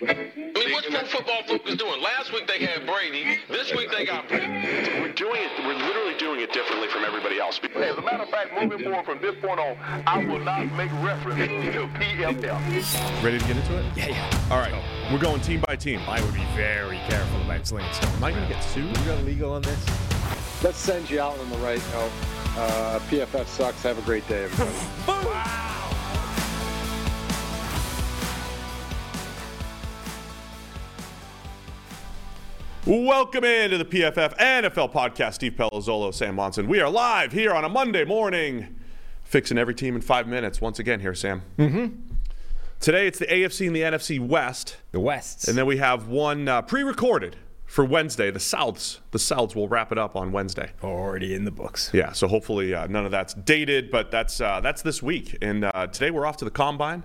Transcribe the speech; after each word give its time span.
I 0.00 0.14
mean, 0.14 0.72
what's 0.72 0.86
Pro 0.86 1.00
Football 1.04 1.42
Focus 1.46 1.76
doing? 1.76 2.00
Last 2.00 2.32
week 2.32 2.46
they 2.46 2.64
had 2.64 2.86
Brady. 2.86 3.38
This 3.48 3.72
week 3.74 3.90
they 3.90 4.04
got. 4.04 4.30
We're 4.30 5.12
doing 5.12 5.42
it. 5.42 5.50
We're 5.64 5.74
literally 5.74 6.16
doing 6.18 6.40
it 6.40 6.52
differently 6.52 6.88
from 6.88 7.04
everybody 7.04 7.40
else. 7.40 7.60
As 7.74 7.96
a 7.96 8.02
matter 8.02 8.22
of 8.22 8.28
fact, 8.30 8.52
moving 8.60 8.84
forward 8.84 9.04
from 9.04 9.20
this 9.20 9.34
point 9.40 9.58
on, 9.58 9.76
I 10.06 10.24
will 10.24 10.38
not 10.38 10.70
make 10.74 10.92
reference 11.02 11.38
to 11.38 11.88
PFF. 11.98 13.24
Ready 13.24 13.38
to 13.38 13.46
get 13.46 13.56
into 13.56 13.78
it? 13.78 13.96
Yeah, 13.96 14.08
yeah. 14.08 14.48
All 14.50 14.58
right. 14.58 14.72
We're 15.12 15.18
going 15.18 15.40
team 15.40 15.62
by 15.66 15.74
team. 15.74 16.00
I 16.06 16.22
would 16.22 16.34
be 16.34 16.44
very 16.54 16.98
careful 17.08 17.40
about 17.42 17.66
slinging 17.66 17.92
stuff. 17.92 18.14
Am 18.16 18.24
I 18.24 18.30
going 18.30 18.46
to 18.46 18.54
get 18.54 18.62
sued? 18.62 18.96
You 18.96 19.04
got 19.04 19.24
legal 19.24 19.52
on 19.52 19.62
this? 19.62 19.84
Let's 20.62 20.78
send 20.78 21.10
you 21.10 21.20
out 21.20 21.38
on 21.38 21.50
the 21.50 21.58
right 21.58 21.82
note. 21.92 22.12
Uh, 22.56 22.98
PFF 23.10 23.46
sucks. 23.46 23.82
Have 23.82 23.98
a 23.98 24.02
great 24.02 24.26
day, 24.28 24.44
everybody. 24.44 25.74
Welcome 32.88 33.44
into 33.44 33.76
the 33.76 33.84
PFF 33.84 34.34
NFL 34.38 34.90
podcast. 34.94 35.34
Steve 35.34 35.52
Palazzolo, 35.52 36.12
Sam 36.14 36.36
Monson. 36.36 36.66
We 36.66 36.80
are 36.80 36.88
live 36.88 37.32
here 37.32 37.52
on 37.52 37.62
a 37.62 37.68
Monday 37.68 38.02
morning, 38.06 38.76
fixing 39.22 39.58
every 39.58 39.74
team 39.74 39.94
in 39.94 40.00
five 40.00 40.26
minutes. 40.26 40.62
Once 40.62 40.78
again, 40.78 41.00
here, 41.00 41.14
Sam. 41.14 41.42
Mm-hmm. 41.58 41.96
Today 42.80 43.06
it's 43.06 43.18
the 43.18 43.26
AFC 43.26 43.66
and 43.66 43.76
the 43.76 43.82
NFC 43.82 44.18
West, 44.18 44.78
The 44.92 45.00
Wests. 45.00 45.48
and 45.48 45.58
then 45.58 45.66
we 45.66 45.76
have 45.76 46.08
one 46.08 46.48
uh, 46.48 46.62
pre-recorded 46.62 47.36
for 47.66 47.84
Wednesday. 47.84 48.30
The 48.30 48.38
Souths. 48.38 49.00
The 49.10 49.18
Souths 49.18 49.54
will 49.54 49.68
wrap 49.68 49.92
it 49.92 49.98
up 49.98 50.16
on 50.16 50.32
Wednesday. 50.32 50.70
already 50.82 51.34
in 51.34 51.44
the 51.44 51.50
books. 51.50 51.90
Yeah, 51.92 52.12
so 52.12 52.26
hopefully 52.26 52.72
uh, 52.72 52.86
none 52.86 53.04
of 53.04 53.10
that's 53.10 53.34
dated, 53.34 53.90
but 53.90 54.10
that's 54.10 54.40
uh, 54.40 54.62
that's 54.62 54.80
this 54.80 55.02
week. 55.02 55.36
And 55.42 55.64
uh, 55.64 55.88
today 55.88 56.10
we're 56.10 56.24
off 56.24 56.38
to 56.38 56.46
the 56.46 56.50
combine, 56.50 57.02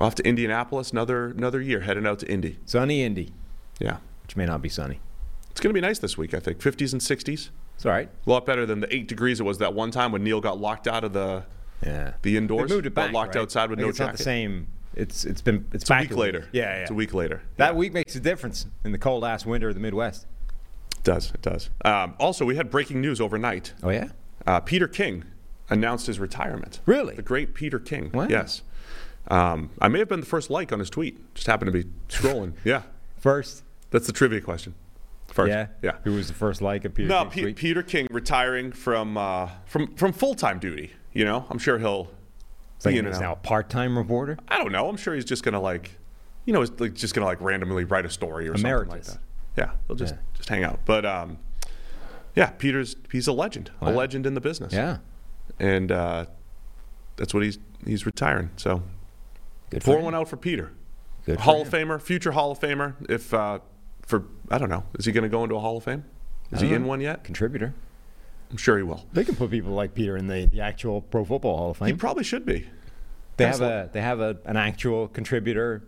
off 0.00 0.16
to 0.16 0.26
Indianapolis. 0.26 0.90
Another 0.90 1.26
another 1.26 1.60
year 1.60 1.82
heading 1.82 2.04
out 2.04 2.18
to 2.18 2.28
Indy. 2.28 2.58
Sunny 2.64 3.04
Indy, 3.04 3.32
Yeah, 3.78 3.98
which 4.24 4.36
may 4.36 4.46
not 4.46 4.60
be 4.62 4.68
sunny. 4.68 5.00
it's 5.50 5.60
gonna 5.60 5.72
be 5.72 5.80
nice 5.80 5.98
this 6.00 6.18
week. 6.18 6.34
I 6.34 6.40
think 6.40 6.58
50s 6.58 6.92
and 6.92 7.00
60s. 7.00 7.50
It's 7.76 7.86
all 7.86 7.92
right. 7.92 8.08
A 8.26 8.30
lot 8.30 8.44
better 8.46 8.66
than 8.66 8.80
the 8.80 8.94
eight 8.94 9.08
degrees 9.08 9.40
it 9.40 9.44
was 9.44 9.58
that 9.58 9.74
one 9.74 9.90
time 9.90 10.12
when 10.12 10.22
Neil 10.24 10.40
got 10.40 10.58
locked 10.60 10.86
out 10.88 11.04
of 11.04 11.12
the 11.12 11.44
Yeah. 11.84 12.14
the 12.22 12.36
indoors. 12.36 12.68
They 12.70 12.74
moved 12.76 12.86
it 12.86 12.94
back. 12.94 13.12
locked 13.12 13.34
right? 13.34 13.42
outside 13.42 13.70
with 13.70 13.78
Like 13.78 13.84
no 13.84 13.88
it's 13.90 13.98
jacket. 13.98 14.06
not 14.12 14.16
the 14.18 14.22
same. 14.24 14.66
It's 14.94 15.24
it's 15.24 15.40
been 15.42 15.66
it's, 15.72 15.82
It's 15.82 15.90
a 15.90 15.98
week 16.00 16.16
later. 16.16 16.48
Yeah, 16.52 16.62
yeah. 16.62 16.82
It's 16.82 16.90
a 16.90 16.94
week 16.94 17.12
later. 17.14 17.42
That 17.56 17.72
Yeah. 17.72 17.78
week 17.78 17.92
makes 17.92 18.14
a 18.14 18.20
difference 18.20 18.66
in 18.84 18.92
the 18.92 18.98
cold 18.98 19.24
ass 19.24 19.44
winter 19.44 19.68
of 19.68 19.74
the 19.74 19.80
Midwest. 19.80 20.26
It 20.96 21.02
does. 21.04 21.32
It 21.34 21.42
does. 21.42 21.70
Um, 21.84 22.14
also, 22.18 22.44
we 22.44 22.54
had 22.56 22.70
breaking 22.70 23.00
news 23.00 23.20
overnight. 23.20 23.74
Oh 23.82 23.90
yeah. 23.90 24.08
Uh, 24.46 24.60
Peter 24.60 24.86
King 24.86 25.24
announced 25.68 26.06
his 26.06 26.18
retirement. 26.20 26.78
Really? 26.86 27.16
The 27.16 27.22
great 27.22 27.54
Peter 27.54 27.78
King. 27.80 28.10
Wow. 28.14 28.28
Yes. 28.30 28.62
Um, 29.28 29.70
I 29.80 29.88
may 29.88 29.98
have 29.98 30.08
been 30.08 30.20
the 30.20 30.26
first 30.26 30.48
like 30.48 30.72
on 30.72 30.78
his 30.78 30.90
tweet. 30.90 31.34
Just 31.34 31.46
happened 31.48 31.72
to 31.72 31.82
be 31.82 31.88
scrolling. 32.08 32.52
yeah. 32.64 32.82
First. 33.18 33.63
That's 33.94 34.08
the 34.08 34.12
trivia 34.12 34.40
question. 34.40 34.74
First. 35.28 35.50
Yeah. 35.50 35.68
Yeah. 35.82 35.92
Who 36.02 36.14
was 36.14 36.26
the 36.26 36.34
first 36.34 36.60
like 36.60 36.84
of 36.84 36.94
Peter? 36.94 37.08
No, 37.08 37.26
tweet? 37.30 37.54
Peter 37.54 37.80
King 37.80 38.08
retiring 38.10 38.72
from 38.72 39.16
uh, 39.16 39.50
from 39.66 39.94
from 39.94 40.12
full 40.12 40.34
time 40.34 40.58
duty. 40.58 40.90
You 41.12 41.24
know, 41.24 41.46
I'm 41.48 41.58
sure 41.58 41.78
he'll 41.78 42.10
be 42.84 42.90
he's 43.00 43.20
now 43.20 43.34
a 43.34 43.36
part-time 43.36 43.96
reporter. 43.96 44.36
I 44.48 44.58
don't 44.58 44.72
know. 44.72 44.88
I'm 44.88 44.96
sure 44.96 45.14
he's 45.14 45.24
just 45.24 45.44
gonna 45.44 45.60
like, 45.60 45.92
you 46.44 46.52
know, 46.52 46.58
he's 46.60 46.72
like 46.80 46.94
just 46.94 47.14
gonna 47.14 47.26
like 47.26 47.40
randomly 47.40 47.84
write 47.84 48.04
a 48.04 48.10
story 48.10 48.48
or 48.48 48.56
something 48.58 48.88
like 48.88 49.04
that. 49.04 49.18
Yeah, 49.56 49.70
he'll 49.86 49.94
just 49.94 50.14
Yeah. 50.14 50.20
just 50.34 50.48
hang 50.48 50.64
out. 50.64 50.80
But 50.84 51.06
um, 51.06 51.38
yeah, 52.34 52.50
Peter's 52.50 52.96
he's 53.12 53.28
a 53.28 53.32
legend, 53.32 53.70
a 53.80 53.92
legend 53.92 54.26
in 54.26 54.34
the 54.34 54.40
business. 54.40 54.72
Yeah. 54.72 54.98
and 55.60 55.92
uh, 55.92 56.26
that's 57.14 57.32
what 57.32 57.44
he's 57.44 57.60
he's 57.86 58.04
retiring. 58.06 58.50
So 58.56 58.82
Good 59.70 59.84
for 59.84 59.94
pour 59.94 60.02
one 60.02 60.16
out 60.16 60.28
for 60.28 60.36
Peter, 60.36 60.72
Good 61.26 61.38
Hall 61.38 61.62
of. 61.62 61.68
Famer, 61.68 62.02
future 62.02 62.32
Hall 62.32 62.50
of 62.50 62.58
Famer. 62.58 62.94
If 63.08 63.32
uh, 63.32 63.60
for 64.06 64.24
I 64.50 64.58
don't 64.58 64.70
know, 64.70 64.84
is 64.98 65.04
he 65.06 65.12
gonna 65.12 65.28
go 65.28 65.42
into 65.42 65.54
a 65.56 65.60
Hall 65.60 65.76
of 65.76 65.84
Fame? 65.84 66.04
Is 66.52 66.60
he 66.60 66.68
don't 66.68 66.76
in 66.76 66.84
one 66.86 67.00
yet? 67.00 67.24
Contributor. 67.24 67.74
I'm 68.50 68.56
sure 68.58 68.76
he 68.76 68.82
will. 68.84 69.04
They 69.12 69.24
can 69.24 69.34
put 69.34 69.50
people 69.50 69.72
like 69.72 69.94
Peter 69.94 70.16
in 70.16 70.26
the, 70.28 70.46
the 70.46 70.60
actual 70.60 71.00
Pro 71.00 71.24
Football 71.24 71.56
Hall 71.56 71.70
of 71.70 71.78
Fame. 71.78 71.88
He 71.88 71.94
probably 71.94 72.22
should 72.22 72.46
be. 72.46 72.68
They 73.36 73.46
That's 73.46 73.58
have 73.58 73.68
a 73.68 73.90
they 73.92 74.00
have 74.00 74.20
a, 74.20 74.36
an 74.44 74.56
actual 74.56 75.08
contributor, 75.08 75.82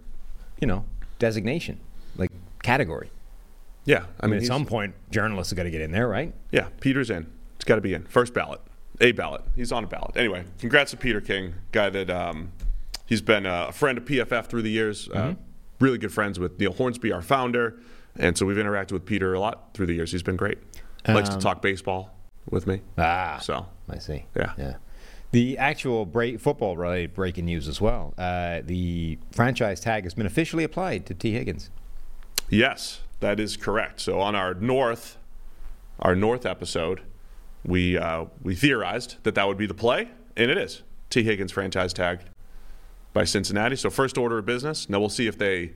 you 0.61 0.67
know, 0.67 0.85
designation, 1.19 1.79
like 2.17 2.33
category. 2.63 3.11
Yeah, 3.85 4.07
I 4.21 4.25
I 4.25 4.29
mean, 4.29 4.41
at 4.41 4.47
some 4.47 4.67
point, 4.67 4.95
journalists 5.13 5.53
are 5.53 5.57
going 5.57 5.67
to 5.67 5.71
get 5.71 5.81
in 5.81 5.93
there, 5.93 6.09
right? 6.09 6.35
Yeah, 6.51 6.69
Peter's 6.81 7.09
in. 7.09 7.31
It's 7.55 7.65
got 7.65 7.77
to 7.77 7.81
be 7.81 7.95
in. 7.95 8.05
First 8.07 8.35
ballot. 8.35 8.61
A 9.01 9.13
ballot. 9.13 9.43
He's 9.55 9.71
on 9.71 9.85
a 9.85 9.87
ballot. 9.87 10.17
Anyway, 10.17 10.45
congrats 10.59 10.91
to 10.91 10.97
Peter 10.97 11.21
King, 11.21 11.55
guy 11.71 11.89
that 11.91 12.11
um, 12.11 12.51
he's 13.05 13.23
been 13.23 13.47
a 13.47 13.71
friend 13.71 13.97
of 13.99 14.05
PFF 14.07 14.47
through 14.47 14.63
the 14.63 14.71
years. 14.71 15.09
Uh, 15.11 15.13
Mm-hmm. 15.13 15.41
really 15.85 15.99
good 15.99 16.13
friends 16.13 16.41
with 16.41 16.59
Neil 16.59 16.73
Hornsby, 16.73 17.13
our 17.13 17.23
founder. 17.23 17.79
And 18.19 18.37
so 18.37 18.47
we've 18.47 18.57
interacted 18.57 18.93
with 18.93 19.05
Peter 19.05 19.35
a 19.35 19.41
lot 19.41 19.71
through 19.75 19.87
the 19.87 19.95
years. 19.95 20.13
He's 20.13 20.23
been 20.23 20.37
great. 20.37 20.59
Likes 21.09 21.29
to 21.29 21.35
Um, 21.37 21.41
talk 21.41 21.63
baseball 21.63 22.17
with 22.51 22.67
me. 22.67 22.81
Ah, 22.99 23.39
So, 23.43 23.67
I 23.89 23.99
see. 23.99 24.25
Yeah. 24.37 24.53
yeah. 24.59 24.75
The 25.33 25.59
actual 25.59 26.07
break, 26.07 26.41
football 26.41 26.77
related 26.77 27.15
breaking 27.15 27.45
news 27.45 27.69
as 27.69 27.81
well. 27.81 28.15
Uh, 28.17 28.61
the 28.65 29.19
franchise 29.33 29.81
tag 29.81 30.05
has 30.05 30.15
been 30.15 30.27
officially 30.27 30.65
applied 30.65 31.05
to 31.07 31.15
Tee 31.15 31.33
Higgins. 31.33 31.71
yes, 32.49 33.01
that 33.21 33.41
is 33.41 33.57
correct. 33.57 34.01
So 34.01 34.21
on 34.21 34.35
our 34.35 34.55
North, 34.55 35.17
our 36.01 36.15
North 36.15 36.45
episode, 36.47 37.01
we 37.65 37.97
uh, 37.99 38.27
we 38.43 38.55
theorized 38.55 39.17
that 39.25 39.35
that 39.35 39.47
would 39.49 39.57
be 39.59 39.67
the 39.67 39.75
play, 39.75 40.09
and 40.37 40.51
it 40.51 40.59
is. 40.59 40.83
Tee 41.11 41.23
Higgins 41.25 41.51
franchise 41.53 41.93
tagged 41.93 42.29
by 43.13 43.25
Cincinnati. 43.25 43.75
So 43.77 43.91
first 43.91 44.17
order 44.19 44.39
of 44.39 44.47
business. 44.47 44.89
Now 44.89 45.01
we'll 45.01 45.09
see 45.09 45.27
if 45.27 45.39
they 45.39 45.73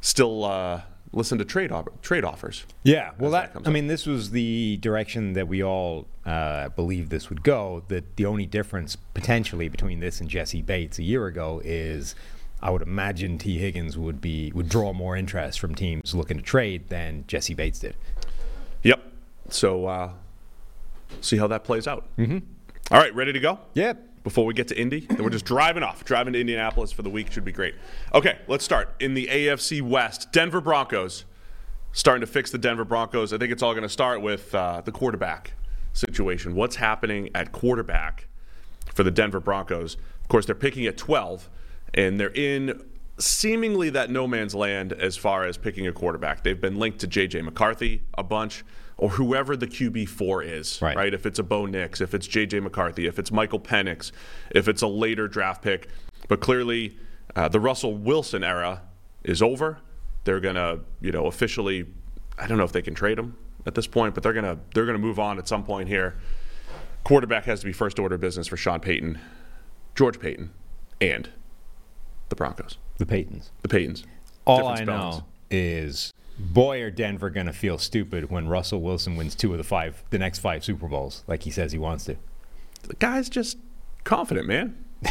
still 0.00 0.44
uh, 0.44 0.82
listen 1.12 1.38
to 1.38 1.44
trade 1.44 1.72
op- 1.72 2.00
trade 2.02 2.24
offers. 2.24 2.64
Yeah, 2.82 3.10
well, 3.18 3.30
that 3.32 3.54
that, 3.54 3.62
I 3.64 3.66
up. 3.66 3.72
mean, 3.72 3.88
this 3.88 4.06
was 4.06 4.30
the 4.30 4.78
direction 4.78 5.32
that 5.34 5.48
we 5.48 5.62
all 5.62 6.06
uh, 6.24 6.68
believed 6.70 7.10
this 7.10 7.28
would 7.28 7.42
go. 7.42 7.82
That 7.88 8.16
the 8.16 8.26
only 8.26 8.46
difference 8.46 8.96
potentially 8.96 9.68
between 9.68 10.00
this 10.00 10.20
and 10.20 10.28
Jessie 10.28 10.62
Bates 10.62 10.98
a 10.98 11.02
year 11.02 11.26
ago 11.26 11.60
is, 11.64 12.14
I 12.62 12.70
would 12.70 12.82
imagine 12.82 13.38
Tee 13.38 13.58
Higgins 13.58 13.98
would 13.98 14.20
be 14.20 14.52
would 14.52 14.68
draw 14.68 14.92
more 14.92 15.16
interest 15.16 15.58
from 15.58 15.74
teams 15.74 16.14
looking 16.14 16.36
to 16.36 16.42
trade 16.42 16.88
than 16.88 17.24
Jessie 17.26 17.54
Bates 17.54 17.78
did. 17.80 17.96
Yep. 18.82 19.02
So 19.48 19.86
uh, 19.86 20.12
see 21.20 21.36
how 21.36 21.46
that 21.48 21.64
plays 21.64 21.88
out. 21.88 22.06
Mm-hmm. 22.18 22.38
All 22.92 22.98
right, 22.98 23.14
ready 23.14 23.32
to 23.32 23.40
go? 23.40 23.58
Yep. 23.74 24.06
Before 24.22 24.44
we 24.44 24.54
get 24.54 24.68
to 24.68 24.78
Indy. 24.78 25.00
Then 25.00 25.22
we're 25.22 25.30
just 25.30 25.44
driving 25.44 25.82
off. 25.82 26.04
Driving 26.04 26.34
to 26.34 26.40
Indianapolis 26.40 26.92
for 26.92 27.02
the 27.02 27.10
week 27.10 27.32
should 27.32 27.44
be 27.44 27.52
great. 27.52 27.74
Okay, 28.14 28.38
let's 28.48 28.64
start. 28.64 28.94
In 29.00 29.14
the 29.14 29.26
AFC 29.26 29.82
West, 29.82 30.32
Denver 30.32 30.60
Broncos 30.60 31.24
starting 31.92 32.20
to 32.20 32.26
fix 32.26 32.50
the 32.50 32.58
Denver 32.58 32.84
Broncos. 32.84 33.32
I 33.32 33.38
think 33.38 33.52
it's 33.52 33.62
all 33.62 33.72
going 33.72 33.82
to 33.82 33.88
start 33.88 34.22
with 34.22 34.54
uh, 34.54 34.80
the 34.82 34.92
quarterback 34.92 35.54
situation. 35.92 36.54
What's 36.54 36.76
happening 36.76 37.30
at 37.34 37.52
quarterback 37.52 38.28
for 38.94 39.02
the 39.02 39.10
Denver 39.10 39.40
Broncos? 39.40 39.96
Of 40.22 40.28
course, 40.28 40.46
they're 40.46 40.54
picking 40.54 40.86
at 40.86 40.96
12, 40.96 41.48
and 41.94 42.20
they're 42.20 42.30
in 42.30 42.82
seemingly 43.18 43.90
that 43.90 44.10
no 44.10 44.26
man's 44.26 44.54
land 44.54 44.92
as 44.92 45.16
far 45.16 45.44
as 45.44 45.56
picking 45.56 45.86
a 45.86 45.92
quarterback. 45.92 46.42
They've 46.44 46.60
been 46.60 46.78
linked 46.78 47.00
to 47.00 47.06
J.J. 47.06 47.42
McCarthy 47.42 48.02
a 48.16 48.22
bunch, 48.22 48.64
or 49.00 49.08
whoever 49.08 49.56
the 49.56 49.66
QB4 49.66 50.44
is, 50.44 50.78
Right. 50.82 50.94
right? 50.96 51.14
If 51.14 51.24
it's 51.24 51.38
a 51.38 51.42
Bo 51.42 51.64
Nix, 51.64 52.00
if 52.02 52.12
it's 52.14 52.26
J.J. 52.26 52.60
McCarthy, 52.60 53.06
if 53.06 53.18
it's 53.18 53.32
Michael 53.32 53.58
Penix, 53.58 54.12
if 54.50 54.68
it's 54.68 54.82
a 54.82 54.86
later 54.86 55.26
draft 55.26 55.62
pick. 55.62 55.88
But 56.28 56.40
clearly, 56.40 56.98
uh, 57.34 57.48
the 57.48 57.60
Russell 57.60 57.94
Wilson 57.96 58.44
era 58.44 58.82
is 59.24 59.40
over. 59.40 59.78
They're 60.24 60.40
gonna, 60.40 60.80
you 61.00 61.12
know, 61.12 61.26
officially. 61.26 61.86
I 62.38 62.46
don't 62.46 62.58
know 62.58 62.64
if 62.64 62.72
they 62.72 62.82
can 62.82 62.94
trade 62.94 63.18
him 63.18 63.36
at 63.66 63.74
this 63.74 63.86
point, 63.86 64.14
but 64.14 64.22
they're 64.22 64.34
gonna 64.34 64.58
they're 64.74 64.84
gonna 64.86 64.98
move 64.98 65.18
on 65.18 65.38
at 65.38 65.48
some 65.48 65.64
point 65.64 65.88
here. 65.88 66.16
Quarterback 67.04 67.44
has 67.46 67.60
to 67.60 67.66
be 67.66 67.72
first 67.72 67.98
order 67.98 68.18
business 68.18 68.46
for 68.46 68.58
Sean 68.58 68.80
Payton, 68.80 69.18
George 69.94 70.20
Paton, 70.20 70.50
and 71.00 71.30
the 72.28 72.36
Broncos, 72.36 72.76
The 72.98 73.06
Paytons. 73.06 73.48
the 73.62 73.68
Paytons. 73.68 74.04
All 74.44 74.58
Different 74.58 74.80
I 74.80 74.84
spellings. 74.84 75.16
know 75.16 75.24
is, 75.50 76.12
boy, 76.40 76.82
are 76.82 76.90
Denver 76.90 77.30
going 77.30 77.46
to 77.46 77.52
feel 77.52 77.78
stupid 77.78 78.30
when 78.30 78.48
Russell 78.48 78.80
Wilson 78.80 79.16
wins 79.16 79.34
two 79.34 79.52
of 79.52 79.58
the 79.58 79.64
five, 79.64 80.02
the 80.10 80.18
next 80.18 80.38
five 80.40 80.64
Super 80.64 80.88
Bowls, 80.88 81.24
like 81.26 81.42
he 81.44 81.50
says 81.50 81.72
he 81.72 81.78
wants 81.78 82.04
to. 82.06 82.16
The 82.82 82.94
guy's 82.94 83.28
just 83.28 83.58
confident, 84.04 84.46
man. 84.46 84.84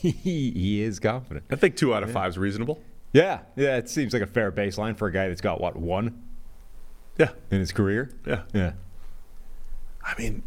he, 0.00 0.10
he 0.12 0.82
is 0.82 1.00
confident. 1.00 1.46
I 1.50 1.56
think 1.56 1.76
two 1.76 1.94
out 1.94 2.02
of 2.02 2.10
five 2.10 2.30
is 2.30 2.38
reasonable. 2.38 2.80
Yeah, 3.12 3.40
yeah, 3.56 3.76
it 3.76 3.88
seems 3.88 4.12
like 4.12 4.22
a 4.22 4.26
fair 4.26 4.50
baseline 4.52 4.96
for 4.96 5.06
a 5.08 5.12
guy 5.12 5.28
that's 5.28 5.40
got 5.40 5.60
what 5.60 5.76
one 5.76 6.22
Yeah, 7.18 7.30
in 7.50 7.60
his 7.60 7.72
career. 7.72 8.10
yeah. 8.26 8.42
Yeah. 8.52 8.72
I 10.04 10.14
mean, 10.18 10.42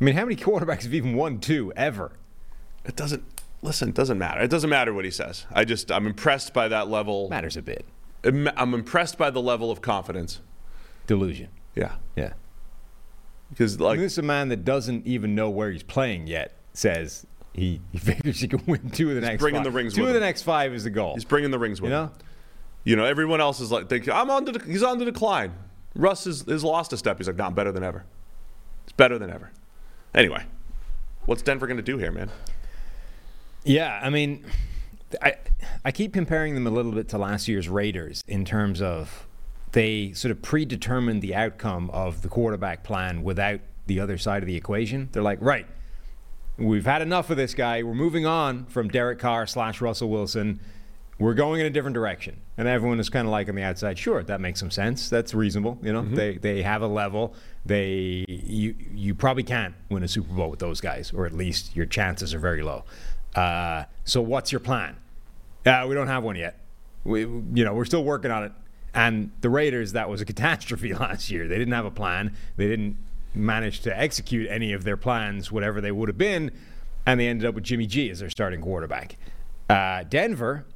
I 0.00 0.04
mean, 0.04 0.16
how 0.16 0.24
many 0.24 0.34
quarterbacks 0.36 0.82
have 0.82 0.94
even 0.94 1.14
won 1.14 1.38
two 1.38 1.72
ever? 1.76 2.12
it 2.84 2.96
doesn't. 2.96 3.22
Listen, 3.64 3.90
it 3.90 3.94
doesn't 3.94 4.18
matter. 4.18 4.40
It 4.40 4.50
doesn't 4.50 4.68
matter 4.70 4.92
what 4.92 5.04
he 5.04 5.10
says. 5.12 5.46
I 5.52 5.64
just 5.64 5.92
I'm 5.92 6.06
impressed 6.06 6.52
by 6.52 6.66
that 6.68 6.88
level. 6.88 7.28
Matters 7.28 7.56
a 7.56 7.62
bit. 7.62 7.84
I'm 8.24 8.48
I'm 8.56 8.74
impressed 8.74 9.18
by 9.18 9.30
the 9.30 9.40
level 9.42 9.70
of 9.70 9.80
confidence. 9.80 10.40
Delusion. 11.06 11.48
Yeah, 11.74 11.94
Yeah. 12.16 12.34
because 13.50 13.80
I 13.80 13.84
like 13.84 13.96
mean, 13.98 14.04
this 14.06 14.12
is 14.12 14.18
a 14.18 14.22
man 14.22 14.48
that 14.50 14.64
doesn't 14.64 15.06
even 15.06 15.34
know 15.34 15.48
where 15.50 15.70
he's 15.70 15.82
playing 15.82 16.26
yet. 16.26 16.54
Says 16.74 17.26
he, 17.54 17.80
he 17.90 17.98
figures 17.98 18.40
he 18.40 18.48
can 18.48 18.62
win 18.66 18.90
two 18.90 19.08
of 19.08 19.14
the 19.14 19.20
next. 19.22 19.40
bringing 19.40 19.58
five. 19.60 19.64
the 19.72 19.76
rings 19.76 19.94
Two 19.94 20.02
with 20.02 20.10
of 20.10 20.14
the 20.14 20.20
next 20.20 20.42
five 20.42 20.72
is 20.74 20.84
the 20.84 20.90
goal. 20.90 21.14
He's 21.14 21.24
bringing 21.24 21.50
the 21.50 21.58
rings 21.58 21.80
with 21.80 21.90
you 21.90 21.96
him. 21.96 22.04
know, 22.06 22.12
You 22.84 22.96
know, 22.96 23.04
everyone 23.04 23.40
else 23.40 23.60
is 23.60 23.70
like, 23.72 23.88
they, 23.88 24.00
I'm 24.10 24.30
on 24.30 24.44
the, 24.46 24.62
he's 24.66 24.82
on 24.82 24.98
the 24.98 25.04
decline. 25.04 25.52
Russ 25.94 26.26
is, 26.26 26.46
is 26.48 26.64
lost 26.64 26.92
a 26.94 26.96
step. 26.96 27.18
He's 27.18 27.26
like, 27.26 27.36
no, 27.36 27.44
I'm 27.44 27.54
better 27.54 27.70
than 27.72 27.82
ever. 27.84 28.04
It's 28.84 28.92
better 28.92 29.18
than 29.18 29.28
ever. 29.30 29.50
Anyway, 30.14 30.44
what's 31.26 31.42
Denver 31.42 31.66
going 31.66 31.76
to 31.76 31.82
do 31.82 31.98
here, 31.98 32.10
man? 32.12 32.30
Yeah, 33.64 34.00
I 34.02 34.08
mean, 34.10 34.44
I 35.20 35.34
I 35.84 35.92
keep 35.92 36.12
comparing 36.12 36.54
them 36.54 36.66
a 36.66 36.70
little 36.70 36.92
bit 36.92 37.08
to 37.10 37.18
last 37.18 37.48
year's 37.48 37.68
Raiders 37.68 38.22
in 38.26 38.44
terms 38.44 38.80
of 38.80 39.26
they 39.72 40.12
sort 40.12 40.30
of 40.30 40.42
predetermined 40.42 41.22
the 41.22 41.34
outcome 41.34 41.90
of 41.90 42.22
the 42.22 42.28
quarterback 42.28 42.84
plan 42.84 43.22
without 43.22 43.60
the 43.86 44.00
other 44.00 44.18
side 44.18 44.42
of 44.42 44.46
the 44.46 44.56
equation. 44.56 45.08
They're 45.12 45.22
like, 45.22 45.38
right, 45.40 45.66
we've 46.56 46.84
had 46.84 47.02
enough 47.02 47.30
of 47.30 47.36
this 47.36 47.54
guy. 47.54 47.82
We're 47.82 47.94
moving 47.94 48.26
on 48.26 48.66
from 48.66 48.88
Derek 48.88 49.18
Carr 49.18 49.46
slash 49.46 49.80
Russell 49.80 50.08
Wilson. 50.08 50.60
We're 51.18 51.34
going 51.34 51.60
in 51.60 51.66
a 51.66 51.70
different 51.70 51.94
direction. 51.94 52.40
And 52.58 52.68
everyone 52.68 53.00
is 53.00 53.08
kind 53.08 53.26
of 53.26 53.32
like 53.32 53.48
on 53.48 53.54
the 53.54 53.62
outside, 53.62 53.98
sure, 53.98 54.22
that 54.24 54.40
makes 54.40 54.60
some 54.60 54.70
sense. 54.70 55.08
That's 55.08 55.34
reasonable. 55.34 55.78
You 55.82 55.92
know, 55.92 56.02
mm-hmm. 56.02 56.14
they, 56.14 56.36
they 56.36 56.62
have 56.62 56.82
a 56.82 56.86
level. 56.86 57.34
They 57.64 58.24
you 58.28 58.74
you 58.92 59.14
probably 59.14 59.44
can't 59.44 59.74
win 59.88 60.02
a 60.02 60.08
Super 60.08 60.34
Bowl 60.34 60.50
with 60.50 60.58
those 60.58 60.80
guys, 60.80 61.12
or 61.12 61.26
at 61.26 61.32
least 61.32 61.76
your 61.76 61.86
chances 61.86 62.34
are 62.34 62.38
very 62.38 62.62
low. 62.62 62.84
Uh, 63.34 63.84
so 64.04 64.20
what's 64.20 64.52
your 64.52 64.60
plan? 64.60 64.96
Uh, 65.64 65.86
we 65.88 65.94
don't 65.94 66.08
have 66.08 66.22
one 66.22 66.36
yet. 66.36 66.58
We, 67.04 67.20
you 67.20 67.64
know, 67.64 67.74
we're 67.74 67.84
still 67.84 68.04
working 68.04 68.30
on 68.30 68.44
it. 68.44 68.52
And 68.94 69.30
the 69.40 69.50
Raiders, 69.50 69.92
that 69.92 70.08
was 70.08 70.20
a 70.20 70.24
catastrophe 70.32 70.94
last 70.94 71.30
year. 71.30 71.48
They 71.48 71.58
didn't 71.58 71.74
have 71.74 71.86
a 71.86 71.90
plan. 71.90 72.36
They 72.56 72.68
didn't 72.68 72.96
manage 73.34 73.80
to 73.80 73.98
execute 73.98 74.48
any 74.50 74.72
of 74.72 74.84
their 74.84 74.96
plans, 74.96 75.50
whatever 75.50 75.80
they 75.80 75.92
would 75.92 76.08
have 76.08 76.18
been, 76.18 76.50
and 77.06 77.18
they 77.18 77.28
ended 77.28 77.46
up 77.46 77.54
with 77.54 77.64
Jimmy 77.64 77.86
G 77.86 78.10
as 78.10 78.20
their 78.20 78.30
starting 78.30 78.60
quarterback. 78.60 79.16
Uh, 79.68 80.04
Denver, 80.04 80.66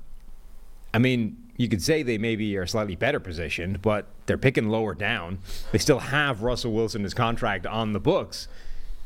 I 0.95 0.99
mean, 0.99 1.37
you 1.57 1.69
could 1.69 1.83
say 1.83 2.03
they 2.03 2.19
maybe 2.19 2.57
are 2.57 2.67
slightly 2.67 2.97
better 2.97 3.21
positioned, 3.21 3.83
but 3.83 4.07
they're 4.27 4.39
picking 4.39 4.69
lower 4.69 4.95
down. 4.95 5.39
They 5.73 5.79
still 5.79 5.99
have 5.99 6.43
Russell 6.43 6.73
Wilson 6.73 7.03
his 7.03 7.15
contract 7.15 7.67
on 7.67 7.93
the 7.93 8.01
books. 8.01 8.49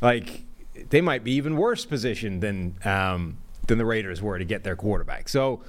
Like 0.00 0.44
they 0.88 1.00
might 1.00 1.25
be 1.25 1.32
even 1.32 1.56
worse 1.56 1.85
positioned 1.85 2.43
than 2.43 2.76
um, 2.85 3.38
than 3.67 3.79
the 3.79 3.85
Raiders 3.85 4.21
were 4.23 4.39
to 4.39 4.45
get 4.45 4.65
their 4.65 4.77
quarterback. 4.77 5.29
So, 5.29 5.62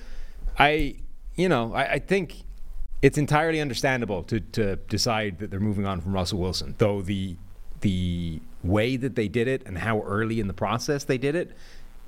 I, 0.58 0.96
you 1.36 1.50
know, 1.50 1.74
I, 1.74 1.94
I 1.94 2.00
think 2.00 2.44
it's 3.02 3.18
entirely 3.18 3.60
understandable 3.62 4.24
to 4.24 4.40
to 4.40 4.76
decide 4.76 5.40
that 5.40 5.50
they're 5.52 5.60
moving 5.60 5.86
on 5.86 6.02
from 6.02 6.14
Russell 6.14 6.40
Wilson. 6.40 6.76
Though 6.78 7.02
the 7.02 7.36
the 7.82 8.42
way 8.64 8.96
that 8.98 9.16
they 9.16 9.28
did 9.28 9.48
it 9.48 9.64
and 9.66 9.78
how 9.80 10.02
early 10.02 10.40
in 10.40 10.48
the 10.48 10.54
process 10.54 11.04
they 11.04 11.18
did 11.18 11.36
it 11.36 11.52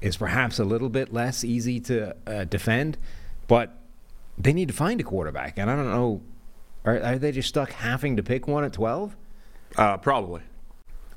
is 0.01 0.18
perhaps 0.18 0.59
a 0.59 0.63
little 0.63 0.89
bit 0.89 1.12
less 1.12 1.44
easy 1.44 1.80
to 1.80 2.15
uh, 2.27 2.44
defend, 2.44 2.97
but 3.47 3.75
they 4.38 4.53
need 4.53 4.68
to 4.68 4.74
find 4.74 5.00
a 5.01 5.03
quarterback, 5.03 5.57
and 5.57 5.69
I 5.69 5.75
don't 5.75 5.89
know. 5.89 6.21
Are, 6.86 7.01
are 7.01 7.18
they 7.18 7.31
just 7.31 7.47
stuck 7.50 7.71
having 7.71 8.18
to 8.18 8.24
pick 8.24 8.47
one 8.47 8.63
at 8.65 8.74
twelve, 8.74 9.15
Uh, 9.77 9.97
probably. 9.97 10.41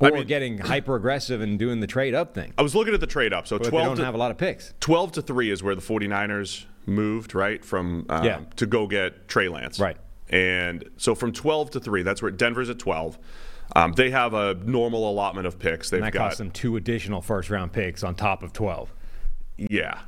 Or 0.01 0.11
mean- 0.13 0.27
getting 0.27 0.59
hyper 0.59 0.97
aggressive 0.97 1.41
and 1.41 1.59
doing 1.59 1.81
the 1.81 1.87
trade 1.87 2.15
up 2.15 2.35
thing? 2.35 2.53
I 2.59 2.63
was 2.63 2.75
looking 2.75 2.95
at 2.95 3.01
the 3.01 3.07
trade 3.07 3.33
up. 3.33 3.47
So 3.47 3.57
But 3.59 3.65
they 3.65 3.71
12 3.71 3.87
don't 3.89 3.97
to, 3.97 4.05
have 4.05 4.15
a 4.15 4.19
lot 4.19 4.31
of 4.31 4.39
picks. 4.39 4.75
12 4.81 5.13
to 5.13 5.23
3 5.23 5.51
is 5.51 5.63
where 5.63 5.75
the 5.75 5.81
49ers 5.83 6.65
moved, 6.87 7.35
right? 7.35 7.65
From 7.65 8.07
um, 8.09 8.25
Yeah. 8.25 8.41
to 8.57 8.67
go 8.67 8.87
get 8.87 9.29
Trey 9.29 9.49
Lance. 9.49 9.79
Right. 9.81 9.97
And 10.29 10.89
so 10.97 11.15
from 11.15 11.33
12 11.33 11.71
to 11.73 11.81
3, 11.81 12.03
that's 12.03 12.21
where 12.23 12.31
Denver's 12.31 12.69
at 12.71 12.79
12. 12.79 13.19
Um, 13.75 13.93
they 13.95 14.11
have 14.11 14.33
a 14.35 14.55
normal 14.55 15.11
allotment 15.11 15.47
of 15.47 15.59
picks. 15.59 15.91
They've 15.91 15.99
And 15.99 16.07
that 16.07 16.13
got 16.13 16.29
cost 16.29 16.39
them 16.39 16.51
two 16.53 16.77
additional 16.77 17.21
first 17.21 17.51
round 17.51 17.73
picks 17.73 18.05
on 18.05 18.15
top 18.15 18.43
of 18.45 18.53
twelve. 18.53 18.93
yeah. 19.57 20.01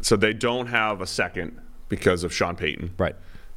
So 0.00 0.16
they 0.16 0.32
don't 0.32 0.68
have 0.68 1.00
a 1.02 1.06
second 1.06 1.60
because 1.90 2.24
of 2.24 2.32
Sean 2.32 2.56
Payton. 2.56 2.94
Right. 2.98 3.14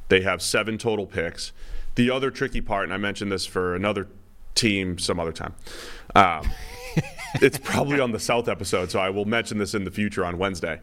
They 0.08 0.20
have 0.20 0.42
seven 0.42 0.76
total 0.78 1.06
picks. 1.06 1.52
The 1.96 2.10
other 2.10 2.30
tricky 2.30 2.60
part, 2.60 2.84
and 2.84 2.92
I 2.92 2.98
mentioned 2.98 3.32
this 3.32 3.46
for 3.46 3.74
another 3.74 4.08
team 4.56 4.98
some 4.98 5.20
other 5.20 5.32
time. 5.32 5.54
Um, 6.14 6.50
it's 7.40 7.58
probably 7.58 8.00
on 8.00 8.10
the 8.10 8.18
South 8.18 8.48
episode, 8.48 8.90
so 8.90 8.98
I 8.98 9.10
will 9.10 9.24
mention 9.24 9.58
this 9.58 9.74
in 9.74 9.84
the 9.84 9.90
future 9.90 10.24
on 10.24 10.38
Wednesday. 10.38 10.80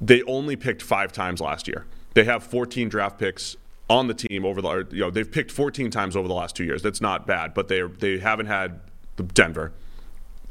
They 0.00 0.22
only 0.24 0.56
picked 0.56 0.82
five 0.82 1.12
times 1.12 1.40
last 1.40 1.66
year. 1.66 1.86
They 2.14 2.24
have 2.24 2.42
14 2.42 2.88
draft 2.88 3.18
picks 3.18 3.56
on 3.88 4.08
the 4.08 4.14
team 4.14 4.44
over 4.44 4.60
the, 4.60 4.86
you 4.90 5.00
know, 5.00 5.10
they've 5.10 5.30
picked 5.30 5.50
14 5.50 5.90
times 5.90 6.16
over 6.16 6.28
the 6.28 6.34
last 6.34 6.56
two 6.56 6.64
years. 6.64 6.82
That's 6.82 7.00
not 7.00 7.26
bad, 7.26 7.54
but 7.54 7.68
they 7.68 7.82
they 7.82 8.18
haven't 8.18 8.46
had 8.46 8.80
Denver 9.34 9.72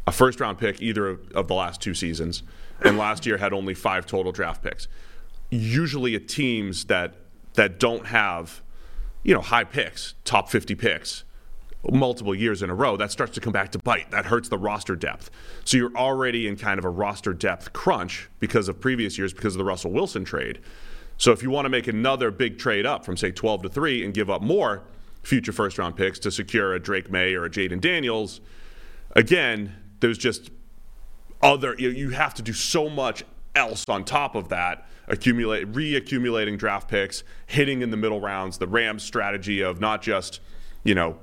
a 0.07 0.11
first 0.11 0.39
round 0.39 0.57
pick 0.57 0.81
either 0.81 1.07
of, 1.33 1.47
the 1.47 1.53
last 1.53 1.81
two 1.81 1.93
seasons, 1.93 2.43
and 2.83 2.97
last 2.97 3.25
year 3.25 3.37
had 3.37 3.53
only 3.53 3.73
five 3.73 4.05
total 4.05 4.31
draft 4.31 4.63
picks. 4.63 4.87
Usually, 5.49 6.15
at 6.15 6.27
teams 6.27 6.85
that 6.85 7.15
that 7.53 7.79
don't 7.79 8.07
have, 8.07 8.61
you 9.23 9.33
know, 9.33 9.41
high 9.41 9.65
picks, 9.65 10.15
top 10.23 10.49
50 10.49 10.75
picks, 10.75 11.23
multiple 11.89 12.35
years 12.35 12.61
in 12.61 12.69
a 12.69 12.75
row, 12.75 12.95
that 12.97 13.11
starts 13.11 13.33
to 13.33 13.41
come 13.41 13.53
back 13.53 13.71
to 13.71 13.79
bite. 13.79 14.11
That 14.11 14.25
hurts 14.25 14.49
the 14.49 14.57
roster 14.57 14.95
depth. 14.95 15.31
So 15.65 15.77
you're 15.77 15.95
already 15.95 16.47
in 16.47 16.55
kind 16.55 16.77
of 16.77 16.85
a 16.85 16.89
roster 16.89 17.33
depth 17.33 17.73
crunch 17.73 18.29
because 18.39 18.69
of 18.69 18.79
previous 18.79 19.17
years, 19.17 19.33
because 19.33 19.55
of 19.55 19.59
the 19.59 19.65
Russell 19.65 19.91
Wilson 19.91 20.23
trade. 20.23 20.59
So 21.17 21.31
if 21.31 21.43
you 21.43 21.49
want 21.49 21.65
to 21.65 21.69
make 21.69 21.87
another 21.87 22.31
big 22.31 22.57
trade 22.57 22.85
up 22.85 23.05
from 23.05 23.17
say 23.17 23.31
12 23.31 23.63
to 23.63 23.69
3 23.69 24.03
and 24.03 24.13
give 24.13 24.29
up 24.29 24.41
more 24.41 24.83
future 25.23 25.51
first 25.51 25.77
round 25.77 25.95
picks 25.95 26.19
to 26.19 26.31
secure 26.31 26.73
a 26.73 26.79
Drake 26.79 27.11
Maye 27.11 27.33
or 27.33 27.45
a 27.45 27.49
Jayden 27.49 27.79
Daniels, 27.79 28.41
again, 29.15 29.75
there's 29.99 30.17
just 30.17 30.49
other 31.41 31.75
you, 31.77 32.09
have 32.09 32.33
to 32.35 32.41
do 32.41 32.53
so 32.53 32.89
much 32.89 33.23
else 33.55 33.85
on 33.87 34.05
top 34.05 34.35
of 34.35 34.49
that 34.49 34.87
accumulate 35.07 35.71
reaccumulating 35.71 36.57
draft 36.57 36.87
picks 36.87 37.23
hitting 37.47 37.81
in 37.81 37.89
the 37.89 37.97
middle 37.97 38.21
rounds 38.21 38.59
the 38.59 38.67
rams 38.67 39.03
strategy 39.03 39.61
of 39.61 39.79
not 39.79 40.01
just 40.01 40.39
you 40.83 40.93
know 40.93 41.17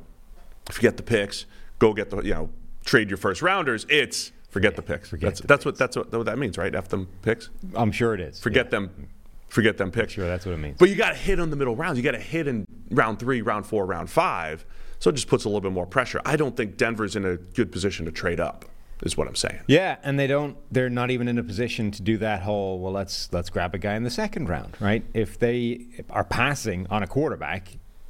forget 0.71 0.97
the 0.97 1.03
picks 1.03 1.47
go 1.79 1.93
get 1.93 2.11
the 2.11 2.21
you 2.23 2.35
know 2.35 2.51
trade 2.85 3.09
your 3.11 3.17
first 3.17 3.43
rounders 3.43 3.87
it's 3.89 4.33
forget 4.51 4.77
the 4.77 4.83
picks 4.83 5.09
forget 5.11 5.29
that's 5.29 5.41
the 5.41 5.47
that's 5.47 5.65
what 5.65 5.77
that's 5.79 5.97
what, 5.97 6.13
what 6.13 6.27
that 6.27 6.39
means 6.39 6.57
right 6.59 6.75
f 6.75 6.89
them 6.89 7.09
picks 7.23 7.51
I'm 7.75 7.93
sure 7.93 8.15
it 8.15 8.21
is. 8.21 8.41
forget 8.41 8.71
them 8.71 9.09
forget 9.49 9.77
them 9.79 9.91
picks 9.91 10.13
Sure, 10.15 10.27
that's 10.27 10.45
what 10.47 10.53
it 10.53 10.59
means. 10.59 10.77
but 10.79 10.89
you 10.91 10.95
got 10.95 11.11
to 11.11 11.17
hit 11.17 11.41
on 11.41 11.51
the 11.51 11.57
middle 11.57 11.77
rounds 11.77 11.97
you 11.99 12.05
got 12.05 12.13
to 12.13 12.19
hit 12.19 12.47
in 12.49 12.67
round 12.91 13.19
three 13.19 13.43
round 13.43 13.67
four 13.67 13.87
round 13.87 14.11
five 14.11 14.65
so 14.99 15.11
it 15.11 15.15
just 15.15 15.29
puts 15.29 15.45
a 15.45 15.49
little 15.49 15.61
bit 15.61 15.73
more 15.73 15.87
pressure 15.87 16.21
i 16.25 16.37
don't 16.37 16.57
think 16.57 16.77
denver's 16.77 17.15
in 17.17 17.25
a 17.25 17.37
good 17.37 17.71
position 17.73 18.05
to 18.07 18.13
trade 18.13 18.41
up 18.41 18.65
is 19.03 19.17
what 19.17 19.29
i'm 19.29 19.37
saying 19.37 19.61
Yeah, 19.69 19.97
and 20.03 20.19
they 20.19 20.27
don't. 20.27 20.57
They're 20.73 20.91
not 20.91 21.13
even 21.13 21.29
in 21.29 21.39
a 21.39 21.43
position 21.45 21.93
to 21.93 22.03
do 22.03 22.17
that 22.19 22.43
whole. 22.43 22.81
Well, 22.81 22.93
let's 22.93 23.33
let's 23.33 23.49
grab 23.49 23.73
a 23.73 23.79
guy 23.79 23.95
in 23.95 24.03
the 24.03 24.11
second 24.11 24.49
round, 24.49 24.77
right? 24.81 25.05
If 25.15 25.39
they 25.39 25.87
are 26.11 26.25
passing 26.25 26.85
on 26.91 27.05
a 27.05 27.07
quarterback 27.07 27.69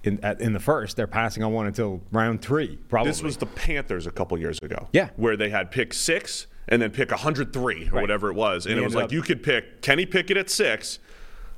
in 0.09 0.25
at, 0.25 0.41
in 0.41 0.53
the 0.53 0.61
first, 0.61 0.97
they're 0.97 1.07
passing 1.07 1.43
on 1.43 1.53
one 1.53 1.67
until 1.67 2.01
round 2.11 2.43
three. 2.43 2.77
Probably. 2.89 3.11
This 3.11 3.23
was 3.23 3.37
the 3.37 3.47
Panthers 3.47 4.07
a 4.07 4.11
couple 4.11 4.39
years 4.39 4.59
ago. 4.61 4.89
Yeah. 4.93 5.11
Where 5.17 5.37
they 5.37 5.51
had 5.51 5.71
pick 5.71 5.93
six 5.95 6.47
and 6.69 6.83
then 6.83 6.91
pick 6.91 7.11
103 7.11 7.89
or 7.89 7.93
Right. 7.93 8.01
whatever 8.01 8.31
it 8.31 8.35
was. 8.35 8.67
And 8.67 8.77
They 8.77 8.83
it 8.83 8.85
was 8.85 8.95
like 8.95 9.05
up- 9.07 9.13
you 9.13 9.23
could 9.23 9.43
pick 9.43 9.81
Kenny 9.83 10.05
Pickett 10.07 10.37
at 10.37 10.51
six 10.51 10.99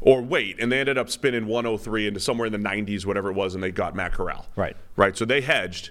or 0.01 0.23
wait. 0.23 0.57
And 0.61 0.71
they 0.71 0.79
ended 0.81 0.99
up 0.99 1.09
spinning 1.11 1.47
103 1.47 2.07
into 2.07 2.21
somewhere 2.21 2.47
in 2.47 2.53
the 2.53 2.59
90s, 2.59 3.07
whatever 3.07 3.29
it 3.31 3.35
was, 3.35 3.55
and 3.55 3.63
they 3.63 3.71
got 3.71 3.95
Matt 3.95 4.13
Corral. 4.13 4.47
Right. 4.57 4.77
Right. 4.97 5.17
So 5.17 5.25
they 5.25 5.41
hedged. 5.41 5.91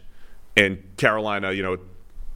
And 0.58 0.84
Carolina, 0.98 1.51
you 1.51 1.63
know, 1.63 1.78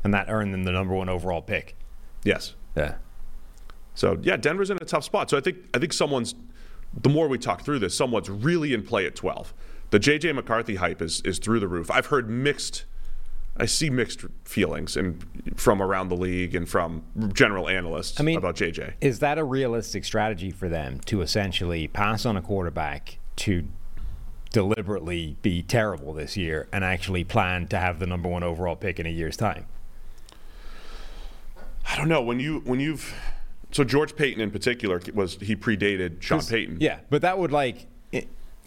and 0.04 0.14
that 0.14 0.28
earned 0.30 0.54
them 0.54 0.64
the 0.64 0.72
number 0.72 0.94
one 0.94 1.10
overall 1.10 1.42
pick. 1.42 1.76
yes. 2.24 2.56
Yeah. 2.76 2.96
So 3.96 4.18
yeah, 4.24 4.38
Denver's 4.38 4.70
in 4.72 4.78
a 4.82 4.86
tough 4.86 5.04
spot. 5.04 5.30
So 5.30 5.38
I 5.38 5.42
think 5.42 5.58
I 5.74 5.78
think 5.80 5.94
someone's 5.94 6.34
the 7.00 7.10
more 7.10 7.28
we 7.28 7.38
talk 7.38 7.64
through 7.64 7.80
this, 7.80 7.96
someone's 7.96 8.30
really 8.30 8.74
in 8.74 8.84
play 8.84 9.06
at 9.06 9.16
12. 9.16 9.54
The 9.94 10.00
JJ 10.00 10.34
McCarthy 10.34 10.78
hype 10.78 11.04
is 11.04 11.22
is 11.22 11.38
through 11.38 11.60
the 11.60 11.68
roof. 11.68 11.92
I've 11.92 12.08
heard 12.08 12.28
mixed 12.28 12.86
I 13.56 13.68
see 13.68 13.92
mixed 13.92 14.26
feelings 14.44 14.98
and 14.98 15.24
from 15.56 15.84
around 15.84 16.10
the 16.10 16.16
league 16.16 16.56
and 16.56 16.68
from 16.68 17.04
general 17.32 17.70
analysts 17.70 18.20
I 18.20 18.24
mean, 18.24 18.40
about 18.40 18.56
JJ. 18.56 18.94
Is 19.02 19.20
that 19.20 19.38
a 19.38 19.44
realistic 19.44 20.04
strategy 20.04 20.50
for 20.50 20.68
them 20.68 21.00
to 21.02 21.22
essentially 21.22 21.88
pass 21.88 22.26
on 22.26 22.36
a 22.36 22.42
quarterback 22.42 23.20
to 23.36 23.68
deliberately 24.52 25.38
be 25.44 25.62
terrible 25.62 26.12
this 26.12 26.36
year 26.36 26.68
and 26.74 26.84
actually 26.84 27.24
plan 27.24 27.68
to 27.68 27.78
have 27.78 28.00
the 28.00 28.08
number 28.08 28.28
one 28.28 28.42
overall 28.42 28.76
pick 28.76 29.00
in 29.00 29.06
a 29.06 29.12
year's 29.12 29.38
time? 29.38 29.68
I 31.88 31.96
don't 31.98 32.10
know 32.10 32.24
when 32.24 32.40
you 32.40 32.62
when 32.66 32.80
you've 32.80 33.14
so 33.70 33.84
George 33.84 34.16
Paton 34.16 34.42
in 34.42 34.50
particular 34.50 35.00
was 35.14 35.36
he 35.36 35.56
predated 35.56 36.24
Sean 36.24 36.42
Payton. 36.42 36.78
Yeah, 36.80 37.02
but 37.12 37.22
that 37.22 37.38
would 37.38 37.52
like 37.52 37.86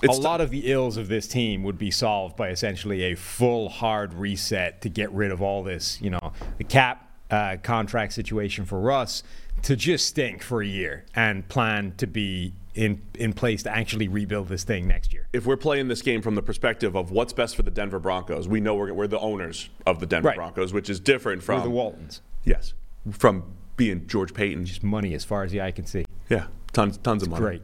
it, 0.03 0.11
a 0.11 0.13
lot 0.13 0.41
of 0.41 0.51
the 0.51 0.71
ills 0.71 0.97
of 0.97 1.09
this 1.09 1.27
team 1.27 1.63
would 1.63 1.79
be 1.79 1.91
solved 1.91 2.37
by 2.37 2.49
essentially 2.51 3.03
a 3.05 3.15
full 3.15 3.69
hard 3.69 4.13
reset 4.15 4.81
to 4.83 4.89
get 4.89 5.11
rid 5.13 5.31
of 5.31 5.41
all 5.43 5.63
this, 5.63 6.01
you 6.03 6.11
know, 6.11 6.33
the 6.59 6.65
cap 6.65 7.11
uh, 7.31 7.57
contract 7.63 8.13
situation 8.13 8.65
for 8.65 8.81
Russ 8.81 9.23
to 9.63 9.75
just 9.75 10.07
stink 10.07 10.43
for 10.43 10.63
a 10.63 10.67
year 10.67 11.05
and 11.15 11.49
plan 11.49 11.93
to 11.97 12.07
be 12.07 12.53
in 12.75 13.01
in 13.15 13.33
place 13.33 13.63
to 13.63 13.75
actually 13.75 14.07
rebuild 14.07 14.49
this 14.49 14.63
thing 14.65 14.87
next 14.87 15.13
year. 15.15 15.27
If 15.33 15.47
we're 15.47 15.57
playing 15.57 15.89
this 15.89 16.03
game 16.03 16.21
from 16.21 16.35
the 16.35 16.43
perspective 16.43 16.95
of 16.95 17.11
what's 17.11 17.33
best 17.33 17.57
for 17.57 17.63
the 17.63 17.71
Denver 17.71 17.99
Broncos, 17.99 18.47
we 18.47 18.61
know 18.61 18.75
we're, 18.75 18.93
we're 18.93 19.07
the 19.07 19.19
owners 19.19 19.71
of 19.87 19.99
the 19.99 20.07
Denver 20.07 20.29
Right. 20.29 20.37
Broncos, 20.37 20.75
which 20.75 20.91
is 20.91 21.01
different 21.01 21.43
from 21.43 21.63
the 21.63 21.71
Waltons. 21.71 22.21
Yes. 22.45 22.75
From 23.11 23.45
being 23.77 24.07
George 24.07 24.35
Paton. 24.35 24.67
Just 24.67 24.83
money 24.83 25.15
as 25.15 25.25
far 25.25 25.43
as 25.43 25.53
the 25.53 25.63
eye 25.63 25.71
can 25.71 25.87
see. 25.87 26.05
Yeah, 26.29 26.49
tons 26.75 26.99
tons 26.99 27.23
of 27.23 27.31
money. 27.31 27.41
great. 27.43 27.63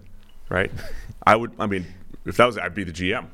right? 0.49 0.71
I 1.27 1.37
would. 1.37 1.53
I 1.59 1.67
mean, 1.67 1.87
if 2.25 2.37
that 2.37 2.47
was, 2.47 2.59
I'd 2.59 2.75
be 2.75 2.85
the 2.85 2.93
GM. 2.93 3.27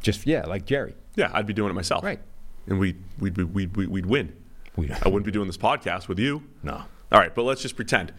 Just 0.00 0.26
yeah, 0.26 0.44
like 0.44 0.66
Jerry. 0.66 0.94
Yeah, 1.16 1.30
I'd 1.32 1.46
be 1.46 1.54
doing 1.54 1.70
it 1.70 1.74
myself. 1.74 2.04
Right. 2.04 2.20
And 2.66 2.78
we 2.78 2.96
we'd 3.18 3.36
we'd 3.36 3.54
we'd, 3.54 3.76
we'd, 3.76 3.88
we'd 3.88 4.06
win. 4.06 4.36
We 4.76 4.90
I 4.90 5.08
wouldn't 5.08 5.24
be 5.24 5.32
doing 5.32 5.46
this 5.46 5.56
podcast 5.56 6.08
with 6.08 6.18
you. 6.18 6.42
no. 6.62 6.82
All 7.12 7.20
right, 7.20 7.32
but 7.32 7.42
let's 7.42 7.62
just 7.62 7.76
pretend. 7.76 8.12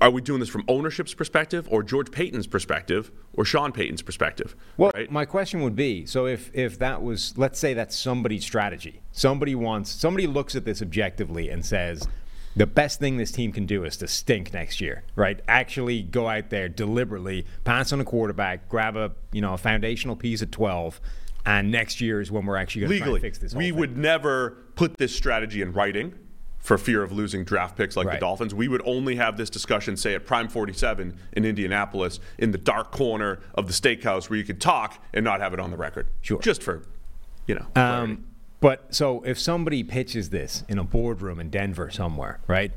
Are 0.00 0.10
we 0.10 0.20
doing 0.20 0.40
this 0.40 0.48
from 0.48 0.64
ownership's 0.68 1.14
perspective, 1.14 1.66
or 1.70 1.82
George 1.82 2.10
Paton's 2.10 2.46
perspective, 2.46 3.10
or 3.32 3.44
Sean 3.44 3.72
Payton's 3.72 4.02
perspective? 4.02 4.54
Well, 4.76 4.92
right? 4.94 5.10
my 5.10 5.24
question 5.24 5.62
would 5.62 5.74
be: 5.74 6.06
so 6.06 6.26
if 6.26 6.50
if 6.54 6.78
that 6.78 7.02
was, 7.02 7.36
let's 7.36 7.58
say 7.58 7.74
that's 7.74 7.96
somebody's 7.96 8.44
strategy. 8.44 9.00
Somebody 9.12 9.54
wants, 9.54 9.90
somebody 9.90 10.26
looks 10.26 10.54
at 10.54 10.64
this 10.64 10.80
objectively 10.80 11.48
and 11.48 11.64
says, 11.64 12.06
the 12.56 12.66
best 12.66 12.98
thing 12.98 13.18
this 13.18 13.30
team 13.30 13.52
can 13.52 13.66
do 13.66 13.84
is 13.84 13.98
to 13.98 14.08
stink 14.08 14.54
next 14.54 14.80
year, 14.80 15.04
right? 15.14 15.40
Actually, 15.46 16.02
go 16.02 16.28
out 16.28 16.48
there 16.48 16.68
deliberately, 16.68 17.46
pass 17.64 17.92
on 17.92 18.00
a 18.00 18.04
quarterback, 18.04 18.68
grab 18.68 18.96
a 18.96 19.12
you 19.32 19.42
know 19.42 19.54
a 19.54 19.58
foundational 19.58 20.16
piece 20.16 20.42
at 20.42 20.50
twelve, 20.50 21.00
and 21.44 21.70
next 21.70 22.00
year 22.00 22.20
is 22.20 22.30
when 22.30 22.46
we're 22.46 22.56
actually 22.56 22.80
going 22.80 22.92
to 22.92 22.98
try 22.98 23.06
legally, 23.06 23.18
and 23.18 23.22
fix 23.22 23.38
this. 23.38 23.54
we 23.54 23.66
thing. 23.66 23.76
would 23.76 23.96
never 23.96 24.56
put 24.74 24.96
this 24.96 25.14
strategy 25.14 25.60
in 25.60 25.72
writing 25.72 26.14
for 26.66 26.76
fear 26.76 27.02
of 27.02 27.12
losing 27.12 27.44
draft 27.44 27.76
picks 27.76 27.96
like 27.96 28.10
the 28.10 28.18
Dolphins. 28.18 28.52
We 28.52 28.66
would 28.66 28.82
only 28.84 29.14
have 29.14 29.36
this 29.36 29.48
discussion, 29.48 29.96
say, 29.96 30.16
at 30.16 30.26
Prime 30.26 30.48
47 30.48 31.16
in 31.34 31.44
Indianapolis, 31.44 32.18
in 32.38 32.50
the 32.50 32.58
dark 32.58 32.90
corner 32.90 33.38
of 33.54 33.68
the 33.68 33.72
steakhouse 33.72 34.28
where 34.28 34.36
you 34.36 34.44
could 34.44 34.60
talk 34.60 35.00
and 35.14 35.24
not 35.24 35.40
have 35.40 35.54
it 35.54 35.60
on 35.60 35.70
the 35.70 35.76
record. 35.76 36.08
Sure. 36.22 36.40
Just 36.40 36.64
for, 36.64 36.82
you 37.46 37.54
know. 37.54 37.66
Um, 37.76 38.24
but 38.66 38.92
so 38.92 39.22
if 39.22 39.38
somebody 39.38 39.84
pitches 39.84 40.30
this 40.30 40.64
in 40.68 40.76
a 40.76 40.82
boardroom 40.82 41.38
in 41.38 41.50
Denver 41.50 41.88
somewhere, 41.88 42.40
right? 42.48 42.72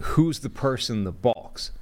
Who's 0.00 0.40
the 0.40 0.48
person 0.48 1.04
that 1.04 1.20
balks? 1.20 1.72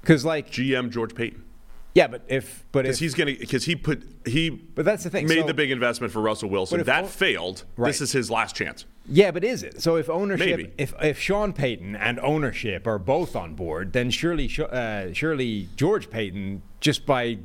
Because 0.00 0.24
like, 0.24 0.50
GM 0.50 0.90
George 0.90 1.14
Paton. 1.14 1.44
yeah, 1.92 2.06
but 2.06 2.22
if 2.26 2.64
but 2.72 2.86
if 2.86 2.92
Because 2.92 2.98
he's 3.00 3.14
gonna 3.14 3.34
because 3.38 3.64
he 3.66 3.76
put 3.76 4.02
he 4.24 4.48
But 4.48 4.86
that's 4.86 5.04
the 5.04 5.10
thing, 5.10 5.28
made 5.28 5.40
so- 5.40 5.46
the 5.46 5.52
big 5.52 5.70
investment 5.70 6.10
for 6.10 6.22
Russell 6.22 6.48
Wilson. 6.48 6.80
If 6.80 6.86
That 6.86 7.06
failed. 7.06 7.64
Right. 7.76 7.88
This 7.90 8.00
is 8.00 8.12
his 8.12 8.30
last 8.30 8.56
chance. 8.56 8.86
Yeah, 9.06 9.30
but 9.30 9.44
is 9.44 9.62
it? 9.62 9.82
So 9.82 9.96
if 9.96 10.08
ownership, 10.08 10.56
Maybe. 10.56 10.72
if 10.78 10.94
if 11.02 11.20
Sean 11.20 11.52
Payton 11.52 11.96
and 11.96 12.18
ownership 12.20 12.86
are 12.86 12.98
both 12.98 13.36
on 13.36 13.56
board, 13.56 13.92
then 13.92 14.08
surely 14.08 14.50
uh, 14.58 15.12
surely 15.12 15.68
George 15.76 16.08
Paton 16.08 16.62
just 16.80 17.04
by 17.04 17.40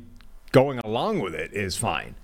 going 0.50 0.78
along 0.78 1.18
with 1.20 1.34
it 1.34 1.52
is 1.52 1.76
fine. 1.76 2.14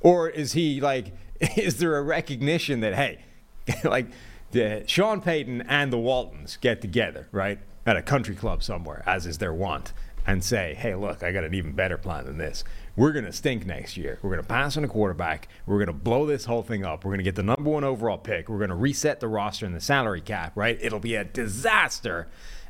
Or 0.00 0.28
is 0.28 0.52
he 0.52 0.80
like? 0.80 1.14
Is 1.56 1.78
there 1.78 1.96
a 1.96 2.02
recognition 2.02 2.80
that 2.80 2.94
hey, 2.94 3.18
like 3.84 4.06
the 4.52 4.84
Sean 4.86 5.20
Payton 5.20 5.62
and 5.62 5.92
the 5.92 5.98
Waltons 5.98 6.56
get 6.56 6.80
together 6.80 7.28
right 7.30 7.58
at 7.84 7.96
a 7.96 8.02
country 8.02 8.34
club 8.34 8.62
somewhere, 8.62 9.02
as 9.06 9.26
is 9.26 9.38
their 9.38 9.52
wont, 9.52 9.92
and 10.26 10.42
say, 10.42 10.74
hey, 10.74 10.94
look, 10.94 11.22
I 11.22 11.30
got 11.32 11.44
an 11.44 11.54
even 11.54 11.72
better 11.72 11.96
plan 11.96 12.24
than 12.24 12.38
this. 12.38 12.64
We're 12.96 13.12
going 13.12 13.26
to 13.26 13.32
stink 13.32 13.64
next 13.64 13.96
year. 13.96 14.18
We're 14.22 14.30
going 14.30 14.42
to 14.42 14.48
pass 14.48 14.76
on 14.76 14.84
a 14.84 14.88
quarterback. 14.88 15.48
We're 15.66 15.76
going 15.76 15.86
to 15.86 15.92
blow 15.92 16.26
this 16.26 16.46
whole 16.46 16.62
thing 16.62 16.84
up. 16.84 17.04
We're 17.04 17.10
going 17.10 17.18
to 17.18 17.24
get 17.24 17.36
the 17.36 17.42
number 17.42 17.70
one 17.70 17.84
overall 17.84 18.18
pick. 18.18 18.48
We're 18.48 18.58
going 18.58 18.70
to 18.70 18.76
reset 18.76 19.20
the 19.20 19.28
roster 19.28 19.66
and 19.66 19.74
the 19.74 19.80
salary 19.80 20.20
cap, 20.20 20.52
right? 20.56 20.78
It'll 20.80 21.00
be 21.00 21.14
a 21.14 21.24
disaster. 21.24 22.28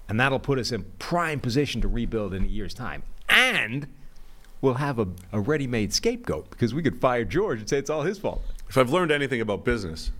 And 0.08 0.20
that'll 0.20 0.38
put 0.38 0.58
us 0.58 0.70
in 0.70 0.84
prime 0.98 1.40
position 1.40 1.80
to 1.80 1.88
rebuild 1.88 2.34
in 2.34 2.44
a 2.44 2.48
year's 2.48 2.74
time. 2.74 3.04
And 3.28 3.86
we'll 4.60 4.74
have 4.74 4.98
a, 4.98 5.08
a 5.32 5.40
ready 5.40 5.66
made 5.66 5.92
scapegoat 5.92 6.50
because 6.50 6.74
we 6.74 6.82
could 6.82 6.98
fire 7.00 7.24
George 7.24 7.60
and 7.60 7.68
say 7.68 7.78
it's 7.78 7.90
all 7.90 8.02
his 8.02 8.18
fault. 8.18 8.42
If 8.68 8.76
I've 8.76 8.90
learned 8.90 9.12
anything 9.12 9.40
about 9.40 9.64
business 9.64 10.10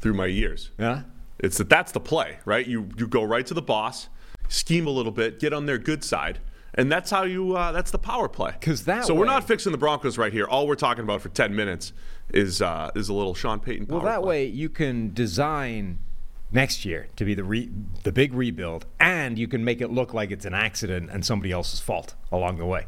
through 0.00 0.14
my 0.14 0.26
years, 0.26 0.70
Yeah? 0.78 1.02
It's 1.38 1.58
that 1.58 1.68
that's 1.68 1.92
the 1.92 2.00
play, 2.00 2.38
right? 2.46 2.66
You 2.66 2.88
you 2.96 3.06
go 3.06 3.22
right 3.22 3.44
to 3.46 3.52
the 3.52 3.60
boss, 3.60 4.08
scheme 4.48 4.86
a 4.86 4.90
little 4.90 5.12
bit, 5.12 5.38
get 5.38 5.52
on 5.52 5.66
their 5.66 5.76
good 5.76 6.02
side, 6.02 6.38
and 6.72 6.90
that's 6.90 7.10
how 7.10 7.24
you. 7.24 7.54
Uh, 7.54 7.72
that's 7.72 7.90
the 7.90 7.98
power 7.98 8.26
play. 8.26 8.54
'Cause 8.58 8.84
that 8.84 9.04
So 9.04 9.14
we're 9.14 9.26
not 9.26 9.46
fixing 9.46 9.70
the 9.72 9.76
Broncos 9.78 10.16
right 10.16 10.32
here. 10.32 10.46
All 10.46 10.66
we're 10.66 10.76
talking 10.76 11.04
about 11.04 11.20
for 11.20 11.28
ten 11.28 11.54
minutes 11.54 11.92
is 12.32 12.62
uh, 12.62 12.90
is 12.94 13.10
a 13.10 13.12
little 13.12 13.34
Sean 13.34 13.60
Payton. 13.60 13.84
Power 13.86 13.98
Well, 13.98 14.06
that 14.06 14.20
play. 14.22 14.28
way 14.28 14.44
you 14.46 14.70
can 14.70 15.12
design 15.12 15.98
next 16.52 16.86
year 16.86 17.08
to 17.16 17.24
be 17.26 17.34
the 17.34 17.44
re- 17.44 17.70
the 18.04 18.12
big 18.12 18.32
rebuild, 18.32 18.86
and 18.98 19.38
you 19.38 19.46
can 19.46 19.62
make 19.62 19.82
it 19.82 19.90
look 19.90 20.14
like 20.14 20.30
it's 20.30 20.46
an 20.46 20.54
accident 20.54 21.10
and 21.12 21.22
somebody 21.22 21.52
else's 21.52 21.80
fault 21.80 22.14
along 22.32 22.56
the 22.56 22.64
way. 22.66 22.86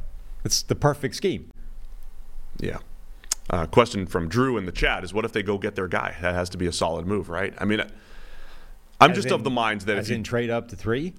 It's 0.48 0.62
the 0.62 0.74
perfect 0.74 1.14
scheme. 1.14 1.50
Yeah. 2.58 2.78
Uh, 3.50 3.66
question 3.66 4.06
from 4.06 4.30
Drew 4.30 4.56
in 4.56 4.64
the 4.64 4.72
chat 4.72 5.04
is: 5.04 5.12
What 5.12 5.26
if 5.26 5.32
they 5.32 5.42
go 5.42 5.58
get 5.58 5.74
their 5.74 5.88
guy? 5.88 6.16
That 6.22 6.34
has 6.34 6.48
to 6.50 6.56
be 6.56 6.66
a 6.66 6.72
solid 6.72 7.06
move, 7.06 7.28
right? 7.28 7.52
I 7.58 7.66
mean, 7.66 7.82
I'm 8.98 9.10
As 9.10 9.16
just 9.18 9.28
in- 9.28 9.34
of 9.34 9.44
the 9.44 9.50
mind 9.50 9.82
that 9.82 9.92
if 9.92 9.98
as 9.98 10.08
you, 10.08 10.16
in 10.16 10.22
trade 10.22 10.48
up 10.48 10.68
to 10.68 10.76
three. 10.76 11.12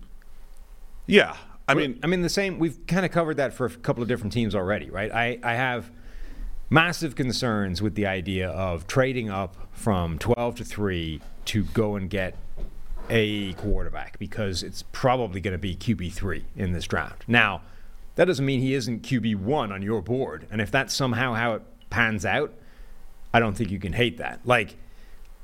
yeah, 1.05 1.37
I 1.67 1.75
mean, 1.75 1.99
I 2.01 2.07
mean 2.07 2.23
the 2.23 2.29
same. 2.29 2.57
We've 2.57 2.83
kind 2.87 3.05
of 3.05 3.11
covered 3.11 3.37
that 3.37 3.53
for 3.53 3.67
a 3.67 3.69
couple 3.69 4.01
of 4.01 4.09
different 4.09 4.33
teams 4.33 4.55
already, 4.55 4.89
right? 4.89 5.11
I, 5.11 5.37
I 5.43 5.53
have 5.53 5.91
massive 6.71 7.13
concerns 7.13 7.83
with 7.83 7.93
the 7.93 8.07
idea 8.07 8.49
of 8.49 8.87
trading 8.87 9.29
up 9.29 9.67
from 9.73 10.17
12 10.17 10.55
to 10.55 10.65
three 10.65 11.21
to 11.45 11.65
go 11.65 11.95
and 11.95 12.09
get 12.09 12.35
a 13.11 13.53
quarterback 13.53 14.17
because 14.17 14.63
it's 14.63 14.83
probably 14.91 15.39
going 15.39 15.51
to 15.53 15.59
be 15.59 15.75
QB 15.75 16.13
three 16.13 16.45
in 16.55 16.71
this 16.71 16.85
draft. 16.85 17.25
Now, 17.27 17.61
that 18.15 18.25
doesn't 18.25 18.45
mean 18.45 18.59
he 18.59 18.73
isn't 18.73 19.03
QB 19.03 19.37
one 19.37 19.71
on 19.71 19.81
your 19.81 20.01
board, 20.01 20.47
and 20.51 20.61
if 20.61 20.71
that's 20.71 20.93
somehow 20.93 21.33
how 21.33 21.53
it 21.53 21.61
pans 21.89 22.25
out, 22.25 22.53
I 23.33 23.39
don't 23.39 23.55
think 23.55 23.71
you 23.71 23.79
can 23.79 23.93
hate 23.93 24.17
that. 24.17 24.41
Like 24.43 24.75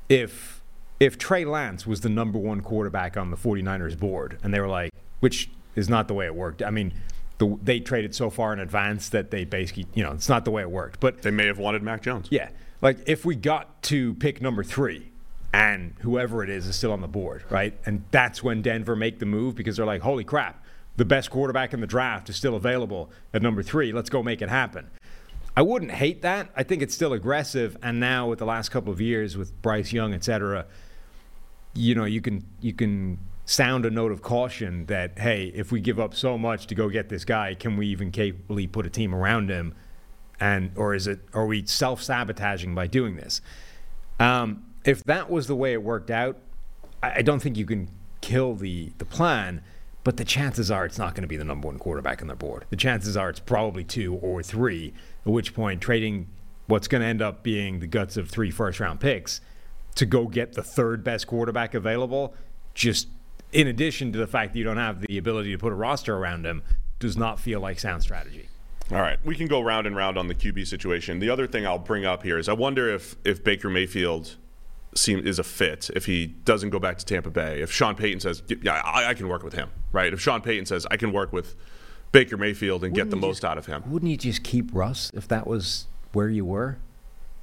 if 0.10 0.62
if 1.00 1.18
Trey 1.18 1.46
Lance 1.46 1.86
was 1.86 2.02
the 2.02 2.10
number 2.10 2.40
one 2.40 2.62
quarterback 2.62 3.18
on 3.18 3.30
the 3.30 3.38
49ers 3.38 3.98
board 3.98 4.38
and 4.44 4.54
they 4.54 4.60
were 4.60 4.68
like, 4.68 4.92
which 5.20 5.50
is 5.76 5.90
not 5.90 6.08
the 6.08 6.14
way 6.14 6.26
it 6.26 6.34
worked. 6.34 6.64
I 6.64 6.70
mean, 6.70 6.94
the, 7.38 7.58
they 7.62 7.82
traded 7.82 8.16
so 8.16 8.30
far 8.30 8.54
in 8.54 8.60
advance 8.60 9.10
that 9.10 9.30
they 9.30 9.44
basically, 9.44 9.88
you 9.94 10.04
know, 10.04 10.14
it's 10.14 10.30
not 10.30 10.46
the 10.46 10.52
way 10.52 10.62
it 10.62 10.72
worked. 10.72 11.02
But 11.02 11.22
they 11.22 11.32
may 11.32 11.48
have 11.48 11.58
wanted 11.58 11.84
Mac 11.84 12.02
Jones. 12.02 12.28
yeah, 12.32 12.50
like 12.82 12.98
if 13.08 13.26
we 13.26 13.36
got 13.36 13.82
to 13.84 14.14
pick 14.16 14.42
number 14.42 14.64
three 14.64 15.12
and 15.54 15.94
whoever 16.00 16.44
it 16.44 16.50
is 16.50 16.66
is 16.66 16.76
still 16.76 16.92
on 16.92 17.02
the 17.02 17.08
board, 17.08 17.44
right? 17.50 17.78
And 17.86 18.04
that's 18.12 18.44
when 18.44 18.62
Denver 18.62 18.96
make 18.96 19.20
the 19.20 19.26
move 19.26 19.56
because 19.56 19.78
they're 19.78 19.86
like, 19.86 20.02
holy 20.02 20.24
crap, 20.24 20.64
the 20.98 21.06
best 21.06 21.30
quarterback 21.30 21.74
in 21.74 21.82
the 21.82 21.88
draft 21.88 22.30
is 22.30 22.36
still 22.36 22.56
available 22.56 23.12
at 23.34 23.42
number 23.42 23.62
three. 23.62 23.92
Let's 23.92 24.10
go 24.10 24.24
make 24.24 24.42
it 24.42 24.50
happen. 24.50 24.90
I 25.58 25.62
wouldn't 25.62 25.92
hate 25.92 26.22
that. 26.24 26.50
I 26.56 26.64
think 26.64 26.82
it's 26.82 26.94
still 26.94 27.14
aggressive. 27.14 27.78
And 27.82 28.00
now 28.00 28.28
with 28.28 28.40
the 28.40 28.46
last 28.46 28.70
couple 28.70 28.92
of 28.92 29.00
years 29.00 29.38
with 29.38 29.62
Bryce 29.62 29.94
Young, 29.94 30.14
et 30.14 30.24
cetera, 30.24 30.66
you 31.74 31.96
know, 31.96 32.06
you 32.06 32.22
can 32.22 32.46
you 32.62 32.74
can 32.74 33.20
sound 33.46 33.86
a 33.86 33.90
note 33.90 34.12
of 34.12 34.22
caution 34.22 34.86
that 34.88 35.20
hey, 35.20 35.52
if 35.56 35.72
we 35.72 35.80
give 35.80 36.00
up 36.00 36.14
so 36.14 36.38
much 36.38 36.68
to 36.68 36.76
go 36.76 36.90
get 36.90 37.10
this 37.10 37.24
guy, 37.24 37.54
can 37.54 37.78
we 37.78 37.88
even 37.88 38.12
capably 38.12 38.68
put 38.68 38.86
a 38.86 38.90
team 38.90 39.14
around 39.14 39.50
him? 39.50 39.74
And 40.40 40.72
or 40.76 40.94
is 40.94 41.08
it 41.08 41.20
are 41.34 41.46
we 41.46 41.66
self 41.66 42.02
sabotaging 42.02 42.76
by 42.76 42.88
doing 42.88 43.16
this? 43.16 43.42
Um, 44.20 44.66
if 44.84 45.04
that 45.06 45.30
was 45.30 45.48
the 45.48 45.56
way 45.56 45.74
it 45.74 45.84
worked 45.84 46.12
out, 46.12 46.38
I, 47.02 47.20
I 47.20 47.22
don't 47.22 47.40
think 47.40 47.58
you 47.58 47.66
can 47.66 47.90
kill 48.20 48.56
the 48.56 48.92
the 48.98 49.06
plan. 49.06 49.62
But 50.06 50.18
the 50.18 50.24
chances 50.24 50.70
are 50.70 50.86
it's 50.86 51.00
not 51.00 51.16
going 51.16 51.24
to 51.24 51.28
be 51.28 51.36
the 51.36 51.44
number 51.44 51.68
one 51.68 51.80
quarterback 51.80 52.22
on 52.22 52.28
their 52.28 52.38
board. 52.38 52.66
The 52.70 52.76
chances 52.76 53.18
are 53.18 53.28
it's 53.28 53.40
probably 53.40 53.84
two 53.84 54.14
or 54.14 54.44
three. 54.44 54.94
At 55.26 55.32
which 55.32 55.56
point, 55.56 55.82
trading 55.82 56.28
what's 56.68 56.88
going 56.88 57.02
to 57.02 57.08
end 57.08 57.24
up 57.24 57.42
being 57.42 57.80
the 57.80 57.88
guts 57.88 58.16
of 58.16 58.30
three 58.30 58.52
first 58.52 58.80
round 58.80 59.00
picks 59.00 59.42
to 59.96 60.06
go 60.06 60.28
get 60.28 60.54
the 60.54 60.62
third 60.62 61.04
best 61.04 61.26
quarterback 61.26 61.74
available, 61.74 62.36
just 62.76 63.08
in 63.52 63.66
addition 63.66 64.12
to 64.14 64.20
the 64.20 64.28
fact 64.28 64.54
that 64.54 64.60
you 64.60 64.64
don't 64.64 64.78
have 64.78 65.02
the 65.02 65.18
ability 65.18 65.52
to 65.52 65.58
put 65.58 65.72
a 65.72 65.76
roster 65.76 66.16
around 66.16 66.46
him, 66.46 66.62
does 67.00 67.18
not 67.18 67.40
feel 67.40 67.60
like 67.60 67.80
sound 67.80 68.04
strategy. 68.04 68.48
All 68.92 69.02
right, 69.02 69.18
we 69.26 69.36
can 69.36 69.48
go 69.48 69.60
round 69.60 69.88
and 69.88 69.96
round 69.96 70.20
on 70.20 70.28
the 70.28 70.36
QB 70.36 70.68
situation. 70.68 71.18
The 71.18 71.32
other 71.32 71.48
thing 71.48 71.66
I'll 71.66 71.80
bring 71.80 72.06
up 72.06 72.22
here 72.22 72.38
is 72.38 72.48
I 72.48 72.54
wonder 72.54 72.94
if 72.94 73.16
if 73.26 73.44
Baker 73.44 73.72
Mayfield 73.72 74.36
seem, 74.96 75.20
is 75.26 75.40
a 75.40 75.44
fit 75.44 75.90
if 75.96 76.06
he 76.06 76.28
doesn't 76.28 76.70
go 76.72 76.80
back 76.80 76.98
to 76.98 77.06
Tampa 77.06 77.30
Bay. 77.30 77.62
If 77.62 77.72
Sean 77.72 77.96
Payton 77.96 78.20
says, 78.22 78.42
"Yeah, 78.62 78.74
I, 78.84 79.10
I 79.10 79.14
can 79.14 79.28
work 79.28 79.44
with 79.44 79.54
him," 79.54 79.70
right? 79.92 80.12
If 80.14 80.22
Sean 80.22 80.42
Payton 80.42 80.66
says, 80.66 80.88
"I 80.90 80.98
can 80.98 81.12
work 81.12 81.32
with 81.34 81.56
Baker 82.12 82.38
Mayfield 82.38 82.84
and 82.84 82.94
get 82.94 83.02
Wouldn't 83.08 83.12
the 83.22 83.28
most 83.28 83.38
just- 83.38 83.46
out 83.46 83.58
of 83.58 83.66
him," 83.66 83.84
Wouldn't 83.88 84.10
you 84.10 84.18
just 84.18 84.44
keep 84.44 84.70
Russ 84.74 85.12
if 85.14 85.28
that 85.28 85.46
was 85.48 85.88
where 86.14 86.30
you 86.30 86.46
were? 86.46 86.78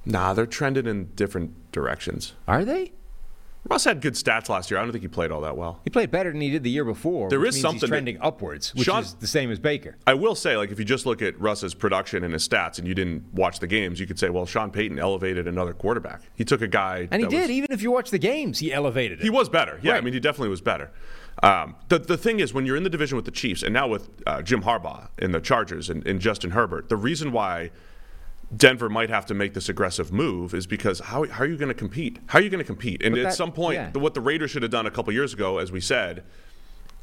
nah, 0.05 0.33
they're 0.33 0.45
trending 0.45 0.85
in 0.85 1.05
different 1.15 1.71
directions. 1.71 2.33
Are 2.47 2.65
they? 2.65 2.91
Russ 3.69 3.85
had 3.85 4.01
good 4.01 4.13
stats 4.15 4.49
last 4.49 4.69
year. 4.69 4.77
I 4.79 4.83
don't 4.83 4.91
think 4.91 5.03
he 5.03 5.07
played 5.07 5.31
all 5.31 5.39
that 5.41 5.55
well. 5.55 5.79
He 5.85 5.89
played 5.89 6.11
better 6.11 6.31
than 6.31 6.41
he 6.41 6.49
did 6.49 6.63
the 6.63 6.69
year 6.69 6.83
before. 6.83 7.29
There 7.29 7.45
is 7.45 7.55
means 7.55 7.61
something 7.61 7.75
he's 7.75 7.81
that- 7.81 7.87
trending 7.87 8.17
upwards, 8.19 8.75
which 8.75 8.85
Sean- 8.85 9.03
is 9.03 9.13
the 9.15 9.27
same 9.27 9.51
as 9.51 9.59
Baker. 9.59 9.95
I 10.05 10.15
will 10.15 10.35
say, 10.35 10.57
like, 10.57 10.69
if 10.71 10.79
you 10.79 10.85
just 10.85 11.05
look 11.05 11.21
at 11.21 11.39
Russ's 11.39 11.73
production 11.73 12.25
and 12.25 12.33
his 12.33 12.45
stats, 12.47 12.77
and 12.77 12.85
you 12.87 12.93
didn't 12.93 13.33
watch 13.33 13.59
the 13.59 13.67
games, 13.67 13.99
you 14.01 14.05
could 14.05 14.19
say, 14.19 14.29
well, 14.29 14.45
Sean 14.45 14.69
Payton 14.69 14.99
elevated 14.99 15.47
another 15.47 15.73
quarterback. 15.73 16.21
He 16.35 16.43
took 16.43 16.61
a 16.61 16.67
guy, 16.67 17.07
And 17.09 17.21
he 17.21 17.27
did. 17.27 17.41
was- 17.43 17.51
Even 17.51 17.71
if 17.71 17.81
you 17.81 17.89
watch 17.91 18.09
the 18.11 18.19
games, 18.19 18.59
he 18.59 18.73
elevated 18.73 19.19
it. 19.21 19.23
He 19.23 19.29
was 19.29 19.47
better. 19.47 19.79
Yeah, 19.81 19.93
I 19.93 20.01
mean, 20.01 20.13
he 20.13 20.19
definitely 20.19 20.49
was 20.49 20.61
better. 20.61 20.91
Um, 21.41 21.75
the, 21.87 21.99
the 21.99 22.17
thing 22.17 22.41
is, 22.41 22.53
when 22.53 22.65
you're 22.65 22.77
in 22.77 22.83
the 22.83 22.89
division 22.89 23.15
with 23.15 23.25
the 23.25 23.31
Chiefs 23.31 23.63
and 23.63 23.73
now 23.73 23.87
with 23.87 24.09
uh, 24.27 24.41
Jim 24.41 24.63
Harbaugh 24.63 25.07
in 25.17 25.31
the 25.31 25.39
Chargers 25.39 25.89
and, 25.89 26.05
and 26.05 26.19
Justin 26.19 26.51
Herbert, 26.51 26.89
the 26.89 26.95
reason 26.97 27.31
why 27.31 27.71
Denver 28.55 28.89
might 28.89 29.09
have 29.09 29.25
to 29.27 29.33
make 29.33 29.53
this 29.53 29.69
aggressive 29.69 30.11
move 30.11 30.53
is 30.53 30.67
because 30.67 30.99
how, 30.99 31.25
how 31.27 31.43
are 31.43 31.47
you 31.47 31.57
going 31.57 31.69
to 31.69 31.73
compete? 31.73 32.19
How 32.27 32.39
are 32.39 32.41
you 32.41 32.49
going 32.49 32.59
to 32.59 32.65
compete? 32.65 33.03
And 33.03 33.17
at 33.17 33.33
some 33.33 33.51
point, 33.51 33.75
yeah. 33.75 33.91
what 33.93 34.13
the 34.13 34.21
Raiders 34.21 34.51
should 34.51 34.61
have 34.63 34.71
done 34.71 34.85
a 34.85 34.91
couple 34.91 35.11
years 35.13 35.33
ago, 35.33 35.57
as 35.57 35.71
we 35.71 35.79
said, 35.79 36.23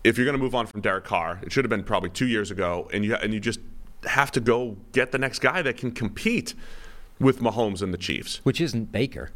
if 0.04 0.16
you're 0.16 0.24
going 0.24 0.36
to 0.36 0.42
move 0.42 0.54
on 0.54 0.66
from 0.66 0.80
Derek 0.80 1.04
Carr, 1.04 1.40
it 1.42 1.52
should 1.52 1.64
have 1.64 1.70
been 1.70 1.84
probably 1.84 2.10
two 2.10 2.26
years 2.26 2.50
ago, 2.50 2.88
and 2.92 3.04
you 3.04 3.14
and 3.16 3.34
you 3.34 3.40
just 3.40 3.60
have 4.04 4.30
to 4.32 4.40
go 4.40 4.76
get 4.92 5.12
the 5.12 5.18
next 5.18 5.40
guy 5.40 5.60
that 5.62 5.76
can 5.76 5.90
compete 5.90 6.54
with 7.18 7.40
Mahomes 7.40 7.82
and 7.82 7.92
the 7.92 7.98
Chiefs. 7.98 8.40
Which 8.42 8.60
isn't 8.60 8.92
Baker. 8.92 9.30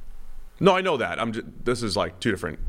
No, 0.60 0.74
I 0.74 0.80
know 0.80 0.96
that. 0.96 1.20
I'm. 1.20 1.32
Just, 1.32 1.46
this 1.64 1.82
is 1.82 1.96
like 1.96 2.20
two 2.20 2.30
different 2.30 2.60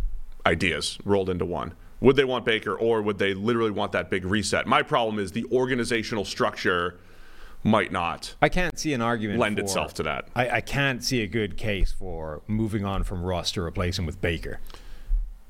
ideas 0.46 0.98
rolled 1.06 1.30
into 1.30 1.46
one. 1.46 1.74
Would 2.02 2.18
they 2.18 2.26
want 2.26 2.46
Baker, 2.46 2.76
or 2.76 3.02
would 3.02 3.18
they 3.18 3.34
literally 3.34 3.72
want 3.72 3.94
that 3.94 4.10
big 4.10 4.26
reset? 4.26 4.68
My 4.68 4.84
problem 4.84 5.18
is 5.18 5.32
the 5.32 5.46
organizational 5.52 6.26
structure 6.26 7.00
might 7.66 7.92
not. 7.92 8.36
I 8.44 8.48
can't 8.48 8.78
see 8.78 8.94
an 8.94 9.02
argument 9.02 9.40
Lend 9.40 9.58
for- 9.58 9.64
itself 9.64 9.96
to 9.96 10.04
that. 10.04 10.30
I, 10.36 10.50
I 10.50 10.62
can't 10.62 11.04
see 11.04 11.22
a 11.24 11.28
good 11.28 11.58
case 11.58 11.92
for 11.92 12.44
moving 12.48 12.86
on 12.86 13.04
from 13.04 13.24
Russ 13.24 13.52
to 13.54 13.62
replace 13.62 13.98
him 14.00 14.06
with 14.06 14.22
Baker. 14.22 14.60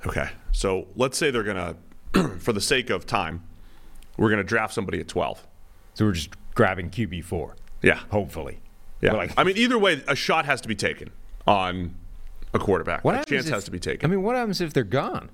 Okay, 0.07 0.29
so 0.51 0.87
let's 0.95 1.17
say 1.17 1.29
they're 1.29 1.43
gonna, 1.43 1.75
for 2.39 2.53
the 2.53 2.61
sake 2.61 2.89
of 2.89 3.05
time, 3.05 3.43
we're 4.17 4.29
gonna 4.29 4.43
draft 4.45 4.73
somebody 4.73 4.99
at 4.99 5.07
12. 5.09 5.45
So 5.93 6.05
we're 6.05 6.13
just 6.13 6.29
grabbing 6.55 6.89
QB 6.89 7.23
four. 7.25 7.55
Yeah, 7.81 7.99
Hopefully. 8.11 8.59
yeah. 9.01 9.13
Like- 9.13 9.33
I 9.37 9.43
mean, 9.43 9.57
either 9.57 9.77
way, 9.77 10.01
a 10.07 10.15
shot 10.15 10.45
has 10.45 10.61
to 10.61 10.67
be 10.69 10.75
taken 10.75 11.09
on 11.45 11.95
a 12.53 12.59
quarterback. 12.59 13.03
What 13.03 13.15
a 13.15 13.25
chance 13.25 13.47
if- 13.47 13.53
has 13.53 13.65
to 13.65 13.71
be 13.71 13.79
taken. 13.79 14.09
I 14.09 14.15
mean, 14.15 14.23
what 14.23 14.35
happens 14.37 14.61
if 14.61 14.73
they're 14.73 14.83
gone? 14.85 15.29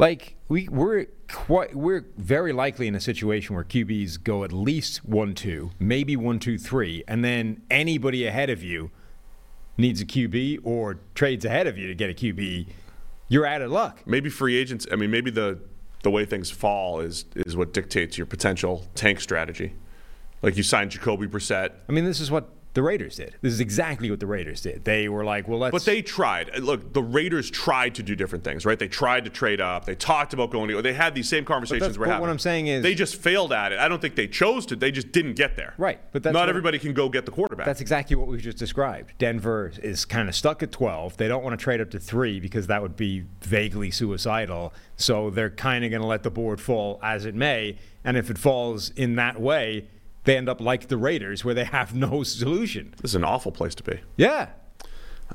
Like 0.00 0.36
we 0.48 0.66
we're 0.68 1.06
quite 1.28 1.74
we're 1.74 2.06
very 2.16 2.54
likely 2.54 2.88
in 2.88 2.94
a 2.94 3.00
situation 3.00 3.54
where 3.54 3.64
QBs 3.64 4.24
go 4.24 4.44
at 4.44 4.52
least 4.52 5.04
one 5.04 5.34
two, 5.34 5.72
maybe 5.78 6.16
one 6.16 6.38
two 6.38 6.56
three, 6.56 7.04
and 7.06 7.22
then 7.22 7.60
anybody 7.70 8.26
ahead 8.26 8.48
of 8.48 8.62
you 8.62 8.90
needs 9.76 10.00
a 10.00 10.06
QB 10.06 10.60
or 10.64 11.00
trades 11.14 11.44
ahead 11.44 11.66
of 11.66 11.76
you 11.76 11.86
to 11.86 11.94
get 11.94 12.08
a 12.08 12.14
QB. 12.14 12.68
You're 13.28 13.44
out 13.44 13.60
of 13.60 13.70
luck. 13.70 14.02
maybe 14.06 14.30
free 14.30 14.56
agents. 14.56 14.86
I 14.90 14.96
mean, 14.96 15.10
maybe 15.10 15.30
the 15.30 15.58
the 16.02 16.10
way 16.10 16.24
things 16.24 16.50
fall 16.50 17.00
is 17.00 17.26
is 17.36 17.54
what 17.54 17.74
dictates 17.74 18.16
your 18.16 18.26
potential 18.26 18.86
tank 18.94 19.20
strategy. 19.20 19.74
Like 20.40 20.56
you 20.56 20.62
signed 20.62 20.92
Jacoby 20.92 21.26
Brissett, 21.26 21.72
I 21.90 21.92
mean, 21.92 22.06
this 22.06 22.20
is 22.20 22.30
what 22.30 22.48
the 22.72 22.82
Raiders 22.82 23.16
did. 23.16 23.34
This 23.40 23.52
is 23.52 23.60
exactly 23.60 24.10
what 24.10 24.20
the 24.20 24.26
Raiders 24.26 24.60
did. 24.60 24.84
They 24.84 25.08
were 25.08 25.24
like, 25.24 25.48
well, 25.48 25.58
let's. 25.58 25.72
but 25.72 25.84
they 25.84 26.02
tried. 26.02 26.56
Look, 26.58 26.92
the 26.92 27.02
Raiders 27.02 27.50
tried 27.50 27.96
to 27.96 28.02
do 28.02 28.14
different 28.14 28.44
things, 28.44 28.64
right? 28.64 28.78
They 28.78 28.86
tried 28.88 29.24
to 29.24 29.30
trade 29.30 29.60
up. 29.60 29.86
They 29.86 29.96
talked 29.96 30.32
about 30.32 30.50
going 30.50 30.68
to. 30.68 30.80
They 30.80 30.92
had 30.92 31.14
these 31.14 31.28
same 31.28 31.44
conversations 31.44 31.98
we're 31.98 32.06
having. 32.06 32.20
what 32.20 32.30
I'm 32.30 32.38
saying 32.38 32.68
is- 32.68 32.82
they 32.82 32.94
just 32.94 33.16
failed 33.16 33.52
at 33.52 33.72
it. 33.72 33.78
I 33.80 33.88
don't 33.88 34.00
think 34.00 34.14
they 34.14 34.28
chose 34.28 34.66
to. 34.66 34.76
They 34.76 34.92
just 34.92 35.10
didn't 35.10 35.34
get 35.34 35.56
there. 35.56 35.74
Right, 35.78 35.98
but 36.12 36.22
that's 36.22 36.32
not 36.32 36.40
what- 36.42 36.48
everybody 36.48 36.78
can 36.78 36.94
go 36.94 37.08
get 37.08 37.24
the 37.26 37.32
quarterback. 37.32 37.66
That's 37.66 37.80
exactly 37.80 38.14
what 38.16 38.28
we 38.28 38.38
just 38.38 38.58
described. 38.58 39.14
Denver 39.18 39.72
is 39.82 40.04
kind 40.04 40.28
of 40.28 40.34
stuck 40.36 40.62
at 40.62 40.70
12. 40.70 41.16
They 41.16 41.26
don't 41.28 41.42
want 41.42 41.58
to 41.58 41.62
trade 41.62 41.80
up 41.80 41.90
to 41.90 41.98
three 41.98 42.38
because 42.38 42.68
that 42.68 42.82
would 42.82 42.96
be 42.96 43.24
vaguely 43.42 43.90
suicidal. 43.90 44.72
So 44.96 45.30
they're 45.30 45.50
kind 45.50 45.84
of 45.84 45.90
going 45.90 46.02
to 46.02 46.06
let 46.06 46.22
the 46.22 46.30
board 46.30 46.60
fall 46.60 47.00
as 47.02 47.24
it 47.24 47.34
may. 47.34 47.78
And 48.04 48.16
if 48.16 48.30
it 48.30 48.38
falls 48.38 48.90
in 48.90 49.16
that 49.16 49.40
way, 49.40 49.88
they 50.24 50.36
end 50.36 50.48
up 50.48 50.60
like 50.60 50.88
the 50.88 50.96
Raiders 50.96 51.44
where 51.44 51.54
they 51.54 51.64
have 51.64 51.94
no 51.94 52.22
solution. 52.24 52.94
this 53.00 53.12
is 53.12 53.14
an 53.14 53.24
awful 53.24 53.52
place 53.52 53.74
to 53.76 53.82
be. 53.82 54.00
Yeah. 54.16 54.48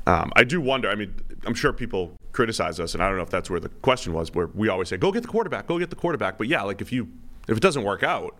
Um, 0.06 0.30
I 0.36 0.44
do 0.44 0.60
wonder. 0.60 0.88
I 0.90 0.94
mean, 0.94 1.14
I'm 1.46 1.54
sure 1.54 1.72
people 1.72 2.12
criticize 2.32 2.78
us, 2.78 2.92
and 2.94 3.02
I 3.02 3.08
don't 3.08 3.16
know 3.16 3.22
if 3.22 3.30
that's 3.30 3.48
where 3.48 3.60
the 3.60 3.70
question 3.70 4.12
was. 4.12 4.32
Where 4.34 4.46
we 4.48 4.68
always 4.68 4.88
say, 4.88 4.96
"Go 4.98 5.10
get 5.10 5.22
the 5.22 5.28
quarterback, 5.28 5.66
go 5.66 5.78
get 5.78 5.90
the 5.90 5.96
quarterback." 5.96 6.36
But 6.38 6.48
yeah, 6.48 6.62
like 6.62 6.80
if 6.82 6.92
you 6.92 7.08
if 7.48 7.56
it 7.56 7.60
doesn't 7.60 7.82
work 7.82 8.02
out, 8.02 8.36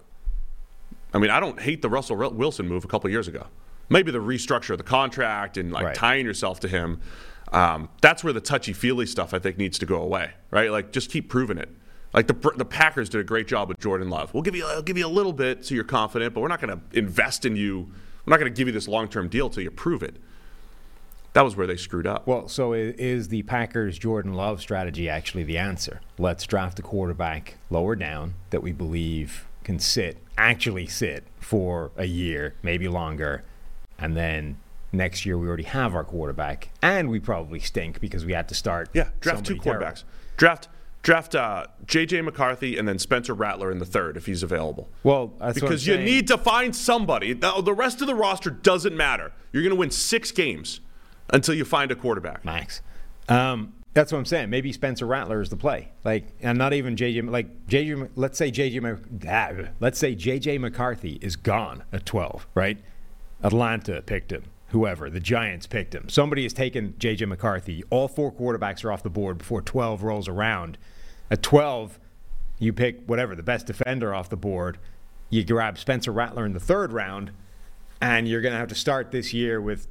I 1.14 1.18
mean, 1.18 1.30
I 1.30 1.40
don't 1.40 1.58
hate 1.60 1.80
the 1.82 1.88
Russell 1.88 2.16
Wilson 2.32 2.68
move 2.68 2.84
a 2.84 2.88
couple 2.88 3.08
years 3.10 3.26
ago. 3.26 3.46
Maybe 3.88 4.10
the 4.10 4.18
restructure 4.18 4.70
of 4.70 4.78
the 4.78 4.84
contract 4.84 5.56
and 5.56 5.72
like 5.72 5.84
Right. 5.86 5.94
tying 5.94 6.26
yourself 6.26 6.60
to 6.60 6.68
him. 6.68 7.00
Um, 7.52 7.88
that's 8.02 8.22
where 8.24 8.32
the 8.32 8.40
touchy 8.40 8.72
feely 8.72 9.06
stuff 9.06 9.32
I 9.32 9.38
think 9.38 9.56
needs 9.56 9.78
to 9.78 9.86
go 9.86 10.02
away, 10.02 10.32
right? 10.50 10.70
Like 10.70 10.90
just 10.92 11.10
keep 11.10 11.28
proving 11.28 11.56
it. 11.58 11.70
Like 12.16 12.26
the 12.26 12.52
the 12.56 12.64
Packers 12.64 13.10
did 13.10 13.20
a 13.20 13.24
great 13.24 13.46
job 13.46 13.68
with 13.68 13.78
Jordan 13.78 14.08
Love. 14.08 14.32
We'll 14.32 14.42
give 14.42 14.56
you 14.56 14.66
I'll 14.66 14.82
give 14.82 14.96
you 14.96 15.06
a 15.06 15.08
little 15.08 15.34
bit 15.34 15.66
so 15.66 15.74
you're 15.74 15.84
confident, 15.84 16.32
but 16.32 16.40
we're 16.40 16.48
not 16.48 16.60
going 16.62 16.76
to 16.76 16.98
invest 16.98 17.44
in 17.44 17.56
you. 17.56 17.90
We're 18.24 18.30
not 18.30 18.40
going 18.40 18.52
to 18.52 18.56
give 18.56 18.66
you 18.66 18.72
this 18.72 18.88
long 18.88 19.08
term 19.08 19.28
deal 19.28 19.50
till 19.50 19.62
you 19.62 19.70
prove 19.70 20.02
it. 20.02 20.16
That 21.34 21.42
was 21.42 21.54
where 21.54 21.66
they 21.66 21.76
screwed 21.76 22.06
up. 22.06 22.26
Well, 22.26 22.48
so 22.48 22.72
is 22.72 23.28
the 23.28 23.42
Packers 23.42 23.98
Jordan 23.98 24.32
Love 24.32 24.62
strategy 24.62 25.10
actually 25.10 25.44
the 25.44 25.58
answer? 25.58 26.00
Let's 26.18 26.46
draft 26.46 26.78
a 26.78 26.82
quarterback 26.82 27.58
lower 27.68 27.94
down 27.94 28.32
that 28.48 28.62
we 28.62 28.72
believe 28.72 29.46
can 29.62 29.78
sit, 29.78 30.16
actually 30.38 30.86
sit 30.86 31.24
for 31.38 31.90
a 31.98 32.06
year, 32.06 32.54
maybe 32.62 32.88
longer, 32.88 33.44
and 33.98 34.16
then 34.16 34.56
next 34.92 35.26
year 35.26 35.36
we 35.36 35.46
already 35.46 35.64
have 35.64 35.94
our 35.94 36.04
quarterback, 36.04 36.70
and 36.80 37.10
we 37.10 37.20
probably 37.20 37.60
stink 37.60 38.00
because 38.00 38.24
we 38.24 38.32
had 38.32 38.48
to 38.48 38.54
start. 38.54 38.88
Yeah, 38.94 39.10
draft 39.20 39.44
two 39.44 39.56
somebody 39.56 39.60
terrible. 39.68 39.86
quarterbacks. 39.86 40.04
Draft 40.38 40.68
draft 41.06 41.36
uh, 41.36 41.64
J.J. 41.86 42.22
McCarthy 42.22 42.76
and 42.76 42.88
then 42.88 42.98
Spencer 42.98 43.32
Rattler 43.32 43.70
in 43.70 43.78
the 43.78 43.86
third 43.86 44.16
if 44.16 44.26
he's 44.26 44.42
available. 44.42 44.88
Well, 45.04 45.28
that's 45.38 45.38
what 45.38 45.46
I'm 45.46 45.52
because 45.68 45.86
you 45.86 45.98
need 45.98 46.26
to 46.26 46.36
find 46.36 46.74
somebody. 46.74 47.32
The 47.32 47.74
rest 47.74 48.00
of 48.00 48.08
the 48.08 48.14
roster 48.14 48.50
doesn't 48.50 48.96
matter. 48.96 49.30
You're 49.52 49.62
going 49.62 49.74
to 49.74 49.78
win 49.78 49.92
six 49.92 50.32
games 50.32 50.80
until 51.30 51.54
you 51.54 51.64
find 51.64 51.92
a 51.92 51.94
quarterback. 51.94 52.44
Max. 52.44 52.82
Um, 53.28 53.72
that's 53.94 54.10
what 54.10 54.18
I'm 54.18 54.24
saying. 54.24 54.50
Maybe 54.50 54.72
Spencer 54.72 55.06
Rattler 55.06 55.40
is 55.40 55.48
the 55.48 55.56
play. 55.56 55.92
Like, 56.02 56.26
and 56.40 56.58
not 56.58 56.72
even 56.72 56.96
JJ. 56.96 57.30
Like 57.30 57.68
JJ. 57.68 58.10
Let's 58.16 58.36
say 58.36 58.50
JJ. 58.50 58.82
Mc- 58.82 59.28
ah, 59.30 59.70
Let's 59.78 60.00
say 60.00 60.16
JJ 60.16 60.58
McCarthy 60.58 61.20
is 61.22 61.36
gone 61.36 61.84
at 61.92 62.04
12. 62.04 62.48
Right? 62.56 62.80
Atlanta 63.44 64.02
picked 64.02 64.32
him. 64.32 64.42
Whoever 64.70 65.08
the 65.08 65.20
Giants 65.20 65.68
picked 65.68 65.94
him. 65.94 66.08
Somebody 66.08 66.42
has 66.42 66.52
taken 66.52 66.94
JJ 66.98 67.28
McCarthy. 67.28 67.84
All 67.90 68.08
four 68.08 68.32
quarterbacks 68.32 68.84
are 68.84 68.90
off 68.90 69.04
the 69.04 69.08
board 69.10 69.38
before 69.38 69.62
12 69.62 70.02
rolls 70.02 70.26
around. 70.26 70.78
At 71.30 71.42
12, 71.42 71.98
you 72.58 72.72
pick 72.72 73.04
whatever 73.06 73.34
the 73.34 73.42
best 73.42 73.66
defender 73.66 74.14
off 74.14 74.28
the 74.28 74.36
board. 74.36 74.78
You 75.30 75.44
grab 75.44 75.78
Spencer 75.78 76.12
Rattler 76.12 76.46
in 76.46 76.52
the 76.52 76.60
third 76.60 76.92
round, 76.92 77.32
and 78.00 78.28
you're 78.28 78.40
going 78.40 78.52
to 78.52 78.58
have 78.58 78.68
to 78.68 78.74
start 78.74 79.10
this 79.10 79.34
year 79.34 79.60
with 79.60 79.88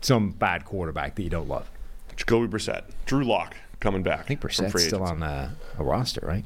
some 0.00 0.30
bad 0.30 0.64
quarterback 0.64 1.14
that 1.16 1.22
you 1.22 1.30
don't 1.30 1.48
love. 1.48 1.70
Jacoby 2.16 2.48
Brissett, 2.48 2.84
Drew 3.06 3.24
Lock 3.24 3.56
coming 3.80 4.02
back. 4.02 4.20
I 4.20 4.22
think 4.22 4.40
Brissett's 4.40 4.84
still 4.84 5.02
on 5.02 5.22
uh, 5.22 5.50
a 5.78 5.84
roster, 5.84 6.20
right? 6.24 6.44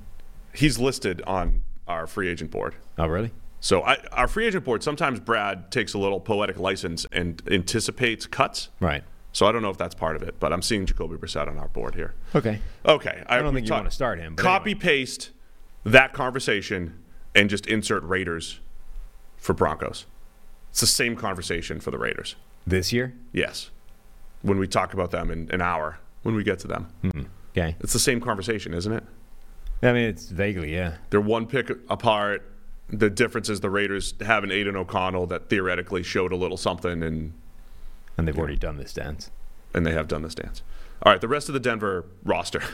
He's 0.52 0.78
listed 0.78 1.22
on 1.22 1.62
our 1.88 2.06
free 2.06 2.28
agent 2.28 2.50
board. 2.50 2.74
Oh, 2.98 3.06
really? 3.06 3.30
So 3.60 3.82
I, 3.82 3.98
our 4.10 4.28
free 4.28 4.46
agent 4.46 4.64
board, 4.64 4.82
sometimes 4.82 5.20
Brad 5.20 5.70
takes 5.70 5.94
a 5.94 5.98
little 5.98 6.20
poetic 6.20 6.58
license 6.58 7.06
and 7.12 7.40
anticipates 7.50 8.26
cuts. 8.26 8.70
Right. 8.80 9.04
So 9.32 9.46
I 9.46 9.52
don't 9.52 9.62
know 9.62 9.70
if 9.70 9.78
that's 9.78 9.94
part 9.94 10.14
of 10.16 10.22
it, 10.22 10.38
but 10.38 10.52
I'm 10.52 10.60
seeing 10.62 10.84
Jacoby 10.86 11.16
Brissett 11.16 11.48
on 11.48 11.58
our 11.58 11.68
board 11.68 11.94
here. 11.94 12.14
Okay. 12.34 12.60
Okay. 12.84 13.22
I 13.26 13.36
don't 13.38 13.46
we 13.46 13.52
think 13.60 13.64
you 13.66 13.68
talk- 13.70 13.78
want 13.78 13.88
to 13.88 13.94
start 13.94 14.18
him. 14.18 14.34
but 14.34 14.42
Copy 14.42 14.72
anyway. 14.72 14.80
paste 14.82 15.30
that 15.84 16.12
conversation 16.12 16.98
and 17.34 17.48
just 17.48 17.66
insert 17.66 18.02
Raiders 18.04 18.60
for 19.38 19.54
Broncos. 19.54 20.06
It's 20.70 20.80
the 20.80 20.86
same 20.86 21.16
conversation 21.16 21.80
for 21.80 21.90
the 21.90 21.98
Raiders. 21.98 22.36
this 22.66 22.92
year. 22.92 23.12
Yes. 23.32 23.70
When 24.42 24.58
we 24.58 24.68
talk 24.68 24.94
about 24.94 25.10
them 25.10 25.30
in 25.30 25.50
an 25.50 25.60
hour, 25.60 25.98
when 26.22 26.34
we 26.36 26.44
get 26.44 26.58
to 26.60 26.68
them, 26.68 26.88
hmm, 27.02 27.22
Okay. 27.56 27.74
it's 27.80 27.92
the 27.92 27.98
same 27.98 28.20
conversation, 28.20 28.72
isn't 28.74 28.92
it? 28.92 29.02
I 29.82 29.92
mean, 29.92 30.04
it's 30.04 30.28
vaguely, 30.28 30.72
yeah. 30.72 30.94
They're 31.10 31.20
one 31.20 31.46
pick 31.46 31.70
apart. 31.90 32.48
The 32.88 33.10
difference 33.10 33.48
is 33.48 33.60
the 33.60 33.70
Raiders 33.70 34.14
have 34.20 34.44
an 34.44 34.52
Aidan 34.52 34.76
O'Connell 34.76 35.26
that 35.26 35.48
theoretically 35.48 36.02
showed 36.04 36.30
a 36.32 36.36
little 36.36 36.56
something, 36.56 37.02
and 37.02 37.32
And 38.16 38.26
they've 38.28 38.38
already 38.38 38.56
done 38.56 38.76
this 38.76 38.92
dance. 38.92 39.30
and 39.74 39.86
they 39.86 39.92
have 39.92 40.06
done 40.08 40.22
this 40.22 40.34
dance. 40.34 40.62
All 41.02 41.10
right, 41.12 41.20
the 41.20 41.28
rest 41.28 41.48
of 41.48 41.52
the 41.54 41.60
Denver 41.60 42.06
roster. 42.24 42.62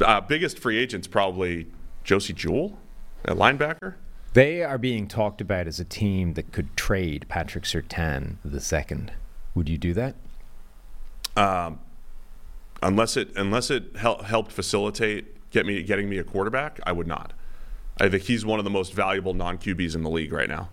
Uh, 0.00 0.20
biggest 0.20 0.58
free 0.58 0.78
agents 0.78 1.06
probably 1.06 1.68
Josey 2.02 2.32
Jewell 2.32 2.76
a 3.24 3.36
linebacker. 3.36 3.94
They 4.32 4.64
are 4.64 4.76
being 4.78 5.06
talked 5.06 5.40
about 5.40 5.68
as 5.68 5.78
a 5.78 5.84
team 5.84 6.34
that 6.34 6.50
could 6.50 6.76
trade 6.76 7.26
Patrick 7.28 7.62
Surtain 7.62 8.38
the 8.44 8.60
second. 8.60 9.12
Would 9.54 9.68
you 9.68 9.78
do 9.78 9.92
that? 9.94 10.16
Um, 11.36 11.78
unless 12.82 13.16
it 13.16 13.30
unless 13.36 13.70
it 13.70 13.94
hel- 13.96 14.22
helped 14.24 14.50
facilitate 14.50 15.50
get 15.50 15.66
me 15.66 15.82
getting 15.84 16.08
me 16.08 16.18
a 16.18 16.24
quarterback, 16.24 16.80
I 16.84 16.90
would 16.90 17.06
not. 17.06 17.32
I 18.00 18.08
think 18.08 18.24
he's 18.24 18.44
one 18.44 18.58
of 18.58 18.64
the 18.64 18.70
most 18.70 18.92
valuable 18.92 19.34
non 19.34 19.58
QBs 19.58 19.94
in 19.94 20.02
the 20.02 20.10
league 20.10 20.32
right 20.32 20.48
now, 20.48 20.70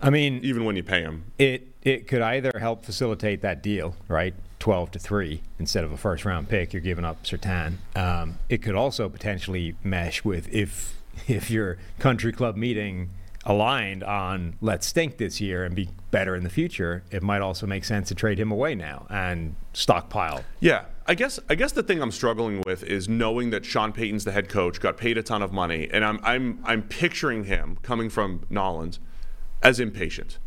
I 0.00 0.10
mean, 0.10 0.40
even 0.42 0.64
when 0.64 0.76
you 0.76 0.82
pay 0.82 1.02
him. 1.02 1.32
it 1.38 1.68
it 1.82 2.06
could 2.06 2.20
either 2.20 2.52
help 2.58 2.84
facilitate 2.84 3.40
that 3.42 3.62
deal, 3.62 3.96
right? 4.08 4.34
Twelve 4.58 4.90
to 4.92 4.98
three 4.98 5.42
instead 5.58 5.84
of 5.84 5.92
a 5.92 5.96
first 5.96 6.24
round 6.24 6.48
pick, 6.48 6.72
you're 6.72 6.82
giving 6.82 7.04
up 7.04 7.22
Surtain. 7.24 7.74
Um, 7.96 8.38
it 8.48 8.62
could 8.62 8.74
also 8.74 9.08
potentially 9.08 9.76
mesh 9.82 10.24
with 10.24 10.48
if 10.52 11.00
if 11.28 11.50
your 11.50 11.78
country 11.98 12.32
club 12.32 12.56
meeting 12.56 13.10
aligned 13.44 14.02
on 14.02 14.56
let's 14.60 14.86
stink 14.86 15.16
this 15.16 15.40
year 15.40 15.64
and 15.64 15.74
be 15.74 15.88
better 16.10 16.36
in 16.36 16.44
the 16.44 16.50
future. 16.50 17.02
It 17.10 17.22
might 17.22 17.40
also 17.40 17.66
make 17.66 17.84
sense 17.84 18.08
to 18.08 18.14
trade 18.14 18.38
him 18.38 18.50
away 18.50 18.74
now 18.74 19.06
and 19.08 19.54
stockpile. 19.72 20.44
Yeah, 20.60 20.84
I 21.06 21.14
guess 21.14 21.40
I 21.48 21.54
guess 21.54 21.72
the 21.72 21.82
thing 21.82 22.02
I'm 22.02 22.10
struggling 22.12 22.62
with 22.66 22.82
is 22.82 23.08
knowing 23.08 23.50
that 23.50 23.64
Sean 23.64 23.92
Payton's 23.92 24.24
the 24.24 24.32
head 24.32 24.48
coach, 24.48 24.80
got 24.80 24.96
paid 24.96 25.16
a 25.16 25.22
ton 25.22 25.42
of 25.42 25.52
money, 25.52 25.88
and 25.90 26.04
I'm 26.04 26.20
I'm 26.22 26.60
I'm 26.64 26.82
picturing 26.82 27.44
him 27.44 27.78
coming 27.82 28.10
from 28.10 28.40
Nollins 28.50 28.98
as 29.62 29.80
impatient. 29.80 30.38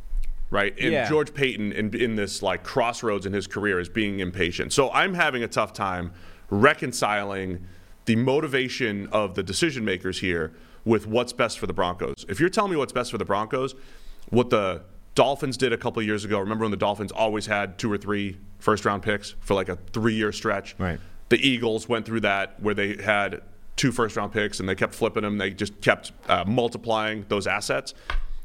right? 0.50 0.74
And 0.78 0.92
Yeah. 0.92 1.08
George 1.08 1.34
Paton 1.34 1.72
in, 1.72 1.96
in 1.96 2.16
this 2.16 2.42
like 2.44 2.64
crossroads 2.64 3.26
in 3.26 3.32
his 3.32 3.48
career 3.48 3.80
is 3.80 3.88
being 3.88 4.20
impatient. 4.20 4.74
So 4.74 4.92
I'm 4.92 5.14
having 5.14 5.44
a 5.44 5.48
tough 5.48 5.72
time 5.72 6.12
reconciling 6.50 7.66
the 8.06 8.16
motivation 8.18 9.08
of 9.14 9.36
the 9.36 9.44
decision 9.44 9.86
makers 9.86 10.20
here 10.20 10.52
with 10.84 11.08
what's 11.08 11.32
best 11.34 11.58
for 11.58 11.68
the 11.68 11.74
Broncos. 11.74 12.26
If 12.28 12.40
you're 12.40 12.50
telling 12.50 12.72
me 12.72 12.78
what's 12.78 12.92
best 12.94 13.12
for 13.12 13.18
the 13.18 13.26
Broncos, 13.26 13.76
what 14.30 14.50
the 14.50 14.84
Dolphins 15.16 15.56
did 15.58 15.72
a 15.72 15.78
couple 15.78 16.00
of 16.02 16.06
years 16.06 16.26
ago, 16.26 16.40
remember 16.40 16.64
when 16.66 16.72
the 16.72 16.78
Dolphins 16.78 17.12
always 17.12 17.46
had 17.46 17.78
two 17.78 17.92
or 17.92 17.98
three 17.98 18.38
first 18.60 18.84
round 18.86 19.04
picks 19.04 19.32
for 19.40 19.54
like 19.54 19.70
a 19.70 19.78
three 19.94 20.16
year 20.16 20.32
stretch? 20.32 20.76
Right. 20.78 21.00
The 21.30 21.38
Eagles 21.38 21.88
went 21.88 22.06
through 22.06 22.22
that 22.22 22.60
where 22.62 22.74
they 22.74 23.02
had 23.02 23.42
two 23.78 23.92
first 23.92 24.18
round 24.18 24.34
picks 24.34 24.60
and 24.60 24.68
they 24.68 24.76
kept 24.76 24.94
flipping 24.94 25.24
them. 25.24 25.38
They 25.38 25.52
just 25.52 25.80
kept 25.82 26.12
uh, 26.28 26.44
multiplying 26.46 27.26
those 27.30 27.48
assets. 27.48 27.94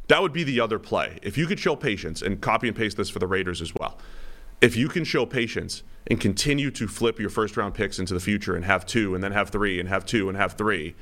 That 0.08 0.22
would 0.22 0.32
be 0.32 0.44
the 0.44 0.60
other 0.60 0.78
play. 0.78 1.18
If 1.22 1.36
you 1.36 1.46
could 1.46 1.58
show 1.58 1.76
patience 1.76 2.22
and 2.22 2.40
copy 2.40 2.68
and 2.68 2.76
paste 2.76 2.96
this 2.96 3.10
for 3.10 3.18
the 3.18 3.26
Raiders 3.26 3.60
as 3.60 3.72
well. 3.74 3.98
If 4.60 4.76
you 4.76 4.88
can 4.88 5.04
show 5.04 5.26
patience 5.26 5.82
and 6.06 6.20
continue 6.20 6.70
to 6.70 6.88
flip 6.88 7.18
your 7.18 7.28
first 7.28 7.56
round 7.56 7.74
picks 7.74 7.98
into 7.98 8.14
the 8.14 8.20
future 8.20 8.54
and 8.54 8.64
have 8.64 8.86
two 8.86 9.14
and 9.14 9.22
then 9.22 9.32
have 9.32 9.50
three 9.50 9.78
and 9.78 9.88
have 9.88 10.06
two 10.06 10.28
and 10.28 10.38
have 10.38 10.52
three, 10.52 10.94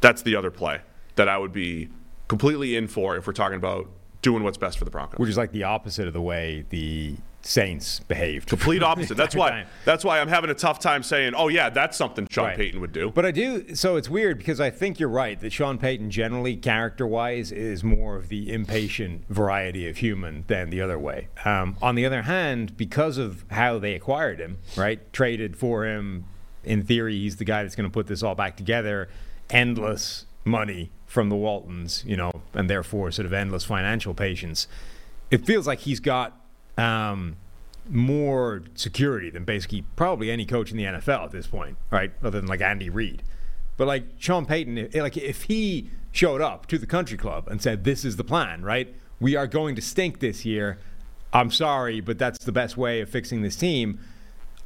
that's 0.00 0.22
the 0.22 0.34
other 0.34 0.50
play 0.50 0.80
that 1.14 1.28
I 1.28 1.38
would 1.38 1.52
be 1.52 1.88
completely 2.28 2.76
in 2.76 2.88
for 2.88 3.16
if 3.16 3.26
we're 3.26 3.32
talking 3.32 3.56
about 3.56 3.88
doing 4.22 4.42
what's 4.42 4.58
best 4.58 4.78
for 4.78 4.84
the 4.84 4.90
Broncos. 4.90 5.18
Which 5.18 5.30
is 5.30 5.36
like 5.36 5.52
the 5.52 5.64
opposite 5.64 6.08
of 6.08 6.14
the 6.14 6.20
way 6.20 6.64
the 6.70 7.16
Saints 7.46 8.00
behaved. 8.00 8.48
Complete 8.48 8.82
opposite. 8.82 9.16
That's 9.16 9.36
why. 9.36 9.50
time. 9.50 9.66
That's 9.84 10.04
why 10.04 10.20
I'm 10.20 10.28
having 10.28 10.50
a 10.50 10.54
tough 10.54 10.80
time 10.80 11.02
saying, 11.02 11.34
"Oh 11.36 11.48
yeah, 11.48 11.70
that's 11.70 11.96
something 11.96 12.26
Sean 12.28 12.46
Right. 12.46 12.56
Payton 12.56 12.80
would 12.80 12.92
do." 12.92 13.10
But 13.10 13.24
I 13.24 13.30
do. 13.30 13.74
So 13.76 13.96
it's 13.96 14.10
weird 14.10 14.38
because 14.38 14.60
I 14.60 14.70
think 14.70 14.98
you're 14.98 15.08
right 15.08 15.38
that 15.40 15.52
Sean 15.52 15.78
Payton, 15.78 16.10
generally 16.10 16.56
character-wise, 16.56 17.52
is 17.52 17.84
more 17.84 18.16
of 18.16 18.28
the 18.28 18.52
impatient 18.52 19.22
variety 19.28 19.88
of 19.88 19.98
human 19.98 20.44
than 20.48 20.70
the 20.70 20.80
other 20.80 20.98
way. 20.98 21.28
Um, 21.44 21.76
on 21.80 21.94
the 21.94 22.04
other 22.04 22.22
hand, 22.22 22.76
because 22.76 23.16
of 23.16 23.44
how 23.50 23.78
they 23.78 23.94
acquired 23.94 24.40
him, 24.40 24.58
right, 24.76 25.12
traded 25.12 25.56
for 25.56 25.86
him, 25.86 26.24
in 26.64 26.82
theory, 26.84 27.16
he's 27.16 27.36
the 27.36 27.44
guy 27.44 27.62
that's 27.62 27.76
going 27.76 27.88
to 27.88 27.92
put 27.94 28.08
this 28.08 28.22
all 28.24 28.34
back 28.34 28.56
together. 28.56 29.08
Endless 29.50 30.26
money 30.44 30.90
from 31.06 31.28
the 31.28 31.36
Waltons, 31.36 32.02
you 32.04 32.16
know, 32.16 32.32
and 32.54 32.68
therefore 32.68 33.12
sort 33.12 33.26
of 33.26 33.32
endless 33.32 33.64
financial 33.64 34.14
patience. 34.14 34.66
It 35.30 35.46
feels 35.46 35.66
like 35.66 35.78
he's 35.80 36.00
got. 36.00 36.40
Um, 36.76 37.36
more 37.88 38.62
security 38.74 39.30
than 39.30 39.44
basically 39.44 39.84
probably 39.94 40.30
any 40.30 40.44
coach 40.44 40.70
in 40.70 40.76
the 40.76 40.84
NFL 40.84 41.24
at 41.24 41.30
this 41.30 41.46
point, 41.46 41.76
right? 41.90 42.12
Other 42.22 42.40
than 42.40 42.48
like 42.48 42.60
Andy 42.60 42.90
Reid. 42.90 43.22
But 43.76 43.86
like 43.86 44.04
Sean 44.18 44.46
Payton, 44.46 44.90
like 44.94 45.16
if 45.16 45.44
he 45.44 45.90
showed 46.12 46.40
up 46.40 46.66
to 46.66 46.78
the 46.78 46.86
country 46.86 47.16
club 47.16 47.46
and 47.48 47.60
said, 47.62 47.84
"This 47.84 48.04
is 48.04 48.16
the 48.16 48.24
plan, 48.24 48.62
right? 48.62 48.94
We 49.20 49.36
are 49.36 49.46
going 49.46 49.76
to 49.76 49.82
stink 49.82 50.20
this 50.20 50.44
year. 50.44 50.78
I'm 51.32 51.50
sorry, 51.50 52.00
but 52.00 52.18
that's 52.18 52.44
the 52.44 52.52
best 52.52 52.76
way 52.76 53.00
of 53.00 53.08
fixing 53.08 53.42
this 53.42 53.56
team." 53.56 54.00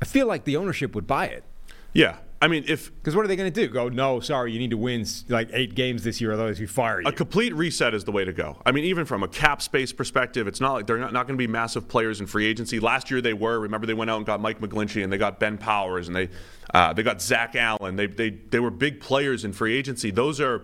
I 0.01 0.07
feel 0.07 0.27
like 0.27 0.44
the 0.44 0.57
ownership 0.57 0.94
would 0.94 1.07
buy 1.07 1.27
it. 1.27 1.44
yeah, 1.92 2.16
I 2.42 2.48
mean, 2.48 2.64
if 2.66 2.94
Because 2.94 3.14
what 3.14 3.24
are 3.24 3.29
they 3.29 3.37
going 3.37 3.53
to 3.53 3.61
do? 3.66 3.70
Go, 3.70 3.90
no, 3.90 4.20
sorry, 4.20 4.53
you 4.53 4.59
need 4.59 4.70
to 4.70 4.79
win 4.79 5.05
like 5.29 5.50
eight 5.53 5.74
games 5.74 6.05
this 6.05 6.22
year, 6.22 6.33
otherwise 6.33 6.59
we 6.59 6.66
fire 6.66 7.03
you. 7.03 7.07
a 7.07 7.12
complete 7.12 7.55
reset 7.55 7.92
is 7.92 8.05
the 8.05 8.12
way 8.12 8.24
to 8.24 8.33
go. 8.33 8.57
I 8.64 8.72
mean, 8.72 8.85
even 8.85 9.05
from 9.05 9.22
a 9.22 9.29
cap 9.29 9.61
space 9.61 9.92
perspective, 9.92 10.46
it's 10.46 10.61
not 10.61 10.72
like 10.72 10.87
they're 10.87 10.96
not, 10.96 11.12
not 11.12 11.26
going 11.26 11.37
to 11.37 11.42
be 11.42 11.46
massive 11.46 11.87
players 11.87 12.18
in 12.20 12.26
free 12.26 12.46
agency. 12.46 12.81
Last 12.81 13.11
year 13.11 13.20
they 13.20 13.35
were. 13.35 13.61
Remember, 13.61 13.87
they 13.87 13.94
went 13.94 14.11
out 14.11 14.16
and 14.16 14.24
got 14.24 14.40
Mike 14.40 14.59
McGlinchey 14.59 15.05
and 15.05 15.12
they 15.12 15.18
got 15.18 15.38
Ben 15.38 15.59
Powers 15.59 16.07
and 16.09 16.16
they 16.16 16.31
uh, 16.72 16.94
they 16.94 17.03
got 17.03 17.20
Zach 17.20 17.55
Allen. 17.57 17.96
They, 17.96 18.07
they 18.07 18.31
they 18.31 18.61
were 18.61 18.70
big 18.70 19.00
players 19.00 19.44
in 19.44 19.53
free 19.53 19.76
agency. 19.76 20.11
Those 20.11 20.40
are 20.40 20.62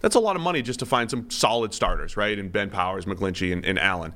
that's 0.00 0.14
a 0.14 0.20
lot 0.20 0.36
of 0.36 0.42
money 0.42 0.62
just 0.62 0.78
to 0.80 0.86
find 0.86 1.10
some 1.10 1.30
solid 1.30 1.74
starters, 1.74 2.16
right? 2.16 2.38
And 2.38 2.52
Ben 2.52 2.70
Powers, 2.70 3.06
McGlinchey, 3.06 3.52
and, 3.52 3.64
and 3.64 3.78
Allen. 3.78 4.12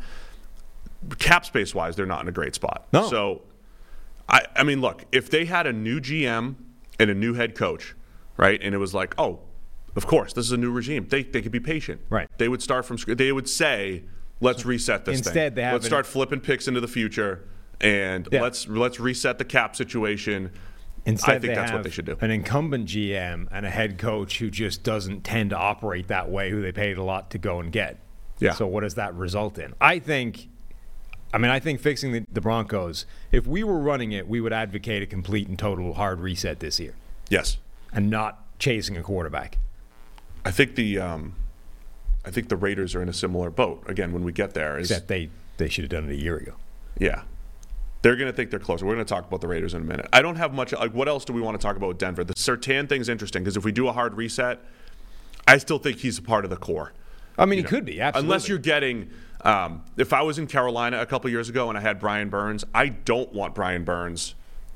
Cap 1.18 1.44
space 1.44 1.74
wise, 1.74 1.96
they're 1.96 2.06
not 2.06 2.22
in 2.22 2.28
a 2.28 2.32
great 2.32 2.54
spot. 2.54 2.86
No. 2.92 3.08
So, 3.08 3.42
I 4.28 4.42
I 4.54 4.62
mean, 4.62 4.80
look, 4.80 5.04
if 5.10 5.30
they 5.30 5.46
had 5.46 5.66
a 5.66 5.72
new 5.72 6.00
GM 6.00 6.54
and 6.98 7.10
a 7.10 7.14
new 7.14 7.34
head 7.34 7.54
coach, 7.54 7.94
right, 8.36 8.60
and 8.62 8.74
it 8.74 8.78
was 8.78 8.94
like, 8.94 9.14
oh, 9.18 9.40
of 9.94 10.06
course, 10.06 10.32
this 10.32 10.46
is 10.46 10.52
a 10.52 10.56
new 10.56 10.70
regime. 10.70 11.06
They 11.08 11.22
they 11.22 11.42
could 11.42 11.52
be 11.52 11.60
patient. 11.60 12.00
Right. 12.10 12.28
They 12.38 12.48
would 12.48 12.62
start 12.62 12.84
from 12.84 12.98
scratch. 12.98 13.18
They 13.18 13.32
would 13.32 13.48
say, 13.48 14.04
let's 14.40 14.64
reset 14.66 15.04
this 15.04 15.20
thing. 15.20 15.28
Instead, 15.28 15.54
they 15.54 15.62
have 15.62 15.72
let's 15.74 15.86
start 15.86 16.06
flipping 16.06 16.40
picks 16.40 16.68
into 16.68 16.80
the 16.80 16.88
future, 16.88 17.48
and 17.80 18.28
Yeah. 18.30 18.42
let's 18.42 18.68
let's 18.68 19.00
reset 19.00 19.38
the 19.38 19.44
cap 19.44 19.74
situation. 19.76 20.50
Instead, 21.06 21.36
I 21.36 21.38
think 21.38 21.54
that's 21.54 21.72
what 21.72 21.84
they 21.84 21.90
should 21.90 22.04
do. 22.04 22.16
An 22.20 22.32
incumbent 22.32 22.86
GM 22.86 23.46
and 23.52 23.64
a 23.64 23.70
head 23.70 23.96
coach 23.96 24.38
who 24.40 24.50
just 24.50 24.82
doesn't 24.82 25.22
tend 25.22 25.50
to 25.50 25.56
operate 25.56 26.08
that 26.08 26.28
way, 26.28 26.50
who 26.50 26.60
they 26.60 26.72
paid 26.72 26.98
a 26.98 27.02
lot 27.04 27.30
to 27.30 27.38
go 27.38 27.60
and 27.60 27.70
get. 27.70 28.00
Yeah. 28.40 28.52
So 28.54 28.66
what 28.66 28.80
does 28.80 28.96
that 28.96 29.14
result 29.14 29.58
in? 29.58 29.74
I 29.80 29.98
think. 30.00 30.48
I 31.32 31.38
mean, 31.38 31.50
I 31.50 31.58
think 31.60 31.80
fixing 31.80 32.12
the, 32.12 32.24
the 32.32 32.40
Broncos, 32.40 33.04
if 33.32 33.46
we 33.46 33.62
were 33.64 33.78
running 33.78 34.12
it, 34.12 34.26
we 34.28 34.40
would 34.40 34.52
advocate 34.52 35.02
a 35.02 35.06
complete 35.06 35.48
and 35.48 35.58
total 35.58 35.94
hard 35.94 36.20
reset 36.20 36.60
this 36.60 36.78
year 36.80 36.94
Yes. 37.28 37.58
and 37.92 38.08
not 38.10 38.58
chasing 38.58 38.96
a 38.96 39.02
quarterback. 39.02 39.58
I 40.44 40.50
think 40.50 40.76
the 40.76 40.98
um, 40.98 41.34
I 42.24 42.30
think 42.30 42.48
the 42.48 42.56
Raiders 42.56 42.94
are 42.94 43.02
in 43.02 43.08
a 43.08 43.12
similar 43.12 43.50
boat 43.50 43.82
again 43.86 44.12
when 44.12 44.24
we 44.24 44.32
get 44.32 44.54
there. 44.54 44.78
Is 44.78 44.90
Except 44.90 45.08
they, 45.08 45.28
they 45.58 45.68
should 45.68 45.82
have 45.84 45.90
done 45.90 46.08
it 46.08 46.12
a 46.12 46.16
year 46.16 46.36
ago. 46.36 46.52
yeah, 46.98 47.22
they're 48.02 48.16
going 48.16 48.30
to 48.30 48.32
think 48.36 48.50
they're 48.50 48.60
closer. 48.60 48.86
We're 48.86 48.94
going 48.94 49.04
to 49.04 49.12
talk 49.12 49.26
about 49.26 49.40
the 49.40 49.48
Raiders 49.48 49.74
in 49.74 49.82
a 49.82 49.84
minute. 49.84 50.06
I 50.12 50.22
don't 50.22 50.36
have 50.36 50.54
much. 50.54 50.72
Like, 50.72 50.92
what 50.94 51.08
else 51.08 51.24
do 51.24 51.32
we 51.32 51.40
want 51.40 51.60
to 51.60 51.64
talk 51.64 51.76
about 51.76 51.88
with 51.88 51.98
Denver? 51.98 52.22
The 52.24 52.34
Surtain 52.34 52.88
thing's 52.88 53.08
interesting 53.08 53.42
because 53.42 53.56
if 53.56 53.64
we 53.64 53.72
do 53.72 53.88
a 53.88 53.92
hard 53.92 54.14
reset, 54.16 54.60
I 55.48 55.58
still 55.58 55.78
think 55.78 55.98
he's 55.98 56.16
a 56.18 56.22
part 56.22 56.44
of 56.44 56.50
the 56.50 56.56
core. 56.56 56.92
I 57.36 57.44
mean, 57.44 57.58
You 57.58 57.58
he 57.58 57.62
know, 57.64 57.68
could 57.70 57.84
be, 57.84 58.00
absolutely. 58.00 58.26
Unless 58.28 58.48
you're 58.48 58.58
getting, 58.58 59.10
um, 59.46 59.84
if 59.96 60.12
I 60.12 60.22
was 60.22 60.38
in 60.38 60.46
Carolina 60.46 61.00
a 61.00 61.06
couple 61.06 61.30
years 61.30 61.48
ago 61.48 61.68
and 61.68 61.78
I 61.78 61.80
had 61.80 61.98
Brian 62.00 62.28
Burns, 62.28 62.64
I 62.74 62.88
don't 62.88 63.32
want 63.32 63.54
Brian 63.54 63.84
Burns 63.84 64.34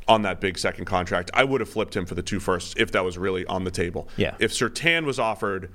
on 0.09 0.23
that 0.23 0.41
big 0.41 0.59
second 0.59 0.85
contract. 0.85 1.31
I 1.35 1.45
would 1.45 1.61
have 1.61 1.69
flipped 1.69 1.95
him 1.97 2.07
for 2.07 2.15
the 2.15 2.23
two 2.23 2.41
firsts 2.41 2.75
if 2.77 2.93
that 2.93 3.05
was 3.05 3.19
really 3.19 3.45
on 3.47 3.65
the 3.65 3.71
table. 3.71 4.09
Yeah. 4.17 4.35
If 4.39 4.53
Surtain 4.53 5.05
was 5.05 5.19
offered, 5.19 5.71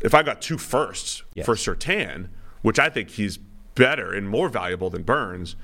if 0.00 0.14
I 0.14 0.22
got 0.22 0.40
two 0.40 0.58
firsts 0.58 1.22
Yes. 1.34 1.44
for 1.46 1.54
Surtain, 1.56 2.28
which 2.62 2.78
I 2.78 2.88
think 2.88 3.10
he's 3.10 3.38
better 3.74 4.12
and 4.12 4.28
more 4.28 4.48
valuable 4.48 4.90
than 4.90 5.02
Burns, 5.02 5.56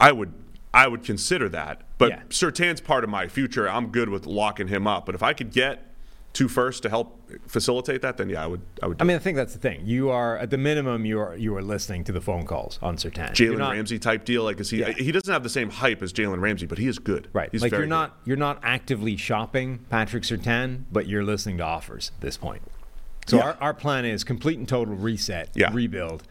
I 0.00 0.12
would. 0.12 0.32
I 0.76 0.88
would 0.88 1.04
consider 1.04 1.48
that, 1.50 1.82
but 1.98 2.08
Yeah. 2.10 2.22
Surtain's 2.30 2.80
part 2.80 3.04
of 3.04 3.10
my 3.10 3.28
future. 3.28 3.68
I'm 3.70 3.92
good 3.92 4.08
with 4.08 4.26
locking 4.26 4.66
him 4.66 4.88
up. 4.88 5.06
But 5.06 5.14
if 5.14 5.22
I 5.22 5.32
could 5.32 5.52
get 5.52 5.93
two 6.34 6.48
firsts 6.48 6.80
to 6.82 6.90
help 6.90 7.18
facilitate 7.46 8.02
that, 8.02 8.18
then 8.18 8.28
yeah, 8.28 8.42
I 8.44 8.46
would. 8.46 8.60
I 8.82 8.88
would. 8.88 9.00
I 9.00 9.04
mean, 9.04 9.16
I 9.16 9.20
think 9.20 9.36
that's 9.36 9.54
the 9.54 9.58
thing. 9.58 9.86
You 9.86 10.10
are, 10.10 10.36
at 10.36 10.50
the 10.50 10.58
minimum, 10.58 11.06
you 11.06 11.18
are, 11.20 11.36
you 11.36 11.56
are 11.56 11.62
listening 11.62 12.04
to 12.04 12.12
the 12.12 12.20
phone 12.20 12.44
calls 12.44 12.78
on 12.82 12.96
Surtain. 12.96 13.30
Jalen 13.30 13.58
not- 13.58 13.72
Ramsey 13.72 13.98
type 13.98 14.24
deal. 14.26 14.42
Like, 14.44 14.60
is 14.60 14.68
he? 14.68 14.80
Yeah. 14.80 14.90
He 14.90 15.12
doesn't 15.12 15.32
have 15.32 15.42
the 15.44 15.48
same 15.48 15.70
hype 15.70 16.02
as 16.02 16.12
Jalen 16.12 16.40
Ramsey, 16.42 16.66
but 16.66 16.76
he 16.76 16.86
is 16.88 16.98
good. 16.98 17.28
Right. 17.32 17.48
He's 17.50 17.62
like 17.62 17.72
you're 17.72 17.86
not 17.86 18.18
you're 18.24 18.36
not 18.36 18.58
actively 18.62 19.16
shopping 19.16 19.86
Patrick 19.88 20.24
Surtain, 20.24 20.84
but 20.92 21.06
you're 21.06 21.24
listening 21.24 21.56
to 21.58 21.64
offers 21.64 22.10
at 22.16 22.20
this 22.20 22.36
point. 22.36 22.62
So 23.26 23.36
Yeah. 23.38 23.44
our, 23.44 23.56
our 23.60 23.74
plan 23.74 24.04
is 24.04 24.22
complete 24.24 24.58
and 24.58 24.68
total 24.68 24.94
reset, 24.96 25.48
Yeah. 25.54 25.70
rebuild, 25.72 26.24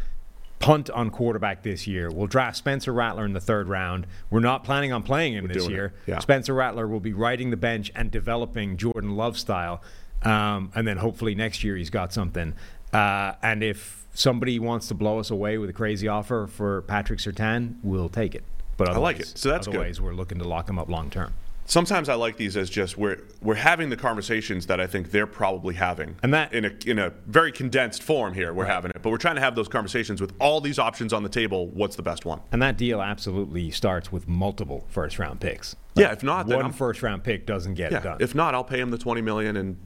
punt 0.64 0.90
on 0.90 1.10
quarterback 1.10 1.64
this 1.64 1.86
year. 1.88 2.10
We'll 2.10 2.28
draft 2.28 2.58
Spencer 2.58 2.94
Rattler 2.94 3.26
in 3.26 3.34
the 3.34 3.42
third 3.42 3.68
round. 3.68 4.08
We're 4.30 4.40
not 4.40 4.64
planning 4.64 4.92
on 4.92 5.04
playing 5.04 5.34
him 5.34 5.48
this 5.48 5.58
doing 5.58 5.72
it. 5.72 5.74
year. 5.74 5.94
Yeah. 6.06 6.20
Spencer 6.20 6.54
Rattler 6.54 6.88
will 6.88 7.00
be 7.00 7.14
riding 7.14 7.50
the 7.50 7.58
bench 7.58 7.92
and 7.96 8.10
developing 8.10 8.78
Jordan 8.78 9.16
Love 9.16 9.38
style. 9.38 9.82
Um, 10.24 10.72
and 10.74 10.88
then 10.88 10.98
hopefully 10.98 11.36
next 11.36 11.64
year 11.64 11.76
he's 11.76 11.90
got 11.90 12.14
something. 12.14 12.54
Uh, 12.94 13.34
and 13.42 13.62
if 13.64 14.06
somebody 14.14 14.60
wants 14.60 14.88
to 14.88 14.94
blow 14.94 15.20
us 15.20 15.32
away 15.32 15.58
with 15.58 15.70
a 15.70 15.74
crazy 15.74 16.08
offer 16.08 16.48
for 16.48 16.84
Patrick 16.84 17.20
Surtain, 17.20 17.76
we'll 17.84 18.10
take 18.10 18.34
it. 18.36 18.44
But 18.78 18.90
I 18.90 18.98
like 18.98 19.20
it. 19.20 19.28
So 19.38 19.50
that's 19.50 19.68
good. 19.68 19.76
otherwise 19.76 20.00
we're 20.00 20.14
looking 20.14 20.40
to 20.40 20.48
lock 20.48 20.70
him 20.70 20.80
up 20.80 20.90
long 20.90 21.10
term. 21.10 21.34
Sometimes 21.66 22.10
I 22.10 22.16
like 22.16 22.36
these 22.36 22.58
as 22.58 22.70
just 22.70 22.98
we're 22.98 23.20
we're 23.42 23.56
having 23.56 23.90
the 23.90 23.96
conversations 23.98 24.68
that 24.68 24.82
I 24.82 24.88
think 24.88 25.12
they're 25.12 25.26
probably 25.26 25.76
having, 25.76 26.18
And 26.22 26.34
that- 26.34 26.54
in 26.54 26.66
a 26.66 26.72
in 26.86 27.00
a 27.00 27.12
very 27.26 27.52
condensed 27.54 28.04
form 28.04 28.34
here. 28.34 28.54
We're 28.54 28.66
having 28.66 28.92
it, 28.92 28.98
but 29.02 29.10
we're 29.12 29.18
trying 29.18 29.36
to 29.36 29.42
have 29.42 29.56
those 29.56 29.70
conversations 29.70 30.20
with 30.20 30.34
all 30.40 30.60
these 30.60 30.78
options 30.78 31.14
on 31.14 31.24
the 31.24 31.30
table. 31.30 31.68
What's 31.68 31.96
the 31.96 32.04
best 32.04 32.26
one? 32.26 32.42
And 32.52 32.62
that 32.62 32.78
deal 32.78 33.02
absolutely 33.02 33.72
starts 33.72 34.12
with 34.12 34.28
multiple 34.28 34.86
first 34.90 35.18
round 35.20 35.40
picks. 35.40 35.76
Yeah, 35.96 36.12
if 36.12 36.22
not, 36.22 36.48
then 36.48 36.58
one 36.58 36.66
I'm- 36.66 36.94
round 37.02 37.24
pick 37.24 37.46
doesn't 37.46 37.76
get 37.76 37.94
it 37.94 38.04
done. 38.04 38.18
If 38.20 38.36
not, 38.36 38.54
I'll 38.54 38.64
pay 38.66 38.80
him 38.80 38.92
the 38.92 38.98
twenty 38.98 39.22
million 39.22 39.56
and 39.56 39.78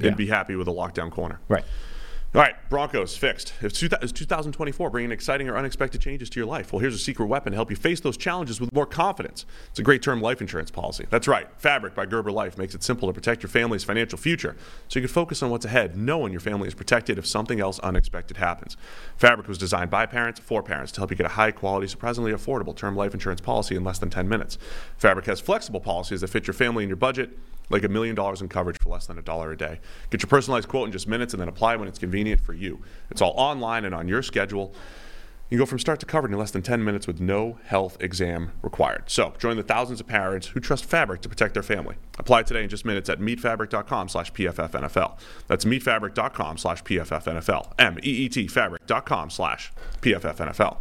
Yeah. 0.00 0.08
and 0.08 0.16
be 0.16 0.26
happy 0.28 0.56
with 0.56 0.68
a 0.68 0.72
lockdown 0.72 1.10
corner. 1.10 1.40
right. 1.48 1.64
All 2.36 2.42
right, 2.42 2.54
Broncos 2.68 3.16
fixed. 3.16 3.54
It's 3.62 3.78
2024, 3.80 4.90
bringing 4.90 5.10
exciting 5.10 5.48
or 5.48 5.56
unexpected 5.56 6.02
changes 6.02 6.28
to 6.28 6.38
your 6.38 6.46
life. 6.46 6.70
Well, 6.70 6.80
here's 6.80 6.94
a 6.94 6.98
secret 6.98 7.28
weapon 7.28 7.52
to 7.52 7.56
help 7.56 7.70
you 7.70 7.76
face 7.76 8.00
those 8.00 8.18
challenges 8.18 8.60
with 8.60 8.70
more 8.74 8.84
confidence. 8.84 9.46
It's 9.70 9.78
a 9.78 9.82
great 9.82 10.02
term 10.02 10.20
life 10.20 10.42
insurance 10.42 10.70
policy. 10.70 11.06
That's 11.08 11.26
right. 11.26 11.48
Fabric 11.56 11.94
by 11.94 12.04
Gerber 12.04 12.30
Life 12.30 12.58
makes 12.58 12.74
it 12.74 12.82
simple 12.82 13.08
to 13.08 13.14
protect 13.14 13.42
your 13.42 13.48
family's 13.48 13.84
financial 13.84 14.18
future 14.18 14.54
so 14.88 14.98
you 14.98 15.06
can 15.06 15.14
focus 15.14 15.42
on 15.42 15.48
what's 15.48 15.64
ahead, 15.64 15.96
knowing 15.96 16.30
your 16.30 16.42
family 16.42 16.68
is 16.68 16.74
protected 16.74 17.16
if 17.16 17.26
something 17.26 17.58
else 17.58 17.78
unexpected 17.78 18.36
happens. 18.36 18.76
Fabric 19.16 19.48
was 19.48 19.56
designed 19.56 19.88
by 19.88 20.04
parents 20.04 20.38
for 20.38 20.62
parents 20.62 20.92
to 20.92 21.00
help 21.00 21.10
you 21.10 21.16
get 21.16 21.24
a 21.24 21.30
high 21.30 21.52
quality, 21.52 21.86
surprisingly 21.86 22.32
affordable 22.32 22.76
term 22.76 22.94
life 22.94 23.14
insurance 23.14 23.40
policy 23.40 23.76
in 23.76 23.82
less 23.82 23.98
than 23.98 24.10
10 24.10 24.28
minutes. 24.28 24.58
Fabric 24.98 25.24
has 25.24 25.40
flexible 25.40 25.80
policies 25.80 26.20
that 26.20 26.28
fit 26.28 26.46
your 26.46 26.52
family 26.52 26.84
and 26.84 26.90
your 26.90 26.98
budget 26.98 27.30
like 27.70 27.84
a 27.84 27.88
million 27.88 28.14
dollars 28.14 28.40
in 28.40 28.48
coverage 28.48 28.78
for 28.80 28.90
less 28.90 29.06
than 29.06 29.18
a 29.18 29.22
dollar 29.22 29.52
a 29.52 29.56
day. 29.56 29.80
Get 30.10 30.22
your 30.22 30.28
personalized 30.28 30.68
quote 30.68 30.86
in 30.86 30.92
just 30.92 31.08
minutes 31.08 31.34
and 31.34 31.40
then 31.40 31.48
apply 31.48 31.76
when 31.76 31.88
it's 31.88 31.98
convenient 31.98 32.40
for 32.40 32.54
you. 32.54 32.82
It's 33.10 33.20
all 33.20 33.34
online 33.36 33.84
and 33.84 33.94
on 33.94 34.08
your 34.08 34.22
schedule. 34.22 34.74
You 35.48 35.58
go 35.58 35.66
from 35.66 35.78
start 35.78 36.00
to 36.00 36.06
covered 36.06 36.32
in 36.32 36.38
less 36.38 36.50
than 36.50 36.62
10 36.62 36.84
minutes 36.84 37.06
with 37.06 37.20
no 37.20 37.60
health 37.64 37.96
exam 38.00 38.50
required. 38.62 39.04
So 39.06 39.32
join 39.38 39.56
the 39.56 39.62
thousands 39.62 40.00
of 40.00 40.08
parents 40.08 40.48
who 40.48 40.58
trust 40.58 40.84
Fabric 40.84 41.20
to 41.20 41.28
protect 41.28 41.54
their 41.54 41.62
family. 41.62 41.96
Apply 42.18 42.42
today 42.42 42.64
in 42.64 42.68
just 42.68 42.84
minutes 42.84 43.08
at 43.08 43.20
meetfabric.com 43.20 44.08
slash 44.08 44.32
PFFNFL. 44.32 45.16
That's 45.46 45.64
meetfabric.com 45.64 46.58
slash 46.58 46.82
PFFNFL. 46.82 47.72
M-E-E-T 47.78 48.48
fabric.com 48.48 49.30
slash 49.30 49.72
PFFNFL. 50.00 50.78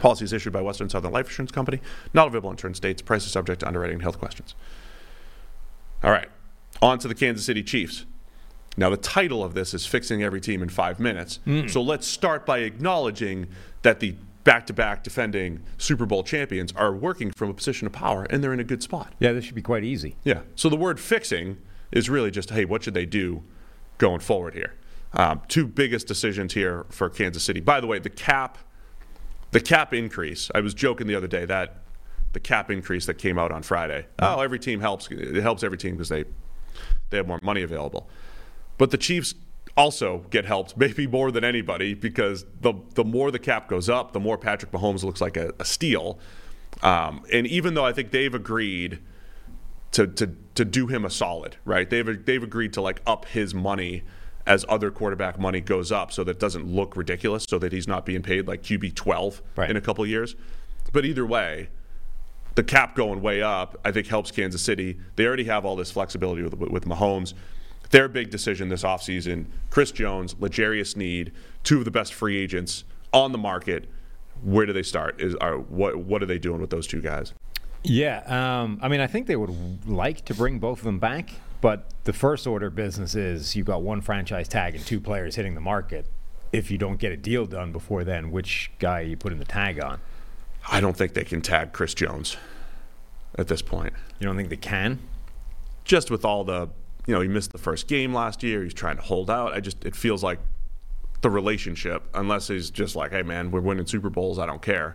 Policies 0.00 0.32
issued 0.32 0.52
by 0.52 0.60
Western 0.60 0.88
Southern 0.88 1.12
Life 1.12 1.26
Insurance 1.26 1.50
Company. 1.50 1.80
Not 2.14 2.28
available 2.28 2.52
in 2.52 2.58
certain 2.58 2.74
states. 2.74 3.02
Prices 3.02 3.32
subject 3.32 3.60
to 3.60 3.66
underwriting 3.66 3.94
and 3.94 4.02
health 4.02 4.18
questions. 4.18 4.54
All 6.02 6.10
right. 6.10 6.28
On 6.80 6.98
to 6.98 7.08
the 7.08 7.14
Kansas 7.14 7.44
City 7.44 7.62
Chiefs. 7.62 8.04
Now, 8.76 8.90
the 8.90 8.96
title 8.96 9.42
of 9.42 9.54
this 9.54 9.74
is 9.74 9.86
Fixing 9.86 10.22
Every 10.22 10.40
Team 10.40 10.62
in 10.62 10.68
Five 10.68 11.00
Minutes. 11.00 11.40
So 11.68 11.82
let's 11.82 12.06
start 12.06 12.46
by 12.46 12.58
acknowledging 12.58 13.48
that 13.82 13.98
the 13.98 14.14
back 14.44 14.66
to 14.68 14.72
back 14.72 15.02
defending 15.02 15.60
Super 15.76 16.06
Bowl 16.06 16.22
champions 16.22 16.72
are 16.76 16.94
working 16.94 17.32
from 17.32 17.50
a 17.50 17.54
position 17.54 17.86
of 17.86 17.92
power 17.92 18.24
and 18.30 18.42
they're 18.42 18.52
in 18.52 18.60
a 18.60 18.64
good 18.64 18.82
spot. 18.82 19.12
Yeah, 19.18 19.32
this 19.32 19.44
should 19.44 19.56
be 19.56 19.62
quite 19.62 19.84
easy. 19.84 20.16
Yeah. 20.24 20.40
So 20.54 20.68
the 20.68 20.76
word 20.76 21.00
fixing 21.00 21.58
is 21.90 22.08
really 22.08 22.30
just, 22.30 22.50
hey, 22.50 22.64
what 22.64 22.84
should 22.84 22.94
they 22.94 23.04
do 23.04 23.42
going 23.98 24.20
forward 24.20 24.54
here? 24.54 24.74
Um, 25.12 25.42
two 25.48 25.66
biggest 25.66 26.06
decisions 26.06 26.54
here 26.54 26.86
for 26.88 27.10
Kansas 27.10 27.42
City. 27.42 27.60
By 27.60 27.80
the 27.80 27.86
way, 27.86 27.98
the 27.98 28.10
cap, 28.10 28.58
the 29.50 29.60
cap 29.60 29.92
increase. 29.92 30.50
I 30.54 30.60
was 30.60 30.72
joking 30.72 31.08
the 31.08 31.14
other 31.14 31.26
day 31.26 31.44
that 31.44 31.82
the 32.32 32.40
cap 32.40 32.70
increase 32.70 33.06
that 33.06 33.14
came 33.14 33.38
out 33.38 33.50
on 33.52 33.62
Friday. 33.62 34.06
Oh, 34.18 34.40
every 34.40 34.58
team 34.58 34.80
helps. 34.80 35.08
It 35.10 35.36
helps 35.42 35.62
every 35.62 35.78
team 35.78 35.92
because 35.94 36.08
they 36.08 36.24
they 37.10 37.16
have 37.16 37.26
more 37.26 37.40
money 37.42 37.62
available. 37.62 38.08
But 38.76 38.90
the 38.90 38.98
Chiefs 38.98 39.34
also 39.76 40.24
get 40.30 40.44
helped, 40.44 40.76
maybe 40.76 41.06
more 41.06 41.30
than 41.30 41.44
anybody, 41.44 41.94
because 41.94 42.44
the 42.60 42.74
the 42.94 43.04
more 43.04 43.30
the 43.30 43.38
cap 43.38 43.68
goes 43.68 43.88
up, 43.88 44.12
the 44.12 44.20
more 44.20 44.36
Patrick 44.38 44.72
Mahomes 44.72 45.02
looks 45.04 45.20
like 45.20 45.36
a, 45.36 45.52
a 45.58 45.64
steal. 45.64 46.18
Um, 46.82 47.24
and 47.32 47.46
even 47.46 47.74
though 47.74 47.84
I 47.84 47.92
think 47.92 48.10
they've 48.10 48.34
agreed 48.34 49.00
to, 49.92 50.06
to 50.06 50.34
to 50.54 50.64
do 50.64 50.86
him 50.86 51.04
a 51.04 51.10
solid, 51.10 51.56
right? 51.64 51.88
They've 51.88 52.24
they've 52.24 52.42
agreed 52.42 52.72
to 52.74 52.82
like 52.82 53.00
up 53.06 53.24
his 53.24 53.54
money 53.54 54.02
as 54.46 54.64
other 54.68 54.90
quarterback 54.90 55.38
money 55.38 55.60
goes 55.60 55.90
up, 55.92 56.12
so 56.12 56.24
that 56.24 56.32
it 56.32 56.38
doesn't 56.40 56.66
look 56.66 56.96
ridiculous, 56.96 57.44
so 57.48 57.58
that 57.58 57.72
he's 57.72 57.88
not 57.88 58.04
being 58.06 58.22
paid 58.22 58.46
like 58.46 58.62
QB 58.62 58.94
twelve 58.94 59.42
Right. 59.56 59.70
in 59.70 59.76
a 59.76 59.80
couple 59.80 60.04
of 60.04 60.10
years. 60.10 60.36
But 60.92 61.04
either 61.04 61.26
way, 61.26 61.68
the 62.58 62.64
cap 62.64 62.96
going 62.96 63.22
way 63.22 63.40
up, 63.40 63.78
I 63.84 63.92
think 63.92 64.08
helps 64.08 64.32
Kansas 64.32 64.60
City. 64.60 64.98
They 65.14 65.24
already 65.24 65.44
have 65.44 65.64
all 65.64 65.76
this 65.76 65.92
flexibility 65.92 66.42
with, 66.42 66.54
with 66.54 66.86
Mahomes. 66.86 67.34
Their 67.90 68.08
big 68.08 68.30
decision 68.30 68.68
this 68.68 68.82
offseason 68.82 69.46
Chris 69.70 69.92
Jones, 69.92 70.34
L'Jarius 70.40 70.88
Sneed, 70.94 71.30
two 71.62 71.78
of 71.78 71.84
the 71.84 71.92
best 71.92 72.12
free 72.12 72.36
agents 72.36 72.82
on 73.12 73.30
the 73.30 73.38
market. 73.38 73.88
Where 74.42 74.66
do 74.66 74.72
they 74.72 74.82
start? 74.82 75.20
Is 75.20 75.36
are, 75.36 75.56
what 75.56 75.98
what 75.98 76.20
are 76.20 76.26
they 76.26 76.40
doing 76.40 76.60
with 76.60 76.70
those 76.70 76.88
two 76.88 77.00
guys? 77.00 77.32
Yeah, 77.84 78.24
um, 78.26 78.80
I 78.82 78.88
mean, 78.88 78.98
I 78.98 79.06
think 79.06 79.28
they 79.28 79.36
would 79.36 79.86
like 79.88 80.24
to 80.24 80.34
bring 80.34 80.58
both 80.58 80.78
of 80.78 80.84
them 80.84 80.98
back, 80.98 81.30
but 81.60 81.88
the 82.02 82.12
first 82.12 82.44
order 82.44 82.70
business 82.70 83.14
is 83.14 83.54
you've 83.54 83.68
got 83.68 83.82
one 83.82 84.00
franchise 84.00 84.48
tag 84.48 84.74
and 84.74 84.84
two 84.84 85.00
players 85.00 85.36
hitting 85.36 85.54
the 85.54 85.60
market. 85.60 86.06
If 86.52 86.72
you 86.72 86.78
don't 86.78 86.98
get 86.98 87.12
a 87.12 87.16
deal 87.16 87.46
done 87.46 87.70
before 87.70 88.02
then, 88.02 88.32
which 88.32 88.72
guy 88.80 89.02
are 89.02 89.04
you 89.04 89.16
putting 89.16 89.38
the 89.38 89.44
tag 89.44 89.80
on? 89.80 90.00
I 90.70 90.80
don't 90.80 90.96
think 90.96 91.14
they 91.14 91.24
can 91.24 91.40
tag 91.40 91.72
Chris 91.72 91.94
Jones 91.94 92.36
at 93.36 93.48
this 93.48 93.62
point. 93.62 93.92
You 94.18 94.26
don't 94.26 94.36
think 94.36 94.50
they 94.50 94.56
can? 94.56 94.98
Just 95.84 96.10
with 96.10 96.24
all 96.24 96.44
the, 96.44 96.68
you 97.06 97.14
know, 97.14 97.20
he 97.20 97.28
missed 97.28 97.52
the 97.52 97.58
first 97.58 97.88
game 97.88 98.12
last 98.12 98.42
year. 98.42 98.62
He's 98.62 98.74
trying 98.74 98.96
to 98.96 99.02
hold 99.02 99.30
out. 99.30 99.54
I 99.54 99.60
just, 99.60 99.84
it 99.84 99.96
feels 99.96 100.22
like 100.22 100.38
the 101.22 101.30
relationship, 101.30 102.04
unless 102.14 102.48
he's 102.48 102.70
just 102.70 102.94
like, 102.94 103.12
hey, 103.12 103.22
man, 103.22 103.50
we're 103.50 103.60
winning 103.60 103.86
Super 103.86 104.10
Bowls. 104.10 104.38
I 104.38 104.46
don't 104.46 104.62
care. 104.62 104.94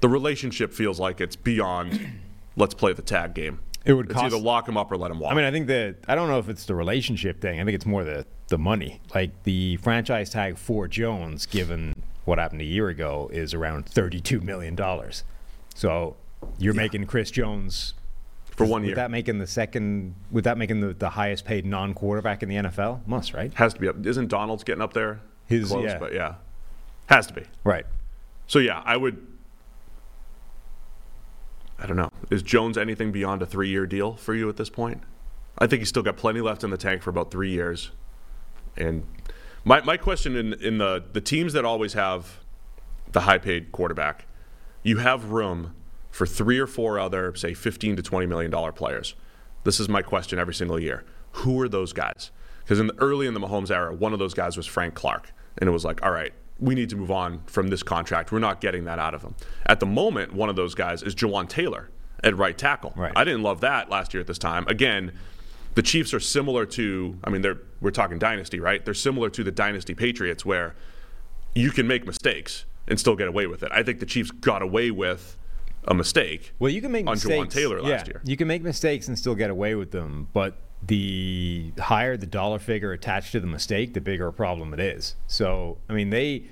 The 0.00 0.08
relationship 0.08 0.72
feels 0.72 0.98
like 0.98 1.20
it's 1.20 1.36
beyond, 1.36 2.00
let's 2.56 2.74
play 2.74 2.92
the 2.92 3.02
tag 3.02 3.34
game. 3.34 3.60
It 3.84 3.94
would 3.94 4.06
it's 4.06 4.14
cost- 4.14 4.26
either 4.26 4.38
lock 4.38 4.68
him 4.68 4.76
up 4.76 4.90
or 4.92 4.96
let 4.96 5.10
him 5.10 5.18
walk. 5.18 5.32
I 5.32 5.34
mean, 5.34 5.44
I 5.44 5.50
think 5.50 5.66
that 5.68 5.96
I 6.06 6.14
don't 6.14 6.28
know 6.28 6.38
if 6.38 6.48
it's 6.48 6.66
the 6.66 6.74
relationship 6.74 7.40
thing. 7.40 7.60
I 7.60 7.64
think 7.64 7.74
it's 7.74 7.86
more 7.86 8.04
the 8.04 8.26
the 8.48 8.58
money. 8.58 9.00
Like 9.14 9.42
the 9.42 9.76
franchise 9.78 10.30
tag 10.30 10.56
for 10.56 10.86
Jones, 10.86 11.46
given 11.46 11.94
what 12.24 12.38
happened 12.38 12.60
a 12.60 12.64
year 12.64 12.88
ago, 12.88 13.28
is 13.32 13.54
around 13.54 13.86
thirty-two 13.86 14.40
million 14.40 14.74
dollars. 14.74 15.24
So 15.74 16.16
you're 16.58 16.74
making 16.74 17.06
Chris 17.06 17.30
Jones 17.30 17.94
for 18.44 18.64
one 18.66 18.82
Would 18.82 18.88
year. 18.88 18.96
that 18.96 19.10
making 19.10 19.38
the 19.38 19.46
second? 19.46 20.14
Would 20.30 20.44
that 20.44 20.60
him 20.60 20.80
the, 20.80 20.92
the 20.94 21.10
highest 21.10 21.44
paid 21.44 21.64
non-quarterback 21.64 22.42
in 22.42 22.48
the 22.48 22.56
NFL? 22.56 23.06
Must 23.06 23.32
right? 23.32 23.52
Has 23.54 23.74
to 23.74 23.80
be 23.80 23.88
up. 23.88 24.04
Isn't 24.04 24.28
Donald's 24.28 24.64
getting 24.64 24.82
up 24.82 24.92
there? 24.92 25.20
His- 25.46 25.68
Close, 25.68 25.84
yeah. 25.84 25.98
but 25.98 26.12
yeah. 26.12 26.34
Has 27.06 27.26
to 27.26 27.34
be. 27.34 27.42
Right. 27.64 27.84
So 28.46 28.58
yeah, 28.58 28.82
I 28.84 28.96
would. 28.96 29.26
I 31.78 31.86
don't 31.86 31.96
know. 31.96 32.10
Is 32.30 32.42
Jones 32.42 32.78
anything 32.78 33.10
beyond 33.10 33.42
a 33.42 33.46
three-year 33.46 33.86
deal 33.86 34.14
for 34.14 34.34
you 34.34 34.48
at 34.48 34.56
this 34.56 34.70
point? 34.70 35.02
I 35.58 35.66
think 35.66 35.80
he's 35.80 35.88
still 35.88 36.02
got 36.02 36.16
plenty 36.16 36.40
left 36.40 36.62
in 36.62 36.70
the 36.70 36.76
tank 36.76 37.02
for 37.02 37.10
about 37.10 37.30
three 37.30 37.50
years. 37.50 37.90
And 38.76 39.04
my 39.64 39.80
my 39.82 39.96
question 39.96 40.36
in 40.36 40.54
in 40.54 40.78
the 40.78 41.04
the 41.12 41.20
teams 41.20 41.52
that 41.52 41.64
always 41.64 41.92
have 41.94 42.40
the 43.12 43.20
high-paid 43.20 43.72
quarterback, 43.72 44.26
you 44.82 44.98
have 44.98 45.26
room 45.26 45.74
for 46.10 46.26
three 46.26 46.58
or 46.58 46.66
four 46.66 46.98
other, 46.98 47.34
say, 47.34 47.54
fifteen 47.54 47.96
to 47.96 48.02
twenty 48.02 48.26
million 48.26 48.50
dollar 48.50 48.72
players. 48.72 49.14
This 49.64 49.78
is 49.78 49.88
my 49.88 50.02
question 50.02 50.38
every 50.38 50.54
single 50.54 50.80
year. 50.80 51.04
Who 51.32 51.60
are 51.60 51.68
those 51.68 51.92
guys? 51.92 52.30
Because 52.60 52.80
in 52.80 52.88
the, 52.88 52.94
early 52.98 53.26
in 53.26 53.34
the 53.34 53.40
Mahomes 53.40 53.70
era, 53.70 53.94
one 53.94 54.12
of 54.12 54.18
those 54.18 54.34
guys 54.34 54.56
was 54.56 54.66
Frank 54.66 54.94
Clark, 54.94 55.32
and 55.58 55.68
it 55.68 55.72
was 55.72 55.84
like, 55.84 56.02
all 56.02 56.10
right, 56.10 56.32
we 56.58 56.74
need 56.74 56.90
to 56.90 56.96
move 56.96 57.10
on 57.10 57.42
from 57.46 57.68
this 57.68 57.82
contract. 57.82 58.32
We're 58.32 58.38
not 58.38 58.60
getting 58.60 58.84
that 58.84 58.98
out 58.98 59.14
of 59.14 59.22
him. 59.22 59.34
At 59.66 59.80
the 59.80 59.86
moment, 59.86 60.32
one 60.32 60.48
of 60.48 60.56
those 60.56 60.74
guys 60.74 61.02
is 61.02 61.14
Jawaan 61.14 61.48
Taylor 61.48 61.90
at 62.22 62.36
right 62.36 62.56
tackle. 62.56 62.92
Right. 62.96 63.12
I 63.16 63.24
didn't 63.24 63.42
love 63.42 63.60
that 63.60 63.90
last 63.90 64.14
year 64.14 64.20
at 64.20 64.26
this 64.26 64.38
time. 64.38 64.66
Again, 64.68 65.12
the 65.74 65.82
Chiefs 65.82 66.14
are 66.14 66.20
similar 66.20 66.66
to, 66.66 67.18
I 67.24 67.30
mean, 67.30 67.42
they're 67.42 67.58
we're 67.82 67.90
talking 67.90 68.18
dynasty, 68.18 68.60
right? 68.60 68.84
They're 68.84 68.94
similar 68.94 69.28
to 69.30 69.44
the 69.44 69.50
dynasty 69.50 69.94
Patriots, 69.94 70.44
where 70.46 70.74
you 71.54 71.70
can 71.70 71.86
make 71.86 72.06
mistakes 72.06 72.64
and 72.88 72.98
still 72.98 73.16
get 73.16 73.28
away 73.28 73.46
with 73.46 73.62
it. 73.62 73.70
I 73.72 73.82
think 73.82 74.00
the 74.00 74.06
Chiefs 74.06 74.30
got 74.30 74.62
away 74.62 74.90
with 74.90 75.36
a 75.86 75.94
mistake. 75.94 76.52
Well, 76.58 76.70
you 76.70 76.80
can 76.80 76.92
make 76.92 77.06
on 77.06 77.16
Jawaan 77.16 77.44
mistakes. 77.44 77.54
Taylor 77.54 77.82
last 77.82 78.06
yeah, 78.06 78.12
year. 78.14 78.20
You 78.24 78.36
can 78.36 78.48
make 78.48 78.62
mistakes 78.62 79.08
and 79.08 79.18
still 79.18 79.34
get 79.34 79.50
away 79.50 79.74
with 79.74 79.90
them, 79.90 80.28
but 80.32 80.56
the 80.84 81.72
higher 81.78 82.16
the 82.16 82.26
dollar 82.26 82.58
figure 82.58 82.92
attached 82.92 83.32
to 83.32 83.40
the 83.40 83.46
mistake, 83.46 83.94
the 83.94 84.00
bigger 84.00 84.28
a 84.28 84.32
problem 84.32 84.72
it 84.74 84.80
is. 84.80 85.16
So, 85.26 85.78
I 85.88 85.92
mean, 85.92 86.10
they 86.10 86.44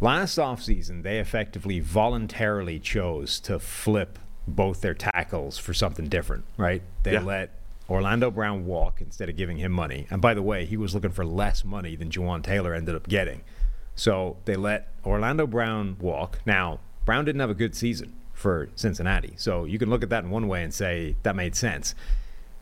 last 0.00 0.38
offseason, 0.38 1.02
they 1.02 1.18
effectively 1.18 1.80
voluntarily 1.80 2.78
chose 2.78 3.38
to 3.40 3.58
flip 3.58 4.18
both 4.46 4.80
their 4.80 4.94
tackles 4.94 5.58
for 5.58 5.72
something 5.72 6.08
different, 6.08 6.44
right? 6.56 6.82
They 7.04 7.12
Yeah. 7.12 7.22
let 7.22 7.50
Orlando 7.90 8.30
Brown 8.30 8.66
walk 8.66 9.00
instead 9.00 9.28
of 9.28 9.36
giving 9.36 9.58
him 9.58 9.72
money. 9.72 10.06
And 10.10 10.22
by 10.22 10.32
the 10.32 10.42
way, 10.42 10.64
he 10.64 10.76
was 10.76 10.94
looking 10.94 11.10
for 11.10 11.24
less 11.24 11.64
money 11.64 11.96
than 11.96 12.08
Jawaan 12.08 12.42
Taylor 12.42 12.72
ended 12.72 12.94
up 12.94 13.08
getting. 13.08 13.42
So 13.96 14.36
they 14.44 14.54
let 14.54 14.88
Orlando 15.04 15.46
Brown 15.46 15.96
walk. 16.00 16.38
Now, 16.46 16.78
Brown 17.04 17.24
didn't 17.24 17.40
have 17.40 17.50
a 17.50 17.54
good 17.54 17.74
season 17.74 18.12
for 18.32 18.68
Cincinnati. 18.76 19.34
So 19.36 19.64
you 19.64 19.78
can 19.78 19.90
look 19.90 20.02
at 20.02 20.08
that 20.10 20.24
in 20.24 20.30
one 20.30 20.46
way 20.46 20.62
and 20.62 20.72
say 20.72 21.16
that 21.24 21.34
made 21.34 21.56
sense. 21.56 21.94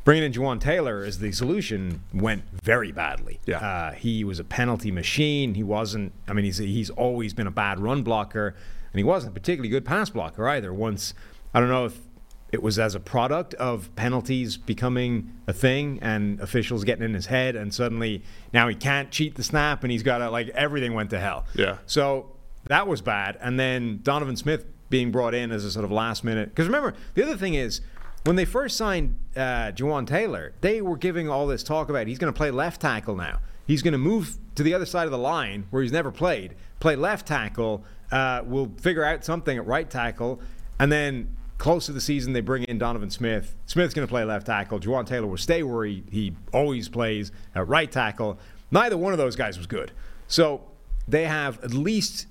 Bringing 0.05 0.25
in 0.25 0.33
Jawaan 0.33 0.59
Taylor 0.59 1.05
as 1.05 1.19
the 1.19 1.31
solution 1.33 2.03
went 2.15 2.45
very 2.51 2.91
badly. 2.91 3.41
Yeah. 3.45 3.59
Uh, 3.59 3.93
he 3.93 4.25
was 4.25 4.39
a 4.39 4.45
penalty 4.45 4.91
machine. 4.91 5.55
He 5.55 5.63
wasn't, 5.63 6.13
I 6.27 6.33
mean, 6.33 6.47
he's, 6.47 6.57
he's 6.57 6.89
always 6.91 7.35
been 7.35 7.47
a 7.47 7.51
bad 7.51 7.79
run 7.79 8.03
blocker, 8.03 8.55
and 8.93 8.99
he 8.99 9.05
wasn't 9.05 9.33
a 9.33 9.35
particularly 9.39 9.69
good 9.69 9.85
pass 9.85 10.09
blocker 10.09 10.49
either. 10.49 10.73
Once, 10.73 11.13
I 11.53 11.61
don't 11.61 11.69
know 11.69 11.85
if 11.85 12.01
it 12.51 12.63
was 12.63 12.79
as 12.79 12.95
a 12.95 13.01
product 13.01 13.55
of 13.55 13.95
penalties 13.95 14.57
becoming 14.57 15.33
a 15.47 15.53
thing 15.53 15.99
and 16.01 16.41
officials 16.41 16.85
getting 16.85 17.05
in 17.05 17.15
his 17.15 17.27
head, 17.27 17.57
and 17.57 17.75
suddenly 17.75 18.23
now 18.53 18.69
he 18.69 18.75
can't 18.75 19.11
cheat 19.11 19.35
the 19.35 19.43
snap, 19.43 19.83
and 19.83 19.93
he's 19.93 20.03
got 20.03 20.19
to, 20.19 20.31
like, 20.31 20.49
everything 20.49 20.95
went 20.95 21.11
to 21.11 21.19
hell. 21.19 21.45
Yeah. 21.55 21.79
So 21.87 22.35
that 22.67 22.87
was 22.87 23.03
bad. 23.03 23.39
And 23.41 23.59
then 23.61 24.01
Donovan 24.03 24.37
Smith 24.37 24.65
being 24.89 25.11
brought 25.11 25.35
in 25.35 25.53
as 25.53 25.65
a 25.65 25.71
sort 25.71 25.85
of 25.85 25.93
last 25.93 26.25
minute. 26.25 26.49
Because 26.49 26.67
remember, 26.67 26.95
the 27.15 27.23
other 27.23 27.37
thing 27.37 27.55
is, 27.55 27.83
when 28.25 28.37
they 28.37 28.45
first 28.45 28.77
signed 28.77 29.19
uh, 29.37 29.73
Jawaan 29.73 30.07
Taylor, 30.07 30.55
they 30.61 30.81
were 30.81 30.97
giving 30.97 31.29
all 31.29 31.47
this 31.47 31.63
talk 31.63 31.89
about 31.89 32.07
he's 32.07 32.19
going 32.19 32.33
to 32.33 32.37
play 32.37 32.51
left 32.51 32.81
tackle 32.81 33.15
now. 33.17 33.41
He's 33.67 33.83
going 33.83 33.93
to 33.93 33.99
move 33.99 34.39
to 34.55 34.63
the 34.63 34.75
other 34.75 34.87
side 34.87 35.05
of 35.05 35.11
the 35.11 35.19
line 35.19 35.67
where 35.71 35.83
he's 35.83 35.93
never 35.93 36.11
played, 36.11 36.55
play 36.81 36.97
left 36.97 37.27
tackle. 37.27 37.85
Uh, 38.11 38.41
we'll 38.45 38.73
figure 38.81 39.05
out 39.05 39.25
something 39.25 39.57
at 39.59 39.67
right 39.67 39.89
tackle. 39.89 40.41
And 40.81 40.91
then 40.91 41.37
close 41.59 41.87
to 41.87 41.93
the 41.93 42.01
season, 42.01 42.33
they 42.33 42.41
bring 42.41 42.63
in 42.65 42.79
Donovan 42.79 43.11
Smith. 43.11 43.55
Smith's 43.67 43.93
going 43.93 44.07
to 44.07 44.11
play 44.11 44.25
left 44.25 44.47
tackle. 44.47 44.79
Jawaan 44.81 45.07
Taylor 45.07 45.27
will 45.27 45.37
stay 45.37 45.63
where 45.63 45.85
he, 45.85 46.05
he 46.11 46.35
always 46.53 46.89
plays 46.89 47.33
at 47.55 47.67
right 47.69 47.91
tackle. 47.91 48.39
Neither 48.71 48.97
one 48.97 49.13
of 49.13 49.19
those 49.19 49.37
guys 49.37 49.59
was 49.59 49.67
good. 49.67 49.93
So 50.29 50.63
they 51.07 51.25
have 51.25 51.63
at 51.65 51.75
least 51.75 52.27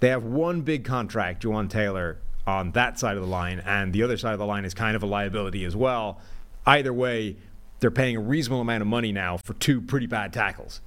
they 0.00 0.08
have 0.08 0.24
one 0.24 0.60
big 0.60 0.84
contract, 0.84 1.42
Jawaan 1.42 1.68
Taylor, 1.68 2.18
on 2.46 2.72
that 2.72 2.98
side 2.98 3.16
of 3.16 3.22
the 3.22 3.28
line, 3.28 3.60
and 3.60 3.92
the 3.92 4.02
other 4.02 4.16
side 4.16 4.32
of 4.32 4.38
the 4.38 4.46
line 4.46 4.64
is 4.64 4.74
kind 4.74 4.96
of 4.96 5.02
a 5.02 5.06
liability 5.06 5.64
as 5.64 5.76
well. 5.76 6.20
Either 6.66 6.92
way, 6.92 7.36
they're 7.80 7.90
paying 7.90 8.16
a 8.16 8.20
reasonable 8.20 8.60
amount 8.60 8.82
of 8.82 8.86
money 8.86 9.12
now 9.12 9.36
for 9.36 9.54
two 9.54 9.80
pretty 9.80 10.06
bad 10.06 10.32
tackles. 10.32 10.80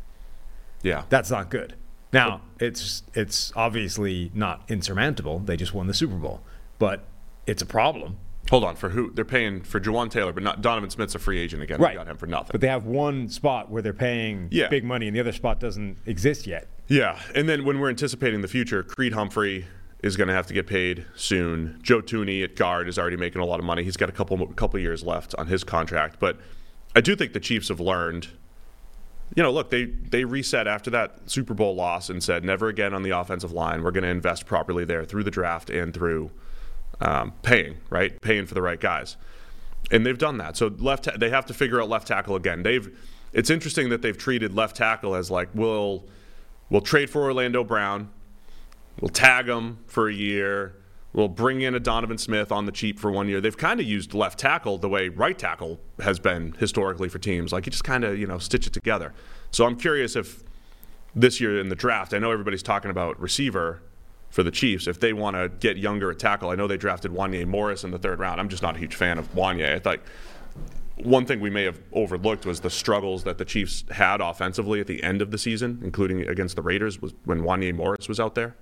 Yeah. 0.82 1.04
That's 1.10 1.30
not 1.30 1.50
good. 1.50 1.76
Now, 2.14 2.42
it's 2.60 3.04
it's 3.14 3.54
obviously 3.56 4.32
not 4.34 4.64
insurmountable. 4.68 5.40
They 5.40 5.56
just 5.56 5.74
won 5.74 5.88
the 5.88 5.94
Super 5.94 6.16
Bowl, 6.16 6.42
but 6.78 7.06
it's 7.48 7.62
a 7.62 7.66
problem. 7.66 8.18
Hold 8.50 8.64
on, 8.66 8.76
for 8.76 8.90
who? 8.90 9.12
They're 9.14 9.24
paying 9.24 9.62
for 9.62 9.80
Jawaan 9.80 10.10
Taylor, 10.10 10.34
but 10.34 10.44
not 10.44 10.62
Donovan 10.62 10.90
Smith's 10.90 11.16
a 11.16 11.20
free 11.20 11.40
agent 11.40 11.64
again. 11.64 11.80
Right. 11.80 11.92
They 11.92 11.98
got 11.98 12.08
him 12.08 12.18
for 12.18 12.26
nothing. 12.28 12.50
But 12.52 12.60
they 12.62 12.68
have 12.68 12.86
one 12.86 13.30
spot 13.30 13.70
where 13.72 13.82
they're 13.82 13.94
paying 13.94 14.48
Yeah. 14.52 14.68
big 14.68 14.84
money, 14.84 15.08
and 15.08 15.16
the 15.16 15.20
other 15.22 15.32
spot 15.32 15.60
doesn't 15.60 15.98
exist 16.06 16.48
yet. 16.48 16.68
Yeah, 16.88 17.18
and 17.34 17.48
then 17.48 17.64
when 17.64 17.80
we're 17.80 17.90
anticipating 17.90 18.42
the 18.42 18.48
future, 18.50 18.84
Creed 18.84 19.14
Humphrey 19.14 19.68
is 20.04 20.18
going 20.18 20.28
to 20.28 20.34
have 20.34 20.48
to 20.48 20.54
get 20.54 20.68
paid 20.68 21.06
soon. 21.16 21.80
Joe 21.82 22.02
Thuney 22.02 22.44
at 22.44 22.56
guard 22.56 22.90
is 22.90 22.98
already 23.00 23.16
making 23.16 23.42
a 23.42 23.46
lot 23.46 23.60
of 23.60 23.66
money. 23.66 23.84
He's 23.84 23.96
got 23.96 24.10
a 24.10 24.12
couple 24.12 24.46
couple 24.48 24.80
years 24.80 25.04
left 25.04 25.34
on 25.38 25.48
his 25.48 25.64
contract, 25.64 26.18
but 26.20 26.38
I 26.96 27.00
do 27.02 27.16
think 27.16 27.32
the 27.34 27.40
Chiefs 27.40 27.70
have 27.70 27.80
learned. 27.80 28.28
You 29.36 29.44
know, 29.44 29.52
look, 29.52 29.70
they 29.70 29.86
they 29.86 30.26
reset 30.26 30.68
after 30.68 30.90
that 30.90 31.30
Super 31.30 31.54
Bowl 31.54 31.74
loss 31.76 32.10
and 32.10 32.22
said 32.22 32.44
never 32.44 32.68
again 32.68 32.94
on 32.94 33.04
the 33.04 33.12
offensive 33.12 33.54
line. 33.54 33.82
We're 33.84 33.92
going 33.92 34.04
to 34.04 34.10
invest 34.10 34.46
properly 34.46 34.84
there 34.84 35.06
through 35.06 35.24
the 35.24 35.32
draft 35.32 35.70
and 35.70 35.94
through 35.94 36.32
um, 37.02 37.34
paying 37.42 37.78
right, 37.90 38.20
paying 38.22 38.46
for 38.46 38.54
the 38.54 38.62
right 38.62 38.80
guys, 38.80 39.18
and 39.90 40.06
they've 40.06 40.18
done 40.18 40.38
that. 40.38 40.56
So 40.58 40.68
left, 40.78 41.06
ta- 41.06 41.18
they 41.18 41.30
have 41.30 41.46
to 41.48 41.54
figure 41.54 41.82
out 41.82 41.90
left 41.90 42.08
tackle 42.08 42.36
again. 42.36 42.64
They've. 42.64 42.98
It's 43.34 43.50
interesting 43.50 43.88
that 43.90 44.02
they've 44.02 44.18
treated 44.18 44.54
left 44.54 44.76
tackle 44.76 45.16
as 45.16 45.32
like 45.32 45.48
we'll 45.54 46.06
we'll 46.70 46.82
trade 46.82 47.10
for 47.10 47.24
Orlando 47.24 47.64
Brown, 47.64 48.10
we'll 49.00 49.10
tag 49.10 49.48
him 49.48 49.80
for 49.88 50.10
a 50.10 50.14
year, 50.14 50.76
we'll 51.14 51.28
bring 51.28 51.62
in 51.62 51.76
a 51.76 51.80
Donovan 51.80 52.18
Smith 52.18 52.52
on 52.52 52.66
the 52.66 52.72
cheap 52.72 53.00
for 53.00 53.12
one 53.12 53.28
year. 53.28 53.40
They've 53.40 53.58
kind 53.58 53.80
of 53.80 53.86
used 53.86 54.14
left 54.14 54.40
tackle 54.40 54.78
the 54.78 54.90
way 54.90 55.10
right 55.10 55.38
tackle 55.38 55.80
has 56.00 56.20
been 56.20 56.54
historically 56.60 57.10
for 57.10 57.20
teams. 57.20 57.52
Like 57.52 57.66
you 57.66 57.72
just 57.72 57.84
kind 57.84 58.04
of 58.04 58.18
you 58.18 58.28
know 58.28 58.38
stitch 58.38 58.68
it 58.68 58.74
together. 58.74 59.14
So 59.52 59.66
I'm 59.66 59.78
curious 59.78 60.16
if 60.16 60.44
this 61.16 61.42
year 61.42 61.60
in 61.60 61.70
the 61.70 61.76
draft, 61.76 62.14
I 62.14 62.20
know 62.20 62.32
everybody's 62.32 62.64
talking 62.64 62.92
about 62.92 63.20
receiver 63.20 63.82
for 64.32 64.44
the 64.44 64.52
Chiefs. 64.52 64.88
If 64.88 65.00
they 65.00 65.14
want 65.14 65.36
to 65.36 65.50
get 65.50 65.78
younger 65.78 66.10
at 66.10 66.18
tackle, 66.18 66.50
I 66.50 66.56
know 66.56 66.68
they 66.68 66.78
drafted 66.78 67.12
Wanya 67.12 67.46
Morris 67.46 67.84
in 67.84 67.92
the 67.92 68.00
third 68.00 68.20
round. 68.20 68.40
I'm 68.40 68.50
just 68.50 68.64
not 68.64 68.76
a 68.76 68.80
huge 68.80 68.96
fan 68.96 69.18
of 69.18 69.32
Wanya. 69.36 69.76
I 69.76 69.80
thought 69.80 70.00
one 70.96 71.26
thing 71.26 71.40
we 71.40 71.50
may 71.50 71.64
have 71.64 71.80
overlooked 71.92 72.46
was 72.46 72.62
the 72.62 72.70
struggles 72.70 73.24
that 73.26 73.38
the 73.38 73.46
Chiefs 73.46 73.84
had 73.92 74.22
offensively 74.22 74.80
at 74.80 74.88
the 74.88 75.04
end 75.04 75.22
of 75.22 75.32
the 75.32 75.38
season, 75.38 75.80
including 75.84 76.28
against 76.28 76.56
the 76.56 76.62
Raiders, 76.62 77.02
was 77.02 77.14
when 77.26 77.42
Wanya 77.42 77.76
Morris 77.76 78.08
was 78.08 78.20
out 78.20 78.36
there, 78.36 78.56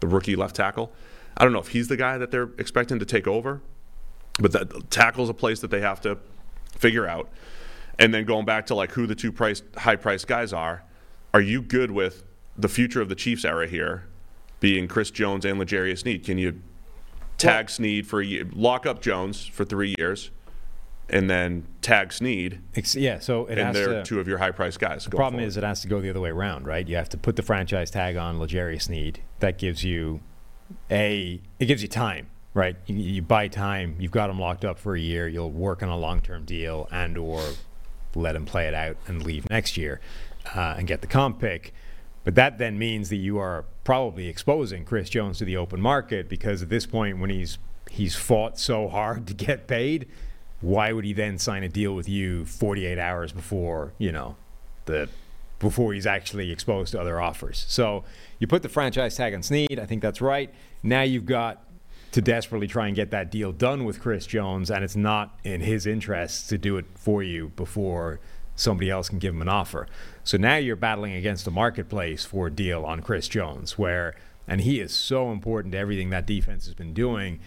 the 0.00 0.06
rookie 0.06 0.36
left 0.36 0.54
tackle. 0.54 0.92
I 1.36 1.44
don't 1.44 1.52
know 1.52 1.58
if 1.58 1.68
he's 1.68 1.88
the 1.88 1.96
guy 1.96 2.18
that 2.18 2.30
they're 2.30 2.50
expecting 2.58 2.98
to 2.98 3.04
take 3.04 3.26
over, 3.26 3.60
but 4.38 4.52
that 4.52 4.90
tackle's 4.90 5.28
a 5.28 5.34
place 5.34 5.60
that 5.60 5.70
they 5.70 5.80
have 5.80 6.00
to 6.02 6.18
figure 6.78 7.06
out. 7.06 7.30
And 7.98 8.12
then 8.12 8.26
going 8.26 8.44
back 8.44 8.66
to 8.66 8.74
like 8.74 8.92
who 8.92 9.06
the 9.06 9.14
two 9.14 9.32
price 9.32 9.62
high 9.76 9.96
priced 9.96 10.26
guys 10.26 10.52
are, 10.52 10.84
are 11.34 11.40
you 11.40 11.62
good 11.62 11.90
with 11.90 12.24
the 12.56 12.68
future 12.68 13.00
of 13.00 13.08
the 13.08 13.14
Chiefs 13.14 13.44
era 13.44 13.66
here 13.66 14.04
being 14.60 14.88
Chris 14.88 15.10
Jones 15.10 15.44
and 15.44 15.58
L'Jarius 15.58 15.98
Sneed? 16.00 16.24
Can 16.24 16.38
you 16.38 16.60
tag 17.38 17.70
Sneed 17.70 18.06
for 18.06 18.20
a 18.20 18.26
year, 18.26 18.48
lock 18.52 18.86
up 18.86 19.00
Jones 19.00 19.46
for 19.46 19.64
three 19.64 19.94
years, 19.98 20.30
and 21.08 21.30
then 21.30 21.66
tag 21.82 22.12
Sneed, 22.12 22.60
yeah, 22.94 23.18
so 23.18 23.46
it 23.46 23.58
and 23.58 23.74
they're 23.74 23.86
to. 23.86 24.02
two 24.02 24.20
of 24.20 24.26
your 24.26 24.38
high 24.38 24.50
priced 24.50 24.80
guys. 24.80 25.04
The 25.04 25.10
problem 25.10 25.42
is 25.42 25.56
it 25.56 25.62
has 25.64 25.80
to 25.82 25.88
go 25.88 26.00
the 26.00 26.10
other 26.10 26.20
way 26.20 26.30
around, 26.30 26.66
right? 26.66 26.86
You 26.86 26.96
have 26.96 27.08
to 27.10 27.16
put 27.16 27.36
the 27.36 27.42
franchise 27.42 27.90
tag 27.90 28.16
on 28.16 28.40
L'Jarius 28.40 28.82
Sneed. 28.82 29.20
That 29.40 29.58
gives 29.58 29.84
you 29.84 30.20
a 30.90 31.40
it 31.60 31.66
gives 31.66 31.82
you 31.82 31.88
time, 31.88 32.28
right? 32.54 32.76
You, 32.86 32.96
you 32.96 33.22
buy 33.22 33.48
time. 33.48 33.96
You've 34.00 34.10
got 34.10 34.30
him 34.30 34.40
locked 34.40 34.64
up 34.64 34.78
for 34.78 34.96
a 34.96 35.00
year. 35.00 35.28
You'll 35.28 35.52
work 35.52 35.82
on 35.82 35.88
a 35.88 35.96
long 35.96 36.20
term 36.20 36.44
deal 36.44 36.88
and 36.90 37.16
or 37.16 37.42
let 38.14 38.34
him 38.34 38.46
play 38.46 38.66
it 38.66 38.74
out 38.74 38.96
and 39.06 39.22
leave 39.22 39.48
next 39.50 39.76
year 39.76 40.00
uh, 40.54 40.74
and 40.78 40.88
get 40.88 41.02
the 41.02 41.06
comp 41.06 41.38
pick. 41.38 41.72
But 42.24 42.34
that 42.34 42.58
then 42.58 42.78
means 42.78 43.10
that 43.10 43.16
you 43.16 43.38
are 43.38 43.64
probably 43.86 44.26
exposing 44.26 44.84
Chris 44.84 45.08
Jones 45.08 45.38
to 45.38 45.44
the 45.44 45.56
open 45.56 45.80
market 45.80 46.28
because 46.28 46.60
at 46.60 46.68
this 46.68 46.84
point, 46.86 47.20
when 47.20 47.30
he's 47.30 47.56
he's 47.88 48.16
fought 48.16 48.58
so 48.58 48.88
hard 48.88 49.28
to 49.28 49.32
get 49.32 49.68
paid, 49.68 50.08
why 50.60 50.90
would 50.90 51.04
he 51.04 51.12
then 51.12 51.38
sign 51.38 51.62
a 51.62 51.68
deal 51.68 51.94
with 51.94 52.08
you 52.08 52.44
48 52.46 52.98
hours 52.98 53.30
before 53.30 53.92
you 53.96 54.10
know 54.10 54.34
the 54.86 55.08
before 55.60 55.94
he's 55.94 56.04
actually 56.04 56.50
exposed 56.50 56.92
to 56.92 57.00
other 57.00 57.20
offers? 57.20 57.64
So 57.68 58.02
you 58.40 58.48
put 58.48 58.62
the 58.62 58.68
franchise 58.68 59.14
tag 59.14 59.32
on 59.34 59.44
Sneed. 59.44 59.78
I 59.78 59.86
think 59.86 60.02
that's 60.02 60.20
right. 60.20 60.52
Now 60.82 61.02
you've 61.02 61.24
got 61.24 61.62
to 62.10 62.20
desperately 62.20 62.66
try 62.66 62.88
and 62.88 62.96
get 62.96 63.12
that 63.12 63.30
deal 63.30 63.52
done 63.52 63.84
with 63.84 64.00
Chris 64.00 64.26
Jones, 64.26 64.68
and 64.68 64.82
it's 64.82 64.96
not 64.96 65.38
in 65.44 65.60
his 65.60 65.86
interest 65.86 66.48
to 66.48 66.58
do 66.58 66.76
it 66.76 66.86
for 66.96 67.22
you 67.22 67.52
before 67.54 68.18
somebody 68.56 68.90
else 68.90 69.08
can 69.08 69.18
give 69.18 69.34
him 69.34 69.42
an 69.42 69.48
offer. 69.48 69.86
So 70.24 70.36
now 70.36 70.56
you're 70.56 70.74
battling 70.76 71.12
against 71.12 71.44
the 71.44 71.50
marketplace 71.50 72.24
for 72.24 72.48
a 72.48 72.50
deal 72.50 72.84
on 72.84 73.00
Chris 73.00 73.28
Jones, 73.28 73.78
where, 73.78 74.16
and 74.48 74.62
he 74.62 74.80
is 74.80 74.92
so 74.92 75.30
important 75.30 75.72
to 75.72 75.78
everything 75.78 76.10
that 76.10 76.26
defense 76.26 76.64
has 76.64 76.74
been 76.74 76.94
doing. 76.94 77.38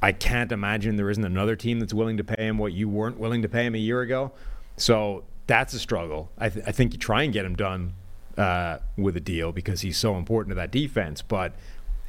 I 0.00 0.12
can't 0.12 0.52
imagine 0.52 0.96
there 0.96 1.10
isn't 1.10 1.24
another 1.24 1.56
team 1.56 1.80
that's 1.80 1.94
willing 1.94 2.18
to 2.18 2.24
pay 2.24 2.46
him 2.46 2.58
what 2.58 2.72
you 2.72 2.88
weren't 2.88 3.18
willing 3.18 3.42
to 3.42 3.48
pay 3.48 3.66
him 3.66 3.74
a 3.74 3.78
year 3.78 4.02
ago. 4.02 4.30
So 4.76 5.24
that's 5.48 5.74
a 5.74 5.78
struggle. 5.80 6.30
I, 6.38 6.50
th- 6.50 6.64
I 6.68 6.72
think 6.72 6.92
you 6.92 6.98
try 6.98 7.24
and 7.24 7.32
get 7.32 7.44
him 7.44 7.56
done 7.56 7.94
uh, 8.36 8.78
with 8.96 9.16
a 9.16 9.20
deal 9.20 9.50
because 9.50 9.80
he's 9.80 9.98
so 9.98 10.16
important 10.16 10.52
to 10.52 10.54
that 10.56 10.70
defense, 10.70 11.22
but 11.22 11.54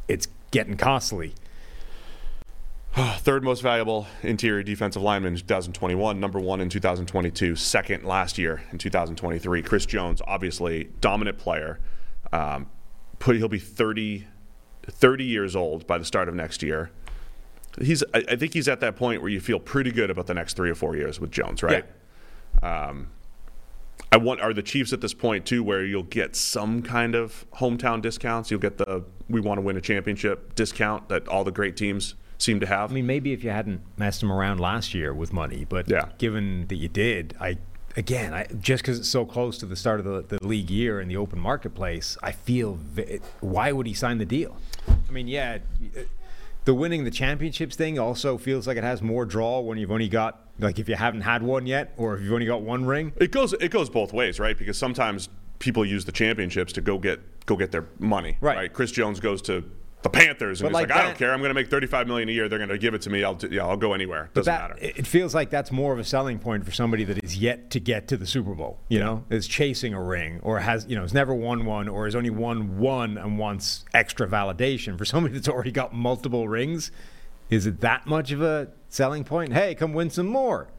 it's 0.08 0.28
getting 0.52 0.78
costly. 0.78 1.34
Third 3.20 3.44
most 3.44 3.62
valuable 3.62 4.08
interior 4.24 4.64
defensive 4.64 5.02
lineman 5.02 5.34
in 5.34 5.40
2021, 5.40 6.20
number 6.20 6.40
one 6.40 6.60
in 6.60 6.70
2022, 6.70 7.56
second 7.56 8.04
last 8.04 8.38
year 8.38 8.64
in 8.72 8.78
2023. 8.78 9.62
Chris 9.62 9.86
Jones, 9.86 10.22
obviously 10.28 10.90
dominant 11.00 11.38
player. 11.38 11.80
Um, 12.34 12.70
put 13.20 13.38
he'll 13.38 13.48
be 13.48 13.60
30, 13.60 14.28
30 14.84 15.24
years 15.24 15.56
old 15.56 15.88
by 15.88 15.98
the 15.98 16.04
start 16.04 16.28
of 16.28 16.36
next 16.36 16.62
year. 16.62 16.92
He's 17.80 18.04
I, 18.14 18.24
I 18.30 18.36
think 18.36 18.54
he's 18.54 18.68
at 18.68 18.82
that 18.82 18.98
point 18.98 19.22
where 19.22 19.32
you 19.32 19.40
feel 19.40 19.60
pretty 19.60 19.92
good 19.92 20.10
about 20.10 20.28
the 20.28 20.34
next 20.34 20.56
three 20.56 20.70
or 20.70 20.76
four 20.76 20.98
years 20.98 21.20
with 21.20 21.32
Jones, 21.32 21.64
right? 21.64 21.86
Um, 22.62 23.12
I 24.12 24.18
want 24.18 24.42
are 24.42 24.54
the 24.54 24.64
Chiefs 24.64 24.92
at 24.92 25.00
this 25.00 25.14
point 25.14 25.46
too, 25.46 25.64
where 25.64 25.86
you'll 25.86 26.04
get 26.04 26.36
some 26.36 26.82
kind 26.82 27.16
of 27.16 27.46
hometown 27.54 28.02
discounts. 28.02 28.52
You'll 28.52 28.60
get 28.60 28.78
the 28.78 29.06
we 29.30 29.40
want 29.40 29.60
to 29.60 29.62
win 29.62 29.78
a 29.78 29.82
championship 29.82 30.56
discount 30.56 31.08
that 31.10 31.28
all 31.28 31.44
the 31.46 31.52
great 31.52 31.78
teams 31.78 32.16
seem 32.40 32.60
to 32.62 32.66
have. 32.66 32.92
I 32.92 32.96
mean, 32.96 33.06
maybe 33.06 33.34
if 33.34 33.44
you 33.44 33.52
hadn't 33.52 33.82
messed 33.98 34.24
him 34.24 34.32
around 34.32 34.60
last 34.60 34.94
year 34.94 35.14
with 35.14 35.32
money, 35.32 35.66
but 35.68 35.88
Yeah. 35.90 36.10
given 36.18 36.66
that 36.70 36.76
you 36.78 36.88
did, 36.88 37.36
I 37.40 37.58
again, 37.98 38.34
I, 38.34 38.46
just 38.60 38.82
because 38.84 38.98
it's 39.00 39.10
so 39.10 39.26
close 39.26 39.58
to 39.58 39.66
the 39.66 39.76
start 39.76 40.00
of 40.00 40.06
the, 40.06 40.38
the 40.38 40.48
league 40.48 40.70
year 40.70 41.02
in 41.02 41.08
the 41.10 41.18
open 41.18 41.40
marketplace, 41.40 42.18
I 42.24 42.32
feel 42.32 42.80
why 43.42 43.72
would 43.72 43.88
he 43.88 43.94
sign 43.94 44.20
the 44.20 44.26
deal? 44.26 44.58
I 44.88 45.12
mean, 45.12 45.28
yeah, 45.28 45.58
the 46.66 46.74
winning 46.74 47.04
the 47.04 47.12
championships 47.12 47.76
thing 47.76 48.00
also 48.00 48.38
feels 48.38 48.68
like 48.68 48.78
it 48.78 48.84
has 48.84 49.02
more 49.02 49.26
draw 49.26 49.60
when 49.60 49.78
you've 49.78 49.92
only 49.92 50.08
got 50.10 50.46
like 50.60 50.78
if 50.80 50.88
you 50.90 50.96
haven't 50.96 51.22
had 51.22 51.42
one 51.44 51.66
yet, 51.66 51.94
or 51.98 52.16
if 52.16 52.22
you've 52.22 52.34
only 52.34 52.46
got 52.46 52.62
one 52.62 52.86
ring. 52.86 53.12
It 53.18 53.32
goes 53.32 53.54
it 53.54 53.70
goes 53.70 53.90
both 53.90 54.14
ways, 54.14 54.40
right? 54.40 54.58
Because 54.58 54.78
sometimes 54.78 55.30
people 55.60 55.84
use 55.86 56.06
the 56.06 56.12
championships 56.14 56.72
to 56.74 56.82
go 56.82 56.98
get 56.98 57.20
go 57.46 57.58
get 57.58 57.72
their 57.72 57.86
money, 57.98 58.38
Right. 58.40 58.72
Chris 58.72 58.92
Jones 58.92 59.20
goes 59.20 59.42
to 59.44 59.64
the 60.02 60.10
Panthers 60.10 60.62
and 60.62 60.72
But 60.72 60.80
he's 60.80 60.88
like 60.88 60.96
like, 60.96 61.04
I 61.04 61.08
don't 61.08 61.18
care. 61.18 61.34
I'm 61.34 61.40
going 61.40 61.50
to 61.50 61.54
make 61.54 61.70
35 61.70 62.08
million 62.08 62.30
a 62.30 62.32
year. 62.32 62.48
They're 62.48 62.60
going 62.60 62.70
to 62.70 62.78
give 62.78 62.94
it 62.94 63.02
to 63.02 63.10
me. 63.10 63.24
I'll 63.24 63.38
yeah, 63.50 63.66
I'll 63.66 63.76
go 63.76 63.94
anywhere. 63.94 64.30
Doesn't 64.34 64.52
that, 64.52 64.70
matter. 64.70 64.78
It 64.82 65.06
feels 65.06 65.36
like 65.36 65.50
that's 65.50 65.72
more 65.72 65.92
of 65.92 66.00
a 66.00 66.06
selling 66.06 66.40
point 66.40 66.64
for 66.64 66.72
somebody 66.72 67.04
that 67.04 67.22
is 67.24 67.38
yet 67.38 67.70
to 67.72 67.80
get 67.80 68.08
to 68.10 68.18
the 68.18 68.26
Super 68.26 68.56
Bowl. 68.56 68.80
You 68.88 69.00
know, 69.00 69.26
is 69.30 69.48
chasing 69.48 69.94
a 69.94 70.02
ring 70.02 70.40
or 70.42 70.60
has 70.60 70.86
you 70.88 70.96
know 70.96 71.02
has 71.02 71.14
never 71.14 71.34
won 71.34 71.66
one 71.66 71.90
or 71.90 72.06
has 72.06 72.16
only 72.16 72.30
won 72.30 72.78
one 72.78 73.18
and 73.18 73.38
wants 73.38 73.84
extra 73.94 74.28
validation. 74.28 74.98
For 74.98 75.06
somebody 75.06 75.34
that's 75.34 75.50
already 75.50 75.72
got 75.72 75.94
multiple 75.94 76.48
rings, 76.48 76.92
is 77.50 77.66
it 77.66 77.82
that 77.82 78.08
much 78.08 78.32
of 78.32 78.42
a 78.42 78.70
selling 78.88 79.26
point? 79.26 79.52
Hey, 79.52 79.76
come 79.76 79.94
win 79.94 80.10
some 80.10 80.28
more. 80.28 80.70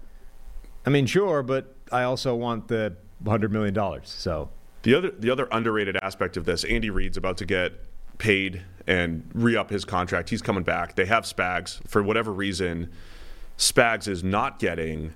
I 0.86 0.90
mean, 0.90 1.04
sure, 1.04 1.42
but 1.42 1.74
I 1.92 2.04
also 2.04 2.34
want 2.34 2.68
the 2.68 2.96
hundred 3.26 3.52
million 3.52 3.74
dollars. 3.74 4.08
So 4.08 4.48
The 4.82 4.94
other 4.94 5.10
the 5.10 5.28
other 5.28 5.46
underrated 5.52 5.98
aspect 6.02 6.38
of 6.38 6.46
this, 6.46 6.64
Andy 6.64 6.88
Reid's 6.88 7.18
about 7.18 7.36
to 7.36 7.44
get 7.44 7.74
paid 8.20 8.62
and 8.86 9.28
re-up 9.34 9.70
his 9.70 9.84
contract. 9.84 10.30
He's 10.30 10.42
coming 10.42 10.62
back. 10.62 10.94
They 10.94 11.06
have 11.06 11.24
Spags 11.24 11.80
for 11.88 12.02
whatever 12.02 12.32
reason. 12.32 12.90
Spags 13.58 14.06
is 14.06 14.22
not 14.22 14.60
getting 14.60 15.14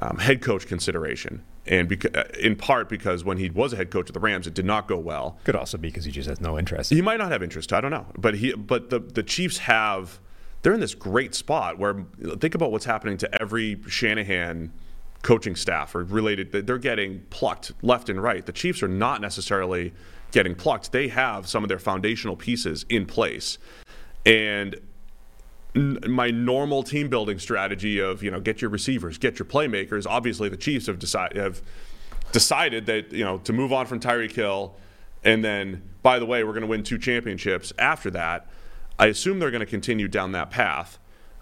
um, 0.00 0.18
head 0.18 0.40
coach 0.40 0.66
consideration, 0.66 1.42
and 1.66 1.88
beca- 1.88 2.36
in 2.36 2.54
part 2.54 2.88
because 2.88 3.24
when 3.24 3.38
he 3.38 3.50
was 3.50 3.72
a 3.72 3.76
head 3.76 3.90
coach 3.90 4.08
of 4.08 4.14
the 4.14 4.20
Rams, 4.20 4.46
it 4.46 4.54
did 4.54 4.64
not 4.64 4.86
go 4.86 4.96
well. 4.96 5.38
could 5.44 5.56
also 5.56 5.76
be 5.76 5.88
because 5.88 6.04
he 6.04 6.12
just 6.12 6.28
has 6.28 6.40
no 6.40 6.58
interest. 6.58 6.90
He 6.90 7.02
might 7.02 7.18
not 7.18 7.32
have 7.32 7.42
interest. 7.42 7.72
I 7.72 7.80
don't 7.80 7.90
know, 7.90 8.06
but 8.16 8.34
he 8.34 8.52
but 8.54 8.90
the 8.90 9.00
the 9.00 9.22
Chiefs 9.22 9.58
have. 9.58 10.20
They're 10.62 10.74
in 10.74 10.80
this 10.80 10.94
great 10.94 11.34
spot 11.36 11.78
where 11.78 12.04
think 12.40 12.54
about 12.54 12.72
what's 12.72 12.84
happening 12.84 13.16
to 13.18 13.40
every 13.40 13.80
Shanahan 13.86 14.72
coaching 15.22 15.54
staff 15.54 15.94
or 15.94 16.04
related. 16.04 16.52
They're 16.52 16.78
getting 16.78 17.20
plucked 17.30 17.72
left 17.82 18.08
and 18.08 18.22
right. 18.22 18.44
The 18.44 18.52
Chiefs 18.52 18.82
are 18.82 18.88
not 18.88 19.20
necessarily 19.20 19.92
getting 20.32 20.54
plucked. 20.54 20.92
They 20.92 21.08
have 21.08 21.48
some 21.48 21.62
of 21.64 21.68
their 21.68 21.78
foundational 21.78 22.36
pieces 22.36 22.84
in 22.88 23.06
place, 23.06 23.58
and 24.26 24.76
n- 25.74 25.98
my 26.08 26.30
normal 26.30 26.82
team 26.82 27.08
building 27.08 27.38
strategy 27.38 27.98
of 27.98 28.22
you 28.22 28.30
know 28.30 28.40
get 28.40 28.60
your 28.60 28.70
receivers, 28.70 29.18
get 29.18 29.38
your 29.38 29.46
playmakers. 29.46 30.06
Obviously, 30.06 30.48
the 30.48 30.56
Chiefs 30.56 30.86
have 30.86 30.98
decided 30.98 31.36
have 31.36 31.62
decided 32.32 32.86
that 32.86 33.12
you 33.12 33.24
know 33.24 33.38
to 33.38 33.52
move 33.52 33.72
on 33.72 33.86
from 33.86 34.00
Tyreek 34.00 34.32
Hill, 34.32 34.76
And 35.24 35.44
then, 35.44 35.82
by 36.02 36.18
the 36.18 36.26
way, 36.26 36.44
we're 36.44 36.52
going 36.52 36.62
to 36.62 36.68
win 36.68 36.82
two 36.82 36.98
championships 36.98 37.72
after 37.78 38.10
that. 38.10 38.46
I 38.98 39.06
assume 39.06 39.38
they're 39.38 39.50
going 39.50 39.60
to 39.60 39.66
continue 39.66 40.08
down 40.08 40.32
that 40.32 40.50
path 40.50 40.98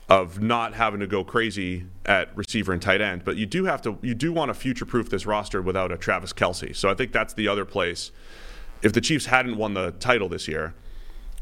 of 0.09 0.41
not 0.41 0.75
having 0.75 1.01
to 1.01 1.07
go 1.07 1.25
crazy 1.25 1.87
at 2.05 2.35
receiver 2.37 2.73
and 2.73 2.81
tight 2.81 3.01
end. 3.01 3.25
But 3.25 3.37
you 3.37 3.47
do 3.47 3.65
have 3.65 3.83
to, 3.83 3.99
you 4.03 4.15
do 4.15 4.33
want 4.33 4.51
to 4.51 4.55
future 4.55 4.87
proof 4.87 5.11
this 5.11 5.27
roster 5.27 5.61
without 5.61 5.91
a 5.91 5.97
Travis 5.97 6.33
Kelce. 6.33 6.77
So 6.77 6.89
I 6.89 6.95
think 6.95 7.13
that's 7.13 7.35
the 7.35 7.49
other 7.49 7.65
place. 7.65 8.13
If 8.87 8.93
the 8.93 9.01
Chiefs 9.01 9.27
hadn't 9.27 9.57
won 9.57 9.75
the 9.75 9.91
title 9.99 10.29
this 10.29 10.47
year, 10.47 10.73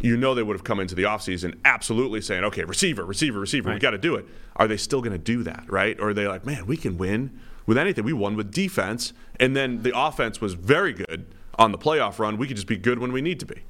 you 0.00 0.16
know 0.16 0.34
they 0.34 0.42
would 0.42 0.56
have 0.56 0.64
come 0.64 0.80
into 0.80 0.94
the 0.94 1.02
offseason 1.02 1.58
absolutely 1.62 2.22
saying, 2.22 2.42
okay, 2.42 2.64
receiver, 2.64 3.04
receiver, 3.04 3.38
receiver, 3.38 3.70
we 3.70 3.78
got 3.78 3.90
to 3.90 3.98
do 3.98 4.14
it. 4.14 4.24
Are 4.56 4.66
they 4.66 4.78
still 4.78 5.02
going 5.02 5.12
to 5.12 5.18
do 5.18 5.42
that, 5.42 5.66
right? 5.68 5.94
Or 6.00 6.08
are 6.08 6.14
they 6.14 6.26
like, 6.26 6.46
man, 6.46 6.64
we 6.64 6.78
can 6.78 6.96
win 6.96 7.38
with 7.66 7.76
anything. 7.76 8.02
We 8.02 8.14
won 8.14 8.34
with 8.34 8.50
defense, 8.50 9.12
and 9.38 9.54
then 9.54 9.82
the 9.82 9.92
offense 9.94 10.40
was 10.40 10.54
very 10.54 10.94
good 10.94 11.26
on 11.58 11.70
the 11.70 11.76
playoff 11.76 12.18
run. 12.18 12.38
We 12.38 12.46
could 12.46 12.56
just 12.56 12.66
be 12.66 12.78
good 12.78 12.98
when 12.98 13.12
we 13.12 13.20
need 13.20 13.40
to 13.40 13.46
be. 13.46 13.60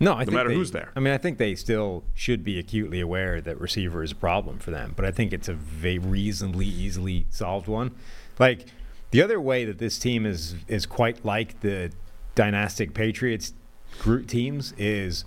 No, 0.00 0.14
I 0.14 0.24
think 0.24 0.34
matter 0.34 0.48
they- 0.48 0.56
who's 0.56 0.72
there. 0.72 0.90
I 0.96 0.98
mean, 0.98 1.14
I 1.14 1.18
think 1.18 1.38
they 1.38 1.54
still 1.54 2.02
should 2.12 2.42
be 2.42 2.58
acutely 2.58 2.98
aware 2.98 3.40
that 3.40 3.60
receiver 3.60 4.02
is 4.02 4.10
a 4.10 4.16
problem 4.16 4.58
for 4.58 4.72
them, 4.72 4.94
but 4.96 5.04
I 5.04 5.12
think 5.12 5.32
it's 5.32 5.48
a 5.48 5.54
very 5.54 5.98
reasonably 5.98 6.66
easily 6.66 7.26
solved 7.30 7.68
one. 7.68 7.92
Like 8.40 8.66
the 9.12 9.22
other 9.22 9.40
way 9.40 9.64
that 9.64 9.78
this 9.78 9.96
team 9.96 10.26
is 10.26 10.56
is 10.66 10.86
quite 10.86 11.24
like 11.24 11.60
the 11.60 11.92
dynastic 12.36 12.94
Patriots 12.94 13.52
group 13.98 14.28
teams 14.28 14.72
is 14.78 15.24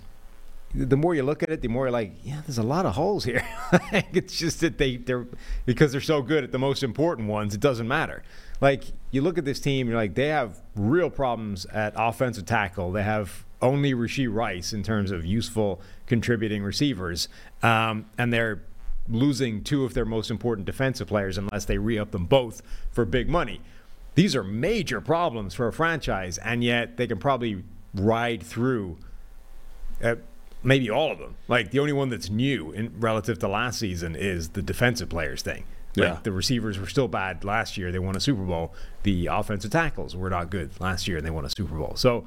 the 0.74 0.96
more 0.96 1.14
you 1.14 1.24
look 1.24 1.42
at 1.42 1.50
it, 1.50 1.62
the 1.62 1.68
more 1.68 1.86
you're 1.86 1.90
like, 1.90 2.12
yeah, 2.22 2.40
there's 2.46 2.58
a 2.58 2.62
lot 2.62 2.86
of 2.86 2.94
holes 2.94 3.24
here. 3.24 3.44
it's 4.12 4.38
just 4.38 4.60
that 4.60 4.78
they 4.78 4.96
they're 4.96 5.26
because 5.66 5.92
they're 5.92 6.00
so 6.00 6.22
good 6.22 6.44
at 6.44 6.52
the 6.52 6.58
most 6.58 6.82
important 6.82 7.28
ones, 7.28 7.54
it 7.54 7.60
doesn't 7.60 7.88
matter. 7.88 8.22
Like 8.60 8.84
you 9.10 9.20
look 9.20 9.36
at 9.36 9.44
this 9.44 9.60
team, 9.60 9.88
you're 9.88 9.96
like, 9.96 10.14
they 10.14 10.28
have 10.28 10.62
real 10.76 11.10
problems 11.10 11.66
at 11.66 11.92
offensive 11.96 12.46
tackle. 12.46 12.92
They 12.92 13.02
have 13.02 13.44
only 13.60 13.92
Rashee 13.92 14.32
Rice 14.32 14.72
in 14.72 14.82
terms 14.82 15.10
of 15.10 15.26
useful 15.26 15.80
contributing 16.06 16.62
receivers, 16.62 17.28
um, 17.62 18.06
and 18.16 18.32
they're 18.32 18.62
losing 19.08 19.64
two 19.64 19.84
of 19.84 19.92
their 19.94 20.04
most 20.04 20.30
important 20.30 20.66
defensive 20.66 21.08
players 21.08 21.36
unless 21.36 21.64
they 21.64 21.78
re-up 21.78 22.12
them 22.12 22.26
both 22.26 22.62
for 22.92 23.04
big 23.04 23.28
money. 23.28 23.60
These 24.14 24.34
are 24.36 24.42
major 24.44 25.00
problems 25.00 25.54
for 25.54 25.68
a 25.68 25.72
franchise, 25.72 26.38
and 26.38 26.62
yet 26.64 26.96
they 26.96 27.06
can 27.06 27.18
probably 27.18 27.62
ride 27.94 28.42
through 28.42 28.98
uh, 30.02 30.16
maybe 30.62 30.90
all 30.90 31.12
of 31.12 31.18
them. 31.18 31.36
Like 31.48 31.70
the 31.70 31.78
only 31.78 31.92
one 31.92 32.08
that's 32.08 32.30
new 32.30 32.72
in 32.72 32.92
relative 33.00 33.38
to 33.40 33.48
last 33.48 33.78
season 33.78 34.16
is 34.16 34.50
the 34.50 34.62
defensive 34.62 35.08
players 35.08 35.42
thing. 35.42 35.64
Like 35.96 36.08
Yeah. 36.08 36.18
the 36.22 36.32
receivers 36.32 36.78
were 36.78 36.86
still 36.86 37.08
bad 37.08 37.44
last 37.44 37.76
year. 37.76 37.90
They 37.90 37.98
won 37.98 38.14
a 38.16 38.20
Super 38.20 38.42
Bowl. 38.42 38.72
The 39.02 39.26
offensive 39.26 39.70
tackles 39.70 40.14
were 40.14 40.30
not 40.30 40.50
good 40.50 40.70
last 40.80 41.08
year, 41.08 41.16
and 41.16 41.26
they 41.26 41.30
won 41.30 41.44
a 41.44 41.50
Super 41.50 41.74
Bowl. 41.74 41.94
So, 41.96 42.26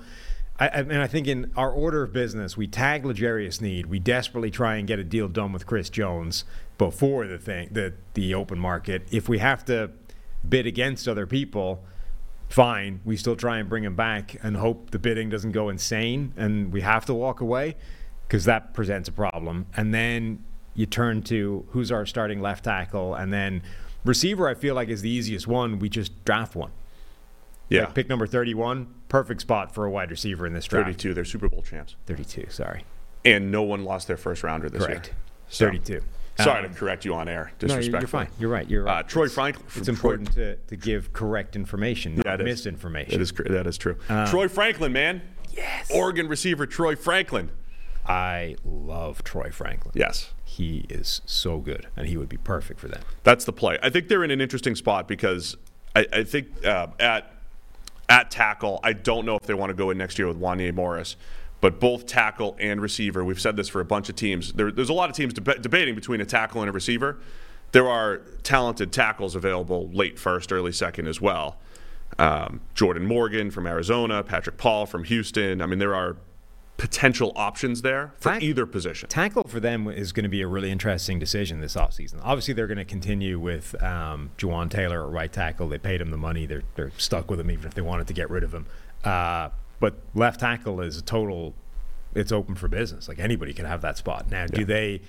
I, 0.60 0.66
I- 0.68 0.80
and 0.82 1.02
I 1.02 1.08
think 1.08 1.28
in 1.28 1.52
our 1.56 1.72
order 1.72 2.04
of 2.04 2.12
business, 2.14 2.58
we 2.58 2.68
tag 2.68 3.06
L'Jarius 3.06 3.56
Sneed. 3.56 3.86
We 3.88 4.00
desperately 4.00 4.52
try 4.52 4.76
and 4.76 4.88
get 4.88 5.00
a 5.00 5.04
deal 5.04 5.28
done 5.28 5.52
with 5.54 5.66
Chris 5.66 5.90
Jones 5.90 6.44
before 6.78 7.26
the 7.28 7.38
thing, 7.38 7.70
the 7.72 7.94
the 8.16 8.34
open 8.36 8.60
market. 8.60 9.04
If 9.12 9.30
we 9.30 9.38
have 9.40 9.64
to 9.66 9.92
bid 10.48 10.66
against 10.68 11.08
other 11.08 11.26
people, 11.26 11.84
fine. 12.50 13.00
We 13.06 13.18
still 13.18 13.36
try 13.36 13.58
and 13.58 13.68
bring 13.70 13.84
him 13.84 13.96
back 13.96 14.38
and 14.44 14.58
hope 14.58 14.92
the 14.92 15.00
bidding 15.00 15.30
doesn't 15.30 15.52
go 15.52 15.70
insane 15.70 16.34
and 16.38 16.72
we 16.72 16.82
have 16.82 17.06
to 17.06 17.14
walk 17.14 17.42
away 17.42 17.76
because 18.28 18.46
that 18.46 18.74
presents 18.74 19.08
a 19.10 19.12
problem. 19.12 19.66
And 19.76 19.94
then 19.94 20.44
you 20.76 20.86
turn 20.86 21.22
to 21.24 21.66
who's 21.70 21.92
our 21.92 22.06
starting 22.06 22.42
left 22.42 22.64
tackle, 22.64 23.14
and 23.14 23.32
then 23.32 23.62
receiver. 24.04 24.48
I 24.50 24.56
feel 24.56 24.74
like 24.74 24.90
is 24.90 25.02
the 25.04 25.10
easiest 25.10 25.48
one. 25.48 25.78
We 25.80 25.88
just 25.88 26.26
draft 26.26 26.56
one. 26.56 26.72
Yeah. 27.70 27.86
Like 27.86 27.94
pick 27.94 28.10
number 28.10 28.26
thirty-one, 28.26 28.88
perfect 29.08 29.42
spot 29.42 29.74
for 29.74 29.86
a 29.86 29.90
wide 29.92 30.10
receiver 30.10 30.48
in 30.48 30.54
this 30.54 30.66
draft. 30.66 30.86
32, 30.88 31.14
they're 31.14 31.26
Super 31.26 31.48
Bowl 31.48 31.62
champs. 31.62 31.96
Thirty-two. 32.08 32.48
Sorry, 32.50 32.86
And 33.24 33.52
no 33.52 33.62
one 33.62 33.84
lost 33.84 34.08
their 34.08 34.18
first 34.18 34.42
rounder 34.44 34.68
this 34.70 34.84
correct. 34.86 35.08
year. 35.08 35.16
So- 35.48 35.66
Thirty-two. 35.68 36.02
Sorry 36.40 36.66
Um, 36.66 36.74
to 36.74 36.80
correct 36.80 37.06
you 37.06 37.14
on 37.14 37.28
air. 37.28 37.52
No, 37.62 37.78
you're, 37.78 38.02
fine. 38.08 38.28
You're 38.40 38.50
right. 38.50 38.68
You're 38.70 38.84
right. 38.84 39.00
Uh, 39.00 39.04
Troy 39.04 39.30
Franklin. 39.30 39.66
It's 39.68 39.86
Troy- 39.86 39.94
important 39.94 40.34
to, 40.34 40.56
to 40.56 40.76
give 40.76 41.14
correct 41.14 41.56
information, 41.56 42.16
not 42.16 42.26
That 42.26 42.42
is- 42.42 42.46
misinformation. 42.46 43.12
that 43.12 43.22
is 43.22 43.32
that 43.32 43.68
is 43.68 43.78
true. 43.78 43.98
Uh, 44.10 44.30
Troy 44.30 44.48
Franklin, 44.48 44.92
man. 44.94 45.22
Yes. 45.56 45.92
Oregon 45.94 46.28
receiver 46.28 46.66
Troy 46.66 46.96
Franklin. 46.96 47.52
I 48.06 48.56
love 48.66 49.24
Troy 49.24 49.52
Franklin. 49.52 49.94
Yes. 49.96 50.32
He 50.44 50.86
is 50.90 51.22
so 51.26 51.60
good, 51.60 51.88
and 51.96 52.08
he 52.08 52.18
would 52.18 52.30
be 52.30 52.38
perfect 52.38 52.80
for 52.80 52.88
them. 52.88 53.02
That's 53.24 53.46
the 53.46 53.54
play. 53.54 53.78
I 53.82 53.90
think 53.90 54.08
they're 54.08 54.24
in 54.24 54.32
an 54.32 54.42
interesting 54.42 54.76
spot 54.76 55.08
because 55.08 55.56
I, 55.96 56.06
I 56.12 56.24
think 56.24 56.66
uh, 56.66 56.88
at 57.00 57.30
at 58.10 58.30
tackle, 58.32 58.80
I 58.84 58.94
don't 58.94 59.26
know 59.26 59.36
if 59.38 59.44
they 59.44 59.54
want 59.54 59.70
to 59.70 59.74
go 59.74 59.90
in 59.92 59.98
next 59.98 60.20
year 60.20 60.28
with 60.28 60.40
Wanya 60.40 60.74
Morris, 60.74 61.16
but 61.64 61.80
both 61.80 62.06
tackle 62.06 62.58
and 62.60 62.82
receiver. 62.82 63.24
We've 63.24 63.40
said 63.40 63.56
this 63.56 63.70
for 63.70 63.80
a 63.80 63.86
bunch 63.86 64.10
of 64.10 64.18
teams. 64.18 64.52
There, 64.52 64.70
there's 64.70 64.90
a 64.90 64.94
lot 64.94 65.10
of 65.10 65.16
teams 65.16 65.34
deba- 65.34 65.62
debating 65.62 65.96
between 65.96 66.20
a 66.20 66.26
tackle 66.26 66.60
and 66.60 66.68
a 66.68 66.74
receiver. 66.74 67.20
There 67.72 67.88
are 67.88 68.18
talented 68.44 68.92
tackles 68.92 69.34
available 69.34 69.90
late 69.94 70.20
first, 70.20 70.52
early 70.52 70.74
second 70.74 71.08
as 71.08 71.22
well. 71.22 71.56
Um, 72.20 72.60
Jordan 72.76 73.06
Morgan 73.06 73.50
from 73.50 73.66
Arizona, 73.66 74.24
Patrick 74.24 74.58
Paul 74.58 74.86
from 74.86 75.06
Houston. 75.06 75.62
I 75.62 75.66
mean, 75.66 75.80
there 75.80 75.96
are 75.96 76.18
potential 76.76 77.32
options 77.38 77.82
there 77.82 78.12
for 78.18 78.34
Tack- 78.34 78.44
either 78.44 78.66
position. 78.66 79.08
Tackle 79.08 79.46
for 79.48 79.62
them 79.62 79.88
is 79.88 80.12
going 80.12 80.24
to 80.24 80.30
be 80.30 80.42
a 80.42 80.48
really 80.48 80.70
interesting 80.70 81.18
decision 81.18 81.62
this 81.62 81.78
offseason. 81.78 82.20
Obviously, 82.24 82.54
they're 82.54 82.68
going 82.68 82.78
to 82.78 82.84
continue 82.84 83.40
with 83.40 83.82
um, 83.82 84.32
Jawaan 84.38 84.70
Taylor 84.70 85.02
at 85.06 85.14
right 85.14 85.32
tackle. 85.32 85.70
They 85.70 85.78
paid 85.78 86.02
him 86.02 86.12
the 86.12 86.18
money. 86.18 86.46
They're, 86.46 86.64
they're 86.76 86.92
stuck 86.98 87.32
with 87.32 87.40
him 87.40 87.50
even 87.50 87.66
if 87.68 87.74
they 87.74 87.82
wanted 87.82 88.08
to 88.08 88.14
get 88.14 88.30
rid 88.30 88.44
of 88.44 88.54
him. 88.54 88.66
Uh, 89.06 89.50
but 89.80 89.96
left 90.14 90.40
tackle 90.40 90.82
is 90.82 90.98
a 90.98 91.02
total, 91.02 91.54
it's 92.16 92.32
open 92.32 92.56
for 92.56 92.68
business. 92.68 93.08
Like 93.08 93.20
anybody 93.20 93.54
can 93.54 93.66
have 93.66 93.82
that 93.82 93.98
spot. 93.98 94.30
Now, 94.30 94.48
do 94.48 94.66
they, 94.66 95.02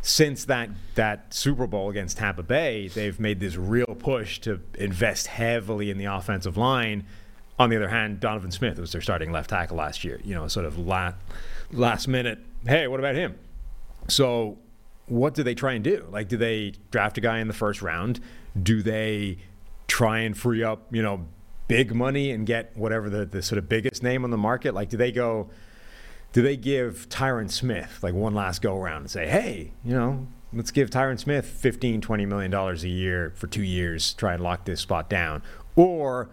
since 0.00 0.44
that, 0.46 0.70
that 0.94 1.32
Super 1.34 1.66
Bowl 1.66 1.90
against 1.90 2.18
Tampa 2.18 2.42
Bay, 2.42 2.88
they've 2.88 3.18
made 3.18 3.40
this 3.40 3.56
real 3.56 3.96
push 3.98 4.38
to 4.40 4.60
invest 4.78 5.28
heavily 5.28 5.90
in 5.90 5.98
the 5.98 6.06
offensive 6.06 6.56
line. 6.56 7.04
On 7.58 7.70
the 7.70 7.76
other 7.76 7.88
hand, 7.88 8.20
Donovan 8.20 8.50
Smith 8.50 8.78
was 8.78 8.92
their 8.92 9.00
starting 9.00 9.30
left 9.30 9.50
tackle 9.50 9.76
last 9.76 10.04
year. 10.04 10.20
You 10.24 10.34
know, 10.34 10.48
sort 10.48 10.66
of 10.66 10.78
last, 10.78 11.16
last 11.70 12.08
minute. 12.08 12.38
Hey, 12.66 12.88
what 12.88 13.00
about 13.00 13.14
him? 13.14 13.38
So, 14.08 14.58
what 15.06 15.34
do 15.34 15.42
they 15.42 15.54
try 15.54 15.74
and 15.74 15.84
do? 15.84 16.06
Like, 16.10 16.28
do 16.28 16.36
they 16.36 16.72
draft 16.90 17.18
a 17.18 17.20
guy 17.20 17.38
in 17.38 17.48
the 17.48 17.54
first 17.54 17.82
round? 17.82 18.20
Do 18.60 18.82
they 18.82 19.38
try 19.86 20.20
and 20.20 20.36
free 20.36 20.62
up, 20.62 20.86
you 20.90 21.02
know, 21.02 21.26
big 21.72 21.94
money 21.94 22.30
and 22.30 22.46
get 22.46 22.76
whatever 22.76 23.08
the, 23.08 23.24
the 23.24 23.42
sort 23.42 23.58
of 23.58 23.68
biggest 23.68 24.02
name 24.02 24.24
on 24.24 24.30
the 24.30 24.36
market? 24.36 24.74
Like, 24.74 24.90
do 24.90 24.96
they 24.98 25.10
go, 25.10 25.48
do 26.32 26.42
they 26.42 26.56
give 26.56 27.08
Tyron 27.08 27.50
Smith 27.50 28.00
like 28.02 28.12
one 28.12 28.34
last 28.34 28.60
go 28.60 28.76
around 28.76 29.02
and 29.02 29.10
say, 29.10 29.26
hey, 29.26 29.72
you 29.82 29.94
know, 29.94 30.26
let's 30.52 30.70
give 30.70 30.90
Tyron 30.90 31.18
Smith 31.18 31.46
15, 31.46 32.02
20 32.02 32.26
million 32.26 32.50
dollars 32.50 32.84
a 32.84 32.88
year 32.88 33.32
for 33.36 33.46
two 33.46 33.62
years, 33.62 34.12
try 34.14 34.34
and 34.34 34.42
lock 34.42 34.66
this 34.66 34.80
spot 34.80 35.08
down? 35.08 35.42
Or 35.74 36.28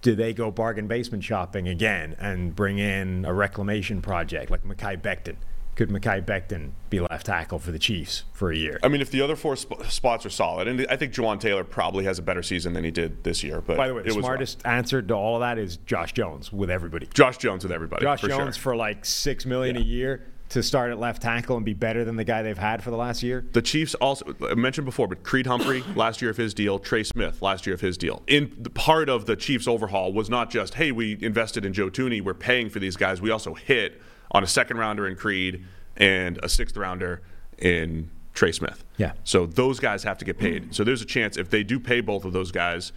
do 0.00 0.14
they 0.14 0.32
go 0.32 0.50
bargain 0.50 0.86
basement 0.86 1.22
shopping 1.22 1.68
again 1.68 2.16
and 2.18 2.56
bring 2.56 2.78
in 2.78 3.24
a 3.26 3.34
reclamation 3.34 4.00
project 4.00 4.50
like 4.50 4.64
Mekhi 4.64 5.00
Becton? 5.00 5.36
Could 5.78 5.90
Mekhi 5.90 6.26
Becton 6.26 6.72
be 6.90 6.98
left 6.98 7.26
tackle 7.26 7.60
for 7.60 7.70
the 7.70 7.78
Chiefs 7.78 8.24
for 8.32 8.50
a 8.50 8.56
year? 8.56 8.80
I 8.82 8.88
mean, 8.88 9.00
if 9.00 9.12
the 9.12 9.20
other 9.20 9.36
four 9.36 9.54
sp- 9.54 9.86
spots 9.88 10.26
are 10.26 10.30
solid, 10.30 10.66
and 10.66 10.84
I 10.90 10.96
think 10.96 11.12
Jawaan 11.12 11.38
Taylor 11.38 11.62
probably 11.62 12.02
has 12.02 12.18
a 12.18 12.22
better 12.22 12.42
season 12.42 12.72
than 12.72 12.82
he 12.82 12.90
did 12.90 13.22
this 13.22 13.44
year. 13.44 13.60
But 13.60 13.76
By 13.76 13.86
the 13.86 13.94
way, 13.94 14.02
the 14.02 14.10
smartest 14.10 14.60
answer 14.66 15.00
to 15.00 15.14
all 15.14 15.36
of 15.36 15.40
that 15.42 15.56
is 15.56 15.76
Josh 15.76 16.14
Jones 16.14 16.52
with 16.52 16.68
everybody. 16.68 17.06
Josh 17.14 17.36
Jones 17.36 17.62
with 17.62 17.70
everybody. 17.70 18.02
Josh 18.02 18.22
for 18.22 18.26
Jones 18.26 18.56
sure. 18.56 18.62
for 18.72 18.76
like 18.76 19.04
six 19.04 19.46
million 19.46 19.76
a 19.76 19.80
year 19.80 20.26
to 20.48 20.64
start 20.64 20.90
at 20.90 20.98
left 20.98 21.22
tackle 21.22 21.54
and 21.54 21.64
be 21.64 21.74
better 21.74 22.04
than 22.04 22.16
the 22.16 22.24
guy 22.24 22.42
they've 22.42 22.58
had 22.58 22.82
for 22.82 22.90
the 22.90 22.96
last 22.96 23.22
year. 23.22 23.46
The 23.52 23.62
Chiefs 23.62 23.94
also 23.94 24.34
I 24.50 24.54
mentioned 24.54 24.84
before, 24.84 25.06
but 25.06 25.22
Creed 25.22 25.46
Humphrey 25.46 25.84
last 25.94 26.20
year 26.20 26.32
of 26.32 26.36
his 26.36 26.54
deal, 26.54 26.80
Trey 26.80 27.04
Smith 27.04 27.40
last 27.40 27.66
year 27.68 27.74
of 27.74 27.82
his 27.82 27.96
deal. 27.96 28.24
In 28.26 28.52
the 28.58 28.70
part 28.70 29.08
of 29.08 29.26
the 29.26 29.36
Chiefs 29.36 29.68
overhaul 29.68 30.12
was 30.12 30.28
not 30.28 30.50
just 30.50 30.74
hey 30.74 30.90
we 30.90 31.16
invested 31.22 31.64
in 31.64 31.72
Joe 31.72 31.88
Thuney, 31.88 32.20
we're 32.20 32.34
paying 32.34 32.68
for 32.68 32.80
these 32.80 32.96
guys. 32.96 33.22
We 33.22 33.30
also 33.30 33.54
hit 33.54 34.02
on 34.32 34.42
a 34.42 34.46
second 34.46 34.76
rounder 34.78 35.06
in 35.06 35.16
Creed 35.16 35.64
and 35.96 36.38
a 36.42 36.48
sixth 36.48 36.76
rounder 36.76 37.22
in 37.58 38.10
Trey 38.34 38.52
Smith. 38.52 38.84
Yeah. 38.98 39.12
So 39.24 39.46
those 39.46 39.80
guys 39.80 40.04
have 40.04 40.18
to 40.18 40.24
get 40.24 40.38
paid. 40.38 40.74
So 40.74 40.84
there's 40.84 41.02
a 41.02 41.06
chance 41.06 41.36
if 41.36 41.50
they 41.50 41.64
do 41.64 41.80
pay 41.80 42.00
both 42.00 42.24
of 42.24 42.32
those 42.32 42.52
guys, 42.52 42.92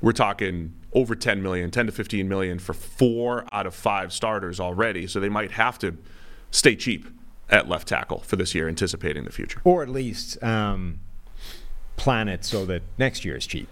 we're 0.00 0.12
talking 0.12 0.72
over 0.94 1.14
10 1.14 1.42
million, 1.42 1.70
10 1.70 1.86
to 1.86 1.92
15 1.92 2.28
million 2.28 2.58
for 2.58 2.72
four 2.74 3.44
out 3.52 3.66
of 3.66 3.74
five 3.74 4.12
starters 4.12 4.58
already. 4.60 5.06
So 5.06 5.20
they 5.20 5.28
might 5.28 5.52
have 5.52 5.78
to 5.80 5.96
stay 6.50 6.74
cheap 6.76 7.06
at 7.50 7.68
left 7.68 7.86
tackle 7.88 8.20
for 8.20 8.36
this 8.36 8.54
year, 8.54 8.66
anticipating 8.68 9.24
the 9.24 9.32
future. 9.32 9.60
or 9.64 9.82
at 9.82 9.88
least 9.90 10.42
um, 10.42 11.00
plan 11.96 12.28
it 12.28 12.44
so 12.44 12.64
that 12.66 12.82
next 12.98 13.24
year 13.24 13.36
is 13.36 13.46
cheap. 13.46 13.68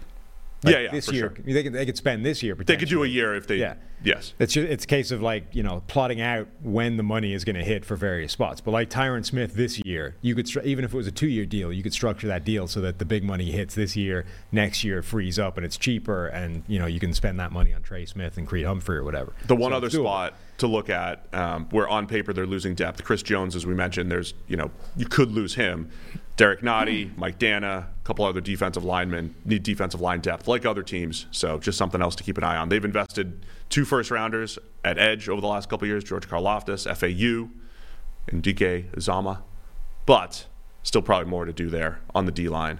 yeah, 0.63 0.79
yeah, 0.79 0.91
this 0.91 1.07
for 1.07 1.13
year 1.13 1.33
sure. 1.35 1.53
they 1.53 1.63
could 1.63 1.73
they 1.73 1.85
could 1.85 1.97
spend 1.97 2.23
this 2.25 2.43
year. 2.43 2.53
They 2.55 2.77
could 2.77 2.89
do 2.89 3.03
a 3.03 3.07
year 3.07 3.33
if 3.35 3.47
they 3.47 3.57
Yeah. 3.57 3.73
Yes. 4.03 4.33
It's 4.39 4.53
just, 4.53 4.67
it's 4.69 4.83
a 4.83 4.87
case 4.87 5.11
of 5.11 5.21
like 5.21 5.53
you 5.53 5.63
know 5.63 5.83
plotting 5.87 6.21
out 6.21 6.47
when 6.61 6.97
the 6.97 7.03
money 7.03 7.33
is 7.33 7.43
going 7.43 7.55
to 7.55 7.63
hit 7.63 7.85
for 7.85 7.95
various 7.95 8.31
spots. 8.31 8.61
But 8.61 8.71
like 8.71 8.89
Tyron 8.89 9.25
Smith 9.25 9.53
this 9.53 9.83
year, 9.85 10.15
you 10.21 10.35
could 10.35 10.45
stru- 10.45 10.63
even 10.63 10.85
if 10.85 10.93
it 10.93 10.97
was 10.97 11.07
a 11.07 11.11
two-year 11.11 11.45
deal, 11.45 11.71
you 11.71 11.83
could 11.83 11.93
structure 11.93 12.27
that 12.27 12.43
deal 12.43 12.67
so 12.67 12.81
that 12.81 12.99
the 12.99 13.05
big 13.05 13.23
money 13.23 13.51
hits 13.51 13.75
this 13.75 13.95
year, 13.95 14.25
next 14.51 14.83
year 14.83 15.01
frees 15.01 15.37
up 15.37 15.57
and 15.57 15.65
it's 15.65 15.77
cheaper, 15.77 16.27
and 16.27 16.63
you 16.67 16.79
know 16.79 16.87
you 16.87 16.99
can 16.99 17.13
spend 17.13 17.39
that 17.39 17.51
money 17.51 17.73
on 17.73 17.81
Trey 17.81 18.05
Smith 18.05 18.37
and 18.37 18.47
Creed 18.47 18.65
Humphrey 18.65 18.97
or 18.97 19.03
whatever. 19.03 19.33
The 19.47 19.55
one 19.55 19.71
So 19.71 19.77
other 19.77 19.89
spot 19.89 20.33
to 20.57 20.67
look 20.67 20.89
at 20.89 21.25
um, 21.33 21.67
where 21.71 21.87
on 21.87 22.07
paper 22.07 22.33
they're 22.33 22.45
losing 22.45 22.75
depth. 22.75 23.03
Chris 23.03 23.23
Jones, 23.23 23.55
as 23.55 23.65
we 23.65 23.73
mentioned, 23.73 24.11
there's 24.11 24.33
you 24.47 24.57
know 24.57 24.71
you 24.95 25.05
could 25.05 25.31
lose 25.31 25.55
him. 25.55 25.89
Derrick 26.37 26.61
Nnadi, 26.61 27.15
Mike 27.17 27.37
Danna, 27.37 27.83
a 27.83 27.87
couple 28.03 28.25
other 28.25 28.41
defensive 28.41 28.83
linemen 28.83 29.35
need 29.45 29.63
defensive 29.63 30.01
line 30.01 30.21
depth 30.21 30.47
like 30.47 30.65
other 30.65 30.81
teams. 30.81 31.27
So 31.29 31.59
just 31.59 31.77
something 31.77 32.01
else 32.01 32.15
to 32.15 32.23
keep 32.23 32.37
an 32.37 32.43
eye 32.43 32.55
on. 32.55 32.69
They've 32.69 32.83
invested 32.83 33.45
two 33.69 33.85
first 33.91 34.09
rounders 34.09 34.57
at 34.85 34.97
edge 34.97 35.27
over 35.27 35.41
the 35.41 35.47
last 35.47 35.69
couple 35.69 35.85
years: 35.85 36.03
George 36.03 36.27
Karlaftis, 36.27 36.87
FAU, 36.87 37.49
and 38.27 38.41
DK 38.41 38.99
Zama. 38.99 39.43
But 40.05 40.47
still 40.81 41.01
probably 41.01 41.29
more 41.29 41.43
to 41.45 41.53
do 41.53 41.69
there 41.69 41.99
on 42.15 42.25
the 42.25 42.31
D 42.31 42.47
line. 42.47 42.79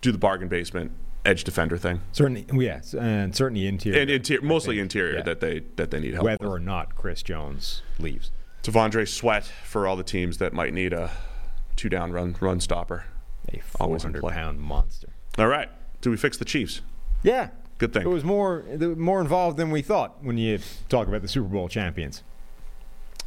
Do 0.00 0.12
the 0.12 0.18
bargain 0.18 0.48
basement 0.48 0.92
edge 1.24 1.42
defender 1.42 1.76
thing. 1.76 2.00
Certainly, 2.12 2.46
oh, 2.52 2.60
yes, 2.60 2.94
and 2.94 3.34
certainly 3.34 3.66
interior. 3.66 4.00
And 4.00 4.08
interior, 4.08 4.42
mostly 4.42 4.76
think, 4.76 4.82
interior 4.84 5.16
yeah. 5.16 5.22
that 5.24 5.40
they 5.40 5.64
that 5.74 5.90
they 5.90 5.98
need 5.98 6.14
help. 6.14 6.24
whether 6.24 6.44
with. 6.44 6.52
or 6.52 6.60
not 6.60 6.94
Chris 6.94 7.22
Jones 7.22 7.82
leaves. 7.98 8.30
T'Vondre 8.62 9.06
Sweat 9.08 9.44
for 9.64 9.86
all 9.88 9.96
the 9.96 10.04
teams 10.04 10.38
that 10.38 10.52
might 10.52 10.72
need 10.72 10.92
a 10.92 11.10
two 11.76 11.88
down 11.88 12.12
run 12.12 12.36
run 12.40 12.60
stopper. 12.60 13.04
A 13.52 13.60
Always 13.80 14.04
in 14.04 14.12
400 14.12 14.20
play. 14.20 14.32
pound 14.34 14.60
monster. 14.60 15.08
All 15.36 15.48
right. 15.48 15.68
Do 16.00 16.10
we 16.10 16.16
fix 16.16 16.36
the 16.36 16.44
Chiefs? 16.44 16.80
Yeah. 17.22 17.48
Good 17.78 17.92
thing. 17.92 18.02
It 18.02 18.08
was 18.08 18.24
more 18.24 18.64
more 18.96 19.20
involved 19.20 19.56
than 19.56 19.70
we 19.70 19.82
thought 19.82 20.22
when 20.22 20.36
you 20.36 20.58
talk 20.88 21.06
about 21.06 21.22
the 21.22 21.28
Super 21.28 21.48
Bowl 21.48 21.68
champions. 21.68 22.22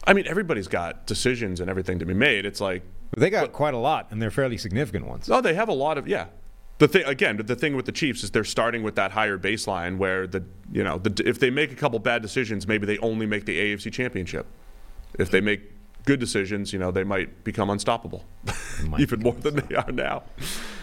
I 0.05 0.13
mean, 0.13 0.27
everybody's 0.27 0.67
got 0.67 1.05
decisions 1.05 1.59
and 1.59 1.69
everything 1.69 1.99
to 1.99 2.05
be 2.05 2.13
made. 2.13 2.45
It's 2.45 2.59
like, 2.59 2.83
they 3.15 3.29
got 3.29 3.53
quite 3.53 3.73
a 3.73 3.77
lot, 3.77 4.07
and 4.09 4.21
they're 4.21 4.31
fairly 4.31 4.57
significant 4.57 5.05
ones. 5.05 5.29
oh, 5.29 5.41
they 5.41 5.53
have 5.53 5.69
a 5.69 5.73
lot 5.73 5.97
of 5.97 6.07
yeah. 6.07 6.27
The 6.79 6.87
thing 6.87 7.03
again, 7.05 7.37
the 7.37 7.55
thing 7.55 7.75
with 7.75 7.85
the 7.85 7.91
Chiefs 7.91 8.23
is 8.23 8.31
they're 8.31 8.43
starting 8.43 8.81
with 8.83 8.95
that 8.95 9.11
higher 9.11 9.37
baseline 9.37 9.97
where 9.97 10.25
the 10.25 10.43
you 10.71 10.83
know 10.83 10.97
the, 10.97 11.27
if 11.27 11.39
they 11.39 11.49
make 11.49 11.71
a 11.71 11.75
couple 11.75 11.99
bad 11.99 12.21
decisions, 12.21 12.67
maybe 12.67 12.85
they 12.85 12.97
only 12.97 13.25
make 13.25 13.45
the 13.45 13.57
AFC 13.57 13.93
Championship. 13.93 14.47
If 15.19 15.29
they 15.29 15.41
make 15.41 15.61
good 16.05 16.19
decisions, 16.19 16.73
you 16.73 16.79
know 16.79 16.89
they 16.89 17.03
might 17.03 17.43
become 17.43 17.69
unstoppable, 17.69 18.25
might 18.85 19.01
even 19.01 19.19
more 19.19 19.33
than 19.33 19.57
they 19.57 19.75
are 19.75 19.91
now. 19.91 20.23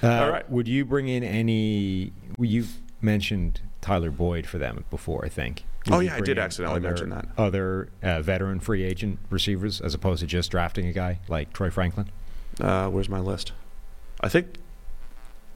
Uh, 0.02 0.22
All 0.22 0.30
right. 0.30 0.48
Would 0.48 0.68
you 0.68 0.84
bring 0.84 1.08
in 1.08 1.24
any? 1.24 2.12
Well, 2.36 2.48
you 2.48 2.66
mentioned 3.00 3.60
Tyler 3.80 4.10
Boyd 4.10 4.46
for 4.46 4.58
them 4.58 4.84
before, 4.90 5.24
I 5.24 5.28
think. 5.28 5.64
Would 5.86 5.94
Oh, 5.94 5.98
yeah, 6.00 6.16
I 6.16 6.20
did 6.20 6.38
accidentally 6.38 6.78
other- 6.78 6.88
mention 6.88 7.10
that. 7.10 7.28
Other 7.38 7.88
uh, 8.02 8.20
veteran 8.22 8.60
free 8.60 8.82
agent 8.82 9.18
receivers, 9.30 9.80
as 9.80 9.94
opposed 9.94 10.20
to 10.20 10.26
just 10.26 10.50
drafting 10.50 10.86
a 10.86 10.92
guy 10.92 11.20
like 11.28 11.52
Troy 11.52 11.70
Franklin. 11.70 12.10
Uh, 12.60 12.88
where's 12.88 13.08
my 13.08 13.20
list? 13.20 13.52
I 14.20 14.28
think, 14.28 14.56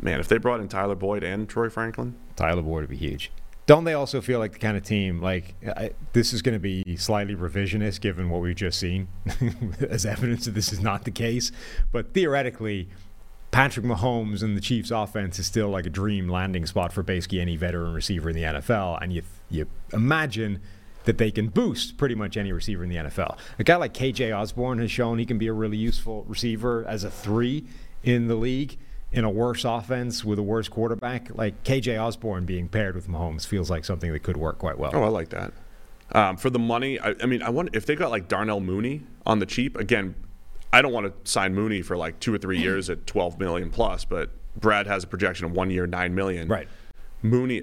man, 0.01 0.21
if 0.21 0.29
they 0.29 0.39
brought 0.39 0.61
in 0.61 0.69
Tyler 0.69 0.95
Boyd 0.95 1.23
and 1.25 1.49
Troy 1.49 1.69
Franklin, 1.69 2.15
Tyler 2.37 2.63
Boyd 2.63 2.83
would 2.83 2.91
be 2.91 2.97
huge. 2.97 3.31
Don't 3.67 3.85
they 3.85 3.95
also 3.95 4.21
feel 4.21 4.39
like 4.41 4.53
the 4.53 4.59
kind 4.59 4.77
of 4.77 4.83
team 4.83 5.21
like 5.21 5.55
I, 5.65 5.91
this 6.15 6.33
is 6.33 6.43
going 6.43 6.55
to 6.55 6.59
be 6.61 6.97
slightly 6.97 7.37
revisionist 7.37 8.01
given 8.01 8.29
what 8.29 8.41
we've 8.41 8.57
just 8.57 8.79
seen 8.79 9.07
as 9.89 10.05
evidence 10.05 10.47
that 10.47 10.51
this 10.53 10.73
is 10.73 10.81
not 10.81 11.05
the 11.05 11.13
case? 11.13 11.53
But 11.93 12.13
theoretically, 12.13 12.89
Patrick 13.53 13.85
Mahomes 13.85 14.43
and 14.43 14.57
the 14.57 14.61
Chiefs' 14.61 14.91
offense 14.91 15.39
is 15.39 15.47
still 15.47 15.69
like 15.69 15.85
a 15.87 15.91
dream 15.91 16.29
landing 16.29 16.65
spot 16.67 16.93
for 16.93 17.03
basically 17.03 17.39
any 17.39 17.55
veteran 17.55 17.93
receiver 17.93 18.31
in 18.31 18.35
the 18.35 18.43
NFL, 18.43 18.99
and 19.01 19.13
you 19.13 19.23
you 19.51 19.67
imagine 19.93 20.61
that 21.05 21.19
they 21.19 21.31
can 21.31 21.49
boost 21.49 21.99
pretty 21.99 22.15
much 22.15 22.37
any 22.37 22.51
receiver 22.51 22.83
in 22.83 22.89
the 22.89 22.97
NFL. 22.97 23.37
A 23.59 23.65
guy 23.65 23.77
like 23.77 23.93
KJ 23.93 24.37
Osborn 24.37 24.79
has 24.79 24.91
shown 24.91 25.19
he 25.19 25.27
can 25.27 25.37
be 25.37 25.49
a 25.49 25.53
really 25.53 25.77
useful 25.77 26.25
receiver 26.27 26.85
as 26.89 27.05
a 27.05 27.11
three 27.11 27.67
in 28.03 28.29
the 28.29 28.37
league 28.37 28.79
in 29.13 29.25
a 29.25 29.31
worse 29.31 29.65
offense 29.65 30.25
with 30.25 30.39
a 30.39 30.43
worse 30.43 30.69
quarterback. 30.69 31.29
Like 31.35 31.63
KJ 31.65 32.03
Osborn 32.03 32.47
being 32.47 32.69
paired 32.69 32.95
with 32.95 33.09
Mahomes 33.09 33.47
feels 33.47 33.69
like 33.69 33.85
something 33.85 34.13
that 34.13 34.23
could 34.23 34.37
work 34.37 34.59
quite 34.59 34.79
well. 34.79 34.93
oh, 34.95 35.03
I 35.03 35.09
like 35.09 35.29
that. 35.31 35.53
Um, 36.13 36.37
for 36.37 36.51
the 36.51 36.59
money, 36.59 36.99
I, 37.01 37.15
I 37.23 37.27
mean, 37.27 37.43
I 37.43 37.51
wonder 37.51 37.71
if 37.75 37.85
they 37.85 37.97
got 37.97 38.11
like 38.11 38.29
Darnell 38.29 38.61
Mooney 38.61 39.03
on 39.27 39.41
the 39.41 39.47
cheap. 39.47 39.77
Again, 39.77 40.15
I 40.73 40.83
don't 40.83 40.93
want 40.93 41.07
to 41.07 41.31
sign 41.31 41.55
Mooney 41.55 41.83
for 41.83 41.97
like 41.97 42.19
two 42.21 42.33
or 42.33 42.39
three 42.39 42.59
years 42.59 42.89
at 42.89 43.07
twelve 43.07 43.39
million 43.39 43.71
plus, 43.71 44.05
but 44.05 44.31
Brad 44.57 44.87
has 44.87 45.05
a 45.05 45.07
projection 45.07 45.47
of 45.47 45.53
one 45.53 45.71
year, 45.71 45.87
nine 45.87 46.15
million. 46.15 46.49
Right. 46.49 46.69
Mooney, 47.23 47.59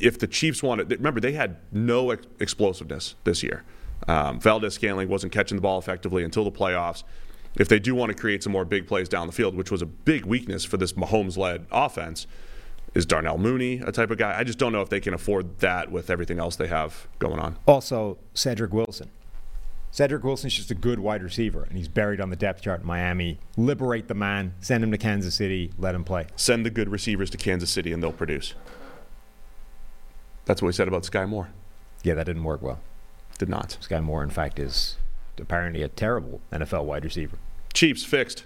if 0.00 0.18
the 0.18 0.26
Chiefs 0.26 0.62
wanted, 0.62 0.90
remember 0.90 1.20
they 1.20 1.32
had 1.32 1.58
no 1.70 2.10
ex- 2.10 2.26
explosiveness 2.40 3.14
this 3.24 3.42
year. 3.42 3.62
Um, 4.08 4.40
Valdes-Scantling 4.40 5.08
wasn't 5.08 5.32
catching 5.32 5.56
the 5.56 5.62
ball 5.62 5.78
effectively 5.78 6.24
until 6.24 6.44
the 6.44 6.50
playoffs. 6.50 7.04
If 7.56 7.68
they 7.68 7.78
do 7.78 7.94
want 7.94 8.10
to 8.10 8.18
create 8.18 8.42
some 8.42 8.52
more 8.52 8.64
big 8.64 8.88
plays 8.88 9.08
down 9.08 9.28
the 9.28 9.32
field, 9.32 9.54
which 9.54 9.70
was 9.70 9.82
a 9.82 9.86
big 9.86 10.26
weakness 10.26 10.64
for 10.64 10.76
this 10.76 10.94
Mahomes-led 10.94 11.66
offense, 11.70 12.26
is 12.94 13.06
Darnell 13.06 13.38
Mooney 13.38 13.78
a 13.78 13.92
type 13.92 14.10
of 14.10 14.18
guy? 14.18 14.36
I 14.36 14.42
just 14.42 14.58
don't 14.58 14.72
know 14.72 14.80
if 14.80 14.88
they 14.88 15.00
can 15.00 15.14
afford 15.14 15.60
that 15.60 15.92
with 15.92 16.10
everything 16.10 16.40
else 16.40 16.56
they 16.56 16.66
have 16.66 17.06
going 17.20 17.38
on. 17.38 17.56
Also, 17.66 18.18
Cedric 18.34 18.72
Wilson. 18.72 19.10
Cedric 19.94 20.24
Wilson's 20.24 20.54
just 20.54 20.72
a 20.72 20.74
good 20.74 20.98
wide 20.98 21.22
receiver, 21.22 21.62
and 21.62 21.78
he's 21.78 21.86
buried 21.86 22.20
on 22.20 22.28
the 22.28 22.34
depth 22.34 22.62
chart 22.62 22.80
in 22.80 22.86
Miami. 22.88 23.38
Liberate 23.56 24.08
the 24.08 24.14
man, 24.14 24.52
send 24.58 24.82
him 24.82 24.90
to 24.90 24.98
Kansas 24.98 25.36
City, 25.36 25.70
let 25.78 25.94
him 25.94 26.02
play. 26.02 26.26
Send 26.34 26.66
the 26.66 26.70
good 26.70 26.88
receivers 26.88 27.30
to 27.30 27.36
Kansas 27.36 27.70
City 27.70 27.92
and 27.92 28.02
they'll 28.02 28.10
produce. 28.10 28.54
That's 30.46 30.60
what 30.60 30.66
we 30.66 30.72
said 30.72 30.88
about 30.88 31.04
Skyy 31.04 31.28
Moore. 31.28 31.50
Yeah, 32.02 32.14
that 32.14 32.26
didn't 32.26 32.42
work 32.42 32.60
well. 32.60 32.80
Did 33.38 33.48
not. 33.48 33.78
Skyy 33.80 34.02
Moore, 34.02 34.24
in 34.24 34.30
fact, 34.30 34.58
is 34.58 34.96
apparently 35.38 35.84
a 35.84 35.88
terrible 35.88 36.40
NFL 36.50 36.86
wide 36.86 37.04
receiver. 37.04 37.38
Chiefs 37.72 38.02
fixed. 38.02 38.42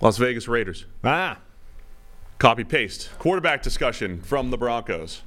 Las 0.00 0.16
Vegas 0.16 0.48
Raiders. 0.48 0.86
Ah, 1.04 1.38
Copy 2.40 2.64
paste. 2.64 3.10
Quarterback 3.20 3.62
discussion 3.62 4.22
from 4.22 4.50
the 4.50 4.58
Broncos. 4.58 5.22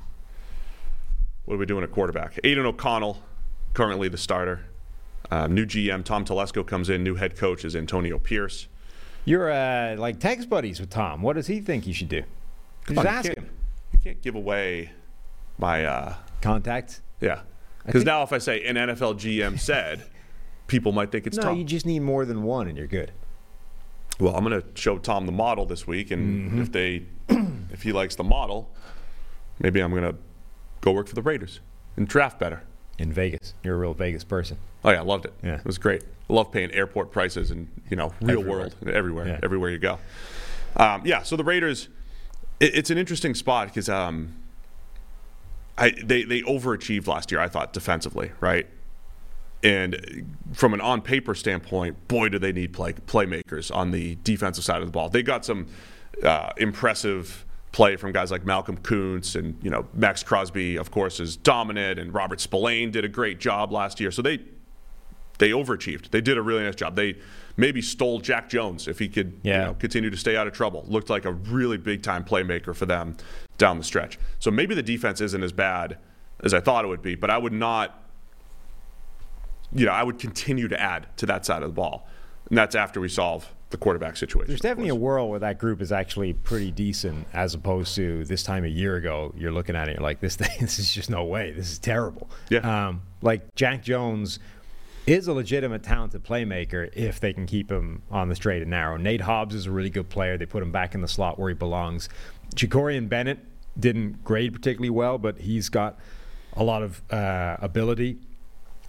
What 1.46 1.56
are 1.56 1.58
we 1.58 1.66
doing 1.66 1.86
at 1.86 1.92
quarterback? 1.94 2.38
Aidan 2.44 2.66
O'Connell, 2.66 3.24
currently 3.76 4.08
the 4.10 4.18
starter. 4.18 4.66
Uh, 5.30 5.46
new 5.48 5.66
GM 5.66 6.04
Tom 6.04 6.26
Telesco 6.26 6.66
comes 6.66 6.90
in. 6.90 7.04
New 7.04 7.16
head 7.16 7.36
coach 7.38 7.64
is 7.66 7.76
Antonio 7.76 8.18
Pierce. 8.18 8.68
you're 9.26 9.52
uh, 9.52 9.96
like 9.98 10.20
text 10.20 10.50
buddies 10.50 10.80
with 10.80 10.90
Tom. 10.90 11.22
What 11.22 11.36
does 11.36 11.46
he 11.48 11.60
think 11.62 11.86
you 11.86 11.94
should 11.94 12.10
do? 12.10 12.24
Just 12.88 13.00
on, 13.00 13.06
ask 13.08 13.26
can't- 13.26 13.38
him. 13.40 13.50
You 13.94 14.00
can't 14.00 14.22
give 14.22 14.36
away 14.36 14.92
my 15.58 15.86
uh, 15.86 16.16
Contact. 16.42 17.02
yeah. 17.22 17.42
Because 17.86 18.04
now 18.04 18.24
if 18.24 18.34
I 18.34 18.40
say 18.40 18.64
an 18.66 18.76
NFL 18.76 19.16
GM 19.16 19.60
said, 19.60 20.04
people 20.68 20.92
might 20.92 21.12
think 21.12 21.28
it's 21.28 21.38
No, 21.38 21.44
Tom. 21.44 21.58
you 21.58 21.64
just 21.64 21.86
need 21.86 22.00
more 22.00 22.26
than 22.26 22.42
one, 22.44 22.68
and 22.68 22.76
you're 22.78 22.88
good. 22.88 23.12
Well, 24.20 24.36
I'm 24.36 24.44
going 24.44 24.60
to 24.62 24.68
show 24.80 24.98
Tom 24.98 25.26
the 25.28 25.32
model 25.32 25.66
this 25.66 25.86
week, 25.88 26.10
and 26.12 26.50
Mm-hmm. 26.52 26.62
if 26.62 26.72
they, 26.72 27.04
if 27.72 27.84
he 27.84 27.92
likes 27.92 28.16
the 28.16 28.24
model, 28.24 28.72
maybe 29.60 29.82
I'm 29.82 29.92
going 29.92 30.04
to 30.04 30.16
go 30.82 30.92
work 30.92 31.08
for 31.08 31.16
the 31.16 31.22
Raiders 31.22 31.60
and 31.96 32.08
draft 32.08 32.40
better. 32.40 32.64
In 32.98 33.12
Vegas, 33.12 33.54
you're 33.64 33.76
a 33.76 33.78
real 33.78 33.93
Vegas 33.93 34.24
person. 34.24 34.58
Oh 34.84 34.89
yeah, 34.91 35.00
I 35.00 35.04
loved 35.04 35.26
it. 35.26 35.34
Yeah. 35.43 35.56
it 35.58 35.66
was 35.66 35.78
great. 35.78 36.04
I 36.30 36.34
love 36.34 36.52
paying 36.52 36.72
airport 36.72 37.12
prices 37.12 37.52
and 37.52 37.68
you 37.89 37.98
know 37.98 38.14
real 38.22 38.39
Everywhere. 38.39 38.58
world 38.60 38.76
everywhere, 38.88 39.28
Yeah. 39.28 39.39
everywhere 39.43 39.70
you 39.70 39.80
go. 39.80 40.00
Um, 40.78 41.02
yeah, 41.06 41.24
so 41.24 41.36
the 41.36 41.43
Raiders, 41.43 41.89
it, 42.60 42.76
it's 42.76 42.89
an 42.89 42.98
interesting 42.98 43.36
spot 43.36 43.68
because 43.68 43.89
um, 43.89 44.34
I 45.78 45.91
they 46.04 46.24
they 46.24 46.41
overachieved 46.43 47.08
last 47.08 47.32
year. 47.32 47.41
I 47.41 47.48
thought 47.50 47.74
defensively, 47.74 48.32
right? 48.39 48.68
And 49.64 50.36
from 50.54 50.74
an 50.74 50.82
on 50.82 51.02
paper 51.02 51.34
standpoint, 51.36 52.08
boy, 52.08 52.30
do 52.30 52.38
they 52.39 52.52
need 52.52 52.72
play 52.72 52.93
playmakers 52.93 53.74
on 53.76 53.91
the 53.91 54.16
defensive 54.24 54.64
side 54.64 54.82
of 54.82 54.88
the 54.88 54.91
ball. 54.91 55.10
They 55.10 55.24
got 55.24 55.43
some 55.43 55.68
uh, 56.24 56.52
impressive 56.58 57.45
play 57.76 57.98
from 57.98 58.14
guys 58.14 58.32
like 58.32 58.46
Malcolm 58.46 58.78
Koonce 58.78 59.36
and 59.36 59.62
you 59.62 59.70
know 59.70 59.86
Maxx 59.94 60.24
Crosby, 60.24 60.78
of 60.78 60.92
course, 60.92 61.20
is 61.20 61.36
dominant, 61.36 62.00
and 62.00 62.14
Robert 62.14 62.40
Spillane 62.40 62.90
did 62.90 63.04
a 63.04 63.10
great 63.10 63.38
job 63.38 63.70
last 63.70 64.00
year. 64.00 64.12
So 64.12 64.22
they 64.22 64.40
they 65.40 65.50
overachieved. 65.50 66.10
They 66.10 66.22
did 66.22 66.38
a 66.38 66.42
really 66.42 66.64
nice 66.64 66.76
job. 66.76 66.96
They 66.96 67.18
maybe 67.58 67.82
stole 67.82 68.20
Jack 68.20 68.48
Jones 68.48 68.88
if 68.88 68.98
he 68.98 69.10
could 69.10 69.38
you 69.44 69.52
know, 69.52 69.76
continue 69.78 70.10
to 70.10 70.16
stay 70.16 70.38
out 70.38 70.48
of 70.48 70.54
trouble. 70.54 70.86
Looked 70.88 71.10
like 71.10 71.26
a 71.26 71.34
really 71.34 71.78
big 71.78 72.02
time 72.02 72.24
playmaker 72.24 72.74
for 72.74 72.86
them 72.86 73.18
down 73.58 73.78
the 73.78 73.84
stretch. 73.84 74.18
So 74.40 74.52
maybe 74.52 74.74
the 74.74 74.84
defense 74.84 75.20
isn't 75.20 75.44
as 75.44 75.52
bad 75.52 75.98
as 76.44 76.54
I 76.54 76.62
thought 76.62 76.86
it 76.86 76.88
would 76.88 77.02
be, 77.02 77.16
but 77.16 77.30
I 77.30 77.38
would 77.38 77.54
not 77.54 78.02
you 79.74 79.86
know, 79.86 79.92
I 79.92 80.04
would 80.04 80.20
continue 80.20 80.70
to 80.70 80.82
add 80.82 81.08
to 81.18 81.26
that 81.26 81.46
side 81.46 81.62
of 81.62 81.70
the 81.70 81.74
ball. 81.74 82.08
And 82.48 82.58
that's 82.58 82.76
after 82.76 83.02
we 83.02 83.10
solve 83.10 83.52
the 83.70 83.78
quarterback 83.78 84.16
situation. 84.18 84.47
There's 84.47 84.61
definitely 84.61 84.89
a 84.89 84.95
world 84.95 85.30
where 85.30 85.39
that 85.39 85.57
group 85.57 85.82
is 85.82 85.91
actually 85.91 86.34
pretty 86.34 86.72
decent, 86.72 87.28
as 87.34 87.53
opposed 87.53 87.95
to 87.95 88.24
this 88.26 88.43
time 88.43 88.63
a 88.63 88.70
year 88.70 88.95
ago. 88.95 89.34
You're 89.36 89.51
looking 89.51 89.76
at 89.76 89.89
it, 89.89 89.95
you're 89.95 90.03
like, 90.03 90.20
this 90.20 90.36
thing, 90.38 90.49
this 90.61 90.80
is 90.80 90.93
just 90.93 91.09
no 91.09 91.24
way. 91.26 91.51
This 91.51 91.72
is 91.72 91.80
terrible. 91.80 92.30
Yeah. 92.49 92.88
Um, 92.88 93.01
like 93.22 93.53
Jack 93.55 93.84
Jones 93.84 94.39
is 95.07 95.28
a 95.28 95.34
legitimate 95.34 95.84
talented 95.84 96.24
playmaker 96.24 96.91
if 96.95 97.20
they 97.20 97.32
can 97.32 97.45
keep 97.45 97.72
him 97.72 98.01
on 98.09 98.30
the 98.30 98.36
straight 98.36 98.61
and 98.61 98.72
narrow. 98.72 98.97
Nate 98.97 99.22
Hobbs 99.22 99.53
is 99.53 99.68
a 99.68 99.72
really 99.72 99.89
good 99.89 100.09
player. 100.09 100.38
They 100.38 100.45
put 100.45 100.63
him 100.63 100.72
back 100.72 100.95
in 100.95 101.01
the 101.01 101.07
slot 101.07 101.38
where 101.38 101.49
he 101.49 101.55
belongs. 101.55 102.09
Jakorian 102.55 103.07
Bennett 103.07 103.39
didn't 103.80 104.24
grade 104.24 104.53
particularly 104.53 104.89
well, 104.89 105.18
but 105.18 105.39
he's 105.39 105.70
got 105.70 105.99
a 106.53 106.63
lot 106.63 106.82
of 106.82 107.01
uh, 107.11 107.57
ability 107.59 108.18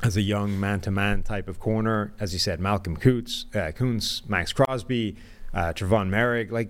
as 0.02 0.16
a 0.16 0.22
young 0.22 0.58
man-to-man 0.58 1.22
type 1.22 1.48
of 1.48 1.58
corner. 1.58 2.12
As 2.20 2.32
you 2.32 2.38
said, 2.38 2.60
Malcolm 2.60 2.96
Koonce, 2.96 3.44
uh, 3.54 3.72
Koonce 3.72 4.28
Maxx 4.28 4.52
Crosby, 4.52 5.16
uh, 5.54 5.72
Tre'von 5.72 6.08
Moehrig, 6.10 6.50
like 6.50 6.68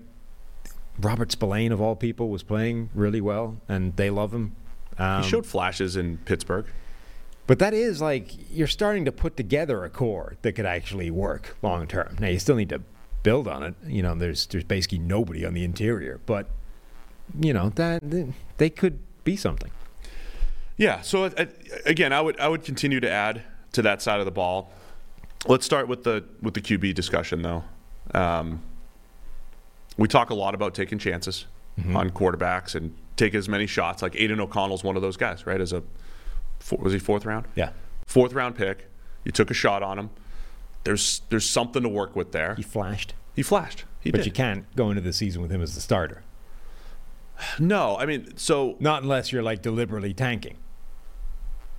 Robert 0.98 1.32
Spillane 1.32 1.72
of 1.72 1.80
all 1.80 1.96
people 1.96 2.28
was 2.30 2.42
playing 2.42 2.90
really 2.94 3.20
well, 3.20 3.60
and 3.68 3.96
they 3.96 4.10
love 4.10 4.32
him. 4.32 4.54
Um, 4.98 5.22
he 5.22 5.28
showed 5.28 5.44
flashes 5.46 5.96
in 5.96 6.18
Pittsburgh. 6.18 6.66
but 7.46 7.58
that 7.58 7.74
is 7.74 8.00
like 8.00 8.30
you're 8.50 8.66
starting 8.66 9.04
to 9.04 9.12
put 9.12 9.36
together 9.36 9.84
a 9.84 9.90
core 9.90 10.36
that 10.42 10.52
could 10.52 10.64
actually 10.66 11.10
work 11.10 11.56
long 11.62 11.86
term. 11.86 12.16
Now 12.18 12.28
you 12.28 12.38
still 12.38 12.56
need 12.56 12.70
to 12.70 12.80
build 13.22 13.46
on 13.48 13.62
it. 13.62 13.74
You 13.86 14.02
know, 14.02 14.14
there's 14.14 14.46
there's 14.46 14.64
basically 14.64 14.98
nobody 15.00 15.44
on 15.44 15.52
the 15.52 15.64
interior, 15.64 16.20
but 16.26 16.48
you 17.38 17.52
know 17.52 17.70
that 17.70 18.02
they 18.56 18.70
could 18.70 19.00
be 19.24 19.36
something. 19.36 19.70
Yeah. 20.76 21.00
So 21.02 21.24
uh, 21.24 21.46
again, 21.84 22.12
I 22.12 22.20
would 22.20 22.38
I 22.40 22.48
would 22.48 22.64
continue 22.64 23.00
to 23.00 23.10
add 23.10 23.42
to 23.72 23.82
that 23.82 24.02
side 24.02 24.20
of 24.20 24.26
the 24.26 24.32
ball. 24.32 24.70
Let's 25.46 25.64
start 25.66 25.88
with 25.88 26.04
the 26.04 26.24
with 26.42 26.54
the 26.54 26.60
QB 26.60 26.94
discussion 26.94 27.42
though. 27.42 27.64
Um, 28.14 28.62
we 29.96 30.08
talk 30.08 30.30
a 30.30 30.34
lot 30.34 30.54
about 30.54 30.74
taking 30.74 30.98
chances 30.98 31.46
on 31.94 32.10
quarterbacks 32.10 32.74
and 32.74 32.94
take 33.16 33.34
as 33.34 33.48
many 33.48 33.66
shots. 33.66 34.00
Like 34.02 34.14
Aidan 34.16 34.40
O'Connell's 34.40 34.82
one 34.84 34.96
of 34.96 35.02
those 35.02 35.16
guys, 35.16 35.46
right? 35.46 35.60
As 35.60 35.72
a 35.72 35.82
four, 36.58 36.78
was 36.80 36.92
he 36.92 36.98
fourth 36.98 37.24
round? 37.26 37.46
Yeah, 37.54 37.70
Fourth 38.06 38.32
round 38.32 38.54
pick. 38.56 38.86
You 39.24 39.32
took 39.32 39.50
a 39.50 39.54
shot 39.54 39.82
on 39.82 39.98
him. 39.98 40.10
There's 40.84 41.22
there's 41.30 41.48
something 41.48 41.82
to 41.82 41.88
work 41.88 42.14
with 42.16 42.32
there. 42.32 42.54
he 42.54 42.62
flashed, 42.62 43.14
He 43.34 43.42
flashed. 43.42 43.84
He 44.00 44.10
but 44.10 44.18
did. 44.18 44.26
you 44.26 44.32
can't 44.32 44.64
go 44.76 44.88
into 44.90 45.00
the 45.02 45.12
season 45.12 45.42
with 45.42 45.50
him 45.50 45.60
as 45.60 45.74
the 45.74 45.80
starter. 45.80 46.22
No, 47.58 47.98
I 47.98 48.06
mean, 48.06 48.36
so 48.36 48.76
Not 48.80 49.02
unless 49.02 49.30
you're 49.32 49.42
like 49.42 49.60
deliberately 49.62 50.14
tanking, 50.14 50.56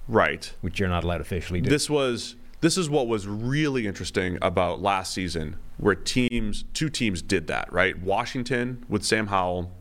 right. 0.07 0.53
which 0.61 0.79
you're 0.79 0.89
not 0.89 1.03
allowed 1.03 1.21
officially 1.21 1.61
do. 1.61 1.69
This 1.69 1.89
was 1.89 2.35
this 2.61 2.77
is 2.77 2.89
what 2.89 3.07
was 3.07 3.27
really 3.27 3.85
interesting 3.85 4.37
about 4.41 4.81
last 4.81 5.13
season, 5.13 5.57
where 5.77 5.95
teams 5.95 6.65
two 6.73 6.89
teams 6.89 7.21
did 7.21 7.47
that. 7.47 7.71
Right, 7.71 7.97
Washington 7.99 8.85
with 8.89 9.03
Sam 9.03 9.27
Howell, 9.27 9.71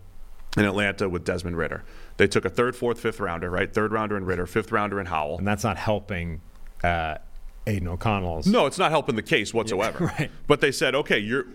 and 0.57 0.67
Atlanta 0.67 1.09
with 1.09 1.25
Desmond 1.25 1.57
Ridder. 1.57 1.85
They 2.17 2.27
took 2.27 2.45
a 2.45 2.51
third, 2.51 2.77
fourth, 2.77 3.01
fifth 3.01 3.21
rounder. 3.21 3.51
Right, 3.51 3.73
third 3.73 3.93
rounder 3.93 4.17
in 4.17 4.25
Ridder, 4.25 4.47
fifth 4.47 4.73
rounder 4.73 5.01
in 5.01 5.07
Howell. 5.07 5.39
and 5.39 5.47
that's 5.47 5.65
not 5.65 5.77
helping 5.77 6.41
uh, 6.83 7.17
Aidan 7.67 7.89
O'Connell's. 7.89 8.47
No, 8.47 8.67
it's 8.67 8.79
not 8.79 8.91
helping 8.91 9.17
the 9.17 9.23
case 9.23 9.53
whatsoever. 9.53 10.05
right. 10.19 10.31
But 10.47 10.61
they 10.61 10.73
said, 10.73 10.95
okay, 10.95 11.19
you're 11.19 11.47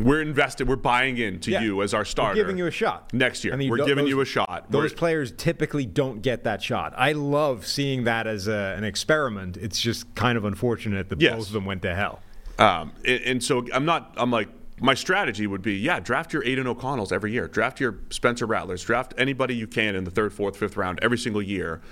we're 0.00 0.22
invested, 0.22 0.68
we're 0.68 0.76
buying 0.76 1.18
into 1.18 1.50
Yeah. 1.50 1.60
you 1.62 1.82
as 1.82 1.94
our 1.94 2.04
starter. 2.04 2.32
We're 2.38 2.42
giving 2.44 2.58
you 2.58 2.66
a 2.66 2.70
shot 2.70 3.12
next 3.12 3.44
year. 3.44 3.52
I 3.52 3.56
mean, 3.56 3.70
we're 3.70 3.78
giving 3.84 4.04
those- 4.04 4.08
you 4.10 4.20
a 4.20 4.24
shot. 4.24 4.66
Those 4.70 4.82
We're- 4.90 4.94
players 4.96 5.32
typically 5.32 5.86
don't 5.86 6.22
get 6.22 6.44
that 6.44 6.62
shot. 6.62 6.94
I 6.96 7.12
love 7.12 7.66
seeing 7.66 8.04
that 8.04 8.26
as 8.26 8.48
a, 8.48 8.74
an 8.76 8.84
experiment. 8.84 9.56
It's 9.56 9.80
just 9.80 10.12
kind 10.14 10.36
of 10.38 10.44
unfortunate 10.44 11.08
that 11.10 11.20
Yes. 11.20 11.36
both 11.36 11.46
of 11.48 11.52
them 11.52 11.64
went 11.64 11.82
to 11.82 11.94
hell. 11.94 12.20
Um, 12.58 12.92
and, 13.06 13.20
and 13.22 13.44
so 13.44 13.66
I'm 13.72 13.84
not. 13.84 14.14
I'm 14.16 14.30
like 14.30 14.48
my 14.82 14.94
strategy 14.94 15.46
would 15.46 15.60
be, 15.60 15.74
yeah, 15.74 16.00
draft 16.00 16.32
your 16.32 16.42
Aidan 16.42 16.66
O'Connells 16.66 17.12
every 17.12 17.32
year. 17.32 17.46
Draft 17.48 17.80
your 17.80 17.96
Spencer 18.08 18.46
Rattlers. 18.46 18.82
Draft 18.82 19.12
anybody 19.18 19.54
you 19.54 19.66
can 19.66 19.94
in 19.94 20.04
the 20.04 20.10
third, 20.10 20.32
fourth, 20.32 20.56
fifth 20.56 20.76
round 20.76 20.98
every 21.02 21.18
single 21.18 21.42
year. 21.42 21.82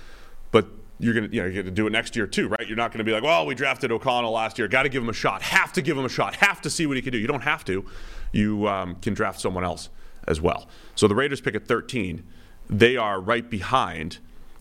But 0.51 0.65
you're 0.99 1.13
gonna, 1.13 1.29
you 1.31 1.41
know, 1.41 1.47
you're 1.47 1.63
gonna 1.63 1.73
do 1.73 1.87
it 1.87 1.91
next 1.91 2.15
year 2.15 2.27
too, 2.27 2.47
right? 2.49 2.67
You're 2.67 2.77
not 2.77 2.91
gonna 2.91 3.03
be 3.03 3.11
like, 3.11 3.23
well, 3.23 3.45
we 3.45 3.55
drafted 3.55 3.91
O'Connell 3.91 4.31
last 4.31 4.57
year. 4.57 4.67
Got 4.67 4.83
to 4.83 4.89
give 4.89 5.01
him 5.01 5.09
a 5.09 5.13
shot. 5.13 5.41
Have 5.41 5.73
to 5.73 5.81
give 5.81 5.97
him 5.97 6.05
a 6.05 6.09
shot. 6.09 6.35
Have 6.35 6.61
to 6.61 6.69
see 6.69 6.85
what 6.85 6.97
he 6.97 7.01
can 7.01 7.11
do. 7.11 7.17
You 7.17 7.27
don't 7.27 7.43
have 7.43 7.63
to. 7.65 7.85
You 8.31 8.67
um, 8.67 8.95
can 8.95 9.13
draft 9.13 9.39
someone 9.39 9.63
else 9.63 9.89
as 10.27 10.41
well. 10.41 10.67
So 10.95 11.07
the 11.07 11.15
Raiders 11.15 11.41
pick 11.41 11.55
at 11.55 11.67
13. 11.67 12.23
They 12.69 12.97
are 12.97 13.19
right 13.19 13.49
behind 13.49 14.19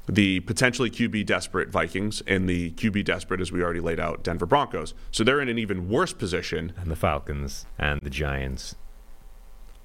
the 0.08 0.40
potentially 0.40 0.90
QB 0.90 1.26
desperate 1.26 1.68
Vikings 1.68 2.22
and 2.26 2.48
the 2.48 2.70
QB 2.72 3.04
desperate, 3.04 3.40
as 3.40 3.52
we 3.52 3.62
already 3.62 3.80
laid 3.80 4.00
out, 4.00 4.24
Denver 4.24 4.46
Broncos. 4.46 4.94
So 5.10 5.22
they're 5.22 5.40
in 5.40 5.48
an 5.48 5.58
even 5.58 5.88
worse 5.88 6.14
position. 6.14 6.72
And 6.78 6.90
the 6.90 6.96
Falcons 6.96 7.66
and 7.78 8.00
the 8.00 8.10
Giants. 8.10 8.74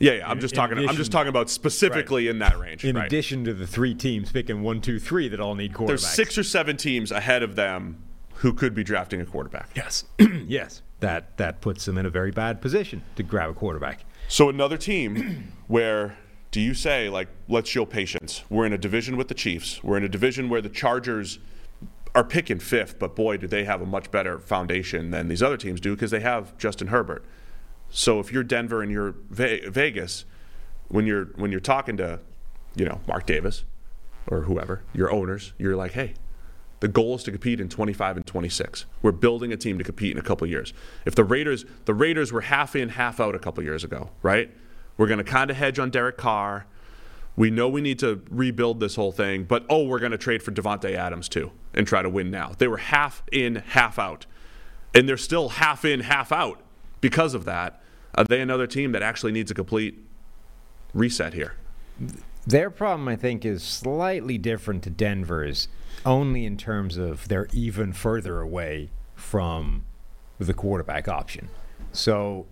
Yeah, 0.03 0.13
yeah. 0.13 0.29
I'm 0.29 0.39
just 0.39 0.53
in 0.53 0.57
talking. 0.57 0.77
I'm 0.89 0.95
just 0.95 1.11
talking 1.11 1.29
about 1.29 1.49
specifically 1.49 2.27
in 2.27 2.39
that 2.39 2.59
range. 2.59 2.83
In 2.83 2.95
right. 2.95 3.05
addition 3.05 3.45
to 3.45 3.53
the 3.53 3.65
three 3.65 3.93
teams 3.93 4.31
picking 4.31 4.61
one, 4.61 4.81
two, 4.81 4.99
three 4.99 5.29
that 5.29 5.39
all 5.39 5.55
need 5.55 5.73
quarterbacks. 5.73 5.87
there's 5.87 6.07
six 6.07 6.37
or 6.37 6.43
seven 6.43 6.77
teams 6.77 7.11
ahead 7.11 7.43
of 7.43 7.55
them 7.55 8.03
who 8.35 8.53
could 8.53 8.73
be 8.73 8.83
drafting 8.83 9.21
a 9.21 9.25
quarterback. 9.25 9.69
Yes. 9.75 10.03
yes. 10.19 10.81
That 10.99 11.37
that 11.37 11.61
puts 11.61 11.85
them 11.85 11.97
in 11.97 12.05
a 12.05 12.09
very 12.09 12.31
bad 12.31 12.61
position 12.61 13.03
to 13.15 13.23
grab 13.23 13.49
a 13.49 13.53
quarterback. 13.53 14.05
So 14.27 14.49
another 14.49 14.77
team 14.77 15.53
where 15.67 16.17
do 16.51 16.59
you 16.59 16.73
say 16.73 17.09
like 17.09 17.29
let's 17.47 17.69
show 17.69 17.85
patience? 17.85 18.43
We're 18.49 18.65
in 18.65 18.73
a 18.73 18.77
division 18.77 19.15
with 19.15 19.27
the 19.27 19.33
Chiefs. 19.33 19.83
We're 19.83 19.97
in 19.97 20.03
a 20.03 20.09
division 20.09 20.49
where 20.49 20.61
the 20.61 20.69
Chargers 20.69 21.39
are 22.15 22.23
picking 22.23 22.59
fifth, 22.59 22.99
but 22.99 23.15
boy, 23.15 23.37
do 23.37 23.47
they 23.47 23.63
have 23.63 23.81
a 23.81 23.85
much 23.85 24.11
better 24.11 24.37
foundation 24.37 25.09
than 25.11 25.29
these 25.29 25.41
other 25.41 25.57
teams 25.57 25.81
do 25.81 25.95
because 25.95 26.11
they 26.11 26.19
have 26.19 26.55
Justin 26.57 26.87
Herbert. 26.87 27.25
So 27.93 28.19
if 28.19 28.31
you're 28.33 28.43
Denver 28.43 28.81
and 28.81 28.91
you're 28.91 29.13
Ve- 29.29 29.69
Vegas, 29.69 30.25
when 30.87 31.05
you're 31.05 31.25
when 31.35 31.51
you're 31.51 31.61
talking 31.61 31.95
to, 31.97 32.19
you 32.75 32.85
know, 32.85 32.99
Mark 33.07 33.27
Davis 33.27 33.63
or 34.27 34.41
whoever, 34.41 34.83
your 34.93 35.11
owners, 35.11 35.53
you're 35.59 35.75
like, 35.75 35.91
hey, 35.91 36.15
the 36.79 36.87
goal 36.87 37.15
is 37.15 37.23
to 37.23 37.31
compete 37.31 37.59
in 37.61 37.69
25 37.69 38.17
and 38.17 38.25
26. 38.25 38.87
We're 39.03 39.11
building 39.11 39.53
a 39.53 39.57
team 39.57 39.77
to 39.77 39.83
compete 39.83 40.11
in 40.11 40.17
a 40.17 40.23
couple 40.23 40.47
years. 40.47 40.73
If 41.05 41.13
the 41.13 41.23
Raiders, 41.23 41.65
the 41.85 41.93
Raiders 41.93 42.33
were 42.33 42.41
half 42.41 42.75
in, 42.75 42.89
half 42.89 43.19
out 43.19 43.35
a 43.35 43.39
couple 43.39 43.63
years 43.63 43.83
ago, 43.83 44.09
right? 44.23 44.51
We're 44.97 45.07
going 45.07 45.19
to 45.19 45.23
kind 45.23 45.51
of 45.51 45.57
hedge 45.57 45.77
on 45.77 45.91
Derek 45.91 46.17
Carr. 46.17 46.65
We 47.35 47.51
know 47.51 47.69
we 47.69 47.81
need 47.81 47.99
to 47.99 48.23
rebuild 48.29 48.79
this 48.79 48.95
whole 48.95 49.11
thing, 49.11 49.43
but 49.43 49.65
oh, 49.69 49.85
we're 49.85 49.99
going 49.99 50.11
to 50.11 50.17
trade 50.17 50.41
for 50.41 50.51
Davante 50.51 50.95
Adams 50.95 51.29
too 51.29 51.51
and 51.75 51.85
try 51.85 52.01
to 52.01 52.09
win 52.09 52.31
now. 52.31 52.53
They 52.57 52.67
were 52.67 52.77
half 52.77 53.23
in, 53.31 53.55
half 53.55 53.99
out, 53.99 54.25
and 54.95 55.07
they're 55.07 55.15
still 55.17 55.49
half 55.49 55.85
in, 55.85 56.01
half 56.01 56.31
out 56.31 56.59
because 57.01 57.35
of 57.35 57.45
that. 57.45 57.82
Are 58.15 58.23
they 58.23 58.41
another 58.41 58.67
team 58.67 58.91
that 58.91 59.01
actually 59.01 59.31
needs 59.31 59.49
a 59.51 59.53
complete 59.53 59.99
reset 60.93 61.33
here? 61.33 61.55
Their 62.45 62.69
problem, 62.69 63.07
I 63.07 63.15
think, 63.15 63.45
is 63.45 63.63
slightly 63.63 64.37
different 64.37 64.83
to 64.83 64.89
Denver's, 64.89 65.67
only 66.05 66.45
in 66.45 66.57
terms 66.57 66.97
of 66.97 67.27
they're 67.27 67.47
even 67.53 67.93
further 67.93 68.41
away 68.41 68.89
from 69.15 69.85
the 70.39 70.53
quarterback 70.53 71.07
option. 71.07 71.49
So, 71.91 72.45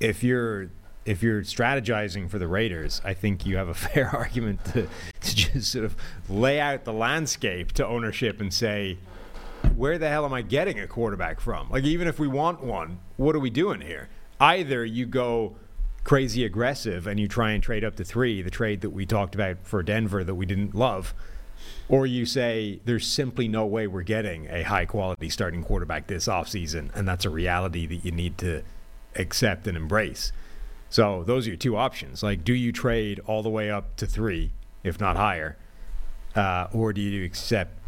if 0.00 0.22
you're 0.22 0.70
if 1.06 1.22
you're 1.22 1.42
strategizing 1.42 2.30
for 2.30 2.38
the 2.38 2.48
Raiders, 2.48 3.00
I 3.04 3.14
think 3.14 3.44
you 3.44 3.56
have 3.56 3.68
a 3.68 3.74
fair 3.88 4.08
argument 4.08 4.64
to, 4.66 4.88
to 5.20 5.36
just 5.36 5.72
sort 5.72 5.84
of 5.84 5.96
lay 6.28 6.60
out 6.60 6.84
the 6.84 6.92
landscape 6.92 7.72
to 7.72 7.86
ownership 7.86 8.40
and 8.40 8.52
say, 8.52 8.98
where 9.76 9.98
the 9.98 10.08
hell 10.08 10.24
am 10.24 10.32
I 10.32 10.42
getting 10.42 10.78
a 10.78 10.86
quarterback 10.86 11.40
from? 11.40 11.70
Like, 11.70 11.84
even 11.84 12.08
if 12.08 12.18
we 12.18 12.28
want 12.28 12.62
one, 12.62 12.98
what 13.16 13.34
are 13.34 13.40
we 13.40 13.50
doing 13.50 13.80
here? 13.80 14.08
Either 14.40 14.84
you 14.84 15.06
go 15.06 15.56
crazy 16.02 16.44
aggressive 16.44 17.06
and 17.06 17.18
you 17.18 17.26
try 17.26 17.52
and 17.52 17.62
trade 17.62 17.84
up 17.84 17.96
to 17.96 18.04
three, 18.04 18.42
the 18.42 18.50
trade 18.50 18.82
that 18.82 18.90
we 18.90 19.06
talked 19.06 19.34
about 19.34 19.56
for 19.62 19.82
Denver 19.82 20.22
that 20.22 20.34
we 20.34 20.46
didn't 20.46 20.74
love, 20.74 21.14
or 21.88 22.06
you 22.06 22.26
say 22.26 22.80
there's 22.84 23.06
simply 23.06 23.48
no 23.48 23.64
way 23.64 23.86
we're 23.86 24.02
getting 24.02 24.46
a 24.48 24.62
high 24.62 24.84
quality 24.84 25.30
starting 25.30 25.62
quarterback 25.62 26.06
this 26.06 26.26
offseason, 26.26 26.94
and 26.94 27.08
that's 27.08 27.24
a 27.24 27.30
reality 27.30 27.86
that 27.86 28.04
you 28.04 28.10
need 28.10 28.36
to 28.38 28.62
accept 29.16 29.66
and 29.66 29.76
embrace. 29.76 30.32
So 30.90 31.24
those 31.24 31.46
are 31.46 31.50
your 31.50 31.56
two 31.56 31.76
options. 31.76 32.22
Like, 32.22 32.44
do 32.44 32.52
you 32.52 32.70
trade 32.70 33.20
all 33.26 33.42
the 33.42 33.50
way 33.50 33.70
up 33.70 33.96
to 33.96 34.06
three, 34.06 34.52
if 34.82 35.00
not 35.00 35.16
higher, 35.16 35.56
uh, 36.36 36.68
or 36.72 36.92
do 36.92 37.00
you 37.00 37.24
accept 37.24 37.78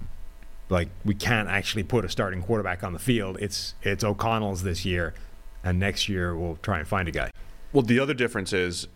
like 0.69 0.89
we 1.05 1.15
can't 1.15 1.49
actually 1.49 1.85
put 1.85 2.05
a 2.05 2.09
starting 2.09 2.43
quarterback 2.43 2.83
on 2.83 2.93
the 2.93 2.99
field? 2.99 3.37
It's 3.41 3.75
it's 3.83 4.03
O'Connell's 4.03 4.63
this 4.63 4.85
year, 4.85 5.15
and 5.67 5.81
next 5.81 6.09
year 6.09 6.37
we'll 6.37 6.57
try 6.63 6.79
and 6.79 6.87
find 6.87 7.09
a 7.09 7.11
guy. 7.11 7.31
Well, 7.73 7.83
the 7.83 7.99
other 7.99 8.15
difference 8.15 8.53
is 8.53 8.87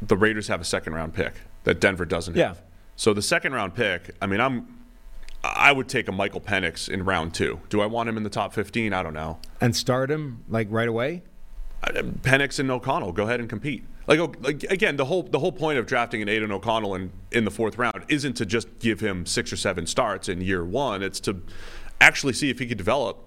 the 0.00 0.16
Raiders 0.16 0.48
have 0.48 0.60
a 0.60 0.64
second 0.64 0.94
round 0.94 1.12
pick 1.14 1.34
that 1.64 1.80
Denver 1.80 2.04
doesn't 2.04 2.36
Yeah. 2.36 2.48
have. 2.48 2.62
So 2.96 3.12
the 3.12 3.22
second 3.22 3.52
round 3.52 3.74
pick, 3.74 4.14
I 4.22 4.26
mean, 4.26 4.40
I'm 4.40 4.78
I 5.44 5.72
would 5.72 5.88
take 5.88 6.06
a 6.06 6.12
Michael 6.12 6.40
Penix 6.40 6.88
in 6.88 7.04
round 7.04 7.34
two. 7.34 7.60
Do 7.68 7.80
I 7.80 7.86
want 7.86 8.08
him 8.08 8.16
in 8.16 8.22
the 8.22 8.30
top 8.30 8.52
15? 8.54 8.92
I 8.92 9.02
don't 9.02 9.12
know. 9.12 9.40
And 9.60 9.74
start 9.74 10.08
him 10.08 10.44
like 10.48 10.68
right 10.70 10.86
away. 10.86 11.22
I- 11.82 11.90
uh, 11.90 12.02
Penix 12.02 12.60
and 12.60 12.70
O'Connell, 12.70 13.10
go 13.10 13.24
ahead 13.24 13.40
and 13.40 13.48
compete. 13.48 13.84
Like, 14.06 14.20
oh, 14.20 14.32
like 14.40 14.62
again, 14.70 14.96
the 14.96 15.06
whole 15.06 15.24
the 15.24 15.40
whole 15.40 15.50
point 15.50 15.78
of 15.80 15.86
drafting 15.86 16.22
an 16.22 16.28
Aidan 16.28 16.52
O'Connell 16.52 16.94
in, 16.94 17.10
in 17.32 17.44
the 17.44 17.50
fourth 17.50 17.76
round 17.76 18.04
isn't 18.08 18.34
to 18.34 18.46
just 18.46 18.68
give 18.78 19.00
him 19.00 19.26
six 19.26 19.52
or 19.52 19.56
seven 19.56 19.84
starts 19.86 20.28
in 20.28 20.40
year 20.40 20.64
one. 20.64 21.02
It's 21.02 21.18
to 21.20 21.42
actually 22.00 22.32
see 22.34 22.48
if 22.50 22.60
he 22.60 22.66
could 22.66 22.78
develop 22.78 23.24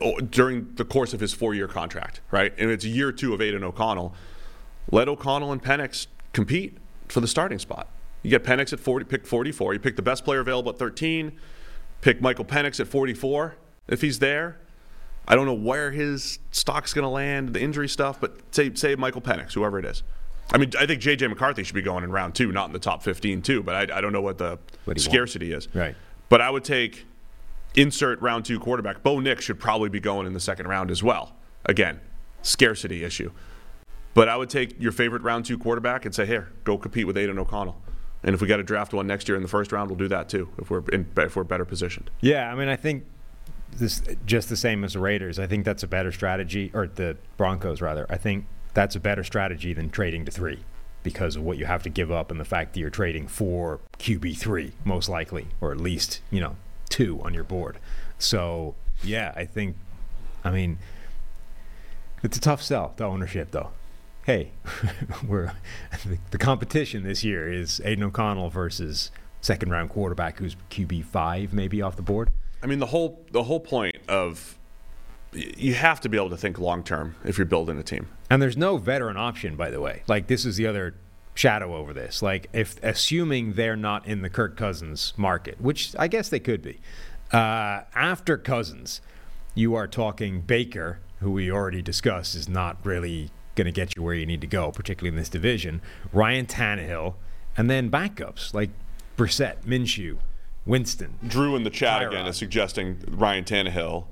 Oh, 0.00 0.18
during 0.18 0.74
the 0.74 0.84
course 0.84 1.14
of 1.14 1.20
his 1.20 1.32
four 1.32 1.54
year 1.54 1.68
contract, 1.68 2.20
right? 2.30 2.52
And 2.58 2.70
it's 2.70 2.84
year 2.84 3.12
two 3.12 3.34
of 3.34 3.40
Aidan 3.40 3.62
O'Connell. 3.62 4.14
Let 4.90 5.08
O'Connell 5.08 5.52
and 5.52 5.62
Penix 5.62 6.06
compete 6.32 6.76
for 7.08 7.20
the 7.20 7.28
starting 7.28 7.58
spot. 7.58 7.88
You 8.22 8.30
get 8.30 8.42
Penix 8.42 8.72
at 8.72 8.80
40, 8.80 9.04
pick 9.04 9.26
44. 9.26 9.74
You 9.74 9.80
pick 9.80 9.94
the 9.94 10.02
best 10.02 10.24
player 10.24 10.40
available 10.40 10.72
at 10.72 10.78
13. 10.78 11.32
Pick 12.00 12.20
Michael 12.20 12.44
Penix 12.44 12.80
at 12.80 12.88
44 12.88 13.54
if 13.86 14.00
he's 14.00 14.18
there. 14.18 14.58
I 15.28 15.34
don't 15.34 15.46
know 15.46 15.54
where 15.54 15.92
his 15.92 16.38
stock's 16.50 16.92
going 16.92 17.04
to 17.04 17.08
land, 17.08 17.52
the 17.52 17.60
injury 17.60 17.88
stuff, 17.88 18.20
but 18.20 18.38
say 18.52 18.72
say 18.74 18.94
Michael 18.94 19.20
Penix, 19.20 19.52
whoever 19.54 19.78
it 19.78 19.84
is. 19.84 20.02
I 20.52 20.58
mean, 20.58 20.70
I 20.78 20.86
think 20.86 21.00
J.J. 21.00 21.26
McCarthy 21.26 21.64
should 21.64 21.74
be 21.74 21.82
going 21.82 22.04
in 22.04 22.12
round 22.12 22.36
two, 22.36 22.52
not 22.52 22.66
in 22.66 22.72
the 22.72 22.78
top 22.78 23.02
15 23.02 23.42
too. 23.42 23.62
But 23.62 23.90
I, 23.90 23.98
I 23.98 24.00
don't 24.00 24.12
know 24.12 24.22
what 24.22 24.38
the 24.38 24.58
What 24.84 25.00
scarcity 25.00 25.52
is. 25.52 25.68
Right. 25.74 25.96
But 26.28 26.40
I 26.40 26.50
would 26.50 26.64
take 26.64 27.06
insert 27.76 28.20
round 28.20 28.44
two 28.44 28.58
quarterback. 28.58 29.02
Bo 29.02 29.20
Nix 29.20 29.44
should 29.44 29.60
probably 29.60 29.88
be 29.88 30.00
going 30.00 30.26
in 30.26 30.32
the 30.32 30.40
second 30.40 30.66
round 30.66 30.90
as 30.90 31.02
well. 31.02 31.36
Again, 31.66 32.00
scarcity 32.42 33.04
issue. 33.04 33.30
But 34.14 34.28
I 34.28 34.36
would 34.36 34.48
take 34.48 34.80
your 34.80 34.92
favorite 34.92 35.22
round 35.22 35.44
two 35.44 35.58
quarterback 35.58 36.06
and 36.06 36.14
say, 36.14 36.24
here, 36.24 36.48
go 36.64 36.78
compete 36.78 37.06
with 37.06 37.18
Aidan 37.18 37.38
O'Connell. 37.38 37.76
And 38.22 38.34
if 38.34 38.40
we 38.40 38.48
got 38.48 38.56
to 38.56 38.62
draft 38.62 38.94
one 38.94 39.06
next 39.06 39.28
year 39.28 39.36
in 39.36 39.42
the 39.42 39.48
first 39.48 39.72
round, 39.72 39.90
we'll 39.90 39.98
do 39.98 40.08
that 40.08 40.28
too. 40.28 40.48
If 40.58 40.70
we're 40.70 40.82
in, 40.90 41.06
if 41.16 41.36
we're 41.36 41.44
better 41.44 41.66
positioned. 41.66 42.10
Yeah, 42.20 42.50
I 42.50 42.54
mean, 42.54 42.68
I 42.68 42.76
think 42.76 43.04
this 43.72 44.02
just 44.24 44.48
the 44.48 44.56
same 44.56 44.84
as 44.84 44.94
the 44.94 45.00
Raiders. 45.00 45.38
I 45.38 45.46
think 45.46 45.64
that's 45.64 45.82
a 45.82 45.86
better 45.86 46.10
strategy, 46.10 46.70
or 46.72 46.86
the 46.86 47.16
Broncos 47.36 47.80
rather. 47.80 48.06
I 48.08 48.16
think 48.16 48.46
that's 48.74 48.96
a 48.96 49.00
better 49.00 49.22
strategy 49.22 49.72
than 49.74 49.90
trading 49.90 50.24
to 50.24 50.32
three 50.32 50.60
because 51.02 51.36
of 51.36 51.42
what 51.42 51.56
you 51.58 51.66
have 51.66 51.82
to 51.84 51.88
give 51.88 52.10
up 52.10 52.30
and 52.30 52.40
the 52.40 52.44
fact 52.44 52.72
that 52.72 52.80
you're 52.80 52.90
trading 52.90 53.28
for 53.28 53.80
QB 53.98 54.38
three 54.38 54.72
most 54.84 55.08
likely, 55.08 55.46
or 55.60 55.72
at 55.72 55.78
least 55.78 56.20
you 56.30 56.40
know 56.40 56.56
two 56.88 57.20
on 57.22 57.34
your 57.34 57.44
board. 57.44 57.78
So 58.18 58.74
yeah, 59.02 59.32
I 59.36 59.44
think, 59.44 59.76
I 60.44 60.50
mean, 60.50 60.78
it's 62.22 62.36
a 62.36 62.40
tough 62.40 62.62
sell 62.62 62.94
to 62.96 63.04
ownership 63.04 63.50
though. 63.50 63.70
Hey, 64.24 64.50
we're 65.26 65.52
the, 66.04 66.18
the 66.32 66.38
competition 66.38 67.04
this 67.04 67.22
year 67.22 67.52
is 67.52 67.80
Aidan 67.84 68.04
O'Connell 68.04 68.50
versus 68.50 69.10
second 69.40 69.70
round 69.70 69.90
quarterback 69.90 70.38
who's 70.38 70.56
QB 70.70 71.04
five 71.04 71.52
maybe 71.52 71.82
off 71.82 71.96
the 71.96 72.02
board. 72.02 72.30
I 72.62 72.66
mean, 72.66 72.78
the 72.78 72.86
whole 72.86 73.24
the 73.30 73.44
whole 73.44 73.60
point 73.60 73.96
of 74.08 74.58
you 75.32 75.74
have 75.74 76.00
to 76.00 76.08
be 76.08 76.16
able 76.16 76.30
to 76.30 76.36
think 76.36 76.58
long 76.58 76.82
term 76.82 77.14
if 77.24 77.38
you're 77.38 77.44
building 77.44 77.78
a 77.78 77.82
team. 77.82 78.08
And 78.30 78.40
there's 78.42 78.56
no 78.56 78.76
veteran 78.76 79.16
option, 79.16 79.54
by 79.56 79.70
the 79.70 79.80
way. 79.80 80.02
Like 80.08 80.26
this 80.26 80.44
is 80.44 80.56
the 80.56 80.66
other 80.66 80.94
shadow 81.36 81.76
over 81.76 81.92
this. 81.92 82.22
Like 82.22 82.48
if 82.52 82.82
assuming 82.82 83.52
they're 83.52 83.76
not 83.76 84.06
in 84.06 84.22
the 84.22 84.30
Kirk 84.30 84.56
Cousins 84.56 85.12
market, 85.16 85.60
which 85.60 85.94
I 85.98 86.08
guess 86.08 86.28
they 86.28 86.40
could 86.40 86.62
be. 86.62 86.80
Uh, 87.32 87.82
after 87.94 88.36
Cousins, 88.38 89.00
you 89.54 89.74
are 89.74 89.86
talking 89.86 90.40
Baker, 90.40 91.00
who 91.20 91.30
we 91.30 91.50
already 91.50 91.82
discussed 91.82 92.34
is 92.34 92.48
not 92.48 92.78
really 92.84 93.30
going 93.54 93.66
to 93.66 93.72
get 93.72 93.96
you 93.96 94.02
where 94.02 94.14
you 94.14 94.26
need 94.26 94.40
to 94.40 94.46
go, 94.46 94.70
particularly 94.70 95.08
in 95.08 95.16
this 95.16 95.28
division. 95.28 95.80
Ryan 96.12 96.46
Tannehill, 96.46 97.14
and 97.56 97.70
then 97.70 97.90
backups 97.90 98.54
like 98.54 98.70
Brissett, 99.16 99.64
Minshew, 99.64 100.18
Winston. 100.64 101.18
Drew 101.26 101.56
in 101.56 101.64
the 101.64 101.70
chat 101.70 102.02
Tyrod. 102.02 102.08
again 102.08 102.26
is 102.26 102.36
suggesting 102.36 102.98
Ryan 103.08 103.44
Tannehill 103.44 104.04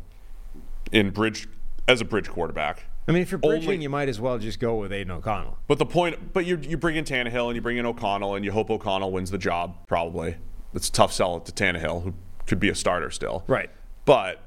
in 0.92 1.10
bridge 1.10 1.48
as 1.86 2.00
a 2.00 2.04
bridge 2.04 2.28
quarterback. 2.28 2.84
I 3.06 3.12
mean, 3.12 3.22
if 3.22 3.30
you're 3.30 3.38
bridging, 3.38 3.68
Only- 3.70 3.82
you 3.82 3.90
might 3.90 4.08
as 4.08 4.20
well 4.20 4.38
just 4.38 4.58
go 4.60 4.76
with 4.76 4.92
Aidan 4.92 5.10
O'Connell. 5.10 5.58
But 5.66 5.78
the 5.78 5.86
point, 5.86 6.32
but 6.32 6.46
you 6.46 6.56
you 6.56 6.76
bring 6.76 6.96
in 6.96 7.04
Tannehill 7.04 7.48
and 7.48 7.54
you 7.56 7.60
bring 7.60 7.76
in 7.76 7.84
O'Connell 7.86 8.34
and 8.34 8.44
you 8.44 8.52
hope 8.52 8.70
O'Connell 8.70 9.12
wins 9.12 9.30
the 9.30 9.38
job. 9.38 9.76
Probably 9.86 10.36
it's 10.72 10.88
a 10.88 10.92
tough 10.92 11.12
sell 11.12 11.40
to 11.40 11.52
Tannehill, 11.52 12.02
who 12.02 12.14
could 12.46 12.58
be 12.60 12.68
a 12.68 12.74
starter 12.74 13.10
still. 13.10 13.44
Right. 13.46 13.70
But 14.04 14.40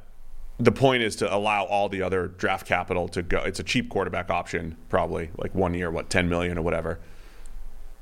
the 0.60 0.72
point 0.72 1.04
is 1.04 1.16
to 1.18 1.34
allow 1.34 1.66
all 1.66 1.88
the 1.88 2.02
other 2.02 2.28
draft 2.28 2.66
capital 2.66 3.08
to 3.10 3.22
go. 3.22 3.40
It's 3.40 3.60
a 3.60 3.64
cheap 3.64 3.90
quarterback 3.90 4.30
option, 4.32 4.76
probably 4.90 5.30
like 5.38 5.54
one 5.54 5.74
year, 5.74 5.92
what 5.92 6.10
ten 6.10 6.28
million 6.28 6.58
or 6.58 6.64
whatever, 6.64 7.00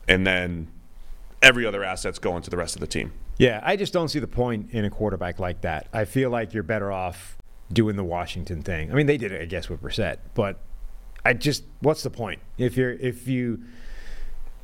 and 0.07 0.25
then 0.25 0.69
every 1.41 1.65
other 1.65 1.83
asset's 1.83 2.17
going 2.19 2.41
to 2.43 2.49
the 2.49 2.57
rest 2.57 2.75
of 2.75 2.79
the 2.79 2.87
team. 2.87 3.11
Yeah, 3.37 3.59
I 3.63 3.75
just 3.75 3.91
don't 3.91 4.07
see 4.07 4.19
the 4.19 4.27
point 4.27 4.71
in 4.71 4.85
a 4.85 4.89
quarterback 4.89 5.39
like 5.39 5.61
that. 5.61 5.87
I 5.91 6.05
feel 6.05 6.29
like 6.29 6.53
you're 6.53 6.63
better 6.63 6.91
off 6.91 7.34
doing 7.71 7.95
the 7.95 8.03
Washington 8.03 8.61
thing. 8.61 8.91
I 8.91 8.95
mean, 8.95 9.07
they 9.07 9.17
did 9.17 9.31
it, 9.31 9.41
I 9.41 9.45
guess, 9.45 9.69
with 9.69 9.81
Brissett, 9.81 10.17
but 10.33 10.59
I 11.23 11.33
just, 11.33 11.63
what's 11.79 12.03
the 12.03 12.09
point 12.11 12.39
if 12.57 12.77
you're 12.77 12.91
if 12.93 13.27
you 13.27 13.63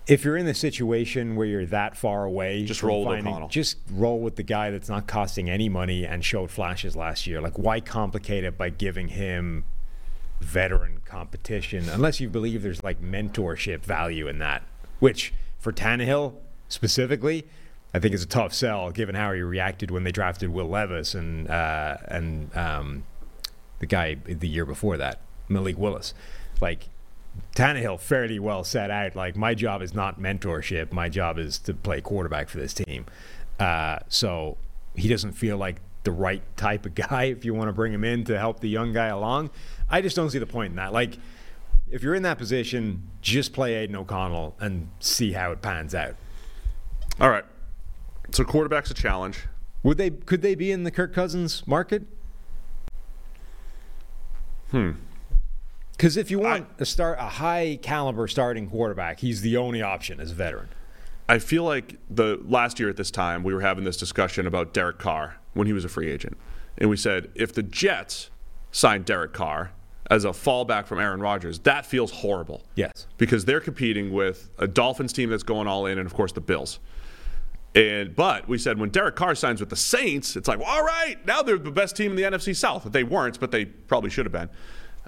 if 0.08 0.26
you're 0.26 0.36
in 0.38 0.46
the 0.46 0.54
situation 0.54 1.36
where 1.36 1.46
you're 1.48 1.66
that 1.68 1.96
far 1.96 2.26
away, 2.26 2.64
Just 2.66 2.84
roll 2.84 3.06
with 3.06 3.16
finding- 3.18 3.28
O'Connell. 3.34 3.50
Just 3.50 3.78
roll 3.92 4.20
with 4.20 4.36
the 4.36 4.44
guy 4.44 4.70
that's 4.72 4.90
not 4.90 5.08
costing 5.08 5.50
any 5.50 5.70
money 5.70 6.06
and 6.06 6.26
showed 6.26 6.50
flashes 6.52 6.96
last 6.96 7.28
year. 7.28 7.40
Like, 7.40 7.58
why 7.58 7.80
complicate 7.80 8.44
it 8.44 8.58
by 8.58 8.70
giving 8.70 9.10
him 9.10 9.64
veteran 10.40 11.02
competition 11.06 11.88
unless 11.88 12.20
you 12.20 12.28
believe 12.28 12.64
there's 12.64 12.84
like 12.84 13.02
mentorship 13.02 13.84
value 13.84 14.28
in 14.28 14.40
that? 14.40 14.64
Which 15.00 15.34
for 15.60 15.72
Tannehill 15.72 16.34
specifically, 16.68 17.48
I 17.94 18.00
think 18.00 18.14
it's 18.14 18.24
a 18.24 18.28
tough 18.28 18.54
sell 18.54 18.92
given 18.92 19.16
how 19.16 19.34
he 19.34 19.42
reacted 19.42 19.92
when 19.92 20.04
they 20.04 20.12
drafted 20.12 20.50
Will 20.50 20.70
Levis 20.70 21.14
and 21.14 21.50
uh, 21.50 21.98
and 22.06 22.56
um, 22.56 23.04
the 23.80 23.86
guy 23.86 24.16
the 24.16 24.48
year 24.48 24.66
before 24.66 24.98
that, 24.98 25.20
Malik 25.50 25.78
Willis. 25.78 26.14
Like 26.62 26.90
Tannehill 27.56 28.00
fairly 28.00 28.40
well 28.40 28.64
set 28.64 28.92
out. 28.92 29.16
Like 29.16 29.36
my 29.36 29.54
job 29.54 29.82
is 29.82 29.94
not 29.94 30.20
mentorship. 30.20 30.92
My 30.92 31.10
job 31.10 31.38
is 31.38 31.58
to 31.60 31.74
play 31.74 32.02
quarterback 32.02 32.50
for 32.50 32.60
this 32.60 32.74
team. 32.74 33.06
Uh, 33.60 34.00
so 34.08 34.58
he 34.96 35.08
doesn't 35.08 35.34
feel 35.34 35.58
like 35.58 35.82
the 36.04 36.12
right 36.12 36.44
type 36.58 36.86
of 36.86 36.96
guy 37.10 37.26
if 37.26 37.44
you 37.44 37.54
want 37.54 37.68
to 37.70 37.74
bring 37.74 37.94
him 37.94 38.04
in 38.04 38.24
to 38.26 38.38
help 38.40 38.62
the 38.62 38.70
young 38.70 38.94
guy 38.94 39.08
along. 39.08 39.50
I 39.90 40.02
just 40.02 40.16
don't 40.16 40.30
see 40.30 40.40
the 40.40 40.46
point 40.46 40.72
in 40.72 40.76
that. 40.78 40.94
Like 40.94 41.18
if 41.90 42.04
you're 42.04 42.16
in 42.16 42.24
that 42.24 42.38
position, 42.38 43.10
just 43.22 43.52
play 43.52 43.76
Aidan 43.76 43.98
O'Connell 43.98 44.56
and 44.60 44.90
see 45.00 45.34
how 45.34 45.52
it 45.52 45.62
pans 45.62 45.94
out. 45.94 46.16
All 47.20 47.30
right. 47.30 47.44
So 48.32 48.44
quarterback's 48.44 48.92
a 48.92 48.94
challenge. 48.94 49.40
Would 49.84 49.98
they? 49.98 50.10
Could 50.10 50.42
they 50.42 50.56
be 50.56 50.72
in 50.72 50.84
the 50.84 50.92
Kirk 50.92 51.14
Cousins 51.14 51.66
market? 51.68 52.04
Hmm. 54.70 54.92
Because 55.92 56.18
if 56.18 56.32
you 56.32 56.40
want 56.40 56.68
a 56.80 56.86
start, 56.86 57.20
a 57.20 57.24
high 57.24 57.78
caliber 57.82 58.28
starting 58.28 58.70
quarterback, 58.70 59.20
he's 59.20 59.42
the 59.42 59.58
only 59.58 59.82
option 59.82 60.20
as 60.20 60.32
a 60.32 60.34
veteran. 60.34 60.70
I 61.30 61.40
feel 61.40 61.64
like 61.64 61.98
the 62.10 62.40
last 62.44 62.80
year 62.80 62.90
at 62.90 62.98
this 62.98 63.12
time 63.12 63.44
we 63.44 63.54
were 63.54 63.62
having 63.62 63.84
this 63.84 63.98
discussion 63.98 64.48
about 64.48 64.74
Derek 64.74 64.98
Carr 64.98 65.38
when 65.54 65.68
he 65.68 65.74
was 65.74 65.86
a 65.86 65.90
free 65.90 66.10
agent, 66.10 66.38
and 66.78 66.90
we 66.90 66.98
said 66.98 67.30
if 67.36 67.54
the 67.54 67.62
Jets 67.64 68.32
signed 68.72 69.06
Derek 69.06 69.34
Carr 69.34 69.74
as 70.10 70.26
a 70.26 70.30
fallback 70.30 70.88
from 70.88 71.00
Aaron 71.00 71.20
Rodgers, 71.22 71.60
that 71.60 71.86
feels 71.86 72.12
horrible. 72.12 72.64
Yes. 72.76 73.08
because 73.18 73.46
they're 73.46 73.62
competing 73.62 74.12
with 74.12 74.50
a 74.58 74.68
Dolphins 74.68 75.14
team 75.14 75.30
that's 75.30 75.44
going 75.44 75.68
all 75.68 75.86
in, 75.86 76.00
and 76.00 76.08
of 76.08 76.14
course 76.14 76.32
the 76.32 76.42
Bills. 76.42 76.80
And 77.74 78.16
but 78.16 78.48
we 78.50 78.58
said 78.58 78.80
when 78.80 78.90
Derek 78.90 79.16
Carr 79.16 79.34
signs 79.34 79.60
with 79.62 79.70
the 79.70 79.78
Saints, 79.78 80.36
it's 80.36 80.48
like, 80.48 80.60
well, 80.60 80.68
all 80.68 80.84
right, 80.84 81.16
now 81.26 81.42
they're 81.42 81.58
the 81.58 81.72
best 81.72 81.96
team 81.96 82.12
in 82.12 82.18
the 82.18 82.24
NFC 82.24 82.56
South. 82.56 82.84
They 82.92 83.04
weren't, 83.04 83.40
but 83.40 83.52
they 83.52 83.66
probably 83.66 84.10
should 84.10 84.26
have 84.26 84.34
been. 84.34 84.50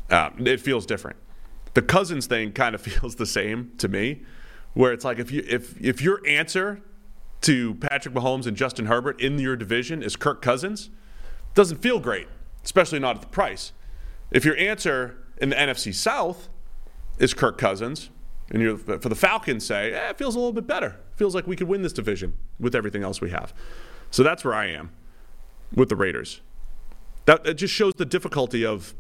Um, 0.10 0.48
it 0.48 0.62
feels 0.62 0.86
different. 0.86 1.18
The 1.74 1.82
Cousins 1.82 2.26
thing 2.26 2.54
kind 2.54 2.74
of 2.74 2.82
feels 2.82 3.16
the 3.16 3.26
same 3.26 3.74
to 3.80 3.88
me, 3.88 4.24
where 4.74 4.94
it's 4.94 5.04
like 5.04 5.20
if 5.20 5.32
you 5.32 5.44
if 5.48 5.80
if 5.82 6.02
your 6.02 6.22
answer 6.26 6.82
to 7.42 7.76
Patrick 7.76 8.16
Mahomes 8.16 8.48
and 8.48 8.56
Justin 8.56 8.86
Herbert 8.86 9.20
in 9.20 9.38
your 9.38 9.58
division 9.58 10.02
is 10.02 10.16
Kirk 10.16 10.42
Cousins, 10.42 10.90
doesn't 11.56 11.82
feel 11.82 12.00
great, 12.00 12.28
especially 12.64 13.00
not 13.00 13.18
at 13.18 13.22
the 13.22 13.28
price. 13.28 13.74
If 14.32 14.46
your 14.46 14.56
answer 14.58 15.18
in 15.38 15.50
the 15.50 15.56
NFC 15.58 15.94
South 15.94 16.48
is 17.20 17.34
Kirk 17.34 17.58
Cousins, 17.58 18.10
and 18.54 18.62
you're 18.62 18.78
for 18.78 19.10
the 19.10 19.16
Falcons 19.16 19.66
say, 19.66 19.92
eh, 19.92 20.10
it 20.12 20.18
feels 20.18 20.36
a 20.36 20.40
little 20.40 20.54
bit 20.54 20.68
better. 20.68 20.96
Feels 21.16 21.36
like 21.36 21.48
we 21.48 21.56
could 21.56 21.68
win 21.68 21.82
this 21.82 21.92
division 21.92 22.38
with 22.60 22.76
everything 22.76 23.04
else 23.04 23.20
we 23.20 23.32
have. 23.32 23.54
So 24.12 24.24
that's 24.24 24.46
where 24.46 24.54
I 24.54 24.68
am 24.68 24.92
with 25.76 25.90
the 25.90 25.96
Raiders. 25.96 26.42
That 27.26 27.46
it 27.46 27.56
just 27.56 27.74
shows 27.74 27.94
the 27.98 28.06
difficulty 28.06 28.66
of 28.66 28.94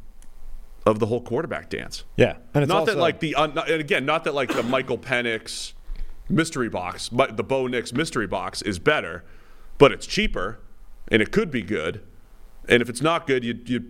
of 0.86 1.00
the 1.00 1.06
whole 1.06 1.22
quarterback 1.22 1.70
dance. 1.70 2.04
Yeah, 2.18 2.38
and 2.54 2.64
it's 2.64 2.70
not 2.70 2.88
that 2.88 2.98
like 2.98 3.20
the 3.20 3.36
un, 3.36 3.58
and 3.58 3.80
again, 3.80 4.06
not 4.06 4.24
that 4.26 4.34
like 4.34 4.54
the 4.54 4.64
Michael 4.64 4.98
Penix 4.98 5.74
mystery 6.28 6.70
box, 6.70 7.10
but 7.10 7.38
the 7.38 7.44
Bo 7.44 7.68
Nix 7.68 7.94
mystery 7.94 8.28
box 8.28 8.62
is 8.64 8.80
better, 8.80 9.24
but 9.78 9.92
it's 9.92 10.08
cheaper 10.08 10.60
and 11.10 11.22
it 11.22 11.32
could 11.32 11.52
be 11.52 11.62
good. 11.62 12.02
And 12.68 12.82
if 12.82 12.90
it's 12.90 13.02
not 13.02 13.28
good, 13.28 13.44
you 13.44 13.60
you 13.66 13.84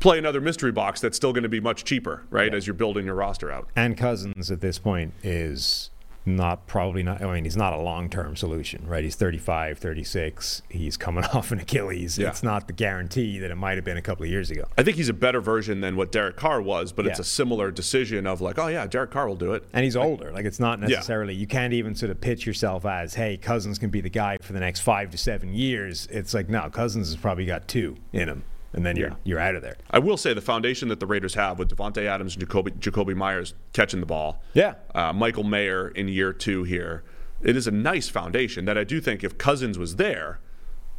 play 0.00 0.18
another 0.18 0.40
mystery 0.40 0.72
box 0.72 1.00
that's 1.00 1.16
still 1.16 1.32
going 1.32 1.44
to 1.44 1.48
be 1.48 1.60
much 1.60 1.84
cheaper, 1.84 2.24
right? 2.30 2.52
As 2.52 2.66
you're 2.66 2.74
building 2.74 3.06
your 3.06 3.14
roster 3.14 3.50
out. 3.52 3.68
And 3.76 3.96
Cousins 3.96 4.50
at 4.50 4.60
this 4.60 4.78
point 4.78 5.14
is 5.22 5.90
not 6.26 6.66
probably 6.66 7.02
not. 7.02 7.22
I 7.22 7.32
mean, 7.32 7.44
he's 7.44 7.56
not 7.56 7.72
a 7.72 7.78
long 7.78 8.08
term 8.10 8.36
solution, 8.36 8.86
right? 8.86 9.02
He's 9.02 9.16
35, 9.16 9.78
36. 9.78 10.62
He's 10.68 10.96
coming 10.96 11.24
off 11.34 11.50
an 11.50 11.60
Achilles. 11.60 12.18
Yeah. 12.18 12.28
It's 12.28 12.42
not 12.42 12.66
the 12.66 12.72
guarantee 12.72 13.38
that 13.38 13.50
it 13.50 13.54
might 13.56 13.76
have 13.76 13.84
been 13.84 13.96
a 13.96 14.02
couple 14.02 14.24
of 14.24 14.30
years 14.30 14.50
ago. 14.50 14.64
I 14.76 14.82
think 14.82 14.96
he's 14.96 15.08
a 15.08 15.14
better 15.14 15.40
version 15.40 15.80
than 15.80 15.96
what 15.96 16.12
Derek 16.12 16.36
Carr 16.36 16.60
was, 16.60 16.92
but 16.92 17.06
it's 17.06 17.18
a 17.18 17.24
similar 17.24 17.70
decision 17.70 18.26
of 18.26 18.40
like, 18.40 18.58
oh 18.58 18.68
yeah, 18.68 18.86
Derek 18.86 19.10
Carr 19.10 19.28
will 19.28 19.36
do 19.36 19.54
it. 19.54 19.64
And 19.72 19.84
he's 19.84 19.96
older. 19.96 20.32
Like 20.32 20.44
it's 20.44 20.60
not 20.60 20.80
necessarily 20.80 21.34
you 21.34 21.46
can't 21.46 21.72
even 21.72 21.94
sort 21.94 22.10
of 22.10 22.20
pitch 22.20 22.46
yourself 22.46 22.84
as, 22.84 23.14
hey, 23.14 23.36
Cousins 23.36 23.78
can 23.78 23.90
be 23.90 24.00
the 24.00 24.10
guy 24.10 24.38
for 24.42 24.52
the 24.52 24.60
next 24.60 24.80
five 24.80 25.10
to 25.10 25.18
seven 25.18 25.54
years. 25.54 26.06
It's 26.10 26.34
like 26.34 26.48
no, 26.48 26.68
Cousins 26.70 27.08
has 27.08 27.16
probably 27.16 27.46
got 27.46 27.68
two 27.68 27.96
in 28.12 28.28
him, 28.28 28.44
and 28.72 28.84
then 28.86 28.96
you're 28.96 29.08
Yeah. 29.08 29.14
you're 29.24 29.38
out 29.40 29.54
of 29.56 29.62
there. 29.62 29.76
I 29.90 29.98
will 29.98 30.16
say 30.16 30.32
the 30.34 30.40
foundation 30.40 30.88
that 30.88 31.00
the 31.00 31.06
Raiders 31.06 31.34
have 31.34 31.58
with 31.58 31.74
Davante 31.74 32.04
Adams 32.06 32.36
and 32.36 32.46
Jakobi, 32.48 32.70
Jakobi 32.78 33.14
Meyers 33.16 33.54
catching 33.72 34.00
the 34.00 34.06
ball. 34.06 34.42
Yeah. 34.54 34.74
Uh, 34.94 35.12
Michael 35.12 35.44
Mayer 35.44 35.88
in 35.88 36.08
year 36.08 36.32
two 36.32 36.62
here. 36.64 37.02
It 37.42 37.56
is 37.56 37.66
a 37.66 37.70
nice 37.70 38.08
foundation 38.08 38.64
that 38.66 38.76
I 38.76 38.84
do 38.84 39.00
think 39.00 39.24
if 39.24 39.38
Cousins 39.38 39.78
was 39.78 39.96
there, 39.96 40.40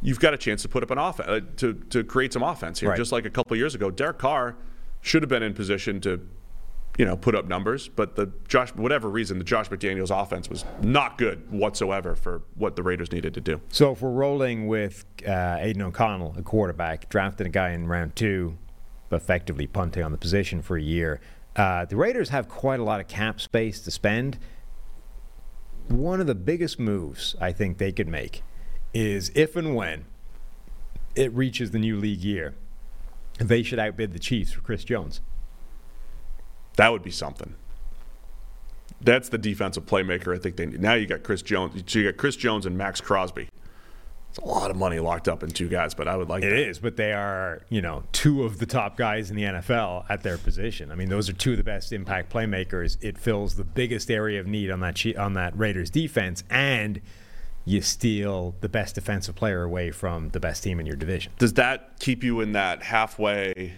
you've 0.00 0.18
got 0.20 0.34
a 0.34 0.36
chance 0.36 0.62
to 0.62 0.68
put 0.68 0.82
up 0.82 0.90
an 0.90 0.98
offense, 0.98 1.28
uh, 1.28 1.40
to, 1.58 1.74
to 1.90 2.02
create 2.02 2.32
some 2.32 2.42
offense 2.42 2.80
here. 2.80 2.90
Right. 2.90 2.98
Just 2.98 3.12
like 3.12 3.24
a 3.24 3.30
couple 3.30 3.56
years 3.56 3.74
ago, 3.74 3.90
Derek 3.90 4.18
Carr 4.18 4.56
should 5.00 5.22
have 5.22 5.28
been 5.30 5.42
in 5.44 5.54
position 5.54 6.00
to 6.00 6.20
you 6.98 7.04
know, 7.04 7.16
put 7.16 7.34
up 7.34 7.46
numbers. 7.46 7.88
But 7.88 8.16
the 8.16 8.32
Josh, 8.48 8.70
whatever 8.74 9.08
reason, 9.08 9.38
the 9.38 9.44
Josh 9.44 9.68
McDaniels 9.68 10.10
offense 10.10 10.48
was 10.48 10.64
not 10.82 11.18
good 11.18 11.50
whatsoever 11.50 12.14
for 12.14 12.42
what 12.54 12.76
the 12.76 12.82
Raiders 12.82 13.12
needed 13.12 13.34
to 13.34 13.40
do. 13.40 13.60
So 13.70 13.92
if 13.92 14.02
we're 14.02 14.10
rolling 14.10 14.66
with 14.66 15.04
uh, 15.26 15.56
Aidan 15.60 15.82
O'Connell, 15.82 16.34
a 16.36 16.42
quarterback, 16.42 17.08
drafting 17.08 17.46
a 17.46 17.50
guy 17.50 17.70
in 17.70 17.86
round 17.86 18.16
two, 18.16 18.58
effectively 19.10 19.66
punting 19.66 20.02
on 20.02 20.12
the 20.12 20.18
position 20.18 20.62
for 20.62 20.76
a 20.76 20.82
year, 20.82 21.20
uh, 21.56 21.84
the 21.84 21.96
Raiders 21.96 22.30
have 22.30 22.48
quite 22.48 22.80
a 22.80 22.84
lot 22.84 23.00
of 23.00 23.08
cap 23.08 23.40
space 23.40 23.80
to 23.80 23.90
spend. 23.90 24.38
One 25.88 26.20
of 26.20 26.26
the 26.26 26.34
biggest 26.34 26.78
moves 26.78 27.36
I 27.40 27.52
think 27.52 27.78
they 27.78 27.92
could 27.92 28.08
make 28.08 28.42
is 28.94 29.30
if 29.34 29.56
and 29.56 29.74
when 29.74 30.04
it 31.14 31.32
reaches 31.32 31.70
the 31.70 31.78
new 31.78 31.98
league 31.98 32.20
year, 32.20 32.54
they 33.38 33.62
should 33.62 33.78
outbid 33.78 34.12
the 34.12 34.18
Chiefs 34.18 34.52
for 34.52 34.60
Chris 34.60 34.84
Jones. 34.84 35.20
That 36.76 36.92
would 36.92 37.02
be 37.02 37.10
something. 37.10 37.54
That's 39.00 39.28
the 39.28 39.38
defensive 39.38 39.84
playmaker 39.86 40.34
I 40.34 40.38
think 40.38 40.56
they 40.56 40.66
need. 40.66 40.80
Now 40.80 40.94
you 40.94 41.06
got 41.06 41.22
Chris 41.22 41.42
Jones. 41.42 41.82
So 41.86 41.98
you 41.98 42.10
got 42.10 42.16
Chris 42.16 42.36
Jones 42.36 42.66
and 42.66 42.78
Maxx 42.78 43.00
Crosby. 43.00 43.48
It's 44.30 44.38
a 44.38 44.44
lot 44.46 44.70
of 44.70 44.76
money 44.78 44.98
locked 44.98 45.28
up 45.28 45.42
in 45.42 45.50
two 45.50 45.68
guys, 45.68 45.92
but 45.92 46.08
I 46.08 46.16
would 46.16 46.28
like 46.30 46.42
It 46.42 46.50
that. 46.50 46.58
is, 46.58 46.78
but 46.78 46.96
they 46.96 47.12
are, 47.12 47.60
you 47.68 47.82
know, 47.82 48.04
two 48.12 48.44
of 48.44 48.58
the 48.60 48.64
top 48.64 48.96
guys 48.96 49.28
in 49.28 49.36
the 49.36 49.42
NFL 49.42 50.06
at 50.08 50.22
their 50.22 50.38
position. 50.38 50.90
I 50.90 50.94
mean, 50.94 51.10
those 51.10 51.28
are 51.28 51.34
two 51.34 51.50
of 51.50 51.58
the 51.58 51.64
best 51.64 51.92
impact 51.92 52.32
playmakers. 52.32 52.96
It 53.02 53.18
fills 53.18 53.56
the 53.56 53.64
biggest 53.64 54.10
area 54.10 54.40
of 54.40 54.46
need 54.46 54.70
on 54.70 54.80
that 54.80 55.04
on 55.18 55.34
that 55.34 55.58
Raiders 55.58 55.90
defense, 55.90 56.44
and 56.48 57.02
you 57.66 57.82
steal 57.82 58.54
the 58.62 58.70
best 58.70 58.94
defensive 58.94 59.34
player 59.34 59.64
away 59.64 59.90
from 59.90 60.30
the 60.30 60.40
best 60.40 60.62
team 60.62 60.80
in 60.80 60.86
your 60.86 60.96
division. 60.96 61.32
Does 61.38 61.52
that 61.54 61.98
keep 62.00 62.24
you 62.24 62.40
in 62.40 62.52
that 62.52 62.84
halfway? 62.84 63.74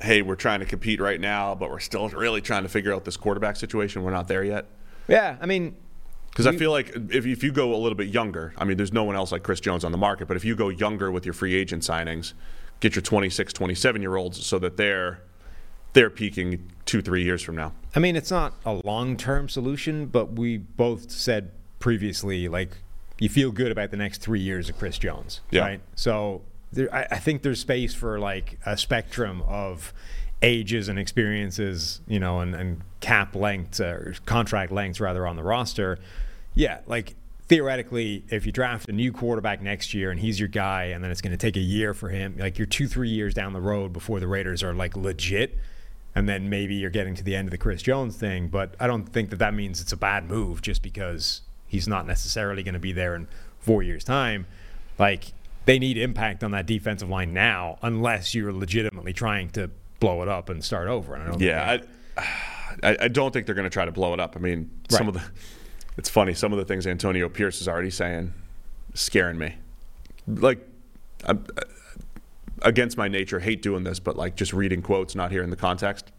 Hey, 0.00 0.22
we're 0.22 0.34
trying 0.36 0.60
to 0.60 0.66
compete 0.66 1.00
right 1.00 1.20
now, 1.20 1.54
but 1.54 1.70
we're 1.70 1.80
still 1.80 2.08
really 2.10 2.40
trying 2.42 2.64
to 2.64 2.68
figure 2.68 2.92
out 2.94 3.04
this 3.04 3.16
quarterback 3.16 3.56
situation. 3.56 4.02
We're 4.02 4.10
not 4.10 4.28
there 4.28 4.44
yet. 4.44 4.66
Yeah, 5.08 5.36
I 5.40 5.46
mean, 5.46 5.74
Because 6.30 6.46
I 6.46 6.54
feel 6.56 6.70
like 6.70 6.90
if, 7.10 7.24
if 7.24 7.42
you 7.42 7.50
go 7.52 7.74
a 7.74 7.76
little 7.78 7.96
bit 7.96 8.08
younger, 8.08 8.52
I 8.58 8.64
mean, 8.64 8.76
there's 8.76 8.92
no 8.92 9.04
one 9.04 9.16
else 9.16 9.32
like 9.32 9.42
Chris 9.42 9.60
Jones 9.60 9.84
on 9.84 9.92
the 9.92 9.98
market, 9.98 10.28
but 10.28 10.36
if 10.36 10.44
you 10.44 10.54
go 10.54 10.68
younger 10.68 11.10
with 11.10 11.24
your 11.24 11.32
free 11.32 11.54
agent 11.54 11.82
signings, 11.82 12.34
get 12.80 12.94
your 12.94 13.02
26, 13.02 13.52
27 13.54 14.02
year 14.02 14.16
olds 14.16 14.44
so 14.44 14.58
that 14.58 14.76
they're 14.76 15.20
they're 15.94 16.10
peaking 16.10 16.70
two, 16.84 17.00
three 17.00 17.24
years 17.24 17.40
from 17.40 17.56
now. 17.56 17.72
I 17.94 18.00
mean, 18.00 18.16
it's 18.16 18.30
not 18.30 18.52
a 18.66 18.82
long 18.84 19.16
term 19.16 19.48
solution, 19.48 20.06
but 20.06 20.32
we 20.34 20.58
both 20.58 21.10
said 21.10 21.52
previously, 21.78 22.48
like, 22.48 22.76
you 23.18 23.30
feel 23.30 23.50
good 23.50 23.72
about 23.72 23.90
the 23.92 23.96
next 23.96 24.20
three 24.20 24.40
years 24.40 24.68
of 24.68 24.76
Chris 24.78 24.98
Jones, 24.98 25.40
Yeah. 25.50 25.62
right? 25.62 25.80
So 25.94 26.42
there, 26.76 26.94
I, 26.94 27.06
I 27.10 27.18
think 27.18 27.42
there's 27.42 27.60
space 27.60 27.94
for 27.94 28.18
like 28.18 28.58
a 28.64 28.76
spectrum 28.76 29.42
of 29.42 29.92
ages 30.42 30.88
and 30.88 30.98
experiences, 30.98 32.00
you 32.06 32.20
know, 32.20 32.40
and, 32.40 32.54
and 32.54 32.82
cap 33.00 33.34
lengths 33.34 33.80
uh, 33.80 33.84
or 33.84 34.14
contract 34.26 34.70
lengths 34.70 35.00
rather 35.00 35.26
on 35.26 35.36
the 35.36 35.42
roster. 35.42 35.98
Yeah, 36.54 36.80
like 36.86 37.14
theoretically, 37.48 38.24
if 38.28 38.46
you 38.46 38.52
draft 38.52 38.88
a 38.88 38.92
new 38.92 39.12
quarterback 39.12 39.60
next 39.60 39.92
year 39.94 40.10
and 40.10 40.20
he's 40.20 40.38
your 40.38 40.48
guy, 40.48 40.84
and 40.84 41.02
then 41.02 41.10
it's 41.10 41.20
going 41.20 41.32
to 41.32 41.36
take 41.36 41.56
a 41.56 41.60
year 41.60 41.94
for 41.94 42.10
him, 42.10 42.36
like 42.38 42.58
you're 42.58 42.66
two, 42.66 42.86
three 42.86 43.10
years 43.10 43.34
down 43.34 43.52
the 43.52 43.60
road 43.60 43.92
before 43.92 44.20
the 44.20 44.28
Raiders 44.28 44.62
are 44.62 44.72
like 44.72 44.96
legit 44.96 45.58
and 46.16 46.26
then 46.26 46.48
maybe 46.48 46.74
you're 46.74 46.88
getting 46.88 47.14
to 47.14 47.22
the 47.22 47.36
end 47.36 47.46
of 47.46 47.50
the 47.50 47.58
Chris 47.58 47.82
Jones 47.82 48.16
thing. 48.16 48.48
But 48.48 48.74
I 48.80 48.86
don't 48.86 49.04
think 49.04 49.28
that 49.30 49.36
that 49.36 49.52
means 49.52 49.82
it's 49.82 49.92
a 49.92 49.98
bad 49.98 50.26
move 50.26 50.62
just 50.62 50.82
because 50.82 51.42
he's 51.66 51.86
not 51.86 52.06
necessarily 52.06 52.62
going 52.62 52.72
to 52.72 52.80
be 52.80 52.92
there 52.92 53.14
in 53.14 53.28
four 53.60 53.82
years' 53.82 54.02
time. 54.02 54.46
Like 54.98 55.26
they 55.66 55.78
need 55.78 55.98
impact 55.98 56.42
on 56.42 56.52
that 56.52 56.66
defensive 56.66 57.08
line 57.08 57.34
now, 57.34 57.78
unless 57.82 58.34
you're 58.34 58.52
legitimately 58.52 59.12
trying 59.12 59.50
to 59.50 59.70
blow 60.00 60.22
it 60.22 60.28
up 60.28 60.48
and 60.48 60.64
start 60.64 60.88
over. 60.88 61.14
And 61.14 61.22
I 61.22 61.26
don't. 61.26 61.40
Yeah, 61.40 61.78
I, 62.16 62.22
I, 62.82 62.96
I 63.02 63.08
don't 63.08 63.32
think 63.32 63.46
they're 63.46 63.54
going 63.54 63.64
to 63.64 63.70
try 63.70 63.84
to 63.84 63.92
blow 63.92 64.14
it 64.14 64.20
up. 64.20 64.36
I 64.36 64.38
mean, 64.38 64.70
some 64.88 65.08
of 65.08 65.14
the, 65.14 65.22
it's 65.98 66.08
funny. 66.08 66.34
Some 66.34 66.52
of 66.52 66.58
the 66.58 66.64
things 66.64 66.86
Antonio 66.86 67.28
Pierce 67.28 67.60
is 67.60 67.68
already 67.68 67.90
saying, 67.90 68.32
scaring 68.94 69.38
me. 69.38 69.56
Like, 70.26 70.66
I'm, 71.24 71.44
against 72.62 72.96
my 72.96 73.08
nature, 73.08 73.40
hate 73.40 73.62
doing 73.62 73.84
this, 73.84 73.98
but 73.98 74.16
like 74.16 74.36
just 74.36 74.52
reading 74.52 74.82
quotes, 74.82 75.14
not 75.14 75.30
hearing 75.30 75.50
the 75.50 75.56
context, 75.56 76.12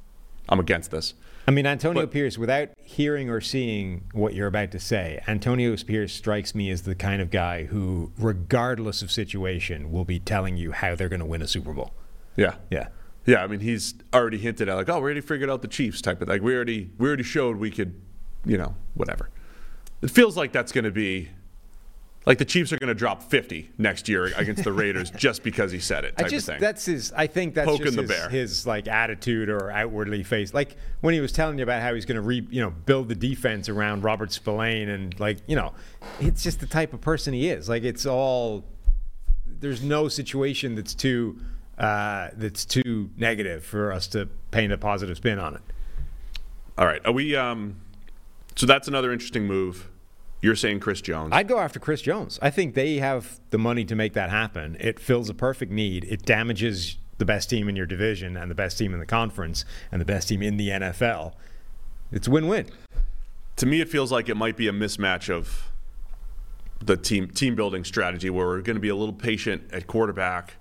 I'm 0.49 0.59
against 0.59 0.91
this. 0.91 1.13
I 1.47 1.51
mean, 1.51 1.65
Antonio 1.65 2.03
But- 2.03 2.11
Pierce, 2.11 2.37
without 2.37 2.69
hearing 2.77 3.29
or 3.29 3.39
seeing 3.39 4.03
what 4.11 4.33
you're 4.33 4.47
about 4.47 4.71
to 4.71 4.79
say, 4.79 5.21
Antonio 5.27 5.75
Pierce 5.77 6.11
strikes 6.13 6.53
me 6.53 6.69
as 6.69 6.81
the 6.81 6.93
kind 6.95 7.21
of 7.21 7.29
guy 7.31 7.63
who, 7.65 8.11
regardless 8.17 9.01
of 9.01 9.11
situation, 9.11 9.91
will 9.91 10.03
be 10.03 10.19
telling 10.19 10.57
you 10.57 10.73
how 10.73 10.93
they're 10.95 11.07
going 11.09 11.21
to 11.21 11.25
win 11.25 11.41
a 11.41 11.47
Super 11.47 11.71
Bowl. 11.73 11.93
Yeah, 12.35 12.55
Yeah. 12.69 12.87
yeah. 13.25 13.43
I 13.43 13.47
mean, 13.47 13.61
he's 13.61 13.95
already 14.13 14.37
hinted 14.37 14.67
at 14.67 14.75
like, 14.75 14.89
oh, 14.89 14.97
we 14.97 15.03
already 15.03 15.21
figured 15.21 15.49
out 15.49 15.61
the 15.61 15.67
Chiefs 15.69 16.01
type 16.01 16.21
of 16.21 16.27
like 16.27 16.41
we 16.41 16.53
already 16.53 16.91
we 16.97 17.07
already 17.07 17.23
showed 17.23 17.57
we 17.57 17.71
could, 17.71 17.95
you 18.45 18.57
know, 18.57 18.75
whatever. 18.93 19.29
It 20.01 20.11
feels 20.11 20.35
like 20.37 20.51
that's 20.51 20.71
going 20.73 20.83
to 20.85 20.91
be. 20.91 21.29
Like 22.27 22.39
the 22.39 22.45
Chiefs 22.45 22.73
are 22.73 22.77
going 22.77 22.89
to 22.89 22.93
drop 22.93 23.23
50 23.23 23.71
next 23.77 24.09
year 24.09 24.25
against 24.35 24.65
the 24.65 24.73
Raiders 24.73 25.09
just 25.15 25.43
because 25.43 25.71
he 25.71 25.79
said 25.79 26.03
it. 26.03 26.13
I 26.17 26.23
Type 26.23 26.31
just 26.31 26.49
of 26.49 26.55
thing. 26.55 26.61
that's 26.61 26.85
his. 26.85 27.13
I 27.13 27.25
think 27.25 27.53
that's 27.53 27.69
Poking 27.69 27.85
just 27.85 27.95
the 27.95 28.01
his, 28.01 28.11
bear. 28.11 28.29
his 28.29 28.67
like 28.67 28.89
attitude 28.89 29.47
or 29.47 29.71
outwardly 29.71 30.23
face. 30.23 30.53
Like 30.53 30.75
when 30.99 31.13
he 31.13 31.21
was 31.21 31.31
telling 31.31 31.57
you 31.57 31.63
about 31.63 31.81
how 31.81 31.95
he's 31.95 32.03
going 32.03 32.17
to 32.17 32.21
re, 32.21 32.45
you 32.49 32.61
know, 32.61 32.69
build 32.69 33.07
the 33.07 33.15
defense 33.15 33.69
around 33.69 34.03
Robert 34.03 34.33
Spillane 34.33 34.89
and 34.89 35.17
like 35.21 35.37
you 35.47 35.55
know, 35.55 35.71
it's 36.19 36.43
just 36.43 36.59
the 36.59 36.65
type 36.67 36.91
of 36.91 36.99
person 36.99 37.33
he 37.33 37.47
is. 37.47 37.69
Like 37.69 37.83
it's 37.83 38.05
all. 38.05 38.65
There's 39.45 39.81
no 39.81 40.09
situation 40.09 40.75
that's 40.75 40.93
too 40.93 41.39
uh, 41.77 42.31
that's 42.33 42.65
too 42.65 43.09
negative 43.15 43.63
for 43.63 43.93
us 43.93 44.05
to 44.07 44.27
paint 44.51 44.73
a 44.73 44.77
positive 44.77 45.15
spin 45.15 45.39
on 45.39 45.55
it. 45.55 45.61
All 46.77 46.85
right. 46.85 47.01
Are 47.05 47.13
we? 47.13 47.37
Um, 47.37 47.77
so 48.57 48.65
that's 48.65 48.89
another 48.89 49.13
interesting 49.13 49.45
move. 49.47 49.87
You're 50.41 50.55
saying 50.55 50.79
Chris 50.81 51.01
Jones. 51.01 51.29
I'd 51.33 51.47
go 51.47 51.59
after 51.59 51.79
Chris 51.79 52.01
Jones. 52.01 52.37
I 52.41 52.49
think 52.51 52.75
they 52.75 52.97
have 52.97 53.39
the 53.49 53.57
money 53.57 53.83
to 53.85 53.95
make 53.95 54.13
that 54.13 54.29
happen. 54.29 54.77
It 54.79 54.99
fills 54.99 55.29
a 55.29 55.33
perfect 55.33 55.71
need. 55.71 56.03
It 56.05 56.25
damages 56.25 56.97
the 57.17 57.25
best 57.25 57.49
team 57.49 57.67
in 57.67 57.75
your 57.75 57.87
division 57.87 58.37
and 58.37 58.51
the 58.51 58.55
best 58.55 58.77
team 58.77 58.93
in 58.93 58.99
the 58.99 59.05
conference 59.05 59.65
and 59.91 59.99
the 59.99 60.05
best 60.05 60.27
team 60.27 60.43
in 60.43 60.57
the 60.57 60.69
NFL. 60.69 61.33
It's 62.11 62.27
win-win. 62.27 62.67
to 63.55 63.65
me, 63.65 63.81
it 63.81 63.89
feels 63.89 64.11
like 64.11 64.29
it 64.29 64.35
might 64.35 64.55
be 64.55 64.67
a 64.67 64.71
mismatch 64.71 65.33
of 65.33 65.71
the 66.79 66.95
team 66.95 67.27
team 67.29 67.55
building 67.55 67.83
strategy, 67.83 68.29
where 68.29 68.45
we're 68.45 68.61
going 68.61 68.75
to 68.75 68.79
be 68.81 68.89
a 68.89 68.95
little 68.95 69.15
patient 69.15 69.63
at 69.73 69.87
quarterback, 69.87 70.57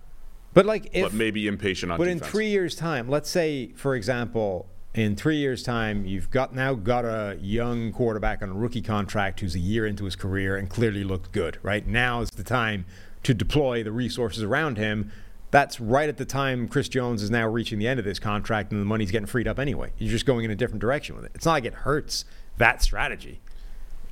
But 0.55 0.65
like 0.65 0.89
if 0.95 1.03
but 1.03 1.13
maybe 1.13 1.47
impatient 1.47 1.93
on 1.93 1.99
but 1.99 2.09
in 2.09 2.19
three 2.21 2.49
years' 2.49 2.75
time, 2.75 3.11
let's 3.11 3.29
say, 3.29 3.73
for 3.77 3.95
example, 3.95 4.67
in 4.97 5.15
three 5.15 5.37
years' 5.37 5.63
time, 5.63 6.07
you've 6.07 6.31
got 6.31 6.55
now 6.55 6.73
got 6.73 7.05
a 7.05 7.39
young 7.43 7.93
quarterback 7.93 8.43
on 8.43 8.49
a 8.49 8.55
rookie 8.55 8.81
contract 8.81 9.41
who's 9.41 9.55
a 9.55 9.59
year 9.59 9.87
into 9.87 10.07
his 10.07 10.17
career 10.17 10.57
and 10.57 10.71
clearly 10.71 11.05
looked 11.05 11.33
good. 11.33 11.59
Right 11.63 11.87
now 11.87 12.23
is 12.23 12.31
the 12.31 12.43
time 12.43 12.87
to 13.23 13.35
deploy 13.35 13.83
the 13.83 13.93
resources 13.93 14.43
around 14.43 14.79
him. 14.79 15.13
That's 15.51 15.79
right 15.81 16.09
at 16.09 16.17
the 16.17 16.25
time 16.25 16.67
Chris 16.67 16.89
Jones 16.89 17.23
is 17.23 17.31
now 17.31 17.47
reaching 17.47 17.79
the 17.79 17.87
end 17.87 17.99
of 18.01 18.07
this 18.07 18.19
contract 18.19 18.73
and 18.73 18.81
the 18.81 18.87
money's 18.87 19.11
getting 19.11 19.27
freed 19.27 19.47
up 19.47 19.59
anyway. 19.59 19.93
You're 19.99 20.11
just 20.11 20.25
going 20.25 20.47
in 20.47 20.51
a 20.51 20.57
different 20.57 20.81
direction 20.81 21.15
with 21.15 21.27
it. 21.27 21.33
It's 21.35 21.45
not 21.45 21.53
like 21.53 21.67
it 21.67 21.75
hurts 21.75 22.25
that 22.57 22.83
strategy. 22.83 23.41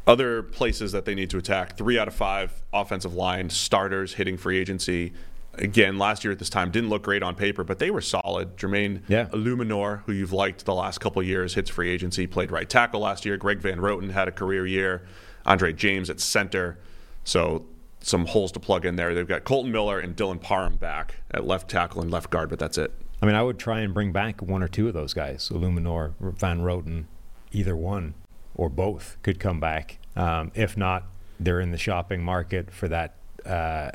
Other 0.06 0.42
places 0.42 0.92
that 0.92 1.06
they 1.06 1.14
need 1.14 1.30
to 1.30 1.38
attack: 1.38 1.78
three 1.78 1.98
out 1.98 2.08
of 2.08 2.14
five 2.14 2.62
offensive 2.74 3.14
line 3.14 3.48
starters 3.48 4.14
hitting 4.14 4.36
free 4.36 4.58
agency. 4.58 5.14
Again, 5.58 5.98
last 5.98 6.24
year 6.24 6.32
at 6.32 6.38
this 6.38 6.50
time 6.50 6.70
didn't 6.70 6.90
look 6.90 7.02
great 7.02 7.22
on 7.22 7.34
paper, 7.34 7.64
but 7.64 7.78
they 7.78 7.90
were 7.90 8.00
solid. 8.00 8.56
Jermaine 8.56 9.02
Yeah. 9.08 9.26
Eluemunor, 9.26 10.02
who 10.04 10.12
you've 10.12 10.32
liked 10.32 10.64
the 10.64 10.74
last 10.74 10.98
couple 10.98 11.20
of 11.20 11.28
years, 11.28 11.54
hits 11.54 11.70
free 11.70 11.90
agency. 11.90 12.26
Played 12.26 12.50
right 12.50 12.68
tackle 12.68 13.00
last 13.00 13.24
year. 13.24 13.36
Greg 13.36 13.58
Van 13.60 13.78
Roten 13.78 14.10
had 14.10 14.28
a 14.28 14.32
career 14.32 14.66
year. 14.66 15.02
Andre 15.46 15.72
James 15.72 16.10
at 16.10 16.20
center. 16.20 16.78
So 17.24 17.66
some 18.00 18.26
holes 18.26 18.52
to 18.52 18.60
plug 18.60 18.84
in 18.84 18.96
there. 18.96 19.14
They've 19.14 19.26
got 19.26 19.44
Kolton 19.44 19.72
Miller 19.72 19.98
and 19.98 20.14
Dylan 20.14 20.40
Parham 20.40 20.76
back 20.76 21.16
at 21.30 21.46
left 21.46 21.70
tackle 21.70 22.02
and 22.02 22.10
left 22.10 22.30
guard, 22.30 22.50
but 22.50 22.58
that's 22.58 22.76
it. 22.78 22.92
I 23.22 23.26
mean, 23.26 23.34
I 23.34 23.42
would 23.42 23.58
try 23.58 23.80
and 23.80 23.94
bring 23.94 24.12
back 24.12 24.42
one 24.42 24.62
or 24.62 24.68
two 24.68 24.88
of 24.88 24.94
those 24.94 25.14
guys. 25.14 25.48
Eluemunor, 25.48 26.12
Van 26.20 26.60
Roten, 26.60 27.04
either 27.52 27.74
one 27.76 28.14
or 28.54 28.68
both 28.68 29.16
could 29.22 29.40
come 29.40 29.60
back. 29.60 29.98
Um, 30.16 30.52
if 30.54 30.76
not, 30.76 31.04
they're 31.40 31.60
in 31.60 31.70
the 31.70 31.78
shopping 31.78 32.22
market 32.22 32.70
for 32.70 32.88
that 32.88 33.14
uh, 33.46 33.90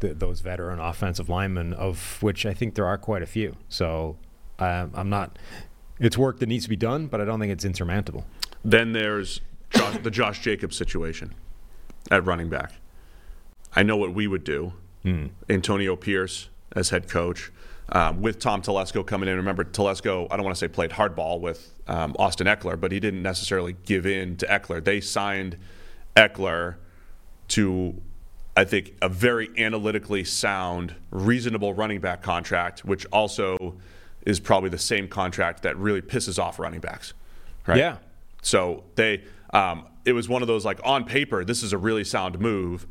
th- 0.00 0.18
those 0.18 0.40
veteran 0.40 0.78
offensive 0.78 1.28
linemen, 1.28 1.72
of 1.72 2.22
which 2.22 2.44
I 2.46 2.54
think 2.54 2.74
there 2.74 2.86
are 2.86 2.98
quite 2.98 3.22
a 3.22 3.26
few. 3.26 3.56
So 3.68 4.16
um, 4.58 4.92
I'm 4.94 5.08
not. 5.08 5.38
It's 5.98 6.16
work 6.16 6.38
that 6.40 6.48
needs 6.48 6.64
to 6.64 6.70
be 6.70 6.76
done, 6.76 7.06
but 7.06 7.20
I 7.20 7.24
don't 7.24 7.38
think 7.40 7.52
it's 7.52 7.64
insurmountable. 7.64 8.24
Then 8.64 8.92
there's 8.92 9.40
Josh, 9.70 9.98
the 10.02 10.10
Josh 10.10 10.40
Jacobs 10.40 10.76
situation 10.76 11.34
at 12.10 12.24
running 12.24 12.48
back. 12.48 12.72
I 13.74 13.82
know 13.82 13.96
what 13.96 14.14
we 14.14 14.26
would 14.26 14.44
do. 14.44 14.72
Antonio 15.48 15.96
Pierce 15.96 16.48
as 16.72 16.90
head 16.90 17.08
coach. 17.08 17.50
Um, 17.92 18.20
with 18.22 18.38
Tom 18.38 18.62
Telesco 18.62 19.04
coming 19.04 19.28
in, 19.28 19.36
remember 19.36 19.64
Telesco, 19.64 20.28
I 20.30 20.36
don't 20.36 20.44
want 20.44 20.56
to 20.56 20.60
say 20.60 20.68
played 20.68 20.90
hardball 20.90 21.40
with 21.40 21.74
um, 21.88 22.14
Austin 22.18 22.46
Ekeler, 22.46 22.78
but 22.78 22.92
he 22.92 23.00
didn't 23.00 23.22
necessarily 23.22 23.74
give 23.84 24.06
in 24.06 24.36
to 24.36 24.46
Ekeler. 24.46 24.84
They 24.84 25.00
signed 25.00 25.56
Ekeler 26.14 26.76
to, 27.48 28.00
I 28.56 28.64
think, 28.64 28.94
a 29.00 29.08
very 29.08 29.48
analytically 29.56 30.24
sound, 30.24 30.94
reasonable 31.10 31.72
running 31.72 32.00
back 32.00 32.22
contract, 32.22 32.84
which 32.84 33.06
also 33.06 33.76
is 34.26 34.40
probably 34.40 34.68
the 34.68 34.78
same 34.78 35.08
contract 35.08 35.62
that 35.62 35.76
really 35.76 36.02
pisses 36.02 36.38
off 36.38 36.58
running 36.58 36.80
backs. 36.80 37.14
Right? 37.66 37.78
Yeah. 37.78 37.98
So 38.42 38.84
they, 38.96 39.22
um, 39.52 39.86
it 40.04 40.12
was 40.12 40.28
one 40.28 40.42
of 40.42 40.48
those 40.48 40.64
like 40.64 40.80
on 40.84 41.04
paper, 41.04 41.44
this 41.44 41.62
is 41.62 41.72
a 41.72 41.78
really 41.78 42.04
sound 42.04 42.38
move, 42.38 42.86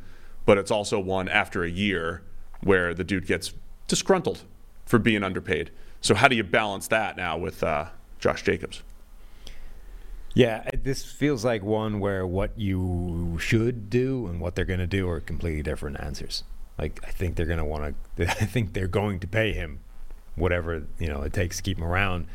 but 0.46 0.58
it's 0.58 0.72
also 0.72 1.00
one 1.00 1.28
after 1.28 1.64
a 1.64 1.70
year 1.70 2.24
where 2.62 2.94
the 2.94 3.04
dude 3.04 3.26
gets 3.26 3.54
disgruntled 3.88 4.44
for 4.86 5.00
being 5.00 5.24
underpaid. 5.24 5.72
So 6.02 6.16
how 6.16 6.28
do 6.28 6.36
you 6.36 6.44
balance 6.44 6.88
that 6.88 7.18
now 7.18 7.38
with 7.38 7.62
uh, 7.64 7.86
Josh 8.20 8.44
Jacobs? 8.44 8.82
Yeah, 10.34 10.70
this 10.84 11.04
feels 11.04 11.44
like 11.44 11.64
one 11.64 12.00
where 12.00 12.26
what 12.26 12.58
you 12.58 13.38
should 13.40 13.90
do 13.90 14.28
and 14.28 14.40
what 14.40 14.56
they're 14.56 14.66
going 14.66 14.80
to 14.80 14.88
do 14.88 15.10
are 15.10 15.20
completely 15.20 15.64
different 15.64 16.00
answers. 16.00 16.44
Like 16.78 17.00
I 17.06 17.12
think 17.12 17.36
they're 17.36 17.46
going 17.46 17.60
to 17.60 17.66
want 17.66 17.96
to. 18.18 18.28
I 18.30 18.46
think 18.46 18.74
they're 18.74 18.88
going 18.88 19.20
to 19.20 19.28
pay 19.28 19.54
him 19.54 19.80
whatever 20.36 20.84
you 20.98 21.08
know 21.08 21.22
it 21.24 21.34
takes 21.34 21.58
to 21.58 21.64
keep 21.64 21.78
him 21.78 21.84
around. 21.84 22.28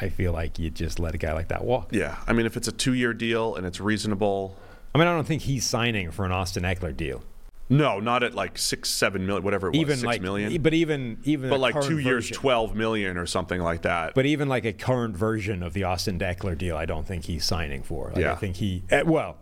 I 0.00 0.08
feel 0.08 0.32
like 0.32 0.58
you 0.58 0.70
just 0.70 0.98
let 0.98 1.14
a 1.14 1.18
guy 1.18 1.32
like 1.32 1.48
that 1.48 1.64
walk. 1.64 1.90
Yeah, 1.92 2.16
I 2.26 2.32
mean, 2.32 2.46
if 2.46 2.56
it's 2.56 2.66
a 2.66 2.72
two-year 2.72 3.14
deal 3.14 3.54
and 3.54 3.64
it's 3.64 3.80
reasonable, 3.80 4.56
I 4.92 4.98
mean, 4.98 5.06
I 5.06 5.12
don't 5.12 5.26
think 5.26 5.42
he's 5.42 5.64
signing 5.64 6.10
for 6.10 6.24
an 6.24 6.32
Austin 6.32 6.64
Ekeler 6.64 6.96
deal. 6.96 7.22
No, 7.70 7.98
not 7.98 8.22
at 8.22 8.34
like 8.34 8.58
six, 8.58 8.90
seven 8.90 9.26
million, 9.26 9.42
whatever 9.42 9.68
it 9.68 9.70
was, 9.70 9.78
Even 9.80 9.96
six 9.96 10.06
like, 10.06 10.20
million. 10.22 10.60
but 10.62 10.74
even 10.74 11.18
even 11.24 11.48
but 11.48 11.60
like 11.60 11.80
two 11.80 11.98
years, 11.98 12.24
version- 12.26 12.36
twelve 12.36 12.74
million 12.76 13.16
or 13.16 13.24
something 13.26 13.60
like 13.60 13.82
that. 13.82 14.14
But 14.14 14.26
even 14.26 14.48
like 14.48 14.64
a 14.66 14.72
current 14.74 15.16
version 15.16 15.62
of 15.62 15.72
the 15.72 15.84
Austin 15.84 16.18
Ekeler 16.18 16.58
deal, 16.58 16.76
I 16.76 16.84
don't 16.84 17.06
think 17.06 17.24
he's 17.24 17.44
signing 17.44 17.82
for. 17.82 18.08
Like, 18.08 18.18
Yeah. 18.18 18.32
I 18.32 18.34
think 18.36 18.56
he, 18.56 18.82
eh, 18.90 19.02
well, 19.02 19.38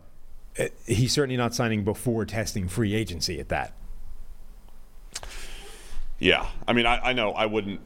eh, 0.57 0.69
he's 0.87 1.13
certainly 1.13 1.37
not 1.37 1.53
signing 1.55 1.83
before 1.83 2.25
testing 2.25 2.69
free 2.69 2.95
agency 2.95 3.41
at 3.41 3.49
that. 3.49 3.75
Yeah, 6.19 6.47
I 6.69 6.73
mean, 6.73 6.87
I, 6.87 6.99
I 7.01 7.13
know 7.15 7.33
I 7.33 7.47
wouldn't, 7.47 7.81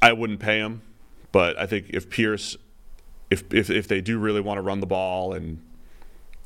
I 0.00 0.12
wouldn't 0.12 0.38
pay 0.38 0.58
him, 0.58 0.82
but 1.32 1.58
I 1.58 1.66
think 1.66 1.86
if 1.90 2.08
Pierce, 2.08 2.56
if 3.30 3.52
if 3.52 3.68
if 3.70 3.88
they 3.88 4.00
do 4.00 4.18
really 4.20 4.40
want 4.40 4.58
to 4.58 4.62
run 4.62 4.78
the 4.78 4.86
ball, 4.86 5.32
and 5.32 5.60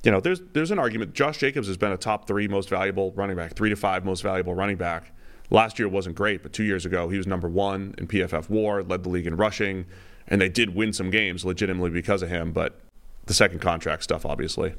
you 0.07 0.13
know, 0.13 0.21
there's 0.21 0.41
there's 0.53 0.71
an 0.71 0.79
argument. 0.79 1.15
Josh 1.15 1.39
Jacobs 1.39 1.67
has 1.67 1.77
been 1.77 1.91
a 1.91 1.97
top 1.97 2.29
three 2.29 2.47
most 2.47 2.69
valuable 2.69 3.11
running 3.17 3.35
back, 3.35 3.55
three 3.55 3.71
to 3.71 3.77
five 3.77 4.05
most 4.05 4.23
valuable 4.23 4.55
running 4.55 4.77
back. 4.77 5.11
Last 5.51 5.81
year 5.81 5.89
wasn't 5.89 6.15
great, 6.15 6.45
but 6.45 6.53
two 6.53 6.63
years 6.63 6.87
ago 6.87 7.09
he 7.09 7.19
was 7.19 7.27
number 7.27 7.49
one 7.49 7.93
in 7.99 8.07
PFF 8.07 8.49
WAR, 8.49 8.85
led 8.85 9.03
the 9.03 9.09
league 9.09 9.27
in 9.27 9.37
rushing, 9.37 9.85
and 10.29 10.41
they 10.41 10.49
did 10.49 10.77
win 10.77 10.93
some 10.93 11.11
games 11.11 11.45
legitimately 11.45 11.91
because 11.91 12.23
of 12.23 12.29
him. 12.29 12.53
But 12.53 12.79
the 13.25 13.35
second 13.35 13.61
contract 13.61 14.05
stuff, 14.05 14.25
obviously, 14.25 14.77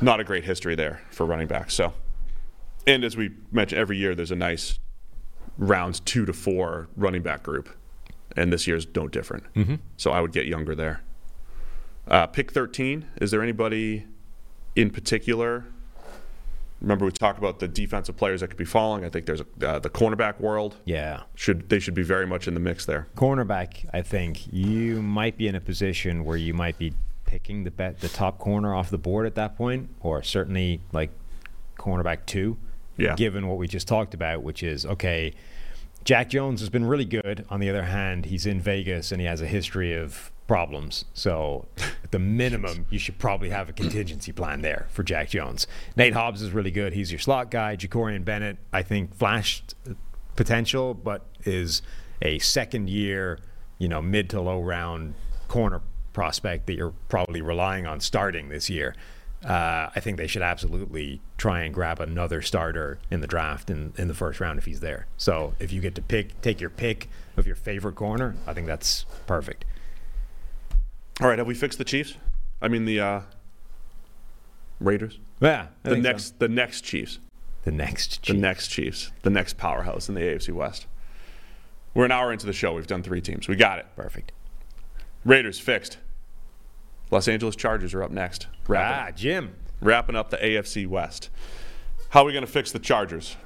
not 0.00 0.20
a 0.20 0.24
great 0.24 0.44
history 0.44 0.76
there 0.76 1.02
for 1.10 1.26
running 1.26 1.48
backs. 1.48 1.74
So, 1.74 1.92
and 2.86 3.02
as 3.02 3.16
we 3.16 3.32
mentioned, 3.50 3.80
every 3.80 3.96
year 3.96 4.14
there's 4.14 4.30
a 4.30 4.36
nice 4.36 4.78
rounds 5.58 5.98
two 5.98 6.24
to 6.24 6.32
four 6.32 6.88
running 6.96 7.22
back 7.22 7.42
group, 7.42 7.68
and 8.36 8.52
this 8.52 8.68
year's 8.68 8.86
no 8.94 9.08
different. 9.08 9.52
Mm-hmm. 9.54 9.74
So 9.96 10.12
I 10.12 10.20
would 10.20 10.30
get 10.30 10.46
younger 10.46 10.76
there. 10.76 11.02
Uh, 12.06 12.28
pick 12.28 12.52
13. 12.52 13.08
Is 13.20 13.32
there 13.32 13.42
anybody 13.42 14.06
in 14.76 14.90
particular? 14.90 15.64
Remember, 16.80 17.04
we 17.04 17.12
talked 17.12 17.38
about 17.38 17.58
the 17.58 17.68
defensive 17.68 18.16
players 18.16 18.40
that 18.40 18.48
could 18.48 18.56
be 18.56 18.64
falling. 18.64 19.04
I 19.04 19.10
think 19.10 19.26
there's 19.26 19.42
a, 19.42 19.68
uh, 19.68 19.78
the 19.78 19.90
cornerback 19.90 20.40
world. 20.40 20.76
Yeah. 20.86 21.22
Should 21.34 21.68
they 21.68 21.78
should 21.78 21.94
be 21.94 22.02
very 22.02 22.26
much 22.26 22.48
in 22.48 22.54
the 22.54 22.60
mix 22.60 22.86
there? 22.86 23.06
Cornerback, 23.16 23.86
I 23.92 24.00
think 24.00 24.50
you 24.50 25.02
might 25.02 25.36
be 25.36 25.46
in 25.46 25.54
a 25.54 25.60
position 25.60 26.24
where 26.24 26.38
you 26.38 26.54
might 26.54 26.78
be 26.78 26.94
picking 27.26 27.64
the 27.64 27.70
bet, 27.70 28.00
the 28.00 28.08
top 28.08 28.38
corner 28.38 28.74
off 28.74 28.90
the 28.90 28.98
board 28.98 29.26
at 29.26 29.34
that 29.34 29.56
point, 29.56 29.90
or 30.00 30.22
certainly 30.22 30.80
like 30.92 31.10
cornerback 31.78 32.24
two. 32.24 32.56
Yeah. 32.96 33.14
Given 33.14 33.46
what 33.46 33.58
we 33.58 33.68
just 33.68 33.86
talked 33.86 34.14
about, 34.14 34.42
which 34.42 34.62
is 34.62 34.86
okay, 34.86 35.34
Jack 36.04 36.30
Jones 36.30 36.60
has 36.60 36.70
been 36.70 36.84
really 36.84 37.04
good. 37.04 37.44
On 37.50 37.60
the 37.60 37.68
other 37.68 37.84
hand, 37.84 38.26
he's 38.26 38.46
in 38.46 38.60
Vegas 38.60 39.12
and 39.12 39.20
he 39.20 39.26
has 39.26 39.42
a 39.42 39.46
history 39.46 39.94
of 39.94 40.32
problems. 40.50 41.04
So, 41.14 41.68
at 42.02 42.10
the 42.10 42.18
minimum, 42.42 42.84
you 42.90 42.98
should 42.98 43.18
probably 43.18 43.50
have 43.50 43.68
a 43.68 43.72
contingency 43.72 44.32
plan 44.32 44.62
there 44.62 44.88
for 44.90 45.04
Jack 45.04 45.28
Jones. 45.28 45.68
Nate 45.94 46.12
Hobbs 46.12 46.42
is 46.42 46.50
really 46.50 46.72
good. 46.72 46.92
He's 46.92 47.12
your 47.12 47.20
slot 47.20 47.52
guy. 47.52 47.76
Jakorian 47.76 48.24
Bennett, 48.24 48.56
I 48.72 48.82
think, 48.82 49.14
flashed 49.14 49.76
potential, 50.34 50.92
but 50.92 51.24
is 51.44 51.82
a 52.20 52.40
second 52.40 52.90
year, 52.90 53.38
you 53.78 53.86
know, 53.86 54.02
mid 54.02 54.28
to 54.30 54.40
low 54.40 54.60
round 54.60 55.14
corner 55.46 55.82
prospect 56.14 56.66
that 56.66 56.74
you're 56.74 56.94
probably 57.08 57.42
relying 57.42 57.86
on 57.86 58.00
starting 58.00 58.48
this 58.48 58.68
year. 58.68 58.96
Uh, 59.44 59.88
I 59.94 60.00
think 60.00 60.16
they 60.16 60.26
should 60.26 60.42
absolutely 60.42 61.20
try 61.38 61.60
and 61.60 61.72
grab 61.72 62.00
another 62.00 62.42
starter 62.42 62.98
in 63.08 63.20
the 63.20 63.28
draft 63.28 63.70
in, 63.70 63.92
in 63.96 64.08
the 64.08 64.14
first 64.14 64.40
round 64.40 64.58
if 64.58 64.64
he's 64.64 64.80
there. 64.80 65.06
So 65.16 65.54
if 65.60 65.72
you 65.72 65.80
get 65.80 65.94
to 65.94 66.02
pick, 66.02 66.40
take 66.40 66.60
your 66.60 66.70
pick 66.70 67.08
of 67.36 67.46
your 67.46 67.54
favorite 67.54 67.94
corner, 67.94 68.34
I 68.48 68.52
think 68.52 68.66
that's 68.66 69.06
perfect. 69.28 69.64
All 71.20 71.28
right, 71.28 71.38
have 71.38 71.46
we 71.46 71.54
fixed 71.54 71.78
the 71.78 71.84
Chiefs? 71.84 72.14
I 72.62 72.68
mean 72.68 72.84
the 72.84 73.00
uh, 73.00 73.20
Raiders. 74.80 75.18
Yeah, 75.40 75.66
I 75.84 75.88
The 75.88 75.94
think 75.96 76.04
so. 76.04 76.10
next, 76.10 76.38
the 76.38 76.48
next 76.48 76.80
Chiefs. 76.82 77.18
the 77.64 77.70
next, 77.72 78.20
The 78.22 78.32
Chief. 78.32 78.36
next 78.40 78.68
Chiefs. 78.68 79.12
The 79.22 79.30
next 79.30 79.56
powerhouse 79.58 80.08
in 80.08 80.14
the 80.14 80.20
AFC 80.22 80.52
West. 80.52 80.86
We're 81.94 82.04
an 82.04 82.12
hour 82.12 82.32
into 82.32 82.46
the 82.46 82.52
show. 82.52 82.72
We've 82.74 82.86
done 82.86 83.02
three 83.02 83.20
teams. 83.20 83.48
We 83.48 83.56
got 83.56 83.78
it. 83.78 83.86
perfect. 83.96 84.32
Raiders 85.24 85.58
fixed. 85.58 85.98
Los 87.10 87.26
Angeles 87.28 87.56
Chargers 87.56 87.92
are 87.92 88.02
up 88.02 88.10
next. 88.12 88.46
Wrapping, 88.68 89.08
Ah, 89.14 89.16
Jim. 89.16 89.54
wrapping 89.80 90.14
up 90.16 90.30
the 90.30 90.36
AFC 90.38 90.86
West. 90.86 91.28
How 92.10 92.22
are 92.22 92.26
we 92.26 92.32
going 92.32 92.44
to 92.46 92.50
fix 92.50 92.72
the 92.72 92.78
Chargers? 92.78 93.36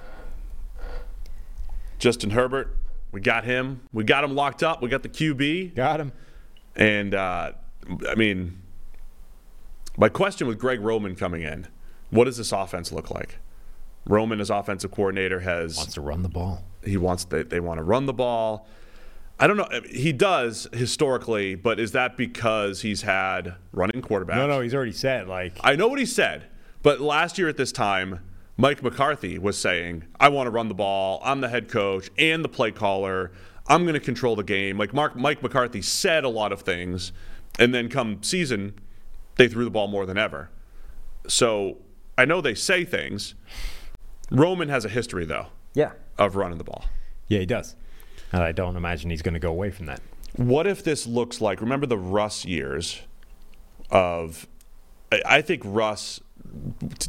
Justin 1.98 2.30
Herbert, 2.30 2.76
we 3.12 3.20
got 3.20 3.44
him. 3.44 3.80
We 3.92 4.04
got 4.04 4.22
him 4.24 4.34
locked 4.34 4.62
up. 4.62 4.82
We 4.82 4.88
got 4.88 5.02
the 5.02 5.08
QB. 5.08 5.74
Got 5.74 6.00
him. 6.00 6.12
And, 6.76 7.14
uh, 7.14 7.52
I 8.08 8.14
mean, 8.14 8.60
my 9.96 10.08
question 10.08 10.46
with 10.46 10.58
Greg 10.58 10.80
Roman 10.80 11.14
coming 11.14 11.42
in 11.42 11.68
what 12.10 12.24
does 12.24 12.36
this 12.36 12.52
offense 12.52 12.92
look 12.92 13.10
like? 13.10 13.38
Roman, 14.06 14.40
as 14.40 14.50
offensive 14.50 14.90
coordinator, 14.90 15.40
has 15.40 15.76
Wants 15.76 15.94
to 15.94 16.00
run 16.00 16.22
the 16.22 16.28
ball. 16.28 16.64
he 16.84 16.96
wants 16.96 17.24
they, 17.24 17.42
they 17.42 17.60
want 17.60 17.78
to 17.78 17.82
run 17.84 18.06
the 18.06 18.12
ball. 18.12 18.68
I 19.40 19.46
don't 19.48 19.56
know. 19.56 19.68
He 19.90 20.12
does 20.12 20.68
historically, 20.72 21.54
but 21.56 21.80
is 21.80 21.90
that 21.92 22.16
because 22.16 22.82
he's 22.82 23.02
had 23.02 23.56
running 23.72 24.00
quarterbacks? 24.00 24.36
No, 24.36 24.46
no, 24.46 24.60
he's 24.60 24.74
already 24.74 24.92
said 24.92 25.26
like 25.26 25.56
I 25.64 25.74
know 25.74 25.88
what 25.88 25.98
he 25.98 26.06
said, 26.06 26.46
but 26.82 27.00
last 27.00 27.36
year 27.38 27.48
at 27.48 27.56
this 27.56 27.72
time, 27.72 28.20
Mike 28.56 28.82
McCarthy 28.82 29.38
was 29.38 29.58
saying, 29.58 30.04
"I 30.20 30.28
want 30.28 30.46
to 30.46 30.50
run 30.50 30.68
the 30.68 30.74
ball. 30.74 31.20
I'm 31.24 31.40
the 31.40 31.48
head 31.48 31.68
coach 31.68 32.10
and 32.16 32.44
the 32.44 32.48
play 32.48 32.70
caller. 32.70 33.32
I'm 33.66 33.82
going 33.82 33.94
to 33.94 34.00
control 34.00 34.36
the 34.36 34.44
game." 34.44 34.78
Like 34.78 34.92
Mark, 34.94 35.16
Mike 35.16 35.42
McCarthy 35.42 35.82
said 35.82 36.22
a 36.22 36.28
lot 36.28 36.52
of 36.52 36.60
things, 36.60 37.10
and 37.58 37.74
then 37.74 37.88
come 37.88 38.22
season, 38.22 38.74
they 39.36 39.48
threw 39.48 39.64
the 39.64 39.70
ball 39.70 39.88
more 39.88 40.06
than 40.06 40.18
ever. 40.18 40.50
So 41.26 41.78
I 42.18 42.24
know 42.24 42.40
they 42.40 42.54
say 42.54 42.84
things. 42.84 43.34
Roman 44.30 44.68
has 44.68 44.84
a 44.84 44.88
history 44.88 45.24
though 45.24 45.46
yeah, 45.74 45.92
of 46.18 46.36
running 46.36 46.58
the 46.58 46.64
ball. 46.64 46.84
yeah, 47.28 47.40
he 47.40 47.46
does. 47.46 47.76
And 48.32 48.42
I 48.42 48.52
don't 48.52 48.76
imagine 48.76 49.10
he's 49.10 49.22
going 49.22 49.34
to 49.34 49.40
go 49.40 49.50
away 49.50 49.70
from 49.70 49.86
that. 49.86 50.00
What 50.36 50.66
if 50.66 50.82
this 50.82 51.06
looks 51.06 51.40
like? 51.40 51.60
Remember 51.60 51.86
the 51.86 51.98
Russ 51.98 52.44
years 52.44 53.00
of. 53.90 54.46
I- 55.12 55.22
I 55.26 55.42
think 55.42 55.62
Russ 55.64 56.20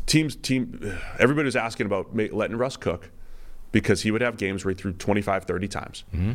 teams 0.06 0.36
team. 0.36 1.00
Everybody 1.20 1.46
was 1.46 1.56
asking 1.56 1.88
about 1.88 2.16
letting 2.16 2.58
Russ 2.58 2.78
cook 2.78 3.10
because 3.72 4.04
he 4.04 4.12
would 4.12 4.22
have 4.22 4.38
games 4.38 4.64
where 4.64 4.74
he 4.74 4.80
threw 4.80 4.94
25, 4.94 5.46
30 5.46 5.68
times. 5.68 6.04
Mm-hmm. 6.14 6.34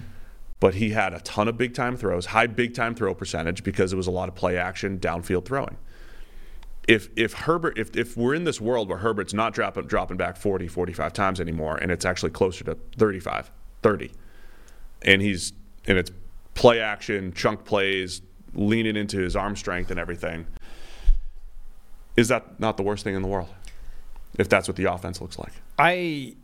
But 0.60 0.74
he 0.74 0.90
had 0.90 1.14
a 1.14 1.20
ton 1.20 1.48
of 1.48 1.56
big 1.56 1.74
time 1.74 1.96
throws, 1.96 2.26
high 2.26 2.46
big 2.46 2.74
time 2.74 2.94
throw 2.94 3.14
percentage 3.14 3.64
because 3.64 3.92
it 3.92 3.96
was 3.96 4.06
a 4.06 4.10
lot 4.10 4.28
of 4.28 4.34
play 4.34 4.58
action, 4.58 4.98
downfield 4.98 5.46
throwing. 5.46 5.78
If 6.86 7.08
if 7.16 7.32
Herbert 7.32 7.78
if, 7.78 7.96
if 7.96 8.16
we're 8.16 8.34
in 8.34 8.44
this 8.44 8.60
world 8.60 8.88
where 8.88 8.98
Herbert's 8.98 9.32
not 9.32 9.54
dropping 9.54 9.86
dropping 9.86 10.16
back 10.16 10.36
40, 10.36 10.68
45 10.68 11.12
times 11.12 11.40
anymore 11.40 11.76
and 11.76 11.90
it's 11.90 12.04
actually 12.04 12.30
closer 12.30 12.64
to 12.64 12.76
35, 12.96 13.50
30 13.82 14.10
and 15.02 15.22
he's 15.22 15.52
and 15.86 15.98
it's 15.98 16.10
play 16.54 16.80
action, 16.80 17.32
chunk 17.32 17.64
plays, 17.64 18.22
leaning 18.54 18.96
into 18.96 19.18
his 19.18 19.36
arm 19.36 19.56
strength 19.56 19.90
and 19.90 19.98
everything. 19.98 20.46
Is 22.16 22.28
that 22.28 22.60
not 22.60 22.76
the 22.76 22.82
worst 22.82 23.04
thing 23.04 23.14
in 23.14 23.22
the 23.22 23.28
world? 23.28 23.48
If 24.38 24.48
that's 24.48 24.68
what 24.68 24.76
the 24.76 24.92
offense 24.92 25.20
looks 25.20 25.38
like. 25.38 25.52
I 25.78 26.36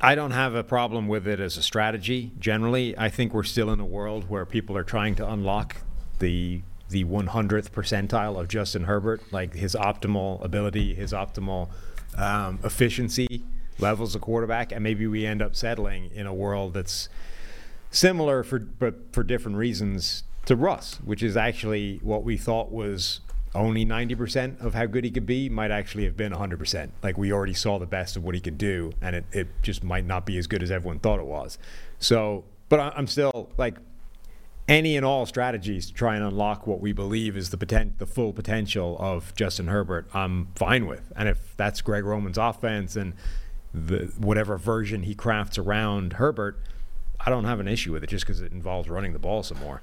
I 0.00 0.14
don't 0.14 0.32
have 0.32 0.54
a 0.54 0.62
problem 0.62 1.08
with 1.08 1.26
it 1.26 1.40
as 1.40 1.56
a 1.56 1.62
strategy. 1.62 2.32
Generally, 2.38 2.98
I 2.98 3.08
think 3.08 3.32
we're 3.32 3.44
still 3.44 3.70
in 3.70 3.80
a 3.80 3.86
world 3.86 4.28
where 4.28 4.44
people 4.44 4.76
are 4.76 4.84
trying 4.84 5.14
to 5.16 5.28
unlock 5.28 5.76
the 6.18 6.62
the 6.88 7.04
100th 7.04 7.70
percentile 7.70 8.38
of 8.38 8.46
Justin 8.46 8.84
Herbert, 8.84 9.20
like 9.32 9.54
his 9.54 9.74
optimal 9.74 10.44
ability, 10.44 10.94
his 10.94 11.12
optimal 11.12 11.68
um, 12.16 12.60
efficiency 12.62 13.42
levels 13.80 14.14
of 14.14 14.20
quarterback, 14.20 14.70
and 14.70 14.84
maybe 14.84 15.06
we 15.08 15.26
end 15.26 15.42
up 15.42 15.56
settling 15.56 16.10
in 16.14 16.28
a 16.28 16.34
world 16.34 16.74
that's 16.74 17.08
similar 17.90 18.44
for 18.44 18.60
but 18.60 18.94
for 19.12 19.24
different 19.24 19.56
reasons 19.56 20.22
to 20.44 20.54
Russ, 20.54 21.00
which 21.04 21.22
is 21.22 21.36
actually 21.36 21.98
what 22.02 22.22
we 22.22 22.36
thought 22.36 22.70
was 22.70 23.20
only 23.56 23.84
90% 23.84 24.60
of 24.60 24.74
how 24.74 24.86
good 24.86 25.04
he 25.04 25.10
could 25.10 25.26
be 25.26 25.48
might 25.48 25.70
actually 25.70 26.04
have 26.04 26.16
been 26.16 26.32
100%. 26.32 26.90
Like 27.02 27.16
we 27.18 27.32
already 27.32 27.54
saw 27.54 27.78
the 27.78 27.86
best 27.86 28.16
of 28.16 28.24
what 28.24 28.34
he 28.34 28.40
could 28.40 28.58
do 28.58 28.92
and 29.00 29.16
it, 29.16 29.24
it 29.32 29.48
just 29.62 29.82
might 29.82 30.04
not 30.04 30.26
be 30.26 30.38
as 30.38 30.46
good 30.46 30.62
as 30.62 30.70
everyone 30.70 30.98
thought 30.98 31.18
it 31.18 31.26
was. 31.26 31.58
So 31.98 32.44
but 32.68 32.80
I'm 32.80 33.06
still 33.06 33.48
like 33.56 33.76
any 34.68 34.96
and 34.96 35.06
all 35.06 35.26
strategies 35.26 35.86
to 35.86 35.94
try 35.94 36.16
and 36.16 36.24
unlock 36.24 36.66
what 36.66 36.80
we 36.80 36.92
believe 36.92 37.36
is 37.36 37.50
the 37.50 37.56
potent, 37.56 37.98
the 37.98 38.06
full 38.06 38.32
potential 38.32 38.96
of 38.98 39.34
Justin 39.36 39.68
Herbert. 39.68 40.08
I'm 40.12 40.48
fine 40.56 40.86
with, 40.86 41.12
and 41.14 41.28
if 41.28 41.56
that's 41.56 41.80
Greg 41.80 42.04
Roman's 42.04 42.38
offense 42.38 42.96
and 42.96 43.14
the 43.72 44.12
whatever 44.18 44.56
version 44.56 45.04
he 45.04 45.14
crafts 45.14 45.58
around 45.58 46.14
Herbert, 46.14 46.58
I 47.24 47.30
don't 47.30 47.44
have 47.44 47.60
an 47.60 47.68
issue 47.68 47.92
with 47.92 48.02
it 48.02 48.08
just 48.08 48.26
because 48.26 48.40
it 48.40 48.52
involves 48.52 48.88
running 48.88 49.12
the 49.12 49.18
ball 49.18 49.42
some 49.42 49.60
more. 49.60 49.82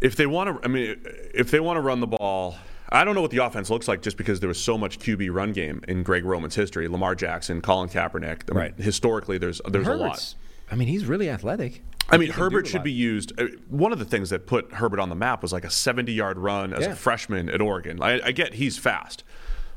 If 0.00 0.16
they 0.16 0.26
want 0.26 0.60
to, 0.60 0.64
I 0.64 0.68
mean, 0.68 0.96
if 1.34 1.50
they 1.50 1.60
want 1.60 1.76
to 1.76 1.80
run 1.80 2.00
the 2.00 2.06
ball, 2.06 2.56
I 2.88 3.04
don't 3.04 3.14
know 3.14 3.22
what 3.22 3.30
the 3.30 3.44
offense 3.44 3.68
looks 3.70 3.88
like 3.88 4.02
just 4.02 4.16
because 4.16 4.40
there 4.40 4.48
was 4.48 4.62
so 4.62 4.78
much 4.78 4.98
QB 4.98 5.32
run 5.34 5.52
game 5.52 5.82
in 5.88 6.02
Greg 6.02 6.24
Roman's 6.24 6.54
history. 6.54 6.86
Lamar 6.88 7.14
Jackson, 7.14 7.60
Colin 7.60 7.88
Kaepernick. 7.88 8.42
I 8.50 8.52
mean, 8.54 8.58
Right. 8.62 8.74
Historically, 8.78 9.38
there's 9.38 9.60
there's 9.68 9.86
a 9.88 9.94
lot. 9.94 10.02
Herbert's, 10.10 10.36
I 10.70 10.74
mean, 10.76 10.88
he's 10.88 11.04
really 11.06 11.28
athletic. 11.30 11.82
I 12.08 12.16
mean, 12.16 12.26
He 12.28 12.32
can 12.32 12.38
do 12.38 12.44
Herbert 12.44 12.66
should 12.68 12.84
be 12.84 12.92
used. 12.92 13.32
uh, 13.40 13.46
One 13.68 13.92
of 13.92 13.98
the 13.98 14.04
things 14.04 14.30
that 14.30 14.46
put 14.46 14.72
Herbert 14.72 15.00
on 15.00 15.08
the 15.08 15.16
map 15.16 15.42
was 15.42 15.52
like 15.52 15.64
a 15.64 15.70
70 15.70 16.12
yard 16.12 16.38
run 16.38 16.72
as 16.72 16.84
Yeah. 16.84 16.92
a 16.92 16.94
freshman 16.94 17.48
at 17.48 17.60
Oregon. 17.60 18.00
I, 18.00 18.20
I 18.26 18.30
get 18.32 18.54
he's 18.54 18.78
fast, 18.78 19.24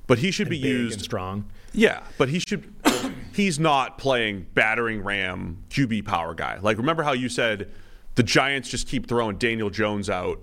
but 0.06 0.20
he 0.20 0.30
should 0.30 0.50
be 0.50 0.62
big 0.62 0.70
used 0.70 0.94
and 0.98 1.04
strong. 1.04 1.46
Yeah, 1.74 2.02
but 2.20 2.30
he 2.30 2.38
should. 2.40 2.72
he's 3.34 3.60
not 3.60 3.98
playing 3.98 4.46
battering 4.54 5.04
ram 5.04 5.64
QB 5.72 6.06
power 6.06 6.36
guy. 6.36 6.60
Like 6.62 6.78
remember 6.78 7.02
how 7.02 7.14
you 7.14 7.30
said 7.30 7.72
the 8.16 8.24
Giants 8.24 8.70
just 8.70 8.88
keep 8.88 9.08
throwing 9.08 9.38
Daniel 9.38 9.70
Jones 9.70 10.10
out 10.10 10.40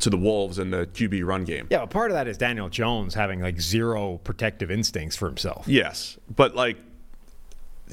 to 0.00 0.10
the 0.10 0.16
Wolves 0.16 0.58
in 0.58 0.70
the 0.70 0.86
QB 0.86 1.24
run 1.24 1.44
game. 1.44 1.66
Yeah, 1.70 1.78
but 1.78 1.90
part 1.90 2.10
of 2.10 2.16
that 2.16 2.28
is 2.28 2.36
Daniel 2.36 2.68
Jones 2.68 3.14
having 3.14 3.40
like 3.40 3.60
zero 3.60 4.18
protective 4.18 4.70
instincts 4.70 5.16
for 5.16 5.26
himself. 5.26 5.66
Yes, 5.66 6.18
but 6.34 6.54
like 6.54 6.76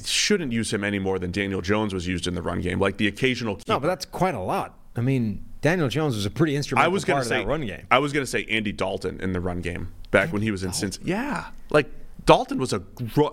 shouldn't 0.04 0.52
use 0.52 0.72
him 0.72 0.82
any 0.82 0.98
more 0.98 1.18
than 1.18 1.30
Daniel 1.30 1.60
Jones 1.60 1.94
was 1.94 2.06
used 2.06 2.26
in 2.26 2.34
the 2.34 2.42
run 2.42 2.60
game. 2.60 2.80
Like 2.80 2.96
the 2.96 3.06
occasional. 3.06 3.56
Keeper. 3.56 3.72
No, 3.72 3.80
but 3.80 3.86
that's 3.86 4.04
quite 4.04 4.34
a 4.34 4.40
lot. 4.40 4.78
I 4.96 5.00
mean, 5.00 5.44
Daniel 5.60 5.88
Jones 5.88 6.14
was 6.14 6.26
a 6.26 6.30
pretty 6.30 6.56
instrumental 6.56 6.90
I 6.90 6.92
was 6.92 7.04
gonna 7.04 7.20
of 7.20 7.26
say 7.26 7.38
that 7.38 7.46
run 7.46 7.64
game. 7.66 7.86
I 7.90 7.98
was 7.98 8.12
gonna 8.12 8.26
say 8.26 8.44
Andy 8.50 8.72
Dalton 8.72 9.20
in 9.20 9.32
the 9.32 9.40
run 9.40 9.60
game 9.60 9.92
back 10.10 10.32
when 10.32 10.42
he 10.42 10.50
was 10.50 10.62
in 10.62 10.72
Cincinnati. 10.72 11.10
Yeah, 11.10 11.46
like 11.70 11.90
Dalton 12.26 12.58
was 12.58 12.72
a 12.72 12.82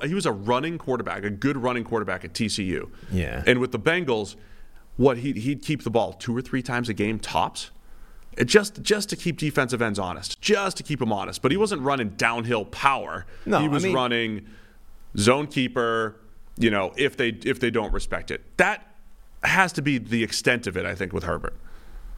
he 0.06 0.14
was 0.14 0.26
a 0.26 0.32
running 0.32 0.78
quarterback, 0.78 1.24
a 1.24 1.30
good 1.30 1.58
running 1.58 1.84
quarterback 1.84 2.24
at 2.24 2.34
TCU. 2.34 2.90
Yeah. 3.12 3.44
and 3.46 3.60
with 3.60 3.72
the 3.72 3.80
Bengals, 3.80 4.36
what 4.98 5.18
he 5.20 5.34
he'd 5.34 5.62
keep 5.64 5.84
the 5.84 5.90
ball 5.90 6.14
two 6.14 6.36
or 6.36 6.42
three 6.42 6.62
times 6.62 6.90
a 6.90 6.94
game 6.94 7.20
tops. 7.20 7.72
It 8.38 8.46
just 8.46 8.82
just 8.82 9.10
to 9.10 9.16
keep 9.16 9.38
defensive 9.38 9.82
ends 9.82 10.00
honest, 10.00 10.40
just 10.42 10.78
to 10.78 10.84
keep 10.84 11.00
them 11.00 11.12
honest. 11.12 11.42
But 11.42 11.52
he 11.52 11.58
wasn't 11.58 11.82
running 11.82 12.10
downhill 12.12 12.66
power. 12.66 13.26
No, 13.46 13.60
he 13.60 13.66
I 13.66 13.68
was 13.68 13.84
mean- 13.84 13.94
running 13.94 14.48
zone 15.18 15.48
keeper. 15.48 16.16
You 16.58 16.70
know, 16.70 16.94
if 16.98 17.18
they 17.18 17.30
if 17.30 17.60
they 17.60 17.72
don't 17.72 17.94
respect 17.94 18.32
it, 18.32 18.42
that 18.58 18.86
has 19.44 19.74
to 19.74 19.82
be 19.82 19.98
the 19.98 20.24
extent 20.24 20.68
of 20.68 20.78
it. 20.78 20.86
I 20.86 20.96
think 20.96 21.14
with 21.14 21.24
Herbert. 21.24 21.56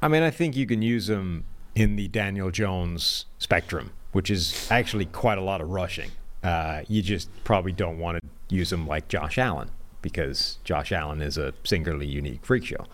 I 0.02 0.08
mean, 0.08 0.22
I 0.24 0.32
think 0.32 0.56
you 0.56 0.66
can 0.66 0.82
use 0.82 1.10
him 1.10 1.46
in 1.76 1.96
the 1.96 2.08
Daniel 2.10 2.52
Jones 2.52 3.26
spectrum, 3.40 3.92
which 4.12 4.30
is 4.30 4.68
actually 4.70 5.06
quite 5.06 5.38
a 5.38 5.42
lot 5.42 5.62
of 5.62 5.70
rushing. 5.70 6.12
Uh, 6.44 6.82
you 6.90 7.02
just 7.02 7.30
probably 7.46 7.72
don't 7.72 7.98
want 7.98 8.22
to 8.22 8.56
use 8.56 8.72
him 8.74 8.86
like 8.86 9.08
Josh 9.08 9.38
Allen 9.38 9.70
because 10.04 10.60
Josh 10.64 10.92
Allen 10.92 11.24
is 11.24 11.40
a 11.40 11.56
singularly 11.64 12.06
unique 12.06 12.46
freak 12.46 12.66
show. 12.66 12.86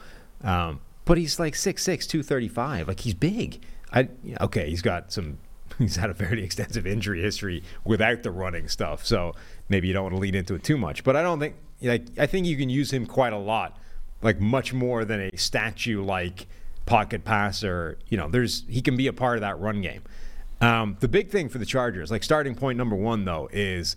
Um, 0.41 0.80
but 1.03 1.18
he's 1.18 1.39
like 1.39 1.55
6'6", 1.55 1.84
235. 2.07 2.88
Like 2.88 3.01
he's 3.01 3.14
big. 3.14 3.62
I 3.91 4.07
okay, 4.39 4.70
he's 4.70 4.82
got 4.82 5.12
some. 5.12 5.39
He's 5.78 5.95
had 5.95 6.10
a 6.10 6.14
very 6.14 6.43
extensive 6.49 6.86
injury 6.86 7.22
history 7.22 7.64
without 7.86 8.24
the 8.24 8.32
running 8.32 8.68
stuff, 8.68 9.05
so 9.05 9.34
maybe 9.70 9.88
you 9.88 9.93
don't 9.93 10.03
want 10.03 10.16
to 10.16 10.20
lean 10.20 10.36
into 10.36 10.53
it 10.55 10.64
too 10.64 10.78
much. 10.78 11.05
But 11.05 11.16
I 11.16 11.22
don't 11.22 11.39
think 11.39 11.55
like 11.82 12.07
I 12.18 12.26
think 12.26 12.47
you 12.47 12.57
can 12.57 12.70
use 12.70 12.91
him 12.91 13.05
quite 13.05 13.32
a 13.32 13.38
lot, 13.38 13.78
like 14.22 14.41
much 14.41 14.74
more 14.74 15.05
than 15.05 15.22
a 15.22 15.38
statue 15.38 16.03
like 16.03 16.47
pocket 16.86 17.24
passer. 17.24 17.97
You 18.10 18.18
know, 18.18 18.28
there's 18.30 18.66
he 18.68 18.82
can 18.82 18.97
be 18.97 19.07
a 19.07 19.14
part 19.14 19.38
of 19.38 19.41
that 19.41 19.57
run 19.60 19.82
game. 19.82 20.01
Um, 20.60 20.97
the 20.99 21.07
big 21.07 21.30
thing 21.30 21.47
for 21.47 21.60
the 21.60 21.66
Chargers, 21.66 22.12
like 22.12 22.24
starting 22.24 22.55
point 22.55 22.78
number 22.78 22.95
one 22.95 23.24
though, 23.24 23.47
is 23.53 23.95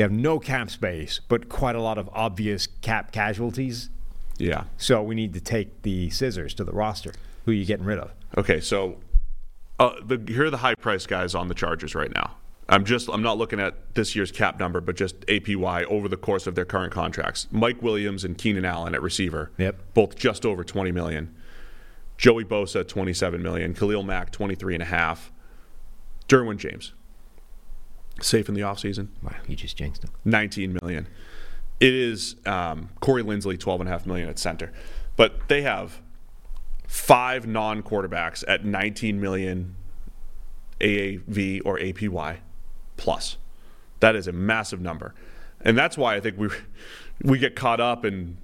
they 0.00 0.02
have 0.02 0.12
no 0.12 0.38
cap 0.38 0.70
space, 0.70 1.20
but 1.28 1.50
quite 1.50 1.76
a 1.76 1.82
lot 1.82 1.98
of 1.98 2.08
obvious 2.14 2.66
cap 2.80 3.12
casualties. 3.12 3.90
Yeah. 4.38 4.64
So 4.78 5.02
we 5.02 5.14
need 5.14 5.34
to 5.34 5.42
take 5.42 5.82
the 5.82 6.08
scissors 6.08 6.54
to 6.54 6.64
the 6.64 6.72
roster. 6.72 7.12
Who 7.44 7.50
are 7.50 7.54
you 7.54 7.66
getting 7.66 7.84
rid 7.84 7.98
of? 7.98 8.10
Okay, 8.38 8.60
so 8.60 8.96
uh, 9.78 9.92
the, 10.02 10.18
here 10.26 10.46
are 10.46 10.50
the 10.50 10.56
high 10.56 10.74
price 10.74 11.04
guys 11.06 11.34
on 11.34 11.48
the 11.48 11.54
Chargers 11.54 11.94
right 11.94 12.10
now. 12.14 12.30
I'm 12.66 12.86
just 12.86 13.10
I'm 13.10 13.20
not 13.20 13.36
looking 13.36 13.60
at 13.60 13.94
this 13.94 14.16
year's 14.16 14.32
cap 14.32 14.58
number, 14.58 14.80
but 14.80 14.96
just 14.96 15.20
APY 15.26 15.84
over 15.84 16.08
the 16.08 16.16
course 16.16 16.46
of 16.46 16.54
their 16.54 16.64
current 16.64 16.94
contracts. 16.94 17.46
Mike 17.50 17.82
Williams 17.82 18.24
and 18.24 18.38
Keenan 18.38 18.64
Allen 18.64 18.94
at 18.94 19.02
receiver, 19.02 19.50
Yep. 19.58 19.76
both 19.92 20.16
just 20.16 20.46
over 20.46 20.64
20 20.64 20.92
million. 20.92 21.34
Joey 22.16 22.44
Bosa 22.46 22.88
27 22.88 23.42
million, 23.42 23.74
Khalil 23.74 24.02
Mack 24.02 24.32
23 24.32 24.76
and 24.76 24.82
a 24.82 24.86
half. 24.86 25.30
Derwin 26.26 26.56
James 26.56 26.94
safe 28.22 28.48
in 28.48 28.54
the 28.54 28.60
offseason, 28.62 29.08
Wow, 29.22 29.34
you 29.46 29.56
just 29.56 29.76
jinxed 29.76 30.04
him. 30.04 30.10
19 30.24 30.78
million. 30.82 31.06
It 31.80 31.94
is 31.94 32.36
um, 32.46 32.90
Corey 33.00 33.22
Linsley 33.22 33.58
12 33.58 33.80
and 33.80 33.88
a 33.88 33.92
half 33.92 34.06
million 34.06 34.28
at 34.28 34.38
center, 34.38 34.72
but 35.16 35.48
they 35.48 35.62
have 35.62 36.00
five 36.86 37.46
non-quarterbacks 37.46 38.44
at 38.46 38.64
19 38.64 39.20
million 39.20 39.76
AAV 40.80 41.62
or 41.64 41.78
APY 41.78 42.38
plus. 42.96 43.38
That 44.00 44.16
is 44.16 44.26
a 44.26 44.32
massive 44.32 44.80
number, 44.80 45.14
and 45.60 45.76
that's 45.76 45.96
why 45.96 46.16
I 46.16 46.20
think 46.20 46.38
we 46.38 46.48
we 47.22 47.38
get 47.38 47.54
caught 47.54 47.80
up 47.80 48.04
in 48.04 48.38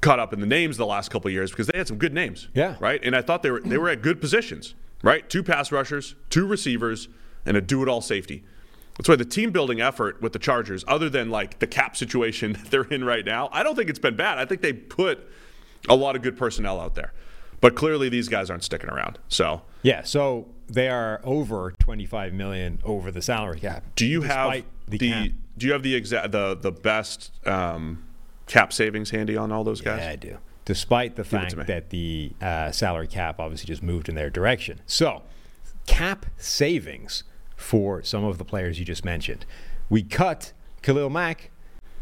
caught 0.00 0.18
up 0.18 0.32
in 0.32 0.40
the 0.40 0.46
names 0.46 0.76
the 0.76 0.86
last 0.86 1.10
couple 1.10 1.28
of 1.28 1.32
years 1.32 1.50
because 1.50 1.66
they 1.66 1.78
had 1.78 1.88
some 1.88 1.98
good 1.98 2.12
names. 2.12 2.48
Yeah. 2.54 2.76
Right. 2.80 3.02
And 3.02 3.16
I 3.16 3.22
thought 3.22 3.42
they 3.42 3.50
were 3.50 3.60
they 3.60 3.78
were 3.78 3.88
at 3.88 4.02
good 4.02 4.20
positions. 4.20 4.74
Right. 5.02 5.28
Two 5.28 5.42
pass 5.42 5.70
rushers, 5.70 6.14
two 6.30 6.46
receivers, 6.46 7.08
and 7.46 7.56
a 7.56 7.60
do-it-all 7.60 8.00
safety. 8.00 8.44
That's 8.98 9.08
why 9.08 9.16
the 9.16 9.24
team 9.24 9.52
building 9.52 9.80
effort 9.80 10.20
with 10.20 10.32
the 10.32 10.38
Chargers, 10.40 10.84
other 10.88 11.08
than 11.08 11.30
like 11.30 11.60
the 11.60 11.66
cap 11.66 11.96
situation 11.96 12.52
that 12.54 12.70
they're 12.70 12.82
in 12.82 13.04
right 13.04 13.24
now, 13.24 13.48
I 13.52 13.62
don't 13.62 13.76
think 13.76 13.88
it's 13.88 13.98
been 13.98 14.16
bad. 14.16 14.38
I 14.38 14.44
think 14.44 14.60
they 14.60 14.72
put 14.72 15.26
a 15.88 15.94
lot 15.96 16.16
of 16.16 16.22
good 16.22 16.36
personnel 16.36 16.80
out 16.80 16.94
there. 16.94 17.12
But 17.60 17.74
clearly 17.74 18.08
these 18.08 18.28
guys 18.28 18.50
aren't 18.50 18.64
sticking 18.64 18.90
around. 18.90 19.18
So 19.28 19.62
Yeah, 19.82 20.02
so 20.02 20.48
they 20.68 20.88
are 20.88 21.20
over 21.24 21.72
25 21.78 22.32
million 22.32 22.80
over 22.84 23.10
the 23.10 23.22
salary 23.22 23.60
cap. 23.60 23.84
do 23.96 24.06
you 24.06 24.22
have 24.22 24.52
despite 24.52 24.66
the, 24.88 25.32
do 25.56 25.66
you 25.66 25.72
have 25.72 25.82
the 25.82 25.94
exact 25.94 26.32
the 26.32 26.56
the 26.56 26.70
best 26.70 27.32
um, 27.46 28.04
cap 28.46 28.72
savings 28.72 29.10
handy 29.10 29.36
on 29.36 29.50
all 29.50 29.64
those 29.64 29.80
guys? 29.80 30.00
Yeah, 30.00 30.10
I 30.10 30.16
do. 30.16 30.38
Despite 30.64 31.16
the 31.16 31.24
fact 31.24 31.56
that 31.66 31.90
the 31.90 32.32
uh, 32.42 32.70
salary 32.72 33.06
cap 33.06 33.40
obviously 33.40 33.66
just 33.66 33.82
moved 33.82 34.08
in 34.08 34.14
their 34.14 34.28
direction. 34.28 34.82
So, 34.86 35.22
cap 35.86 36.26
savings 36.36 37.24
for 37.58 38.02
some 38.02 38.24
of 38.24 38.38
the 38.38 38.44
players 38.44 38.78
you 38.78 38.84
just 38.86 39.04
mentioned. 39.04 39.44
We 39.90 40.02
cut 40.02 40.52
Khalil 40.80 41.10
Mack, 41.10 41.50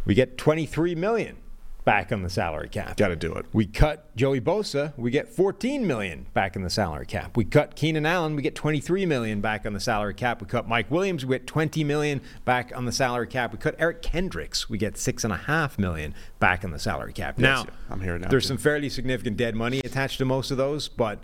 we 0.04 0.14
get 0.14 0.38
23 0.38 0.94
million 0.94 1.38
back 1.84 2.10
on 2.10 2.22
the 2.22 2.28
salary 2.28 2.68
cap. 2.68 2.96
Got 2.96 3.08
to 3.08 3.16
do 3.16 3.32
it. 3.34 3.46
We 3.52 3.64
cut 3.64 4.14
Joey 4.16 4.40
Bosa, 4.40 4.92
we 4.98 5.10
get 5.10 5.28
14 5.28 5.86
million 5.86 6.26
back 6.34 6.56
on 6.56 6.62
the 6.62 6.68
salary 6.68 7.06
cap. 7.06 7.36
We 7.36 7.44
cut 7.44 7.74
Keenan 7.74 8.04
Allen, 8.04 8.36
we 8.36 8.42
get 8.42 8.54
23 8.54 9.06
million 9.06 9.40
back 9.40 9.64
on 9.64 9.72
the 9.72 9.80
salary 9.80 10.12
cap. 10.12 10.42
We 10.42 10.48
cut 10.48 10.68
Mike 10.68 10.90
Williams, 10.90 11.24
we 11.24 11.36
get 11.36 11.46
20 11.46 11.84
million 11.84 12.20
back 12.44 12.76
on 12.76 12.84
the 12.84 12.92
salary 12.92 13.28
cap. 13.28 13.52
We 13.52 13.58
cut 13.58 13.76
Eric 13.78 14.02
Kendricks, 14.02 14.68
we 14.68 14.78
get 14.78 14.98
six 14.98 15.24
and 15.24 15.32
a 15.32 15.36
half 15.36 15.78
million 15.78 16.14
back 16.38 16.64
on 16.64 16.70
the 16.72 16.78
salary 16.78 17.12
cap. 17.12 17.38
now, 17.38 17.64
I'm 17.88 18.00
here 18.00 18.18
now, 18.18 18.28
There's 18.28 18.46
some 18.46 18.58
fairly 18.58 18.88
significant 18.90 19.36
dead 19.36 19.54
money 19.54 19.78
attached 19.78 20.18
to 20.18 20.24
most 20.24 20.50
of 20.50 20.56
those, 20.58 20.88
but 20.88 21.20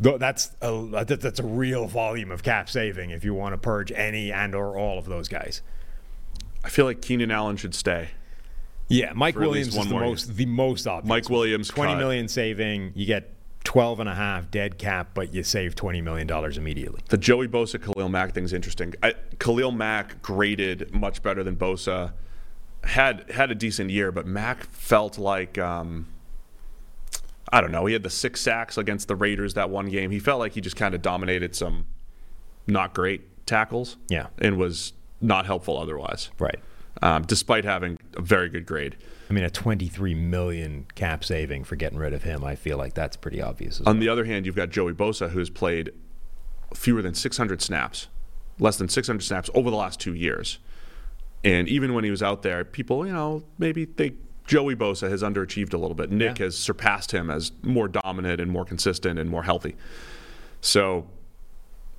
that's 0.00 0.50
a, 0.60 1.04
that's 1.06 1.40
a 1.40 1.44
real 1.44 1.86
volume 1.86 2.30
of 2.30 2.42
cap 2.42 2.68
saving 2.68 3.10
if 3.10 3.24
you 3.24 3.34
want 3.34 3.52
to 3.52 3.58
purge 3.58 3.92
any 3.92 4.32
and 4.32 4.54
or 4.54 4.76
all 4.76 4.98
of 4.98 5.06
those 5.06 5.28
guys. 5.28 5.62
I 6.64 6.68
feel 6.68 6.84
like 6.86 7.02
Keenan 7.02 7.30
Allen 7.30 7.56
should 7.56 7.74
stay. 7.74 8.10
Yeah, 8.88 9.12
Mike 9.14 9.36
Williams 9.36 9.68
is 9.68 9.74
the 9.74 9.84
more 9.84 10.00
year. 10.00 10.10
most 10.10 10.36
the 10.36 10.46
most 10.46 10.86
obvious. 10.86 11.08
Mike 11.08 11.30
Williams 11.30 11.68
twenty 11.68 11.92
cut. 11.92 11.98
million 11.98 12.28
saving, 12.28 12.92
you 12.94 13.06
get 13.06 13.30
12 13.64 14.00
and 14.00 14.08
a 14.10 14.14
half 14.14 14.50
dead 14.50 14.76
cap, 14.76 15.10
but 15.14 15.32
you 15.32 15.42
save 15.42 15.74
20 15.74 16.02
million 16.02 16.26
dollars 16.26 16.58
immediately. 16.58 17.00
The 17.08 17.16
Joey 17.16 17.48
Bosa 17.48 17.82
Khalil 17.82 18.10
Mack 18.10 18.34
thing's 18.34 18.52
interesting. 18.52 18.94
I, 19.02 19.14
Khalil 19.38 19.72
Mack 19.72 20.20
graded 20.22 20.92
much 20.94 21.22
better 21.22 21.42
than 21.42 21.56
Bosa. 21.56 22.12
Had 22.84 23.30
had 23.30 23.50
a 23.50 23.54
decent 23.54 23.90
year, 23.90 24.12
but 24.12 24.26
Mack 24.26 24.64
felt 24.64 25.16
like 25.16 25.56
um, 25.56 26.06
I 27.52 27.60
don't 27.60 27.72
know. 27.72 27.86
He 27.86 27.92
had 27.92 28.02
the 28.02 28.10
six 28.10 28.40
sacks 28.40 28.78
against 28.78 29.08
the 29.08 29.16
Raiders 29.16 29.54
that 29.54 29.70
one 29.70 29.86
game. 29.86 30.10
He 30.10 30.18
felt 30.18 30.38
like 30.38 30.52
he 30.52 30.60
just 30.60 30.76
kind 30.76 30.94
of 30.94 31.02
dominated 31.02 31.54
some 31.54 31.86
not 32.66 32.94
great 32.94 33.46
tackles. 33.46 33.96
Yeah. 34.08 34.28
And 34.38 34.56
was 34.56 34.92
not 35.20 35.46
helpful 35.46 35.78
otherwise. 35.78 36.30
Right. 36.38 36.58
Um, 37.02 37.22
despite 37.22 37.64
having 37.64 37.98
a 38.16 38.22
very 38.22 38.48
good 38.48 38.66
grade. 38.66 38.96
I 39.28 39.32
mean, 39.32 39.44
a 39.44 39.50
23 39.50 40.14
million 40.14 40.86
cap 40.94 41.24
saving 41.24 41.64
for 41.64 41.76
getting 41.76 41.98
rid 41.98 42.12
of 42.12 42.22
him. 42.22 42.44
I 42.44 42.54
feel 42.56 42.78
like 42.78 42.94
that's 42.94 43.16
pretty 43.16 43.42
obvious. 43.42 43.80
On 43.80 43.84
well. 43.84 43.94
the 43.94 44.08
other 44.08 44.24
hand, 44.24 44.46
you've 44.46 44.56
got 44.56 44.70
Joey 44.70 44.92
Bosa, 44.92 45.30
who's 45.30 45.50
played 45.50 45.90
fewer 46.74 47.02
than 47.02 47.14
600 47.14 47.60
snaps, 47.60 48.08
less 48.58 48.76
than 48.76 48.88
600 48.88 49.22
snaps 49.22 49.50
over 49.54 49.70
the 49.70 49.76
last 49.76 50.00
two 50.00 50.14
years. 50.14 50.58
And 51.42 51.68
even 51.68 51.94
when 51.94 52.04
he 52.04 52.10
was 52.10 52.22
out 52.22 52.42
there, 52.42 52.64
people, 52.64 53.06
you 53.06 53.12
know, 53.12 53.44
maybe 53.58 53.84
they 53.84 54.08
think 54.08 54.18
Joey 54.46 54.76
Bosa 54.76 55.08
has 55.10 55.22
underachieved 55.22 55.72
a 55.72 55.78
little 55.78 55.94
bit. 55.94 56.10
Nick 56.10 56.38
Yeah. 56.38 56.46
has 56.46 56.56
surpassed 56.56 57.12
him 57.12 57.30
as 57.30 57.52
more 57.62 57.88
dominant 57.88 58.40
and 58.40 58.50
more 58.50 58.64
consistent 58.64 59.18
and 59.18 59.30
more 59.30 59.42
healthy. 59.44 59.74
So 60.60 61.06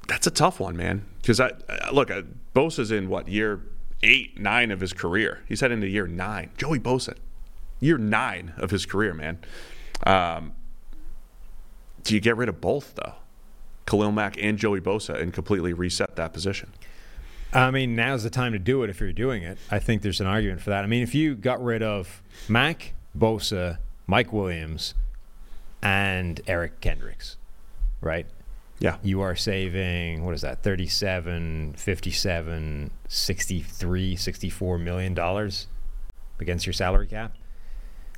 that's 0.07 0.27
a 0.27 0.31
tough 0.31 0.59
one, 0.59 0.77
man. 0.77 1.05
Because 1.21 1.39
I, 1.39 1.51
I 1.81 1.91
look, 1.91 2.11
uh, 2.11 2.21
Bosa's 2.55 2.91
in 2.91 3.09
what 3.09 3.27
year 3.27 3.61
eight, 4.03 4.39
nine 4.39 4.69
of 4.71 4.79
his 4.79 4.93
career. 4.93 5.41
He's 5.47 5.61
heading 5.61 5.77
into 5.79 5.87
year 5.87 6.05
nine. 6.07 6.51
Joey 6.57 6.79
Bosa, 6.79 7.15
year 7.79 7.97
nine 7.97 8.53
of 8.57 8.69
his 8.69 8.85
career, 8.85 9.13
man. 9.13 9.39
Um, 10.05 10.53
do 12.03 12.13
you 12.13 12.19
get 12.21 12.37
rid 12.37 12.49
of 12.49 12.61
both 12.61 12.93
though, 12.95 13.13
Khalil 13.87 14.11
Mack 14.11 14.37
and 14.39 14.59
Joey 14.59 14.81
Bosa, 14.81 15.19
and 15.19 15.33
completely 15.33 15.73
reset 15.73 16.15
that 16.17 16.33
position? 16.33 16.71
I 17.55 17.71
mean, 17.71 17.95
now's 17.95 18.23
the 18.23 18.29
time 18.29 18.51
to 18.51 18.59
do 18.59 18.83
it 18.83 18.89
if 18.89 18.99
you're 18.99 19.13
doing 19.13 19.43
it. 19.43 19.57
I 19.71 19.79
think 19.79 20.01
there's 20.01 20.21
an 20.21 20.27
argument 20.27 20.61
for 20.61 20.71
that. 20.71 20.83
I 20.83 20.87
mean, 20.87 21.03
if 21.03 21.15
you 21.15 21.35
got 21.35 21.63
rid 21.63 21.81
of 21.81 22.21
Mack, 22.49 22.93
Bosa, 23.17 23.77
Mike 24.07 24.33
Williams, 24.33 24.93
and 25.81 26.41
Eric 26.47 26.81
Kendricks, 26.81 27.37
right? 28.01 28.25
Yeah. 28.79 28.97
You 29.01 29.21
are 29.21 29.35
saving, 29.35 30.25
what 30.25 30.33
is 30.33 30.41
that, 30.41 30.63
37, 30.63 31.75
57, 31.77 32.91
63, 33.07 34.15
64 34.15 34.77
million 34.77 35.13
dollars 35.13 35.67
against 36.39 36.65
your 36.65 36.73
salary 36.73 37.07
cap. 37.07 37.35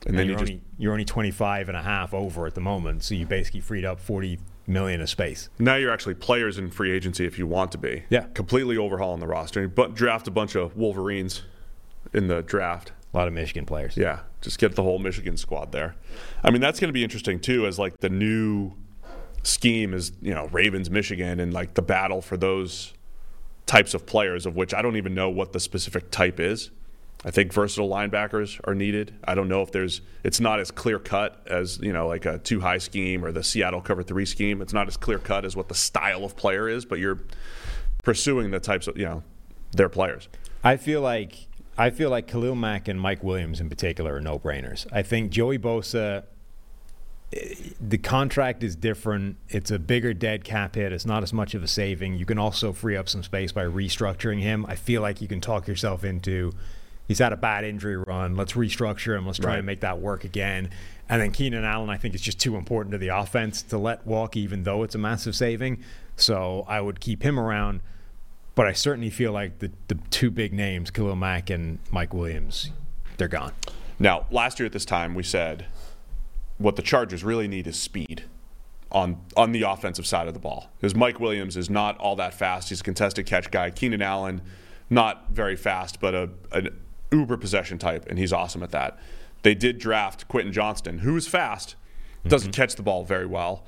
And 0.06 0.18
then 0.18 0.26
you 0.26 0.32
you're 0.32 0.40
just 0.40 0.52
only 0.52 0.62
you're 0.78 0.92
only 0.92 1.06
25 1.06 1.70
and 1.70 1.78
a 1.78 1.82
half 1.82 2.14
over 2.14 2.48
at 2.48 2.56
the 2.56 2.62
moment, 2.62 3.04
so 3.04 3.14
you 3.14 3.26
basically 3.26 3.62
freed 3.62 3.86
up 3.86 4.00
40 4.00 4.40
million 4.68 5.02
of 5.02 5.10
space. 5.10 5.50
now 5.58 5.76
you're 5.76 5.92
actually 5.92 6.14
players 6.14 6.58
in 6.58 6.70
free 6.70 6.92
agency 6.92 7.26
if 7.26 7.40
you 7.40 7.48
want 7.48 7.72
to 7.72 7.78
be. 7.78 8.04
Yeah. 8.10 8.26
Completely 8.34 8.78
overhauling 8.78 9.22
the 9.22 9.28
roster, 9.28 9.68
but 9.68 9.96
draft 9.96 10.28
a 10.28 10.32
bunch 10.32 10.56
of 10.56 10.76
Wolverines 10.76 11.44
in 12.14 12.28
the 12.28 12.42
draft. 12.42 12.92
A 13.14 13.18
lot 13.18 13.28
of 13.28 13.34
Michigan 13.34 13.66
players. 13.66 13.96
Yeah, 13.96 14.20
just 14.42 14.60
get 14.60 14.76
the 14.76 14.84
whole 14.84 15.00
Michigan 15.00 15.38
squad 15.38 15.72
there. 15.72 15.96
I 16.44 16.52
mean, 16.52 16.62
that's 16.62 16.80
going 16.80 16.90
to 16.90 16.94
be 16.94 17.04
interesting 17.04 17.40
too, 17.40 17.66
as 17.66 17.80
like 17.80 17.98
the 18.00 18.10
new 18.10 18.74
scheme 19.44 19.94
is 19.94 20.12
you 20.22 20.34
know 20.34 20.48
Ravens, 20.48 20.90
Michigan, 20.90 21.40
and 21.40 21.54
like 21.54 21.74
the 21.76 21.82
battle 21.82 22.22
for 22.22 22.36
those 22.36 22.94
types 23.66 23.94
of 23.94 24.06
players, 24.06 24.46
of 24.46 24.56
which 24.56 24.74
I 24.74 24.82
don't 24.82 24.98
even 24.98 25.16
know 25.16 25.30
what 25.30 25.54
the 25.54 25.60
specific 25.60 26.12
type 26.12 26.40
is. 26.40 26.70
I 27.26 27.32
think 27.32 27.52
versatile 27.52 27.90
linebackers 27.90 28.60
are 28.66 28.76
needed. 28.76 29.14
I 29.24 29.36
don't 29.36 29.48
know 29.48 29.62
if 29.62 29.72
there's. 29.72 30.02
It's 30.24 30.40
not 30.40 30.60
as 30.60 30.72
clear 30.72 31.00
cut 31.00 31.42
as 31.48 31.80
you 31.80 31.92
know, 31.92 32.08
like 32.08 32.26
a 32.26 32.38
two 32.38 32.60
high 32.60 32.78
scheme 32.78 33.26
or 33.26 33.32
the 33.32 33.44
Seattle 33.44 33.82
cover 33.82 34.04
three 34.04 34.26
scheme. 34.26 34.62
It's 34.62 34.74
not 34.74 34.88
as 34.88 34.98
clear 34.98 35.18
cut 35.18 35.44
as 35.44 35.56
what 35.56 35.68
the 35.68 35.76
style 35.76 36.24
of 36.24 36.36
player 36.36 36.70
is, 36.70 36.86
but 36.86 37.00
you're 37.00 37.20
pursuing 38.04 38.52
the 38.52 38.60
types 38.60 38.88
of 38.88 38.98
you 38.98 39.06
know 39.06 39.24
their 39.72 39.90
players. 39.90 40.30
I 40.64 40.78
feel 40.78 41.02
like 41.02 41.48
I 41.78 41.90
feel 41.90 42.10
like 42.10 42.28
Khalil 42.28 42.56
Mack 42.56 42.88
and 42.88 43.00
Mike 43.00 43.24
Williams 43.24 43.60
in 43.60 43.70
particular 43.70 44.16
are 44.16 44.22
no 44.22 44.40
brainers. 44.40 44.86
I 44.92 45.04
think 45.04 45.32
Joey 45.32 45.60
Bosa, 45.60 46.24
eh, 47.34 47.54
the 47.80 47.98
contract 47.98 48.64
is 48.64 48.76
different. 48.76 49.38
It's 49.50 49.70
a 49.70 49.78
bigger 49.80 50.14
dead 50.14 50.44
cap 50.44 50.76
hit. 50.76 50.92
It's 50.92 51.06
not 51.06 51.24
as 51.24 51.34
much 51.34 51.54
of 51.54 51.64
a 51.64 51.68
saving. 51.68 52.16
You 52.16 52.26
can 52.26 52.38
also 52.40 52.74
free 52.74 52.96
up 52.96 53.10
some 53.10 53.24
space 53.24 53.52
by 53.52 53.64
restructuring 53.64 54.42
him. 54.42 54.66
I 54.68 54.76
feel 54.76 55.02
like 55.02 55.22
you 55.22 55.28
can 55.28 55.42
talk 55.42 55.68
yourself 55.68 56.04
into. 56.04 56.52
He's 57.08 57.20
had 57.20 57.32
a 57.34 57.38
bad 57.38 57.64
injury 57.64 57.98
run. 57.98 58.36
Let's 58.36 58.54
restructure 58.54 59.18
him. 59.18 59.26
Let's 59.26 59.40
try 59.40 59.52
Right. 59.52 59.58
and 59.60 59.66
make 59.66 59.80
that 59.82 60.00
work 60.00 60.24
again. 60.24 60.70
And 61.10 61.22
then 61.22 61.32
Keenan 61.32 61.64
Allen, 61.64 61.90
I 61.90 61.96
think, 61.98 62.14
is 62.16 62.22
just 62.22 62.40
too 62.40 62.58
important 62.58 62.92
to 62.92 62.98
the 62.98 63.08
offense 63.10 63.62
to 63.64 63.78
let 63.78 64.06
walk, 64.06 64.36
even 64.36 64.64
though 64.64 64.84
it's 64.84 64.94
a 64.96 64.98
massive 64.98 65.36
saving. 65.36 65.80
So 66.18 66.66
I 66.68 66.82
would 66.82 67.00
keep 67.00 67.24
him 67.24 67.40
around. 67.40 67.80
But 68.56 68.68
I 68.68 68.74
certainly 68.74 69.10
feel 69.10 69.32
like 69.32 69.60
the, 69.60 69.72
the 69.88 69.96
two 70.10 70.32
big 70.32 70.52
names, 70.52 70.90
Khalil 70.92 71.16
Mack 71.16 71.50
and 71.50 71.80
Mike 71.92 72.14
Williams, 72.14 72.72
they're 73.18 73.28
gone. 73.28 73.54
Now, 74.00 74.26
last 74.32 74.60
year 74.60 74.66
at 74.66 74.74
this 74.74 74.84
time, 74.86 75.16
we 75.16 75.24
said 75.24 75.68
what 76.58 76.76
the 76.76 76.82
Chargers 76.82 77.24
really 77.24 77.48
need 77.48 77.68
is 77.68 77.80
speed 77.80 78.24
on 78.92 79.22
on 79.36 79.52
the 79.52 79.62
offensive 79.62 80.08
side 80.08 80.28
of 80.28 80.34
the 80.34 80.40
ball. 80.40 80.72
Because 80.78 80.96
Mike 80.96 81.20
Williams 81.20 81.56
is 81.56 81.70
not 81.70 81.98
all 82.00 82.16
that 82.16 82.34
fast. 82.34 82.70
He's 82.70 82.82
a 82.82 82.84
contested 82.84 83.26
catch 83.28 83.52
guy. 83.52 83.70
Keenan 83.70 84.02
Allen, 84.02 84.42
not 84.90 85.30
very 85.32 85.56
fast, 85.56 86.00
but 86.00 86.16
a 86.16 86.30
an 86.52 86.70
uber 87.12 87.38
possession 87.38 87.78
type, 87.78 88.06
and 88.10 88.18
he's 88.20 88.34
awesome 88.34 88.64
at 88.64 88.72
that. 88.72 88.98
They 89.44 89.56
did 89.56 89.78
draft 89.78 90.28
Quentin 90.28 90.54
Johnston, 90.54 91.00
who 91.00 91.16
is 91.16 91.28
fast, 91.28 91.76
doesn't 92.28 92.52
catch 92.52 92.76
the 92.76 92.84
ball 92.84 93.04
very 93.04 93.26
well, 93.26 93.64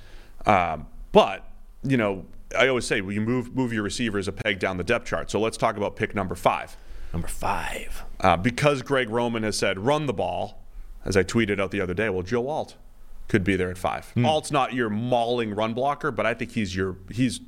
um, 0.46 0.88
but 1.12 1.46
you 1.84 1.98
know. 1.98 2.26
I 2.58 2.68
always 2.68 2.86
say, 2.86 3.00
well, 3.02 3.12
you 3.12 3.22
move 3.22 3.56
move 3.56 3.72
your 3.72 3.84
receivers 3.84 4.28
a 4.28 4.32
peg 4.32 4.58
down 4.58 4.78
the 4.78 4.84
depth 4.84 5.06
chart. 5.06 5.30
So 5.30 5.40
let's 5.40 5.56
talk 5.56 5.78
about 5.78 5.96
pick 5.96 6.16
number 6.16 6.34
five. 6.34 6.76
Number 7.14 7.28
five. 7.28 8.04
Uh, 8.20 8.38
because 8.38 8.82
Greg 8.82 9.12
Roman 9.12 9.44
has 9.44 9.56
said 9.56 9.78
run 9.78 10.08
the 10.08 10.14
ball, 10.14 10.64
as 11.06 11.16
I 11.16 11.24
tweeted 11.24 11.60
out 11.60 11.70
the 11.70 11.80
other 11.80 11.94
day. 11.94 12.10
Well, 12.10 12.24
Joe 12.24 12.48
Alt 12.48 12.76
could 13.28 13.44
be 13.44 13.56
there 13.56 13.70
at 13.70 13.78
five. 13.78 14.12
Alt's 14.26 14.52
not 14.52 14.74
your 14.74 14.90
mauling 14.90 15.54
run 15.54 15.76
blocker, 15.76 16.10
but 16.10 16.26
I 16.26 16.34
think 16.34 16.54
he's 16.54 16.76
your 16.76 16.98
he's 17.12 17.40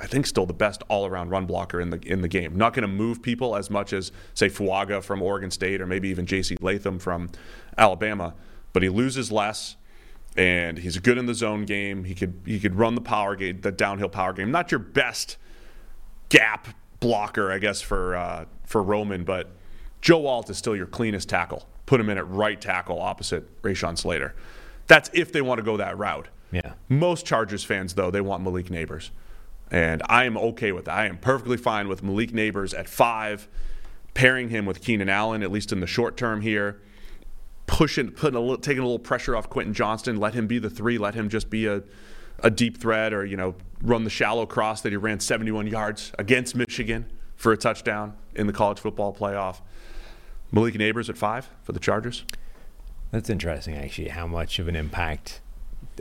I 0.00 0.06
think 0.06 0.26
still 0.26 0.46
the 0.46 0.54
best 0.54 0.82
all 0.88 1.06
around 1.06 1.30
run 1.30 1.46
blocker 1.46 1.80
in 1.80 1.90
the 1.90 2.00
in 2.06 2.22
the 2.22 2.28
game. 2.28 2.56
Not 2.56 2.72
going 2.72 2.82
to 2.82 2.88
move 2.88 3.22
people 3.22 3.54
as 3.54 3.70
much 3.70 3.92
as 3.92 4.12
say 4.34 4.48
Fuaga 4.48 5.02
from 5.02 5.20
Oregon 5.20 5.50
State 5.50 5.80
or 5.80 5.86
maybe 5.86 6.08
even 6.08 6.26
J.C. 6.26 6.56
Latham 6.60 6.98
from 6.98 7.30
Alabama, 7.76 8.34
but 8.72 8.82
he 8.82 8.88
loses 8.88 9.30
less. 9.30 9.76
And 10.36 10.78
he's 10.78 10.96
good 10.98 11.18
in 11.18 11.26
the 11.26 11.34
zone 11.34 11.64
game. 11.64 12.04
He 12.04 12.14
could 12.14 12.40
he 12.46 12.60
could 12.60 12.76
run 12.76 12.94
the 12.94 13.00
power 13.00 13.36
game, 13.36 13.60
the 13.60 13.72
downhill 13.72 14.08
power 14.08 14.32
game. 14.32 14.50
Not 14.50 14.70
your 14.70 14.78
best 14.78 15.36
gap 16.28 16.68
blocker, 17.00 17.50
I 17.50 17.58
guess, 17.58 17.82
for 17.82 18.16
uh, 18.16 18.44
for 18.64 18.82
Roman, 18.82 19.24
but 19.24 19.50
Joe 20.00 20.26
Alt 20.26 20.48
is 20.48 20.56
still 20.56 20.76
your 20.76 20.86
cleanest 20.86 21.28
tackle. 21.28 21.66
Put 21.86 22.00
him 22.00 22.08
in 22.08 22.16
at 22.16 22.28
right 22.28 22.60
tackle 22.60 23.00
opposite 23.00 23.60
Rashawn 23.62 23.98
Slater. 23.98 24.34
That's 24.86 25.10
if 25.12 25.32
they 25.32 25.42
want 25.42 25.58
to 25.58 25.64
go 25.64 25.76
that 25.76 25.98
route. 25.98 26.28
Yeah. 26.52 26.72
Most 26.88 27.26
Chargers 27.26 27.64
fans, 27.64 27.94
though, 27.94 28.10
they 28.10 28.20
want 28.20 28.42
Malik 28.42 28.66
Nabers. 28.66 29.10
And 29.70 30.02
I 30.06 30.24
am 30.24 30.36
okay 30.36 30.72
with 30.72 30.86
that. 30.86 30.96
I 30.96 31.06
am 31.06 31.18
perfectly 31.18 31.56
fine 31.56 31.88
with 31.88 32.02
Malik 32.02 32.32
Nabers 32.32 32.76
at 32.76 32.88
five, 32.88 33.48
pairing 34.14 34.48
him 34.48 34.66
with 34.66 34.80
Keenan 34.80 35.08
Allen, 35.08 35.42
at 35.42 35.52
least 35.52 35.72
in 35.72 35.80
the 35.80 35.86
short 35.86 36.16
term 36.16 36.40
here. 36.40 36.80
Pushing, 37.66 38.10
putting 38.10 38.36
a 38.36 38.40
little, 38.40 38.58
taking 38.58 38.80
a 38.80 38.84
little 38.84 38.98
pressure 38.98 39.36
off 39.36 39.48
Quentin 39.48 39.72
Johnston. 39.72 40.16
Let 40.16 40.34
him 40.34 40.48
be 40.48 40.58
the 40.58 40.70
three. 40.70 40.98
Let 40.98 41.14
him 41.14 41.28
just 41.28 41.50
be 41.50 41.66
a, 41.66 41.84
a 42.40 42.50
deep 42.50 42.78
threat 42.78 43.12
or, 43.12 43.24
you 43.24 43.36
know, 43.36 43.54
run 43.80 44.02
the 44.02 44.10
shallow 44.10 44.44
cross 44.44 44.80
that 44.80 44.90
he 44.90 44.96
ran 44.96 45.20
71 45.20 45.68
yards 45.68 46.10
against 46.18 46.56
Michigan 46.56 47.06
for 47.36 47.52
a 47.52 47.56
touchdown 47.56 48.16
in 48.34 48.48
the 48.48 48.52
college 48.52 48.80
football 48.80 49.14
playoff. 49.14 49.60
Malik 50.52 50.74
Nabers 50.74 51.08
at 51.08 51.16
five 51.16 51.48
for 51.62 51.72
the 51.72 51.78
Chargers. 51.78 52.24
That's 53.12 53.30
interesting, 53.30 53.76
actually, 53.76 54.08
how 54.08 54.26
much 54.26 54.58
of 54.58 54.68
an 54.68 54.76
impact 54.76 55.40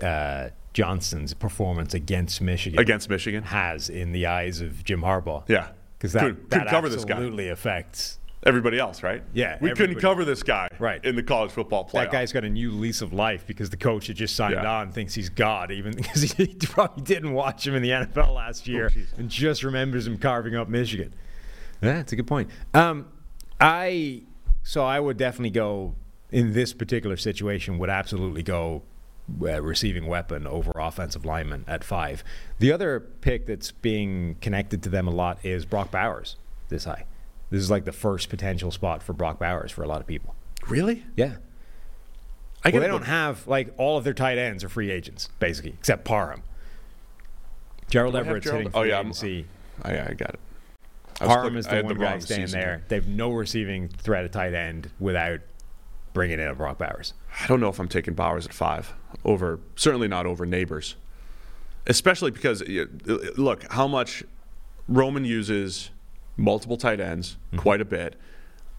uh, 0.04 0.50
Johnston's 0.80 1.34
performance 1.34 1.94
against 1.94 2.40
Michigan 2.42 2.80
Against 2.80 3.10
Michigan. 3.10 3.44
has 3.44 3.90
in 3.90 4.14
the 4.14 4.26
eyes 4.28 4.62
of 4.62 4.84
Jim 4.86 5.02
Harbaugh. 5.02 5.44
Yeah. 5.50 5.68
Because 5.98 6.14
that, 6.14 6.22
Could- 6.24 6.50
that 6.52 6.60
could 6.62 6.70
cover 6.70 6.88
this 6.90 7.04
guy. 7.04 7.16
absolutely 7.16 7.50
affects. 7.50 8.18
Everybody 8.46 8.80
else, 8.80 9.04
right? 9.04 9.22
Yeah, 9.34 9.58
We 9.60 9.72
couldn't 9.74 10.00
cover 10.00 10.24
this 10.24 10.44
guy 10.44 10.70
Right. 10.80 11.04
in 11.04 11.18
the 11.18 11.24
college 11.24 11.52
football 11.52 11.84
playoff. 11.84 11.92
That 12.04 12.12
guy's 12.14 12.32
got 12.32 12.46
a 12.46 12.50
new 12.50 12.72
lease 12.72 13.02
of 13.02 13.12
life 13.12 13.46
because 13.46 13.70
the 13.70 13.76
coach 13.76 14.08
had 14.08 14.16
just 14.16 14.34
signed 14.38 14.54
Yeah. 14.54 14.72
on, 14.80 14.94
thinks 14.94 15.14
he's 15.14 15.28
God, 15.28 15.72
even 15.72 15.94
because 15.98 16.22
he 16.22 16.48
probably 16.56 17.04
didn't 17.04 17.34
watch 17.34 17.68
him 17.68 17.76
in 17.76 17.82
the 17.82 17.90
NFL 17.90 18.34
last 18.34 18.64
Oh, 18.66 18.72
year 18.72 18.90
and 19.18 19.28
just 19.30 19.62
remembers 19.62 20.08
him 20.08 20.18
carving 20.18 20.56
up 20.56 20.70
Michigan. 20.70 21.14
Yeah, 21.82 21.96
that's 21.96 22.14
a 22.14 22.16
good 22.16 22.28
point. 22.28 22.50
Um, 22.74 23.08
I 23.60 24.22
so 24.64 24.86
I 24.86 25.02
would 25.02 25.18
definitely 25.18 25.50
go 25.50 25.96
in 26.32 26.54
this 26.54 26.72
particular 26.74 27.18
situation. 27.18 27.78
Would 27.78 27.90
absolutely 27.90 28.44
go 28.44 28.84
uh, 29.42 29.62
receiving 29.62 30.08
weapon 30.08 30.46
over 30.48 30.72
offensive 30.76 31.26
lineman 31.26 31.66
at 31.68 31.84
five. 31.84 32.24
The 32.60 32.72
other 32.72 33.00
pick 33.00 33.46
that's 33.46 33.72
being 33.72 34.36
connected 34.42 34.84
to 34.84 34.90
them 34.90 35.08
a 35.08 35.12
lot 35.12 35.40
is 35.44 35.66
Brock 35.66 35.92
Bowers. 35.92 36.36
This 36.70 36.86
high. 36.86 37.06
This 37.50 37.62
is 37.62 37.72
like 37.72 37.86
the 37.86 37.92
first 37.92 38.30
potential 38.30 38.72
spot 38.72 39.02
for 39.02 39.14
Brock 39.14 39.40
Bowers 39.40 39.72
for 39.72 39.84
a 39.84 39.88
lot 39.88 40.02
of 40.02 40.08
people. 40.08 40.36
Really? 40.68 41.04
Yeah. 41.16 41.38
I 42.64 42.70
Well, 42.72 42.82
they 42.82 42.88
don't 42.88 43.06
have 43.06 43.48
like 43.48 43.74
all 43.78 43.98
of 43.98 44.04
their 44.04 44.14
tight 44.14 44.38
ends 44.38 44.64
are 44.64 44.70
free 44.70 44.92
agents, 44.92 45.30
basically, 45.40 45.72
except 45.80 46.04
Parham. 46.04 46.44
Gerald 47.90 48.16
Everett's 48.16 48.44
Gerald- 48.46 48.64
hitting 48.64 48.74
oh, 48.76 48.82
free 48.82 48.90
yeah, 48.90 48.98
I'm- 48.98 49.06
agency. 49.08 49.46
I, 49.82 49.92
I 50.00 50.14
got 50.14 50.32
it. 50.32 50.40
Parham 51.16 51.44
looking- 51.44 51.58
is 51.58 51.68
the 51.68 51.82
one 51.84 51.98
wrong 51.98 52.14
guy 52.14 52.20
staying 52.20 52.48
season 52.48 52.60
there. 52.60 52.84
They 52.88 52.96
have 52.96 53.08
no 53.08 53.32
receiving 53.32 53.88
threat 53.90 54.26
at 54.26 54.32
tight 54.32 54.54
end 54.54 54.90
without 55.00 55.40
bringing 56.20 56.42
in 56.42 56.48
a 56.50 56.54
Brock 56.54 56.78
Bowers. 56.78 57.14
I 57.40 57.48
don't 57.48 57.62
know 57.62 57.70
if 57.70 57.80
I'm 57.80 57.88
taking 57.88 58.14
Bowers 58.14 58.46
at 58.46 58.52
five 58.52 58.94
over, 59.24 59.62
certainly 59.78 60.10
not 60.10 60.26
over 60.26 60.46
Nabers, 60.46 60.96
especially 61.88 62.30
because 62.30 62.62
look 63.38 63.64
how 63.72 63.88
much 63.88 64.26
Roman 64.90 65.24
uses 65.24 65.92
multiple 66.36 66.76
tight 66.76 67.00
ends 67.00 67.38
mm-hmm. 67.48 67.60
quite 67.60 67.80
a 67.80 67.86
bit. 67.86 68.18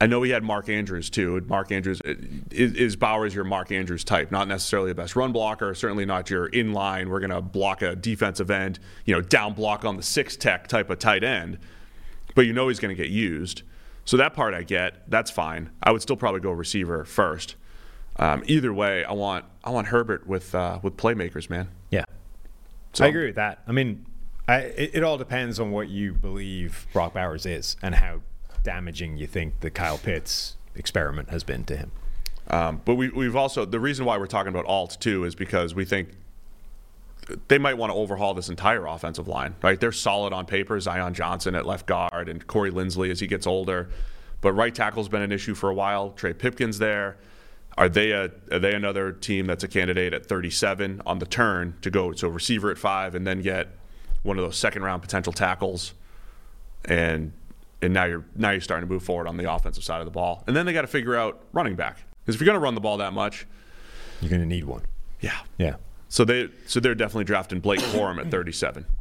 I 0.02 0.06
know 0.06 0.20
he 0.20 0.32
had 0.32 0.42
Mark 0.42 0.68
Andrews 0.68 1.08
too. 1.08 1.40
Mark 1.48 1.72
Andrews 1.72 2.02
uh, 2.04 2.12
is, 2.50 2.74
is 2.74 2.94
Bowers 2.96 3.34
your 3.34 3.44
Mark 3.44 3.72
Andrews 3.72 4.04
type, 4.04 4.30
not 4.30 4.46
necessarily 4.46 4.90
the 4.90 4.94
best 4.94 5.16
run 5.16 5.32
blocker, 5.32 5.74
certainly 5.74 6.04
not 6.04 6.28
your 6.28 6.44
in 6.48 6.74
line. 6.74 7.08
We're 7.08 7.20
going 7.20 7.30
to 7.30 7.40
block 7.40 7.80
a 7.80 7.96
defensive 7.96 8.50
end, 8.50 8.78
you 9.06 9.14
know, 9.14 9.22
down 9.22 9.54
block 9.54 9.86
on 9.86 9.96
the 9.96 10.02
six 10.02 10.36
tech 10.36 10.68
type 10.68 10.90
of 10.90 10.98
tight 10.98 11.24
end, 11.24 11.56
but 12.34 12.42
you 12.42 12.52
know 12.52 12.68
he's 12.68 12.80
going 12.80 12.94
to 12.94 13.02
get 13.02 13.10
used. 13.10 13.62
So 14.04 14.16
that 14.16 14.34
part 14.34 14.54
I 14.54 14.62
get. 14.62 15.08
That's 15.08 15.30
fine. 15.30 15.70
I 15.82 15.92
would 15.92 16.02
still 16.02 16.16
probably 16.16 16.40
go 16.40 16.50
receiver 16.50 17.04
first. 17.04 17.54
Um, 18.16 18.42
either 18.46 18.72
way, 18.72 19.04
I 19.04 19.12
want 19.12 19.44
I 19.64 19.70
want 19.70 19.88
Herbert 19.88 20.26
with 20.26 20.54
uh, 20.54 20.78
with 20.82 20.96
playmakers, 20.96 21.48
man. 21.48 21.68
Yeah. 21.90 22.04
So 22.92 23.04
I 23.04 23.08
agree 23.08 23.26
with 23.26 23.36
that. 23.36 23.62
I 23.66 23.72
mean, 23.72 24.04
I, 24.48 24.58
it, 24.58 24.90
it 24.94 25.02
all 25.04 25.16
depends 25.16 25.60
on 25.60 25.70
what 25.70 25.88
you 25.88 26.12
believe 26.12 26.86
Brock 26.92 27.14
Bowers 27.14 27.46
is 27.46 27.76
and 27.82 27.94
how 27.94 28.20
damaging 28.64 29.16
you 29.16 29.26
think 29.26 29.60
the 29.60 29.70
Kyle 29.70 29.98
Pitts 29.98 30.56
experiment 30.74 31.30
has 31.30 31.44
been 31.44 31.64
to 31.64 31.76
him. 31.76 31.92
Um, 32.48 32.82
but 32.84 32.96
we, 32.96 33.10
we've 33.10 33.36
also 33.36 33.64
the 33.64 33.78
reason 33.78 34.04
why 34.04 34.18
we're 34.18 34.26
talking 34.26 34.48
about 34.48 34.66
alt 34.66 34.96
too 35.00 35.24
is 35.24 35.34
because 35.36 35.74
we 35.74 35.84
think 35.84 36.10
they 37.48 37.58
might 37.58 37.74
want 37.74 37.90
to 37.90 37.94
overhaul 37.94 38.34
this 38.34 38.48
entire 38.48 38.86
offensive 38.86 39.28
line. 39.28 39.54
Right, 39.62 39.78
they're 39.80 39.92
solid 39.92 40.32
on 40.32 40.46
paper. 40.46 40.78
Zion 40.80 41.14
Johnson 41.14 41.54
at 41.54 41.66
left 41.66 41.86
guard 41.86 42.28
and 42.28 42.46
Corey 42.46 42.70
Linsley 42.70 43.10
as 43.10 43.20
he 43.20 43.26
gets 43.26 43.46
older, 43.46 43.88
but 44.40 44.52
right 44.52 44.74
tackle's 44.74 45.08
been 45.08 45.22
an 45.22 45.32
issue 45.32 45.54
for 45.54 45.70
a 45.70 45.74
while. 45.74 46.10
Trey 46.10 46.32
Pipkins 46.32 46.78
there. 46.78 47.16
Are 47.78 47.88
they 47.88 48.10
a 48.10 48.30
are 48.50 48.58
they 48.58 48.74
another 48.74 49.12
team 49.12 49.46
that's 49.46 49.64
a 49.64 49.68
candidate 49.68 50.12
at 50.12 50.26
37 50.26 51.02
on 51.06 51.18
the 51.18 51.26
turn 51.26 51.74
to 51.82 51.90
go 51.90 52.12
so 52.12 52.28
receiver 52.28 52.70
at 52.70 52.78
five 52.78 53.14
and 53.14 53.26
then 53.26 53.40
get 53.42 53.68
one 54.22 54.36
of 54.38 54.44
those 54.44 54.56
second 54.56 54.82
round 54.82 55.00
potential 55.02 55.32
tackles 55.32 55.94
and 56.84 57.32
and 57.80 57.94
now 57.94 58.04
you're 58.04 58.24
now 58.36 58.50
you're 58.50 58.60
starting 58.60 58.86
to 58.86 58.92
move 58.92 59.02
forward 59.02 59.26
on 59.26 59.36
the 59.36 59.50
offensive 59.50 59.84
side 59.84 60.00
of 60.00 60.04
the 60.04 60.10
ball. 60.10 60.42
And 60.46 60.54
then 60.54 60.66
they 60.66 60.72
got 60.72 60.82
to 60.82 60.88
figure 60.88 61.16
out 61.16 61.42
running 61.52 61.76
back 61.76 62.04
because 62.22 62.34
if 62.34 62.40
you're 62.40 62.46
going 62.46 62.58
to 62.60 62.62
run 62.62 62.74
the 62.74 62.80
ball 62.80 62.98
that 62.98 63.12
much, 63.12 63.46
You're 64.20 64.30
going 64.30 64.42
to 64.42 64.46
need 64.48 64.64
one. 64.64 64.82
yeah. 65.20 65.38
Yeah. 65.56 65.76
So 66.10 66.24
they 66.24 66.48
so 66.66 66.80
they're 66.80 66.94
definitely 66.94 67.24
drafting 67.24 67.60
Blake 67.60 67.80
Corum 67.80 68.20
at 68.20 68.30
37. 68.30 68.84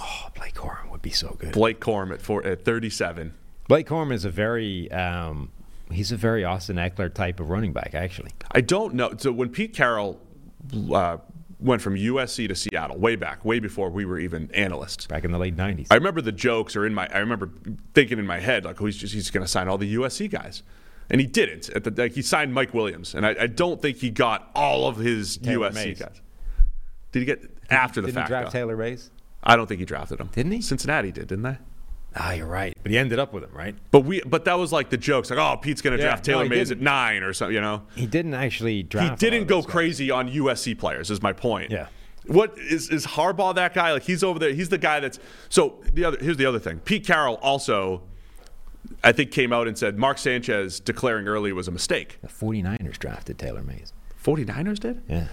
Oh, 0.00 0.28
Blake 0.34 0.54
Corum 0.54 0.90
would 0.90 1.02
be 1.02 1.10
so 1.10 1.36
good. 1.38 1.52
Blake 1.52 1.78
Corum 1.78 2.14
at 2.14 2.22
four, 2.22 2.42
at 2.46 2.64
37. 2.64 3.34
Blake 3.68 3.86
Corum 3.86 4.10
is 4.10 4.24
a 4.24 4.30
very 4.30 4.90
um, 4.90 5.50
he's 5.90 6.10
a 6.12 6.16
very 6.16 6.44
Austin 6.44 6.76
Ekeler 6.76 7.12
type 7.12 7.40
of 7.40 7.50
running 7.50 7.74
back, 7.74 7.94
actually. 7.94 8.30
I 8.52 8.62
don't 8.62 8.94
know. 8.94 9.12
So 9.18 9.32
when 9.32 9.50
Pete 9.50 9.74
Carroll 9.74 10.18
uh, 10.94 11.18
went 11.60 11.82
from 11.82 11.94
USC 11.94 12.48
to 12.48 12.54
Seattle, 12.54 12.96
way 12.96 13.16
back, 13.16 13.44
way 13.44 13.58
before 13.58 13.90
we 13.90 14.06
were 14.06 14.18
even 14.18 14.50
analysts. 14.52 15.06
Back 15.06 15.24
in 15.24 15.30
the 15.30 15.38
late 15.38 15.56
'90s. 15.56 15.88
I 15.90 15.94
remember 15.96 16.22
the 16.22 16.32
jokes 16.32 16.74
are 16.74 16.86
in 16.86 16.94
my. 16.94 17.06
I 17.12 17.18
remember 17.18 17.50
thinking 17.92 18.18
in 18.18 18.26
my 18.26 18.40
head 18.40 18.64
like, 18.64 18.80
oh, 18.80 18.86
he's 18.86 18.96
just 18.96 19.12
he's 19.12 19.30
going 19.30 19.44
to 19.44 19.50
sign 19.50 19.68
all 19.68 19.76
the 19.76 19.94
USC 19.96 20.30
guys, 20.30 20.62
and 21.10 21.20
he 21.20 21.26
didn't. 21.26 21.68
At 21.68 21.84
the 21.84 21.90
like, 21.90 22.12
he 22.12 22.22
signed 22.22 22.54
Mike 22.54 22.72
Williams, 22.72 23.14
and 23.14 23.26
I, 23.26 23.36
I 23.40 23.46
don't 23.46 23.82
think 23.82 23.98
he 23.98 24.08
got 24.10 24.50
all 24.54 24.88
of 24.88 24.96
his 24.96 25.36
Taylor 25.36 25.68
USC 25.68 25.74
Mays. 25.74 25.98
guys. 26.00 26.22
Did 27.12 27.18
he 27.20 27.24
get 27.24 27.42
after 27.70 28.00
the 28.00 28.08
fact? 28.08 28.14
Didn't 28.14 28.14
fact? 28.14 28.28
he 28.28 28.30
draft 28.32 28.46
though? 28.52 28.58
Taylor 28.58 28.76
Mays? 28.76 29.10
I 29.44 29.56
don't 29.56 29.66
think 29.66 29.80
he 29.80 29.84
drafted 29.86 30.20
him. 30.20 30.28
Didn't 30.32 30.52
he? 30.52 30.60
Cincinnati 30.60 31.12
did, 31.12 31.28
didn't 31.28 31.42
they? 31.42 31.58
Ah, 32.14 32.32
you're 32.32 32.46
right. 32.46 32.76
But 32.82 32.92
he 32.92 32.98
ended 32.98 33.18
up 33.18 33.32
with 33.32 33.42
him, 33.42 33.50
right? 33.54 33.74
But 33.90 34.00
we, 34.00 34.20
but 34.26 34.44
that 34.44 34.54
was 34.58 34.70
like 34.70 34.90
the 34.90 34.98
jokes, 34.98 35.30
like, 35.30 35.38
oh, 35.38 35.56
Pete's 35.56 35.80
going 35.80 35.96
to 35.96 36.02
Yeah, 36.02 36.10
draft 36.10 36.24
Taylor 36.24 36.42
he 36.44 36.48
Mays 36.50 36.68
didn't. 36.68 36.82
at 36.82 36.84
nine 36.84 37.22
or 37.22 37.32
something, 37.32 37.54
you 37.54 37.60
know. 37.60 37.82
He 37.94 38.06
didn't 38.06 38.34
actually 38.34 38.82
draft. 38.82 39.20
He 39.20 39.30
didn't 39.30 39.46
go 39.48 39.56
those 39.56 39.64
guys. 39.66 39.72
crazy 39.72 40.10
on 40.10 40.28
USC 40.30 40.78
players. 40.78 41.10
Is 41.10 41.22
my 41.22 41.32
point. 41.32 41.70
Yeah. 41.70 41.86
What 42.26 42.56
is 42.58 42.88
is 42.90 43.04
Harbaugh 43.06 43.54
that 43.56 43.74
guy? 43.74 43.92
Like 43.92 44.02
he's 44.04 44.22
over 44.22 44.38
there. 44.38 44.52
He's 44.52 44.68
the 44.68 44.78
guy 44.78 45.00
that's 45.00 45.18
so 45.48 45.82
the 45.92 46.04
other. 46.04 46.18
Here's 46.20 46.36
the 46.36 46.46
other 46.46 46.60
thing. 46.60 46.78
Pete 46.80 47.04
Carroll 47.04 47.34
also, 47.42 48.02
I 49.02 49.10
think, 49.12 49.32
came 49.32 49.52
out 49.52 49.66
and 49.66 49.76
said 49.76 49.98
Mark 49.98 50.18
Sanchez 50.18 50.78
declaring 50.78 51.26
early 51.26 51.52
was 51.52 51.66
a 51.66 51.72
mistake. 51.72 52.18
The 52.22 52.28
49ers 52.28 52.98
drafted 52.98 53.38
Taylor 53.38 53.62
Mays. 53.62 53.92
49ers 54.22 54.78
did. 54.78 55.02
Yeah. 55.08 55.26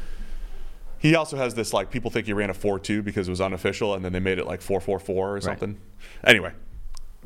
He 1.00 1.16
also 1.16 1.38
has 1.38 1.56
this 1.56 1.74
like 1.74 1.90
people 1.90 2.12
think 2.12 2.28
he 2.28 2.34
ran 2.34 2.50
a 2.50 2.54
four-two 2.54 3.02
because 3.02 3.28
it 3.28 3.32
was 3.32 3.42
unofficial, 3.42 3.94
and 3.94 4.04
then 4.04 4.12
they 4.14 4.20
made 4.20 4.38
it 4.38 4.46
like 4.46 4.62
four-four-four 4.62 5.36
or 5.36 5.42
something. 5.42 5.80
Anyway, 6.24 6.54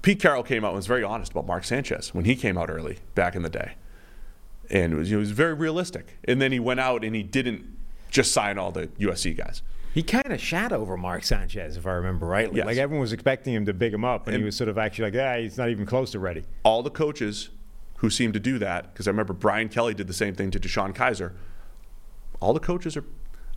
Pete 0.02 0.20
Carroll 0.22 0.44
came 0.44 0.64
out 0.64 0.70
and 0.70 0.78
was 0.78 0.88
very 0.88 1.04
honest 1.04 1.32
about 1.32 1.48
Mark 1.48 1.64
Sanchez 1.64 2.14
when 2.14 2.26
he 2.26 2.36
came 2.36 2.58
out 2.58 2.70
early 2.70 3.00
back 3.16 3.36
in 3.36 3.42
the 3.42 3.50
day, 3.50 3.74
and 4.70 4.94
it 4.94 4.96
was, 4.96 5.12
it 5.12 5.16
was 5.16 5.32
very 5.32 5.54
realistic. 5.54 6.18
And 6.26 6.42
then 6.42 6.52
he 6.52 6.60
went 6.60 6.80
out 6.80 7.04
and 7.04 7.16
he 7.16 7.24
didn't 7.24 7.66
just 8.10 8.32
sign 8.32 8.60
all 8.60 8.72
the 8.72 8.88
USC 9.00 9.36
guys. 9.36 9.64
He 9.92 10.04
kind 10.04 10.32
of 10.32 10.42
shot 10.42 10.72
over 10.72 10.98
Mark 10.98 11.24
Sanchez, 11.24 11.78
if 11.78 11.86
I 11.86 11.92
remember 11.92 12.26
rightly. 12.26 12.58
Yes. 12.58 12.66
Like 12.66 12.78
everyone 12.78 13.02
was 13.02 13.14
expecting 13.14 13.54
him 13.54 13.66
to 13.66 13.74
big 13.74 13.94
him 13.94 14.06
up, 14.06 14.28
and, 14.28 14.38
he 14.38 14.44
was 14.44 14.56
sort 14.56 14.68
of 14.68 14.78
actually 14.78 15.06
like, 15.06 15.14
yeah, 15.14 15.38
he's 15.38 15.58
not 15.58 15.70
even 15.70 15.86
close 15.86 16.12
to 16.12 16.20
ready. 16.20 16.44
all 16.64 16.84
the 16.84 16.90
coaches 16.92 17.50
who 17.98 18.10
seem 18.10 18.34
to 18.34 18.40
do 18.40 18.60
that, 18.60 18.94
because 18.94 19.08
I 19.08 19.12
remember 19.12 19.34
Brian 19.34 19.70
Kelly 19.70 19.94
did 19.94 20.08
the 20.08 20.14
same 20.14 20.36
thing 20.36 20.52
to 20.52 20.60
DeShone 20.60 20.94
Kizer. 20.94 21.34
All 22.40 22.54
the 22.54 22.60
coaches 22.60 22.98
are. 22.98 23.06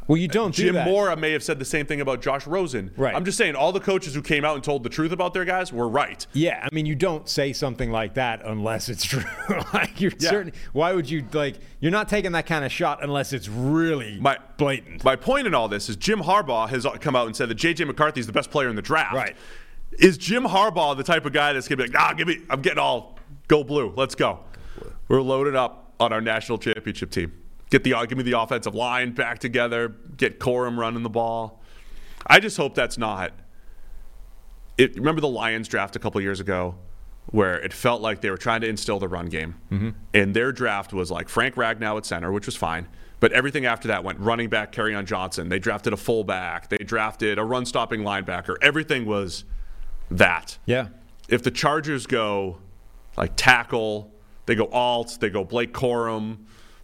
Well, 0.09 0.16
you 0.16 0.28
don't 0.28 0.55
do 0.55 0.62
Jim 0.65 0.74
that. 0.77 0.87
Mora 0.87 1.16
may 1.16 1.33
have 1.33 1.43
said 1.43 1.59
the 1.59 1.65
same 1.65 1.85
thing 1.87 2.01
about 2.01 2.23
Josh 2.23 2.47
Rosen. 2.47 2.93
Right. 2.97 3.15
I'm 3.15 3.24
just 3.24 3.37
saying, 3.37 3.57
all 3.57 3.73
the 3.73 3.81
coaches 3.81 4.15
who 4.15 4.23
came 4.23 4.45
out 4.45 4.55
and 4.55 4.62
told 4.62 4.83
the 4.85 4.89
truth 4.89 5.11
about 5.11 5.35
their 5.35 5.45
guys 5.45 5.73
were 5.73 5.89
right. 5.89 6.24
Yeah, 6.33 6.61
I 6.62 6.73
mean, 6.73 6.87
you 6.87 6.95
don't 6.95 7.28
say 7.28 7.53
something 7.53 7.91
like 7.91 8.15
that 8.15 8.41
unless 8.45 8.89
it's 8.89 9.05
true. 9.05 9.24
like 9.74 10.01
you're 10.01 10.12
Yeah. 10.20 10.31
certain. 10.31 10.53
Why 10.73 10.93
would 10.93 11.11
you 11.11 11.24
like? 11.33 11.57
You're 11.81 11.91
not 11.93 12.09
taking 12.09 12.33
that 12.33 12.47
kind 12.47 12.65
of 12.65 12.70
shot 12.70 13.03
unless 13.03 13.33
it's 13.33 13.49
really 13.49 14.19
My 14.20 14.39
blatant. 14.57 15.03
My 15.05 15.16
point 15.16 15.47
in 15.47 15.55
all 15.55 15.69
this 15.69 15.89
is 15.89 15.97
Jim 15.97 16.20
Harbaugh 16.20 16.69
has 16.69 16.87
come 17.01 17.16
out 17.16 17.27
and 17.27 17.35
said 17.35 17.49
that 17.49 17.59
JJ 17.59 17.87
McCarthy 17.87 18.20
is 18.20 18.27
the 18.27 18.33
best 18.33 18.51
player 18.51 18.69
in 18.69 18.77
the 18.77 18.83
draft. 18.83 19.15
Right. 19.15 19.37
Is 19.99 20.16
Jim 20.19 20.45
Harbaugh 20.45 20.97
the 20.97 21.05
type 21.05 21.24
of 21.27 21.33
guy 21.33 21.53
that's 21.53 21.66
gonna 21.69 21.83
be 21.85 21.89
like, 21.91 21.99
ah, 22.01 22.12
give 22.12 22.28
me, 22.28 22.39
I'm 22.51 22.61
getting 22.62 22.78
all 22.78 23.19
go 23.49 23.65
blue. 23.65 23.93
Let's 23.97 24.15
go. 24.15 24.41
We're 25.09 25.23
loaded 25.23 25.57
up 25.57 25.95
on 26.01 26.12
our 26.12 26.20
national 26.20 26.59
championship 26.59 27.11
team. 27.11 27.33
Get 27.70 27.84
the 27.84 27.94
give 28.09 28.16
me 28.16 28.24
the 28.24 28.38
offensive 28.38 28.74
line 28.74 29.12
back 29.12 29.38
together. 29.38 29.88
Get 30.16 30.38
Corum 30.38 30.76
running 30.78 31.02
the 31.02 31.10
ball. 31.10 31.62
I 32.26 32.40
just 32.40 32.56
hope 32.56 32.74
that's 32.74 32.98
not. 32.98 33.32
It, 34.78 34.97
remember 34.97 35.20
the 35.20 35.28
Lions 35.28 35.68
draft 35.68 35.97
a 35.97 35.98
couple 35.98 36.20
years 36.20 36.38
ago, 36.38 36.76
where 37.26 37.59
it 37.59 37.72
felt 37.72 38.02
like 38.02 38.20
they 38.20 38.30
were 38.30 38.36
trying 38.36 38.60
to 38.60 38.68
instill 38.68 38.98
the 38.98 39.09
run 39.09 39.26
game, 39.26 39.56
mm-hmm. 39.70 39.90
and 40.14 40.34
their 40.34 40.52
draft 40.52 40.93
was 40.93 41.10
like 41.10 41.28
Frank 41.28 41.55
Ragnow 41.55 41.97
at 41.97 42.06
center, 42.06 42.30
which 42.30 42.47
was 42.47 42.56
fine, 42.56 42.86
but 43.20 43.32
everything 43.32 43.66
after 43.66 43.88
that 43.88 44.05
went 44.05 44.18
running 44.20 44.48
back, 44.48 44.72
Kerryon 44.72 45.06
Johnson. 45.06 45.48
They 45.48 45.59
drafted 45.59 45.93
a 45.93 45.97
fullback. 45.97 46.68
They 46.68 46.78
drafted 46.78 47.38
a 47.38 47.44
run-stopping 47.44 48.02
linebacker. 48.02 48.56
Everything 48.60 49.06
was 49.06 49.44
that 50.10 50.59
yeah. 50.66 50.88
if 51.28 51.43
the 51.43 51.51
Chargers 51.51 52.06
go 52.06 52.59
like 53.16 53.32
tackle, 53.34 54.12
they 54.44 54.55
go 54.55 54.66
alt, 54.66 55.18
they 55.20 55.30
go 55.30 55.43
Blake 55.43 55.72
Corum, 55.72 56.38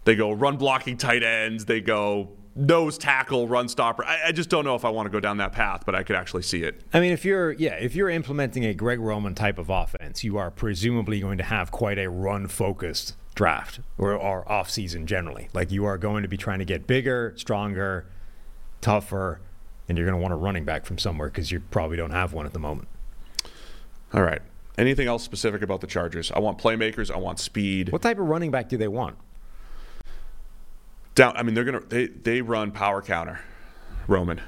they 0.04 0.14
go 0.14 0.32
run 0.32 0.56
blocking 0.56 0.96
tight 0.96 1.22
ends, 1.22 1.64
they 1.64 1.80
go 1.80 2.30
nose 2.54 2.98
tackle, 2.98 3.48
run 3.48 3.68
stopper. 3.68 4.04
I, 4.04 4.28
I 4.28 4.32
just 4.32 4.50
don't 4.50 4.64
know 4.64 4.74
if 4.74 4.84
I 4.84 4.90
want 4.90 5.06
to 5.06 5.10
go 5.10 5.20
down 5.20 5.38
that 5.38 5.52
path, 5.52 5.84
but 5.86 5.94
I 5.94 6.02
could 6.02 6.16
actually 6.16 6.42
see 6.42 6.62
it. 6.62 6.82
I 6.92 7.00
mean, 7.00 7.12
if 7.12 7.24
you're 7.24 7.52
yeah, 7.52 7.74
if 7.74 7.94
you're 7.94 8.10
implementing 8.10 8.64
a 8.64 8.74
Greg 8.74 9.00
Roman 9.00 9.34
type 9.34 9.58
of 9.58 9.70
offense, 9.70 10.22
you 10.24 10.36
are 10.36 10.50
presumably 10.50 11.20
going 11.20 11.38
to 11.38 11.44
have 11.44 11.70
quite 11.70 11.98
a 11.98 12.10
run-focused 12.10 13.14
draft 13.34 13.80
or, 13.96 14.12
or 14.12 14.50
off-season 14.50 15.06
generally. 15.06 15.48
Like 15.54 15.70
you 15.70 15.84
are 15.86 15.96
going 15.96 16.22
to 16.22 16.28
be 16.28 16.36
trying 16.36 16.58
to 16.58 16.66
get 16.66 16.86
bigger, 16.86 17.32
stronger, 17.36 18.06
tougher, 18.82 19.40
and 19.88 19.96
you're 19.96 20.06
going 20.06 20.18
to 20.18 20.22
want 20.22 20.34
a 20.34 20.36
running 20.36 20.64
back 20.64 20.84
from 20.84 20.98
somewhere 20.98 21.28
because 21.28 21.50
you 21.50 21.60
probably 21.70 21.96
don't 21.96 22.10
have 22.10 22.34
one 22.34 22.44
at 22.44 22.52
the 22.52 22.58
moment. 22.58 22.88
All 24.12 24.22
right. 24.22 24.42
Anything 24.76 25.06
else 25.06 25.22
specific 25.22 25.62
about 25.62 25.80
the 25.80 25.86
Chargers? 25.86 26.30
I 26.32 26.38
want 26.38 26.58
playmakers. 26.58 27.10
I 27.10 27.16
want 27.16 27.38
speed. 27.38 27.90
What 27.90 28.02
type 28.02 28.18
of 28.18 28.26
running 28.26 28.50
back 28.50 28.68
do 28.68 28.76
they 28.76 28.88
want? 28.88 29.16
Down. 31.14 31.36
I 31.36 31.42
mean, 31.42 31.54
they're 31.54 31.64
gonna 31.64 31.80
they 31.80 32.06
they 32.06 32.40
run 32.42 32.70
power 32.70 33.02
counter. 33.02 33.40
Roman. 34.08 34.40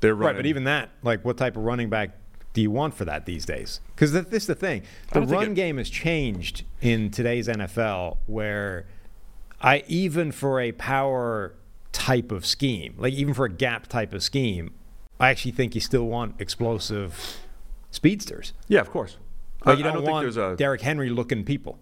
They're 0.00 0.14
running. 0.14 0.36
Right, 0.36 0.42
but 0.42 0.46
even 0.46 0.64
that, 0.64 0.90
like, 1.02 1.24
what 1.24 1.36
type 1.36 1.56
of 1.56 1.62
running 1.64 1.88
back 1.90 2.10
do 2.52 2.60
you 2.60 2.70
want 2.70 2.94
for 2.94 3.04
that 3.06 3.26
these 3.26 3.44
days? 3.46 3.80
Because 3.94 4.12
this 4.12 4.26
is 4.30 4.46
the 4.46 4.54
thing: 4.54 4.82
the 5.12 5.22
run 5.22 5.52
it- 5.52 5.54
game 5.54 5.78
has 5.78 5.88
changed 5.90 6.64
in 6.80 7.10
today's 7.10 7.48
NFL, 7.48 8.18
where 8.26 8.86
I 9.60 9.82
even 9.88 10.30
for 10.32 10.60
a 10.60 10.72
power 10.72 11.54
type 11.92 12.30
of 12.32 12.44
scheme, 12.44 12.94
like 12.98 13.14
even 13.14 13.34
for 13.34 13.44
a 13.46 13.50
gap 13.50 13.86
type 13.86 14.12
of 14.12 14.22
scheme, 14.22 14.72
I 15.18 15.30
actually 15.30 15.52
think 15.52 15.74
you 15.74 15.80
still 15.80 16.06
want 16.06 16.40
explosive 16.40 17.38
speedsters. 17.90 18.52
yeah, 18.68 18.80
of 18.80 18.90
course. 18.90 19.16
Like 19.64 19.76
I, 19.76 19.78
you 19.78 19.84
don't, 19.84 19.94
don't 19.94 20.02
think 20.02 20.12
want 20.12 20.24
there's 20.24 20.36
a 20.36 20.54
Derrick 20.56 20.82
Henry 20.82 21.08
looking 21.08 21.44
people. 21.44 21.78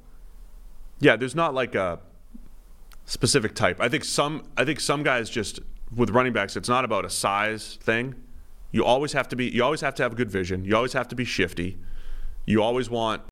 Yeah, 1.00 1.16
there's 1.16 1.34
not 1.34 1.52
like 1.54 1.74
a 1.74 1.98
specific 3.06 3.54
type. 3.54 3.80
I 3.80 3.88
think 3.88 4.04
some 4.04 4.44
I 4.56 4.64
think 4.64 4.80
some 4.80 5.02
guys 5.02 5.30
just 5.30 5.60
with 5.94 6.10
running 6.10 6.32
backs, 6.32 6.56
it's 6.56 6.68
not 6.68 6.84
about 6.84 7.04
a 7.04 7.10
size 7.10 7.78
thing. 7.82 8.14
You 8.70 8.84
always 8.84 9.12
have 9.12 9.28
to 9.28 9.36
be 9.36 9.46
you 9.46 9.62
always 9.62 9.80
have 9.80 9.94
to 9.96 10.02
have 10.02 10.16
good 10.16 10.30
vision. 10.30 10.64
You 10.64 10.76
always 10.76 10.92
have 10.94 11.08
to 11.08 11.14
be 11.14 11.24
shifty. 11.24 11.78
You 12.44 12.62
always 12.62 12.90
want 12.90 13.22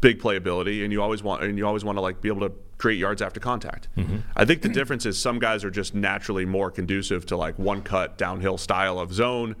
big 0.00 0.20
playability, 0.20 0.84
and 0.84 0.92
you 0.92 1.02
always 1.02 1.22
want 1.22 1.42
and 1.42 1.56
you 1.56 1.66
always 1.66 1.84
want 1.84 1.96
to 1.96 2.02
like 2.02 2.20
be 2.20 2.28
able 2.28 2.48
to 2.48 2.54
create 2.78 2.98
yards 2.98 3.22
after 3.22 3.40
contact. 3.40 3.88
Mm-hmm. 3.96 4.18
I 4.34 4.44
think 4.44 4.62
the 4.62 4.68
difference 4.68 5.06
is 5.06 5.18
some 5.18 5.38
guys 5.38 5.64
are 5.64 5.70
just 5.70 5.94
naturally 5.94 6.44
more 6.44 6.70
conducive 6.70 7.24
to 7.26 7.36
like 7.36 7.58
one 7.58 7.82
cut 7.82 8.18
downhill 8.18 8.58
style 8.58 8.98
of 8.98 9.12
zone. 9.12 9.56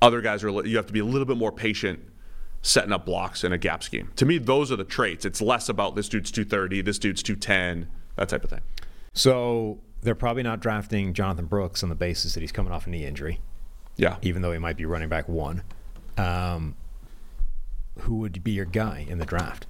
Other 0.00 0.20
guys 0.20 0.42
are 0.44 0.66
you 0.66 0.76
have 0.76 0.86
to 0.86 0.92
be 0.92 1.00
a 1.00 1.04
little 1.04 1.26
bit 1.26 1.36
more 1.36 1.52
patient 1.52 2.00
setting 2.62 2.92
up 2.92 3.06
blocks 3.06 3.44
in 3.44 3.52
a 3.52 3.58
gap 3.58 3.82
scheme. 3.82 4.10
To 4.16 4.26
me, 4.26 4.38
those 4.38 4.72
are 4.72 4.76
the 4.76 4.84
traits. 4.84 5.24
It's 5.24 5.40
less 5.40 5.68
about 5.68 5.94
this 5.94 6.08
dude's 6.08 6.30
230, 6.30 6.82
this 6.82 6.98
dude's 6.98 7.22
210, 7.22 7.88
that 8.18 8.28
type 8.28 8.44
of 8.44 8.50
thing. 8.50 8.60
So 9.14 9.78
they're 10.02 10.14
probably 10.14 10.42
not 10.42 10.60
drafting 10.60 11.14
Jonathan 11.14 11.46
Brooks 11.46 11.82
on 11.82 11.88
the 11.88 11.94
basis 11.94 12.34
that 12.34 12.40
he's 12.40 12.52
coming 12.52 12.72
off 12.72 12.86
a 12.86 12.90
knee 12.90 13.04
injury, 13.04 13.40
Yeah. 13.96 14.16
even 14.22 14.42
though 14.42 14.52
he 14.52 14.58
might 14.58 14.76
be 14.76 14.84
running 14.84 15.08
back 15.08 15.28
one. 15.28 15.62
Um, 16.16 16.76
who 18.00 18.16
would 18.18 18.44
be 18.44 18.52
your 18.52 18.64
guy 18.64 19.06
in 19.08 19.18
the 19.18 19.24
draft? 19.24 19.66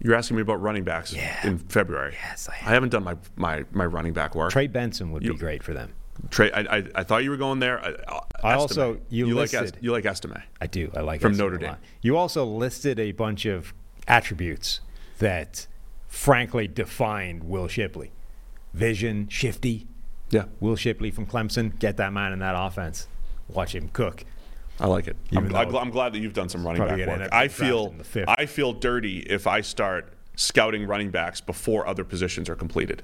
You're 0.00 0.14
asking 0.14 0.36
me 0.36 0.42
about 0.42 0.60
running 0.60 0.84
backs 0.84 1.14
Yeah. 1.14 1.46
in 1.46 1.58
February. 1.58 2.14
Yes, 2.22 2.48
I 2.50 2.56
am. 2.60 2.68
I 2.68 2.70
haven't 2.72 2.90
done 2.90 3.04
my, 3.04 3.16
my, 3.36 3.64
my 3.72 3.86
running 3.86 4.12
back 4.12 4.34
work. 4.34 4.50
Trey 4.52 4.66
Benson 4.66 5.12
would 5.12 5.22
You- 5.22 5.32
be 5.32 5.38
great 5.38 5.62
for 5.62 5.72
them. 5.72 5.92
Trey, 6.30 6.50
I, 6.50 6.78
I, 6.78 6.84
I 6.94 7.04
thought 7.04 7.24
you 7.24 7.30
were 7.30 7.36
going 7.36 7.58
there. 7.60 7.78
I, 7.84 8.20
I 8.42 8.54
also- 8.54 8.98
you 9.10 9.26
like 9.26 9.52
listed- 9.52 9.76
Est- 9.76 9.82
you 9.82 9.92
like 9.92 10.04
Estime. 10.04 10.42
I 10.60 10.66
do. 10.66 10.90
I 10.94 11.00
like 11.00 11.20
From 11.20 11.32
Estime 11.32 11.44
Notre 11.46 11.58
Dame. 11.58 11.76
You 12.02 12.16
also 12.16 12.44
listed 12.44 12.98
a 12.98 13.12
bunch 13.12 13.44
of 13.46 13.72
attributes 14.08 14.80
that, 15.18 15.66
frankly, 16.16 16.66
defined 16.66 17.44
Will 17.44 17.68
Shipley. 17.68 18.10
Vision, 18.72 19.28
shifty. 19.28 19.86
Yeah, 20.30 20.46
Will 20.60 20.74
Shipley 20.74 21.10
from 21.10 21.26
Clemson. 21.26 21.78
Get 21.78 21.98
that 21.98 22.12
man 22.12 22.32
in 22.32 22.38
that 22.40 22.54
offense. 22.56 23.06
Watch 23.48 23.74
him 23.74 23.90
cook. 23.92 24.24
I 24.80 24.86
like 24.86 25.06
it. 25.06 25.16
I'm, 25.32 25.54
I'm, 25.54 25.70
though 25.70 25.78
I'm 25.78 25.90
glad 25.90 26.12
that 26.14 26.18
you've 26.18 26.34
done 26.34 26.48
some 26.48 26.66
running 26.66 26.82
back 26.82 27.06
work. 27.06 27.28
I 27.32 27.48
feel 27.48 27.88
in 27.88 27.98
the 27.98 28.04
fifth. 28.04 28.28
I 28.28 28.46
feel 28.46 28.72
dirty 28.72 29.20
if 29.20 29.46
I 29.46 29.60
start 29.60 30.12
scouting 30.34 30.86
running 30.86 31.10
backs 31.10 31.40
before 31.40 31.86
other 31.86 32.04
positions 32.04 32.48
are 32.48 32.56
completed, 32.56 33.02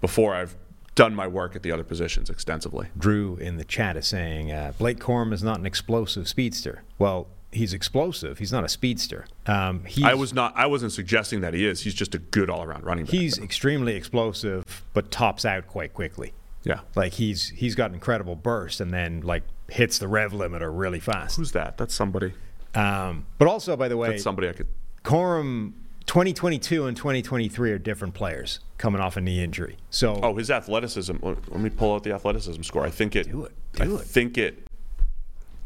before 0.00 0.34
I've 0.34 0.56
done 0.94 1.14
my 1.14 1.26
work 1.26 1.56
at 1.56 1.62
the 1.62 1.72
other 1.72 1.84
positions 1.84 2.28
extensively. 2.28 2.88
Drew 2.98 3.36
in 3.36 3.56
the 3.56 3.64
chat 3.64 3.96
is 3.96 4.06
saying 4.06 4.52
uh, 4.52 4.72
Blake 4.78 4.98
Corum 4.98 5.32
is 5.32 5.42
not 5.42 5.58
an 5.58 5.66
explosive 5.66 6.28
speedster. 6.28 6.82
Well, 6.98 7.28
he's 7.52 7.72
explosive. 7.72 8.38
He's 8.38 8.50
not 8.52 8.64
a 8.64 8.68
speedster. 8.68 9.26
Um, 9.46 9.84
he's, 9.84 10.04
I 10.04 10.14
was 10.14 10.32
not. 10.32 10.54
I 10.56 10.66
wasn't 10.66 10.92
suggesting 10.92 11.40
that 11.42 11.54
he 11.54 11.66
is. 11.66 11.82
He's 11.82 11.94
just 11.94 12.14
a 12.14 12.18
good 12.18 12.50
all-around 12.50 12.84
running 12.84 13.04
back. 13.04 13.12
He's 13.14 13.38
extremely 13.38 13.94
explosive, 13.94 14.84
but 14.94 15.10
tops 15.10 15.44
out 15.44 15.66
quite 15.66 15.92
quickly. 15.94 16.32
yeah. 16.64 16.80
Like 16.94 17.12
he's 17.14 17.50
he's 17.50 17.74
got 17.74 17.92
incredible 17.92 18.36
burst 18.36 18.80
and 18.80 18.90
then 18.92 19.20
like 19.20 19.42
hits 19.68 19.98
the 19.98 20.08
rev 20.08 20.32
limiter 20.32 20.70
really 20.72 21.00
fast. 21.00 21.36
Who's 21.36 21.52
that? 21.52 21.76
That's 21.78 21.94
somebody. 21.94 22.32
Um, 22.74 23.26
but 23.38 23.48
also, 23.48 23.76
by 23.76 23.88
the 23.88 23.96
way, 23.96 24.08
That's 24.10 24.22
somebody 24.22 24.48
I 24.48 24.52
could. 24.52 24.66
Corum 25.04 25.72
2022 26.06 26.86
and 26.86 26.96
2023 26.96 27.70
are 27.72 27.78
different 27.78 28.14
players 28.14 28.60
coming 28.78 29.00
off 29.00 29.16
a 29.16 29.20
knee 29.20 29.42
injury. 29.42 29.76
So 29.90 30.18
Oh, 30.22 30.34
his 30.36 30.50
athleticism. 30.50 31.16
Let 31.22 31.50
me 31.60 31.70
pull 31.70 31.94
out 31.94 32.02
the 32.02 32.12
athleticism 32.12 32.62
score. 32.62 32.84
I 32.84 32.90
think 32.90 33.14
it. 33.14 33.30
Do 33.30 33.44
it. 33.44 33.52
I 33.80 33.84
Do 33.84 33.96
it. 33.96 34.02
think 34.02 34.38
it 34.38 34.66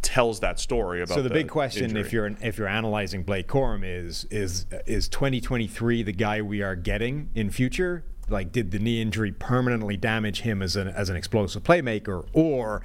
tells 0.02 0.40
that 0.40 0.59
story 0.60 1.02
about. 1.02 1.14
So 1.14 1.23
the, 1.23 1.31
big 1.31 1.48
question, 1.48 1.85
injury. 1.85 2.01
if 2.01 2.12
you're 2.12 2.27
if 2.40 2.59
you're 2.59 2.68
analyzing 2.68 3.23
Blake 3.23 3.48
Corum, 3.48 3.82
is 3.85 4.27
is 4.31 4.66
is 4.86 5.09
2023 5.09 6.02
the 6.02 6.12
guy 6.12 6.43
we 6.43 6.62
are 6.62 6.77
getting 6.77 7.31
in 7.35 7.51
future? 7.51 8.05
Like, 8.28 8.51
did 8.51 8.73
the 8.73 8.78
knee 8.78 9.01
injury 9.01 9.31
permanently 9.31 9.97
damage 9.97 10.40
him 10.40 10.62
as 10.62 10.77
an 10.77 10.89
as 10.89 11.09
an 11.09 11.16
explosive 11.16 11.62
playmaker, 11.62 12.27
or 12.32 12.82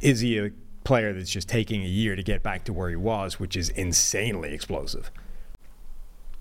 is 0.00 0.20
he 0.20 0.38
a 0.38 0.50
player 0.84 1.12
that's 1.12 1.30
just 1.30 1.48
taking 1.48 1.82
a 1.82 1.88
year 1.88 2.14
to 2.14 2.22
get 2.22 2.42
back 2.42 2.64
to 2.64 2.72
where 2.72 2.88
he 2.88 2.96
was, 2.96 3.40
which 3.40 3.56
is 3.56 3.70
insanely 3.70 4.52
explosive? 4.52 5.10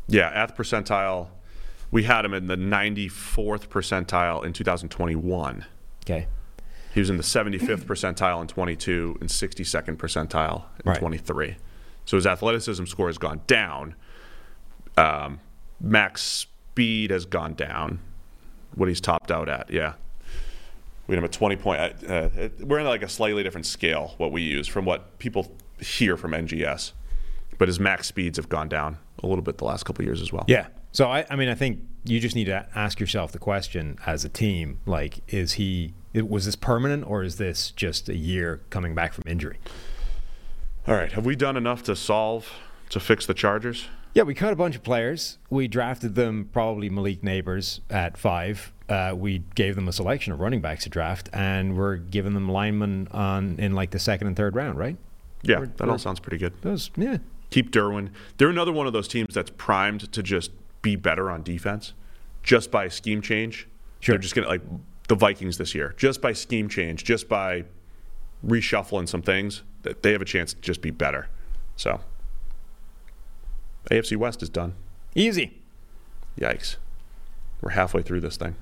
Yeah, 0.07 0.29
at 0.29 0.55
the 0.55 0.63
percentile, 0.63 1.29
we 1.91 2.03
had 2.03 2.25
him 2.25 2.33
in 2.33 2.47
the 2.47 2.57
94th 2.57 3.67
percentile 3.67 4.45
in 4.45 4.53
2021. 4.53 5.65
Okay. 6.03 6.27
He 6.95 7.01
was 7.01 7.09
in 7.09 7.17
the 7.17 7.23
75th 7.23 7.83
percentile 7.83 8.39
in 8.39 8.47
22 8.47 9.17
and 9.19 9.29
62nd 9.29 9.97
percentile 9.97 10.63
in 10.83 10.89
Right. 10.89 10.97
23. 10.97 11.57
So 12.05 12.15
his 12.15 12.25
athleticism 12.25 12.85
score 12.85 13.07
has 13.07 13.17
gone 13.17 13.41
down. 13.47 13.95
Um, 14.95 15.41
max 15.81 16.21
speed 16.21 17.11
has 17.11 17.25
gone 17.25 17.53
down. 17.53 17.99
What 18.75 18.87
he's 18.87 19.01
topped 19.01 19.29
out 19.29 19.49
at, 19.49 19.69
yeah. 19.69 19.95
We 21.07 21.17
him 21.17 21.25
at 21.25 21.33
20 21.33 21.57
point. 21.57 21.81
Uh, 21.81 22.09
uh, 22.09 22.29
we're 22.61 22.79
in 22.79 22.85
like 22.85 23.03
a 23.03 23.09
slightly 23.09 23.43
different 23.43 23.65
scale 23.65 24.13
what 24.17 24.31
we 24.31 24.41
use 24.41 24.65
from 24.65 24.85
what 24.85 25.19
people 25.19 25.53
hear 25.81 26.15
from 26.15 26.31
NGS, 26.31 26.93
but 27.57 27.67
his 27.67 27.77
max 27.77 28.07
speeds 28.07 28.37
have 28.37 28.47
gone 28.47 28.69
down 28.69 28.99
a 29.21 29.27
little 29.27 29.43
bit 29.43 29.57
the 29.57 29.65
last 29.65 29.83
couple 29.83 30.01
of 30.01 30.07
years 30.07 30.21
as 30.21 30.31
well. 30.31 30.45
Yeah. 30.47 30.67
So 30.93 31.11
I, 31.11 31.25
I 31.29 31.35
mean, 31.35 31.49
I 31.49 31.55
think 31.55 31.81
you 32.05 32.21
just 32.21 32.35
need 32.37 32.45
to 32.45 32.65
ask 32.73 33.01
yourself 33.01 33.33
the 33.33 33.39
question 33.39 33.97
as 34.05 34.23
a 34.23 34.29
team: 34.29 34.79
like, 34.85 35.19
is 35.27 35.53
he? 35.53 35.93
It- 36.15 36.29
Was 36.29 36.45
this 36.45 36.55
permanent, 36.55 37.05
or 37.05 37.23
is 37.23 37.35
this 37.35 37.71
just 37.71 38.07
a 38.07 38.15
year 38.15 38.61
coming 38.69 38.95
back 38.95 39.11
from 39.13 39.23
injury? 39.27 39.57
All 40.87 40.95
right, 40.95 41.11
have 41.11 41.25
we 41.25 41.35
done 41.35 41.57
enough 41.57 41.83
to 41.83 41.95
solve 41.95 42.49
to 42.89 42.99
fix 42.99 43.25
the 43.25 43.33
Chargers? 43.33 43.87
Yeah, 44.13 44.23
we 44.23 44.33
cut 44.33 44.53
a 44.53 44.55
bunch 44.55 44.77
of 44.77 44.83
players. 44.83 45.39
We 45.49 45.67
drafted 45.67 46.15
them 46.15 46.49
probably 46.53 46.89
Malik 46.89 47.21
Nabers 47.21 47.81
at 47.89 48.17
five. 48.17 48.71
Uh, 48.87 49.13
we 49.17 49.39
gave 49.55 49.75
them 49.75 49.89
a 49.89 49.91
selection 49.91 50.31
of 50.31 50.39
running 50.39 50.61
backs 50.61 50.83
to 50.85 50.89
draft, 50.89 51.27
and 51.33 51.75
we're 51.75 51.97
giving 51.97 52.33
them 52.33 52.47
linemen 52.47 53.09
on 53.11 53.57
in 53.59 53.73
like 53.73 53.91
the 53.91 53.99
second 53.99 54.27
and 54.27 54.37
third 54.37 54.55
round, 54.55 54.77
right? 54.77 54.95
Yeah, 55.41 55.57
We're- 55.59 55.71
that 55.75 55.81
all 55.81 55.87
we're- 55.89 55.99
sounds 55.99 56.21
pretty 56.21 56.37
good. 56.37 56.53
Those, 56.61 56.91
yeah. 56.95 57.17
Keep 57.49 57.71
Derwin. 57.71 58.09
They're 58.37 58.49
another 58.49 58.71
one 58.71 58.87
of 58.87 58.93
those 58.93 59.07
teams 59.09 59.33
that's 59.33 59.51
primed 59.57 60.11
to 60.13 60.23
just 60.23 60.51
be 60.81 60.95
better 60.95 61.29
on 61.29 61.43
defense, 61.43 61.93
just 62.41 62.71
by 62.71 62.85
a 62.85 62.89
scheme 62.89 63.21
change. 63.21 63.67
Sure. 63.99 64.13
They're 64.13 64.21
just 64.21 64.33
gonna 64.35 64.47
like 64.47 64.61
the 65.07 65.15
Vikings 65.15 65.57
this 65.57 65.75
year, 65.75 65.93
just 65.97 66.21
by 66.21 66.33
scheme 66.33 66.67
change, 66.69 67.03
just 67.03 67.27
by 67.29 67.65
reshuffling 68.45 69.07
some 69.07 69.21
things, 69.21 69.63
that 69.83 70.03
they 70.03 70.11
have 70.11 70.21
a 70.21 70.25
chance 70.25 70.53
to 70.53 70.61
just 70.61 70.81
be 70.81 70.91
better. 70.91 71.27
So, 71.75 72.01
AFC 73.91 74.17
West 74.17 74.41
is 74.41 74.49
done. 74.49 74.73
Easy. 75.13 75.61
Yikes. 76.39 76.77
We're 77.61 77.71
halfway 77.71 78.01
through 78.01 78.21
this 78.21 78.37
thing. 78.37 78.55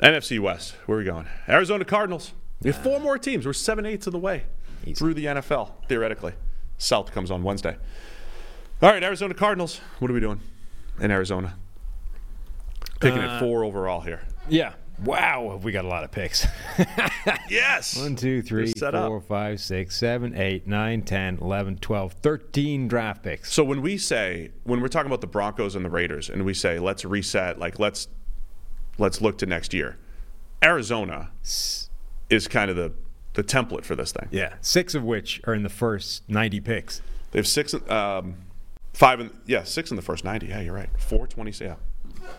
NFC 0.00 0.40
West, 0.40 0.74
where 0.86 0.96
are 0.96 1.00
we 1.00 1.04
going? 1.04 1.26
Arizona 1.48 1.84
Cardinals. 1.84 2.32
We 2.60 2.70
have 2.72 2.82
four 2.82 2.98
more 3.00 3.18
teams. 3.18 3.46
We're 3.46 3.52
seven 3.52 3.86
eighths 3.86 4.06
of 4.06 4.12
the 4.12 4.18
way 4.18 4.44
Easy. 4.84 4.94
through 4.94 5.14
the 5.14 5.26
NFL, 5.26 5.70
theoretically. 5.88 6.32
South 6.78 7.12
comes 7.12 7.30
on 7.30 7.42
Wednesday. 7.42 7.76
All 8.82 8.90
right, 8.90 9.02
Arizona 9.02 9.34
Cardinals. 9.34 9.80
What 10.00 10.10
are 10.10 10.14
we 10.14 10.20
doing 10.20 10.40
in 11.00 11.10
Arizona? 11.10 11.56
Picking 13.00 13.20
Uh, 13.20 13.34
at 13.34 13.40
four 13.40 13.64
overall 13.64 14.00
here. 14.00 14.22
Yeah. 14.48 14.74
Wow, 15.02 15.50
have 15.50 15.64
we 15.64 15.72
got 15.72 15.84
a 15.84 15.88
lot 15.88 16.04
of 16.04 16.12
picks. 16.12 16.46
Yes. 17.48 17.96
One, 17.96 18.16
two, 18.16 18.42
three, 18.42 18.72
set 18.76 18.92
four, 18.94 19.20
five, 19.20 19.60
six, 19.60 19.96
seven, 19.96 20.34
eight, 20.36 20.66
nine, 20.66 21.02
10, 21.02 21.38
11, 21.40 21.78
12, 21.78 22.12
13 22.12 22.88
draft 22.88 23.22
picks. 23.22 23.52
So 23.52 23.64
when 23.64 23.80
we 23.82 23.96
say 23.96 24.50
when 24.64 24.80
we're 24.80 24.88
talking 24.88 25.06
about 25.06 25.20
the 25.20 25.26
Broncos 25.26 25.74
and 25.74 25.84
the 25.84 25.90
Raiders, 25.90 26.28
and 26.28 26.44
we 26.44 26.54
say 26.54 26.78
let's 26.78 27.04
reset, 27.04 27.58
like 27.58 27.78
let's 27.78 28.08
let's 28.98 29.20
look 29.20 29.38
to 29.38 29.46
next 29.46 29.72
year, 29.72 29.98
Arizona 30.62 31.30
is 31.42 32.48
kind 32.48 32.70
of 32.70 32.76
the 32.76 32.92
the 33.34 33.42
template 33.44 33.84
for 33.84 33.96
this 33.96 34.12
thing. 34.12 34.28
Yeah. 34.30 34.54
Six 34.60 34.94
of 34.94 35.02
which 35.02 35.40
are 35.44 35.54
in 35.54 35.62
the 35.62 35.68
first 35.68 36.28
90 36.28 36.60
picks. 36.60 37.02
They 37.32 37.38
have 37.40 37.48
six, 37.48 37.74
um, 37.90 38.36
five, 38.92 39.18
in, 39.18 39.30
yeah, 39.46 39.64
six 39.64 39.90
in 39.90 39.96
the 39.96 40.02
first 40.02 40.24
ninety. 40.24 40.46
Yeah, 40.46 40.60
you're 40.60 40.74
right. 40.74 40.88
Four 40.98 41.26
twenty, 41.26 41.52
yeah, 41.60 41.74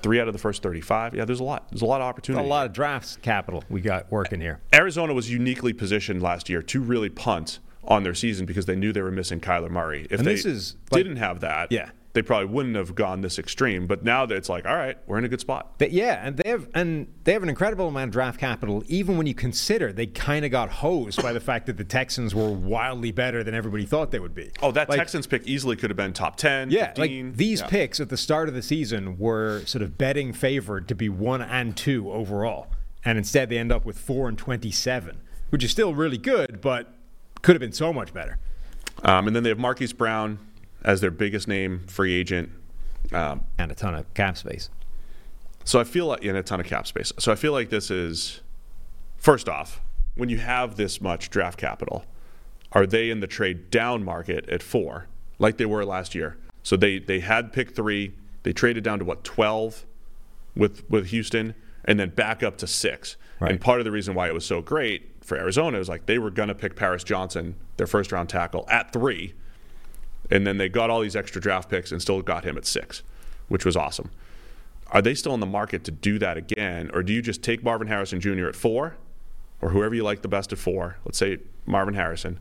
three 0.02 0.20
out 0.20 0.28
of 0.28 0.34
the 0.34 0.40
first 0.40 0.62
thirty-five. 0.64 1.16
Yeah, 1.16 1.26
there's 1.26 1.40
a 1.40 1.44
lot. 1.44 1.70
There's 1.70 1.82
a 1.82 1.86
lot 1.86 2.02
of 2.02 2.08
opportunity. 2.08 2.46
A 2.46 2.48
lot 2.48 2.66
of 2.66 2.74
drafts 2.74 3.18
capital 3.22 3.64
we 3.70 3.82
got 3.82 4.12
working 4.12 4.42
here. 4.42 4.62
Arizona 4.74 5.14
was 5.14 5.30
uniquely 5.32 5.74
positioned 5.74 6.22
last 6.22 6.50
year 6.50 6.62
to 6.62 6.82
really 6.82 7.10
punt 7.10 7.60
on 7.84 8.04
their 8.04 8.16
season 8.16 8.46
because 8.46 8.66
they 8.66 8.76
knew 8.76 8.92
they 8.92 9.02
were 9.02 9.12
missing 9.12 9.40
Kyler 9.40 9.70
Murray. 9.70 10.08
If 10.10 10.20
And 10.20 10.28
they 10.28 10.34
this 10.34 10.46
is, 10.46 10.76
didn't 10.92 11.18
have 11.18 11.42
that, 11.42 11.72
Yeah. 11.72 11.90
They 12.16 12.24
probably 12.24 12.48
wouldn't 12.48 12.76
have 12.76 12.96
gone 12.96 13.22
this 13.22 13.38
extreme. 13.38 13.86
But 13.86 14.04
now 14.04 14.26
that 14.26 14.36
it's 14.36 14.50
like, 14.50 14.66
all 14.66 14.76
right, 14.76 14.98
we're 15.06 15.20
in 15.20 15.26
a 15.26 15.28
good 15.28 15.42
spot. 15.42 15.76
But 15.78 15.92
yeah, 15.92 16.26
and 16.26 16.38
they 16.38 16.50
have 16.50 16.68
and 16.74 17.08
they 17.26 17.34
have 17.34 17.44
an 17.44 17.50
incredible 17.50 17.88
amount 17.88 18.08
of 18.10 18.12
draft 18.14 18.40
capital. 18.40 18.84
Even 18.88 19.18
when 19.18 19.28
you 19.28 19.36
consider 19.36 19.94
they 19.94 20.08
kind 20.08 20.44
of 20.46 20.50
got 20.50 20.70
hosed 20.70 21.22
by 21.22 21.34
the 21.34 21.40
fact 21.40 21.68
that 21.68 21.78
the 21.78 21.84
Texans 21.84 22.34
were 22.34 22.50
wildly 22.50 23.12
better 23.12 23.44
than 23.44 23.54
everybody 23.54 23.86
thought 23.86 24.10
they 24.10 24.20
would 24.20 24.34
be. 24.34 24.50
Oh, 24.64 24.72
that 24.72 24.90
Like, 24.90 24.98
Texans 24.98 25.28
pick 25.28 25.46
easily 25.46 25.76
could 25.76 25.92
have 25.92 25.98
been 25.98 26.14
top 26.14 26.38
10, 26.38 26.72
Yeah, 26.72 26.88
15. 26.94 27.28
like 27.28 27.38
these 27.38 27.60
Yeah. 27.62 27.68
picks 27.68 28.00
at 28.00 28.10
the 28.10 28.18
start 28.18 28.48
of 28.48 28.56
the 28.56 28.64
season 28.64 29.18
were 29.20 29.62
sort 29.66 29.82
of 29.84 29.98
betting 29.98 30.34
favored 30.34 30.88
to 30.88 30.96
be 30.96 31.10
one 31.10 31.42
and 31.42 31.76
two 31.78 32.12
overall, 32.12 32.68
and 33.04 33.18
instead 33.18 33.50
they 33.50 33.58
end 33.58 33.72
up 33.72 33.86
with 33.86 34.00
four 34.00 34.28
and 34.30 34.38
twenty-seven, 34.38 35.18
which 35.50 35.64
is 35.64 35.70
still 35.72 35.94
really 35.94 36.18
good, 36.18 36.62
but 36.62 36.94
could 37.42 37.56
have 37.56 37.60
been 37.62 37.74
so 37.74 37.92
much 37.94 38.14
better. 38.14 38.38
Um, 39.04 39.28
and 39.28 39.36
then 39.36 39.44
they 39.44 39.50
have 39.50 39.60
Marquise 39.60 39.92
Brown 39.94 40.40
as 40.86 41.02
their 41.02 41.12
biggest 41.12 41.50
name 41.50 41.80
free 41.88 42.14
agent. 42.14 42.50
Um, 43.12 43.42
And 43.58 43.72
a 43.72 43.76
ton 43.76 43.94
of 43.94 44.12
cap 44.14 44.38
space. 44.38 44.70
So 45.66 45.80
I 45.80 45.84
feel 45.84 46.06
like 46.06 46.24
in 46.24 46.36
a 46.36 46.44
ton 46.44 46.60
of 46.60 46.66
cap 46.66 46.88
space. 46.88 47.12
So 47.20 47.32
I 47.32 47.36
feel 47.36 47.52
like 47.52 47.70
this 47.70 47.92
is 47.92 48.42
first 49.18 49.50
off, 49.50 49.82
when 50.16 50.30
you 50.30 50.38
have 50.38 50.76
this 50.76 51.02
much 51.02 51.30
draft 51.30 51.60
capital, 51.60 52.06
are 52.72 52.86
they 52.86 53.10
in 53.10 53.20
the 53.20 53.28
trade 53.28 53.70
down 53.70 54.04
market 54.04 54.48
at 54.50 54.64
four, 54.64 55.08
like 55.40 55.58
they 55.58 55.66
were 55.66 55.84
last 55.86 56.16
year? 56.16 56.38
So 56.64 56.78
they 56.78 57.00
they 57.00 57.20
had 57.20 57.52
pick 57.52 57.76
three. 57.76 58.14
They 58.44 58.54
traded 58.54 58.84
down 58.84 59.00
to 59.00 59.06
what 59.06 59.24
twelve 59.24 59.86
with 60.56 60.90
with 60.90 61.08
Houston, 61.08 61.56
and 61.84 62.00
then 62.00 62.10
back 62.10 62.44
up 62.44 62.58
to 62.58 62.68
six. 62.68 63.18
Right. 63.40 63.52
And 63.52 63.62
part 63.62 63.80
of 63.80 63.86
the 63.86 63.92
reason 63.92 64.16
why 64.16 64.28
it 64.28 64.34
was 64.34 64.46
so 64.46 64.62
great 64.62 65.24
for 65.24 65.38
Arizona 65.38 65.80
is 65.80 65.90
like 65.90 66.06
they 66.06 66.18
were 66.20 66.32
going 66.32 66.50
to 66.50 66.56
pick 66.56 66.76
Paris 66.76 67.04
Johnson, 67.04 67.56
their 67.78 67.88
first 67.88 68.12
round 68.12 68.30
tackle, 68.30 68.66
at 68.70 68.94
three, 68.94 69.34
and 70.30 70.46
then 70.46 70.58
they 70.58 70.70
got 70.70 70.90
all 70.90 71.02
these 71.02 71.16
extra 71.16 71.42
draft 71.42 71.70
picks 71.70 71.92
and 71.92 72.02
still 72.02 72.22
got 72.22 72.44
him 72.44 72.58
at 72.58 72.66
six, 72.66 73.04
which 73.48 73.66
was 73.66 73.76
awesome. 73.76 74.12
Are 74.92 75.02
they 75.02 75.16
still 75.16 75.34
in 75.34 75.40
the 75.40 75.46
market 75.46 75.84
to 75.86 75.92
do 75.92 76.20
that 76.20 76.38
again, 76.38 76.90
or 76.94 77.04
do 77.04 77.12
you 77.14 77.22
just 77.22 77.42
take 77.42 77.64
Marvin 77.64 77.88
Harrison 77.88 78.20
Jr. 78.20 78.48
at 78.48 78.56
four, 78.56 78.96
or 79.62 79.70
whoever 79.70 79.96
you 79.96 80.04
like 80.04 80.22
the 80.22 80.28
best 80.28 80.54
at 80.54 80.60
four? 80.60 80.98
Let's 81.06 81.18
say 81.18 81.40
Marvin 81.66 81.96
Harrison, 81.96 82.40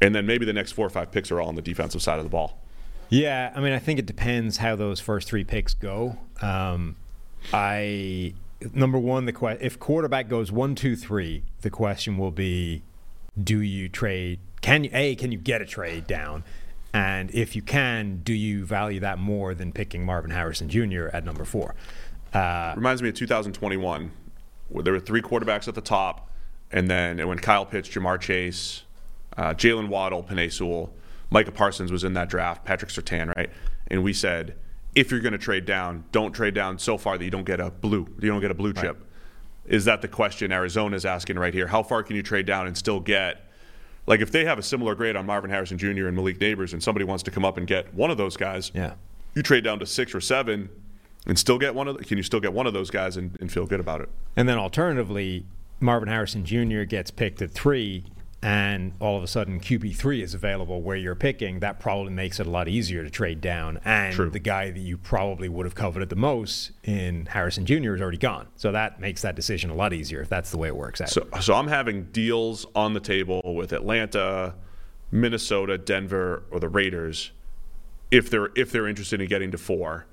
and 0.00 0.14
then 0.14 0.26
maybe 0.26 0.44
the 0.44 0.52
next 0.52 0.72
four 0.72 0.86
or 0.86 0.90
five 0.90 1.10
picks 1.10 1.30
are 1.30 1.40
all 1.40 1.48
on 1.48 1.54
the 1.54 1.62
defensive 1.62 2.02
side 2.02 2.18
of 2.18 2.24
the 2.24 2.30
ball. 2.30 2.60
Yeah, 3.08 3.52
I 3.54 3.60
mean, 3.60 3.72
I 3.72 3.78
think 3.78 3.98
it 3.98 4.06
depends 4.06 4.58
how 4.58 4.76
those 4.76 5.00
first 5.00 5.28
three 5.28 5.44
picks 5.44 5.74
go. 5.74 6.18
Um, 6.42 6.96
I 7.52 8.34
number 8.74 8.98
one, 8.98 9.26
the 9.26 9.32
que- 9.32 9.58
if 9.60 9.78
quarterback 9.78 10.28
goes 10.28 10.50
one, 10.50 10.74
two, 10.74 10.96
three, 10.96 11.44
the 11.60 11.70
question 11.70 12.18
will 12.18 12.30
be, 12.30 12.82
do 13.42 13.60
you 13.60 13.88
trade? 13.88 14.40
Can 14.60 14.84
you 14.84 14.90
a 14.92 15.14
can 15.14 15.30
you 15.32 15.38
get 15.38 15.62
a 15.62 15.66
trade 15.66 16.06
down? 16.06 16.44
And 16.96 17.30
if 17.34 17.54
you 17.54 17.60
can, 17.60 18.22
do 18.24 18.32
you 18.32 18.64
value 18.64 19.00
that 19.00 19.18
more 19.18 19.54
than 19.54 19.70
picking 19.70 20.06
Marvin 20.06 20.30
Harrison 20.30 20.70
Jr. 20.70 21.08
at 21.12 21.26
number 21.26 21.44
four? 21.44 21.74
Uh, 22.32 22.72
Reminds 22.74 23.02
me 23.02 23.10
of 23.10 23.14
2021, 23.14 24.10
where 24.70 24.82
there 24.82 24.94
were 24.94 25.00
three 25.00 25.20
quarterbacks 25.20 25.68
at 25.68 25.74
the 25.74 25.82
top, 25.82 26.30
and 26.72 26.88
then 26.90 27.28
when 27.28 27.38
Kyle 27.38 27.66
Pitts, 27.66 27.86
Ja'Marr 27.90 28.18
Chase, 28.18 28.84
uh, 29.36 29.52
Jaylen 29.52 29.88
Waddle, 29.88 30.22
Penei 30.22 30.50
Sewell, 30.50 30.90
Micah 31.28 31.52
Parsons 31.52 31.92
was 31.92 32.02
in 32.02 32.14
that 32.14 32.30
draft, 32.30 32.64
Patrick 32.64 32.90
Surtain, 32.90 33.34
right? 33.36 33.50
And 33.88 34.02
we 34.02 34.14
said, 34.14 34.56
if 34.94 35.10
you're 35.10 35.20
going 35.20 35.32
to 35.32 35.38
trade 35.38 35.66
down, 35.66 36.04
don't 36.12 36.32
trade 36.32 36.54
down 36.54 36.78
so 36.78 36.96
far 36.96 37.18
that 37.18 37.24
you 37.26 37.30
don't 37.30 37.44
get 37.44 37.60
a 37.60 37.70
blue, 37.70 38.06
you 38.22 38.30
don't 38.30 38.40
get 38.40 38.50
a 38.50 38.54
blue 38.54 38.72
chip. 38.72 39.04
Is 39.66 39.84
that 39.84 40.00
the 40.00 40.08
question 40.08 40.50
Arizona's 40.50 41.04
asking 41.04 41.38
right 41.38 41.52
here? 41.52 41.66
How 41.66 41.82
far 41.82 42.02
can 42.02 42.16
you 42.16 42.22
trade 42.22 42.46
down 42.46 42.66
and 42.66 42.78
still 42.78 43.00
get? 43.00 43.45
Like 44.06 44.20
if 44.20 44.30
they 44.30 44.44
have 44.44 44.58
a 44.58 44.62
similar 44.62 44.94
grade 44.94 45.16
on 45.16 45.26
Marvin 45.26 45.50
Harrison 45.50 45.78
Jr. 45.78 46.06
and 46.06 46.16
Malik 46.16 46.38
Nabers, 46.38 46.72
and 46.72 46.82
somebody 46.82 47.04
wants 47.04 47.22
to 47.24 47.30
come 47.30 47.44
up 47.44 47.56
and 47.56 47.66
get 47.66 47.92
one 47.94 48.10
of 48.10 48.16
those 48.16 48.36
guys, 48.36 48.70
yeah. 48.74 48.94
you 49.34 49.42
trade 49.42 49.64
down 49.64 49.78
to 49.80 49.86
six 49.86 50.14
or 50.14 50.20
seven 50.20 50.68
and 51.26 51.38
still 51.38 51.58
get 51.58 51.74
one 51.74 51.88
of 51.88 51.98
the, 51.98 52.04
can 52.04 52.16
you 52.16 52.22
still 52.22 52.40
get 52.40 52.52
one 52.52 52.66
of 52.66 52.72
those 52.72 52.90
guys 52.90 53.16
and, 53.16 53.36
and 53.40 53.50
feel 53.50 53.66
good 53.66 53.80
about 53.80 54.00
it 54.00 54.08
And 54.36 54.48
then 54.48 54.58
alternatively, 54.58 55.44
Marvin 55.80 56.08
Harrison 56.08 56.44
Jr. 56.44 56.82
gets 56.84 57.10
picked 57.10 57.42
at 57.42 57.50
three, 57.50 58.04
and 58.42 58.92
all 59.00 59.16
of 59.16 59.22
a 59.24 59.26
sudden 59.26 59.58
QB3 59.60 60.22
is 60.22 60.34
available 60.34 60.82
where 60.82 60.96
you're 60.96 61.14
picking. 61.14 61.60
That 61.60 61.80
probably 61.80 62.12
makes 62.12 62.38
it 62.38 62.46
a 62.46 62.50
lot 62.50 62.68
easier 62.68 63.02
to 63.02 63.10
trade 63.10 63.40
down. 63.40 63.80
And 63.84 64.14
True. 64.14 64.30
the 64.30 64.38
guy 64.38 64.70
that 64.70 64.78
you 64.78 64.98
probably 64.98 65.48
would 65.48 65.64
have 65.66 65.74
coveted 65.74 66.10
the 66.10 66.16
most 66.16 66.72
in 66.84 67.26
Harrison 67.26 67.64
Jr. 67.66 67.94
is 67.94 68.00
already 68.02 68.18
gone. 68.18 68.46
So 68.56 68.70
that 68.72 69.00
makes 69.00 69.22
that 69.22 69.34
decision 69.36 69.70
a 69.70 69.74
lot 69.74 69.92
easier 69.92 70.20
if 70.20 70.28
that's 70.28 70.50
the 70.50 70.58
way 70.58 70.68
it 70.68 70.76
works 70.76 71.00
out. 71.00 71.08
so 71.08 71.26
so 71.40 71.54
i'm 71.54 71.66
having 71.68 72.04
deals 72.12 72.66
on 72.74 72.92
the 72.94 73.00
table 73.00 73.40
with 73.54 73.72
atlanta 73.72 74.54
minnesota 75.10 75.78
denver 75.78 76.42
or 76.50 76.60
the 76.60 76.68
raiders 76.68 77.32
if 78.10 78.28
they're 78.30 78.50
if 78.54 78.70
they're 78.70 78.86
interested 78.86 79.20
in 79.20 79.28
getting 79.28 79.50
to 79.50 79.58
four 79.58 80.06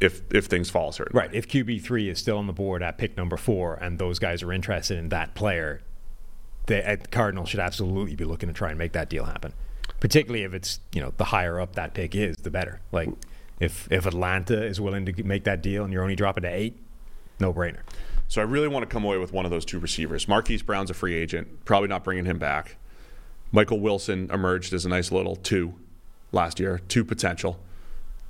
if 0.00 0.22
if 0.32 0.46
things 0.46 0.68
fall 0.70 0.92
certain 0.92 1.16
Right. 1.16 1.34
If 1.34 1.48
QB3 1.48 2.10
is 2.10 2.18
still 2.18 2.36
on 2.38 2.46
the 2.46 2.52
board 2.52 2.82
at 2.82 2.98
pick 2.98 3.16
number 3.16 3.36
four 3.38 3.74
and 3.74 3.98
those 3.98 4.18
guys 4.18 4.42
are 4.42 4.52
interested 4.52 4.98
in 4.98 5.08
that 5.08 5.34
player, 5.34 5.80
the 6.66 6.98
Cardinals 7.10 7.48
should 7.48 7.60
absolutely 7.60 8.16
be 8.16 8.24
looking 8.24 8.48
to 8.48 8.52
try 8.52 8.70
and 8.70 8.78
make 8.78 8.92
that 8.92 9.08
deal 9.08 9.24
happen. 9.24 9.52
Particularly 10.00 10.44
if 10.44 10.52
it's, 10.52 10.80
you 10.92 11.00
know, 11.00 11.12
the 11.16 11.24
higher 11.24 11.60
up 11.60 11.74
that 11.74 11.94
pick 11.94 12.14
is, 12.14 12.36
the 12.36 12.50
better. 12.50 12.80
Like 12.92 13.08
if 13.60 13.90
if 13.90 14.06
Atlanta 14.06 14.62
is 14.62 14.80
willing 14.80 15.06
to 15.06 15.22
make 15.24 15.44
that 15.44 15.62
deal 15.62 15.84
and 15.84 15.92
you're 15.92 16.02
only 16.02 16.16
dropping 16.16 16.42
to 16.42 16.48
eight, 16.48 16.78
no 17.40 17.52
brainer. 17.52 17.80
So 18.28 18.40
I 18.40 18.44
really 18.44 18.68
want 18.68 18.82
to 18.82 18.92
come 18.92 19.04
away 19.04 19.18
with 19.18 19.32
one 19.32 19.44
of 19.44 19.50
those 19.50 19.64
two 19.64 19.78
receivers. 19.78 20.26
Marquise 20.26 20.62
Brown's 20.62 20.90
a 20.90 20.94
free 20.94 21.14
agent, 21.14 21.64
probably 21.64 21.88
not 21.88 22.02
bringing 22.02 22.24
him 22.24 22.38
back. 22.38 22.76
Michael 23.52 23.78
Wilson 23.78 24.28
emerged 24.32 24.72
as 24.72 24.84
a 24.84 24.88
nice 24.88 25.12
little 25.12 25.36
two 25.36 25.74
last 26.32 26.58
year, 26.58 26.80
two 26.88 27.04
potential. 27.04 27.60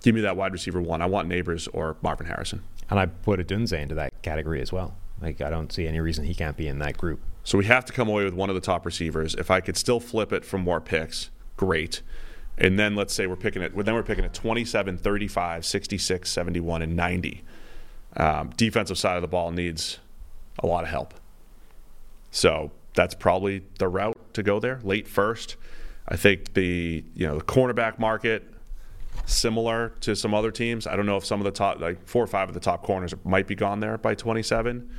Give 0.03 0.15
me 0.15 0.21
that 0.21 0.37
wide 0.37 0.53
receiver 0.53 0.81
one. 0.81 1.01
I 1.01 1.07
want 1.07 1.29
Nabers 1.29 1.67
or 1.73 1.97
Marvin 2.03 2.27
Harrison. 2.27 2.63
And 2.91 3.01
I 3.01 3.07
put 3.07 3.41
Odunze 3.41 3.73
into 3.73 3.95
that 3.95 4.23
category 4.23 4.61
as 4.61 4.73
well. 4.73 4.95
Like 5.21 5.41
I 5.41 5.49
don't 5.49 5.73
see 5.73 5.89
any 5.89 5.99
reason 5.99 6.27
he 6.27 6.35
can't 6.35 6.57
be 6.57 6.69
in 6.69 6.79
that 6.81 6.99
group. 6.99 7.21
So 7.47 7.57
we 7.57 7.67
have 7.67 7.85
to 7.85 7.93
come 7.93 8.09
away 8.09 8.25
with 8.25 8.35
one 8.35 8.49
of 8.49 8.57
the 8.57 8.61
top 8.61 8.85
receivers. 8.85 9.37
If 9.37 9.53
I 9.53 9.61
could 9.61 9.77
still 9.77 10.01
flip 10.01 10.33
it 10.33 10.45
for 10.45 10.59
more 10.59 10.81
picks, 10.81 11.31
great. 11.57 12.03
And 12.59 12.77
then 12.77 12.97
let's 12.97 13.15
say 13.15 13.29
we're 13.29 13.37
picking 13.37 13.63
it, 13.63 13.73
then 13.85 13.95
we're 13.95 14.03
picking 14.03 14.25
it 14.25 14.35
27, 14.35 14.99
35, 14.99 15.65
66, 15.65 16.29
71, 16.29 16.83
and 16.83 16.97
90. 16.97 17.45
Um, 18.17 18.51
defensive 18.57 18.99
side 18.99 19.15
of 19.15 19.23
the 19.23 19.29
ball 19.29 19.53
needs 19.53 20.01
a 20.59 20.67
lot 20.67 20.83
of 20.83 20.91
help. 20.91 21.15
So 22.33 22.73
that's 22.95 23.15
probably 23.15 23.63
the 23.79 23.87
route 23.87 24.19
to 24.35 24.43
go 24.43 24.59
there. 24.59 24.81
Late 24.83 25.07
first. 25.07 25.55
I 26.09 26.17
think 26.17 26.55
the 26.55 27.05
you 27.15 27.29
know 27.29 27.39
the 27.39 27.45
cornerback 27.45 28.01
market 28.01 28.43
similar 29.25 29.91
to 30.01 30.17
some 30.17 30.35
other 30.35 30.51
teams. 30.51 30.85
I 30.89 30.97
don't 30.97 31.07
know 31.07 31.17
if 31.17 31.25
some 31.25 31.41
of 31.41 31.45
the 31.45 31.53
top 31.53 31.79
like 31.79 32.09
four 32.09 32.25
or 32.25 32.27
five 32.27 32.49
of 32.49 32.55
the 32.55 32.61
top 32.61 32.83
corners 32.83 33.15
might 33.23 33.47
be 33.47 33.55
gone 33.55 33.79
there 33.79 33.99
by 33.99 34.17
27 34.17 34.91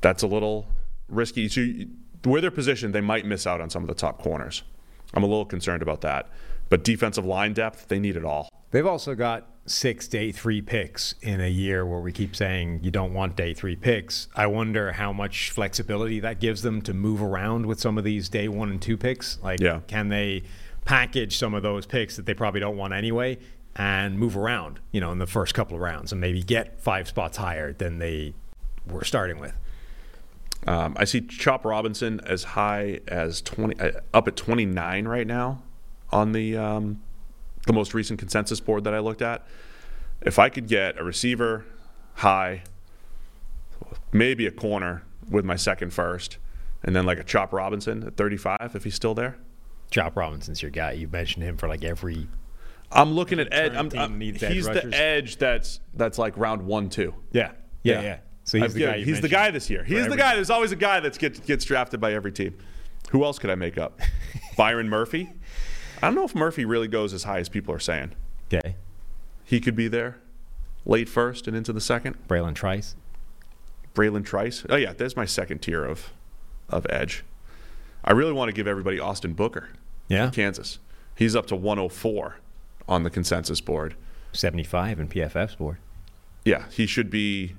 that's 0.00 0.22
a 0.22 0.26
little 0.26 0.66
risky. 1.08 1.48
So 1.48 1.60
you, 1.60 1.88
where 2.24 2.40
they're 2.40 2.50
positioned, 2.50 2.94
they 2.94 3.00
might 3.00 3.24
miss 3.26 3.46
out 3.46 3.60
on 3.60 3.70
some 3.70 3.82
of 3.82 3.88
the 3.88 3.94
top 3.94 4.22
corners. 4.22 4.62
I'm 5.14 5.22
a 5.22 5.26
little 5.26 5.44
concerned 5.46 5.82
about 5.82 6.00
that. 6.02 6.28
But 6.68 6.84
defensive 6.84 7.24
line 7.24 7.54
depth, 7.54 7.88
they 7.88 7.98
need 7.98 8.16
it 8.16 8.24
all. 8.24 8.48
They've 8.70 8.86
also 8.86 9.14
got 9.14 9.46
six 9.64 10.08
day 10.08 10.32
three 10.32 10.60
picks 10.62 11.14
in 11.22 11.40
a 11.40 11.48
year 11.48 11.84
where 11.86 12.00
we 12.00 12.12
keep 12.12 12.34
saying 12.36 12.80
you 12.82 12.90
don't 12.90 13.12
want 13.14 13.36
day 13.36 13.54
three 13.54 13.76
picks. 13.76 14.28
I 14.34 14.46
wonder 14.46 14.92
how 14.92 15.12
much 15.12 15.50
flexibility 15.50 16.20
that 16.20 16.40
gives 16.40 16.62
them 16.62 16.82
to 16.82 16.92
move 16.94 17.22
around 17.22 17.66
with 17.66 17.80
some 17.80 17.96
of 17.98 18.04
these 18.04 18.28
day 18.28 18.48
one 18.48 18.70
and 18.70 18.80
two 18.80 18.96
picks. 18.96 19.38
Like, 19.42 19.60
Yeah. 19.60 19.80
can 19.86 20.08
they 20.08 20.42
package 20.84 21.36
some 21.38 21.54
of 21.54 21.62
those 21.62 21.86
picks 21.86 22.16
that 22.16 22.26
they 22.26 22.34
probably 22.34 22.60
don't 22.60 22.76
want 22.76 22.92
anyway 22.94 23.38
and 23.76 24.18
move 24.18 24.36
around, 24.36 24.80
you 24.90 25.00
know, 25.00 25.12
in 25.12 25.18
the 25.18 25.26
first 25.26 25.54
couple 25.54 25.74
of 25.76 25.80
rounds 25.82 26.12
and 26.12 26.20
maybe 26.20 26.42
get 26.42 26.80
five 26.80 27.08
spots 27.08 27.36
higher 27.38 27.72
than 27.72 27.98
they 27.98 28.34
were 28.86 29.04
starting 29.04 29.38
with? 29.38 29.52
Um, 30.66 30.94
I 30.98 31.04
see 31.04 31.20
Chop 31.22 31.64
Robinson 31.64 32.20
as 32.26 32.44
high 32.44 33.00
as 33.06 33.40
20, 33.42 33.80
uh, 33.80 33.92
up 34.12 34.28
at 34.28 34.36
29 34.36 35.06
right 35.08 35.26
now 35.26 35.62
on 36.10 36.32
the 36.32 36.56
um, 36.56 37.00
the 37.66 37.72
most 37.72 37.94
recent 37.94 38.18
consensus 38.18 38.60
board 38.60 38.84
that 38.84 38.94
I 38.94 38.98
looked 38.98 39.22
at. 39.22 39.46
If 40.20 40.38
I 40.38 40.48
could 40.48 40.66
get 40.66 40.98
a 40.98 41.04
receiver 41.04 41.64
high, 42.14 42.62
maybe 44.12 44.46
a 44.46 44.50
corner 44.50 45.02
with 45.30 45.44
my 45.44 45.56
second 45.56 45.92
first, 45.92 46.38
and 46.82 46.94
then 46.96 47.06
like 47.06 47.18
a 47.18 47.24
Chop 47.24 47.52
Robinson 47.52 48.02
at 48.04 48.16
35 48.16 48.72
if 48.74 48.84
he's 48.84 48.94
still 48.94 49.14
there. 49.14 49.36
Chop 49.90 50.16
Robinson's 50.16 50.60
your 50.60 50.70
guy. 50.70 50.92
You've 50.92 51.12
mentioned 51.12 51.44
him 51.44 51.56
for 51.56 51.68
like 51.68 51.84
every. 51.84 52.28
I'm 52.90 53.12
looking 53.12 53.38
at 53.38 53.48
edge. 53.52 53.72
Current 53.72 53.94
I'm, 53.94 53.98
I'm- 54.00 54.20
he's 54.20 54.66
the 54.66 54.90
edge 54.94 55.36
that's 55.38 55.80
that's 55.94 56.18
like 56.18 56.36
round 56.36 56.62
one, 56.62 56.88
two. 56.90 57.14
Yeah. 57.32 57.52
Yeah. 57.82 58.00
Yeah. 58.02 58.18
So 58.48 58.58
he's 58.58 58.72
the 58.72 58.80
guy. 58.80 58.98
he's 59.00 59.20
the 59.20 59.28
guy 59.28 59.50
this 59.50 59.68
year. 59.68 59.84
He's 59.84 60.08
the 60.08 60.16
guy. 60.16 60.34
There's 60.34 60.48
always 60.48 60.72
a 60.72 60.76
guy 60.76 61.00
that 61.00 61.18
gets 61.18 61.38
gets 61.40 61.66
drafted 61.66 62.00
by 62.00 62.14
every 62.14 62.32
team. 62.32 62.56
Who 63.10 63.22
else 63.22 63.38
could 63.38 63.50
I 63.50 63.54
make 63.56 63.76
up? 63.76 64.00
Byron 64.56 64.88
Murphy. 64.88 65.30
I 66.02 66.06
don't 66.06 66.14
know 66.14 66.24
if 66.24 66.34
Murphy 66.34 66.64
really 66.64 66.88
goes 66.88 67.12
as 67.12 67.24
high 67.24 67.40
as 67.40 67.50
people 67.50 67.74
are 67.74 67.78
saying. 67.78 68.12
Okay. 68.50 68.76
He 69.44 69.60
could 69.60 69.76
be 69.76 69.86
there, 69.86 70.16
late 70.86 71.10
first 71.10 71.46
and 71.46 71.54
into 71.54 71.74
the 71.74 71.80
second. 71.80 72.16
Bralen 72.26 72.54
Trice. 72.54 72.96
Bralen 73.94 74.24
Trice. 74.24 74.64
Oh 74.70 74.76
yeah, 74.76 74.94
there's 74.94 75.14
my 75.16 75.26
second 75.26 75.58
tier 75.60 75.84
of 75.84 76.10
of 76.70 76.86
edge. 76.88 77.24
I 78.02 78.12
really 78.12 78.32
want 78.32 78.48
to 78.48 78.54
give 78.54 78.66
everybody 78.66 78.98
Austin 78.98 79.34
Booker, 79.34 79.68
Yeah. 80.08 80.30
Kansas. 80.30 80.78
He's 81.14 81.36
up 81.36 81.46
to 81.48 81.56
104 81.56 82.36
on 82.88 83.02
the 83.02 83.10
consensus 83.10 83.60
board. 83.60 83.94
75 84.32 85.00
in 85.00 85.08
PFF's 85.08 85.56
board. 85.56 85.76
Yeah, 86.46 86.64
he 86.70 86.86
should 86.86 87.10
be. 87.10 87.54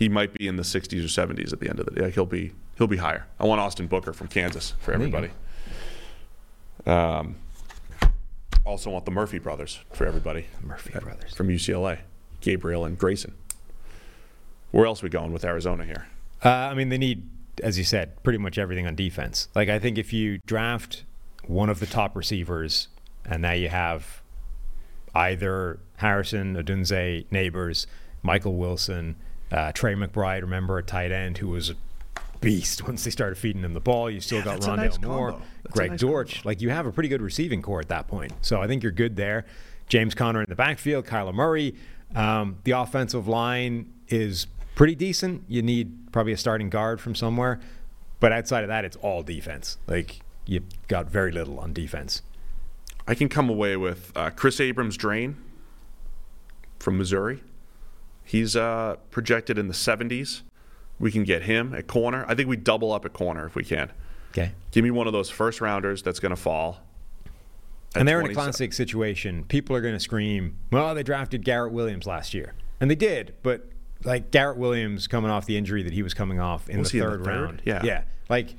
He 0.00 0.08
might 0.08 0.32
be 0.32 0.48
in 0.48 0.56
the 0.56 0.62
60s 0.62 1.04
or 1.04 1.26
70s 1.26 1.52
at 1.52 1.60
the 1.60 1.68
end 1.68 1.78
of 1.78 1.84
the 1.84 1.92
day. 1.92 2.10
He'll 2.10 2.24
be 2.26 2.52
he'll 2.78 2.86
be 2.86 2.96
higher. 2.96 3.26
I 3.38 3.44
want 3.44 3.60
Austin 3.60 3.86
Booker 3.86 4.14
from 4.14 4.28
Kansas 4.28 4.72
for 4.80 4.92
There 4.96 5.06
you 5.06 5.10
go. 5.12 5.18
everybody. 5.18 5.32
Um, 6.86 7.36
also 8.64 8.90
want 8.90 9.04
the 9.04 9.10
Murphy 9.10 9.38
brothers 9.38 9.80
for 9.92 10.06
everybody 10.06 10.46
Murphy 10.62 10.90
brothers. 10.98 11.34
from 11.34 11.48
UCLA, 11.48 11.98
Gabriel 12.40 12.84
and 12.86 12.96
Grayson. 12.98 13.34
Where 14.70 14.86
else 14.86 15.02
are 15.02 15.06
we 15.06 15.10
going 15.10 15.32
with 15.34 15.44
Arizona 15.44 15.84
here? 15.84 16.06
Uh, 16.42 16.48
I 16.48 16.74
mean, 16.74 16.88
they 16.88 16.96
need, 16.98 17.28
as 17.62 17.76
you 17.76 17.84
said, 17.84 18.22
pretty 18.22 18.38
much 18.38 18.56
everything 18.56 18.86
on 18.86 18.94
defense. 18.94 19.48
Like, 19.54 19.68
I 19.68 19.78
think 19.78 19.98
if 19.98 20.12
you 20.14 20.38
draft 20.46 21.04
one 21.46 21.68
of 21.68 21.78
the 21.80 21.86
top 21.86 22.16
receivers, 22.16 22.88
and 23.26 23.42
now 23.42 23.52
you 23.52 23.68
have 23.68 24.22
either 25.14 25.80
Harrison, 25.96 26.54
Odunze, 26.56 27.26
Nabers, 27.28 27.84
Michael 28.22 28.54
Wilson, 28.56 29.16
uh, 29.50 29.72
Trey 29.72 29.94
McBride, 29.94 30.42
remember 30.42 30.78
a 30.78 30.82
tight 30.82 31.12
end 31.12 31.38
who 31.38 31.48
was 31.48 31.70
a 31.70 31.74
beast 32.40 32.82
once 32.86 33.04
they 33.04 33.10
started 33.10 33.36
feeding 33.36 33.62
him 33.62 33.74
the 33.74 33.80
ball. 33.80 34.10
You 34.10 34.20
still 34.20 34.42
got 34.42 34.54
that's 34.54 34.66
a 34.66 34.70
Rondale 34.70 34.76
nice 34.76 35.00
Moore. 35.00 35.40
That's 35.62 35.74
Greg 35.74 35.90
nice 35.92 36.00
Dortch. 36.00 36.44
Like, 36.44 36.60
you 36.60 36.70
have 36.70 36.86
a 36.86 36.92
pretty 36.92 37.08
good 37.08 37.22
receiving 37.22 37.62
core 37.62 37.80
at 37.80 37.88
that 37.88 38.08
point. 38.08 38.32
So 38.42 38.60
I 38.60 38.66
think 38.66 38.82
you're 38.82 38.92
good 38.92 39.16
there. 39.16 39.44
James 39.88 40.14
Conner 40.14 40.40
in 40.40 40.46
the 40.48 40.54
backfield, 40.54 41.04
Kyler 41.06 41.34
Murray. 41.34 41.74
Um, 42.14 42.58
the 42.64 42.72
offensive 42.72 43.28
line 43.28 43.92
is 44.08 44.46
pretty 44.74 44.94
decent. 44.94 45.44
You 45.48 45.62
need 45.62 46.12
probably 46.12 46.32
a 46.32 46.36
starting 46.36 46.70
guard 46.70 47.00
from 47.00 47.14
somewhere, 47.14 47.60
but 48.18 48.32
outside 48.32 48.62
of 48.64 48.68
that, 48.68 48.84
it's 48.84 48.96
all 48.96 49.22
defense. 49.22 49.78
Like 49.86 50.20
you've 50.46 50.64
got 50.88 51.10
very 51.10 51.32
little 51.32 51.58
on 51.60 51.72
defense. 51.72 52.22
I 53.06 53.14
can 53.14 53.28
come 53.28 53.48
away 53.48 53.76
with 53.76 54.12
uh, 54.14 54.30
Kris 54.30 54.60
Abrams-Draine 54.60 55.34
from 56.78 56.98
Missouri. 56.98 57.42
He's 58.30 58.54
uh, 58.54 58.94
projected 59.10 59.58
in 59.58 59.66
the 59.66 59.74
70s. 59.74 60.42
We 61.00 61.10
can 61.10 61.24
get 61.24 61.42
him 61.42 61.74
at 61.74 61.88
corner. 61.88 62.24
I 62.28 62.36
think 62.36 62.48
we 62.48 62.56
double 62.56 62.92
up 62.92 63.04
at 63.04 63.12
corner 63.12 63.44
if 63.44 63.56
we 63.56 63.64
can. 63.64 63.90
Okay. 64.30 64.52
Give 64.70 64.84
me 64.84 64.92
one 64.92 65.08
of 65.08 65.12
those 65.12 65.28
first 65.28 65.60
rounders 65.60 66.00
that's 66.04 66.20
going 66.20 66.30
to 66.30 66.40
fall. 66.40 66.78
And 67.96 68.06
they're 68.06 68.20
in 68.20 68.30
a 68.30 68.32
classic 68.34 68.72
situation. 68.72 69.42
People 69.42 69.74
are 69.74 69.80
going 69.80 69.94
to 69.94 70.00
scream, 70.00 70.58
well, 70.70 70.94
they 70.94 71.02
drafted 71.02 71.44
Garrett 71.44 71.72
Williams 71.72 72.06
last 72.06 72.32
year. 72.32 72.54
And 72.80 72.88
they 72.88 72.94
did, 72.94 73.34
but 73.42 73.68
like 74.04 74.30
Garrett 74.30 74.58
Williams 74.58 75.08
coming 75.08 75.28
off 75.28 75.46
the 75.46 75.56
injury 75.56 75.82
that 75.82 75.92
he 75.92 76.04
was 76.04 76.14
coming 76.14 76.38
off 76.38 76.70
in 76.70 76.78
Was 76.78 76.92
the 76.92 76.98
he 76.98 77.04
in 77.04 77.10
the 77.10 77.16
third 77.16 77.24
third? 77.24 77.42
round. 77.42 77.62
Yeah. 77.64 77.82
Yeah. 77.82 78.02
Like 78.28 78.54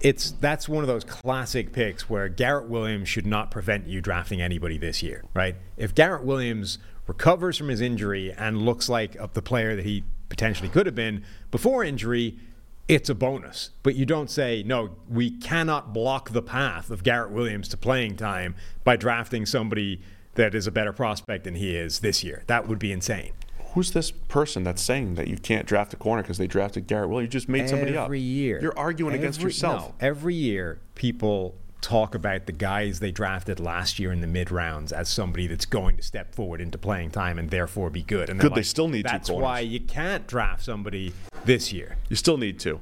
it's 0.00 0.32
that's 0.32 0.68
one 0.68 0.82
of 0.82 0.88
those 0.88 1.04
classic 1.04 1.72
picks 1.72 2.10
where 2.10 2.28
Garrett 2.28 2.68
Williams 2.68 3.08
should 3.08 3.26
not 3.26 3.52
prevent 3.52 3.86
you 3.86 4.00
drafting 4.00 4.40
anybody 4.42 4.76
this 4.76 5.04
year, 5.04 5.22
right? 5.34 5.54
If 5.76 5.94
Garrett 5.94 6.24
Williams 6.24 6.78
recovers 7.08 7.56
from 7.56 7.68
his 7.68 7.80
injury 7.80 8.32
and 8.32 8.62
looks 8.62 8.88
like 8.88 9.16
the 9.32 9.42
player 9.42 9.74
that 9.74 9.84
he 9.84 10.04
potentially 10.28 10.68
could 10.68 10.86
have 10.86 10.94
been 10.94 11.24
before 11.50 11.82
injury, 11.82 12.38
it's 12.86 13.08
a 13.08 13.14
bonus. 13.14 13.70
But 13.82 13.96
you 13.96 14.06
don't 14.06 14.30
say, 14.30 14.62
no, 14.64 14.90
we 15.08 15.30
cannot 15.30 15.92
block 15.92 16.30
the 16.30 16.42
path 16.42 16.90
of 16.90 17.02
Garrett 17.02 17.30
Williams 17.30 17.66
to 17.68 17.76
playing 17.76 18.16
time 18.16 18.54
by 18.84 18.96
drafting 18.96 19.46
somebody 19.46 20.00
that 20.34 20.54
is 20.54 20.66
a 20.66 20.70
better 20.70 20.92
prospect 20.92 21.44
than 21.44 21.56
he 21.56 21.74
is 21.74 22.00
this 22.00 22.22
year. 22.22 22.44
That 22.46 22.68
would 22.68 22.78
be 22.78 22.92
insane. 22.92 23.32
Who's 23.72 23.92
this 23.92 24.10
person 24.10 24.62
that's 24.62 24.82
saying 24.82 25.16
that 25.16 25.28
you 25.28 25.36
can't 25.36 25.66
draft 25.66 25.92
a 25.92 25.96
corner 25.96 26.22
because 26.22 26.38
they 26.38 26.46
drafted 26.46 26.86
Garrett 26.86 27.10
Williams? 27.10 27.34
You 27.34 27.40
just 27.40 27.48
made 27.48 27.68
somebody 27.68 27.96
up. 27.96 28.06
Every 28.06 28.20
year. 28.20 28.60
You're 28.60 28.78
arguing 28.78 29.14
against 29.14 29.40
yourself. 29.42 29.88
no, 29.88 29.94
every 30.00 30.34
year, 30.34 30.78
people 30.94 31.54
talk 31.80 32.14
about 32.14 32.46
the 32.46 32.52
guys 32.52 33.00
they 33.00 33.12
drafted 33.12 33.60
last 33.60 33.98
year 33.98 34.12
in 34.12 34.20
the 34.20 34.26
mid 34.26 34.50
rounds 34.50 34.92
as 34.92 35.08
somebody 35.08 35.46
that's 35.46 35.66
going 35.66 35.96
to 35.96 36.02
step 36.02 36.34
forward 36.34 36.60
into 36.60 36.78
playing 36.78 37.10
time 37.10 37.38
and 37.38 37.50
therefore 37.50 37.90
be 37.90 38.02
good. 38.02 38.28
And 38.28 38.40
they're 38.40 38.48
Good, 38.48 38.56
they 38.56 38.62
still 38.62 38.88
need 38.88 39.06
two 39.06 39.12
That's 39.12 39.28
corners." 39.30 39.44
why 39.44 39.60
you 39.60 39.80
can't 39.80 40.26
draft 40.26 40.64
somebody 40.64 41.12
this 41.44 41.72
year. 41.72 41.96
You 42.08 42.16
still 42.16 42.36
need 42.36 42.58
to. 42.60 42.80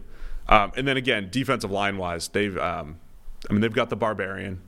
Um, 0.48 0.72
and 0.76 0.86
then 0.86 0.96
again, 0.96 1.28
defensive 1.30 1.70
line 1.70 1.98
wise, 1.98 2.28
they've 2.28 2.56
um, 2.58 2.98
I 3.48 3.52
mean 3.52 3.60
they've 3.60 3.72
got 3.72 3.90
the 3.90 3.96
Barbarian 3.96 4.60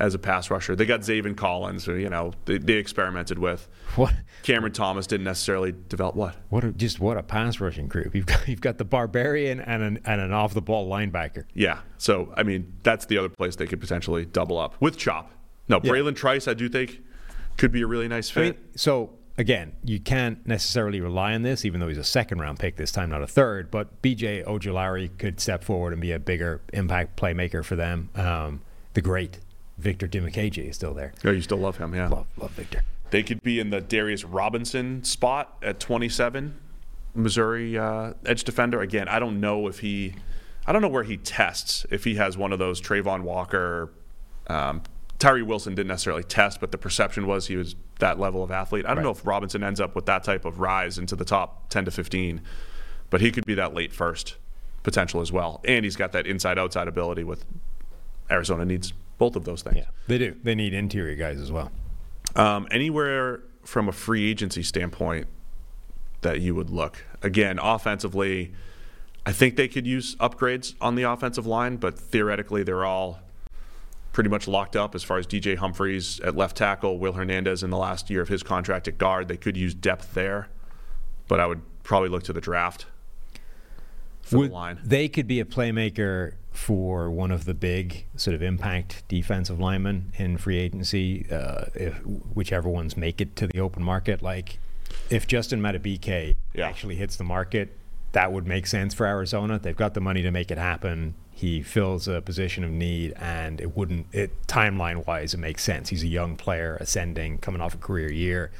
as 0.00 0.14
a 0.14 0.18
pass 0.18 0.50
rusher. 0.50 0.74
They 0.74 0.86
got 0.86 1.00
Zaven 1.00 1.36
Collins, 1.36 1.84
who 1.84 1.94
you 1.94 2.08
know 2.08 2.32
they, 2.46 2.58
they 2.58 2.74
experimented 2.74 3.38
with. 3.38 3.68
What? 3.96 4.14
Cameron 4.42 4.72
Thomas 4.72 5.06
didn't 5.06 5.24
necessarily 5.24 5.74
develop 5.88 6.14
what. 6.16 6.36
What 6.48 6.64
a, 6.64 6.72
just 6.72 6.98
what 6.98 7.16
a 7.16 7.22
pass 7.22 7.60
rushing 7.60 7.88
group. 7.88 8.14
You've 8.14 8.26
got, 8.26 8.48
you've 8.48 8.60
got 8.60 8.78
the 8.78 8.84
barbarian 8.84 9.60
and 9.60 9.82
an, 9.82 10.00
and 10.04 10.20
an 10.20 10.32
off 10.32 10.54
the 10.54 10.62
ball 10.62 10.88
linebacker. 10.88 11.44
Yeah. 11.54 11.80
So 11.98 12.32
I 12.36 12.42
mean 12.42 12.72
that's 12.82 13.06
the 13.06 13.18
other 13.18 13.28
place 13.28 13.56
they 13.56 13.66
could 13.66 13.80
potentially 13.80 14.24
double 14.24 14.58
up 14.58 14.74
with 14.80 14.96
Chop. 14.96 15.30
No, 15.68 15.80
Yeah. 15.82 15.92
Bralen 15.92 16.16
Trice, 16.16 16.48
I 16.48 16.54
do 16.54 16.68
think 16.68 17.00
could 17.58 17.70
be 17.72 17.82
a 17.82 17.86
really 17.86 18.08
nice 18.08 18.30
I 18.30 18.34
fit. 18.34 18.42
mean, 18.42 18.54
so 18.76 19.10
again, 19.38 19.72
you 19.84 20.00
can't 20.00 20.44
necessarily 20.46 21.00
rely 21.00 21.34
on 21.34 21.42
this, 21.42 21.64
even 21.64 21.80
though 21.80 21.88
he's 21.88 21.98
a 21.98 22.04
second 22.04 22.38
round 22.40 22.58
pick 22.58 22.76
this 22.76 22.90
time, 22.92 23.10
not 23.10 23.22
a 23.22 23.26
third. 23.26 23.70
But 23.70 24.00
BJ 24.02 24.44
Ojulari 24.44 25.16
could 25.18 25.38
step 25.38 25.62
forward 25.64 25.92
and 25.92 26.00
be 26.02 26.12
a 26.12 26.18
bigger 26.18 26.62
impact 26.72 27.16
playmaker 27.20 27.62
for 27.64 27.76
them. 27.76 28.08
Um, 28.14 28.62
the 28.94 29.00
great 29.02 29.38
Victor 29.78 30.06
Dimukeje 30.06 30.68
is 30.68 30.76
still 30.76 30.94
there. 30.94 31.12
oh, 31.24 31.30
you 31.30 31.42
still 31.42 31.58
love 31.58 31.78
him, 31.78 31.94
yeah. 31.94 32.08
Love, 32.08 32.26
love 32.36 32.50
Victor. 32.52 32.82
They 33.10 33.22
could 33.22 33.42
be 33.42 33.60
in 33.60 33.70
the 33.70 33.80
Darius 33.80 34.24
Robinson 34.24 35.04
spot 35.04 35.56
at 35.62 35.80
27, 35.80 36.58
Missouri 37.14 37.76
uh, 37.76 38.14
edge 38.24 38.44
defender. 38.44 38.80
Again, 38.80 39.08
I 39.08 39.18
don't 39.18 39.40
know 39.40 39.66
if 39.66 39.80
he, 39.80 40.14
I 40.66 40.72
don't 40.72 40.80
know 40.82 40.88
where 40.88 41.02
he 41.02 41.16
tests. 41.18 41.84
If 41.90 42.04
he 42.04 42.14
has 42.14 42.38
one 42.38 42.52
of 42.52 42.58
those 42.58 42.80
Travon 42.80 43.22
Walker, 43.22 43.90
um, 44.46 44.82
Tyree 45.18 45.42
Wilson 45.42 45.74
didn't 45.74 45.88
necessarily 45.88 46.24
test, 46.24 46.58
but 46.58 46.72
the 46.72 46.78
perception 46.78 47.26
was 47.26 47.46
he 47.48 47.56
was 47.56 47.76
that 47.98 48.18
level 48.18 48.42
of 48.42 48.50
athlete. 48.50 48.86
I 48.86 48.94
don't 48.94 49.04
know 49.04 49.10
if 49.10 49.26
Robinson 49.26 49.62
ends 49.62 49.78
up 49.80 49.94
with 49.94 50.06
that 50.06 50.24
type 50.24 50.44
of 50.44 50.58
rise 50.58 50.98
into 50.98 51.14
the 51.14 51.24
top 51.24 51.68
10 51.68 51.84
to 51.84 51.90
15, 51.90 52.40
but 53.10 53.20
he 53.20 53.30
could 53.30 53.44
be 53.44 53.54
that 53.54 53.74
late 53.74 53.92
first 53.92 54.36
potential 54.82 55.20
as 55.20 55.30
well. 55.30 55.60
And 55.64 55.84
he's 55.84 55.96
got 55.96 56.12
that 56.12 56.26
inside 56.26 56.58
outside 56.58 56.88
ability 56.88 57.24
with 57.24 57.44
Arizona 58.30 58.64
needs 58.64 58.92
both 59.22 59.36
of 59.36 59.44
those 59.44 59.62
things. 59.62 59.76
Yeah, 59.76 59.84
they 60.08 60.18
do. 60.18 60.34
They 60.42 60.56
need 60.56 60.74
interior 60.74 61.14
guys 61.14 61.40
as 61.40 61.52
well. 61.52 61.70
Um, 62.34 62.66
anywhere 62.72 63.38
from 63.62 63.88
a 63.88 63.92
free 63.92 64.28
agency 64.28 64.64
standpoint 64.64 65.28
that 66.22 66.40
you 66.40 66.56
would 66.56 66.70
look. 66.70 67.04
Again, 67.22 67.60
offensively, 67.62 68.52
I 69.24 69.30
think 69.30 69.54
they 69.54 69.68
could 69.68 69.86
use 69.86 70.16
upgrades 70.16 70.74
on 70.80 70.96
the 70.96 71.04
offensive 71.04 71.46
line, 71.46 71.76
but 71.76 71.96
theoretically, 71.96 72.64
they're 72.64 72.84
all 72.84 73.20
pretty 74.12 74.28
much 74.28 74.48
locked 74.48 74.74
up 74.74 74.96
as 74.96 75.04
far 75.04 75.18
as 75.18 75.26
DJ 75.28 75.56
Humphries 75.56 76.18
at 76.18 76.34
left 76.34 76.56
tackle, 76.56 76.98
Will 76.98 77.12
Hernandez 77.12 77.62
in 77.62 77.70
the 77.70 77.78
last 77.78 78.10
year 78.10 78.22
of 78.22 78.28
his 78.28 78.42
contract 78.42 78.88
at 78.88 78.98
guard. 78.98 79.28
They 79.28 79.36
could 79.36 79.56
use 79.56 79.72
depth 79.72 80.14
there, 80.14 80.48
but 81.28 81.38
I 81.38 81.46
would 81.46 81.62
probably 81.84 82.08
look 82.08 82.24
to 82.24 82.32
the 82.32 82.40
draft 82.40 82.86
for 84.20 84.38
Would- 84.38 84.50
the 84.50 84.54
line. 84.54 84.80
They 84.82 85.08
could 85.08 85.28
be 85.28 85.38
a 85.38 85.44
playmaker 85.44 86.32
for 86.52 87.10
one 87.10 87.30
of 87.30 87.44
the 87.44 87.54
big 87.54 88.04
sort 88.16 88.34
of 88.34 88.42
impact 88.42 89.02
defensive 89.08 89.58
linemen 89.58 90.12
in 90.16 90.36
free 90.36 90.58
agency, 90.58 91.26
uh, 91.30 91.64
if 91.74 91.94
whichever 92.34 92.68
ones 92.68 92.96
make 92.96 93.20
it 93.20 93.34
to 93.36 93.46
the 93.46 93.58
open 93.58 93.82
market. 93.82 94.22
Like 94.22 94.58
if 95.10 95.26
Justin 95.26 95.60
Madubuike 95.60 96.36
Yeah. 96.54 96.68
actually 96.68 96.96
hits 96.96 97.16
the 97.16 97.24
market, 97.24 97.76
that 98.12 98.32
would 98.32 98.46
make 98.46 98.66
sense 98.66 98.92
for 98.92 99.06
Arizona. 99.06 99.58
They've 99.58 99.76
got 99.76 99.94
the 99.94 100.00
money 100.00 100.20
to 100.22 100.30
make 100.30 100.50
it 100.50 100.58
happen. 100.58 101.14
He 101.30 101.62
fills 101.62 102.06
a 102.06 102.20
position 102.20 102.62
of 102.62 102.70
need, 102.70 103.14
and 103.16 103.58
it 103.60 103.74
wouldn't. 103.74 104.06
It 104.12 104.46
timeline 104.46 105.06
wise, 105.06 105.32
it 105.32 105.38
makes 105.38 105.64
sense. 105.64 105.88
He's 105.88 106.02
a 106.02 106.06
young 106.08 106.36
player, 106.36 106.76
ascending, 106.78 107.38
coming 107.38 107.62
off 107.62 107.74
a 107.74 107.78
career 107.78 108.12
year. 108.12 108.50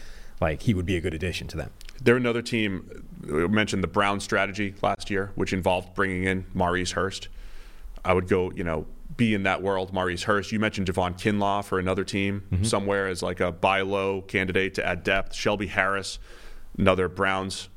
Like 0.40 0.62
he 0.62 0.73
would 0.73 0.86
be 0.86 0.97
a 0.97 1.01
good 1.01 1.12
addition 1.14 1.47
to 1.48 1.56
them. 1.59 1.70
They're 2.02 2.16
another 2.16 2.43
team. 2.43 3.05
We 3.24 3.47
mentioned 3.47 3.85
the 3.85 3.89
Brown 3.89 4.19
strategy 4.20 4.74
last 4.82 5.10
year, 5.10 5.31
which 5.35 5.52
involved 5.52 5.94
bringing 5.94 6.24
in 6.24 6.47
Maurice 6.55 6.93
Hurst. 6.93 7.28
I 8.05 8.12
would 8.15 8.29
go, 8.29 8.51
you 8.53 8.65
know, 8.65 8.87
be 9.16 9.35
in 9.35 9.43
that 9.45 9.62
world. 9.62 9.93
Maurice 9.93 10.23
Hurst. 10.24 10.53
You 10.53 10.59
mentioned 10.59 10.89
Javon 10.89 11.15
Kinlaw 11.15 11.65
for 11.65 11.79
another 11.79 12.05
team 12.05 12.43
somewhere 12.65 13.09
as 13.09 13.23
like 13.23 13.41
a 13.41 13.53
buy 13.53 13.83
low 13.83 14.23
candidate 14.23 14.74
to 14.74 14.87
add 14.87 15.05
depth. 15.05 15.35
Shelby 15.35 15.66
Harris, 15.66 16.19
another 16.79 17.09
Browns 17.09 17.69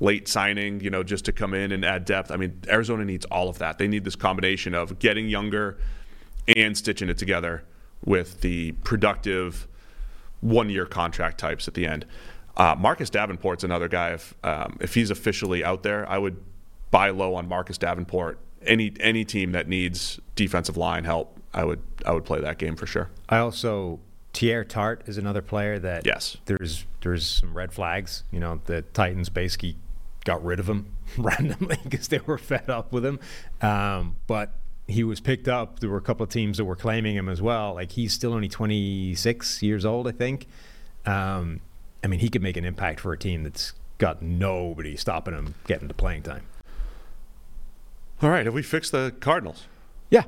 late 0.00 0.28
signing, 0.28 0.80
you 0.80 0.90
know, 0.90 1.02
just 1.02 1.24
to 1.24 1.32
come 1.32 1.54
in 1.54 1.72
and 1.72 1.84
add 1.84 2.04
depth. 2.04 2.30
I 2.30 2.36
mean, 2.36 2.60
Arizona 2.68 3.04
needs 3.04 3.24
all 3.26 3.48
of 3.48 3.58
that. 3.58 3.78
They 3.78 3.88
need 3.88 4.04
this 4.04 4.16
combination 4.16 4.74
of 4.74 4.98
getting 4.98 5.28
younger 5.28 5.78
and 6.54 6.76
stitching 6.76 7.08
it 7.08 7.18
together 7.18 7.64
with 8.04 8.40
the 8.42 8.72
productive 8.84 9.66
one 10.40 10.68
year 10.68 10.84
contract 10.86 11.38
types 11.38 11.66
at 11.66 11.74
the 11.74 11.86
end. 11.86 12.04
Uh, 12.56 12.74
Marcus 12.78 13.10
Davenport's 13.10 13.64
another 13.64 13.88
guy. 13.88 14.10
If 14.10 14.34
um, 14.42 14.78
if 14.80 14.94
he's 14.94 15.10
officially 15.10 15.64
out 15.64 15.82
there, 15.82 16.08
I 16.08 16.18
would 16.18 16.36
buy 16.90 17.10
low 17.10 17.34
on 17.34 17.48
Marcus 17.48 17.78
Davenport. 17.78 18.38
Any 18.66 18.92
any 19.00 19.24
team 19.24 19.52
that 19.52 19.68
needs 19.68 20.20
defensive 20.34 20.76
line 20.76 21.04
help, 21.04 21.38
I 21.54 21.64
would 21.64 21.80
I 22.04 22.12
would 22.12 22.24
play 22.24 22.40
that 22.40 22.58
game 22.58 22.76
for 22.76 22.86
sure. 22.86 23.10
I 23.28 23.38
also 23.38 24.00
Teair 24.32 24.68
Tart 24.68 25.02
is 25.06 25.16
another 25.18 25.40
player 25.42 25.78
that 25.78 26.04
Yes. 26.06 26.36
there's 26.46 26.84
there's 27.00 27.24
some 27.26 27.54
red 27.56 27.72
flags. 27.72 28.24
You 28.30 28.40
know, 28.40 28.60
the 28.66 28.82
Titans 28.82 29.28
basically 29.28 29.76
got 30.24 30.44
rid 30.44 30.58
of 30.60 30.68
him 30.68 30.92
randomly 31.18 31.78
because 31.84 32.08
they 32.08 32.18
were 32.26 32.36
fed 32.38 32.68
up 32.68 32.92
with 32.92 33.04
him. 33.06 33.18
Um, 33.62 34.16
but 34.26 34.54
he 34.88 35.02
was 35.04 35.20
picked 35.20 35.48
up. 35.48 35.80
There 35.80 35.88
were 35.90 35.96
a 35.96 36.02
couple 36.02 36.24
of 36.24 36.30
teams 36.30 36.58
that 36.58 36.64
were 36.64 36.76
claiming 36.76 37.16
him 37.16 37.28
as 37.28 37.40
well. 37.40 37.74
Like 37.74 37.92
he's 37.92 38.12
still 38.12 38.32
only 38.34 38.48
26 38.48 39.62
years 39.62 39.84
old, 39.84 40.06
I 40.08 40.12
think. 40.12 40.46
Um, 41.04 41.60
I 42.04 42.08
mean, 42.08 42.20
he 42.20 42.28
could 42.28 42.42
make 42.42 42.56
an 42.56 42.64
impact 42.64 43.00
for 43.00 43.12
a 43.12 43.18
team 43.18 43.42
that's 43.42 43.72
got 43.98 44.20
nobody 44.22 44.96
stopping 44.96 45.34
him 45.34 45.54
getting 45.66 45.88
to 45.88 45.94
playing 45.94 46.22
time. 46.22 46.42
All 48.22 48.30
right, 48.30 48.46
have 48.46 48.54
we 48.54 48.62
fixed 48.62 48.92
the 48.92 49.14
Cardinals? 49.20 49.66
Yeah, 50.10 50.24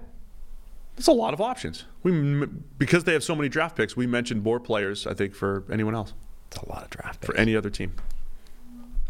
That's 0.96 1.06
a 1.06 1.12
lot 1.12 1.32
of 1.32 1.40
options. 1.40 1.84
We 2.02 2.46
because 2.78 3.04
they 3.04 3.12
have 3.12 3.24
so 3.24 3.34
many 3.34 3.48
draft 3.48 3.76
picks. 3.76 3.96
We 3.96 4.06
mentioned 4.06 4.42
more 4.42 4.60
players. 4.60 5.06
I 5.06 5.14
think 5.14 5.34
for 5.34 5.64
anyone 5.70 5.94
else, 5.94 6.12
it's 6.48 6.56
a 6.58 6.68
lot 6.68 6.82
of 6.84 6.90
draft 6.90 7.24
for 7.24 7.34
any 7.36 7.54
other 7.56 7.70
team. 7.70 7.92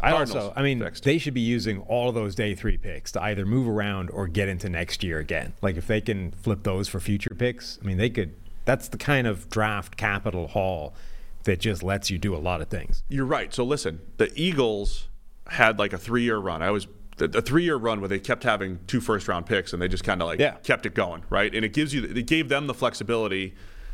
I 0.01 0.11
Cardinals 0.11 0.35
also, 0.35 0.53
I 0.55 0.61
mean, 0.63 0.79
fixed. 0.79 1.03
they 1.03 1.17
should 1.17 1.33
be 1.33 1.41
using 1.41 1.79
all 1.81 2.07
of 2.07 2.15
those 2.15 2.33
day 2.33 2.55
three 2.55 2.77
picks 2.77 3.11
to 3.13 3.21
either 3.21 3.45
move 3.45 3.67
around 3.67 4.09
or 4.11 4.27
get 4.27 4.47
into 4.47 4.69
next 4.69 5.03
year 5.03 5.19
again. 5.19 5.51
Like 5.61 5.75
if 5.75 5.87
they 5.87 5.99
can 5.99 6.31
flip 6.31 6.63
those 6.63 6.87
for 6.87 7.01
future 7.01 7.35
picks, 7.37 7.79
I 7.81 7.85
mean, 7.85 7.97
they 7.97 8.09
could. 8.09 8.33
That's 8.63 8.87
the 8.87 8.97
kind 8.97 9.27
of 9.27 9.49
draft 9.49 9.97
capital 9.97 10.47
haul 10.47 10.93
that 11.43 11.59
just 11.59 11.83
lets 11.83 12.09
you 12.09 12.17
do 12.17 12.33
a 12.35 12.37
lot 12.37 12.61
of 12.61 12.69
things. 12.69 13.03
You're 13.09 13.25
right. 13.25 13.53
So 13.53 13.63
listen, 13.65 13.99
the 14.17 14.31
Eagles 14.35 15.09
had 15.47 15.79
like 15.79 15.91
a 15.91 15.97
three 15.97 16.23
year 16.23 16.37
run. 16.37 16.61
I 16.61 16.71
was 16.71 16.87
a 17.21 17.41
three 17.41 17.63
year 17.63 17.75
run 17.77 17.99
where 18.01 18.07
they 18.09 18.19
kept 18.19 18.43
having 18.43 18.79
two 18.87 19.01
first 19.01 19.27
round 19.27 19.45
picks 19.45 19.73
and 19.73 19.81
they 19.81 19.87
just 19.87 20.03
kind 20.03 20.21
of 20.21 20.27
like 20.27 20.39
Yeah. 20.39 20.55
kept 20.63 20.85
it 20.85 20.93
going, 20.95 21.23
right? 21.29 21.53
And 21.53 21.63
it 21.65 21.73
gives 21.73 21.93
you 21.93 22.03
it 22.03 22.25
gave 22.27 22.49
them 22.49 22.67
the 22.67 22.73
flexibility 22.73 23.53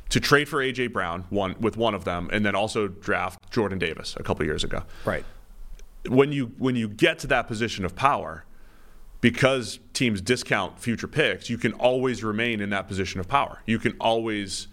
to 0.09 0.19
trade 0.19 0.47
for 0.47 0.59
AJ 0.61 0.93
Brown 0.93 1.25
one 1.29 1.55
with 1.59 1.77
one 1.77 1.95
of 1.95 2.03
them, 2.05 2.29
and 2.31 2.45
then 2.45 2.55
also 2.55 2.87
draft 2.87 3.39
Jordan 3.51 3.79
Davis 3.79 4.15
a 4.19 4.23
couple 4.23 4.45
years 4.45 4.63
ago. 4.63 4.83
Right. 5.03 5.25
When 6.07 6.31
you 6.31 6.51
when 6.59 6.75
you 6.75 6.87
get 6.87 7.17
to 7.19 7.27
that 7.27 7.47
position 7.47 7.83
of 7.85 7.95
power, 7.95 8.45
because 9.21 9.79
teams 9.93 10.21
discount 10.21 10.79
future 10.79 11.07
picks, 11.07 11.49
you 11.49 11.57
can 11.57 11.73
always 11.73 12.23
remain 12.23 12.61
in 12.61 12.69
that 12.69 12.87
position 12.87 13.19
of 13.19 13.27
power. 13.27 13.61
You 13.65 13.79
can 13.79 13.93
always, 13.99 14.67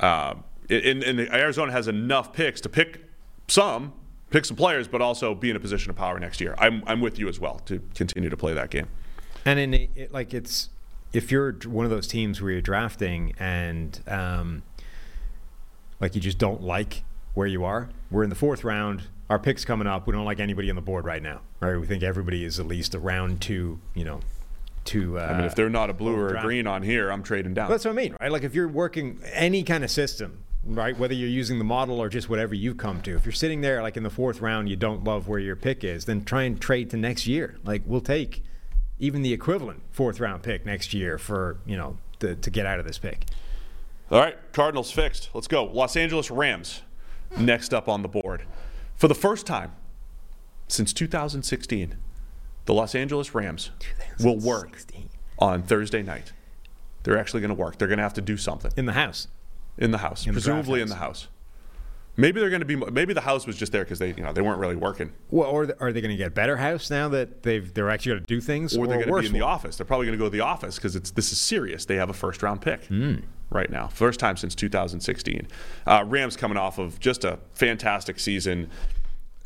uh, 0.00 0.34
and, 0.68 1.02
and 1.02 1.20
Arizona 1.20 1.72
has 1.72 1.88
enough 1.88 2.34
picks 2.34 2.60
to 2.62 2.68
pick 2.68 3.00
some, 3.48 3.94
pick 4.30 4.44
some 4.44 4.56
players, 4.56 4.88
but 4.88 5.00
also 5.00 5.34
be 5.34 5.50
in 5.50 5.56
a 5.56 5.60
position 5.60 5.90
of 5.90 5.96
power 5.96 6.18
next 6.18 6.40
year. 6.40 6.54
I'm, 6.58 6.82
I'm 6.86 7.00
with 7.00 7.18
you 7.18 7.28
as 7.28 7.38
well 7.38 7.60
to 7.66 7.80
continue 7.94 8.28
to 8.30 8.36
play 8.36 8.52
that 8.54 8.70
game. 8.70 8.88
And 9.44 9.58
in 9.58 9.74
it, 9.74 10.12
like 10.12 10.34
it's 10.34 10.70
if 11.12 11.30
you're 11.30 11.52
one 11.64 11.84
of 11.84 11.90
those 11.90 12.06
teams 12.06 12.42
where 12.42 12.50
you're 12.50 12.60
drafting 12.60 13.32
and 13.38 14.00
um, 14.08 14.62
like 16.00 16.14
you 16.14 16.20
just 16.20 16.38
don't 16.38 16.62
like 16.62 17.04
where 17.34 17.46
you 17.46 17.64
are, 17.64 17.88
we're 18.10 18.24
in 18.24 18.30
the 18.30 18.36
fourth 18.36 18.64
round. 18.64 19.04
Our 19.28 19.38
picks 19.38 19.64
coming 19.64 19.88
up. 19.88 20.06
We 20.06 20.12
don't 20.12 20.24
like 20.24 20.38
anybody 20.38 20.70
on 20.70 20.76
the 20.76 20.82
board 20.82 21.04
right 21.04 21.22
now. 21.22 21.40
Right? 21.60 21.76
We 21.76 21.86
think 21.86 22.04
everybody 22.04 22.44
is 22.44 22.60
at 22.60 22.66
least 22.66 22.94
a 22.94 23.00
round 23.00 23.40
two. 23.40 23.80
You 23.94 24.04
know, 24.04 24.20
to. 24.86 25.18
Uh, 25.18 25.22
I 25.22 25.34
mean, 25.34 25.44
if 25.44 25.54
they're 25.54 25.68
not 25.68 25.90
a 25.90 25.92
blue 25.92 26.16
or 26.16 26.34
a 26.34 26.40
green 26.40 26.66
on 26.66 26.82
here, 26.82 27.10
I'm 27.10 27.22
trading 27.22 27.54
down. 27.54 27.68
That's 27.68 27.84
what 27.84 27.90
I 27.90 27.94
mean, 27.94 28.16
right? 28.20 28.30
Like 28.30 28.44
if 28.44 28.54
you're 28.54 28.68
working 28.68 29.20
any 29.32 29.62
kind 29.62 29.84
of 29.84 29.90
system, 29.90 30.44
right? 30.66 30.98
Whether 30.98 31.14
you're 31.14 31.28
using 31.28 31.58
the 31.58 31.64
model 31.64 32.00
or 32.00 32.08
just 32.08 32.28
whatever 32.28 32.54
you've 32.54 32.76
come 32.76 33.00
to, 33.02 33.14
if 33.14 33.24
you're 33.24 33.32
sitting 33.32 33.60
there 33.60 33.82
like 33.82 33.96
in 33.96 34.02
the 34.02 34.10
fourth 34.10 34.40
round, 34.40 34.68
you 34.68 34.76
don't 34.76 35.04
love 35.04 35.28
where 35.28 35.38
your 35.38 35.56
pick 35.56 35.84
is, 35.84 36.04
then 36.04 36.24
try 36.24 36.42
and 36.42 36.60
trade 36.60 36.90
to 36.90 36.96
next 36.96 37.26
year. 37.26 37.56
Like 37.64 37.82
we'll 37.86 38.00
take 38.00 38.42
even 38.98 39.22
the 39.22 39.32
equivalent 39.32 39.82
fourth 39.90 40.20
round 40.20 40.42
pick 40.42 40.64
next 40.66 40.94
year 40.94 41.18
for 41.18 41.58
you 41.66 41.76
know 41.76 41.98
to, 42.20 42.36
to 42.36 42.50
get 42.50 42.66
out 42.66 42.78
of 42.78 42.86
this 42.86 42.98
pick. 42.98 43.26
All 44.10 44.20
right, 44.20 44.36
Cardinals 44.52 44.90
fixed. 44.90 45.30
Let's 45.34 45.48
go. 45.48 45.64
Los 45.64 45.96
Angeles 45.96 46.30
Rams 46.30 46.82
next 47.36 47.74
up 47.74 47.88
on 47.88 48.02
the 48.02 48.08
board. 48.08 48.44
For 48.94 49.08
the 49.08 49.14
first 49.14 49.46
time 49.46 49.72
since 50.68 50.92
2016, 50.92 51.96
the 52.66 52.74
Los 52.74 52.94
Angeles 52.94 53.34
Rams 53.34 53.70
will 54.20 54.38
work 54.38 54.78
on 55.38 55.62
Thursday 55.62 56.02
night. 56.02 56.32
They're 57.02 57.18
actually 57.18 57.40
going 57.40 57.54
to 57.54 57.54
work. 57.54 57.78
They're 57.78 57.88
going 57.88 57.98
to 57.98 58.02
have 58.02 58.14
to 58.14 58.20
do 58.20 58.36
something 58.36 58.72
in 58.76 58.86
the 58.86 58.92
house. 58.92 59.28
In 59.78 59.90
the 59.90 59.98
house, 59.98 60.26
In 60.26 60.32
the 60.32 60.32
presumably 60.34 60.80
in 60.80 60.88
the 60.88 60.96
house. 60.96 61.28
Maybe 62.18 62.40
they're 62.40 62.48
going 62.48 62.60
to 62.60 62.66
be. 62.66 62.76
Maybe 62.76 63.12
the 63.12 63.20
house 63.20 63.46
was 63.46 63.56
just 63.58 63.72
there 63.72 63.84
because 63.84 63.98
they, 63.98 64.08
you 64.14 64.22
know, 64.22 64.32
they 64.32 64.40
weren't 64.40 64.58
really 64.58 64.74
working, 64.76 65.12
Well, 65.30 65.50
or 65.50 65.76
are 65.80 65.92
they 65.92 66.00
going 66.00 66.12
to 66.12 66.16
get 66.16 66.34
better 66.34 66.56
house 66.56 66.90
now 66.90 67.10
that 67.10 67.42
they've 67.42 67.72
they're 67.74 67.90
actually 67.90 68.12
going 68.12 68.20
to 68.22 68.26
do 68.26 68.40
things, 68.40 68.74
or 68.74 68.86
they're 68.86 69.04
going 69.04 69.14
to 69.14 69.20
be 69.20 69.26
in 69.26 69.32
the 69.34 69.42
office. 69.42 69.76
They're 69.76 69.84
probably 69.84 70.06
going 70.06 70.18
to 70.18 70.22
go 70.22 70.24
to 70.24 70.30
the 70.30 70.40
office 70.40 70.76
because 70.76 70.96
it's 70.96 71.10
this 71.10 71.30
is 71.30 71.38
serious. 71.38 71.84
They 71.84 71.96
have 71.96 72.08
a 72.08 72.14
first 72.14 72.42
round 72.42 72.62
pick 72.62 72.86
Hmm. 72.86 73.16
right 73.50 73.68
now, 73.68 73.88
first 73.88 74.18
time 74.18 74.38
since 74.38 74.54
2016. 74.54 75.46
Uh, 75.86 76.04
Rams 76.06 76.38
coming 76.38 76.56
off 76.56 76.78
of 76.78 76.98
just 77.00 77.22
a 77.24 77.38
fantastic 77.52 78.18
season. 78.18 78.70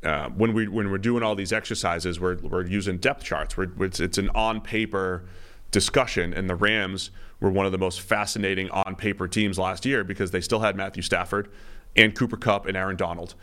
Uh, 0.05 0.29
when 0.29 0.55
we 0.55 0.69
when 0.69 0.93
we're 0.93 0.99
doing 0.99 1.25
all 1.25 1.35
these 1.35 1.53
exercises, 1.53 2.21
we're 2.21 2.37
we're 2.37 2.65
using 2.65 2.99
depth 2.99 3.25
charts. 3.25 3.57
We're, 3.57 3.67
it's, 3.85 3.99
it's 3.99 4.17
an 4.17 4.31
on 4.33 4.61
paper 4.61 5.25
discussion, 5.73 6.33
and 6.33 6.49
the 6.49 6.55
Rams 6.55 7.11
were 7.41 7.51
one 7.51 7.67
of 7.67 7.73
the 7.73 7.79
most 7.79 8.01
fascinating 8.01 8.71
on 8.71 8.95
paper 8.95 9.27
teams 9.27 9.59
last 9.59 9.87
year 9.87 10.05
because 10.05 10.31
they 10.31 10.41
still 10.41 10.61
had 10.61 10.77
Matthew 10.77 11.03
Stafford 11.03 11.51
and 11.97 12.15
Cooper 12.15 12.37
Kupp 12.37 12.67
and 12.67 12.77
Aaron 12.77 12.97
Donald, 12.97 13.35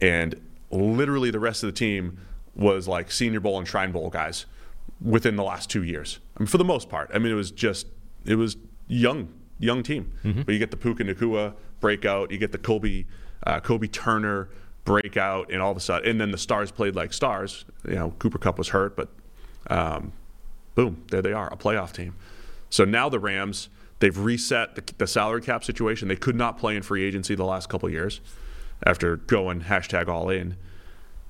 and 0.00 0.40
literally 0.70 1.30
the 1.30 1.40
rest 1.40 1.62
of 1.62 1.68
the 1.68 1.78
team 1.78 2.18
was 2.54 2.86
like 2.86 3.10
Senior 3.10 3.40
Bowl 3.40 3.58
and 3.58 3.66
Shrine 3.66 3.92
Bowl 3.92 4.10
guys 4.10 4.46
within 5.00 5.36
the 5.36 5.42
last 5.42 5.70
two 5.70 5.82
years. 5.82 6.20
I 6.36 6.40
mean, 6.40 6.46
for 6.46 6.58
the 6.58 6.64
most 6.64 6.88
part. 6.88 7.10
I 7.14 7.18
mean, 7.18 7.32
it 7.32 7.36
was 7.36 7.50
just 7.50 7.86
it 8.24 8.36
was 8.36 8.56
young 8.88 9.28
young 9.58 9.82
team. 9.82 10.12
But 10.44 10.52
you 10.52 10.58
get 10.58 10.70
the 10.70 10.76
Puka 10.76 11.04
Nacua 11.04 11.54
breakout, 11.80 12.30
you 12.30 12.38
get 12.38 12.52
the 12.52 12.58
Kobie 12.58 13.06
uh, 13.46 13.60
Kobie 13.60 13.90
Turner 13.90 14.48
breakout, 14.84 15.50
and 15.50 15.62
all 15.62 15.70
of 15.70 15.76
a 15.76 15.80
sudden, 15.80 16.08
and 16.08 16.20
then 16.20 16.30
the 16.30 16.38
stars 16.38 16.70
played 16.70 16.94
like 16.94 17.12
stars. 17.12 17.64
You 17.86 17.94
know, 17.94 18.14
Cooper 18.18 18.38
Kupp 18.38 18.58
was 18.58 18.68
hurt, 18.68 18.96
but 18.96 19.08
um, 19.68 20.12
boom, 20.74 21.02
there 21.10 21.22
they 21.22 21.32
are, 21.32 21.52
a 21.52 21.56
playoff 21.56 21.92
team. 21.92 22.14
So 22.74 22.84
now 22.84 23.08
the 23.08 23.20
Rams, 23.20 23.68
they've 24.00 24.18
reset 24.18 24.74
the, 24.74 24.82
the 24.98 25.06
salary 25.06 25.42
cap 25.42 25.62
situation. 25.62 26.08
They 26.08 26.16
could 26.16 26.34
not 26.34 26.58
play 26.58 26.74
in 26.74 26.82
free 26.82 27.04
agency 27.04 27.36
the 27.36 27.44
last 27.44 27.68
couple 27.68 27.88
years 27.88 28.20
after 28.84 29.14
going 29.14 29.60
hashtag 29.60 30.08
all 30.08 30.28
in. 30.28 30.56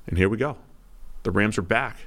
And 0.07 0.17
here 0.17 0.31
we 0.31 0.39
go. 0.39 0.57
The 1.23 1.31
Rams 1.31 1.59
are 1.59 1.63
back 1.63 1.99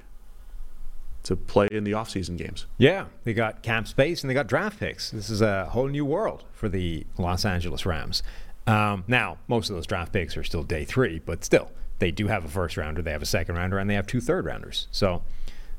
to 1.22 1.36
play 1.36 1.68
in 1.70 1.84
the 1.84 1.92
offseason 1.92 2.36
games. 2.36 2.66
Yeah, 2.80 3.06
they 3.26 3.36
got 3.36 3.62
cap 3.62 3.88
space 3.88 4.24
and 4.24 4.30
they 4.32 4.34
got 4.34 4.48
draft 4.48 4.80
picks. 4.80 5.12
This 5.12 5.30
is 5.30 5.40
a 5.40 5.66
whole 5.66 5.88
new 5.88 6.04
world 6.04 6.44
for 6.52 6.68
the 6.68 7.06
Los 7.20 7.46
Angeles 7.46 7.86
Rams. 7.86 8.24
Um, 8.66 9.04
now, 9.08 9.38
most 9.48 9.70
of 9.70 9.76
those 9.76 9.86
draft 9.86 10.14
picks 10.14 10.36
are 10.36 10.44
still 10.44 10.64
day 10.64 10.84
three, 10.84 11.20
but 11.24 11.46
still, 11.46 11.70
they 12.00 12.10
do 12.10 12.26
have 12.26 12.44
a 12.44 12.48
first 12.48 12.76
rounder, 12.76 13.04
they 13.04 13.12
have 13.12 13.22
a 13.22 13.28
second 13.28 13.54
rounder, 13.54 13.78
and 13.78 13.88
they 13.88 13.94
have 13.94 14.08
two 14.08 14.20
third 14.20 14.46
rounders. 14.46 14.88
So 14.90 15.22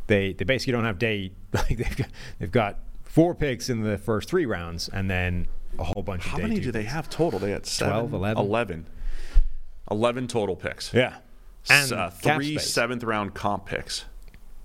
they 0.06 0.32
they 0.32 0.44
basically 0.44 0.74
don't 0.74 0.84
have 0.84 1.00
day. 1.00 1.32
Like 1.52 1.78
they've 1.78 1.96
got 1.96 2.08
they've 2.38 2.52
got 2.52 2.78
four 3.08 3.34
picks 3.34 3.68
in 3.68 3.82
the 3.82 3.98
first 3.98 4.28
three 4.28 4.46
rounds, 4.46 4.88
and 4.88 5.10
then 5.10 5.48
a 5.78 5.84
whole 5.84 6.02
bunch 6.04 6.24
of 6.26 6.30
How 6.32 6.38
many 6.38 6.60
do 6.60 6.70
they 6.70 6.82
picks. 6.82 6.92
have 6.92 7.10
total? 7.10 7.40
They 7.40 7.50
had 7.50 7.66
seven, 7.66 8.08
12, 8.10 8.12
11? 8.14 8.44
11. 8.44 8.86
11 9.90 10.28
total 10.28 10.54
picks. 10.56 10.92
Yeah, 10.92 11.16
S- 11.68 11.90
and 11.90 11.98
uh, 12.00 12.10
three 12.10 12.54
space. 12.56 12.70
seventh 12.72 13.02
round 13.02 13.34
comp 13.34 13.66
picks, 13.66 14.04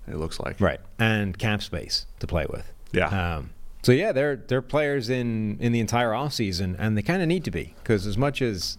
it 0.06 0.16
looks 0.16 0.38
like. 0.38 0.60
right, 0.60 0.80
and 0.98 1.36
cap 1.38 1.62
space 1.62 2.06
to 2.20 2.26
play 2.26 2.46
with. 2.48 2.70
Yeah. 2.92 3.36
Um, 3.36 3.50
so 3.82 3.92
yeah, 3.92 4.12
they're 4.12 4.36
they're 4.36 4.62
players 4.62 5.08
in 5.10 5.58
in 5.60 5.72
the 5.72 5.80
entire 5.80 6.10
offseason, 6.10 6.76
and 6.78 6.96
they 6.96 7.02
kind 7.02 7.22
of 7.22 7.28
need 7.28 7.44
to 7.44 7.50
be 7.50 7.74
because 7.82 8.06
as 8.06 8.16
much 8.18 8.40
as 8.42 8.78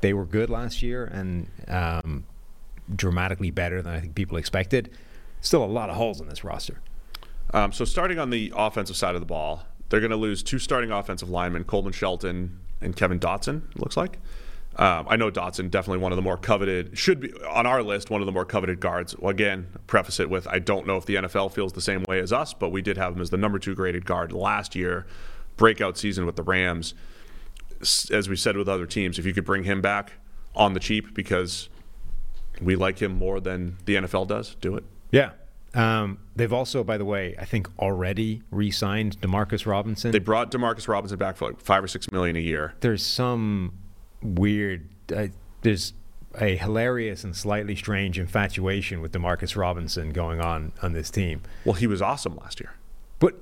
they 0.00 0.12
were 0.12 0.24
good 0.24 0.50
last 0.50 0.82
year 0.82 1.04
and 1.04 1.46
um, 1.68 2.24
dramatically 2.94 3.50
better 3.50 3.80
than 3.82 3.94
I 3.94 4.00
think 4.00 4.14
people 4.14 4.36
expected, 4.36 4.90
still 5.40 5.64
a 5.64 5.66
lot 5.66 5.90
of 5.90 5.96
holes 5.96 6.20
in 6.20 6.28
this 6.28 6.42
roster. 6.42 6.80
Um, 7.52 7.72
so 7.72 7.84
starting 7.84 8.18
on 8.18 8.30
the 8.30 8.52
offensive 8.56 8.96
side 8.96 9.14
of 9.14 9.20
the 9.20 9.26
ball, 9.26 9.64
they're 9.88 10.00
going 10.00 10.10
to 10.10 10.16
lose 10.16 10.42
two 10.42 10.58
starting 10.58 10.90
offensive 10.90 11.28
linemen, 11.28 11.64
Coleman 11.64 11.92
Shelton 11.92 12.58
and 12.80 12.96
Kevin 12.96 13.20
Dotson. 13.20 13.70
It 13.70 13.78
looks 13.78 13.96
like. 13.96 14.18
Um, 14.76 15.06
I 15.08 15.16
know 15.16 15.30
Dotson 15.30 15.70
definitely 15.70 15.98
one 15.98 16.12
of 16.12 16.16
the 16.16 16.22
more 16.22 16.38
coveted, 16.38 16.96
should 16.96 17.20
be 17.20 17.32
on 17.46 17.66
our 17.66 17.82
list, 17.82 18.08
one 18.08 18.22
of 18.22 18.26
the 18.26 18.32
more 18.32 18.46
coveted 18.46 18.80
guards. 18.80 19.14
Well, 19.18 19.30
again, 19.30 19.66
preface 19.86 20.18
it 20.18 20.30
with 20.30 20.48
I 20.48 20.60
don't 20.60 20.86
know 20.86 20.96
if 20.96 21.04
the 21.04 21.16
NFL 21.16 21.52
feels 21.52 21.74
the 21.74 21.82
same 21.82 22.04
way 22.08 22.20
as 22.20 22.32
us, 22.32 22.54
but 22.54 22.70
we 22.70 22.80
did 22.80 22.96
have 22.96 23.14
him 23.14 23.20
as 23.20 23.28
the 23.28 23.36
number 23.36 23.58
two 23.58 23.74
graded 23.74 24.06
guard 24.06 24.32
last 24.32 24.74
year, 24.74 25.06
breakout 25.58 25.98
season 25.98 26.24
with 26.24 26.36
the 26.36 26.42
Rams. 26.42 26.94
As 28.10 28.28
we 28.30 28.36
said 28.36 28.56
with 28.56 28.68
other 28.68 28.86
teams, 28.86 29.18
if 29.18 29.26
you 29.26 29.34
could 29.34 29.44
bring 29.44 29.64
him 29.64 29.82
back 29.82 30.12
on 30.54 30.72
the 30.72 30.80
cheap 30.80 31.12
because 31.12 31.68
we 32.60 32.76
like 32.76 33.00
him 33.00 33.12
more 33.12 33.40
than 33.40 33.76
the 33.84 33.96
NFL 33.96 34.28
does, 34.28 34.54
do 34.60 34.76
it. 34.76 34.84
Yeah. 35.10 35.32
Um, 35.74 36.18
they've 36.36 36.52
also, 36.52 36.84
by 36.84 36.98
the 36.98 37.04
way, 37.04 37.34
I 37.38 37.44
think 37.44 37.68
already 37.78 38.42
re-signed 38.50 39.20
Demarcus 39.20 39.66
Robinson. 39.66 40.10
They 40.10 40.18
brought 40.18 40.50
Demarcus 40.50 40.86
Robinson 40.86 41.18
back 41.18 41.36
for 41.36 41.48
like 41.48 41.60
five 41.60 41.82
or 41.82 41.88
six 41.88 42.12
million 42.12 42.36
a 42.36 42.40
year. 42.40 42.74
there's 42.80 43.04
some 43.04 43.72
weird. 44.22 44.88
Uh, 45.14 45.28
there's 45.62 45.94
a 46.40 46.56
hilarious 46.56 47.24
and 47.24 47.36
slightly 47.36 47.76
strange 47.76 48.18
infatuation 48.18 49.00
with 49.00 49.12
Demarcus 49.12 49.56
Robinson 49.56 50.10
going 50.10 50.40
on 50.40 50.72
on 50.82 50.92
this 50.92 51.10
team. 51.10 51.42
Well, 51.64 51.74
he 51.74 51.86
was 51.86 52.00
awesome 52.00 52.36
last 52.36 52.60
year. 52.60 52.74
But 53.18 53.34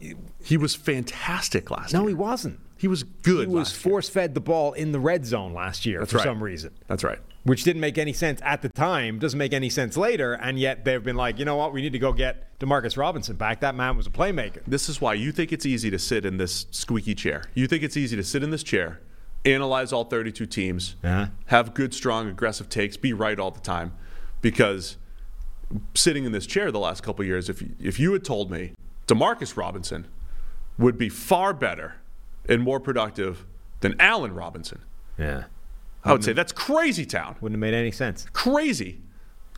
He 0.42 0.56
was 0.56 0.74
fantastic 0.74 1.70
last 1.70 1.92
no, 1.92 2.00
year. 2.00 2.04
No, 2.04 2.08
he 2.08 2.14
wasn't. 2.14 2.60
He 2.76 2.88
was 2.88 3.02
good. 3.02 3.48
He 3.48 3.54
was 3.54 3.72
force 3.72 4.08
fed 4.08 4.34
the 4.34 4.40
ball 4.40 4.72
in 4.72 4.92
the 4.92 5.00
red 5.00 5.24
zone 5.24 5.54
last 5.54 5.86
year 5.86 6.00
That's 6.00 6.12
for 6.12 6.18
right. 6.18 6.24
some 6.24 6.42
reason, 6.42 6.72
That's 6.86 7.04
right. 7.04 7.18
Which 7.44 7.64
didn't 7.64 7.80
make 7.80 7.96
any 7.98 8.12
sense 8.12 8.40
at 8.44 8.62
the 8.62 8.68
time. 8.68 9.18
Doesn't 9.18 9.38
make 9.38 9.52
any 9.52 9.70
sense 9.70 9.96
later, 9.96 10.34
and 10.34 10.58
yet 10.58 10.84
they've 10.84 11.02
been 11.02 11.16
like, 11.16 11.38
you 11.38 11.44
know 11.44 11.56
what, 11.56 11.72
we 11.72 11.80
need 11.82 11.92
to 11.92 11.98
go 11.98 12.12
get 12.12 12.58
Demarcus 12.58 12.96
Robinson 12.96 13.36
back. 13.36 13.60
That 13.60 13.74
man 13.74 13.96
was 13.96 14.06
a 14.06 14.10
playmaker. 14.10 14.60
This 14.66 14.88
is 14.88 15.00
why 15.00 15.14
you 15.14 15.32
think 15.32 15.52
it's 15.52 15.64
easy 15.66 15.90
to 15.90 15.98
sit 15.98 16.24
in 16.24 16.36
this 16.36 16.66
squeaky 16.70 17.14
chair. 17.14 17.44
You 17.54 17.66
think 17.66 17.82
it's 17.82 17.96
easy 17.96 18.16
to 18.16 18.22
sit 18.24 18.42
in 18.42 18.50
this 18.50 18.62
chair, 18.62 19.00
analyze 19.44 19.92
all 19.92 20.04
32 20.04 20.44
teams, 20.46 20.96
Uh-huh. 21.02 21.26
have 21.46 21.72
good, 21.74 21.94
strong, 21.94 22.28
aggressive 22.28 22.68
takes, 22.68 22.96
be 22.98 23.12
right 23.14 23.38
all 23.38 23.50
the 23.50 23.60
time, 23.60 23.92
because 24.42 24.96
sitting 25.94 26.24
in 26.24 26.32
this 26.32 26.46
chair 26.46 26.70
the 26.70 26.78
last 26.78 27.02
couple 27.02 27.22
of 27.22 27.26
years, 27.28 27.48
if 27.48 27.62
you, 27.62 27.70
if 27.80 27.98
you 28.00 28.12
had 28.12 28.24
told 28.24 28.50
me 28.50 28.72
Demarcus 29.06 29.56
Robinson 29.56 30.06
would 30.78 30.98
be 30.98 31.08
far 31.08 31.52
better 31.54 31.94
and 32.48 32.62
more 32.62 32.80
productive 32.80 33.46
than 33.80 33.94
Allen 34.00 34.34
Robinson, 34.34 34.80
Yeah, 35.18 35.44
I 36.04 36.12
would 36.12 36.24
say 36.24 36.32
that's 36.32 36.52
crazy 36.52 37.04
town. 37.04 37.36
wouldn't 37.40 37.56
have 37.56 37.60
made 37.60 37.74
any 37.76 37.90
sense. 37.90 38.26
Crazy. 38.32 39.00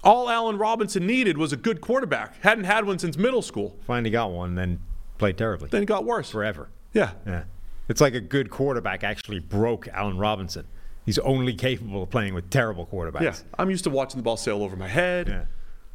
All 0.03 0.29
Allen 0.29 0.59
Robinson 0.59 1.07
needed 1.07 1.39
was 1.39 1.53
a 1.53 1.57
good 1.57 1.81
quarterback. 1.81 2.41
Hadn't 2.43 2.65
had 2.65 2.85
one 2.85 2.99
since 2.99 3.17
middle 3.17 3.43
school. 3.43 3.79
Finally 3.87 4.11
got 4.11 4.33
one, 4.33 4.57
then 4.57 4.81
played 5.19 5.39
terribly 5.39 5.69
Then 5.71 5.83
it 5.85 5.87
got 5.87 6.05
worse. 6.05 6.31
forever. 6.31 6.69
Yeah. 6.93 7.13
Yeah. 7.25 7.45
It's 7.89 8.01
like 8.01 8.15
a 8.15 8.21
good 8.21 8.51
quarterback 8.51 9.05
actually 9.05 9.39
broke 9.39 9.87
Allen 9.89 10.19
Robinson. 10.19 10.67
He's 11.07 11.19
only 11.21 11.55
capable 11.55 12.03
of 12.03 12.11
playing 12.11 12.35
with 12.35 12.51
terrible 12.51 12.87
quarterbacks. 12.87 13.23
Yeah. 13.23 13.35
I'm 13.59 13.71
used 13.71 13.85
to 13.85 13.91
watching 13.91 14.19
the 14.19 14.23
ball 14.23 14.37
sail 14.37 14.63
over 14.63 14.75
my 14.77 14.89
head. 14.89 15.29
Yeah. 15.29 15.45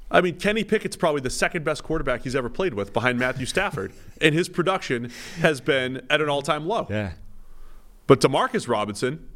I 0.10 0.22
mean, 0.22 0.38
Kenny 0.40 0.64
Pickett's 0.64 0.95
probably 0.95 1.19
the 1.22 1.30
second 1.30 1.65
best 1.65 1.84
quarterback 1.84 2.24
he's 2.24 2.36
ever 2.36 2.49
played 2.49 2.74
with 2.74 2.94
behind 2.94 3.19
Matthew 3.19 3.45
Stafford, 3.45 3.91
and 4.22 4.34
his 4.34 4.48
production 4.48 5.11
has 5.40 5.60
been 5.60 6.02
at 6.10 6.22
an 6.22 6.30
all 6.30 6.41
time 6.41 6.65
low. 6.65 6.88
Yeah. 6.90 7.14
But 8.06 8.22
Demarcus 8.22 8.69
Robinson, 8.69 9.28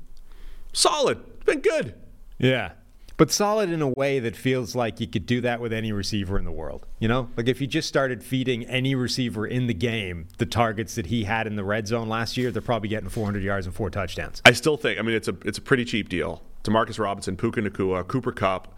solid, 0.74 1.46
been 1.46 1.60
good. 1.60 1.96
Yeah. 2.38 2.74
But 3.18 3.30
solid 3.32 3.70
in 3.70 3.84
a 3.84 3.88
way 3.88 4.20
that 4.20 4.36
feels 4.36 4.74
like 4.74 5.00
you 5.00 5.06
could 5.06 5.28
do 5.28 5.42
that 5.42 5.62
with 5.62 5.72
any 5.72 5.92
receiver 5.92 6.40
in 6.40 6.46
the 6.46 6.52
world. 6.52 6.88
You 6.98 7.08
know? 7.08 7.30
Like 7.38 7.48
if 7.48 7.62
you 7.62 7.68
just 7.68 7.88
started 7.88 8.24
feeding 8.24 8.66
any 8.66 8.96
receiver 8.96 9.46
in 9.46 9.68
the 9.68 9.76
game 9.76 10.28
the 10.40 10.48
targets 10.48 10.96
that 10.96 11.06
he 11.06 11.26
had 11.26 11.46
in 11.46 11.56
the 11.56 11.64
red 11.64 11.88
zone 11.88 12.10
last 12.10 12.36
year, 12.36 12.50
they're 12.50 12.64
probably 12.64 12.90
getting 12.90 13.10
400 13.10 13.44
yards 13.44 13.68
and 13.68 13.76
four 13.76 13.92
touchdowns. 13.92 14.42
I 14.44 14.54
still 14.54 14.76
think. 14.76 14.98
I 14.98 15.04
mean, 15.04 15.16
it's 15.16 15.28
a 15.28 15.36
it's 15.46 15.60
a 15.60 15.62
pretty 15.62 15.86
cheap 15.86 16.10
deal. 16.10 16.42
Demarcus 16.64 16.98
Robinson, 16.98 17.38
Puka 17.38 17.62
Nacua, 17.62 18.08
Cooper 18.08 18.32
Kupp. 18.32 18.76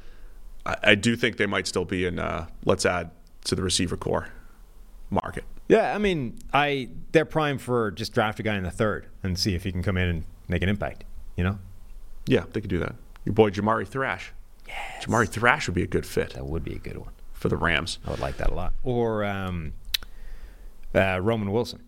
I, 0.65 0.75
I 0.83 0.95
do 0.95 1.15
think 1.15 1.37
they 1.37 1.45
might 1.45 1.65
still 1.65 1.85
be 1.85 2.05
in. 2.05 2.19
Uh, 2.19 2.47
let's 2.65 2.85
add 2.85 3.11
to 3.45 3.55
the 3.55 3.63
receiver 3.63 3.95
core 3.95 4.27
market. 5.09 5.45
Yeah, 5.69 5.95
I 5.95 5.97
mean, 5.97 6.37
I 6.53 6.89
they're 7.13 7.25
prime 7.25 7.57
for 7.57 7.91
just 7.91 8.13
draft 8.13 8.39
a 8.39 8.43
guy 8.43 8.57
in 8.57 8.63
the 8.63 8.71
third 8.71 9.07
and 9.23 9.39
see 9.39 9.55
if 9.55 9.63
he 9.63 9.71
can 9.71 9.83
come 9.83 9.97
in 9.97 10.09
and 10.09 10.25
make 10.49 10.61
an 10.61 10.69
impact. 10.69 11.05
You 11.37 11.43
know, 11.45 11.59
Yeah, 12.25 12.45
they 12.51 12.61
could 12.61 12.69
do 12.69 12.79
that. 12.79 12.95
Your 13.25 13.33
boy 13.33 13.49
Jamari 13.49 13.87
Thrash. 13.87 14.31
Yes. 14.67 15.05
Jamari 15.05 15.27
Thrash 15.27 15.67
would 15.67 15.75
be 15.75 15.83
a 15.83 15.87
good 15.87 16.05
fit 16.05 16.33
that 16.33 16.45
would 16.45 16.63
be 16.63 16.73
a 16.75 16.79
good 16.79 16.97
one. 16.97 17.11
for 17.33 17.49
the 17.49 17.57
Rams. 17.57 17.99
I 18.05 18.11
would 18.11 18.19
like 18.19 18.37
that 18.37 18.49
a 18.49 18.53
lot. 18.53 18.73
Or 18.83 19.23
um, 19.25 19.73
uh, 20.95 21.19
Roman 21.21 21.51
Wilson. 21.51 21.81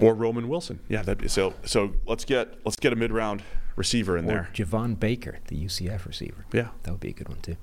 Or 0.00 0.14
Roman 0.14 0.48
Wilson. 0.48 0.80
Yeah, 0.88 1.02
that 1.02 1.30
so 1.30 1.54
so 1.64 1.92
let's 2.06 2.24
get 2.24 2.54
let's 2.64 2.76
get 2.76 2.92
a 2.92 2.96
mid 2.96 3.12
round 3.12 3.42
receiver 3.76 4.16
in 4.16 4.24
Or 4.24 4.28
there. 4.28 4.50
Javon 4.54 4.98
Baker, 4.98 5.38
the 5.48 5.56
UCF 5.64 6.06
receiver. 6.06 6.44
Yeah. 6.52 6.68
That 6.82 6.92
would 6.92 7.00
be 7.00 7.10
a 7.10 7.12
good 7.12 7.28
one 7.28 7.40
too. 7.40 7.56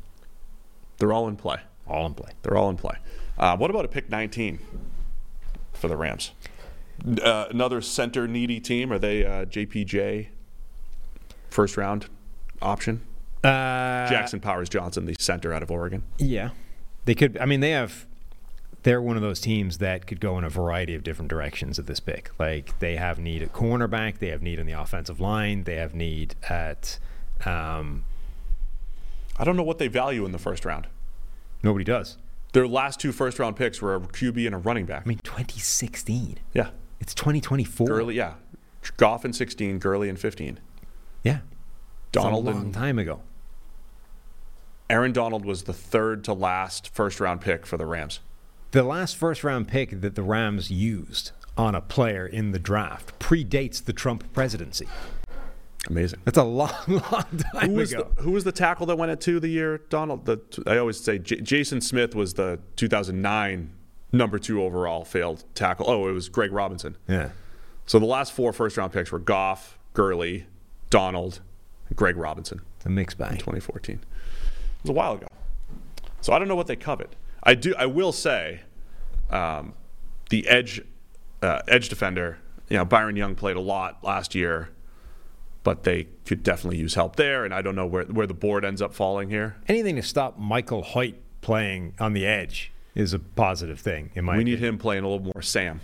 They're 0.98 1.12
all 1.14 1.28
in 1.28 1.36
play. 1.36 1.58
All 1.88 2.06
in 2.06 2.14
play. 2.14 2.32
They're 2.44 2.56
all 2.58 2.70
in 2.70 2.78
play. 2.78 2.98
Uh, 3.38 3.58
what 3.58 3.70
about 3.70 3.86
a 3.86 3.88
pick 3.90 4.10
19 4.10 4.60
for 5.74 5.88
the 5.88 5.98
Rams? 5.98 6.32
Uh, 7.22 7.48
another 7.50 7.82
center 7.82 8.28
needy 8.28 8.60
team. 8.60 8.92
Are 8.94 9.00
they 9.00 9.26
uh, 9.26 9.46
JPJ 9.46 10.28
first 11.52 11.78
round 11.78 12.08
option? 12.62 13.02
Uh, 13.44 14.08
Jackson 14.10 14.40
Powers 14.40 14.70
Johnson, 14.70 15.06
the 15.06 15.16
center 15.20 15.54
out 15.54 15.62
of 15.64 15.70
Oregon. 15.70 16.04
Yeah, 16.18 16.50
they 17.06 17.14
could. 17.16 17.38
I 17.38 17.46
mean, 17.46 17.60
they 17.60 17.72
have. 17.72 18.08
They're 18.84 19.02
one 19.02 19.16
of 19.16 19.22
those 19.22 19.40
teams 19.40 19.78
that 19.78 20.08
could 20.08 20.20
go 20.20 20.40
in 20.40 20.44
a 20.44 20.50
variety 20.50 20.96
of 20.96 21.04
different 21.04 21.30
directions 21.30 21.78
at 21.78 21.86
this 21.86 22.00
pick. 22.00 22.32
Like 22.40 22.80
they 22.80 22.96
have 22.96 23.20
need 23.20 23.44
at 23.44 23.54
cornerback, 23.54 24.18
they 24.18 24.30
have 24.30 24.42
need 24.42 24.60
on 24.60 24.66
the 24.66 24.72
offensive 24.72 25.20
line, 25.20 25.66
they 25.66 25.76
have 25.76 25.94
need 25.94 26.34
at. 26.50 26.98
Um, 27.46 28.06
I 29.38 29.44
don't 29.44 29.56
know 29.56 29.64
what 29.64 29.78
they 29.78 29.88
value 29.88 30.26
in 30.26 30.32
the 30.32 30.40
first 30.40 30.66
round. 30.66 30.88
nobody 31.64 31.86
does. 31.86 32.18
Their 32.54 32.68
last 32.68 33.00
two 33.00 33.12
first 33.12 33.40
round 33.40 33.56
picks 33.56 33.82
were 33.82 33.96
a 33.96 34.00
QB 34.00 34.46
and 34.46 34.54
a 34.56 34.58
running 34.58 34.86
back. 34.86 35.04
I 35.06 35.10
mean, 35.10 35.20
2016. 35.24 36.38
yeah. 36.54 36.70
It's 37.00 37.16
2024. 37.16 37.88
Gurley, 37.88 38.16
yeah. 38.16 38.34
Goff 38.98 39.26
in 39.26 39.34
16, 39.34 39.80
Gurley 39.80 40.10
in 40.10 40.16
15. 40.18 40.60
Yeah. 41.24 41.40
Donald 42.12 42.46
it's 42.48 42.52
a 42.54 42.56
long 42.58 42.66
and 42.66 42.74
time 42.74 43.00
ago. 43.00 43.22
Aaron 44.90 45.14
Donald 45.14 45.46
was 45.46 45.64
the 45.64 45.74
third 45.74 46.24
to 46.26 46.34
last 46.34 46.94
first 46.94 47.20
round 47.20 47.42
pick 47.42 47.66
for 47.66 47.78
the 47.78 47.86
Rams. 47.86 48.20
The 48.72 48.84
last 48.84 49.16
first 49.16 49.44
round 49.44 49.68
pick 49.68 50.02
that 50.02 50.16
the 50.16 50.24
Rams 50.24 50.70
used 50.72 51.32
on 51.58 51.76
a 51.76 51.82
player 51.82 52.26
in 52.26 52.52
the 52.52 52.60
draft 52.60 53.18
predates 53.20 53.84
the 53.84 53.94
Trump 53.94 54.32
presidency. 54.34 54.88
Amazing. 55.90 56.20
That's 56.26 56.38
a 56.38 56.44
long, 56.44 56.72
long 56.88 57.26
time 57.54 57.70
Who 57.72 57.76
was, 57.76 57.92
ago. 57.94 58.12
the, 58.16 58.22
who 58.22 58.32
was 58.32 58.44
the 58.44 58.52
tackle 58.52 58.86
that 58.88 58.98
went 58.98 59.12
at 59.12 59.20
two 59.22 59.40
the 59.40 59.48
year 59.48 59.80
Donald? 59.90 60.26
The, 60.26 60.40
I 60.68 60.78
always 60.78 61.00
say 61.00 61.18
J- 61.20 61.42
Jason 61.42 61.82
Smith 61.82 62.14
was 62.14 62.36
the 62.36 62.60
2009 62.76 63.74
number 64.12 64.38
two 64.40 64.62
overall 64.62 65.06
failed 65.06 65.44
tackle. 65.56 65.90
Oh, 65.90 66.08
it 66.08 66.12
was 66.12 66.30
Greg 66.30 66.52
Robinson. 66.52 66.98
yeah. 67.08 67.30
So 67.88 67.98
the 68.00 68.06
last 68.06 68.32
four 68.32 68.54
first 68.54 68.78
round 68.78 68.94
picks 68.94 69.12
were 69.12 69.20
Goff, 69.20 69.78
Gurley, 69.94 70.46
Donald, 70.92 71.42
Greg 71.96 72.18
Robinson 72.18 72.62
The 72.84 72.90
mixed 72.90 73.20
in 73.20 73.26
bag. 73.26 73.40
2014. 73.40 73.96
It 73.96 74.02
was 74.84 74.90
a 74.90 74.94
while 74.94 75.14
ago. 75.14 75.28
So 76.22 76.34
I 76.34 76.38
don't 76.40 76.48
know 76.48 76.56
what 76.56 76.68
they 76.68 76.76
covet. 76.76 77.16
I 77.42 77.56
do. 77.56 77.74
I 77.76 77.88
will 77.88 78.12
say, 78.12 78.62
um, 79.32 79.74
the 80.30 80.48
edge 80.48 80.82
uh, 81.42 81.62
edge 81.68 81.90
defender. 81.90 82.38
You 82.70 82.78
know, 82.78 82.86
Byron 82.86 83.16
Young 83.16 83.36
played 83.36 83.56
a 83.56 83.62
lot 83.62 84.04
last 84.04 84.36
year, 84.36 84.70
but 85.64 85.84
they 85.84 86.08
could 86.26 86.44
definitely 86.44 86.78
use 86.78 86.94
help 86.94 87.16
there. 87.16 87.44
And 87.44 87.54
I 87.54 87.64
don't 87.64 87.76
know 87.76 87.88
where 87.88 88.04
where 88.06 88.28
the 88.28 88.36
board 88.36 88.64
ends 88.64 88.82
up 88.82 88.94
falling 88.94 89.30
here. 89.30 89.56
Anything 89.68 89.96
to 89.96 90.04
stop 90.04 90.38
Michael 90.38 90.84
Hoyt 90.84 91.16
playing 91.42 91.96
on 92.00 92.14
the 92.14 92.26
edge 92.26 92.72
is 92.94 93.14
a 93.14 93.20
positive 93.20 93.80
thing, 93.80 94.12
in 94.14 94.26
my 94.26 94.38
we 94.38 94.44
need 94.44 94.60
him 94.60 94.78
playing 94.78 95.04
a 95.04 95.08
little 95.08 95.34
more 95.34 95.42
Sam, 95.42 95.82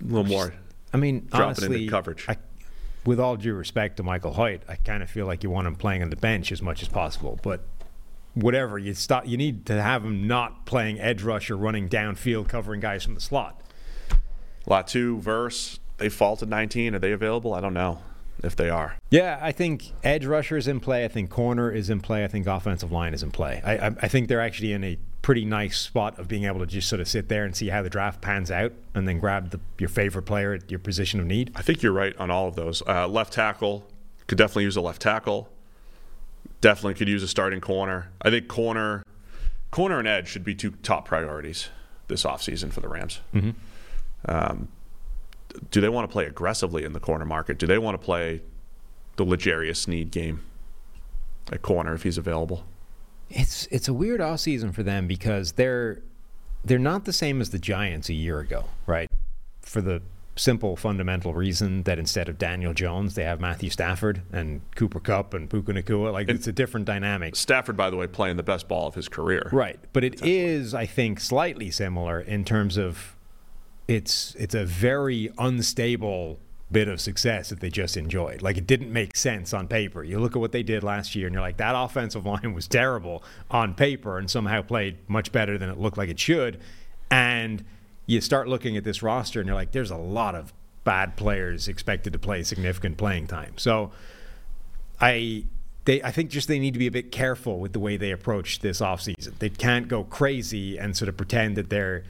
a 0.00 0.04
little 0.04 0.24
more. 0.24 0.54
I 0.92 0.96
mean, 0.96 1.26
dropping 1.30 1.64
into 1.64 1.66
honestly, 1.66 1.88
coverage. 1.88 2.24
I, 2.28 2.36
with 3.06 3.20
all 3.20 3.36
due 3.36 3.54
respect 3.54 3.96
to 3.98 4.02
Michael 4.02 4.34
Hoyt, 4.34 4.62
I 4.68 4.76
kind 4.76 5.02
of 5.02 5.10
feel 5.10 5.26
like 5.26 5.42
you 5.42 5.50
want 5.50 5.66
him 5.66 5.76
playing 5.76 6.02
on 6.02 6.10
the 6.10 6.16
bench 6.16 6.52
as 6.52 6.62
much 6.62 6.82
as 6.82 6.88
possible. 6.88 7.38
But 7.42 7.66
whatever, 8.34 8.78
you 8.78 8.94
stop. 8.94 9.26
You 9.26 9.36
need 9.36 9.66
to 9.66 9.80
have 9.80 10.04
him 10.04 10.26
not 10.26 10.66
playing 10.66 11.00
edge 11.00 11.22
rush 11.22 11.50
or 11.50 11.56
running 11.56 11.88
downfield, 11.88 12.48
covering 12.48 12.80
guys 12.80 13.04
from 13.04 13.14
the 13.14 13.20
slot. 13.20 13.60
Latu, 14.66 15.18
Verse, 15.20 15.78
they 15.98 16.08
fall 16.08 16.36
to 16.36 16.46
19. 16.46 16.94
Are 16.94 16.98
they 16.98 17.12
available? 17.12 17.54
I 17.54 17.60
don't 17.60 17.74
know 17.74 18.00
if 18.42 18.56
they 18.56 18.70
are. 18.70 18.96
Yeah, 19.10 19.38
I 19.40 19.52
think 19.52 19.92
edge 20.02 20.26
rusher 20.26 20.56
is 20.56 20.66
in 20.66 20.80
play. 20.80 21.04
I 21.04 21.08
think 21.08 21.30
corner 21.30 21.70
is 21.70 21.90
in 21.90 22.00
play. 22.00 22.24
I 22.24 22.28
think 22.28 22.46
offensive 22.46 22.90
line 22.90 23.14
is 23.14 23.22
in 23.22 23.30
play. 23.30 23.62
I, 23.64 23.76
I, 23.76 23.86
I 24.02 24.08
think 24.08 24.28
they're 24.28 24.40
actually 24.40 24.72
in 24.72 24.84
a 24.84 24.98
pretty 25.24 25.46
nice 25.46 25.78
spot 25.78 26.18
of 26.18 26.28
being 26.28 26.44
able 26.44 26.60
to 26.60 26.66
just 26.66 26.86
sort 26.86 27.00
of 27.00 27.08
sit 27.08 27.30
there 27.30 27.46
and 27.46 27.56
see 27.56 27.68
how 27.68 27.80
the 27.80 27.88
draft 27.88 28.20
pans 28.20 28.50
out, 28.50 28.74
and 28.94 29.08
then 29.08 29.18
grab 29.18 29.52
the, 29.52 29.60
your 29.78 29.88
favorite 29.88 30.24
player 30.24 30.52
at 30.52 30.70
your 30.70 30.78
position 30.78 31.18
of 31.18 31.24
need. 31.24 31.50
I 31.56 31.62
think 31.62 31.82
you're 31.82 31.92
right 31.92 32.14
on 32.18 32.30
all 32.30 32.46
of 32.46 32.56
those. 32.56 32.82
Uh, 32.86 33.08
left 33.08 33.32
tackle 33.32 33.86
could 34.26 34.36
definitely 34.36 34.64
use 34.64 34.76
a 34.76 34.82
left 34.82 35.00
tackle. 35.00 35.48
Definitely 36.60 36.92
could 36.94 37.08
use 37.08 37.22
a 37.22 37.28
starting 37.28 37.62
corner. 37.62 38.10
I 38.20 38.28
think 38.28 38.48
corner, 38.48 39.02
corner 39.70 39.98
and 39.98 40.06
edge 40.06 40.28
should 40.28 40.44
be 40.44 40.54
two 40.54 40.72
top 40.82 41.06
priorities 41.06 41.70
this 42.08 42.24
offseason 42.24 42.70
for 42.70 42.82
the 42.82 42.88
Rams. 42.88 43.20
Um, 44.28 44.68
do 45.70 45.80
they 45.80 45.88
want 45.88 46.06
to 46.06 46.12
play 46.12 46.26
aggressively 46.26 46.84
in 46.84 46.92
the 46.92 47.00
corner 47.00 47.24
market? 47.24 47.58
Do 47.58 47.66
they 47.66 47.78
want 47.78 47.98
to 47.98 48.04
play 48.04 48.42
the 49.16 49.24
L'Jarius 49.24 49.76
Sneed 49.76 50.10
game 50.10 50.42
at 51.50 51.62
corner 51.62 51.94
if 51.94 52.02
he's 52.02 52.18
available? 52.18 52.66
It's 53.30 53.66
it's 53.70 53.88
a 53.88 53.92
weird 53.92 54.20
off 54.20 54.40
season 54.40 54.72
for 54.72 54.82
them 54.82 55.06
because 55.06 55.52
they're 55.52 56.02
they're 56.64 56.78
not 56.78 57.04
the 57.04 57.12
same 57.12 57.40
as 57.40 57.50
the 57.50 57.58
Giants 57.58 58.08
a 58.08 58.14
year 58.14 58.40
ago, 58.40 58.64
right? 58.86 59.10
For 59.62 59.80
the 59.80 60.02
simple 60.36 60.76
fundamental 60.76 61.32
reason 61.32 61.84
that 61.84 61.98
instead 61.98 62.28
of 62.28 62.38
Daniel 62.38 62.74
Jones, 62.74 63.14
they 63.14 63.24
have 63.24 63.40
Matthew 63.40 63.70
Stafford 63.70 64.22
and 64.32 64.60
Cooper 64.74 65.00
Kupp 65.00 65.34
and 65.34 65.48
Puka 65.48 65.72
Nacua. 65.72 66.12
Like 66.12 66.28
it's 66.28 66.46
a 66.46 66.52
different 66.52 66.86
dynamic. 66.86 67.36
Stafford, 67.36 67.76
by 67.76 67.90
the 67.90 67.96
way, 67.96 68.06
playing 68.06 68.36
the 68.36 68.42
best 68.42 68.68
ball 68.68 68.88
of 68.88 68.94
his 68.94 69.08
career. 69.08 69.48
Right, 69.52 69.78
but 69.92 70.04
it 70.04 70.24
is, 70.24 70.74
I 70.74 70.86
think, 70.86 71.20
slightly 71.20 71.70
similar 71.70 72.20
in 72.20 72.44
terms 72.44 72.76
of 72.76 73.16
it's 73.86 74.34
it's 74.38 74.54
a 74.54 74.64
very 74.64 75.30
unstable 75.38 76.40
bit 76.72 76.88
of 76.88 77.00
success 77.00 77.50
that 77.50 77.60
they 77.60 77.70
just 77.70 77.96
enjoyed. 77.96 78.42
Like 78.42 78.56
it 78.56 78.66
didn't 78.66 78.92
make 78.92 79.16
sense 79.16 79.52
on 79.52 79.68
paper. 79.68 80.02
You 80.02 80.18
look 80.18 80.34
at 80.34 80.40
what 80.40 80.52
they 80.52 80.62
did 80.62 80.82
last 80.82 81.14
year, 81.14 81.26
and 81.26 81.34
you're 81.34 81.42
like, 81.42 81.58
that 81.58 81.74
offensive 81.76 82.26
line 82.26 82.54
was 82.54 82.66
terrible 82.66 83.22
on 83.50 83.74
paper, 83.74 84.18
and 84.18 84.30
somehow 84.30 84.62
played 84.62 84.98
much 85.08 85.32
better 85.32 85.58
than 85.58 85.68
it 85.70 85.78
looked 85.78 85.98
like 85.98 86.08
it 86.08 86.18
should. 86.18 86.60
And 87.10 87.64
you 88.06 88.20
start 88.20 88.48
looking 88.48 88.76
at 88.76 88.84
this 88.84 89.02
roster, 89.02 89.40
and 89.40 89.46
you're 89.46 89.56
like, 89.56 89.72
there's 89.72 89.90
a 89.90 89.96
lot 89.96 90.34
of 90.34 90.52
bad 90.84 91.16
players 91.16 91.66
expected 91.68 92.12
to 92.12 92.18
play 92.18 92.42
significant 92.42 92.98
playing 92.98 93.26
time. 93.26 93.54
So 93.56 93.90
I 95.00 95.44
they 95.84 96.02
I 96.02 96.10
think 96.10 96.30
just 96.30 96.48
they 96.48 96.58
need 96.58 96.72
to 96.74 96.78
be 96.78 96.86
a 96.86 96.92
bit 96.92 97.10
careful 97.10 97.58
with 97.58 97.72
the 97.72 97.80
way 97.80 97.96
they 97.96 98.10
approach 98.10 98.60
this 98.60 98.80
offseason. 98.80 99.38
They 99.38 99.50
can't 99.50 99.88
go 99.88 100.04
crazy 100.04 100.78
and 100.78 100.96
sort 100.96 101.08
of 101.08 101.16
pretend 101.16 101.56
that 101.56 101.70
they're, 101.70 102.04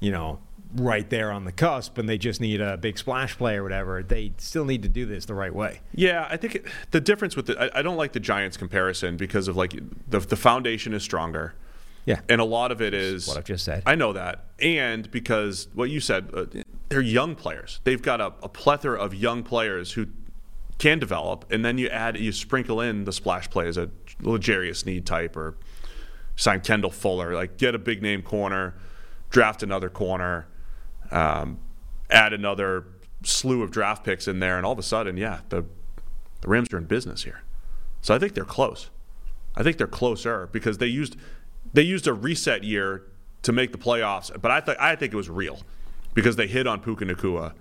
you 0.00 0.10
know, 0.10 0.40
right 0.74 1.08
there 1.08 1.32
on 1.32 1.44
the 1.44 1.52
cusp 1.52 1.96
and 1.98 2.08
they 2.08 2.18
just 2.18 2.40
need 2.40 2.60
a 2.60 2.76
big 2.76 2.98
splash 2.98 3.36
play 3.36 3.56
or 3.56 3.62
whatever. 3.62 4.02
They 4.02 4.32
still 4.36 4.64
need 4.64 4.82
to 4.82 4.88
do 4.88 5.06
this 5.06 5.24
the 5.24 5.34
right 5.34 5.54
way. 5.54 5.80
Yeah, 5.94 6.26
I 6.30 6.36
think 6.36 6.56
it, 6.56 6.66
the 6.90 7.00
difference 7.00 7.36
with 7.36 7.46
the 7.46 7.74
I, 7.74 7.78
I 7.78 7.82
don't 7.82 7.96
like 7.96 8.12
the 8.12 8.20
Giants 8.20 8.56
comparison 8.56 9.16
because 9.16 9.48
of 9.48 9.56
like 9.56 9.72
the 10.08 10.20
the 10.20 10.36
foundation 10.36 10.92
is 10.92 11.02
stronger. 11.02 11.54
Yeah. 12.04 12.20
And 12.28 12.40
a 12.40 12.44
lot 12.44 12.72
of 12.72 12.80
it 12.80 12.94
is 12.94 13.28
what 13.28 13.36
I've 13.36 13.44
just 13.44 13.64
said. 13.64 13.82
I 13.84 13.94
know 13.94 14.14
that, 14.14 14.46
and 14.60 15.10
because 15.10 15.68
what 15.74 15.90
you 15.90 16.00
said, 16.00 16.30
uh, 16.32 16.46
they're 16.88 17.02
young 17.02 17.34
players. 17.34 17.80
They've 17.84 18.00
got 18.00 18.20
a, 18.20 18.32
a 18.42 18.48
plethora 18.48 18.98
of 18.98 19.14
young 19.14 19.42
players 19.42 19.92
who 19.92 20.06
can 20.78 20.98
develop, 20.98 21.44
and 21.50 21.64
then 21.64 21.76
you 21.76 21.88
add, 21.88 22.16
you 22.16 22.32
sprinkle 22.32 22.80
in 22.80 23.04
the 23.04 23.12
splash 23.12 23.50
play 23.50 23.68
as 23.68 23.76
a 23.76 23.90
L'Jarius 24.22 24.76
Sneed 24.76 25.04
type, 25.04 25.36
or 25.36 25.58
sign 26.34 26.60
Kendall 26.60 26.90
Fuller, 26.90 27.34
like 27.34 27.58
get 27.58 27.74
a 27.74 27.78
big 27.78 28.00
name 28.00 28.22
corner, 28.22 28.74
draft 29.28 29.62
another 29.62 29.90
corner, 29.90 30.46
um, 31.10 31.58
add 32.10 32.32
another 32.32 32.84
slew 33.22 33.62
of 33.62 33.70
draft 33.70 34.04
picks 34.04 34.28
in 34.28 34.40
there, 34.40 34.56
and 34.56 34.64
all 34.64 34.72
of 34.72 34.78
a 34.78 34.82
sudden, 34.82 35.16
yeah, 35.16 35.40
the 35.48 35.64
the 36.40 36.48
Rams 36.48 36.72
are 36.72 36.78
in 36.78 36.84
business 36.84 37.24
here. 37.24 37.42
So 38.00 38.14
I 38.14 38.18
think 38.18 38.34
they're 38.34 38.44
close. 38.44 38.90
I 39.56 39.62
think 39.62 39.76
they're 39.76 39.86
closer 39.86 40.48
because 40.52 40.78
they 40.78 40.86
used 40.86 41.16
they 41.72 41.82
used 41.82 42.06
a 42.06 42.12
reset 42.12 42.64
year 42.64 43.04
to 43.42 43.52
make 43.52 43.72
the 43.72 43.78
playoffs, 43.78 44.30
but 44.40 44.50
I 44.50 44.60
think 44.60 44.78
I 44.80 44.96
think 44.96 45.12
it 45.12 45.16
was 45.16 45.28
real 45.28 45.60
because 46.14 46.36
they 46.36 46.46
hit 46.46 46.66
on 46.66 46.80
Puka 46.80 47.04
Nacua 47.04 47.54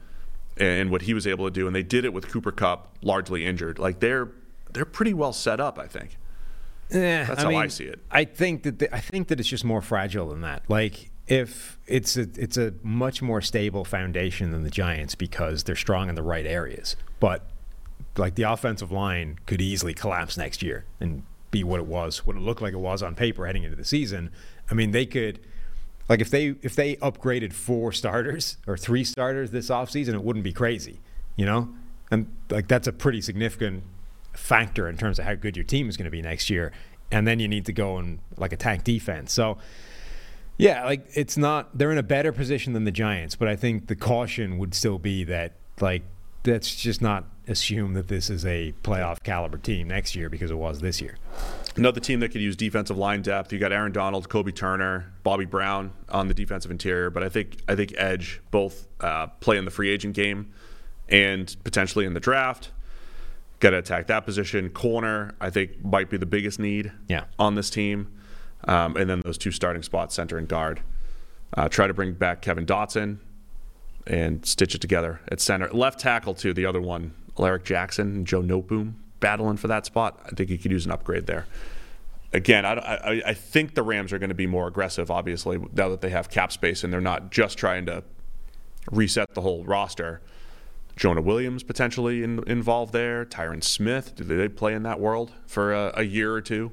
and 0.57 0.89
what 0.89 1.03
he 1.03 1.13
was 1.13 1.27
able 1.27 1.45
to 1.45 1.51
do, 1.51 1.67
and 1.67 1.75
they 1.75 1.83
did 1.83 2.05
it 2.05 2.13
with 2.13 2.27
Cooper 2.27 2.51
Kupp 2.51 2.95
largely 3.01 3.45
injured. 3.45 3.79
Like 3.79 3.99
they're 3.99 4.29
they're 4.71 4.85
pretty 4.85 5.13
well 5.13 5.33
set 5.33 5.59
up, 5.59 5.79
I 5.79 5.87
think. 5.87 6.17
Yeah, 6.89 7.25
That's 7.25 7.43
how 7.43 7.55
I 7.55 7.67
see 7.67 7.83
it. 7.83 7.99
I 8.09 8.23
think 8.23 8.63
that 8.63 8.79
the, 8.79 8.95
I 8.95 8.99
think 8.99 9.27
that 9.27 9.39
it's 9.39 9.49
just 9.49 9.65
more 9.65 9.81
fragile 9.81 10.29
than 10.29 10.41
that. 10.41 10.63
Like 10.69 11.09
if 11.27 11.77
it's 11.87 12.15
a 12.17 12.27
it's 12.35 12.57
a 12.57 12.73
much 12.83 13.21
more 13.21 13.41
stable 13.41 13.83
foundation 13.83 14.51
than 14.51 14.63
the 14.63 14.69
Giants 14.69 15.15
because 15.15 15.63
they're 15.63 15.75
strong 15.75 16.09
in 16.09 16.15
the 16.15 16.23
right 16.23 16.45
areas. 16.45 16.95
But 17.19 17.45
like 18.15 18.35
the 18.35 18.43
offensive 18.43 18.91
line 18.91 19.39
could 19.45 19.61
easily 19.61 19.93
collapse 19.93 20.37
next 20.37 20.63
year 20.63 20.85
and 20.99 21.23
be 21.51 21.63
what 21.63 21.79
it 21.79 21.85
was, 21.85 22.25
what 22.25 22.35
it 22.35 22.39
looked 22.39 22.61
like 22.61 22.73
it 22.73 22.79
was 22.79 23.03
on 23.03 23.15
paper 23.15 23.45
heading 23.45 23.63
into 23.63 23.75
the 23.75 23.85
season. 23.85 24.31
I 24.69 24.73
mean, 24.73 24.91
they 24.91 25.05
could 25.05 25.39
like 26.09 26.21
if 26.21 26.29
they 26.29 26.55
if 26.61 26.75
they 26.75 26.95
upgraded 26.97 27.53
four 27.53 27.91
starters 27.91 28.57
or 28.65 28.77
three 28.77 29.03
starters 29.03 29.51
this 29.51 29.69
offseason, 29.69 30.13
it 30.13 30.23
wouldn't 30.23 30.43
be 30.43 30.53
crazy, 30.53 30.99
you 31.35 31.45
know? 31.45 31.69
And 32.09 32.33
like 32.49 32.67
that's 32.67 32.87
a 32.87 32.93
pretty 32.93 33.21
significant 33.21 33.83
factor 34.33 34.87
in 34.87 34.97
terms 34.97 35.19
of 35.19 35.25
how 35.25 35.35
good 35.35 35.57
your 35.57 35.65
team 35.65 35.89
is 35.89 35.97
going 35.97 36.05
to 36.05 36.11
be 36.11 36.21
next 36.21 36.49
year. 36.49 36.71
And 37.11 37.27
then 37.27 37.39
you 37.39 37.47
need 37.47 37.65
to 37.65 37.73
go 37.73 37.97
and 37.97 38.19
like 38.37 38.53
attack 38.53 38.83
defense. 38.83 39.33
So 39.33 39.57
yeah, 40.57 40.85
like 40.85 41.07
it's 41.13 41.37
not 41.37 41.77
they're 41.77 41.91
in 41.91 41.97
a 41.97 42.03
better 42.03 42.31
position 42.31 42.73
than 42.73 42.83
the 42.83 42.91
Giants, 42.91 43.35
but 43.35 43.47
I 43.47 43.55
think 43.55 43.87
the 43.87 43.95
caution 43.95 44.57
would 44.57 44.73
still 44.73 44.97
be 44.99 45.23
that 45.25 45.53
like 45.79 46.03
let's 46.45 46.75
just 46.75 47.01
not 47.01 47.25
assume 47.47 47.93
that 47.93 48.07
this 48.07 48.29
is 48.29 48.45
a 48.45 48.73
playoff 48.83 49.21
caliber 49.23 49.57
team 49.57 49.87
next 49.87 50.15
year 50.15 50.29
because 50.29 50.49
it 50.51 50.57
was 50.57 50.79
this 50.81 51.01
year. 51.01 51.17
Another 51.75 51.99
team 51.99 52.19
that 52.21 52.29
could 52.29 52.41
use 52.41 52.55
defensive 52.55 52.97
line 52.97 53.21
depth. 53.21 53.53
You 53.53 53.59
got 53.59 53.71
Aaron 53.71 53.91
Donald, 53.91 54.29
Kobie 54.29 54.55
Turner, 54.55 55.13
Bobby 55.23 55.45
Brown 55.45 55.91
on 56.09 56.27
the 56.27 56.33
defensive 56.33 56.71
interior, 56.71 57.09
but 57.09 57.21
I 57.23 57.29
think 57.29 57.57
I 57.67 57.75
think 57.75 57.93
edge 57.97 58.41
both 58.51 58.87
uh, 59.01 59.27
play 59.41 59.57
in 59.57 59.65
the 59.65 59.71
free 59.71 59.89
agent 59.89 60.15
game 60.15 60.51
and 61.09 61.55
potentially 61.63 62.05
in 62.05 62.13
the 62.13 62.19
draft. 62.19 62.71
Got 63.59 63.71
to 63.71 63.77
attack 63.77 64.07
that 64.07 64.25
position. 64.25 64.69
Corner, 64.69 65.33
I 65.41 65.49
think, 65.49 65.83
might 65.83 66.09
be 66.11 66.17
the 66.17 66.25
biggest 66.27 66.59
need 66.59 66.91
Yeah. 67.07 67.23
on 67.39 67.55
this 67.55 67.69
team, 67.71 68.07
um, 68.65 68.95
and 68.97 69.09
then 69.09 69.21
those 69.21 69.37
two 69.37 69.51
starting 69.51 69.83
spots, 69.83 70.15
center 70.15 70.37
and 70.37 70.47
guard. 70.47 70.81
Uh, 71.55 71.69
try 71.69 71.87
to 71.87 71.93
bring 71.93 72.13
back 72.13 72.41
Kevin 72.41 72.65
Dotson 72.65 73.19
and 74.05 74.45
stitch 74.45 74.75
it 74.75 74.81
together 74.81 75.21
at 75.29 75.39
center. 75.39 75.69
Left 75.69 75.99
tackle 75.99 76.33
too. 76.33 76.53
The 76.53 76.65
other 76.65 76.81
one, 76.81 77.13
Alaric 77.37 77.63
Jackson 77.63 78.15
and 78.15 78.27
Joe 78.27 78.41
Noteboom 78.41 78.93
battling 79.19 79.57
for 79.57 79.67
that 79.67 79.85
spot. 79.85 80.19
I 80.25 80.29
think 80.29 80.49
you 80.49 80.57
could 80.57 80.71
use 80.71 80.85
an 80.85 80.91
upgrade 80.91 81.25
there. 81.27 81.45
Again, 82.33 82.65
I, 82.65 82.73
I, 82.73 83.21
I 83.27 83.33
think 83.33 83.73
the 83.73 83.83
Rams 83.83 84.11
are 84.11 84.19
going 84.19 84.29
to 84.29 84.35
be 84.35 84.47
more 84.47 84.67
aggressive, 84.67 85.09
obviously, 85.09 85.57
now 85.73 85.89
that 85.89 86.01
they 86.01 86.09
have 86.09 86.29
cap 86.29 86.51
space 86.51 86.83
and 86.83 86.91
they're 86.91 86.99
not 86.99 87.31
just 87.31 87.57
trying 87.57 87.85
to 87.85 88.03
reset 88.91 89.33
the 89.33 89.41
whole 89.41 89.63
roster. 89.63 90.21
Jonah 90.97 91.21
Williams 91.21 91.63
potentially 91.63 92.23
in, 92.23 92.43
involved 92.47 92.91
there. 92.91 93.23
Tyron 93.23 93.63
Smith, 93.63 94.15
do 94.15 94.23
they 94.23 94.49
play 94.49 94.73
in 94.73 94.83
that 94.83 94.99
world 94.99 95.31
for 95.45 95.73
a, 95.73 95.93
a 95.95 96.03
year 96.03 96.33
or 96.33 96.41
two? 96.41 96.71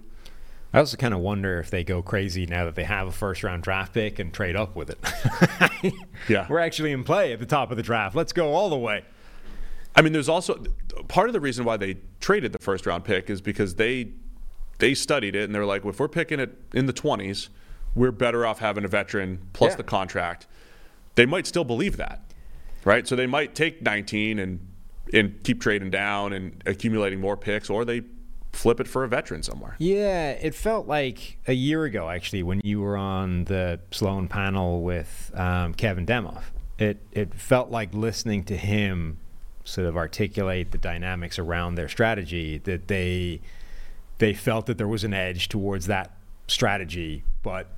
I 0.74 0.78
also 0.78 0.96
kind 0.96 1.14
of 1.14 1.20
wonder 1.20 1.60
if 1.60 1.70
they 1.70 1.84
go 1.84 2.02
crazy 2.02 2.46
now 2.46 2.64
that 2.64 2.74
they 2.74 2.82
have 2.84 3.06
a 3.06 3.12
first 3.12 3.44
round 3.44 3.62
draft 3.62 3.94
pick 3.94 4.18
and 4.18 4.34
trade 4.34 4.56
up 4.56 4.74
with 4.76 4.90
it. 4.90 5.94
Yeah. 6.28 6.46
We're 6.48 6.58
actually 6.58 6.90
in 6.92 7.04
play 7.04 7.32
at 7.34 7.38
the 7.38 7.44
top 7.46 7.70
of 7.70 7.76
the 7.76 7.82
draft. 7.82 8.16
Let's 8.16 8.32
go 8.32 8.54
all 8.54 8.70
the 8.70 8.78
way. 8.78 9.04
I 9.94 10.00
mean, 10.00 10.12
there's 10.14 10.28
also 10.30 10.64
part 11.06 11.28
of 11.28 11.34
the 11.34 11.40
reason 11.40 11.64
why 11.66 11.76
they 11.76 11.98
traded 12.18 12.52
the 12.52 12.58
first 12.58 12.86
round 12.86 13.04
pick 13.04 13.28
is 13.30 13.40
because 13.42 13.74
they 13.74 14.08
they 14.78 14.94
studied 14.94 15.36
it 15.36 15.44
and 15.44 15.54
they're 15.54 15.66
like, 15.66 15.84
if 15.84 16.00
we're 16.00 16.08
picking 16.08 16.40
it 16.40 16.56
in 16.72 16.86
the 16.86 16.92
20s, 16.94 17.48
we're 17.94 18.10
better 18.10 18.44
off 18.46 18.58
having 18.58 18.84
a 18.84 18.88
veteran 18.88 19.38
plus 19.52 19.72
Yeah. 19.72 19.76
the 19.76 19.82
contract. 19.84 20.46
They 21.14 21.26
might 21.26 21.46
still 21.46 21.62
believe 21.64 21.98
that, 21.98 22.22
right? 22.84 23.06
So 23.06 23.14
they 23.14 23.26
might 23.26 23.54
take 23.54 23.82
19 23.82 24.38
and 24.38 24.66
and 25.12 25.40
keep 25.44 25.60
trading 25.60 25.90
down 25.90 26.32
and 26.32 26.62
accumulating 26.66 27.20
more 27.20 27.36
picks, 27.36 27.68
or 27.68 27.84
they 27.84 28.00
flip 28.54 28.80
it 28.80 28.88
for 28.88 29.04
a 29.04 29.08
veteran 29.08 29.42
somewhere. 29.42 29.76
Yeah, 29.78 30.30
it 30.30 30.54
felt 30.54 30.86
like 30.86 31.38
a 31.46 31.52
year 31.52 31.84
ago 31.84 32.08
actually 32.08 32.42
when 32.42 32.60
you 32.64 32.80
were 32.80 32.96
on 32.96 33.44
the 33.44 33.80
Sloan 33.90 34.28
panel 34.28 34.82
with 34.82 35.30
um, 35.34 35.74
Kevin 35.74 36.06
Demoff. 36.06 36.44
It 36.78 36.98
it 37.12 37.34
felt 37.34 37.70
like 37.70 37.94
listening 37.94 38.44
to 38.44 38.56
him 38.56 39.18
sort 39.64 39.86
of 39.86 39.96
articulate 39.96 40.70
the 40.70 40.78
dynamics 40.78 41.38
around 41.38 41.74
their 41.74 41.88
strategy 41.88 42.58
that 42.58 42.88
they 42.88 43.40
they 44.18 44.34
felt 44.34 44.66
that 44.66 44.78
there 44.78 44.88
was 44.88 45.04
an 45.04 45.14
edge 45.14 45.48
towards 45.48 45.86
that 45.86 46.16
strategy, 46.46 47.24
but 47.42 47.68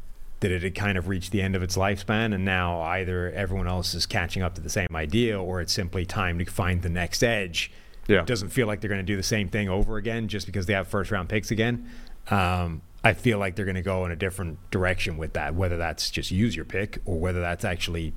that 0.41 0.51
it 0.51 0.63
had 0.63 0.75
kind 0.75 0.99
of 0.99 1.09
reached 1.09 1.33
the 1.33 1.41
end 1.41 1.57
of 1.57 1.63
its 1.63 1.77
lifespan, 1.77 2.35
and 2.35 2.45
now 2.45 2.81
either 2.83 3.33
everyone 3.33 3.67
else 3.67 3.95
is 3.95 4.05
catching 4.05 4.43
up 4.43 4.55
to 4.55 4.61
the 4.61 4.69
same 4.69 4.89
idea, 4.95 5.41
or 5.41 5.61
it's 5.61 5.73
simply 5.73 6.05
time 6.05 6.39
to 6.39 6.45
find 6.45 6.83
the 6.83 6.89
next 6.89 7.23
edge. 7.23 7.71
Yeah. 8.09 8.21
It 8.21 8.27
doesn't 8.27 8.51
feel 8.51 8.67
like 8.67 8.81
they're 8.81 8.89
going 8.89 9.01
to 9.01 9.05
do 9.07 9.17
the 9.17 9.23
same 9.23 9.49
thing 9.49 9.69
over 9.69 9.97
again 9.97 10.29
just 10.29 10.47
because 10.47 10.67
they 10.67 10.73
have 10.75 10.87
first 10.89 11.11
round 11.11 11.29
picks 11.29 11.51
again. 11.51 11.89
Um, 12.31 12.83
I 13.05 13.13
feel 13.15 13.39
like 13.39 13.55
they're 13.57 13.65
going 13.65 13.77
to 13.77 13.83
go 13.83 14.05
in 14.05 14.11
a 14.13 14.17
different 14.17 14.59
direction 14.71 15.17
with 15.17 15.33
that, 15.35 15.55
whether 15.55 15.77
that's 15.77 16.11
just 16.11 16.31
use 16.31 16.57
your 16.57 16.65
pick 16.65 16.99
or 17.05 17.19
whether 17.19 17.41
that's 17.41 17.65
actually 17.65 18.15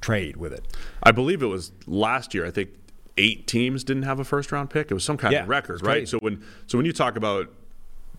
trade 0.00 0.36
with 0.36 0.52
it. 0.52 0.64
I 1.02 1.12
believe 1.12 1.42
it 1.42 1.46
was 1.46 1.72
last 1.86 2.34
year. 2.34 2.44
I 2.46 2.50
think 2.50 2.70
eight 3.16 3.46
teams 3.46 3.84
didn't 3.84 4.02
have 4.04 4.18
a 4.18 4.24
first 4.24 4.50
round 4.52 4.70
pick. 4.70 4.90
It 4.90 4.94
was 4.94 5.04
some 5.04 5.16
kind 5.16 5.32
Yeah, 5.32 5.42
of 5.42 5.48
record, 5.48 5.82
right? 5.82 5.98
crazy. 5.98 6.06
So 6.06 6.18
when 6.18 6.42
so 6.66 6.78
when 6.78 6.84
you 6.86 6.92
talk 6.92 7.16
about 7.16 7.48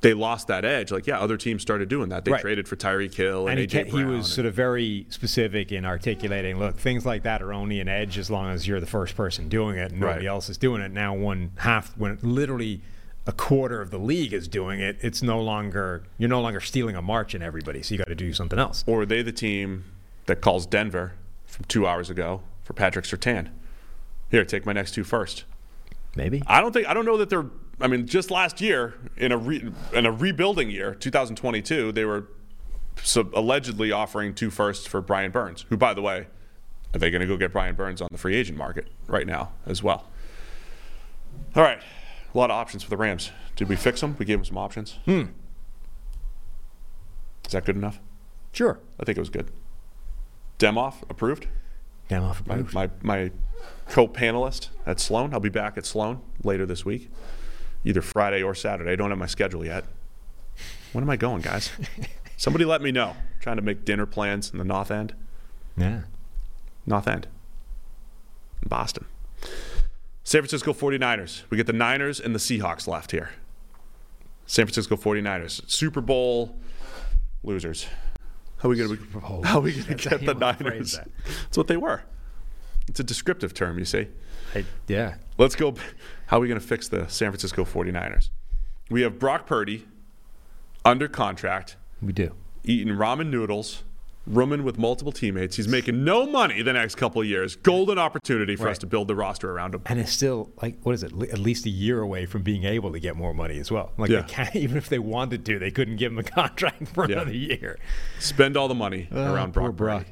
they 0.01 0.13
lost 0.13 0.47
that 0.47 0.65
edge, 0.65 0.91
like 0.91 1.07
yeah, 1.07 1.19
other 1.19 1.37
teams 1.37 1.61
started 1.61 1.89
doing 1.89 2.09
that. 2.09 2.25
They 2.25 2.31
Right. 2.31 2.41
traded 2.41 2.67
for 2.67 2.75
Tyreek 2.75 3.13
Hill 3.13 3.47
and, 3.47 3.59
and 3.59 3.59
he, 3.59 3.65
AJ 3.79 3.85
ca- 3.85 3.91
Brown. 3.91 3.97
he 3.97 4.05
was 4.17 4.25
and- 4.27 4.33
sort 4.35 4.45
of 4.45 4.53
very 4.53 5.05
specific 5.09 5.71
in 5.71 5.85
articulating 5.85 6.59
look 6.59 6.77
things 6.77 7.05
like 7.05 7.23
that 7.23 7.41
are 7.41 7.53
only 7.53 7.79
an 7.79 7.87
edge 7.87 8.17
as 8.17 8.29
long 8.29 8.49
as 8.51 8.67
you're 8.67 8.79
the 8.79 8.85
first 8.85 9.15
person 9.15 9.47
doing 9.49 9.77
it 9.77 9.91
and 9.91 9.99
nobody 10.01 10.25
Right. 10.25 10.31
else 10.31 10.49
is 10.49 10.57
doing 10.57 10.81
it 10.81 10.91
now 10.91 11.13
one 11.15 11.51
half 11.57 11.95
when 11.97 12.17
literally 12.21 12.81
a 13.25 13.31
quarter 13.31 13.81
of 13.81 13.89
the 13.89 13.97
league 13.97 14.33
is 14.33 14.47
doing 14.47 14.79
it 14.81 14.97
it's 15.01 15.23
no 15.23 15.41
longer 15.41 16.03
you're 16.17 16.29
no 16.29 16.41
longer 16.41 16.59
stealing 16.59 16.95
a 16.95 17.01
march 17.01 17.33
in 17.33 17.41
everybody 17.41 17.81
so 17.81 17.93
you 17.95 17.97
got 17.97 18.07
to 18.07 18.15
do 18.15 18.33
something 18.33 18.59
else 18.59 18.83
or 18.85 19.01
are 19.01 19.05
they 19.05 19.21
the 19.23 19.31
team 19.31 19.85
that 20.27 20.41
calls 20.41 20.65
Denver 20.67 21.13
from 21.45 21.65
two 21.67 21.87
hours 21.87 22.09
ago 22.09 22.41
for 22.63 22.73
Patrick 22.73 23.05
Surtain? 23.05 23.49
Here, 24.29 24.43
take 24.45 24.65
my 24.65 24.73
next 24.73 24.91
two 24.93 25.03
first. 25.03 25.45
maybe 26.15 26.43
I 26.47 26.61
don't 26.61 26.71
think 26.73 26.87
I 26.87 26.93
don't 26.93 27.05
know 27.05 27.17
that 27.17 27.29
they're. 27.29 27.45
I 27.79 27.87
mean, 27.87 28.07
just 28.07 28.31
last 28.31 28.61
year 28.61 28.95
in 29.17 29.31
a 29.31 29.37
re, 29.37 29.71
in 29.93 30.05
a 30.05 30.11
rebuilding 30.11 30.69
year, 30.69 30.95
2022, 30.95 31.91
they 31.91 32.05
were 32.05 32.27
so 33.03 33.29
allegedly 33.33 33.91
offering 33.91 34.33
two 34.33 34.49
firsts 34.49 34.87
for 34.87 35.01
Brian 35.01 35.31
Burns, 35.31 35.65
who, 35.69 35.75
by 35.77 35.93
the 35.93 36.01
way, 36.01 36.27
are 36.93 36.99
they 36.99 37.09
going 37.11 37.19
to 37.21 37.27
go 37.27 37.35
get 37.35 37.51
Brian 37.51 37.75
Burns 37.75 38.01
on 38.01 38.07
the 38.11 38.17
free 38.17 38.35
agent 38.35 38.57
market 38.57 38.87
right 39.07 39.27
now 39.27 39.51
as 39.65 39.83
well? 39.83 40.07
All 41.55 41.63
right, 41.63 41.79
a 42.33 42.37
lot 42.37 42.49
of 42.49 42.55
options 42.55 42.83
for 42.83 42.89
the 42.89 42.97
Rams. 42.97 43.31
Did 43.57 43.67
we 43.67 43.75
fix 43.75 43.99
them? 44.01 44.15
We 44.17 44.25
gave 44.25 44.37
them 44.37 44.45
some 44.45 44.57
options. 44.57 44.93
Hmm. 45.05 45.23
Is 47.45 47.51
that 47.51 47.65
good 47.65 47.75
enough? 47.75 47.99
sure 48.53 48.79
I 48.97 49.03
think 49.03 49.17
it 49.17 49.21
was 49.21 49.29
good. 49.29 49.51
Demoff 50.59 51.03
approved. 51.09 51.47
Demoff 52.09 52.29
off 52.29 52.47
My, 52.47 52.55
approved. 52.55 52.73
my, 52.73 52.89
my 53.01 53.31
co-panelist 53.89 54.69
at 54.85 55.01
Sloan. 55.01 55.33
I'll 55.33 55.41
be 55.41 55.49
back 55.49 55.77
at 55.77 55.85
Sloan 55.85 56.21
later 56.43 56.65
this 56.65 56.85
week, 56.85 57.09
either 57.85 58.01
Friday 58.01 58.41
or 58.43 58.53
Saturday. 58.55 58.91
I 58.91 58.95
don't 58.95 59.09
have 59.11 59.19
my 59.19 59.25
schedule 59.27 59.65
yet. 59.65 59.85
When 60.91 61.03
am 61.03 61.09
I 61.09 61.15
going, 61.17 61.41
guys? 61.41 61.69
Somebody 62.37 62.65
let 62.65 62.81
me 62.81 62.91
know. 62.91 63.15
trying 63.39 63.55
to 63.57 63.61
make 63.61 63.85
dinner 63.85 64.05
plans 64.05 64.51
in 64.51 64.57
the 64.57 64.65
North 64.65 64.91
End. 64.91 65.13
yeah 65.77 66.01
North 66.85 67.07
End. 67.07 67.27
In 68.61 68.67
Boston. 68.69 69.05
San 70.23 70.41
Francisco 70.41 70.73
49ers. 70.73 71.43
We 71.49 71.57
get 71.57 71.67
the 71.67 71.73
Niners 71.73 72.19
and 72.19 72.33
the 72.33 72.39
Seahawks 72.39 72.87
left 72.87 73.11
here. 73.11 73.29
San 74.47 74.65
Francisco 74.65 74.95
49ers. 74.95 75.69
Super 75.69 76.01
Bowl 76.01 76.55
losers. 77.43 77.87
How 78.57 78.69
are 78.69 78.71
we 78.71 78.77
going 78.77 78.97
to 78.97 79.41
how 79.47 79.59
we 79.59 79.73
going 79.73 79.97
to 79.97 80.09
how 80.09 80.17
get 80.17 80.25
the 80.25 80.33
Niners? 80.33 80.93
that. 80.93 81.09
That's 81.43 81.57
what 81.57 81.67
they 81.67 81.77
were. 81.77 82.03
It's 82.87 82.99
a 82.99 83.03
descriptive 83.03 83.53
term, 83.53 83.77
you 83.79 83.85
see. 83.85 84.07
I- 84.55 84.65
yeah 84.87 85.15
Let's 85.37 85.55
go. 85.55 85.75
How 86.27 86.37
are 86.37 86.39
we 86.39 86.47
going 86.47 86.59
to 86.59 86.65
fix 86.65 86.87
the 86.87 87.07
San 87.07 87.29
Francisco 87.31 87.63
49ers? 87.65 88.29
We 88.89 89.01
have 89.01 89.19
Brock 89.19 89.45
Purdy 89.45 89.85
under 90.83 91.07
contract, 91.07 91.77
we 92.01 92.13
do 92.13 92.33
eating 92.63 92.93
ramen 92.95 93.29
noodles, 93.29 93.83
rooming 94.27 94.63
with 94.63 94.77
multiple 94.79 95.11
teammates. 95.11 95.55
He's 95.55 95.67
making 95.67 96.03
no 96.03 96.25
money 96.25 96.61
the 96.63 96.73
next 96.73 96.95
couple 96.95 97.21
of 97.21 97.27
years. 97.27 97.55
Golden 97.55 97.97
opportunity 97.99 98.55
for 98.55 98.67
us 98.69 98.77
to 98.79 98.87
build 98.87 99.07
the 99.07 99.13
roster 99.15 99.51
around 99.51 99.75
him. 99.75 99.81
and 99.85 99.99
it's 99.99 100.11
still 100.11 100.51
like 100.61 100.79
what 100.83 100.93
is 100.93 101.03
it 101.03 101.11
at 101.31 101.37
least 101.39 101.65
a 101.67 101.69
year 101.69 102.01
away 102.01 102.25
from 102.25 102.41
being 102.43 102.63
able 102.63 102.91
to 102.91 102.99
get 102.99 103.15
more 103.15 103.33
money 103.35 103.59
as 103.59 103.71
well 103.71 103.91
like 103.97 104.09
Yeah. 104.09 104.21
they 104.21 104.27
can't 104.27 104.55
even 104.65 104.77
if 104.77 104.89
they 104.89 104.97
wanted 104.99 105.45
to 105.45 105.59
they 105.59 105.69
couldn't 105.71 105.97
give 105.97 106.11
him 106.11 106.17
a 106.19 106.23
contract 106.23 106.87
for 106.89 107.07
Yeah. 107.07 107.17
another 107.17 107.33
year 107.35 107.77
Spend 108.19 108.57
all 108.57 108.67
the 108.67 108.73
money 108.75 109.07
around 109.11 109.49
Oh, 109.49 109.51
Brock, 109.51 109.75
Brock. 109.75 110.05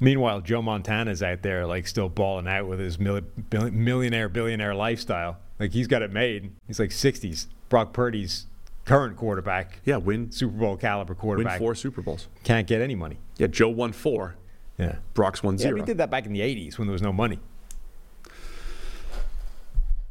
Meanwhile, 0.00 0.40
Joe 0.40 0.62
Montana's 0.62 1.22
out 1.22 1.42
there 1.42 1.66
like 1.66 1.86
still 1.86 2.08
balling 2.08 2.48
out 2.48 2.66
with 2.66 2.78
his 2.80 2.98
mil- 2.98 3.20
bill- 3.20 3.70
millionaire 3.70 4.28
billionaire 4.30 4.74
lifestyle. 4.74 5.36
Like 5.58 5.72
he's 5.72 5.86
got 5.86 6.00
it 6.02 6.10
made. 6.10 6.52
He's 6.66 6.78
like 6.80 6.90
60s. 6.90 7.46
Brock 7.68 7.92
Purdy's 7.92 8.46
current 8.86 9.16
quarterback, 9.16 9.80
Yeah, 9.84 9.98
win, 9.98 10.32
Super 10.32 10.56
Bowl 10.56 10.76
caliber 10.76 11.14
quarterback. 11.14 11.60
win 11.60 11.66
four 11.66 11.74
Super 11.74 12.00
Bowls. 12.02 12.28
can't 12.42 12.66
get 12.66 12.80
any 12.80 12.94
money. 12.94 13.18
Yeah, 13.36 13.46
Joe 13.48 13.68
won 13.68 13.92
four. 13.92 14.36
Yeah. 14.78 14.96
Brock's 15.14 15.42
won 15.42 15.58
zero. 15.58 15.68
Yeah, 15.68 15.70
zero. 15.74 15.82
we 15.82 15.86
did 15.86 15.98
that 15.98 16.10
back 16.10 16.24
in 16.26 16.32
the 16.32 16.40
80s 16.40 16.78
when 16.78 16.88
there 16.88 16.92
was 16.92 17.02
no 17.02 17.12
money. 17.12 17.38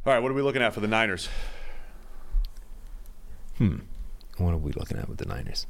All 0.06 0.12
right, 0.14 0.20
what 0.22 0.30
are 0.30 0.34
we 0.34 0.40
looking 0.42 0.62
at 0.62 0.72
for 0.72 0.80
the 0.80 0.88
Niners? 0.88 1.28
Hmm. 3.58 3.78
What 4.38 4.54
are 4.54 4.58
we 4.58 4.72
looking 4.72 4.96
at 4.96 5.08
with 5.08 5.18
the 5.18 5.26
Niners? 5.26 5.66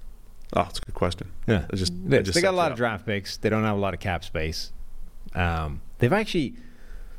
Oh, 0.55 0.63
that's 0.63 0.79
a 0.79 0.83
good 0.83 0.95
question. 0.95 1.31
Yeah, 1.47 1.67
I 1.73 1.77
just, 1.77 1.93
they, 2.09 2.19
I 2.19 2.23
just 2.23 2.35
they 2.35 2.41
got 2.41 2.55
a 2.55 2.57
lot 2.57 2.73
of 2.73 2.77
draft 2.77 3.07
picks. 3.07 3.37
They 3.37 3.49
don't 3.49 3.63
have 3.63 3.77
a 3.77 3.81
lot 3.81 3.95
of 3.95 4.01
cap 4.01 4.25
space. 4.25 4.73
Um, 5.35 5.81
they've 5.99 6.13
actually, 6.13 6.55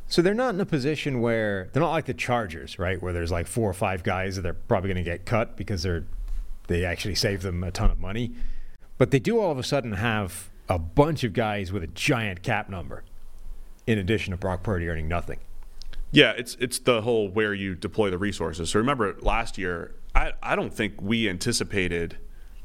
so 0.08 0.22
they're 0.22 0.34
not 0.34 0.54
in 0.54 0.60
a 0.60 0.66
position 0.66 1.22
where 1.22 1.70
they're 1.72 1.82
not 1.82 1.92
like 1.92 2.06
the 2.06 2.14
Chargers, 2.14 2.78
right? 2.78 3.02
Where 3.02 3.14
there's 3.14 3.32
like 3.32 3.48
four 3.48 3.70
or 3.70 3.74
five 3.74 4.04
guys 4.04 4.36
that 4.36 4.42
they're 4.42 4.54
probably 4.54 4.90
going 4.90 5.04
to 5.04 5.10
get 5.10 5.26
cut 5.26 5.56
because 5.56 5.84
they're 5.84 6.06
they 6.68 6.86
actually 6.86 7.16
save 7.16 7.42
them 7.42 7.64
a 7.64 7.72
ton 7.72 7.90
of 7.90 8.00
money. 8.00 8.32
But 8.98 9.12
they 9.12 9.20
do 9.20 9.40
all 9.40 9.52
of 9.52 9.58
a 9.58 9.64
sudden 9.64 9.94
have 9.94 10.50
a 10.70 10.78
bunch 10.78 11.24
of 11.24 11.34
guys 11.34 11.72
with 11.72 11.84
a 11.84 11.88
giant 11.88 12.44
cap 12.44 12.70
number, 12.70 13.04
in 13.88 13.98
addition 13.98 14.32
to 14.32 14.38
Brock 14.38 14.64
Purdy 14.64 14.88
earning 14.88 15.08
nothing. 15.08 15.40
Yeah, 16.12 16.32
it's 16.32 16.56
it's 16.60 16.80
the 16.80 17.02
whole 17.02 17.30
where 17.30 17.54
you 17.54 17.76
deploy 17.76 18.10
the 18.10 18.18
resources. 18.18 18.70
So 18.70 18.80
remember 18.80 19.16
last 19.22 19.58
year, 19.58 19.96
I, 20.14 20.34
I 20.44 20.56
don't 20.56 20.74
think 20.74 21.02
we 21.02 21.30
anticipated 21.30 22.18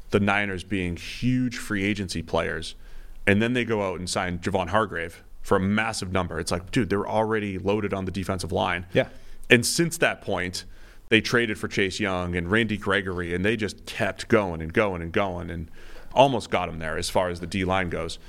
the 0.09 0.19
Niners 0.19 0.63
being 0.63 0.95
huge 0.95 1.57
free 1.57 1.83
agency 1.83 2.21
players, 2.21 2.75
and 3.25 3.41
then 3.41 3.53
they 3.53 3.65
go 3.65 3.81
out 3.81 3.99
and 3.99 4.09
sign 4.09 4.39
Javon 4.39 4.69
Hargrave 4.69 5.23
for 5.41 5.57
a 5.57 5.59
massive 5.59 6.11
number. 6.11 6.39
It's 6.39 6.51
like, 6.51 6.71
dude, 6.71 6.89
they're 6.89 7.07
already 7.07 7.57
loaded 7.57 7.93
on 7.93 8.05
the 8.05 8.11
defensive 8.11 8.51
line. 8.51 8.85
Yeah. 8.93 9.09
And 9.49 9.65
since 9.65 9.97
that 9.99 10.21
point, 10.21 10.65
they 11.09 11.21
traded 11.21 11.57
for 11.57 11.67
Chase 11.67 11.99
Young 11.99 12.35
and 12.35 12.51
Randy 12.51 12.77
Gregory, 12.77 13.33
and 13.33 13.45
they 13.45 13.55
just 13.55 13.85
kept 13.85 14.27
going 14.27 14.61
and 14.61 14.73
going 14.73 15.01
and 15.01 15.11
going, 15.11 15.49
and 15.49 15.71
almost 16.13 16.49
got 16.49 16.67
him 16.67 16.79
there 16.79 16.97
as 16.97 17.09
far 17.09 17.29
as 17.29 17.39
the 17.39 17.47
D 17.47 17.63
line 17.63 17.89
goes. 17.89 18.19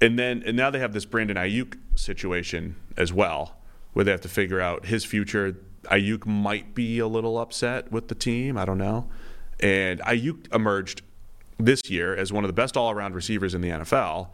And 0.00 0.18
then 0.18 0.42
and 0.46 0.56
now 0.56 0.70
they 0.70 0.78
have 0.78 0.92
this 0.92 1.04
Brandon 1.04 1.36
Aiyuk 1.36 1.78
situation 1.94 2.76
as 2.96 3.12
well, 3.12 3.56
where 3.92 4.04
they 4.04 4.10
have 4.10 4.20
to 4.22 4.28
figure 4.28 4.60
out 4.60 4.86
his 4.86 5.04
future. 5.04 5.56
Aiyuk 5.84 6.26
might 6.26 6.74
be 6.74 6.98
a 6.98 7.06
little 7.06 7.38
upset 7.38 7.92
with 7.92 8.08
the 8.08 8.14
team. 8.14 8.56
I 8.56 8.64
don't 8.64 8.78
know. 8.78 9.08
And 9.60 10.00
Aiyuk 10.00 10.54
emerged 10.54 11.02
this 11.58 11.88
year 11.88 12.14
as 12.14 12.32
one 12.32 12.44
of 12.44 12.48
the 12.48 12.54
best 12.54 12.76
all-around 12.76 13.14
receivers 13.14 13.54
in 13.54 13.60
the 13.60 13.70
NFL. 13.70 14.28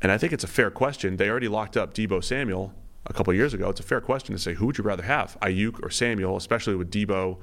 And 0.00 0.12
I 0.12 0.18
think 0.18 0.32
it's 0.32 0.44
a 0.44 0.48
fair 0.48 0.70
question. 0.70 1.16
They 1.16 1.28
already 1.28 1.48
locked 1.48 1.76
up 1.76 1.94
Deebo 1.94 2.22
Samuel 2.22 2.72
a 3.06 3.12
couple 3.12 3.32
years 3.34 3.54
ago. 3.54 3.70
It's 3.70 3.80
a 3.80 3.84
fair 3.84 4.00
question 4.00 4.34
to 4.34 4.40
say 4.40 4.54
who 4.54 4.66
would 4.66 4.78
you 4.78 4.84
rather 4.84 5.02
have, 5.02 5.38
Aiyuk 5.40 5.82
or 5.82 5.90
Samuel, 5.90 6.36
especially 6.36 6.76
with 6.76 6.90
Deebo, 6.90 7.38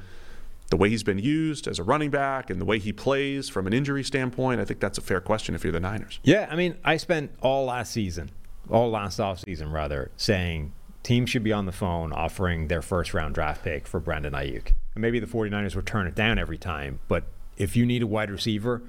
the 0.70 0.78
way 0.78 0.90
he's 0.90 1.04
been 1.04 1.20
used 1.20 1.68
as 1.68 1.80
a 1.80 1.84
running 1.84 2.10
back 2.10 2.50
and 2.50 2.60
the 2.60 2.66
way 2.66 2.80
he 2.80 2.92
plays 2.92 3.50
from 3.50 3.68
an 3.68 3.74
injury 3.74 4.04
standpoint. 4.04 4.60
I 4.60 4.66
think 4.66 4.80
that's 4.80 4.98
a 4.98 5.02
fair 5.02 5.22
question 5.22 5.54
if 5.54 5.64
you're 5.64 5.74
the 5.74 5.80
Niners. 5.80 6.20
Yeah, 6.24 6.48
I 6.50 6.56
mean, 6.56 6.76
I 6.84 6.98
spent 6.98 7.32
all 7.42 7.66
last 7.66 7.92
season, 7.92 8.32
all 8.70 8.90
last 8.90 9.20
offseason 9.20 9.72
rather, 9.72 10.12
saying 10.18 10.74
teams 11.04 11.30
should 11.30 11.44
be 11.44 11.54
on 11.54 11.66
the 11.66 11.72
phone 11.72 12.12
offering 12.12 12.68
their 12.68 12.82
first 12.82 13.14
round 13.14 13.36
draft 13.36 13.64
pick 13.64 13.86
for 13.88 14.00
Brandon 14.00 14.34
Aiyuk. 14.34 14.72
And 14.95 15.01
maybe 15.01 15.19
the 15.19 15.27
49ers 15.27 15.76
would 15.76 15.85
turn 15.85 16.07
it 16.07 16.15
down 16.15 16.39
every 16.39 16.57
time, 16.57 16.99
but 17.07 17.26
if 17.57 17.76
you 17.76 17.85
need 17.85 18.01
a 18.01 18.07
wide 18.07 18.31
receiver, 18.31 18.81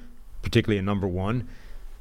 particularly 0.43 0.79
a 0.79 0.83
number 0.83 1.07
one, 1.07 1.49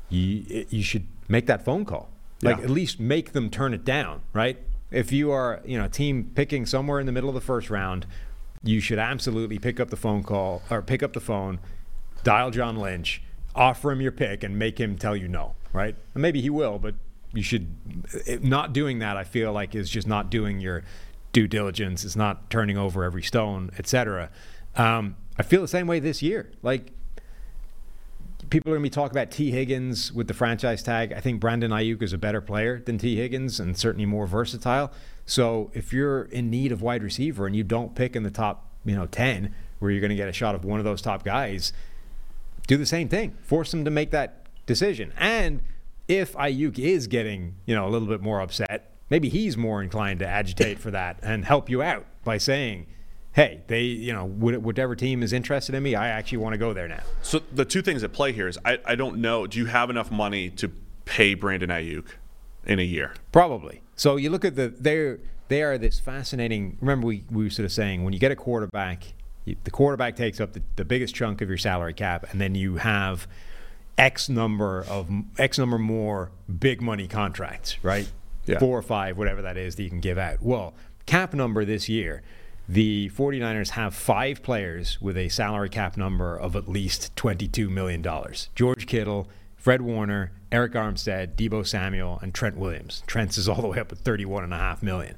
you 0.10 0.66
you 0.70 0.84
should 0.84 1.08
make 1.28 1.48
that 1.48 1.66
phone 1.66 1.86
call. 1.86 2.10
Like 2.42 2.58
Yeah. 2.58 2.64
at 2.66 2.70
least 2.70 3.00
make 3.00 3.32
them 3.34 3.50
turn 3.50 3.74
it 3.74 3.84
down, 3.84 4.22
right? 4.34 4.60
If 4.92 5.12
you 5.12 5.32
are, 5.32 5.62
you 5.66 5.78
know, 5.78 5.86
a 5.86 5.90
team 5.90 6.32
picking 6.36 6.66
somewhere 6.66 7.00
in 7.00 7.08
the 7.08 7.12
middle 7.12 7.30
of 7.30 7.36
the 7.36 7.42
first 7.42 7.70
round, 7.72 8.06
you 8.64 8.80
should 8.80 9.00
absolutely 9.00 9.58
pick 9.58 9.80
up 9.80 9.90
the 9.90 9.98
phone 9.98 10.22
call 10.24 10.62
or 10.70 10.82
pick 10.84 11.02
up 11.02 11.14
the 11.14 11.20
phone, 11.20 11.60
dial 12.24 12.52
John 12.52 12.78
Lynch, 12.78 13.22
offer 13.56 13.92
him 13.92 14.02
your 14.02 14.12
pick, 14.12 14.44
and 14.44 14.60
make 14.60 14.80
him 14.80 14.98
tell 14.98 15.16
you 15.16 15.28
no, 15.28 15.56
right? 15.74 15.96
And 16.14 16.22
maybe 16.22 16.42
he 16.42 16.50
will, 16.52 16.78
but 16.78 16.94
you 17.34 17.42
should 17.42 17.68
eh, 18.28 18.38
not 18.42 18.74
doing 18.74 19.00
that. 19.00 19.18
I 19.18 19.24
feel 19.24 19.52
like 19.52 19.74
is 19.74 19.90
just 19.90 20.08
not 20.08 20.30
doing 20.30 20.60
your 20.60 20.84
due 21.36 21.48
diligence. 21.50 22.06
It's 22.06 22.16
not 22.16 22.50
turning 22.50 22.78
over 22.78 23.04
every 23.04 23.22
stone, 23.22 23.70
etc. 23.78 24.30
Um, 24.78 25.18
I 25.38 25.44
feel 25.44 25.60
the 25.60 25.68
same 25.68 25.86
way 25.86 26.00
this 26.00 26.22
year. 26.22 26.50
Like 26.64 26.94
people 28.50 28.72
are 28.72 28.76
going 28.76 28.84
to 28.84 28.90
be 28.90 28.94
talking 28.94 29.12
about 29.12 29.32
Tee 29.32 29.52
Higgins 29.52 30.14
with 30.14 30.30
the 30.30 30.34
franchise 30.34 30.82
tag. 30.82 31.12
I 31.12 31.20
think 31.20 31.42
Brandon 31.42 31.72
Aiyuk 31.72 32.02
is 32.02 32.14
a 32.14 32.18
better 32.18 32.40
player 32.40 32.80
than 32.80 32.98
Tee 32.98 33.18
Higgins 33.18 33.60
and 33.60 33.78
certainly 33.78 34.06
more 34.06 34.26
versatile. 34.26 34.94
So 35.26 35.72
if 35.74 35.92
you're 35.92 36.24
in 36.24 36.50
need 36.50 36.72
of 36.72 36.82
wide 36.82 37.04
receiver 37.04 37.46
and 37.46 37.54
you 37.54 37.66
don't 37.66 37.96
pick 37.96 38.16
in 38.16 38.24
the 38.24 38.32
top, 38.32 38.72
you 38.86 38.96
know, 38.96 39.06
10 39.06 39.54
where 39.80 39.92
you're 39.92 40.00
going 40.00 40.12
to 40.12 40.16
get 40.16 40.30
a 40.30 40.34
shot 40.34 40.56
of 40.56 40.64
one 40.64 40.80
of 40.80 40.86
those 40.86 41.02
top 41.02 41.26
guys, 41.26 41.74
do 42.66 42.78
the 42.78 42.86
same 42.86 43.10
thing. 43.10 43.36
Force 43.42 43.72
them 43.72 43.84
to 43.84 43.92
make 43.92 44.12
that 44.12 44.46
decision. 44.66 45.12
And 45.18 45.60
if 46.08 46.32
Aiyuk 46.36 46.80
is 46.80 47.08
getting, 47.08 47.56
you 47.66 47.76
know, 47.76 47.86
a 47.86 47.90
little 47.90 48.08
bit 48.08 48.22
more 48.22 48.40
upset, 48.40 48.95
maybe 49.10 49.30
he's 49.30 49.58
more 49.58 49.82
inclined 49.82 50.20
to 50.20 50.28
agitate 50.28 50.80
for 50.80 50.92
that 50.92 51.20
and 51.22 51.46
help 51.46 51.70
you 51.70 51.82
out 51.82 52.06
by 52.24 52.38
saying, 52.38 52.88
"Hey, 53.34 53.62
they, 53.68 53.82
you 53.82 54.14
know, 54.14 54.26
whatever 54.26 54.96
team 54.96 55.24
is 55.24 55.34
interested 55.34 55.76
in 55.76 55.84
me, 55.84 55.96
I 55.96 56.08
actually 56.10 56.40
want 56.40 56.54
to 56.54 56.58
go 56.58 56.74
there 56.74 56.88
now." 56.88 57.04
So 57.22 57.42
the 57.52 57.66
two 57.66 57.82
things 57.82 58.04
at 58.04 58.14
play 58.14 58.32
here 58.32 58.48
is 58.48 58.58
I, 58.66 58.80
I 58.86 58.96
don't 58.96 59.18
know. 59.18 59.48
Do 59.48 59.60
you 59.60 59.66
have 59.66 59.90
enough 59.90 60.12
money 60.12 60.50
to 60.52 60.72
pay 61.06 61.34
Brandon 61.34 61.70
Aiyuk 61.70 62.06
in 62.66 62.80
a 62.80 62.84
year? 62.84 63.14
Probably. 63.32 63.82
So 63.96 64.16
you 64.16 64.30
look 64.30 64.46
at 64.46 64.56
the 64.56 64.74
they're 64.78 65.20
they 65.48 65.62
are 65.62 65.78
this 65.78 66.00
fascinating. 66.00 66.78
Remember, 66.82 67.08
we, 67.08 67.24
we 67.30 67.44
were 67.44 67.50
sort 67.50 67.66
of 67.66 67.72
saying 67.72 68.04
when 68.04 68.14
you 68.14 68.20
get 68.20 68.32
a 68.32 68.36
quarterback, 68.36 69.14
you, 69.46 69.56
the 69.64 69.72
quarterback 69.72 70.16
takes 70.16 70.40
up 70.40 70.54
the, 70.54 70.62
the 70.76 70.86
biggest 70.86 71.14
chunk 71.14 71.42
of 71.42 71.50
your 71.50 71.58
salary 71.58 71.94
cap, 71.94 72.26
and 72.32 72.42
then 72.42 72.56
you 72.56 72.78
have 72.78 73.28
X 73.98 74.28
number 74.28 74.84
of 74.90 75.10
X 75.38 75.58
number 75.58 75.78
more 75.78 76.32
big 76.60 76.82
money 76.82 77.08
contracts, 77.08 77.84
right? 77.84 78.12
Yeah. 78.46 78.60
Four 78.60 78.78
or 78.78 78.82
five, 78.82 79.18
whatever 79.18 79.42
that 79.42 79.58
is 79.58 79.76
that 79.76 79.84
you 79.84 79.90
can 79.90 80.00
give 80.02 80.18
out. 80.18 80.42
Well, 80.42 80.74
cap 81.06 81.34
number 81.34 81.66
this 81.66 81.90
year, 81.90 82.22
the 82.68 83.10
49ers 83.16 83.70
have 83.70 83.94
five 83.94 84.42
players 84.42 85.00
with 85.02 85.18
a 85.18 85.30
salary 85.30 85.70
cap 85.70 85.98
number 85.98 86.36
of 86.36 86.56
at 86.56 86.68
least 86.68 87.16
$22 87.16 87.70
million. 87.70 88.04
George 88.56 88.88
Kittle, 88.88 89.28
Fred 89.56 89.82
Warner, 89.82 90.32
Arik 90.52 90.74
Armstead, 90.74 91.36
Deebo 91.36 91.66
Samuel, 91.66 92.20
and 92.22 92.34
Trent 92.34 92.58
Williams. 92.58 93.04
Trent's 93.08 93.38
is 93.38 93.48
all 93.50 93.62
the 93.62 93.68
way 93.68 93.80
up 93.80 93.92
at 93.92 94.00
31.5 94.04 94.82
million. 94.84 95.16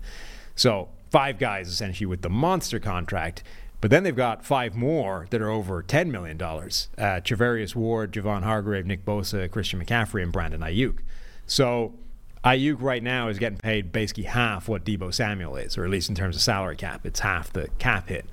So 0.55 0.89
five 1.09 1.39
guys 1.39 1.67
essentially 1.67 2.05
with 2.05 2.21
the 2.21 2.29
monster 2.29 2.79
contract. 2.79 3.43
But 3.79 3.91
then 3.91 4.03
they've 4.03 4.15
got 4.15 4.43
five 4.43 4.75
more 4.75 5.27
that 5.29 5.39
are 5.41 5.49
over 5.49 5.83
$10 5.83 6.09
million. 6.09 6.41
Uh, 6.41 7.79
Ward, 7.79 8.11
Javon 8.11 8.43
Hargrave, 8.43 8.85
Nick 8.87 9.05
Bosa, 9.05 9.49
Christian 9.49 9.83
McCaffrey, 9.83 10.23
and 10.23 10.31
Brandon 10.31 10.61
Aiyuk. 10.61 10.99
So 11.45 11.93
Aiyuk 12.43 12.81
right 12.81 13.03
now 13.03 13.27
is 13.27 13.39
getting 13.39 13.57
paid 13.57 13.91
basically 13.91 14.23
half 14.23 14.67
what 14.67 14.83
Deebo 14.83 15.13
Samuel 15.13 15.55
is, 15.55 15.77
or 15.77 15.83
at 15.83 15.89
least 15.89 16.09
in 16.09 16.15
terms 16.15 16.35
of 16.35 16.41
salary 16.41 16.75
cap, 16.75 17.05
it's 17.05 17.19
half 17.19 17.51
the 17.51 17.67
cap 17.79 18.09
hit. 18.09 18.25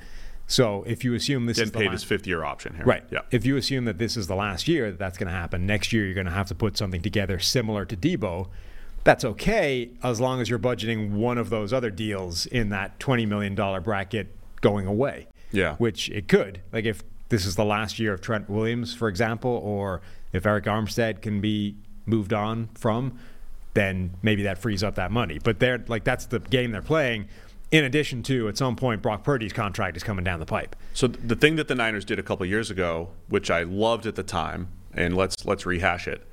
So 0.47 0.85
if 0.87 1.05
you 1.05 1.15
assume 1.15 1.47
this 1.47 1.57
Getting 1.57 1.69
is 1.69 1.73
the 1.73 1.79
paid 1.79 1.87
last, 1.87 1.93
his 1.93 2.05
fifth 2.05 2.27
year 2.27 2.45
option 2.45 2.75
here. 2.75 2.85
Right. 2.85 3.05
Yeah. 3.11 3.21
If 3.31 3.47
you 3.47 3.57
assume 3.57 3.87
that 3.87 3.99
this 3.99 4.17
is 4.17 4.27
the 4.27 4.35
last 4.35 4.69
year 4.69 4.91
that 4.91 4.99
that's 4.99 5.17
going 5.17 5.29
to 5.29 5.35
happen, 5.35 5.67
next 5.67 5.93
year 5.93 6.05
you're 6.05 6.15
going 6.15 6.27
to 6.27 6.33
have 6.33 6.49
to 6.49 6.55
put 6.55 6.77
something 6.77 7.01
together 7.01 7.39
similar 7.39 7.85
to 7.87 7.97
Deebo. 7.97 8.49
That's 9.05 9.25
okay 9.25 9.91
as 10.03 10.21
long 10.21 10.41
as 10.41 10.51
you're 10.51 10.59
budgeting 10.59 11.13
one 11.13 11.39
of 11.39 11.51
those 11.51 11.73
other 11.73 11.91
deals 11.91 12.47
in 12.47 12.69
that 12.71 12.99
$20 12.99 13.27
million 13.27 13.55
bracket 13.83 14.35
going 14.61 14.87
away. 14.87 15.29
Yeah. 15.51 15.77
Which 15.77 16.11
it 16.11 16.29
could. 16.29 16.61
Like 16.73 16.85
if 16.85 17.03
this 17.31 17.47
is 17.47 17.57
the 17.57 17.65
last 17.65 17.99
year 17.99 18.13
of 18.13 18.21
Trent 18.21 18.51
Williams, 18.51 18.95
for 18.95 19.09
example, 19.09 19.51
or 19.51 20.03
if 20.33 20.43
Arik 20.43 20.65
Armstead 20.65 21.23
can 21.23 21.41
be 21.41 21.77
moved 22.07 22.35
on 22.35 22.69
from, 22.75 23.19
then 23.75 24.15
maybe 24.23 24.45
that 24.45 24.59
frees 24.59 24.83
up 24.83 24.95
that 24.95 25.11
money. 25.11 25.39
But 25.43 25.59
they're 25.59 25.85
like 25.89 26.05
that's 26.05 26.27
the 26.27 26.39
game 26.41 26.71
they're 26.71 26.83
playing. 26.83 27.29
In 27.71 27.85
addition 27.85 28.23
to, 28.25 28.49
at 28.49 28.57
some 28.57 28.77
point, 28.77 29.03
Brock 29.03 29.25
Purdy's 29.25 29.53
contract 29.53 29.97
is 29.97 30.05
coming 30.05 30.25
down 30.25 30.39
the 30.39 30.47
pipe. 30.47 30.77
So 30.93 31.09
the 31.09 31.35
thing 31.35 31.57
that 31.57 31.67
the 31.67 31.75
Niners 31.75 32.05
did 32.05 32.21
a 32.21 32.23
couple 32.23 32.47
years 32.47 32.71
ago, 32.71 33.11
which 33.29 33.51
I 33.51 33.65
loved 33.65 34.07
at 34.07 34.15
the 34.15 34.23
time, 34.23 34.69
and 34.93 35.17
let's 35.17 35.45
let's 35.45 35.67
rehash 35.67 36.07
it. 36.07 36.27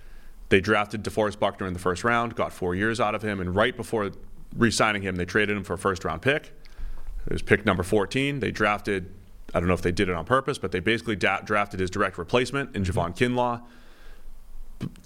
They 0.49 0.59
drafted 0.59 1.03
DeForest 1.03 1.39
Buckner 1.39 1.65
in 1.65 1.73
the 1.73 1.79
first 1.79 2.03
round, 2.03 2.35
got 2.35 2.51
four 2.51 2.75
years 2.75 2.99
out 2.99 3.15
of 3.15 3.21
him, 3.21 3.39
and 3.39 3.55
right 3.55 3.75
before 3.75 4.11
re-signing 4.55 5.01
him, 5.01 5.15
they 5.15 5.23
traded 5.23 5.55
him 5.55 5.63
for 5.63 5.73
a 5.73 5.77
first-round 5.77 6.21
pick. 6.21 6.51
It 7.25 7.31
was 7.31 7.41
pick 7.41 7.65
number 7.65 7.83
14. 7.83 8.41
They 8.41 8.51
drafted, 8.51 9.13
I 9.53 9.59
don't 9.59 9.69
know 9.69 9.73
if 9.73 9.81
they 9.81 9.93
did 9.93 10.09
it 10.09 10.15
on 10.15 10.25
purpose, 10.25 10.57
but 10.57 10.73
they 10.73 10.81
basically 10.81 11.15
da- 11.15 11.39
drafted 11.39 11.79
his 11.79 11.89
direct 11.89 12.17
replacement 12.17 12.75
in 12.75 12.83
Javon 12.83 13.15
Kinlaw. 13.15 13.61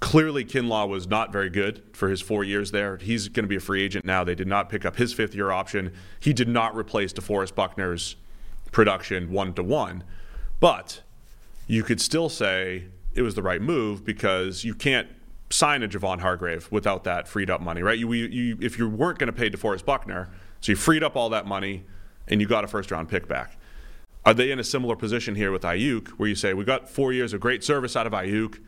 Clearly, 0.00 0.44
Kinlaw 0.44 0.88
was 0.88 1.06
not 1.06 1.32
very 1.32 1.50
good 1.50 1.82
for 1.92 2.08
his 2.08 2.20
four 2.20 2.44
years 2.44 2.70
there. 2.70 2.96
He's 2.96 3.28
going 3.28 3.44
to 3.44 3.48
be 3.48 3.56
a 3.56 3.60
free 3.60 3.82
agent 3.82 4.04
now. 4.04 4.24
They 4.24 4.34
did 4.34 4.46
not 4.46 4.68
pick 4.68 4.84
up 4.84 4.96
his 4.96 5.12
fifth 5.12 5.34
year 5.34 5.50
option. 5.50 5.92
He 6.20 6.32
did 6.32 6.48
not 6.48 6.76
replace 6.76 7.12
DeForest 7.12 7.54
Buckner's 7.54 8.16
production 8.72 9.30
one 9.30 9.52
to 9.54 9.62
one. 9.62 10.04
But 10.60 11.02
you 11.66 11.82
could 11.82 12.00
still 12.00 12.28
say 12.28 12.86
it 13.14 13.22
was 13.22 13.34
the 13.34 13.42
right 13.42 13.60
move 13.60 14.04
because 14.04 14.64
you 14.64 14.74
can't 14.74 15.08
sign 15.50 15.82
a 15.82 15.88
Javon 15.88 16.20
Hargrave 16.20 16.70
without 16.70 17.04
that 17.04 17.28
freed 17.28 17.50
up 17.50 17.60
money, 17.60 17.82
right? 17.82 17.98
You, 17.98 18.12
you, 18.12 18.58
if 18.60 18.78
you 18.78 18.88
weren't 18.88 19.18
going 19.18 19.28
to 19.28 19.32
pay 19.32 19.50
DeForest 19.50 19.84
Buckner, 19.84 20.28
so 20.60 20.72
you 20.72 20.76
freed 20.76 21.02
up 21.02 21.16
all 21.16 21.28
that 21.30 21.46
money 21.46 21.84
and 22.28 22.40
you 22.40 22.46
got 22.46 22.64
a 22.64 22.66
first 22.66 22.90
round 22.90 23.08
pick 23.08 23.28
back. 23.28 23.58
Are 24.24 24.34
they 24.34 24.50
in 24.50 24.58
a 24.58 24.64
similar 24.64 24.96
position 24.96 25.36
here 25.36 25.52
with 25.52 25.62
Aiyuk, 25.62 26.08
where 26.10 26.28
you 26.28 26.34
say 26.34 26.52
we 26.52 26.64
got 26.64 26.88
four 26.88 27.12
years 27.12 27.32
of 27.32 27.40
great 27.40 27.62
service 27.62 27.94
out 27.94 28.08
of 28.08 28.12
Aiyuk, 28.12 28.58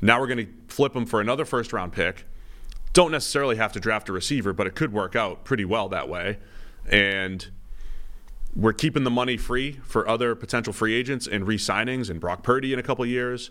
now 0.00 0.20
we're 0.20 0.26
going 0.26 0.46
to 0.46 0.52
flip 0.68 0.94
him 0.94 1.06
for 1.06 1.20
another 1.20 1.44
first 1.44 1.72
round 1.72 1.92
pick, 1.92 2.24
don't 2.92 3.10
necessarily 3.12 3.56
have 3.56 3.72
to 3.72 3.80
draft 3.80 4.08
a 4.08 4.12
receiver, 4.12 4.52
but 4.52 4.66
it 4.66 4.74
could 4.74 4.92
work 4.92 5.14
out 5.14 5.44
pretty 5.44 5.64
well 5.64 5.88
that 5.88 6.08
way. 6.08 6.38
And 6.90 7.48
we're 8.54 8.72
keeping 8.72 9.04
the 9.04 9.10
money 9.10 9.36
free 9.36 9.72
for 9.84 10.08
other 10.08 10.34
potential 10.34 10.72
free 10.72 10.94
agents 10.94 11.26
and 11.26 11.46
re-signings 11.46 12.10
and 12.10 12.20
Brock 12.20 12.42
Purdy 12.42 12.72
in 12.72 12.78
a 12.78 12.82
couple 12.82 13.04
years, 13.06 13.50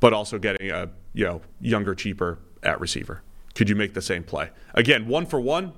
but 0.00 0.12
also 0.12 0.38
getting 0.38 0.70
a 0.70 0.90
you 1.12 1.24
know 1.24 1.40
younger, 1.60 1.94
cheaper 1.94 2.38
at 2.62 2.80
receiver. 2.80 3.22
Could 3.54 3.68
you 3.68 3.76
make 3.76 3.94
the 3.94 4.02
same 4.02 4.24
play 4.24 4.50
again? 4.74 5.06
One 5.06 5.26
for 5.26 5.40
one, 5.40 5.72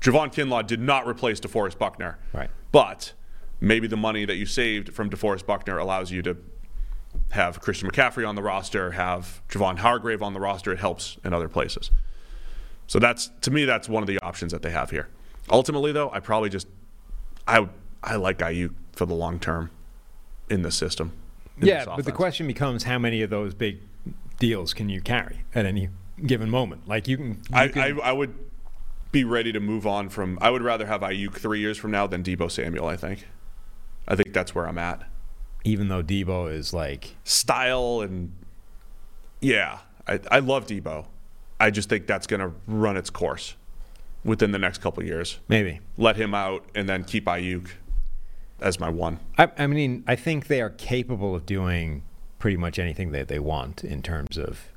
Javon 0.00 0.32
Kinlaw 0.32 0.66
did 0.66 0.80
not 0.80 1.06
replace 1.06 1.40
DeForest 1.40 1.78
Buckner, 1.78 2.18
Right. 2.32 2.50
But 2.72 3.12
maybe 3.60 3.86
the 3.86 3.96
money 3.96 4.24
that 4.24 4.36
you 4.36 4.46
saved 4.46 4.92
from 4.94 5.10
DeForest 5.10 5.46
Buckner 5.46 5.78
allows 5.78 6.10
you 6.10 6.22
to 6.22 6.36
have 7.32 7.60
Christian 7.60 7.90
McCaffrey 7.90 8.28
on 8.28 8.34
the 8.34 8.42
roster, 8.42 8.92
have 8.92 9.42
Javon 9.48 9.78
Hargrave 9.78 10.22
on 10.22 10.34
the 10.34 10.40
roster. 10.40 10.72
It 10.72 10.78
helps 10.78 11.16
in 11.24 11.32
other 11.32 11.48
places. 11.48 11.90
So 12.86 12.98
that's 12.98 13.30
to 13.42 13.50
me, 13.50 13.64
that's 13.64 13.88
one 13.88 14.02
of 14.02 14.06
the 14.06 14.18
options 14.20 14.52
that 14.52 14.62
they 14.62 14.70
have 14.70 14.90
here. 14.90 15.08
Ultimately, 15.50 15.92
though, 15.92 16.10
I 16.10 16.20
probably 16.20 16.50
just 16.50 16.68
I 17.46 17.68
I 18.02 18.16
like 18.16 18.38
Aiyuk 18.38 18.74
for 18.92 19.06
the 19.06 19.14
long 19.14 19.40
term 19.40 19.70
in 20.50 20.62
the 20.62 20.70
system. 20.70 21.12
in 21.60 21.68
Yeah, 21.68 21.84
this 21.84 21.94
but 21.96 22.04
the 22.04 22.12
question 22.12 22.46
becomes 22.46 22.84
how 22.84 22.98
many 22.98 23.22
of 23.22 23.30
those 23.30 23.54
big 23.54 23.80
deals 24.38 24.74
can 24.74 24.88
you 24.88 25.00
carry 25.00 25.44
at 25.54 25.64
any 25.64 25.88
given 26.26 26.50
moment? 26.50 26.86
Like 26.86 27.08
you 27.08 27.16
can. 27.16 27.28
You 27.28 27.38
I, 27.52 27.68
can 27.68 28.00
I 28.00 28.08
I 28.08 28.12
would 28.12 28.34
be 29.10 29.24
ready 29.24 29.52
to 29.52 29.60
move 29.60 29.86
on 29.86 30.08
from. 30.08 30.38
I 30.40 30.50
would 30.50 30.62
rather 30.62 30.86
have 30.86 31.00
Aiyuk 31.00 31.34
three 31.34 31.60
years 31.60 31.78
from 31.78 31.90
now 31.90 32.06
than 32.06 32.22
Deebo 32.22 32.50
Samuel. 32.50 32.86
I 32.86 32.96
think. 32.96 33.26
I 34.06 34.16
think 34.16 34.32
that's 34.32 34.54
where 34.54 34.68
I'm 34.68 34.78
at. 34.78 35.08
Even 35.64 35.88
though 35.88 36.02
Deebo 36.02 36.52
is 36.52 36.74
like 36.74 37.16
Style 37.24 38.00
and 38.00 38.32
yeah, 39.40 39.80
I 40.06 40.20
I 40.30 40.38
love 40.40 40.66
Deebo. 40.66 41.06
I 41.60 41.70
just 41.70 41.88
think 41.88 42.06
that's 42.06 42.26
going 42.26 42.40
to 42.40 42.52
run 42.66 42.96
its 42.96 43.10
course 43.10 43.54
within 44.24 44.52
the 44.52 44.58
next 44.58 44.78
couple 44.78 45.02
of 45.02 45.06
years. 45.06 45.38
maybe. 45.48 45.80
Let 45.96 46.16
him 46.16 46.34
out 46.34 46.64
and 46.74 46.88
then 46.88 47.04
keep 47.04 47.26
Aiyuk 47.26 47.70
as 48.60 48.78
my 48.78 48.88
one. 48.88 49.18
I, 49.36 49.50
I 49.58 49.66
mean, 49.66 50.04
I 50.06 50.16
think 50.16 50.46
they 50.46 50.60
are 50.60 50.70
capable 50.70 51.34
of 51.34 51.44
doing 51.46 52.02
pretty 52.38 52.56
much 52.56 52.78
anything 52.78 53.12
that 53.12 53.28
they 53.28 53.38
want 53.38 53.84
in 53.84 54.02
terms 54.02 54.38
of 54.38 54.68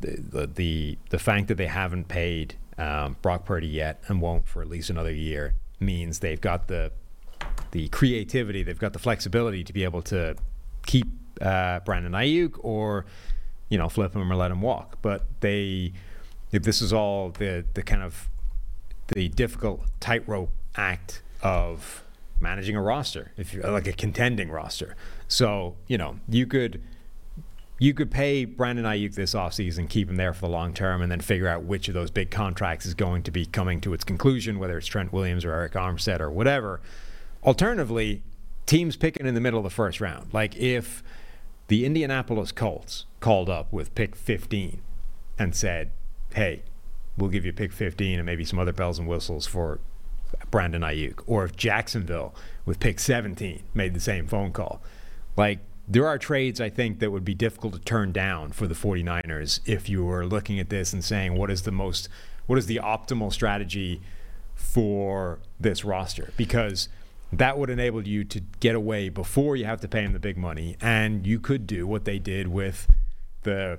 the 0.00 0.16
the 0.20 0.46
the, 0.46 0.98
the 1.10 1.18
fact 1.18 1.48
that 1.48 1.56
they 1.56 1.66
haven't 1.66 2.08
paid 2.08 2.56
um, 2.76 3.16
Brock 3.22 3.44
Purdy 3.44 3.68
yet 3.68 4.02
and 4.08 4.20
won't 4.20 4.46
for 4.46 4.60
at 4.62 4.68
least 4.68 4.90
another 4.90 5.12
year 5.12 5.54
means 5.80 6.18
they've 6.18 6.40
got 6.40 6.68
the 6.68 6.90
the 7.70 7.88
creativity, 7.88 8.62
they've 8.62 8.78
got 8.78 8.92
the 8.92 8.98
flexibility 8.98 9.64
to 9.64 9.72
be 9.72 9.84
able 9.84 10.02
to 10.02 10.36
keep 10.86 11.06
uh, 11.40 11.80
Brandon 11.80 12.12
Aiyuk 12.12 12.58
or 12.60 13.06
you 13.68 13.78
know 13.78 13.88
flip 13.88 14.14
him 14.14 14.30
or 14.30 14.36
let 14.36 14.50
him 14.50 14.60
walk. 14.62 14.98
But 15.02 15.26
they, 15.40 15.92
this 16.50 16.80
is 16.80 16.92
all 16.92 17.30
the 17.30 17.64
the 17.74 17.82
kind 17.82 18.02
of 18.02 18.28
the 19.08 19.28
difficult 19.28 19.82
tightrope 20.00 20.50
act 20.76 21.22
of 21.42 22.04
managing 22.40 22.76
a 22.76 22.82
roster, 22.82 23.32
if 23.36 23.52
you're 23.52 23.70
like 23.70 23.86
a 23.86 23.92
contending 23.92 24.50
roster. 24.50 24.96
So, 25.28 25.76
you 25.86 25.98
know, 25.98 26.16
you 26.28 26.46
could 26.46 26.82
you 27.78 27.92
could 27.92 28.10
pay 28.10 28.44
Brandon 28.44 28.84
Aiyuk 28.84 29.14
this 29.14 29.34
offseason, 29.34 29.88
keep 29.88 30.08
him 30.08 30.16
there 30.16 30.32
for 30.32 30.42
the 30.42 30.48
long 30.48 30.72
term, 30.72 31.02
and 31.02 31.10
then 31.10 31.20
figure 31.20 31.48
out 31.48 31.64
which 31.64 31.88
of 31.88 31.94
those 31.94 32.10
big 32.10 32.30
contracts 32.30 32.86
is 32.86 32.94
going 32.94 33.24
to 33.24 33.30
be 33.30 33.46
coming 33.46 33.80
to 33.80 33.92
its 33.92 34.04
conclusion, 34.04 34.58
whether 34.58 34.78
it's 34.78 34.86
Trent 34.86 35.12
Williams 35.12 35.44
or 35.44 35.50
Arik 35.50 35.72
Armstead 35.72 36.20
or 36.20 36.30
whatever. 36.30 36.80
Alternatively, 37.44 38.22
teams 38.66 38.96
picking 38.96 39.26
in 39.26 39.34
the 39.34 39.40
middle 39.40 39.58
of 39.58 39.64
the 39.64 39.70
first 39.70 40.00
round. 40.00 40.32
Like 40.32 40.56
if 40.56 41.02
the 41.68 41.84
Indianapolis 41.84 42.52
Colts 42.52 43.06
called 43.20 43.50
up 43.50 43.72
with 43.72 43.94
pick 43.94 44.16
15 44.16 44.80
and 45.38 45.54
said, 45.54 45.90
hey, 46.34 46.62
we'll 47.16 47.30
give 47.30 47.44
you 47.44 47.52
pick 47.52 47.72
15 47.72 48.18
and 48.18 48.26
maybe 48.26 48.44
some 48.44 48.58
other 48.58 48.72
bells 48.72 48.98
and 48.98 49.08
whistles 49.08 49.46
for 49.46 49.80
Brandon 50.50 50.82
Aiyuk, 50.82 51.22
or 51.26 51.44
if 51.44 51.56
Jacksonville 51.56 52.34
with 52.64 52.80
pick 52.80 52.98
17 52.98 53.62
made 53.72 53.94
the 53.94 54.00
same 54.00 54.26
phone 54.26 54.52
call. 54.52 54.82
Like, 55.36 55.60
there 55.86 56.06
are 56.06 56.18
trades 56.18 56.60
I 56.60 56.70
think 56.70 56.98
that 57.00 57.10
would 57.10 57.24
be 57.24 57.34
difficult 57.34 57.74
to 57.74 57.78
turn 57.78 58.10
down 58.10 58.52
for 58.52 58.66
the 58.66 58.74
49ers 58.74 59.60
if 59.66 59.88
you 59.88 60.04
were 60.04 60.26
looking 60.26 60.58
at 60.58 60.70
this 60.70 60.92
and 60.92 61.04
saying, 61.04 61.36
what 61.36 61.50
is 61.50 61.62
the 61.62 61.70
most, 61.70 62.08
what 62.46 62.58
is 62.58 62.66
the 62.66 62.80
optimal 62.82 63.32
strategy 63.32 64.00
for 64.54 65.40
this 65.60 65.84
roster? 65.84 66.32
Because 66.36 66.88
that 67.38 67.58
would 67.58 67.70
enable 67.70 68.06
you 68.06 68.24
to 68.24 68.40
get 68.60 68.74
away 68.74 69.08
before 69.08 69.56
you 69.56 69.64
have 69.64 69.80
to 69.80 69.88
pay 69.88 70.02
him 70.02 70.12
the 70.12 70.18
big 70.18 70.36
money. 70.36 70.76
And 70.80 71.26
you 71.26 71.40
could 71.40 71.66
do 71.66 71.86
what 71.86 72.04
they 72.04 72.18
did 72.18 72.48
with 72.48 72.88
the 73.42 73.78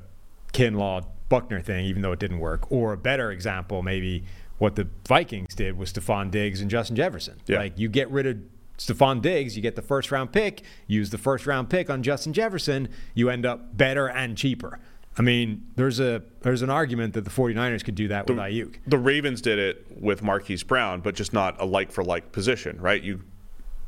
Kinlaw 0.53 1.06
Buckner 1.30 1.61
thing, 1.61 1.86
even 1.86 2.02
though 2.02 2.11
it 2.11 2.19
didn't 2.19 2.40
work. 2.40 2.72
Or 2.72 2.94
a 2.94 2.98
better 2.98 3.32
example, 3.32 3.82
maybe 3.84 4.26
what 4.57 4.76
the 4.76 4.88
Vikings 5.07 5.53
did 5.56 5.77
with 5.77 5.94
Stefon 5.94 6.32
Diggs 6.32 6.61
and 6.61 6.69
Justin 6.69 6.95
Jefferson. 6.95 7.41
Yeah. 7.45 7.60
Like 7.60 7.77
you 7.77 7.90
get 7.90 8.10
rid 8.10 8.26
of 8.26 8.38
Stefon 8.77 9.22
Diggs, 9.22 9.56
you 9.56 9.61
get 9.61 9.76
the 9.76 9.82
first 9.82 10.11
round 10.11 10.32
pick, 10.32 10.64
use 10.88 11.10
the 11.10 11.18
first 11.18 11.45
round 11.45 11.69
pick 11.69 11.90
on 11.90 12.03
Justin 12.03 12.34
Jefferson, 12.34 12.90
you 13.14 13.30
end 13.30 13.45
up 13.45 13.76
better 13.76 14.07
and 14.10 14.38
cheaper. 14.38 14.80
I 15.18 15.22
mean, 15.22 15.65
there's 15.76 15.99
a 15.99 16.23
there's 16.41 16.61
an 16.61 16.69
argument 16.69 17.14
that 17.14 17.23
the 17.23 17.32
49ers 17.32 17.86
could 17.86 17.95
do 17.95 18.10
that 18.10 18.27
with 18.27 18.38
Aiyuk. 18.38 18.76
The 18.86 18.98
Ravens 18.98 19.41
did 19.41 19.60
it 19.60 19.86
with 19.90 20.22
Marquise 20.22 20.64
Brown, 20.64 20.99
but 20.99 21.15
just 21.15 21.32
not 21.32 21.60
a 21.61 21.65
like 21.65 21.91
for 21.91 22.03
like 22.03 22.34
position, 22.34 22.82
right? 22.82 23.02
You 23.02 23.22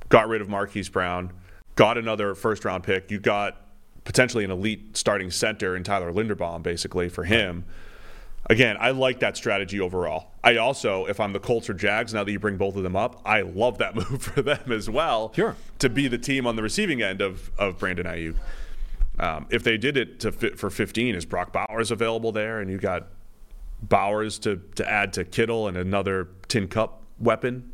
got 0.10 0.28
rid 0.28 0.42
of 0.42 0.50
Marquise 0.50 0.90
Brown, 0.90 1.32
got 1.76 1.98
another 1.98 2.36
first 2.36 2.66
round 2.66 2.84
pick, 2.84 3.12
you 3.12 3.20
got 3.20 3.62
potentially 4.04 4.46
an 4.46 4.52
elite 4.52 4.96
starting 4.96 5.30
center 5.30 5.76
in 5.76 5.84
Tyler 5.84 6.12
Linderbaum, 6.14 6.64
basically 6.64 7.10
for 7.10 7.26
him. 7.26 7.66
Again, 8.50 8.78
I 8.80 8.92
like 8.92 9.20
that 9.20 9.36
strategy 9.36 9.82
overall. 9.82 10.32
I 10.42 10.56
also, 10.56 11.06
if 11.06 11.20
I'm 11.20 11.34
the 11.34 11.40
Colts 11.40 11.70
or 11.70 11.74
Jags, 11.74 12.14
now 12.14 12.24
that 12.24 12.32
you 12.32 12.40
bring 12.40 12.56
both 12.56 12.78
of 12.78 12.84
them 12.84 12.96
up, 12.96 13.22
I 13.26 13.42
love 13.42 13.80
that 13.80 13.96
move 14.10 14.22
for 14.22 14.42
them 14.42 14.72
as 14.72 14.90
well. 14.90 15.34
Sure. 15.36 15.56
To 15.80 15.90
be 15.90 16.08
the 16.08 16.18
team 16.18 16.48
on 16.48 16.56
the 16.56 16.64
receiving 16.64 17.02
end 17.02 17.22
of, 17.22 17.52
of 17.58 17.78
Brandon 17.78 18.06
Aiyuk. 18.06 18.36
Um, 19.20 19.48
if 19.50 19.64
they 19.64 19.78
did 19.78 19.98
it 19.98 20.22
to 20.22 20.32
fit 20.32 20.58
for 20.58 20.70
15, 20.70 21.16
is 21.16 21.26
Brock 21.26 21.52
Bowers 21.52 21.92
available 21.92 22.32
there? 22.32 22.62
And 22.62 22.72
you 22.72 22.78
got 22.78 23.08
Bowers 23.82 24.40
to, 24.40 24.62
to 24.76 24.90
add 24.90 25.12
to 25.14 25.26
Kittle 25.26 25.68
and 25.68 25.76
another 25.76 26.30
tin 26.48 26.68
cup 26.68 27.04
weapon. 27.20 27.72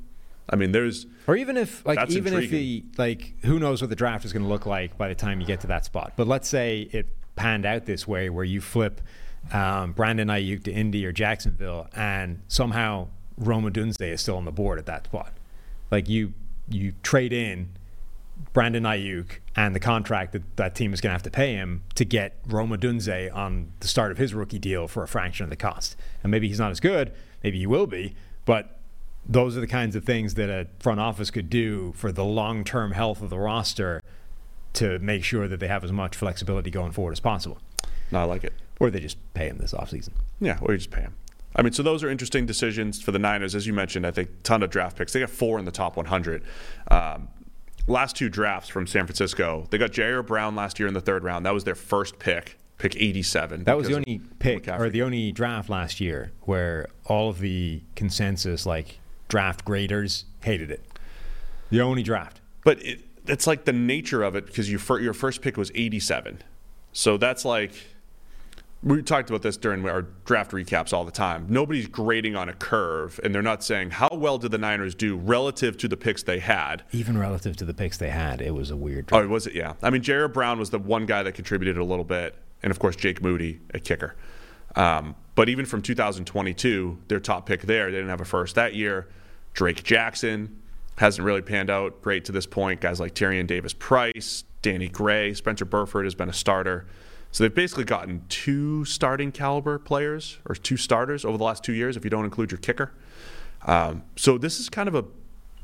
I 0.49 0.55
mean, 0.55 0.71
there's 0.71 1.05
Or 1.27 1.35
even 1.35 1.57
if, 1.57 1.85
like, 1.85 2.09
even 2.11 2.33
if 2.33 2.49
the 2.49 2.83
like, 2.97 3.35
who 3.43 3.59
knows 3.59 3.81
what 3.81 3.89
the 3.89 3.95
draft 3.95 4.25
is 4.25 4.33
going 4.33 4.43
to 4.43 4.49
look 4.49 4.65
like 4.65 4.97
by 4.97 5.07
the 5.07 5.15
time 5.15 5.39
you 5.39 5.47
get 5.47 5.61
to 5.61 5.67
that 5.67 5.85
spot. 5.85 6.13
But 6.15 6.27
let's 6.27 6.49
say 6.49 6.89
it 6.91 7.07
panned 7.35 7.65
out 7.65 7.85
this 7.85 8.07
way, 8.07 8.29
where 8.29 8.43
you 8.43 8.61
flip 8.61 9.01
um, 9.51 9.93
Brandon 9.93 10.27
Aiyuk 10.27 10.63
to 10.63 10.71
Indy 10.71 11.05
or 11.05 11.11
Jacksonville, 11.11 11.87
and 11.95 12.41
somehow 12.47 13.07
Rome 13.37 13.69
Odunze 13.69 14.01
is 14.01 14.21
still 14.21 14.37
on 14.37 14.45
the 14.45 14.51
board 14.51 14.79
at 14.79 14.85
that 14.85 15.05
spot. 15.05 15.33
Like 15.91 16.09
you, 16.09 16.33
you 16.69 16.93
trade 17.03 17.33
in 17.33 17.69
Brandon 18.51 18.83
Aiyuk 18.83 19.39
and 19.55 19.75
the 19.75 19.79
contract 19.79 20.33
that 20.33 20.57
that 20.57 20.75
team 20.75 20.93
is 20.93 21.01
going 21.01 21.09
to 21.09 21.13
have 21.13 21.23
to 21.23 21.31
pay 21.31 21.53
him 21.53 21.83
to 21.95 22.05
get 22.05 22.37
Rome 22.47 22.71
Odunze 22.71 23.33
on 23.33 23.71
the 23.79 23.87
start 23.87 24.11
of 24.11 24.17
his 24.17 24.33
rookie 24.33 24.59
deal 24.59 24.87
for 24.87 25.03
a 25.03 25.07
fraction 25.07 25.43
of 25.43 25.49
the 25.49 25.55
cost. 25.55 25.95
And 26.21 26.31
maybe 26.31 26.47
he's 26.47 26.59
not 26.59 26.71
as 26.71 26.79
good, 26.79 27.13
maybe 27.43 27.59
he 27.59 27.67
will 27.67 27.87
be, 27.87 28.15
but 28.45 28.79
those 29.25 29.55
are 29.57 29.61
the 29.61 29.67
kinds 29.67 29.95
of 29.95 30.03
things 30.03 30.33
that 30.35 30.49
a 30.49 30.67
front 30.79 30.99
office 30.99 31.31
could 31.31 31.49
do 31.49 31.93
for 31.95 32.11
the 32.11 32.25
long-term 32.25 32.91
health 32.91 33.21
of 33.21 33.29
the 33.29 33.39
roster 33.39 34.01
to 34.73 34.99
make 34.99 35.23
sure 35.23 35.47
that 35.47 35.59
they 35.59 35.67
have 35.67 35.83
as 35.83 35.91
much 35.91 36.15
flexibility 36.15 36.71
going 36.71 36.91
forward 36.91 37.13
as 37.13 37.19
possible. 37.19 37.59
no, 38.11 38.19
I 38.19 38.23
like 38.23 38.43
it. 38.43 38.53
Or 38.79 38.89
they 38.89 38.99
just 38.99 39.17
pay 39.33 39.47
him 39.47 39.59
this 39.59 39.73
offseason. 39.73 40.11
Yeah, 40.41 40.57
or 40.61 40.71
you 40.71 40.77
just 40.77 40.91
pay 40.91 41.01
him. 41.01 41.15
I 41.55 41.61
mean, 41.61 41.73
so 41.73 41.83
those 41.83 42.03
are 42.03 42.09
interesting 42.09 42.45
decisions 42.45 43.01
for 43.01 43.11
the 43.11 43.19
Niners. 43.19 43.53
As 43.53 43.67
you 43.67 43.73
mentioned, 43.73 44.07
I 44.07 44.11
think 44.11 44.29
ton 44.43 44.63
of 44.63 44.71
draft 44.71 44.97
picks. 44.97 45.13
They 45.13 45.19
got 45.19 45.29
four 45.29 45.59
in 45.59 45.65
the 45.65 45.71
top 45.71 45.95
100. 45.95 46.43
Um, 46.89 47.27
last 47.87 48.15
two 48.15 48.29
drafts 48.29 48.69
from 48.69 48.87
San 48.87 49.05
Francisco, 49.05 49.67
they 49.69 49.77
got 49.77 49.91
Ji'Ayir 49.91 50.25
Brown 50.25 50.55
last 50.55 50.79
year 50.79 50.87
in 50.87 50.95
the 50.95 51.01
third 51.01 51.23
round. 51.23 51.45
That 51.45 51.53
was 51.53 51.63
their 51.63 51.75
first 51.75 52.17
pick, 52.17 52.57
pick 52.79 52.95
87. 52.95 53.65
That 53.65 53.77
was 53.77 53.87
the 53.87 53.95
only 53.95 54.21
pick 54.39 54.67
or 54.67 54.89
the 54.89 55.03
only 55.03 55.31
draft 55.31 55.69
last 55.69 56.01
year 56.01 56.31
where 56.41 56.87
all 57.05 57.29
of 57.29 57.39
the 57.39 57.83
consensus 57.95 58.65
like 58.65 58.99
draft 59.27 59.65
graders 59.65 60.25
hated 60.41 60.71
it. 60.71 60.85
The 61.69 61.81
only 61.81 62.03
draft. 62.03 62.39
But 62.63 62.83
it, 62.85 63.01
it's 63.27 63.47
like 63.47 63.65
the 63.65 63.73
nature 63.73 64.23
of 64.23 64.35
it 64.35 64.45
because 64.45 64.69
your 64.69 64.79
fir- 64.79 64.99
your 64.99 65.13
first 65.13 65.41
pick 65.41 65.57
was 65.57 65.71
87. 65.75 66.41
So 66.91 67.17
that's 67.17 67.45
like 67.45 67.73
we 68.83 69.01
talked 69.01 69.29
about 69.29 69.41
this 69.41 69.55
during 69.55 69.87
our 69.87 70.01
draft 70.25 70.51
recaps 70.51 70.91
all 70.91 71.05
the 71.05 71.11
time. 71.11 71.45
Nobody's 71.49 71.87
grading 71.87 72.35
on 72.35 72.49
a 72.49 72.53
curve, 72.53 73.19
and 73.23 73.33
they're 73.33 73.41
not 73.41 73.63
saying 73.63 73.91
how 73.91 74.09
well 74.11 74.37
did 74.37 74.51
the 74.51 74.57
Niners 74.57 74.93
do 74.93 75.15
relative 75.15 75.77
to 75.77 75.87
the 75.87 75.95
picks 75.95 76.21
they 76.21 76.39
had. 76.39 76.83
Even 76.91 77.17
relative 77.17 77.55
to 77.57 77.65
the 77.65 77.73
picks 77.73 77.97
they 77.97 78.09
had, 78.09 78.41
it 78.41 78.53
was 78.53 78.69
a 78.71 78.75
weird 78.75 79.05
draft. 79.05 79.25
Oh, 79.25 79.27
was 79.29 79.47
it? 79.47 79.53
Yeah. 79.53 79.73
I 79.81 79.89
mean, 79.89 80.01
Ji'Ayir 80.01 80.31
Brown 80.31 80.59
was 80.59 80.69
the 80.69 80.79
one 80.79 81.05
guy 81.05 81.23
that 81.23 81.31
contributed 81.31 81.77
a 81.77 81.83
little 81.83 82.03
bit, 82.03 82.35
and 82.61 82.71
of 82.71 82.79
course 82.79 82.95
Jake 82.95 83.21
Moody, 83.21 83.61
a 83.73 83.79
kicker. 83.79 84.15
Um, 84.75 85.15
but 85.35 85.49
even 85.49 85.65
from 85.65 85.81
2022, 85.81 86.99
their 87.07 87.19
top 87.19 87.45
pick 87.45 87.63
there, 87.63 87.91
they 87.91 87.97
didn't 87.97 88.09
have 88.09 88.21
a 88.21 88.25
first 88.25 88.55
that 88.55 88.75
year. 88.75 89.07
Drake 89.53 89.83
Jackson 89.83 90.59
hasn't 90.97 91.25
really 91.25 91.41
panned 91.41 91.69
out 91.69 92.01
great 92.01 92.25
to 92.25 92.31
this 92.31 92.45
point. 92.45 92.81
Guys 92.81 92.99
like 92.99 93.15
Tyrion 93.15 93.47
Davis 93.47 93.73
Price, 93.73 94.43
Danny 94.61 94.87
Gray, 94.87 95.33
Spencer 95.33 95.65
Burford 95.65 96.05
has 96.05 96.15
been 96.15 96.29
a 96.29 96.33
starter 96.33 96.85
So 97.31 97.43
they've 97.43 97.53
basically 97.53 97.83
gotten 97.83 98.23
two 98.29 98.85
starting 98.85 99.31
caliber 99.31 99.79
players 99.79 100.37
or 100.45 100.55
two 100.55 100.77
starters 100.77 101.25
over 101.25 101.37
the 101.37 101.43
last 101.43 101.63
two 101.63 101.73
years, 101.73 101.97
if 101.97 102.03
you 102.03 102.09
don't 102.09 102.25
include 102.25 102.51
your 102.51 102.59
kicker. 102.59 102.91
Um, 103.65 104.03
so 104.15 104.37
this 104.37 104.59
is 104.59 104.69
kind 104.69 104.87
of 104.87 104.95
a 104.95 105.05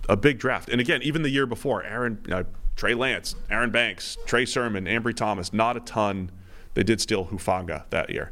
a 0.09 0.17
big 0.17 0.39
draft. 0.39 0.69
And 0.69 0.81
again, 0.81 1.01
even 1.03 1.21
the 1.21 1.29
year 1.29 1.45
before, 1.45 1.83
Aaron, 1.83 2.19
uh, 2.31 2.43
Trey 2.75 2.95
Lance, 2.95 3.35
Aaron 3.49 3.69
Banks, 3.69 4.17
Trey 4.25 4.43
Sermon, 4.43 4.85
Ambry 4.85 5.15
Thomas, 5.15 5.53
not 5.53 5.77
a 5.77 5.79
ton. 5.81 6.31
They 6.73 6.83
did 6.83 6.99
steal 6.99 7.25
Hufanga 7.25 7.83
that 7.91 8.09
year. 8.09 8.31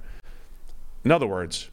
In 1.08 1.12
other 1.12 1.26
words, 1.26 1.72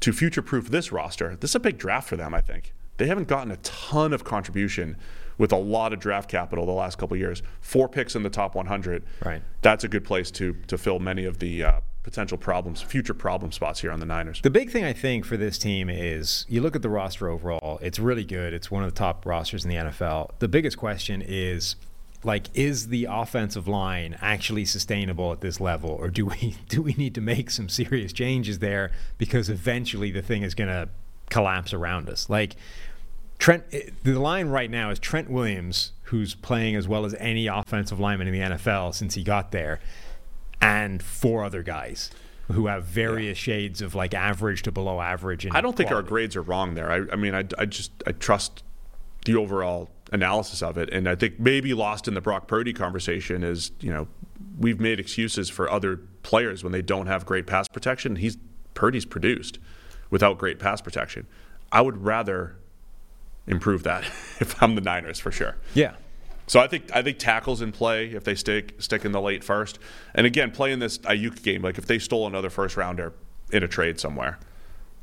to 0.00 0.12
future 0.12 0.42
proof 0.42 0.68
this 0.68 0.90
roster, 0.90 1.36
this 1.36 1.52
is 1.52 1.54
a 1.54 1.60
big 1.60 1.78
draft 1.78 2.08
for 2.08 2.16
them, 2.16 2.34
I 2.34 2.40
think. 2.40 2.72
They 2.96 3.06
haven't 3.06 3.28
gotten 3.28 3.52
a 3.52 3.56
ton 3.58 4.12
of 4.12 4.24
contribution 4.24 4.96
with 5.38 5.52
a 5.52 5.56
lot 5.56 5.92
of 5.92 6.00
draft 6.00 6.28
capital 6.28 6.66
the 6.66 6.72
last 6.72 6.98
couple 6.98 7.16
years. 7.16 7.44
Four 7.60 7.88
picks 7.88 8.16
in 8.16 8.24
the 8.24 8.30
top 8.30 8.56
100. 8.56 9.04
Right. 9.24 9.42
That's 9.60 9.84
a 9.84 9.88
good 9.88 10.02
place 10.02 10.32
to 10.32 10.56
to 10.66 10.76
fill 10.76 10.98
many 10.98 11.24
of 11.24 11.38
the 11.38 11.62
uh, 11.62 11.80
potential 12.02 12.36
problems, 12.36 12.82
future 12.82 13.14
problem 13.14 13.52
spots 13.52 13.80
here 13.80 13.92
on 13.92 14.00
the 14.00 14.06
Niners. 14.06 14.40
The 14.42 14.50
big 14.50 14.70
thing 14.70 14.82
I 14.82 14.92
think 14.92 15.24
for 15.24 15.36
this 15.36 15.56
team 15.56 15.88
is 15.88 16.44
you 16.48 16.62
look 16.62 16.74
at 16.74 16.82
the 16.82 16.90
roster 16.90 17.28
overall, 17.28 17.78
it's 17.80 18.00
really 18.00 18.24
good. 18.24 18.52
It's 18.52 18.72
one 18.72 18.82
of 18.82 18.92
the 18.92 18.98
top 18.98 19.24
rosters 19.24 19.64
in 19.64 19.70
the 19.70 19.76
NFL. 19.76 20.32
The 20.40 20.48
biggest 20.48 20.76
question 20.78 21.22
is 21.24 21.76
like 22.24 22.46
is 22.54 22.88
the 22.88 23.06
offensive 23.10 23.66
line 23.66 24.16
actually 24.20 24.64
sustainable 24.64 25.32
at 25.32 25.40
this 25.40 25.60
level 25.60 25.90
or 25.90 26.08
do 26.08 26.26
we 26.26 26.56
do 26.68 26.82
we 26.82 26.94
need 26.94 27.14
to 27.14 27.20
make 27.20 27.50
some 27.50 27.68
serious 27.68 28.12
changes 28.12 28.60
there 28.60 28.90
because 29.18 29.48
eventually 29.48 30.10
the 30.10 30.22
thing 30.22 30.42
is 30.42 30.54
going 30.54 30.70
to 30.70 30.88
collapse 31.30 31.72
around 31.72 32.08
us. 32.08 32.28
Like 32.28 32.54
Trent 33.38 33.64
eh, 33.72 33.90
the 34.04 34.18
line 34.18 34.48
right 34.48 34.70
now 34.70 34.90
is 34.90 34.98
Trent 34.98 35.30
Williams 35.30 35.92
who's 36.04 36.34
playing 36.34 36.76
as 36.76 36.86
well 36.86 37.04
as 37.04 37.14
any 37.18 37.46
offensive 37.46 37.98
lineman 37.98 38.28
in 38.28 38.34
the 38.34 38.56
NFL 38.56 38.94
since 38.94 39.14
he 39.14 39.24
got 39.24 39.50
there 39.50 39.80
and 40.60 41.02
four 41.02 41.44
other 41.44 41.62
guys 41.62 42.10
who 42.52 42.66
have 42.66 42.84
various 42.84 43.46
yeah. 43.46 43.54
shades 43.54 43.80
of 43.80 43.94
like 43.94 44.14
average 44.14 44.62
to 44.62 44.72
below 44.72 45.00
average. 45.00 45.46
I 45.50 45.60
don't 45.60 45.76
think 45.76 45.90
our 45.90 46.02
grades 46.02 46.36
are 46.36 46.42
wrong 46.42 46.74
there. 46.74 46.90
I, 46.90 47.12
I 47.12 47.16
mean, 47.16 47.34
I, 47.34 47.44
I 47.58 47.64
just 47.66 47.90
I 48.06 48.12
trust 48.12 48.62
the 49.24 49.36
overall 49.36 49.90
analysis 50.12 50.62
of 50.62 50.78
it, 50.78 50.90
and 50.90 51.08
I 51.08 51.14
think 51.14 51.40
maybe 51.40 51.74
lost 51.74 52.06
in 52.06 52.14
the 52.14 52.20
Brock 52.20 52.46
Purdy 52.46 52.72
conversation 52.72 53.42
is 53.42 53.72
you 53.80 53.92
know 53.92 54.06
we've 54.58 54.78
made 54.78 55.00
excuses 55.00 55.48
for 55.48 55.70
other 55.70 56.00
players 56.22 56.62
when 56.62 56.72
they 56.72 56.82
don't 56.82 57.06
have 57.06 57.26
great 57.26 57.46
pass 57.46 57.66
protection. 57.68 58.16
He's 58.16 58.36
Purdy's 58.74 59.04
produced 59.04 59.58
without 60.10 60.38
great 60.38 60.58
pass 60.58 60.80
protection. 60.80 61.26
I 61.72 61.80
would 61.80 62.04
rather 62.04 62.56
improve 63.46 63.82
that 63.82 64.04
if 64.40 64.62
I'm 64.62 64.74
the 64.74 64.80
Niners 64.80 65.18
for 65.18 65.32
sure. 65.32 65.56
Yeah. 65.74 65.94
So 66.46 66.60
I 66.60 66.66
think 66.66 66.94
I 66.94 67.02
think 67.02 67.18
tackles 67.18 67.62
in 67.62 67.72
play 67.72 68.10
if 68.10 68.24
they 68.24 68.34
stick 68.34 68.74
stick 68.80 69.04
in 69.04 69.12
the 69.12 69.20
late 69.20 69.42
first. 69.42 69.78
And 70.14 70.26
again, 70.26 70.50
playing 70.50 70.80
this 70.80 70.98
Aiyuk 70.98 71.42
game, 71.42 71.62
like 71.62 71.78
if 71.78 71.86
they 71.86 71.98
stole 71.98 72.26
another 72.26 72.50
first 72.50 72.76
rounder 72.76 73.14
in 73.50 73.62
a 73.62 73.68
trade 73.68 73.98
somewhere, 73.98 74.38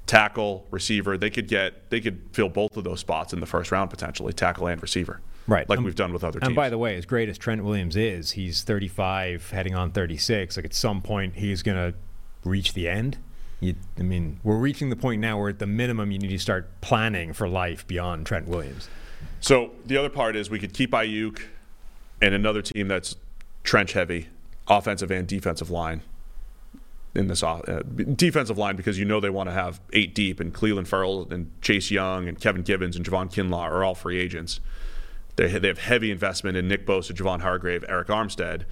tackle, 0.09 0.65
receiver, 0.71 1.19
they 1.19 1.29
could 1.29 1.47
get 1.47 1.91
they 1.91 2.01
could 2.01 2.19
fill 2.33 2.49
both 2.49 2.75
of 2.75 2.83
those 2.83 2.99
spots 2.99 3.31
in 3.31 3.39
the 3.39 3.45
first 3.45 3.71
round 3.71 3.91
potentially, 3.91 4.33
tackle 4.33 4.65
and 4.65 4.81
receiver. 4.81 5.21
Right. 5.47 5.69
Like 5.69 5.77
um, 5.77 5.85
we've 5.85 5.95
done 5.95 6.13
with 6.13 6.23
other 6.23 6.39
teams. 6.39 6.47
And 6.47 6.55
by 6.55 6.69
the 6.69 6.79
way, 6.79 6.95
as 6.95 7.05
great 7.05 7.29
as 7.29 7.37
Trent 7.37 7.63
Williams 7.63 7.95
is, 7.95 8.31
he's 8.31 8.63
35 8.63 9.51
heading 9.51 9.75
on 9.75 9.91
36. 9.91 10.57
Like 10.57 10.65
at 10.65 10.73
some 10.73 11.01
point 11.01 11.35
he's 11.35 11.61
going 11.61 11.77
to 11.77 11.97
reach 12.43 12.73
the 12.73 12.87
end. 12.87 13.17
You, 13.59 13.75
I 13.99 14.03
mean, 14.03 14.39
we're 14.43 14.57
reaching 14.57 14.89
the 14.89 14.95
point 14.95 15.21
now 15.21 15.39
where 15.39 15.49
at 15.49 15.59
the 15.59 15.67
minimum 15.67 16.11
you 16.11 16.17
need 16.17 16.29
to 16.29 16.39
start 16.39 16.69
planning 16.81 17.33
for 17.33 17.47
life 17.47 17.85
beyond 17.85 18.25
Trent 18.25 18.47
Williams. 18.47 18.89
So 19.41 19.71
the 19.85 19.97
other 19.97 20.09
part 20.09 20.35
is 20.35 20.49
we 20.49 20.59
could 20.59 20.73
keep 20.73 20.91
Aiyuk 20.91 21.41
and 22.21 22.33
another 22.33 22.61
team 22.61 22.87
that's 22.87 23.15
trench 23.63 23.93
heavy, 23.93 24.29
offensive 24.67 25.11
and 25.11 25.27
defensive 25.27 25.69
line 25.69 26.01
in 27.15 27.27
this 27.27 27.41
uh, 27.41 27.81
defensive 28.15 28.57
line 28.57 28.75
because 28.75 28.99
you 28.99 29.05
know 29.05 29.19
they 29.19 29.29
want 29.29 29.49
to 29.49 29.53
have 29.53 29.81
eight 29.93 30.13
deep 30.13 30.39
and 30.39 30.53
Clelin 30.53 30.85
Ferrell 30.85 31.27
and 31.31 31.51
Chase 31.61 31.89
Young 31.89 32.27
and 32.27 32.39
Kevin 32.39 32.61
Givens 32.61 32.95
and 32.95 33.05
Javon 33.05 33.31
Kinlaw 33.31 33.57
are 33.57 33.83
all 33.83 33.95
free 33.95 34.19
agents. 34.19 34.59
They, 35.35 35.47
they 35.57 35.67
have 35.67 35.79
heavy 35.79 36.11
investment 36.11 36.55
in 36.57 36.67
Nick 36.67 36.85
Bosa, 36.85 37.13
Javon 37.13 37.41
Hargrave, 37.41 37.83
Arik 37.89 38.07
Armstead, 38.07 38.63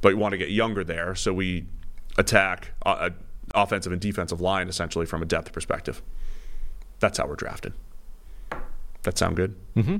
but 0.00 0.08
we 0.10 0.14
want 0.14 0.32
to 0.32 0.38
get 0.38 0.50
younger 0.50 0.82
there, 0.82 1.14
so 1.14 1.32
we 1.32 1.66
attack 2.16 2.72
uh, 2.86 3.10
offensive 3.54 3.92
and 3.92 4.00
defensive 4.00 4.40
line 4.40 4.68
essentially 4.68 5.06
from 5.06 5.22
a 5.22 5.26
depth 5.26 5.52
perspective. 5.52 6.02
That's 7.00 7.18
how 7.18 7.26
we're 7.26 7.34
drafted. 7.34 7.74
That 9.02 9.18
sound 9.18 9.36
good? 9.36 9.56
Mm-hmm. 9.76 9.96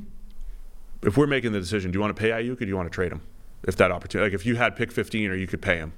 If 1.02 1.18
we're 1.18 1.26
making 1.26 1.52
the 1.52 1.60
decision, 1.60 1.90
do 1.90 1.96
you 1.96 2.00
want 2.00 2.16
to 2.16 2.20
pay 2.20 2.30
Aiyuk 2.30 2.52
or 2.52 2.64
do 2.64 2.66
you 2.66 2.76
want 2.76 2.90
to 2.90 2.94
trade 2.94 3.12
him? 3.12 3.20
If 3.64 3.76
that 3.76 3.90
opportunity, 3.90 4.30
like 4.30 4.34
if 4.34 4.46
you 4.46 4.56
had 4.56 4.76
pick 4.76 4.90
15 4.90 5.30
or 5.30 5.34
you 5.34 5.46
could 5.46 5.60
pay 5.60 5.76
him. 5.76 5.92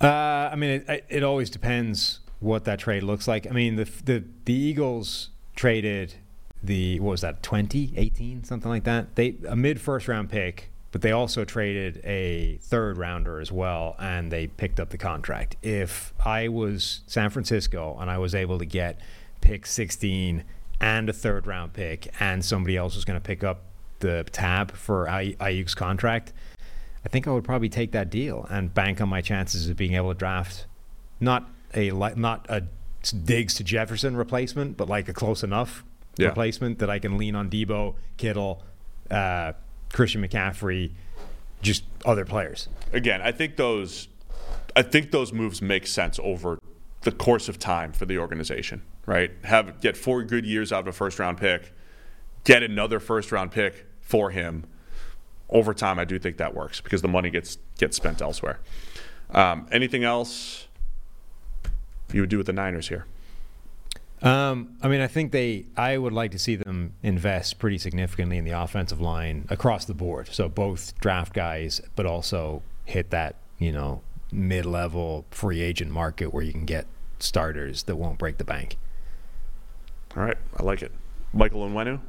Uh, 0.00 0.50
I 0.52 0.56
mean, 0.56 0.82
it, 0.88 1.04
it 1.08 1.22
always 1.22 1.50
depends 1.50 2.20
what 2.40 2.64
that 2.64 2.78
trade 2.78 3.02
looks 3.02 3.28
like. 3.28 3.46
I 3.46 3.50
mean, 3.50 3.76
the 3.76 3.84
the 4.04 4.24
the 4.44 4.54
Eagles 4.54 5.30
traded 5.54 6.14
the 6.62 7.00
what 7.00 7.12
was 7.12 7.20
that 7.22 7.42
20, 7.42 7.94
18, 7.96 8.44
something 8.44 8.70
like 8.70 8.84
that. 8.84 9.14
They 9.16 9.36
a 9.48 9.56
mid 9.56 9.80
first 9.80 10.08
round 10.08 10.30
pick, 10.30 10.70
but 10.92 11.02
they 11.02 11.12
also 11.12 11.44
traded 11.44 12.00
a 12.04 12.58
third 12.62 12.96
rounder 12.96 13.40
as 13.40 13.52
well, 13.52 13.96
and 13.98 14.30
they 14.30 14.46
picked 14.46 14.80
up 14.80 14.90
the 14.90 14.98
contract. 14.98 15.56
If 15.62 16.14
I 16.24 16.48
was 16.48 17.00
San 17.06 17.30
Francisco 17.30 17.96
and 18.00 18.10
I 18.10 18.18
was 18.18 18.34
able 18.34 18.58
to 18.58 18.66
get 18.66 19.00
pick 19.40 19.66
16 19.66 20.44
and 20.80 21.08
a 21.08 21.12
third 21.12 21.46
round 21.46 21.72
pick, 21.72 22.12
and 22.20 22.44
somebody 22.44 22.76
else 22.76 22.94
was 22.94 23.04
going 23.04 23.18
to 23.20 23.26
pick 23.26 23.44
up 23.44 23.62
the 24.00 24.24
tab 24.32 24.72
for 24.72 25.06
Aiyuk's 25.06 25.74
contract, 25.74 26.32
I 27.04 27.08
think 27.08 27.26
I 27.26 27.32
would 27.32 27.44
probably 27.44 27.68
take 27.68 27.92
that 27.92 28.10
deal 28.10 28.46
and 28.50 28.72
bank 28.72 29.00
on 29.00 29.08
my 29.08 29.20
chances 29.20 29.68
of 29.68 29.76
being 29.76 29.94
able 29.94 30.12
to 30.12 30.18
draft 30.18 30.66
not 31.18 31.48
a 31.74 31.90
not 31.90 32.46
a 32.48 32.64
Diggs 33.24 33.54
to 33.54 33.64
Jefferson 33.64 34.16
replacement, 34.16 34.76
but 34.76 34.88
like 34.88 35.08
a 35.08 35.14
close 35.14 35.42
enough 35.42 35.84
yeah. 36.18 36.28
replacement 36.28 36.78
that 36.80 36.90
I 36.90 36.98
can 36.98 37.16
lean 37.16 37.34
on 37.34 37.48
Deebo, 37.48 37.94
Kittle, 38.18 38.62
uh, 39.10 39.54
Christian 39.90 40.22
McCaffrey, 40.22 40.92
just 41.62 41.84
other 42.04 42.26
players. 42.26 42.68
Again, 42.92 43.22
I 43.22 43.32
think 43.32 43.56
those 43.56 44.08
I 44.76 44.82
think 44.82 45.10
those 45.10 45.32
moves 45.32 45.62
make 45.62 45.86
sense 45.86 46.20
over 46.22 46.58
the 47.02 47.12
course 47.12 47.48
of 47.48 47.58
time 47.58 47.92
for 47.92 48.04
the 48.04 48.18
organization 48.18 48.82
right? 49.10 49.32
Have 49.42 49.80
get 49.80 49.96
four 49.96 50.22
good 50.22 50.46
years 50.46 50.72
out 50.72 50.80
of 50.80 50.86
a 50.86 50.92
first 50.92 51.18
round 51.18 51.38
pick, 51.38 51.72
get 52.44 52.62
another 52.62 53.00
first 53.00 53.32
round 53.32 53.50
pick 53.50 53.86
for 54.00 54.30
him. 54.30 54.64
Over 55.50 55.74
time, 55.74 55.98
I 55.98 56.04
do 56.04 56.18
think 56.18 56.36
that 56.36 56.54
works 56.54 56.80
because 56.80 57.02
the 57.02 57.08
money 57.08 57.28
gets 57.30 57.58
gets 57.78 57.96
spent 57.96 58.22
elsewhere. 58.22 58.60
Um, 59.30 59.66
anything 59.72 60.04
else 60.04 60.68
you 62.12 62.20
would 62.20 62.30
do 62.30 62.38
with 62.38 62.46
the 62.46 62.52
Niners 62.52 62.88
here? 62.88 63.06
Um, 64.22 64.76
I 64.82 64.88
mean, 64.88 65.00
I 65.00 65.06
think 65.06 65.32
they. 65.32 65.66
I 65.76 65.96
would 65.96 66.12
like 66.12 66.30
to 66.32 66.38
see 66.38 66.56
them 66.56 66.94
invest 67.02 67.58
pretty 67.58 67.78
significantly 67.78 68.36
in 68.36 68.44
the 68.44 68.50
offensive 68.50 69.00
line 69.00 69.46
across 69.48 69.86
the 69.86 69.94
board. 69.94 70.28
So 70.30 70.48
both 70.48 70.98
draft 71.00 71.32
guys, 71.32 71.80
but 71.96 72.06
also 72.06 72.62
hit 72.84 73.10
that 73.10 73.36
you 73.58 73.72
know 73.72 74.02
mid-level 74.32 75.24
free 75.30 75.60
agent 75.60 75.90
market 75.90 76.32
where 76.32 76.42
you 76.42 76.52
can 76.52 76.64
get 76.64 76.86
starters 77.18 77.84
that 77.84 77.96
won't 77.96 78.18
break 78.18 78.38
the 78.38 78.44
bank. 78.44 78.76
All 80.16 80.22
right, 80.22 80.36
I 80.56 80.62
like 80.62 80.82
it. 80.82 80.92
Michael 81.32 81.68
Onwenu. 81.68 82.00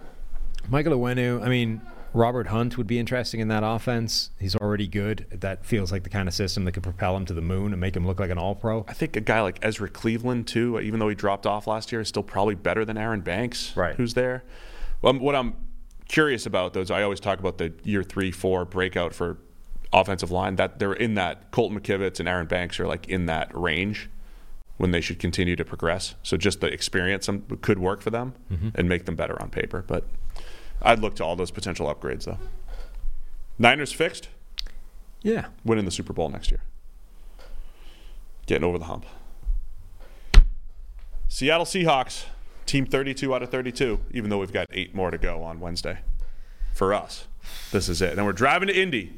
Michael 0.69 0.97
Onwenu. 0.97 1.41
I 1.43 1.49
mean, 1.49 1.81
Robert 2.13 2.47
Hunt 2.47 2.77
would 2.77 2.88
be 2.88 2.99
interesting 2.99 3.39
in 3.39 3.47
that 3.47 3.63
offense. 3.63 4.31
He's 4.39 4.55
already 4.55 4.88
good. 4.88 5.25
That 5.31 5.65
feels 5.65 5.91
like 5.91 6.03
the 6.03 6.09
kind 6.09 6.27
of 6.27 6.33
system 6.33 6.65
that 6.65 6.73
could 6.73 6.83
propel 6.83 7.15
him 7.15 7.25
to 7.25 7.33
the 7.33 7.41
moon 7.41 7.71
and 7.71 7.79
make 7.79 7.95
him 7.95 8.05
look 8.05 8.19
like 8.19 8.29
an 8.29 8.38
All-Pro. 8.38 8.85
I 8.88 8.93
think 8.93 9.15
a 9.15 9.21
guy 9.21 9.41
like 9.41 9.59
Ezra 9.61 9.89
Cleveland 9.89 10.47
too, 10.47 10.79
even 10.79 10.99
though 10.99 11.09
he 11.09 11.15
dropped 11.15 11.45
off 11.45 11.67
last 11.67 11.91
year, 11.91 12.01
is 12.01 12.09
still 12.09 12.23
probably 12.23 12.55
better 12.55 12.83
than 12.83 12.97
Aaron 12.97 13.21
Banks, 13.21 13.75
right? 13.77 13.95
Who's 13.95 14.13
there? 14.13 14.43
Well, 15.01 15.13
what 15.19 15.35
I'm 15.35 15.55
curious 16.07 16.45
about 16.45 16.73
those, 16.73 16.91
I 16.91 17.01
always 17.03 17.21
talk 17.21 17.39
about 17.39 17.57
the 17.57 17.73
year 17.83 18.03
three, 18.03 18.31
four 18.31 18.65
breakout 18.65 19.13
for 19.13 19.38
offensive 19.93 20.31
line. 20.31 20.57
That 20.57 20.79
they're 20.79 20.93
in 20.93 21.13
that. 21.15 21.51
Colton 21.51 21.79
McKivitz 21.79 22.19
and 22.19 22.27
Aaron 22.27 22.47
Banks 22.47 22.79
are 22.79 22.88
like 22.88 23.07
in 23.07 23.25
that 23.27 23.49
range 23.57 24.09
when 24.77 24.91
they 24.91 24.99
should 24.99 25.19
continue 25.19 25.55
to 25.55 25.63
progress. 25.63 26.15
So 26.23 26.38
just 26.38 26.59
the 26.59 26.67
experience 26.67 27.29
could 27.61 27.79
work 27.79 28.01
for 28.01 28.09
them 28.09 28.33
mm-hmm. 28.51 28.69
and 28.75 28.89
make 28.89 29.05
them 29.05 29.15
better 29.15 29.41
on 29.41 29.49
paper. 29.49 29.83
But 29.85 30.05
I'd 30.82 30.99
look 30.99 31.16
to 31.16 31.26
all 31.26 31.36
those 31.36 31.52
potential 31.52 31.94
upgrades 31.94 32.26
though. 32.26 32.40
Niners 33.60 33.91
fixed. 33.91 34.30
Yeah, 35.22 35.48
winning 35.64 35.86
the 35.86 35.91
Super 35.91 36.14
Bowl 36.14 36.30
next 36.30 36.49
year. 36.49 36.62
Getting 38.48 38.64
over 38.64 38.80
the 38.80 38.86
hump. 38.86 39.06
Seattle 41.28 41.66
Seahawks, 41.66 42.26
team 42.66 42.86
32 42.86 43.34
out 43.34 43.44
of 43.44 43.49
32, 43.49 43.99
even 44.12 44.30
though 44.30 44.40
we've 44.40 44.52
got 44.52 44.68
eight 44.72 44.95
more 44.95 45.12
to 45.12 45.18
go 45.18 45.44
on 45.44 45.60
Wednesday. 45.60 45.99
For 46.74 46.94
us, 46.94 47.28
this 47.72 47.88
is 47.88 48.02
it. 48.02 48.18
And 48.18 48.26
we're 48.26 48.34
driving 48.34 48.68
to 48.68 48.74
Indy 48.74 49.14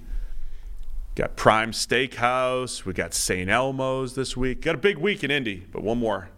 Got 1.16 1.36
Prime 1.36 1.72
Steakhouse. 1.72 2.86
We 2.86 2.94
got 2.94 3.14
St. 3.14 3.48
Elmo's 3.48 4.16
this 4.16 4.36
week. 4.36 4.62
Got 4.62 4.76
a 4.76 4.80
big 4.80 4.98
week 4.98 5.24
in 5.24 5.30
Indy, 5.30 5.68
but 5.72 5.84
one 5.84 6.00
more 6.00 6.30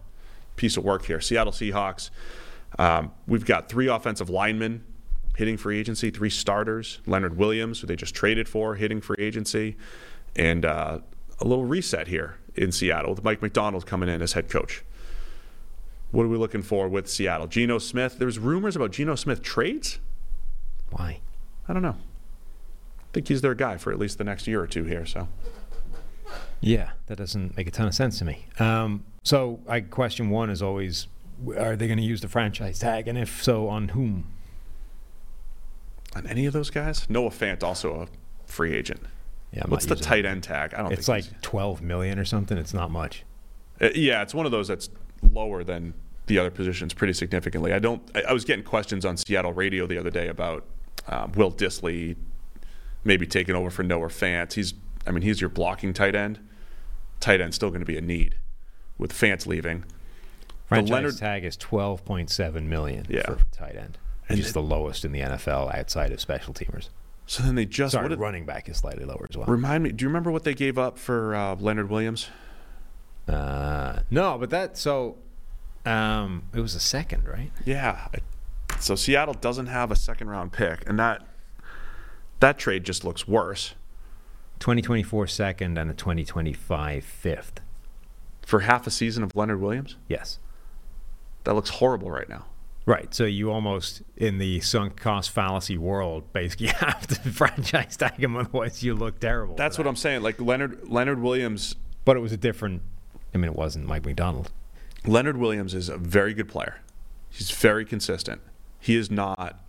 piece 0.56 0.76
of 0.76 0.84
work 0.84 1.06
here. 1.06 1.18
Seattle 1.18 1.52
Seahawks. 1.52 2.10
Um, 2.78 3.12
we've 3.26 3.46
got 3.46 3.70
three 3.70 3.88
offensive 3.88 4.28
linemen 4.28 4.84
hitting 5.36 5.56
free 5.56 5.78
agency, 5.78 6.10
three 6.10 6.30
starters. 6.30 7.00
Leonard 7.06 7.36
Williams, 7.36 7.80
who 7.80 7.86
they 7.86 7.96
just 7.96 8.14
traded 8.14 8.48
for, 8.48 8.74
hitting 8.74 9.00
free 9.00 9.16
agency, 9.18 9.76
and 10.34 10.64
uh, 10.64 10.98
a 11.40 11.44
little 11.44 11.64
reset 11.64 12.08
here 12.08 12.38
in 12.54 12.72
Seattle 12.72 13.14
with 13.14 13.22
Mike 13.22 13.42
Macdonald 13.42 13.86
coming 13.86 14.08
in 14.08 14.22
as 14.22 14.32
head 14.32 14.48
coach. 14.48 14.82
What 16.10 16.24
are 16.24 16.28
we 16.28 16.38
looking 16.38 16.62
for 16.62 16.88
with 16.88 17.08
Seattle? 17.08 17.46
Geno 17.46 17.78
Smith. 17.78 18.18
There's 18.18 18.38
rumors 18.38 18.76
about 18.76 18.92
Geno 18.92 19.14
Smith 19.14 19.42
trades. 19.42 19.98
Why? 20.90 21.20
I 21.68 21.72
don't 21.72 21.82
know. 21.82 21.96
I 22.98 23.12
think 23.12 23.28
he's 23.28 23.42
their 23.42 23.54
guy 23.54 23.76
for 23.76 23.92
at 23.92 23.98
least 23.98 24.18
the 24.18 24.24
next 24.24 24.46
year 24.46 24.62
or 24.62 24.66
two 24.66 24.84
here. 24.84 25.04
So 25.04 25.28
Yeah, 26.60 26.90
that 27.06 27.18
doesn't 27.18 27.56
make 27.56 27.66
a 27.66 27.70
ton 27.70 27.86
of 27.86 27.94
sense 27.94 28.18
to 28.18 28.24
me. 28.24 28.46
Um, 28.58 29.04
so, 29.22 29.60
I 29.68 29.80
question 29.80 30.30
one 30.30 30.50
is 30.50 30.62
always, 30.62 31.08
are 31.58 31.76
they 31.76 31.86
going 31.86 31.98
to 31.98 32.04
use 32.04 32.20
the 32.20 32.28
franchise 32.28 32.78
tag, 32.78 33.08
and 33.08 33.18
if 33.18 33.42
so, 33.42 33.68
on 33.68 33.88
whom? 33.88 34.30
On 36.16 36.26
any 36.26 36.46
of 36.46 36.52
those 36.52 36.70
guys, 36.70 37.08
Noah 37.10 37.30
Fant 37.30 37.62
also 37.62 38.02
a 38.02 38.08
free 38.50 38.74
agent. 38.74 39.00
Yeah, 39.52 39.62
I'm 39.64 39.70
What's 39.70 39.84
the 39.86 39.94
using 39.94 40.04
tight 40.04 40.24
end 40.24 40.42
tag? 40.42 40.72
I 40.74 40.82
don't 40.82 40.92
It's 40.92 41.06
think 41.06 41.26
like 41.30 41.42
12 41.42 41.82
million 41.82 42.18
or 42.18 42.24
something. 42.24 42.56
It's 42.58 42.72
not 42.74 42.90
much. 42.90 43.24
Uh, 43.80 43.90
yeah, 43.94 44.22
it's 44.22 44.34
one 44.34 44.46
of 44.46 44.52
those 44.52 44.68
that's 44.68 44.88
lower 45.32 45.62
than 45.62 45.92
the 46.26 46.38
other 46.38 46.50
positions 46.50 46.94
pretty 46.94 47.12
significantly. 47.12 47.72
I 47.72 47.78
don't. 47.78 48.02
I, 48.14 48.22
I 48.22 48.32
was 48.32 48.44
getting 48.44 48.64
questions 48.64 49.04
on 49.04 49.16
Seattle 49.16 49.52
radio 49.52 49.86
the 49.86 49.98
other 49.98 50.10
day 50.10 50.28
about 50.28 50.64
um, 51.06 51.32
Will 51.32 51.52
Dissly 51.52 52.16
maybe 53.04 53.26
taking 53.26 53.54
over 53.54 53.70
for 53.70 53.82
Noah 53.82 54.08
Fant. 54.08 54.54
He's, 54.54 54.74
I 55.06 55.10
mean, 55.12 55.22
he's 55.22 55.40
your 55.40 55.50
blocking 55.50 55.92
tight 55.92 56.14
end. 56.16 56.40
Tight 57.20 57.40
end's 57.40 57.56
still 57.56 57.68
going 57.68 57.80
to 57.80 57.86
be 57.86 57.96
a 57.96 58.00
need 58.00 58.36
with 58.98 59.12
Fant 59.12 59.46
leaving. 59.46 59.84
Franchise 60.66 60.90
Leonard- 60.90 61.16
tag 61.18 61.44
is 61.44 61.56
12.7 61.58 62.62
million 62.64 63.06
Yeah. 63.08 63.22
for 63.26 63.38
tight 63.52 63.76
end, 63.76 63.98
which 64.28 64.38
And 64.38 64.46
is 64.46 64.52
the 64.52 64.62
lowest 64.62 65.04
in 65.04 65.12
the 65.12 65.20
NFL 65.20 65.74
outside 65.74 66.12
of 66.12 66.20
special 66.20 66.52
teamers. 66.54 66.88
So 67.26 67.42
then 67.42 67.54
they 67.56 67.66
just 67.66 67.92
Sorry, 67.92 68.08
did- 68.08 68.18
running 68.20 68.46
back 68.46 68.68
is 68.68 68.76
slightly 68.78 69.04
lower 69.04 69.26
as 69.28 69.36
well. 69.36 69.46
remind 69.46 69.82
me. 69.84 69.92
Do 69.92 70.04
you 70.04 70.08
remember 70.08 70.30
what 70.30 70.44
they 70.44 70.54
gave 70.54 70.78
up 70.78 70.96
for 70.98 71.34
uh, 71.34 71.56
Leonard 71.56 71.90
Williams? 71.90 72.28
Uh, 73.28 74.00
no, 74.10 74.38
but 74.38 74.50
that 74.50 74.76
so 74.78 75.16
um, 75.84 76.44
it 76.54 76.60
was 76.60 76.74
a 76.76 76.80
second, 76.80 77.26
right? 77.26 77.50
Yeah. 77.64 78.06
So 78.78 78.94
Seattle 78.94 79.34
doesn't 79.34 79.66
have 79.66 79.90
a 79.90 79.96
second 79.96 80.28
round 80.28 80.52
pick, 80.52 80.88
and 80.88 80.98
that 81.00 81.26
that 82.40 82.58
trade 82.58 82.84
just 82.84 83.04
looks 83.04 83.26
worse 83.26 83.74
2024 84.60 85.26
second 85.26 85.78
and 85.78 85.90
a 85.90 85.94
2025 85.94 87.04
fifth. 87.04 87.60
for 88.42 88.60
half 88.60 88.86
a 88.86 88.90
season 88.90 89.22
of 89.24 89.34
Leonard 89.34 89.60
Williams. 89.60 89.96
Yes. 90.08 90.38
That 91.44 91.54
looks 91.54 91.70
horrible 91.70 92.10
right 92.10 92.28
now. 92.28 92.44
Right. 92.86 93.12
So 93.12 93.24
you 93.24 93.50
almost, 93.50 94.02
in 94.16 94.38
the 94.38 94.60
sunk 94.60 94.96
cost 94.96 95.30
fallacy 95.30 95.76
world, 95.76 96.32
basically 96.32 96.68
have 96.78 97.06
to 97.08 97.16
franchise 97.30 97.96
tag 97.96 98.22
him, 98.22 98.36
otherwise 98.36 98.82
you 98.82 98.94
look 98.94 99.18
terrible. 99.18 99.56
That's 99.56 99.76
what 99.76 99.84
that. 99.84 99.90
I'm 99.90 99.96
saying. 99.96 100.22
Like 100.22 100.40
Leonard 100.40 100.88
Leonard 100.88 101.20
Williams. 101.20 101.74
But 102.04 102.16
it 102.16 102.20
was 102.20 102.32
a 102.32 102.36
different. 102.36 102.82
I 103.34 103.38
mean, 103.38 103.50
it 103.50 103.56
wasn't 103.56 103.86
Mike 103.86 104.06
Macdonald. 104.06 104.52
Leonard 105.04 105.36
Williams 105.36 105.74
is 105.74 105.88
a 105.88 105.98
very 105.98 106.32
good 106.32 106.48
player. 106.48 106.80
He's 107.28 107.50
very 107.50 107.84
consistent. 107.84 108.40
He 108.78 108.96
is 108.96 109.10
not 109.10 109.60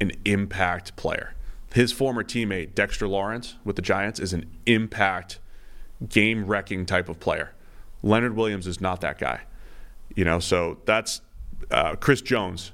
an 0.00 0.12
impact 0.24 0.96
player. 0.96 1.34
His 1.74 1.92
former 1.92 2.24
teammate 2.24 2.74
Dexter 2.74 3.06
Lawrence 3.06 3.56
with 3.64 3.76
the 3.76 3.82
Giants 3.82 4.18
is 4.18 4.32
an 4.32 4.46
impact, 4.66 5.38
game 6.08 6.46
wrecking 6.46 6.86
type 6.86 7.08
of 7.08 7.20
player. 7.20 7.52
Leonard 8.02 8.34
Williams 8.34 8.66
is 8.66 8.80
not 8.80 9.00
that 9.02 9.18
guy. 9.18 9.42
You 10.16 10.24
know, 10.24 10.40
so 10.40 10.78
that's 10.84 11.20
uh, 11.70 11.96
Chris 11.96 12.20
Jones, 12.20 12.72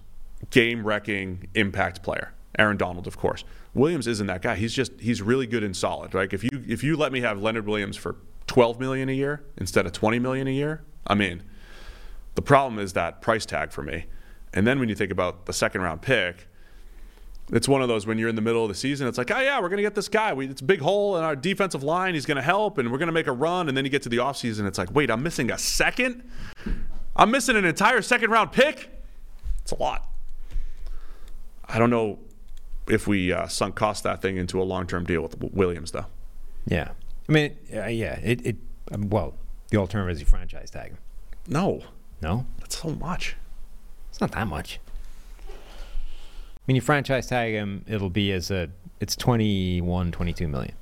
game 0.51 0.87
wrecking 0.87 1.49
impact 1.55 2.03
player. 2.03 2.33
Aaron 2.59 2.77
Donald, 2.77 3.07
of 3.07 3.19
course. 3.19 3.45
Williams 3.75 4.07
isn't 4.07 4.27
that 4.27 4.41
guy. 4.43 4.55
He's 4.55 4.73
just 4.73 4.93
he's 4.99 5.21
really 5.21 5.47
good 5.47 5.63
and 5.63 5.77
solid. 5.77 6.15
Like 6.15 6.33
if 6.33 6.43
you 6.43 6.51
if 6.67 6.83
you 6.83 6.97
let 6.97 7.13
me 7.13 7.21
have 7.21 7.41
Leonard 7.41 7.67
Williams 7.67 7.97
for 7.97 8.17
12 8.47 8.81
million 8.81 9.09
a 9.09 9.13
year 9.13 9.45
instead 9.59 9.85
of 9.87 9.93
20 9.93 10.19
million 10.19 10.47
a 10.47 10.53
year, 10.53 10.83
I'm 11.07 11.21
in. 11.21 11.43
The 12.35 12.43
problem 12.43 12.79
is 12.79 12.95
that 12.95 13.21
price 13.21 13.45
tag 13.45 13.73
for 13.73 13.83
me. 13.83 14.07
And 14.55 14.67
then 14.67 14.79
when 14.79 14.89
you 14.89 14.95
think 14.95 15.11
about 15.11 15.47
the 15.47 15.53
second 15.53 15.83
round 15.83 16.01
pick, 16.03 16.49
it's 17.53 17.69
one 17.69 17.81
of 17.81 17.89
those 17.89 18.07
when 18.07 18.19
you're 18.19 18.29
in 18.29 18.35
the 18.35 18.43
middle 18.43 18.63
of 18.63 18.69
the 18.69 18.75
season, 18.75 19.07
it's 19.07 19.19
like, 19.19 19.31
oh, 19.31 19.39
yeah, 19.39 19.61
we're 19.61 19.69
to 19.77 19.83
get 19.83 19.95
this 19.95 20.09
guy. 20.09 20.33
We, 20.33 20.49
it's 20.49 20.61
a 20.61 20.65
big 20.65 20.81
hole 20.81 21.17
in 21.17 21.23
our 21.23 21.37
defensive 21.37 21.83
line. 21.83 22.15
He's 22.15 22.27
to 22.37 22.43
help, 22.43 22.79
and 22.79 22.91
we're 22.91 22.99
to 23.07 23.13
make 23.13 23.29
a 23.29 23.33
run. 23.33 23.69
And 23.69 23.77
then 23.77 23.85
you 23.85 23.91
get 23.91 24.03
to 24.03 24.09
the 24.09 24.17
offseason, 24.17 24.67
it's 24.67 24.79
like, 24.79 24.93
wait, 24.93 25.11
I'm 25.11 25.23
missing 25.23 25.51
a 25.53 25.59
second? 25.59 26.29
I'm 27.17 27.31
missing 27.31 27.57
an 27.57 27.65
entire 27.65 28.03
second 28.03 28.31
round 28.31 28.53
pick? 28.53 28.91
It's 29.63 29.73
a 29.73 29.77
lot. 29.77 30.09
I 31.69 31.79
don't 31.79 31.91
know 31.91 32.19
if 32.89 33.07
we 33.07 33.33
uh, 33.33 33.49
sunk 33.49 33.75
cost 33.75 34.05
that 34.05 34.23
thing 34.23 34.37
into 34.37 34.61
a 34.61 34.65
long 34.65 34.87
term 34.87 35.05
deal 35.05 35.23
with 35.23 35.37
Williams, 35.41 35.91
though. 35.91 36.07
Yeah. 36.67 36.91
I 37.29 37.33
mean, 37.33 37.57
uh, 37.75 37.87
yeah. 37.87 38.19
It. 38.23 38.47
it 38.47 38.57
um, 38.93 39.09
well, 39.11 39.35
the 39.71 39.79
alternative 39.79 40.15
is 40.15 40.21
you 40.21 40.27
franchise 40.27 40.71
tag 40.71 40.91
him. 40.91 40.99
No, 41.49 41.83
No, 42.23 42.47
that's 42.59 42.79
so 42.81 42.91
much. 42.91 43.37
it's 44.11 44.21
not 44.21 44.33
that 44.33 44.47
much. 44.47 44.79
I 45.49 45.53
mean, 46.67 46.77
you 46.77 46.81
franchise 46.81 47.27
tag 47.29 47.53
him, 47.53 47.85
it'll 47.89 48.11
be 48.11 48.33
as 48.33 48.51
a. 48.51 48.69
It's 49.01 49.17
21, 49.17 50.13
22 50.13 50.49
million 50.49 50.75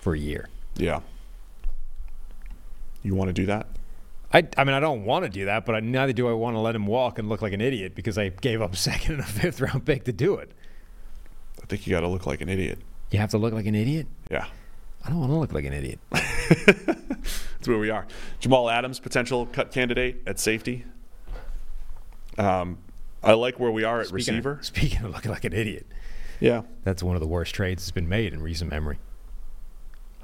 for 0.00 0.14
a 0.14 0.18
year. 0.18 0.48
Yeah. 0.76 1.00
You 3.02 3.14
want 3.14 3.28
to 3.28 3.32
do 3.32 3.46
that? 3.46 3.66
I, 4.32 4.48
I 4.56 4.64
mean, 4.64 4.74
I 4.74 4.80
don't 4.80 5.04
want 5.04 5.24
to 5.24 5.28
do 5.28 5.44
that, 5.44 5.66
but 5.66 5.74
I, 5.74 5.80
neither 5.80 6.12
do 6.12 6.28
I 6.28 6.32
want 6.32 6.56
to 6.56 6.60
let 6.60 6.74
him 6.74 6.86
walk 6.86 7.18
and 7.18 7.28
look 7.28 7.42
like 7.42 7.52
an 7.52 7.60
idiot 7.60 7.94
because 7.94 8.16
I 8.16 8.30
gave 8.30 8.62
up 8.62 8.72
a 8.72 8.76
second 8.90 9.14
and 9.14 9.20
a 9.20 9.26
fifth 9.26 9.60
round 9.60 9.84
pick 9.84 10.04
to 10.04 10.12
do 10.12 10.36
it. 10.36 10.50
I 11.62 11.66
think 11.66 11.86
you 11.86 11.90
got 11.90 12.00
to 12.00 12.08
look 12.08 12.26
like 12.26 12.40
an 12.40 12.48
idiot. 12.48 12.78
You 13.10 13.18
have 13.18 13.30
to 13.30 13.38
look 13.38 13.52
like 13.52 13.66
an 13.66 13.74
idiot? 13.74 14.06
Yeah. 14.30 14.46
I 15.04 15.08
don't 15.08 15.18
want 15.18 15.32
to 15.32 15.36
look 15.36 15.52
like 15.52 15.64
an 15.64 15.72
idiot. 15.72 15.98
That's 16.10 17.68
where 17.68 17.78
we 17.78 17.90
are. 17.90 18.06
Jamal 18.40 18.70
Adams, 18.70 19.00
potential 19.00 19.46
cut 19.46 19.70
candidate 19.70 20.22
at 20.26 20.38
safety. 20.38 20.84
Um, 22.38 22.78
I 23.22 23.34
like 23.34 23.60
where 23.60 23.70
we 23.70 23.84
are 23.84 24.00
at 24.00 24.06
Speaking 24.06 24.34
receiver. 24.34 24.52
Of, 24.52 24.66
speaking 24.66 25.04
of 25.04 25.12
looking 25.12 25.30
like 25.30 25.44
an 25.44 25.52
idiot, 25.52 25.86
yeah. 26.40 26.62
that's 26.82 27.02
one 27.02 27.14
of 27.14 27.20
the 27.20 27.28
worst 27.28 27.54
trades 27.54 27.82
that's 27.82 27.92
been 27.92 28.08
made 28.08 28.32
in 28.32 28.42
recent 28.42 28.70
memory. 28.70 28.98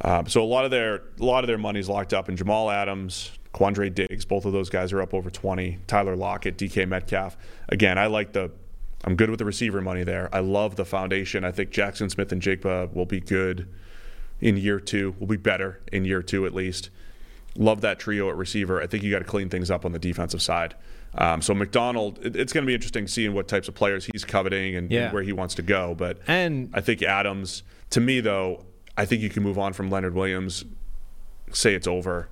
Um, 0.00 0.26
so 0.28 0.42
a 0.42 0.46
lot 0.46 0.64
of 0.64 0.70
their 0.70 1.02
a 1.20 1.24
lot 1.24 1.44
of 1.44 1.48
their 1.48 1.58
money's 1.58 1.88
locked 1.88 2.14
up 2.14 2.28
in 2.28 2.36
Jamal 2.36 2.70
Adams, 2.70 3.32
Quandre 3.54 3.92
Diggs. 3.94 4.24
Both 4.24 4.44
of 4.44 4.52
those 4.52 4.68
guys 4.70 4.92
are 4.92 5.00
up 5.00 5.14
over 5.14 5.30
twenty. 5.30 5.78
Tyler 5.86 6.16
Lockett, 6.16 6.56
DK 6.58 6.86
Metcalf. 6.88 7.36
Again, 7.68 7.98
I 7.98 8.06
like 8.06 8.32
the. 8.32 8.50
I'm 9.04 9.14
good 9.14 9.30
with 9.30 9.38
the 9.38 9.44
receiver 9.44 9.80
money 9.80 10.02
there. 10.02 10.28
I 10.34 10.40
love 10.40 10.74
the 10.76 10.84
foundation. 10.84 11.44
I 11.44 11.52
think 11.52 11.70
Jaxon 11.70 12.10
Smith-Njigba 12.10 12.92
will 12.92 13.06
be 13.06 13.20
good 13.20 13.68
in 14.40 14.56
year 14.56 14.80
two. 14.80 15.14
Will 15.20 15.28
be 15.28 15.36
better 15.36 15.80
in 15.92 16.04
year 16.04 16.20
two 16.22 16.44
at 16.46 16.52
least. 16.54 16.90
Love 17.56 17.80
that 17.80 17.98
trio 18.00 18.28
at 18.28 18.36
receiver. 18.36 18.82
I 18.82 18.86
think 18.88 19.04
you 19.04 19.10
got 19.12 19.20
to 19.20 19.24
clean 19.24 19.48
things 19.48 19.70
up 19.70 19.84
on 19.84 19.92
the 19.92 19.98
defensive 20.00 20.42
side. 20.42 20.74
Um, 21.14 21.40
so 21.42 21.54
Macdonald, 21.54 22.18
it, 22.22 22.36
it's 22.36 22.52
going 22.52 22.64
to 22.64 22.66
be 22.66 22.74
interesting 22.74 23.06
seeing 23.06 23.32
what 23.34 23.48
types 23.48 23.66
of 23.68 23.74
players 23.74 24.06
he's 24.12 24.24
coveting 24.24 24.74
and, 24.76 24.90
Yeah. 24.90 25.04
and 25.04 25.12
where 25.14 25.22
he 25.22 25.32
wants 25.32 25.54
to 25.56 25.62
go. 25.62 25.94
But 25.94 26.18
And 26.26 26.70
I 26.74 26.80
think 26.80 27.02
Adams, 27.02 27.62
to 27.90 28.00
me 28.00 28.20
though, 28.20 28.64
I 28.96 29.04
think 29.06 29.22
you 29.22 29.30
can 29.30 29.42
move 29.44 29.58
on 29.58 29.72
from 29.72 29.90
Leonard 29.90 30.14
Williams, 30.14 30.64
say 31.52 31.74
it's 31.74 31.86
over, 31.86 32.28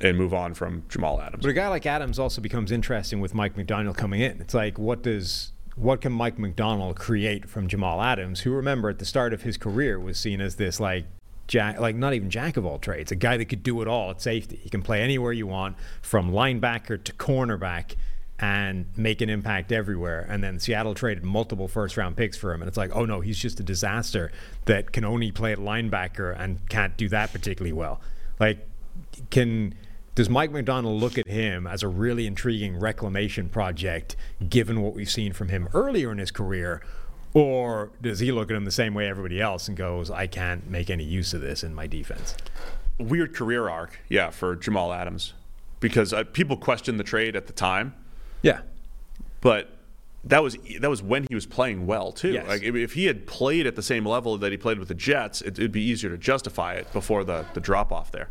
and 0.00 0.16
move 0.16 0.34
on 0.34 0.54
from 0.54 0.84
Jamal 0.88 1.20
Adams. 1.20 1.42
But 1.42 1.50
a 1.50 1.54
guy 1.54 1.68
like 1.68 1.86
Adams 1.86 2.18
also 2.18 2.40
becomes 2.40 2.72
interesting 2.72 3.20
with 3.20 3.34
Mike 3.34 3.56
Macdonald 3.56 3.96
coming 3.96 4.20
in. 4.20 4.40
It's 4.40 4.54
like, 4.54 4.78
what 4.78 5.02
does 5.02 5.52
what 5.74 6.00
can 6.02 6.12
Mike 6.12 6.38
Macdonald 6.38 6.96
create 6.96 7.48
from 7.48 7.66
Jamal 7.66 8.02
Adams, 8.02 8.40
who 8.40 8.50
remember 8.52 8.90
at 8.90 8.98
the 8.98 9.06
start 9.06 9.32
of 9.32 9.42
his 9.42 9.56
career 9.56 9.98
was 9.98 10.18
seen 10.18 10.40
as 10.40 10.56
this 10.56 10.78
like 10.78 11.06
jack, 11.46 11.80
like 11.80 11.96
not 11.96 12.12
even 12.12 12.28
jack 12.28 12.56
of 12.56 12.66
all 12.66 12.78
trades, 12.78 13.10
a 13.10 13.16
guy 13.16 13.36
that 13.36 13.46
could 13.46 13.62
do 13.62 13.80
it 13.80 13.88
all 13.88 14.10
at 14.10 14.20
safety. 14.20 14.60
He 14.62 14.68
can 14.68 14.82
play 14.82 15.00
anywhere 15.00 15.32
you 15.32 15.46
want, 15.46 15.76
from 16.02 16.30
linebacker 16.30 17.02
to 17.02 17.12
cornerback. 17.12 17.94
And 18.38 18.86
make 18.96 19.20
an 19.20 19.30
impact 19.30 19.70
everywhere. 19.70 20.26
And 20.28 20.42
then 20.42 20.58
Seattle 20.58 20.94
traded 20.94 21.22
multiple 21.22 21.68
first 21.68 21.96
round 21.96 22.16
picks 22.16 22.36
for 22.36 22.52
him. 22.52 22.60
And 22.60 22.66
it's 22.66 22.76
like, 22.76 22.90
oh 22.92 23.04
no, 23.04 23.20
he's 23.20 23.38
just 23.38 23.60
a 23.60 23.62
disaster 23.62 24.32
that 24.64 24.90
can 24.90 25.04
only 25.04 25.30
play 25.30 25.52
at 25.52 25.58
linebacker 25.58 26.36
and 26.36 26.68
can't 26.68 26.96
do 26.96 27.08
that 27.10 27.30
particularly 27.32 27.72
well. 27.72 28.00
Like, 28.40 28.66
can 29.30 29.74
does 30.14 30.28
Mike 30.28 30.50
Macdonald 30.50 31.00
look 31.00 31.16
at 31.16 31.26
him 31.26 31.66
as 31.66 31.82
a 31.82 31.88
really 31.88 32.26
intriguing 32.26 32.78
reclamation 32.78 33.48
project, 33.48 34.14
given 34.46 34.82
what 34.82 34.94
we've 34.94 35.10
seen 35.10 35.32
from 35.32 35.48
him 35.48 35.68
earlier 35.72 36.12
in 36.12 36.18
his 36.18 36.30
career? 36.30 36.82
Or 37.34 37.90
does 38.02 38.18
he 38.18 38.30
look 38.30 38.50
at 38.50 38.56
him 38.56 38.66
the 38.66 38.70
same 38.70 38.92
way 38.92 39.08
everybody 39.08 39.40
else 39.40 39.68
and 39.68 39.76
goes, 39.76 40.10
I 40.10 40.26
can't 40.26 40.68
make 40.68 40.90
any 40.90 41.04
use 41.04 41.32
of 41.32 41.40
this 41.40 41.64
in 41.64 41.74
my 41.74 41.86
defense? 41.86 42.36
Weird 42.98 43.34
career 43.34 43.70
arc, 43.70 44.00
yeah, 44.10 44.28
for 44.28 44.54
Jamal 44.54 44.92
Adams, 44.92 45.32
because 45.80 46.12
uh, 46.12 46.24
people 46.24 46.58
questioned 46.58 47.00
the 47.00 47.04
trade 47.04 47.34
at 47.34 47.46
the 47.46 47.54
time, 47.54 47.94
Yeah. 48.42 48.60
but 49.40 49.70
that 50.24 50.42
was 50.42 50.56
that 50.80 50.88
was 50.88 51.02
when 51.02 51.26
he 51.28 51.34
was 51.34 51.46
playing 51.46 51.86
well 51.86 52.12
too. 52.12 52.32
Yes. 52.32 52.46
Like 52.46 52.62
if, 52.62 52.92
he 52.92 53.06
had 53.06 53.26
played 53.26 53.66
at 53.66 53.74
the 53.74 53.82
same 53.82 54.06
level 54.06 54.38
that 54.38 54.52
he 54.52 54.58
played 54.58 54.78
with 54.78 54.88
the 54.88 54.94
Jets, 54.94 55.40
it, 55.40 55.58
it'd 55.58 55.72
be 55.72 55.82
easier 55.82 56.10
to 56.10 56.18
justify 56.18 56.74
it 56.74 56.92
before 56.92 57.24
the 57.24 57.44
the 57.54 57.60
drop 57.60 57.90
off 57.90 58.12
there. 58.12 58.28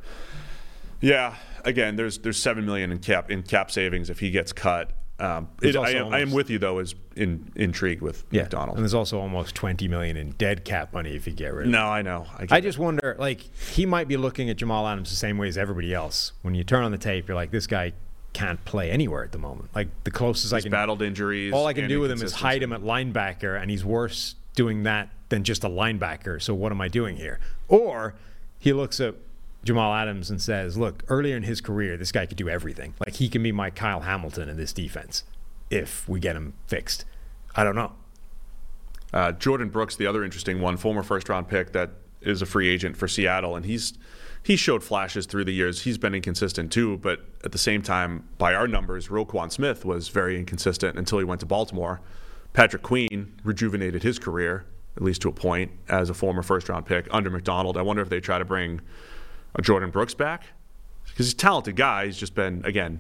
Yeah, 1.01 1.35
again, 1.65 1.95
there's 1.95 2.19
there's 2.19 2.37
seven 2.41 2.65
million 2.65 2.91
in 2.91 2.99
cap 2.99 3.29
in 3.31 3.43
cap 3.43 3.71
savings 3.71 4.09
if 4.09 4.19
he 4.19 4.31
gets 4.31 4.53
cut. 4.53 4.91
Um, 5.19 5.49
it, 5.61 5.75
I, 5.75 5.91
am, 5.91 6.11
I 6.11 6.19
am 6.21 6.31
with 6.31 6.49
you 6.49 6.57
though. 6.57 6.79
Is 6.79 6.95
in, 7.15 7.51
intrigued 7.55 8.01
with 8.01 8.23
Yeah, 8.31 8.41
Macdonald. 8.43 8.77
and 8.77 8.83
there's 8.83 8.95
also 8.95 9.19
almost 9.19 9.53
20 9.53 9.87
million 9.87 10.17
in 10.17 10.31
dead 10.31 10.65
cap 10.65 10.93
money 10.93 11.15
if 11.15 11.27
you 11.27 11.33
get 11.33 11.53
rid 11.53 11.67
of. 11.67 11.71
no, 11.71 11.85
I 11.85 12.01
know. 12.01 12.25
I, 12.39 12.47
I 12.49 12.57
it. 12.57 12.61
just 12.61 12.79
wonder, 12.79 13.15
like, 13.19 13.41
he 13.41 13.85
might 13.85 14.07
be 14.07 14.17
looking 14.17 14.49
at 14.49 14.57
Jamal 14.57 14.87
Adams 14.87 15.11
the 15.11 15.15
same 15.15 15.37
way 15.37 15.47
as 15.47 15.59
everybody 15.59 15.93
else. 15.93 16.31
When 16.41 16.55
you 16.55 16.63
turn 16.63 16.83
on 16.83 16.91
the 16.91 16.97
tape, 16.97 17.27
you're 17.27 17.35
like, 17.35 17.51
this 17.51 17.67
guy 17.67 17.93
can't 18.33 18.63
play 18.65 18.89
anywhere 18.89 19.23
at 19.23 19.31
the 19.31 19.37
moment. 19.37 19.69
Like, 19.75 19.89
the 20.05 20.11
closest 20.11 20.53
I 20.53 20.61
can 20.61 20.71
battled 20.71 21.03
injuries. 21.03 21.53
all 21.53 21.67
I 21.67 21.73
can 21.73 21.87
do 21.87 21.99
with 21.99 22.09
him 22.09 22.23
is 22.23 22.33
hide 22.33 22.63
him 22.63 22.73
at 22.73 22.81
linebacker, 22.81 23.61
and 23.61 23.69
he's 23.69 23.85
worse 23.85 24.33
doing 24.55 24.83
that 24.83 25.09
than 25.29 25.43
just 25.43 25.63
a 25.63 25.69
linebacker. 25.69 26.41
So 26.41 26.55
what 26.55 26.71
am 26.71 26.81
I 26.81 26.87
doing 26.87 27.15
here? 27.17 27.39
Or 27.67 28.15
he 28.57 28.73
looks 28.73 28.99
at 28.99 29.13
Jamal 29.63 29.93
Adams 29.93 30.29
and 30.29 30.41
says, 30.41 30.77
"Look, 30.77 31.03
earlier 31.07 31.35
in 31.37 31.43
his 31.43 31.61
career, 31.61 31.97
this 31.97 32.11
guy 32.11 32.25
could 32.25 32.37
do 32.37 32.49
everything. 32.49 32.93
Like 32.99 33.15
he 33.15 33.29
can 33.29 33.43
be 33.43 33.51
my 33.51 33.69
Kyle 33.69 34.01
Hamilton 34.01 34.49
in 34.49 34.57
this 34.57 34.73
defense 34.73 35.23
if 35.69 36.07
we 36.09 36.19
get 36.19 36.35
him 36.35 36.53
fixed." 36.67 37.05
I 37.55 37.63
don't 37.63 37.75
know. 37.75 37.93
Uh, 39.13 39.33
Jordyn 39.33 39.71
Brooks, 39.71 39.95
the 39.95 40.07
other 40.07 40.23
interesting 40.23 40.61
one, 40.61 40.77
former 40.77 41.03
first 41.03 41.29
round 41.29 41.47
pick 41.47 41.73
that 41.73 41.91
is 42.21 42.41
a 42.41 42.45
free 42.45 42.69
agent 42.69 42.95
for 42.95 43.07
Seattle, 43.07 43.55
and 43.55 43.65
he's 43.65 43.93
he 44.43 44.55
showed 44.55 44.83
flashes 44.83 45.25
through 45.25 45.45
the 45.45 45.53
years. 45.53 45.83
He's 45.83 45.97
been 45.97 46.15
inconsistent 46.15 46.71
too, 46.71 46.97
but 46.97 47.21
at 47.43 47.51
the 47.51 47.57
same 47.57 47.81
time, 47.81 48.27
by 48.37 48.55
our 48.55 48.67
numbers, 48.67 49.09
Roquan 49.09 49.51
Smith 49.51 49.85
was 49.85 50.07
very 50.09 50.39
inconsistent 50.39 50.97
until 50.97 51.19
he 51.19 51.25
went 51.25 51.41
to 51.41 51.45
Baltimore. 51.45 52.01
Patrick 52.53 52.81
Queen 52.81 53.33
rejuvenated 53.43 54.03
his 54.03 54.17
career, 54.17 54.65
at 54.97 55.03
least 55.03 55.21
to 55.21 55.29
a 55.29 55.31
point, 55.31 55.71
as 55.87 56.09
a 56.09 56.13
former 56.13 56.41
first 56.41 56.69
round 56.69 56.85
pick 56.85 57.07
under 57.11 57.29
Macdonald. 57.29 57.77
I 57.77 57.81
wonder 57.81 58.01
if 58.01 58.09
they 58.09 58.19
try 58.19 58.39
to 58.39 58.45
bring 58.45 58.81
a 59.55 59.61
Jordyn 59.61 59.91
Brooks 59.91 60.13
back 60.13 60.43
because 61.05 61.25
he's 61.27 61.33
a 61.33 61.37
talented 61.37 61.75
guy. 61.75 62.05
He's 62.05 62.17
just 62.17 62.35
been 62.35 62.63
again 62.65 62.99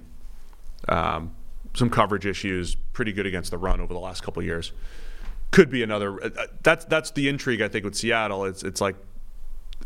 um, 0.89 1.33
some 1.73 1.89
coverage 1.89 2.25
issues, 2.25 2.75
pretty 2.93 3.13
good 3.13 3.25
against 3.25 3.51
the 3.51 3.57
run 3.57 3.79
over 3.79 3.93
the 3.93 3.99
last 3.99 4.23
couple 4.23 4.41
years 4.43 4.71
could 5.51 5.69
be 5.69 5.83
another. 5.83 6.23
uh, 6.23 6.29
uh, 6.37 6.47
That's 6.63 6.85
that's 6.85 7.11
the 7.11 7.29
intrigue 7.29 7.61
I 7.61 7.67
think 7.67 7.85
with 7.85 7.95
Seattle. 7.95 8.45
It's 8.45 8.63
it's 8.63 8.81
like 8.81 8.95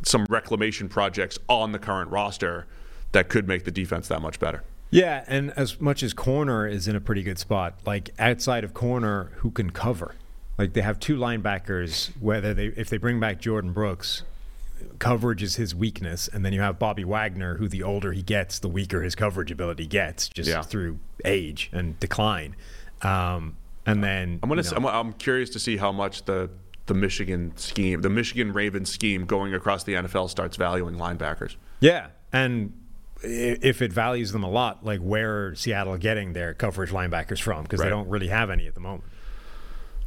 some 0.04 0.26
reclamation 0.30 0.88
projects 0.88 1.38
on 1.50 1.72
the 1.72 1.80
current 1.80 2.12
roster 2.12 2.68
that 3.12 3.30
could 3.30 3.48
make 3.48 3.66
the 3.66 3.72
defense 3.72 4.08
that 4.08 4.22
much 4.22 4.40
better. 4.40 4.64
Yeah, 4.92 5.24
and 5.28 5.52
as 5.58 5.82
much 5.82 6.04
as 6.04 6.14
corner 6.14 6.68
is 6.68 6.88
in 6.88 6.96
a 6.96 7.02
pretty 7.02 7.24
good 7.24 7.40
spot, 7.40 7.80
like 7.86 8.12
outside 8.20 8.64
of 8.64 8.74
corner, 8.74 9.32
who 9.38 9.52
can 9.52 9.72
cover? 9.72 10.16
Like 10.58 10.74
they 10.74 10.82
have 10.82 11.00
two 11.00 11.18
linebackers. 11.18 12.12
Whether 12.22 12.54
they 12.54 12.68
if 12.68 12.90
they 12.90 12.98
bring 12.98 13.20
back 13.20 13.42
Jordyn 13.42 13.74
Brooks, 13.74 14.24
coverage 15.00 15.44
is 15.44 15.56
his 15.56 15.74
weakness, 15.76 16.28
and 16.28 16.46
then 16.46 16.54
you 16.54 16.62
have 16.62 16.80
Bobby 16.80 17.04
Wagner, 17.04 17.58
who 17.58 17.68
the 17.68 17.84
older 17.84 18.12
he 18.12 18.22
gets, 18.22 18.60
the 18.60 18.68
weaker 18.70 19.02
his 19.02 19.16
coverage 19.16 19.52
ability 19.52 19.88
gets, 19.88 20.28
just 20.30 20.50
Yeah. 20.50 20.62
through 20.62 21.00
age 21.24 21.70
and 21.74 22.00
decline. 22.00 22.56
Um, 23.02 23.58
and 23.86 24.04
then 24.04 24.40
I'm 24.42 24.50
gonna. 24.50 24.64
you 24.64 24.72
know, 24.72 24.78
I'm, 24.78 25.08
I'm 25.08 25.14
curious 25.14 25.50
to 25.52 25.60
see 25.60 25.78
how 25.78 25.92
much 25.92 26.26
the 26.26 26.50
the 26.88 26.94
Michigan 26.94 27.52
scheme, 27.56 28.02
the 28.02 28.10
Michigan 28.10 28.54
Raven 28.54 28.86
scheme, 28.86 29.26
going 29.26 29.54
across 29.54 29.84
the 29.84 29.94
NFL 29.94 30.30
starts 30.30 30.56
valuing 30.58 30.96
linebackers. 30.96 31.56
Yeah, 31.80 32.08
and 32.34 32.74
if 33.24 33.82
it 33.82 33.92
values 33.94 34.32
them 34.32 34.44
a 34.44 34.50
lot, 34.50 34.86
like 34.86 35.00
where 35.00 35.48
are 35.48 35.56
Seattle 35.56 35.98
getting 35.98 36.34
their 36.34 36.54
coverage 36.54 36.92
linebackers 36.92 37.42
from? 37.42 37.64
Because 37.64 37.80
Right. 37.80 37.86
they 37.86 37.90
don't 37.90 38.08
really 38.10 38.28
have 38.28 38.50
any 38.50 38.68
at 38.68 38.74
the 38.76 38.80
moment. 38.82 39.04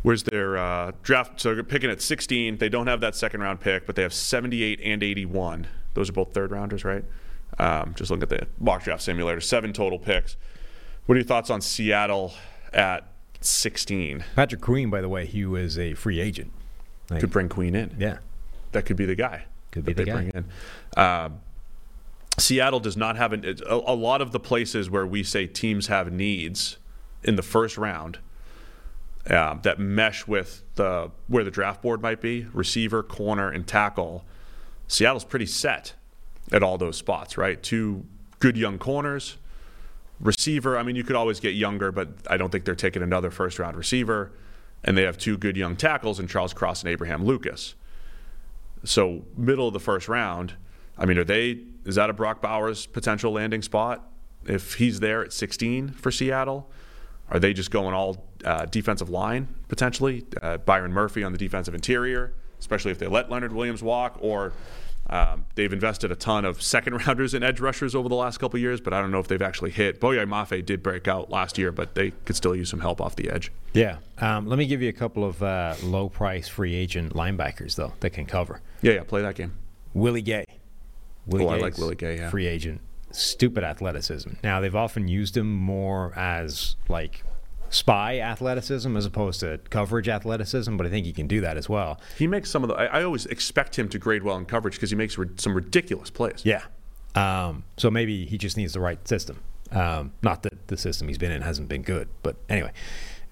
Where's 0.03 0.23
their 0.23 0.57
uh, 0.57 0.93
draft? 1.03 1.41
So 1.41 1.55
they're 1.55 1.65
picking 1.65 1.91
at 1.91 2.01
16. 2.01 2.59
They 2.59 2.69
don't 2.69 2.87
have 2.87 3.01
that 3.01 3.15
second 3.15 3.41
round 3.41 3.61
pick, 3.61 3.85
but 3.87 3.97
they 3.97 4.03
have 4.03 4.15
78 4.15 4.81
and 4.83 5.03
81. 5.03 5.66
Those 5.95 6.09
are 6.09 6.12
both 6.12 6.33
third 6.33 6.51
rounders, 6.53 6.85
right? 6.85 7.05
Um, 7.59 7.95
just 7.97 8.11
look 8.11 8.23
at 8.23 8.29
the 8.29 8.47
mock 8.61 8.85
draft 8.85 9.03
simulator. 9.03 9.41
Seven 9.41 9.73
total 9.73 9.99
picks. 9.99 10.37
What 11.07 11.15
are 11.16 11.19
your 11.19 11.27
thoughts 11.27 11.51
on 11.51 11.61
Seattle 11.61 12.35
at 12.73 13.09
16? 13.41 14.25
Patrick 14.37 14.61
Queen, 14.61 14.91
by 14.91 15.01
the 15.01 15.09
way, 15.09 15.27
he 15.27 15.45
was 15.45 15.79
a 15.79 15.95
free 15.95 16.20
agent. 16.20 16.53
Like, 17.11 17.20
Could 17.20 17.31
bring 17.31 17.49
Queen 17.49 17.75
in. 17.75 17.97
yeah. 17.99 18.19
That 18.73 18.85
could 18.85 18.97
be 18.99 19.07
the 19.07 19.15
guy. 19.16 19.47
Could 19.70 19.87
be 19.87 19.95
the 19.95 20.05
they 20.05 20.11
guy. 20.11 20.15
bring 20.15 20.31
in. 20.35 21.03
Um, 21.03 21.41
Seattle 22.39 22.81
does 22.81 22.97
not 22.99 23.16
have 23.16 23.33
an, 23.33 23.45
a, 23.66 23.75
a 23.75 23.95
lot 23.97 24.20
of 24.20 24.31
the 24.33 24.39
places 24.39 24.91
where 24.91 25.07
we 25.07 25.23
say 25.23 25.47
teams 25.47 25.87
have 25.87 26.12
needs 26.12 26.77
in 27.25 27.37
the 27.37 27.43
first 27.43 27.79
round 27.79 28.19
um, 29.31 29.61
that 29.63 29.79
mesh 29.79 30.27
with 30.27 30.63
the 30.77 31.11
where 31.27 31.45
the 31.45 31.51
draft 31.51 31.83
board 31.83 32.01
might 32.01 32.21
be 32.21 32.47
receiver, 32.53 33.03
corner, 33.03 33.51
and 33.51 33.67
tackle. 33.67 34.25
Seattle's 34.87 35.25
pretty 35.25 35.47
set 35.47 35.95
at 36.53 36.63
all 36.63 36.79
those 36.79 36.97
spots, 36.97 37.37
right? 37.37 37.63
Two 37.63 38.05
good 38.39 38.57
young 38.57 38.79
corners, 38.79 39.37
receiver. 40.21 40.79
I 40.79 40.83
mean, 40.83 40.97
you 40.97 41.05
could 41.05 41.17
always 41.17 41.41
get 41.41 41.55
younger, 41.55 41.93
but 41.93 42.09
I 42.29 42.37
don't 42.37 42.51
think 42.51 42.65
they're 42.65 42.75
taking 42.75 43.03
another 43.03 43.31
first 43.31 43.59
round 43.59 43.77
receiver. 43.77 44.33
And 44.85 44.97
they 44.97 45.03
have 45.03 45.19
two 45.19 45.37
good 45.37 45.57
young 45.57 45.77
tackles 45.77 46.21
in 46.21 46.29
Charles 46.29 46.53
Cross 46.53 46.83
and 46.83 46.91
Abraham 46.91 47.25
Lucas. 47.25 47.75
So 48.85 49.25
middle 49.37 49.67
of 49.67 49.73
the 49.75 49.81
first 49.81 50.09
round, 50.09 50.55
I 50.97 51.05
mean, 51.05 51.19
are 51.19 51.25
they? 51.25 51.65
Is 51.85 51.97
that 51.97 52.11
a 52.11 52.13
Brock 52.13 52.41
Bowers 52.41 52.87
potential 52.87 53.33
landing 53.33 53.63
spot 53.63 54.09
if 54.47 54.75
he's 54.75 55.01
there 55.01 55.25
at 55.25 55.33
16 55.33 55.91
for 55.91 56.13
Seattle? 56.13 56.71
Are 57.31 57.39
they 57.39 57.53
just 57.53 57.71
going 57.71 57.95
all 57.95 58.25
uh, 58.45 58.65
defensive 58.67 59.11
line 59.11 59.49
potentially? 59.69 60.25
Uh, 60.41 60.57
Byron 60.59 60.93
Murphy 60.93 61.23
on 61.23 61.33
the 61.33 61.39
defensive 61.39 61.75
interior, 61.75 62.33
especially 62.59 62.91
if 62.93 62.99
they 62.99 63.07
let 63.07 63.31
Leonard 63.31 63.53
Williams 63.53 63.83
walk, 63.83 64.17
or 64.21 64.53
um, 65.11 65.47
they've 65.55 65.73
invested 65.73 66.11
a 66.13 66.17
ton 66.17 66.45
of 66.45 66.61
second 66.63 66.95
rounders 67.07 67.35
and 67.35 67.43
edge 67.45 67.61
rushers 67.61 67.95
over 67.95 68.09
the 68.09 68.15
last 68.15 68.39
couple 68.39 68.57
of 68.59 68.63
years, 68.63 68.81
but 68.81 68.93
I 68.93 69.01
don't 69.01 69.11
know 69.11 69.21
if 69.21 69.29
they've 69.29 69.41
actually 69.43 69.71
hit. 69.71 70.01
Boye 70.01 70.17
Mafe 70.27 70.65
did 70.65 70.83
break 70.83 71.09
out 71.09 71.31
last 71.31 71.57
year, 71.59 71.73
but 71.73 71.95
they 71.95 72.11
could 72.25 72.37
still 72.37 72.55
use 72.55 72.69
some 72.71 72.81
help 72.81 73.01
off 73.01 73.17
the 73.17 73.31
edge. 73.31 73.51
Yeah. 73.73 73.99
Um, 74.19 74.47
let 74.47 74.59
me 74.59 74.67
give 74.67 74.83
you 74.83 74.89
a 74.89 74.93
couple 74.93 75.25
of 75.25 75.43
uh, 75.43 75.75
low 75.83 76.09
price 76.09 76.49
free 76.49 76.75
agent 76.75 77.15
linebackers, 77.15 77.75
though, 77.77 77.93
that 78.01 78.11
can 78.11 78.27
cover. 78.27 78.61
Yeah, 78.83 78.93
yeah, 78.93 79.03
play 79.05 79.23
that 79.23 79.35
game. 79.35 79.55
Willie 79.95 80.23
Gay. 80.23 80.45
Willie 81.27 81.45
Oh, 81.47 81.49
I 81.49 81.59
like 81.59 81.79
Willie 81.79 81.97
Gay, 81.97 82.17
yeah. 82.17 82.31
Free 82.31 82.47
agent. 82.47 82.81
Stupid 83.11 83.65
athleticism. 83.65 84.31
Now, 84.43 84.61
they've 84.61 84.75
often 84.75 85.09
used 85.09 85.37
him 85.37 85.53
more 85.53 86.13
as 86.17 86.77
like 86.89 87.23
spy 87.71 88.21
athleticism 88.21 88.97
as 88.97 89.05
opposed 89.05 89.41
to 89.41 89.59
coverage 89.71 90.09
athleticism, 90.09 90.77
but 90.77 90.87
I 90.87 90.91
think 90.91 91.07
he 91.07 91.13
can 91.13 91.27
do 91.27 91.41
that 91.41 91.57
as 91.57 91.69
well. 91.69 92.01
He 92.17 92.27
makes 92.27 92.51
some 92.51 92.63
of 92.63 92.69
the. 92.69 92.75
I, 92.75 93.01
I 93.01 93.05
always 93.05 93.27
expect 93.27 93.79
him 93.79 93.89
to 93.91 93.99
grade 93.99 94.23
well 94.23 94.37
in 94.37 94.47
coverage 94.47 94.75
because 94.75 94.91
he 94.91 94.97
makes 94.97 95.19
ri- 95.19 95.29
some 95.37 95.55
ridiculous 95.55 96.11
plays. 96.11 96.43
Yeah. 96.45 96.63
Um, 97.15 97.65
so 97.77 97.91
maybe 97.91 98.27
he 98.27 98.39
just 98.39 98.57
needs 98.57 98.73
the 98.73 98.81
right 98.81 99.07
system. 99.07 99.41
Um, 99.73 100.13
not 100.23 100.43
that 100.45 100.69
the 100.69 100.77
system 100.77 101.09
he's 101.09 101.19
been 101.19 101.33
in 101.33 101.43
hasn't 101.43 101.69
been 101.69 101.83
good, 101.83 102.09
but 102.23 102.37
anyway. 102.49 102.73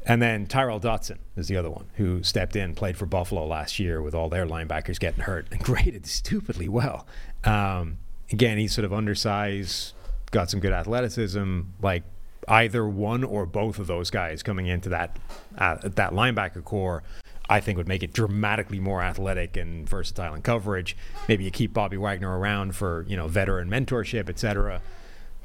And 0.05 0.23
then 0.23 0.47
Tyrel 0.47 0.79
Dodson 0.79 1.19
is 1.37 1.49
the 1.49 1.57
other 1.57 1.71
one 1.71 1.87
who 1.95 2.23
stepped 2.23 2.55
in, 2.55 2.75
played 2.75 2.97
for 2.97 3.07
Buffalo 3.07 3.45
last 3.45 3.81
year 3.81 4.01
with 4.01 4.15
all 4.15 4.29
their 4.29 4.47
linebackers 4.47 5.01
getting 5.01 5.25
hurt 5.25 5.49
and 5.51 5.61
graded 5.65 6.07
stupidly 6.07 6.69
well. 6.69 7.07
Um, 7.43 7.99
again, 8.31 8.59
he's 8.59 8.75
sort 8.75 8.85
of 8.85 8.93
undersized, 8.93 9.95
got 10.31 10.51
some 10.51 10.61
good 10.61 10.73
athleticism. 10.73 11.61
Like 11.83 12.05
either 12.49 12.87
one 12.87 13.25
or 13.25 13.47
both 13.47 13.79
of 13.79 13.87
those 13.87 14.11
guys 14.11 14.43
coming 14.43 14.67
into 14.67 14.89
that 14.91 15.19
uh, 15.59 15.77
that 15.83 16.13
linebacker 16.13 16.63
core, 16.65 17.03
I 17.49 17.61
think 17.61 17.79
would 17.79 17.89
make 17.89 18.03
it 18.03 18.13
dramatically 18.13 18.81
more 18.81 19.03
athletic 19.03 19.57
and 19.57 19.89
versatile 19.89 20.35
in 20.35 20.43
coverage. 20.43 20.97
Maybe 21.29 21.45
you 21.45 21.51
keep 21.51 21.73
Bobby 21.73 21.97
Wagner 21.97 22.39
around 22.39 22.75
for 22.75 23.05
you 23.09 23.17
know 23.17 23.29
veteran 23.29 23.69
mentorship, 23.69 24.29
etc. 24.29 24.81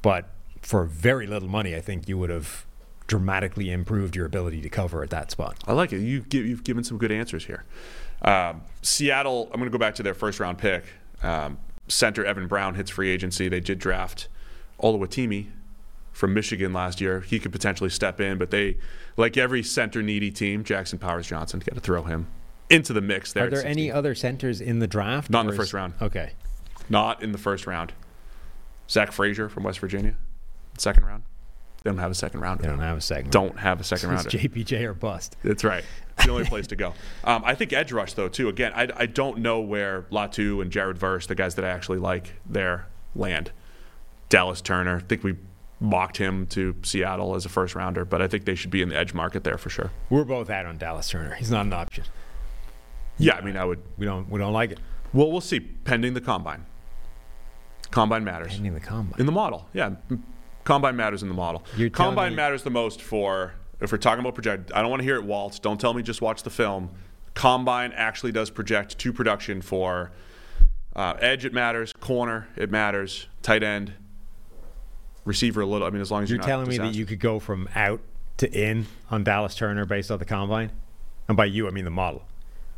But 0.02 0.30
for 0.62 0.86
very 0.86 1.28
little 1.28 1.50
money, 1.50 1.76
I 1.76 1.82
think 1.82 2.08
you 2.08 2.18
would 2.18 2.30
have 2.30 2.66
dramatically 3.08 3.70
improved 3.72 4.16
your 4.16 4.26
ability 4.26 4.62
to 4.62 4.70
cover 4.70 5.04
at 5.04 5.10
that 5.10 5.32
spot. 5.32 5.58
I 5.68 5.74
like 5.74 5.92
it. 5.92 6.00
You've, 6.00 6.30
gi- 6.30 6.38
you've 6.38 6.64
given 6.64 6.84
some 6.84 6.98
good 6.98 7.12
answers 7.12 7.46
here. 7.46 7.66
Um, 8.22 8.62
Seattle, 8.82 9.50
I'm 9.52 9.60
going 9.60 9.70
to 9.70 9.78
go 9.78 9.80
back 9.80 9.96
to 9.96 10.04
their 10.04 10.14
first 10.14 10.40
round 10.40 10.58
pick. 10.58 10.86
Um, 11.22 11.58
center 11.88 12.24
Evan 12.26 12.48
Brown 12.48 12.76
hits 12.76 12.90
free 12.90 13.10
agency. 13.10 13.50
They 13.50 13.60
did 13.60 13.80
draft 13.80 14.28
Oluwatimi 14.80 15.48
from 16.12 16.34
Michigan 16.34 16.74
last 16.74 17.02
year. 17.02 17.22
He 17.22 17.40
could 17.40 17.52
potentially 17.52 17.90
step 17.90 18.20
in, 18.20 18.38
but 18.38 18.52
they, 18.52 18.78
like 19.18 19.38
every 19.38 19.64
center 19.64 20.02
needy 20.02 20.32
team, 20.32 20.64
Jackson 20.64 21.00
Powers 21.00 21.28
Johnson, 21.28 21.60
got 21.60 21.76
to 21.76 21.82
throw 21.82 22.04
him 22.04 22.28
into 22.70 22.94
the 22.94 23.02
mix 23.02 23.34
there. 23.34 23.48
Are 23.48 23.50
there 23.50 23.66
any 23.66 23.92
other 23.92 24.16
centers 24.16 24.62
in 24.62 24.80
the 24.80 24.88
draft? 24.88 25.30
Not 25.30 25.42
in 25.42 25.48
the 25.48 25.52
or 25.52 25.54
is- 25.54 25.60
first 25.60 25.74
round. 25.74 25.94
Okay. 26.02 26.32
Not 26.90 27.22
in 27.24 27.32
the 27.32 27.38
first 27.38 27.66
round. 27.68 27.94
Zach 28.90 29.12
Frazier 29.14 29.48
from 29.48 29.64
West 29.64 29.80
Virginia, 29.80 30.16
second 30.78 31.06
round. 31.06 31.24
They 31.84 31.90
don't 31.90 31.98
have 31.98 32.12
a 32.12 32.16
second 32.16 32.42
rounder. 32.42 32.62
They 32.64 32.70
don't 32.70 32.80
have 32.80 32.98
a 32.98 33.02
second. 33.02 33.32
Don't 33.32 33.58
have 33.58 33.80
a 33.80 33.84
second 33.84 34.12
It's 34.14 34.26
rounder. 34.26 34.38
JPJ 34.50 34.84
or 34.84 34.94
bust. 34.94 35.36
That's 35.44 35.64
right. 35.64 35.84
It's 36.18 36.26
the 36.26 36.32
only 36.32 36.46
place 36.46 36.68
to 36.68 36.76
go. 36.76 36.94
Um, 37.24 37.44
I 37.46 37.56
think 37.56 37.72
edge 37.74 37.92
rush 37.92 38.14
though 38.14 38.28
too. 38.30 38.50
Again, 38.50 38.72
I, 38.76 38.88
I 38.96 39.06
don't 39.06 39.40
know 39.40 39.60
where 39.62 40.04
Latu 40.12 40.62
and 40.62 40.72
Jared 40.72 40.98
Verse, 40.98 41.26
the 41.28 41.36
guys 41.36 41.56
that 41.56 41.66
I 41.66 41.70
actually 41.70 42.00
like, 42.00 42.34
their 42.48 42.88
land. 43.16 43.52
Dallas 44.30 44.62
Turner. 44.62 44.98
I 44.98 45.00
think 45.02 45.24
we 45.24 45.36
mocked 45.80 46.18
him 46.18 46.46
to 46.48 46.76
Seattle 46.84 47.36
as 47.36 47.46
a 47.46 47.50
first 47.50 47.74
rounder, 47.76 48.06
but 48.06 48.22
I 48.22 48.28
think 48.28 48.46
they 48.46 48.56
should 48.56 48.70
be 48.72 48.82
in 48.82 48.90
the 48.90 48.98
edge 48.98 49.14
market 49.14 49.44
there 49.44 49.58
for 49.58 49.70
sure. 49.70 49.92
We're 50.10 50.24
both 50.24 50.50
out 50.50 50.66
on 50.66 50.78
Dallas 50.78 51.10
Turner. 51.10 51.36
He's 51.36 51.52
not 51.52 51.66
an 51.66 51.74
option. 51.74 52.06
Yeah, 53.18 53.36
I 53.36 53.42
mean, 53.42 53.58
I 53.58 53.66
would. 53.66 53.80
We 53.98 54.06
don't. 54.06 54.30
We 54.30 54.40
don't 54.40 54.54
like 54.54 54.72
it. 54.72 54.80
Well, 55.14 55.32
we'll 55.32 55.42
see. 55.42 55.60
Pending 55.60 56.14
the 56.14 56.22
combine. 56.22 56.66
Combine 57.92 58.24
matters 58.24 58.54
Ending 58.56 58.74
the 58.74 58.80
combine. 58.80 59.20
in 59.20 59.26
the 59.26 59.32
model. 59.34 59.68
Yeah, 59.74 59.96
Combine 60.64 60.96
matters 60.96 61.24
in 61.24 61.30
the 61.30 61.36
model. 61.36 61.64
You're 61.76 61.90
Combine 61.90 62.32
me- 62.32 62.36
matters 62.38 62.64
the 62.64 62.70
most 62.70 63.02
for 63.02 63.54
if 63.80 63.92
we're 63.92 63.98
talking 63.98 64.20
about 64.20 64.36
project. 64.36 64.72
I 64.74 64.82
don't 64.82 64.90
want 64.90 65.02
to 65.02 65.04
hear 65.04 65.16
it 65.16 65.24
waltz. 65.24 65.60
Don't 65.60 65.80
tell 65.80 65.94
me 65.94 66.04
just 66.04 66.22
watch 66.22 66.44
the 66.44 66.50
film. 66.50 66.92
Combine 67.34 67.92
actually 67.94 68.32
does 68.32 68.50
project 68.50 68.98
to 69.00 69.14
production 69.14 69.62
for 69.62 70.12
uh, 70.96 71.16
edge. 71.20 71.46
It 71.46 71.54
matters. 71.54 71.94
Corner. 71.94 72.48
It 72.56 72.70
matters. 72.70 73.28
Tight 73.42 73.64
end. 73.64 73.94
Receiver 75.24 75.62
a 75.62 75.66
little. 75.66 75.88
I 75.88 75.92
mean, 75.92 76.02
as 76.02 76.12
long 76.12 76.24
as 76.24 76.30
You're 76.30 76.38
you're, 76.38 76.46
telling 76.46 76.68
me 76.68 76.78
that 76.78 76.94
you 76.94 77.06
could 77.06 77.20
go 77.20 77.40
from 77.40 77.70
out 77.76 78.02
to 78.38 78.52
in 78.52 78.88
on 79.10 79.24
Dallas 79.24 79.56
Turner 79.56 79.86
based 79.86 80.12
on 80.12 80.20
the 80.20 80.26
combine? 80.26 80.72
And 81.28 81.38
by 81.38 81.46
you, 81.46 81.68
I 81.68 81.72
mean 81.72 81.86
the 81.86 81.92
model. 81.92 82.24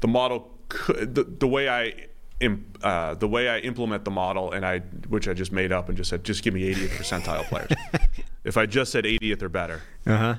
the 0.01 0.07
model 0.07 0.51
could, 0.69 1.15
the, 1.15 1.23
the 1.23 1.47
way 1.47 1.69
I 1.69 2.07
im, 2.43 2.65
uh, 2.83 3.13
the 3.15 3.27
way 3.27 3.49
I 3.49 3.59
implement 3.59 4.05
the 4.05 4.11
model 4.11 4.51
and 4.51 4.65
I 4.65 4.79
which 5.09 5.27
I 5.27 5.33
just 5.33 5.51
made 5.51 5.71
up 5.71 5.87
and 5.89 5.97
just 5.97 6.09
said 6.09 6.23
just 6.23 6.43
give 6.43 6.53
me 6.53 6.73
80th 6.73 6.89
percentile 6.89 7.43
players. 7.45 7.71
if 8.43 8.57
I 8.57 8.65
just 8.65 8.91
said 8.91 9.05
80th 9.05 9.41
or 9.41 9.49
better, 9.49 9.81
Uh 10.05 10.17
huh. 10.17 10.35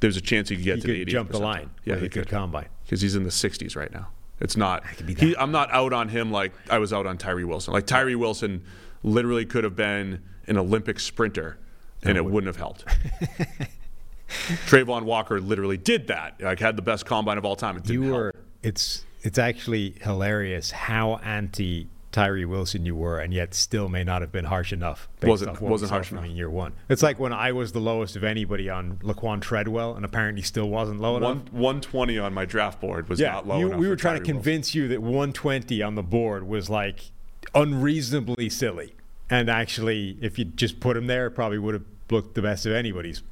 there's 0.00 0.16
a 0.16 0.20
chance 0.20 0.48
he 0.48 0.56
could 0.56 0.64
get 0.64 0.76
You 0.76 0.82
to 0.82 0.86
the 0.88 1.04
80th 1.04 1.08
jump 1.08 1.30
the 1.32 1.38
line. 1.38 1.70
Yeah, 1.84 1.96
he 1.96 2.08
could 2.08 2.28
combine. 2.28 2.68
because 2.84 3.00
he's 3.00 3.16
in 3.16 3.24
the 3.24 3.30
60s 3.30 3.76
right 3.76 3.92
now. 3.92 4.08
It's 4.40 4.56
not. 4.56 4.82
could 4.96 5.06
be 5.06 5.14
He. 5.14 5.36
I'm 5.36 5.52
not 5.52 5.70
out 5.72 5.92
on 5.92 6.08
him 6.08 6.30
like 6.32 6.52
I 6.68 6.78
was 6.78 6.92
out 6.92 7.06
on 7.06 7.16
Tyree 7.18 7.44
Wilson. 7.44 7.72
Like 7.72 7.86
Tyree 7.86 8.16
Wilson 8.16 8.64
literally 9.04 9.44
could 9.46 9.62
have 9.64 9.76
been 9.76 10.20
an 10.48 10.58
Olympic 10.58 10.98
sprinter, 11.00 11.56
and 12.02 12.16
it 12.18 12.24
wouldn't 12.24 12.48
have 12.48 12.56
helped. 12.56 12.84
Travon 14.66 15.02
Walker 15.04 15.40
literally 15.40 15.76
did 15.76 16.08
that. 16.08 16.40
Like 16.40 16.58
had 16.58 16.76
the 16.76 16.82
best 16.82 17.06
combine 17.06 17.38
of 17.38 17.44
all 17.44 17.56
time. 17.56 17.76
It 17.76 17.84
didn't 17.84 18.02
You 18.02 18.08
help. 18.08 18.16
were. 18.18 18.34
It's 18.62 19.04
it's 19.24 19.38
actually 19.38 19.96
hilarious 20.02 20.70
how 20.70 21.16
anti 21.16 21.88
Tyree 22.12 22.44
Wilson 22.44 22.86
you 22.86 22.94
were, 22.94 23.18
and 23.18 23.34
yet 23.34 23.54
still 23.54 23.88
may 23.88 24.04
not 24.04 24.20
have 24.20 24.30
been 24.30 24.44
harsh 24.44 24.72
enough. 24.72 25.08
Wasn't- 25.20 25.60
wasn't 25.60 25.90
harsh 25.90 26.12
enough. 26.12 26.24
in 26.24 26.36
year 26.36 26.48
one. 26.48 26.74
It's 26.88 27.02
like 27.02 27.18
when 27.18 27.32
I 27.32 27.50
was 27.50 27.72
the 27.72 27.80
lowest 27.80 28.14
of 28.14 28.22
anybody 28.22 28.70
on 28.70 28.98
Laquan 29.02 29.40
Treadwell, 29.40 29.96
and 29.96 30.04
apparently 30.04 30.42
still 30.42 30.68
wasn't 30.70 31.00
low 31.00 31.16
enough. 31.16 31.52
120 31.52 32.16
on 32.16 32.32
my 32.32 32.44
draft 32.44 32.80
board 32.80 33.08
was 33.08 33.18
yeah, 33.18 33.32
not 33.32 33.48
low 33.48 33.58
you, 33.58 33.66
enough. 33.66 33.80
we 33.80 33.88
were 33.88 33.96
trying 33.96 34.14
to 34.14 34.20
Tyree 34.20 34.34
Wilson. 34.34 34.42
convince 34.52 34.74
you 34.76 34.86
that 34.86 35.02
120 35.02 35.82
on 35.82 35.96
the 35.96 36.04
board 36.04 36.46
was 36.46 36.70
like 36.70 37.10
unreasonably 37.52 38.48
silly, 38.48 38.94
and 39.28 39.50
actually, 39.50 40.16
if 40.20 40.38
you 40.38 40.44
just 40.44 40.78
put 40.78 40.96
him 40.96 41.08
there, 41.08 41.26
it 41.26 41.32
probably 41.32 41.58
would 41.58 41.74
have 41.74 41.84
looked 42.10 42.36
the 42.36 42.42
best 42.42 42.64
of 42.64 42.72
anybody's, 42.72 43.22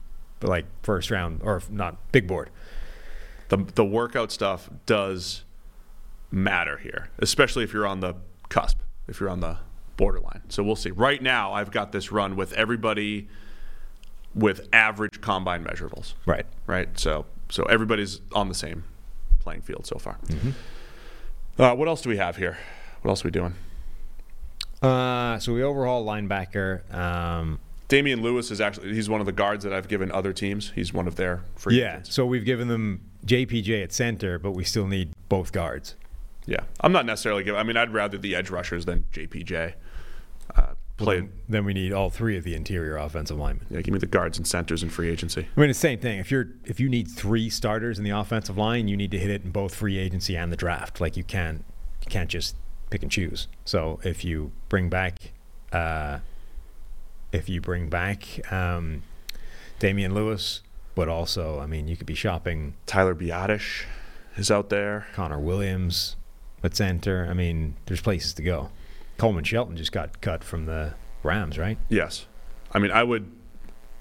like 0.41 0.65
first 0.83 1.09
round 1.11 1.41
or 1.45 1.63
not 1.71 1.99
big 2.11 2.27
board. 2.27 2.51
the 3.49 3.59
the 3.77 3.85
workout 3.85 4.33
stuff 4.33 4.69
does 4.87 5.45
matter 6.33 6.79
here, 6.79 7.11
especially 7.19 7.63
if 7.63 7.73
you're 7.73 7.87
on 7.87 8.01
the 8.01 8.15
cusp, 8.49 8.79
if 9.07 9.21
you're 9.21 9.31
on 9.31 9.41
the 9.41 9.59
borderline. 9.97 10.43
So 10.49 10.63
we'll 10.63 10.77
see. 10.77 10.91
Right 10.91 11.23
now, 11.23 11.53
I've 11.53 11.71
got 11.71 11.93
this 11.93 12.11
run 12.11 12.35
with 12.35 12.53
everybody 12.55 13.29
with 14.35 14.69
average 14.73 15.21
combine 15.21 15.65
measurables. 15.65 16.15
Right. 16.27 16.47
Right. 16.67 16.99
So 16.99 17.27
so 17.51 17.65
everybody's 17.65 18.21
on 18.33 18.49
the 18.49 18.55
same 18.55 18.85
playing 19.41 19.63
field 19.63 19.87
so 19.87 19.99
far. 19.99 20.19
Mm-hmm. 20.27 20.51
Uh, 21.63 21.75
what 21.75 21.87
else 21.87 22.01
do 22.01 22.09
we 22.09 22.17
have 22.17 22.37
here? 22.37 22.57
What 23.03 23.11
else 23.11 23.25
are 23.25 23.29
we 23.29 23.33
doing? 23.33 23.55
Uh, 24.81 25.39
so 25.39 25.53
we 25.53 25.63
overhaul 25.63 26.05
linebacker. 26.05 26.93
Um, 26.93 27.61
Damien 27.89 28.23
Lewis 28.23 28.51
is 28.51 28.61
actually 28.61 28.95
he's 28.95 29.11
one 29.11 29.21
of 29.21 29.27
the 29.27 29.33
guards 29.33 29.65
that 29.65 29.73
I've 29.73 29.87
given 29.87 30.11
other 30.11 30.33
teams. 30.33 30.73
He's 30.75 30.95
one 30.95 31.07
of 31.07 31.17
their 31.17 31.45
free 31.57 31.79
yeah, 31.79 31.97
agents. 31.97 32.15
so 32.15 32.25
we've 32.25 32.45
given 32.45 32.69
them 32.69 33.03
JPJ 33.27 33.83
at 33.83 33.93
center, 33.93 34.39
but 34.39 34.53
we 34.53 34.65
still 34.65 34.87
need 34.87 35.13
both 35.29 35.53
guards. 35.53 35.95
Yeah, 36.47 36.65
I'm 36.81 36.93
not 36.93 37.07
necessarily 37.07 37.45
giving. 37.45 37.61
I 37.61 37.63
mean, 37.63 37.77
I'd 37.77 37.93
rather 37.93 38.19
the 38.19 38.35
edge 38.35 38.51
rushers 38.51 38.85
than 38.85 39.05
JPJ. 39.13 39.75
Uh, 40.55 40.75
played. 40.97 41.29
Then 41.49 41.65
we 41.65 41.75
need 41.75 41.93
all 41.93 42.11
three 42.11 42.37
of 42.37 42.45
the 42.45 42.55
interior 42.55 42.97
offensive 42.97 43.39
linemen. 43.39 43.67
Yeah, 43.71 43.81
give 43.81 43.93
me 43.93 43.99
the 43.99 44.07
guards 44.07 44.39
and 44.39 44.47
centers 44.47 44.83
in 44.83 44.91
free 44.91 45.11
agency. 45.11 45.49
I 45.57 45.61
mean, 45.61 45.71
it's 45.71 45.79
the 45.79 45.89
same 45.89 45.99
thing. 45.99 46.19
If 46.19 46.31
you're 46.31 46.49
if 46.65 46.81
you 46.81 46.89
need 46.89 47.09
three 47.09 47.51
starters 47.51 47.99
in 47.99 48.05
the 48.05 48.11
offensive 48.11 48.57
line, 48.57 48.89
you 48.89 48.97
need 48.97 49.11
to 49.13 49.19
hit 49.19 49.31
it 49.31 49.45
in 49.45 49.51
both 49.51 49.75
free 49.75 49.99
agency 49.99 50.37
and 50.37 50.53
the 50.53 50.57
draft. 50.57 51.01
Like 51.01 51.17
you 51.17 51.25
can't 51.25 51.65
you 52.03 52.11
can't 52.11 52.31
just 52.31 52.57
pick 52.91 53.03
and 53.03 53.11
choose. 53.11 53.49
So 53.65 54.01
if 54.03 54.25
you 54.25 54.53
bring 54.69 54.89
back 54.89 55.33
uh, 55.73 56.19
if 57.33 57.49
you 57.49 57.61
bring 57.61 57.89
back 57.89 58.53
um, 58.53 59.03
Damien 59.79 60.15
Lewis, 60.15 60.63
but 60.95 61.09
also 61.09 61.61
I 61.61 61.67
mean 61.67 61.89
you 61.89 61.97
could 61.97 62.07
be 62.07 62.15
shopping 62.15 62.75
Tyler 62.87 63.15
Biadasz 63.15 63.85
is 64.37 64.51
out 64.51 64.69
there. 64.71 65.07
Connor 65.15 65.41
Williams 65.41 66.17
at 66.63 66.77
center. 66.77 67.27
I 67.29 67.35
mean, 67.35 67.75
there's 67.87 68.01
places 68.01 68.35
to 68.35 68.43
go. 68.43 68.71
Coleman 69.19 69.45
Shelton 69.45 69.77
just 69.77 69.93
got 69.93 70.21
cut 70.21 70.43
from 70.43 70.67
the 70.67 70.95
Rams, 71.23 71.59
right? 71.59 71.79
Yes, 71.89 72.27
I 72.73 72.79
mean 72.79 72.91
I 72.91 73.03
would. 73.03 73.31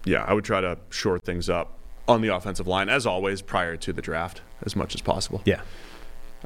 Yeah, 0.03 0.23
I 0.23 0.33
would 0.33 0.45
try 0.45 0.61
to 0.61 0.77
shore 0.89 1.19
things 1.19 1.49
up 1.49 1.77
on 2.07 2.21
the 2.21 2.29
offensive 2.29 2.67
line 2.67 2.89
as 2.89 3.05
always 3.05 3.41
prior 3.41 3.77
to 3.77 3.93
the 3.93 4.01
draft 4.01 4.41
as 4.63 4.75
much 4.75 4.95
as 4.95 5.01
possible. 5.01 5.41
Yeah. 5.45 5.61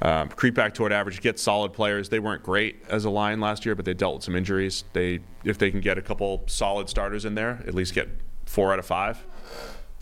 Um, 0.02 0.28
creep 0.30 0.56
back 0.56 0.74
toward 0.74 0.92
average, 0.92 1.22
get 1.22 1.40
solid 1.40 1.72
players. 1.72 2.10
They 2.10 2.20
weren't 2.20 2.44
great 2.44 2.84
as 2.90 3.06
a 3.06 3.10
line 3.10 3.40
last 3.40 3.66
year, 3.66 3.76
but 3.76 3.86
they 3.86 3.94
dealt 3.94 4.16
with 4.16 4.24
some 4.26 4.36
injuries. 4.36 4.84
They, 4.92 5.22
if 5.46 5.58
they 5.58 5.72
can 5.72 5.80
get 5.80 5.98
a 5.98 6.02
couple 6.02 6.44
solid 6.48 6.90
starters 6.90 7.24
in 7.24 7.36
there, 7.36 7.64
at 7.66 7.74
least 7.74 7.94
get 7.94 8.10
four 8.46 8.74
out 8.74 8.80
of 8.80 8.86
five. 8.86 9.26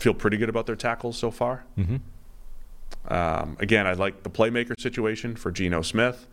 Feel 0.00 0.14
pretty 0.14 0.36
good 0.36 0.48
about 0.48 0.66
their 0.66 0.74
tackles 0.74 1.16
so 1.16 1.30
far. 1.30 1.64
Mm-hmm. 1.78 1.96
Um, 3.08 3.56
again, 3.60 3.86
I 3.86 3.92
like 3.92 4.22
the 4.22 4.30
playmaker 4.30 4.80
situation 4.80 5.36
for 5.36 5.50
Geno 5.50 5.82
Smith. 5.82 6.26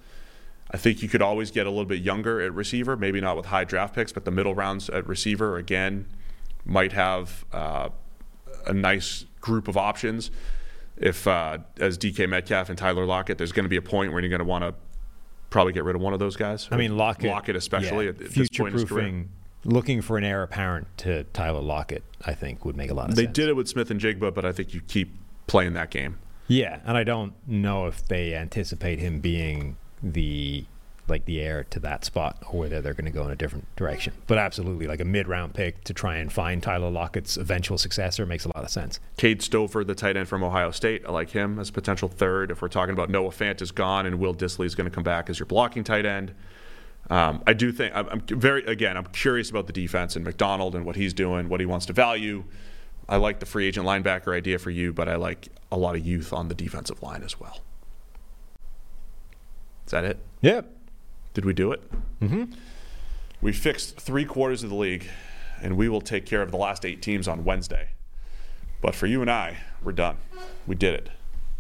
I 0.72 0.78
think 0.78 1.04
you 1.04 1.10
could 1.10 1.22
always 1.22 1.52
get 1.52 1.66
a 1.66 1.70
little 1.70 1.86
bit 1.86 2.02
younger 2.02 2.40
at 2.40 2.54
receiver, 2.54 2.96
maybe 2.96 3.20
not 3.20 3.36
with 3.36 3.48
high 3.48 3.66
draft 3.66 3.94
picks, 3.94 4.14
but 4.14 4.24
the 4.24 4.32
middle 4.32 4.56
rounds 4.56 4.90
at 4.90 5.06
receiver 5.06 5.58
again 5.58 6.06
might 6.64 6.94
have 6.94 7.46
uh, 7.52 7.90
a 8.66 8.74
nice 8.74 9.26
group 9.42 9.68
of 9.68 9.76
options. 9.76 10.32
If 10.98 11.28
uh, 11.28 11.60
as 11.78 11.98
DK 11.98 12.30
Metcalf 12.30 12.70
and 12.70 12.78
Tyler 12.78 13.06
Lockett, 13.06 13.38
there's 13.38 13.52
going 13.52 13.66
to 13.66 13.70
be 13.70 13.76
a 13.76 13.82
point 13.82 14.14
where 14.14 14.22
you're 14.22 14.30
going 14.30 14.40
to 14.40 14.46
want 14.46 14.64
to 14.64 14.74
probably 15.50 15.74
get 15.74 15.84
rid 15.84 15.96
of 15.96 16.02
one 16.02 16.14
of 16.14 16.20
those 16.20 16.38
guys. 16.38 16.70
I 16.72 16.78
mean, 16.78 16.96
Lockett. 16.96 17.30
Lockett 17.30 17.56
especially 17.56 18.06
yeah, 18.06 18.12
at, 18.12 18.22
at 18.22 18.32
this 18.32 18.50
point 18.50 18.74
in 18.74 18.80
his 18.80 18.90
career. 18.90 19.26
looking 19.66 20.02
for 20.02 20.18
an 20.18 20.24
heir 20.24 20.44
apparent 20.44 20.88
to 21.00 21.26
Tyler 21.26 21.62
Lockett, 21.62 22.04
I 22.24 22.34
think 22.34 22.64
would 22.64 22.78
make 22.78 22.92
a 22.92 22.94
lot 22.94 23.10
of 23.10 23.16
They 23.16 23.24
sense. 23.24 23.36
They 23.36 23.42
did 23.44 23.50
it 23.50 23.56
with 23.56 23.68
Smith-Njigba, 23.68 24.34
but 24.34 24.46
I 24.46 24.52
think 24.52 24.74
you 24.74 24.82
keep 24.82 25.14
playing 25.48 25.74
that 25.74 25.90
game. 25.90 26.20
Yeah, 26.52 26.82
and 26.86 26.98
I 26.98 27.06
don't 27.06 27.34
know 27.48 27.86
if 27.86 28.06
they 28.06 28.36
anticipate 28.36 29.00
him 29.00 29.22
being 29.22 29.78
the 30.04 30.66
like 31.08 31.24
the 31.24 31.40
heir 31.40 31.64
to 31.70 31.80
that 31.80 32.04
spot 32.04 32.38
or 32.50 32.60
whether 32.60 32.82
they're 32.82 32.94
going 32.94 33.06
to 33.06 33.12
go 33.12 33.24
in 33.24 33.32
a 33.32 33.38
different 33.38 33.74
direction. 33.78 34.12
But 34.28 34.38
absolutely, 34.38 34.86
like 34.86 35.00
a 35.00 35.06
mid-round 35.06 35.54
pick 35.54 35.82
to 35.86 35.94
try 35.94 36.18
and 36.18 36.32
find 36.32 36.62
Tyler 36.62 36.90
Lockett's 36.90 37.38
eventual 37.38 37.78
successor 37.78 38.26
makes 38.26 38.44
a 38.44 38.50
lot 38.50 38.66
of 38.66 38.70
sense. 38.70 39.00
Cade 39.16 39.42
Stover, 39.42 39.86
the 39.86 39.96
tight 39.96 40.18
end 40.18 40.28
from 40.28 40.44
Ohio 40.44 40.72
State, 40.72 41.04
I 41.08 41.12
like 41.12 41.30
him 41.30 41.58
as 41.58 41.72
potential 41.72 42.10
third. 42.10 42.52
If 42.52 42.62
we're 42.62 42.68
talking 42.68 42.94
about 42.94 43.10
Noah 43.10 43.30
Fant 43.32 43.62
is 43.62 43.72
gone 43.72 44.06
and 44.06 44.20
Will 44.20 44.36
Dissly 44.36 44.66
is 44.66 44.76
going 44.76 44.90
to 44.90 44.94
come 44.94 45.06
back 45.06 45.30
as 45.30 45.40
your 45.40 45.46
blocking 45.46 45.86
tight 45.86 46.06
end, 46.06 46.34
um, 47.10 47.44
I 47.48 47.54
do 47.54 47.72
think 47.72 47.96
I'm, 47.96 48.10
I'm 48.10 48.22
very 48.28 48.66
again 48.66 48.98
I'm 48.98 49.06
curious 49.06 49.50
about 49.50 49.68
the 49.68 49.74
defense 49.74 50.18
and 50.18 50.26
Macdonald 50.26 50.76
and 50.76 50.86
what 50.86 50.98
he's 50.98 51.14
doing, 51.14 51.48
what 51.48 51.62
he 51.62 51.66
wants 51.66 51.86
to 51.86 51.94
value. 51.94 52.44
I 53.12 53.18
like 53.18 53.42
the 53.42 53.46
free 53.46 53.68
agent 53.68 53.86
linebacker 53.86 54.34
idea 54.34 54.58
for 54.58 54.70
you, 54.70 54.94
but 54.94 55.10
I 55.10 55.18
like 55.18 55.50
a 55.70 55.78
lot 55.78 55.98
of 55.98 56.08
youth 56.08 56.32
on 56.32 56.48
the 56.48 56.56
defensive 56.56 57.04
line 57.04 57.24
as 57.24 57.38
well. 57.38 57.60
Is 59.86 59.92
that 59.92 60.06
it? 60.06 60.18
Yep. 60.40 60.72
Did 61.34 61.44
we 61.44 61.52
do 61.52 61.74
it? 61.74 61.82
Mm-hmm. 62.22 62.54
We 63.42 63.52
fixed 63.52 64.00
three 64.00 64.24
quarters 64.24 64.64
of 64.64 64.70
the 64.70 64.78
league, 64.78 65.08
and 65.62 65.76
we 65.76 65.90
will 65.90 66.00
take 66.00 66.26
care 66.26 66.42
of 66.42 66.52
the 66.52 66.58
last 66.58 66.86
eight 66.86 67.02
teams 67.02 67.28
on 67.28 67.44
Wednesday. 67.44 67.90
But 68.82 68.96
for 68.96 69.08
you 69.08 69.20
and 69.20 69.30
I, 69.30 69.58
we're 69.84 69.92
done. 69.92 70.18
We 70.66 70.76
did 70.76 70.94
it. 70.94 71.10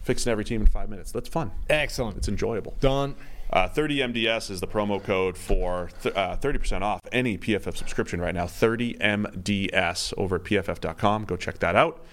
Fixing 0.03 0.31
every 0.31 0.45
team 0.45 0.61
in 0.61 0.67
five 0.67 0.89
minutes. 0.89 1.11
That's 1.11 1.27
fun. 1.27 1.51
Excellent. 1.69 2.15
It's 2.15 2.29
enjoyable. 2.29 2.77
Done. 2.79 3.13
Uh, 3.53 3.67
30MDS 3.67 4.49
is 4.49 4.61
the 4.61 4.67
promo 4.67 5.03
code 5.03 5.37
for 5.37 5.89
th- 6.01 6.15
uh, 6.15 6.37
30% 6.37 6.81
off 6.83 7.01
any 7.11 7.37
PFF 7.37 7.75
subscription 7.75 8.21
right 8.21 8.33
now. 8.33 8.45
30MDS 8.45 10.13
over 10.17 10.37
at 10.37 10.43
PFF.com. 10.43 11.25
Go 11.25 11.35
check 11.35 11.59
that 11.59 11.75
out. 11.75 12.03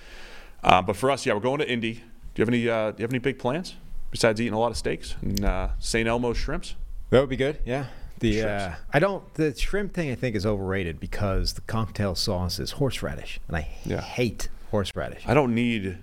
Uh, 0.65 0.83
but 0.83 0.97
for 0.97 1.10
us, 1.10 1.25
yeah, 1.26 1.34
we're 1.34 1.41
going 1.41 1.60
to 1.60 1.70
Indy. 1.70 1.92
Do 1.94 2.00
you 2.36 2.42
have 2.42 2.49
any? 2.49 2.68
Uh, 2.68 2.91
do 2.91 2.97
you 2.99 3.05
have 3.05 3.12
any 3.12 3.20
big 3.20 3.39
plans 3.39 3.76
besides 4.10 4.41
eating 4.41 4.52
a 4.55 4.58
lot 4.58 4.70
of 4.73 4.76
steaks 4.76 5.15
and 5.23 5.44
uh, 5.44 5.68
St. 5.78 6.08
Elmo's 6.08 6.36
shrimps? 6.36 6.75
That 7.10 7.20
would 7.20 7.28
be 7.28 7.36
good. 7.36 7.58
Yeah. 7.65 7.86
The 8.18 8.42
uh, 8.42 8.75
I 8.92 8.99
don't 8.99 9.33
the 9.34 9.55
shrimp 9.55 9.94
thing 9.94 10.10
I 10.10 10.17
think 10.17 10.34
is 10.34 10.44
overrated 10.44 10.99
because 10.99 11.52
the 11.52 11.60
cocktail 11.62 12.17
sauce 12.17 12.58
is 12.58 12.73
horseradish 12.73 13.39
and 13.47 13.57
I 13.57 13.68
Yeah. 13.84 14.00
hate 14.00 14.49
horseradish. 14.73 15.23
I 15.26 15.34
don't 15.34 15.55
need 15.55 15.99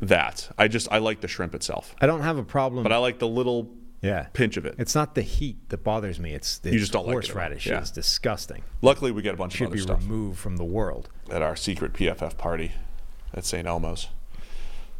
that. 0.00 0.48
I 0.56 0.68
just 0.68 0.86
I 0.92 0.98
like 0.98 1.20
the 1.20 1.26
shrimp 1.28 1.54
itself, 1.56 1.96
I 2.00 2.06
don't 2.06 2.20
have 2.22 2.38
a 2.38 2.44
problem. 2.44 2.84
but 2.84 2.92
I 2.92 2.98
like 2.98 3.18
the 3.18 3.26
little 3.26 3.68
yeah. 4.02 4.26
pinch 4.34 4.56
of 4.58 4.66
it. 4.66 4.74
It's 4.78 4.94
not 4.94 5.14
the 5.14 5.22
heat 5.22 5.68
that 5.70 5.82
bothers 5.82 6.20
me. 6.20 6.34
It's 6.34 6.58
the 6.58 6.72
You 6.72 6.78
just 6.78 6.92
don't 6.92 7.06
like 7.06 7.12
it 7.12 7.14
horseradish. 7.28 7.66
Yeah. 7.66 7.78
It's 7.80 7.90
disgusting. 7.90 8.62
Luckily, 8.82 9.10
we 9.12 9.22
get 9.22 9.32
a 9.34 9.36
bunch 9.38 9.54
Should 9.54 9.62
of 9.62 9.68
other 9.68 9.76
be 9.76 9.82
stuff 9.82 10.00
removed 10.02 10.38
from 10.38 10.56
the 10.58 10.64
world. 10.64 11.08
at 11.30 11.40
our 11.40 11.56
secret 11.56 11.94
PFF 11.94 12.36
party 12.36 12.72
at 13.32 13.44
St. 13.46 13.66
Elmo's. 13.66 14.08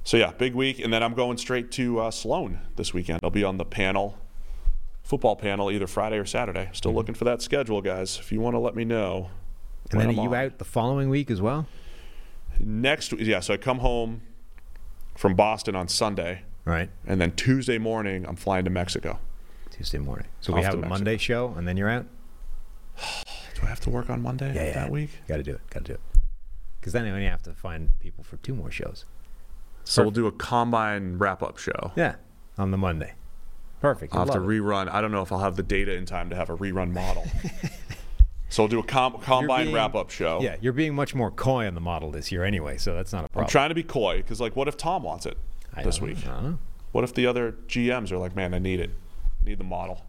So 0.04 0.16
yeah, 0.16 0.32
big 0.32 0.54
week, 0.54 0.80
and 0.80 0.92
then 0.92 1.02
I'm 1.02 1.14
going 1.14 1.36
straight 1.38 1.70
to 1.72 2.00
uh, 2.00 2.10
Sloan 2.10 2.58
this 2.76 2.92
weekend. 2.94 3.20
I'll 3.22 3.30
be 3.30 3.44
on 3.44 3.56
the 3.58 3.64
panel, 3.64 4.18
football 5.04 5.36
panel, 5.36 5.70
either 5.70 5.86
Friday 5.86 6.16
or 6.18 6.24
Saturday. 6.24 6.70
Still 6.72 6.92
looking 6.94 7.14
for 7.14 7.24
that 7.24 7.40
schedule, 7.42 7.80
guys. 7.82 8.18
If 8.18 8.32
you 8.32 8.40
want 8.40 8.54
to 8.54 8.58
let 8.58 8.74
me 8.74 8.84
know, 8.84 9.30
And 9.92 10.00
then 10.00 10.08
I'm 10.10 10.18
are 10.18 10.22
you 10.24 10.28
on. 10.30 10.34
out 10.46 10.58
the 10.58 10.64
following 10.64 11.08
week 11.08 11.30
as 11.30 11.40
well? 11.40 11.66
next? 12.58 13.12
Week. 13.12 13.22
Yeah, 13.26 13.40
so 13.40 13.54
I 13.54 13.56
come 13.58 13.78
home 13.78 14.22
from 15.16 15.34
Boston 15.34 15.76
on 15.76 15.86
Sunday, 15.88 16.42
Right. 16.64 16.90
and 17.06 17.20
then 17.20 17.32
Tuesday 17.32 17.78
morning 17.78 18.24
I'm 18.26 18.36
flying 18.36 18.64
to 18.64 18.70
Mexico. 18.70 19.18
Tuesday 19.70 19.98
morning. 19.98 20.26
So 20.40 20.52
we 20.52 20.62
have 20.62 20.74
a 20.74 20.76
Mexico. 20.76 20.88
Monday 20.94 21.16
show, 21.16 21.54
and 21.56 21.66
then 21.66 21.76
you're 21.76 21.88
out. 21.88 22.06
Do 23.54 23.62
I 23.62 23.66
have 23.66 23.80
to 23.80 23.90
work 23.90 24.10
on 24.10 24.22
Monday 24.22 24.54
Yeah, 24.54 24.64
yeah. 24.66 24.72
that 24.74 24.90
week? 24.90 25.10
Got 25.26 25.38
to 25.38 25.42
do 25.42 25.52
it. 25.54 25.60
Got 25.70 25.84
to 25.84 25.92
do 25.92 25.94
it. 25.94 26.00
Because 26.80 26.92
then 26.92 27.06
you 27.06 27.12
only 27.12 27.26
have 27.26 27.42
to 27.44 27.52
find 27.54 27.88
people 28.00 28.22
for 28.22 28.36
two 28.38 28.54
more 28.54 28.70
shows. 28.70 29.04
So 29.84 30.02
we'll 30.02 30.10
do 30.12 30.26
a 30.26 30.32
combine 30.32 31.18
wrap 31.18 31.42
up 31.42 31.58
show. 31.58 31.92
Yeah, 31.96 32.16
on 32.58 32.70
the 32.70 32.78
Monday. 32.78 33.14
Perfect. 33.80 34.14
I'll 34.14 34.26
have 34.26 34.34
to 34.34 34.40
it. 34.42 34.46
rerun. 34.46 34.88
I 34.88 35.00
don't 35.00 35.10
know 35.10 35.22
if 35.22 35.32
I'll 35.32 35.40
have 35.40 35.56
the 35.56 35.62
data 35.64 35.92
in 35.94 36.06
time 36.06 36.30
to 36.30 36.36
have 36.36 36.50
a 36.50 36.56
rerun 36.56 36.92
model. 36.92 37.24
so 38.48 38.62
we'll 38.62 38.68
do 38.68 38.78
a 38.78 38.84
com- 38.84 39.18
combine 39.20 39.64
being- 39.66 39.74
wrap 39.74 39.94
up 39.96 40.10
show. 40.10 40.38
Yeah, 40.40 40.56
you're 40.60 40.72
being 40.72 40.94
much 40.94 41.14
more 41.14 41.30
coy 41.32 41.66
on 41.66 41.74
the 41.74 41.80
model 41.80 42.10
this 42.12 42.30
year 42.30 42.44
anyway, 42.44 42.76
so 42.76 42.94
that's 42.94 43.12
not 43.12 43.24
a 43.24 43.28
problem. 43.28 43.44
I'm 43.46 43.50
trying 43.50 43.70
to 43.70 43.74
be 43.74 43.82
coy 43.82 44.18
because, 44.18 44.40
like, 44.40 44.54
what 44.54 44.68
if 44.68 44.76
Tom 44.76 45.02
wants 45.02 45.26
it 45.26 45.36
I 45.74 45.82
this 45.82 46.00
week? 46.00 46.24
Know. 46.24 46.58
What 46.92 47.04
if 47.04 47.14
the 47.14 47.26
other 47.26 47.52
GMs 47.68 48.12
are 48.12 48.18
like, 48.18 48.36
man, 48.36 48.52
I 48.54 48.58
need 48.58 48.80
it, 48.80 48.90
I 49.40 49.44
need 49.48 49.58
the 49.58 49.64
model. 49.64 50.04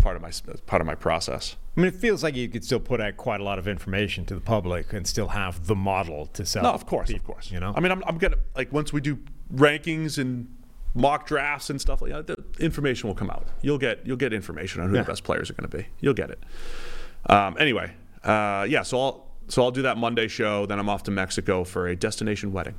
Part 0.00 0.16
of 0.16 0.22
my 0.22 0.30
part 0.66 0.80
of 0.80 0.86
my 0.86 0.94
process. 0.94 1.56
I 1.76 1.80
mean, 1.80 1.88
it 1.88 1.94
feels 1.94 2.22
like 2.22 2.36
you 2.36 2.48
could 2.48 2.64
still 2.64 2.78
put 2.80 3.00
out 3.00 3.16
quite 3.16 3.40
a 3.40 3.44
lot 3.44 3.58
of 3.58 3.66
information 3.66 4.24
to 4.26 4.34
the 4.34 4.40
public 4.40 4.92
and 4.92 5.06
still 5.06 5.28
have 5.28 5.66
the 5.66 5.74
model 5.74 6.26
to 6.34 6.46
sell. 6.46 6.62
No, 6.62 6.70
of 6.70 6.86
course, 6.86 7.08
people, 7.08 7.20
of 7.22 7.26
course. 7.26 7.50
You 7.50 7.58
know, 7.60 7.72
I 7.76 7.80
mean, 7.80 7.90
I'm, 7.92 8.04
I'm 8.06 8.18
gonna 8.18 8.36
like 8.54 8.72
once 8.72 8.92
we 8.92 9.00
do 9.00 9.18
rankings 9.52 10.18
and 10.18 10.46
mock 10.94 11.26
drafts 11.26 11.70
and 11.70 11.80
stuff 11.80 12.00
like 12.02 12.12
that, 12.12 12.26
the 12.28 12.36
information 12.64 13.08
will 13.08 13.16
come 13.16 13.30
out. 13.30 13.46
You'll 13.62 13.78
get 13.78 14.06
you'll 14.06 14.16
get 14.16 14.32
information 14.32 14.80
on 14.80 14.90
who 14.90 14.94
Yeah. 14.96 15.02
the 15.02 15.08
best 15.08 15.24
players 15.24 15.50
are 15.50 15.54
going 15.54 15.68
to 15.68 15.76
be. 15.76 15.86
You'll 16.00 16.14
get 16.14 16.30
it. 16.30 16.38
Um, 17.28 17.56
anyway, 17.58 17.92
uh, 18.22 18.64
yeah. 18.68 18.82
So 18.82 19.00
I'll 19.00 19.26
so 19.48 19.62
I'll 19.64 19.70
do 19.72 19.82
that 19.82 19.96
Monday 19.98 20.28
show. 20.28 20.66
Then 20.66 20.78
I'm 20.78 20.88
off 20.88 21.02
to 21.04 21.10
Mexico 21.10 21.64
for 21.64 21.88
a 21.88 21.96
destination 21.96 22.52
wedding. 22.52 22.74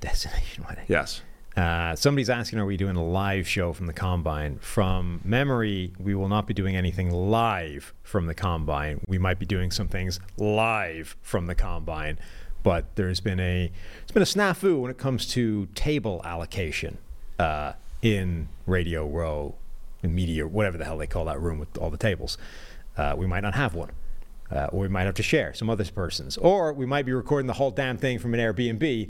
destination 0.00 0.64
wedding. 0.66 0.84
Yes. 0.88 1.22
Uh, 1.56 1.94
somebody's 1.94 2.30
asking, 2.30 2.58
are 2.58 2.64
we 2.64 2.76
doing 2.76 2.96
a 2.96 3.04
live 3.04 3.46
show 3.46 3.72
from 3.72 3.86
the 3.86 3.92
combine? 3.92 4.58
From 4.58 5.20
memory, 5.24 5.92
we 5.98 6.14
will 6.14 6.28
not 6.28 6.46
be 6.46 6.54
doing 6.54 6.76
anything 6.76 7.10
live 7.10 7.92
from 8.02 8.26
the 8.26 8.34
combine. 8.34 9.00
We 9.06 9.18
might 9.18 9.38
be 9.38 9.46
doing 9.46 9.70
some 9.70 9.88
things 9.88 10.18
live 10.38 11.16
from 11.20 11.46
the 11.46 11.54
combine, 11.54 12.18
but 12.62 12.96
there's 12.96 13.20
been 13.20 13.40
a 13.40 13.70
it's 14.02 14.12
been 14.12 14.22
a 14.22 14.26
snafu 14.26 14.80
when 14.80 14.90
it 14.90 14.98
comes 14.98 15.26
to 15.32 15.66
table 15.74 16.22
allocation 16.24 16.96
uh, 17.38 17.74
in 18.00 18.48
Radio 18.66 19.06
Row, 19.06 19.54
in 20.02 20.14
Media, 20.14 20.46
whatever 20.46 20.78
the 20.78 20.84
hell 20.86 20.96
they 20.96 21.06
call 21.06 21.26
that 21.26 21.40
room 21.40 21.58
with 21.58 21.76
all 21.76 21.90
the 21.90 21.98
tables. 21.98 22.38
Uh, 22.96 23.14
we 23.16 23.26
might 23.26 23.40
not 23.40 23.54
have 23.54 23.74
one. 23.74 23.90
Uh, 24.50 24.66
or 24.66 24.80
we 24.80 24.88
might 24.88 25.04
have 25.04 25.14
to 25.14 25.22
share 25.22 25.54
some 25.54 25.70
other 25.70 25.84
person's, 25.84 26.36
or 26.36 26.74
we 26.74 26.84
might 26.84 27.06
be 27.06 27.12
recording 27.12 27.46
the 27.46 27.54
whole 27.54 27.70
damn 27.70 27.96
thing 27.96 28.18
from 28.18 28.34
an 28.34 28.40
Airbnb. 28.40 29.08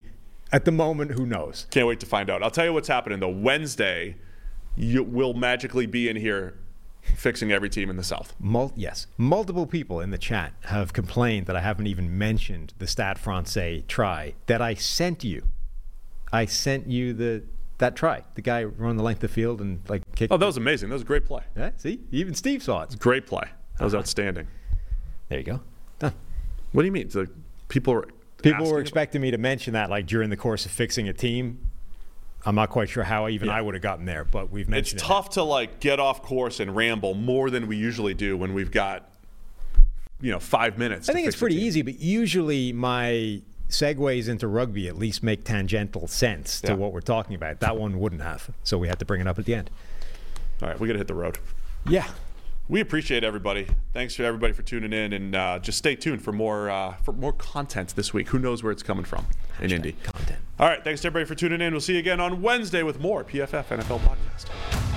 At 0.53 0.65
the 0.67 0.71
moment, 0.73 1.13
who 1.13 1.25
knows? 1.25 1.67
Can't 1.71 1.87
wait 1.89 2.01
to 2.01 2.07
find 2.07 2.29
out. 2.29 2.43
I'll 2.43 2.51
tell 2.51 2.65
you 2.67 2.73
what's 2.73 2.89
happening 2.89 3.21
though. 3.21 3.29
Wednesday, 3.31 4.17
you 4.77 5.03
will 5.03 5.33
magically 5.35 5.87
be 5.87 6.09
in 6.09 6.17
here 6.17 6.59
fixing 7.17 7.51
every 7.51 7.69
team 7.69 7.91
in 7.91 7.97
the 7.97 8.05
South. 8.05 8.35
Mul- 8.39 8.73
yes, 8.77 9.07
multiple 9.17 9.67
people 9.67 10.01
in 10.01 10.11
the 10.11 10.19
chat 10.19 10.53
have 10.67 10.93
complained 10.93 11.47
that 11.47 11.57
I 11.57 11.61
haven't 11.61 11.87
even 11.89 12.17
mentioned 12.17 12.75
the 12.79 12.87
Stade 12.87 13.19
Francais 13.19 13.85
try 13.89 14.35
that 14.47 14.61
I 14.63 14.75
sent 14.75 15.25
you. 15.25 15.43
I 16.33 16.45
sent 16.47 16.87
you 16.87 17.13
the 17.15 17.43
that 17.79 17.97
try. 17.97 18.23
The 18.35 18.43
guy 18.43 18.63
run 18.65 18.97
the 18.97 19.03
length 19.03 19.19
of 19.25 19.31
the 19.31 19.35
field 19.35 19.61
and 19.61 19.81
like 19.89 20.03
kicked. 20.15 20.33
Oh, 20.33 20.37
that 20.37 20.47
was 20.47 20.57
amazing. 20.59 20.91
That 20.91 20.95
was 20.95 21.03
a 21.03 21.07
great 21.07 21.25
play. 21.25 21.43
Yeah, 21.57 21.71
see, 21.79 21.99
even 22.13 22.35
Steve 22.35 22.63
saw 22.63 22.83
it. 22.83 22.97
Great 22.99 23.27
play. 23.27 23.41
That 23.47 23.77
Uh-huh. 23.77 23.85
was 23.87 23.95
outstanding. 23.95 24.47
There 25.29 25.39
you 25.39 25.45
go. 25.45 25.61
Done. 25.99 26.13
What 26.73 26.83
do 26.83 26.87
you 26.87 26.93
mean? 26.93 27.09
The 27.09 27.29
people 27.69 27.95
were 27.95 28.07
People 28.43 28.67
were 28.67 28.73
about- 28.73 28.81
expecting 28.81 29.21
me 29.21 29.31
to 29.31 29.39
mention 29.39 29.73
that 29.75 29.91
like 29.91 30.07
during 30.07 30.31
the 30.31 30.37
course 30.37 30.67
of 30.67 30.73
fixing 30.73 31.09
a 31.09 31.13
team. 31.13 31.69
I'm 32.45 32.57
not 32.57 32.71
quite 32.71 32.89
sure 32.89 33.05
how 33.05 33.29
even 33.29 33.49
Yeah. 33.49 33.55
I 33.55 33.61
would 33.61 33.75
have 33.75 33.83
gotten 33.83 34.05
there, 34.05 34.25
but 34.25 34.51
we've 34.51 34.63
It's 34.63 34.71
mentioned 34.71 34.99
it. 35.01 35.03
It's 35.03 35.09
tough 35.09 35.31
to 35.31 35.43
like 35.45 35.79
get 35.79 36.01
off 36.01 36.23
course 36.23 36.59
and 36.59 36.75
ramble 36.75 37.15
more 37.15 37.51
than 37.51 37.69
we 37.69 37.77
usually 37.77 38.15
do 38.15 38.37
when 38.37 38.53
we've 38.53 38.73
got 38.73 39.09
you 40.21 40.31
know 40.33 40.41
five 40.41 40.77
minutes. 40.79 41.09
I 41.09 41.13
think 41.13 41.27
it's 41.29 41.37
pretty 41.37 41.57
easy, 41.57 41.83
but 41.83 42.01
usually 42.01 42.73
my 42.73 43.41
segues 43.69 44.29
into 44.29 44.47
rugby 44.49 44.87
at 44.89 44.99
least 44.99 45.23
make 45.23 45.45
tangential 45.45 46.07
sense 46.09 46.61
to 46.63 46.69
Yeah. 46.69 46.75
what 46.75 46.93
we're 46.93 47.01
talking 47.01 47.35
about. 47.37 47.61
That 47.61 47.77
one 47.77 47.99
wouldn't 48.01 48.23
have, 48.23 48.51
so 48.65 48.77
we 48.77 48.89
had 48.89 48.99
to 48.99 49.05
bring 49.05 49.21
it 49.21 49.27
up 49.27 49.39
at 49.39 49.45
the 49.47 49.55
end. 49.55 49.71
All 50.61 50.69
right, 50.69 50.79
we 50.79 50.87
got 50.89 50.93
to 50.95 50.99
hit 50.99 51.09
the 51.09 51.15
road. 51.15 51.39
Yeah, 51.89 52.07
We 52.73 52.81
appreciate 52.81 53.23
everybody. 53.23 53.67
Thanks 53.93 54.17
to 54.17 54.25
everybody 54.25 54.55
for 54.55 54.63
tuning 54.63 54.95
in, 54.95 55.13
and 55.13 55.37
uh, 55.37 55.59
just 55.59 55.77
stay 55.77 55.95
tuned 55.95 56.23
for 56.23 56.33
more 56.33 56.71
uh, 56.71 56.95
for 57.05 57.13
more 57.13 57.35
content 57.35 57.95
this 57.97 58.15
week. 58.15 58.29
Who 58.29 58.39
knows 58.39 58.63
where 58.63 58.73
it's 58.73 58.83
coming 58.83 59.05
from 59.05 59.27
in 59.61 59.71
Indy? 59.71 59.93
content. 60.03 60.39
All 60.59 60.69
right, 60.69 60.83
thanks 60.83 61.03
to 61.03 61.09
everybody 61.09 61.27
for 61.29 61.35
tuning 61.35 61.61
in. 61.61 61.75
We'll 61.75 61.83
see 61.83 61.93
you 61.93 61.99
again 61.99 62.19
on 62.19 62.41
Wednesday 62.41 62.83
with 62.83 62.99
more 62.99 63.25
PFF 63.25 63.67
NFL 63.67 64.01
podcast. 64.01 64.92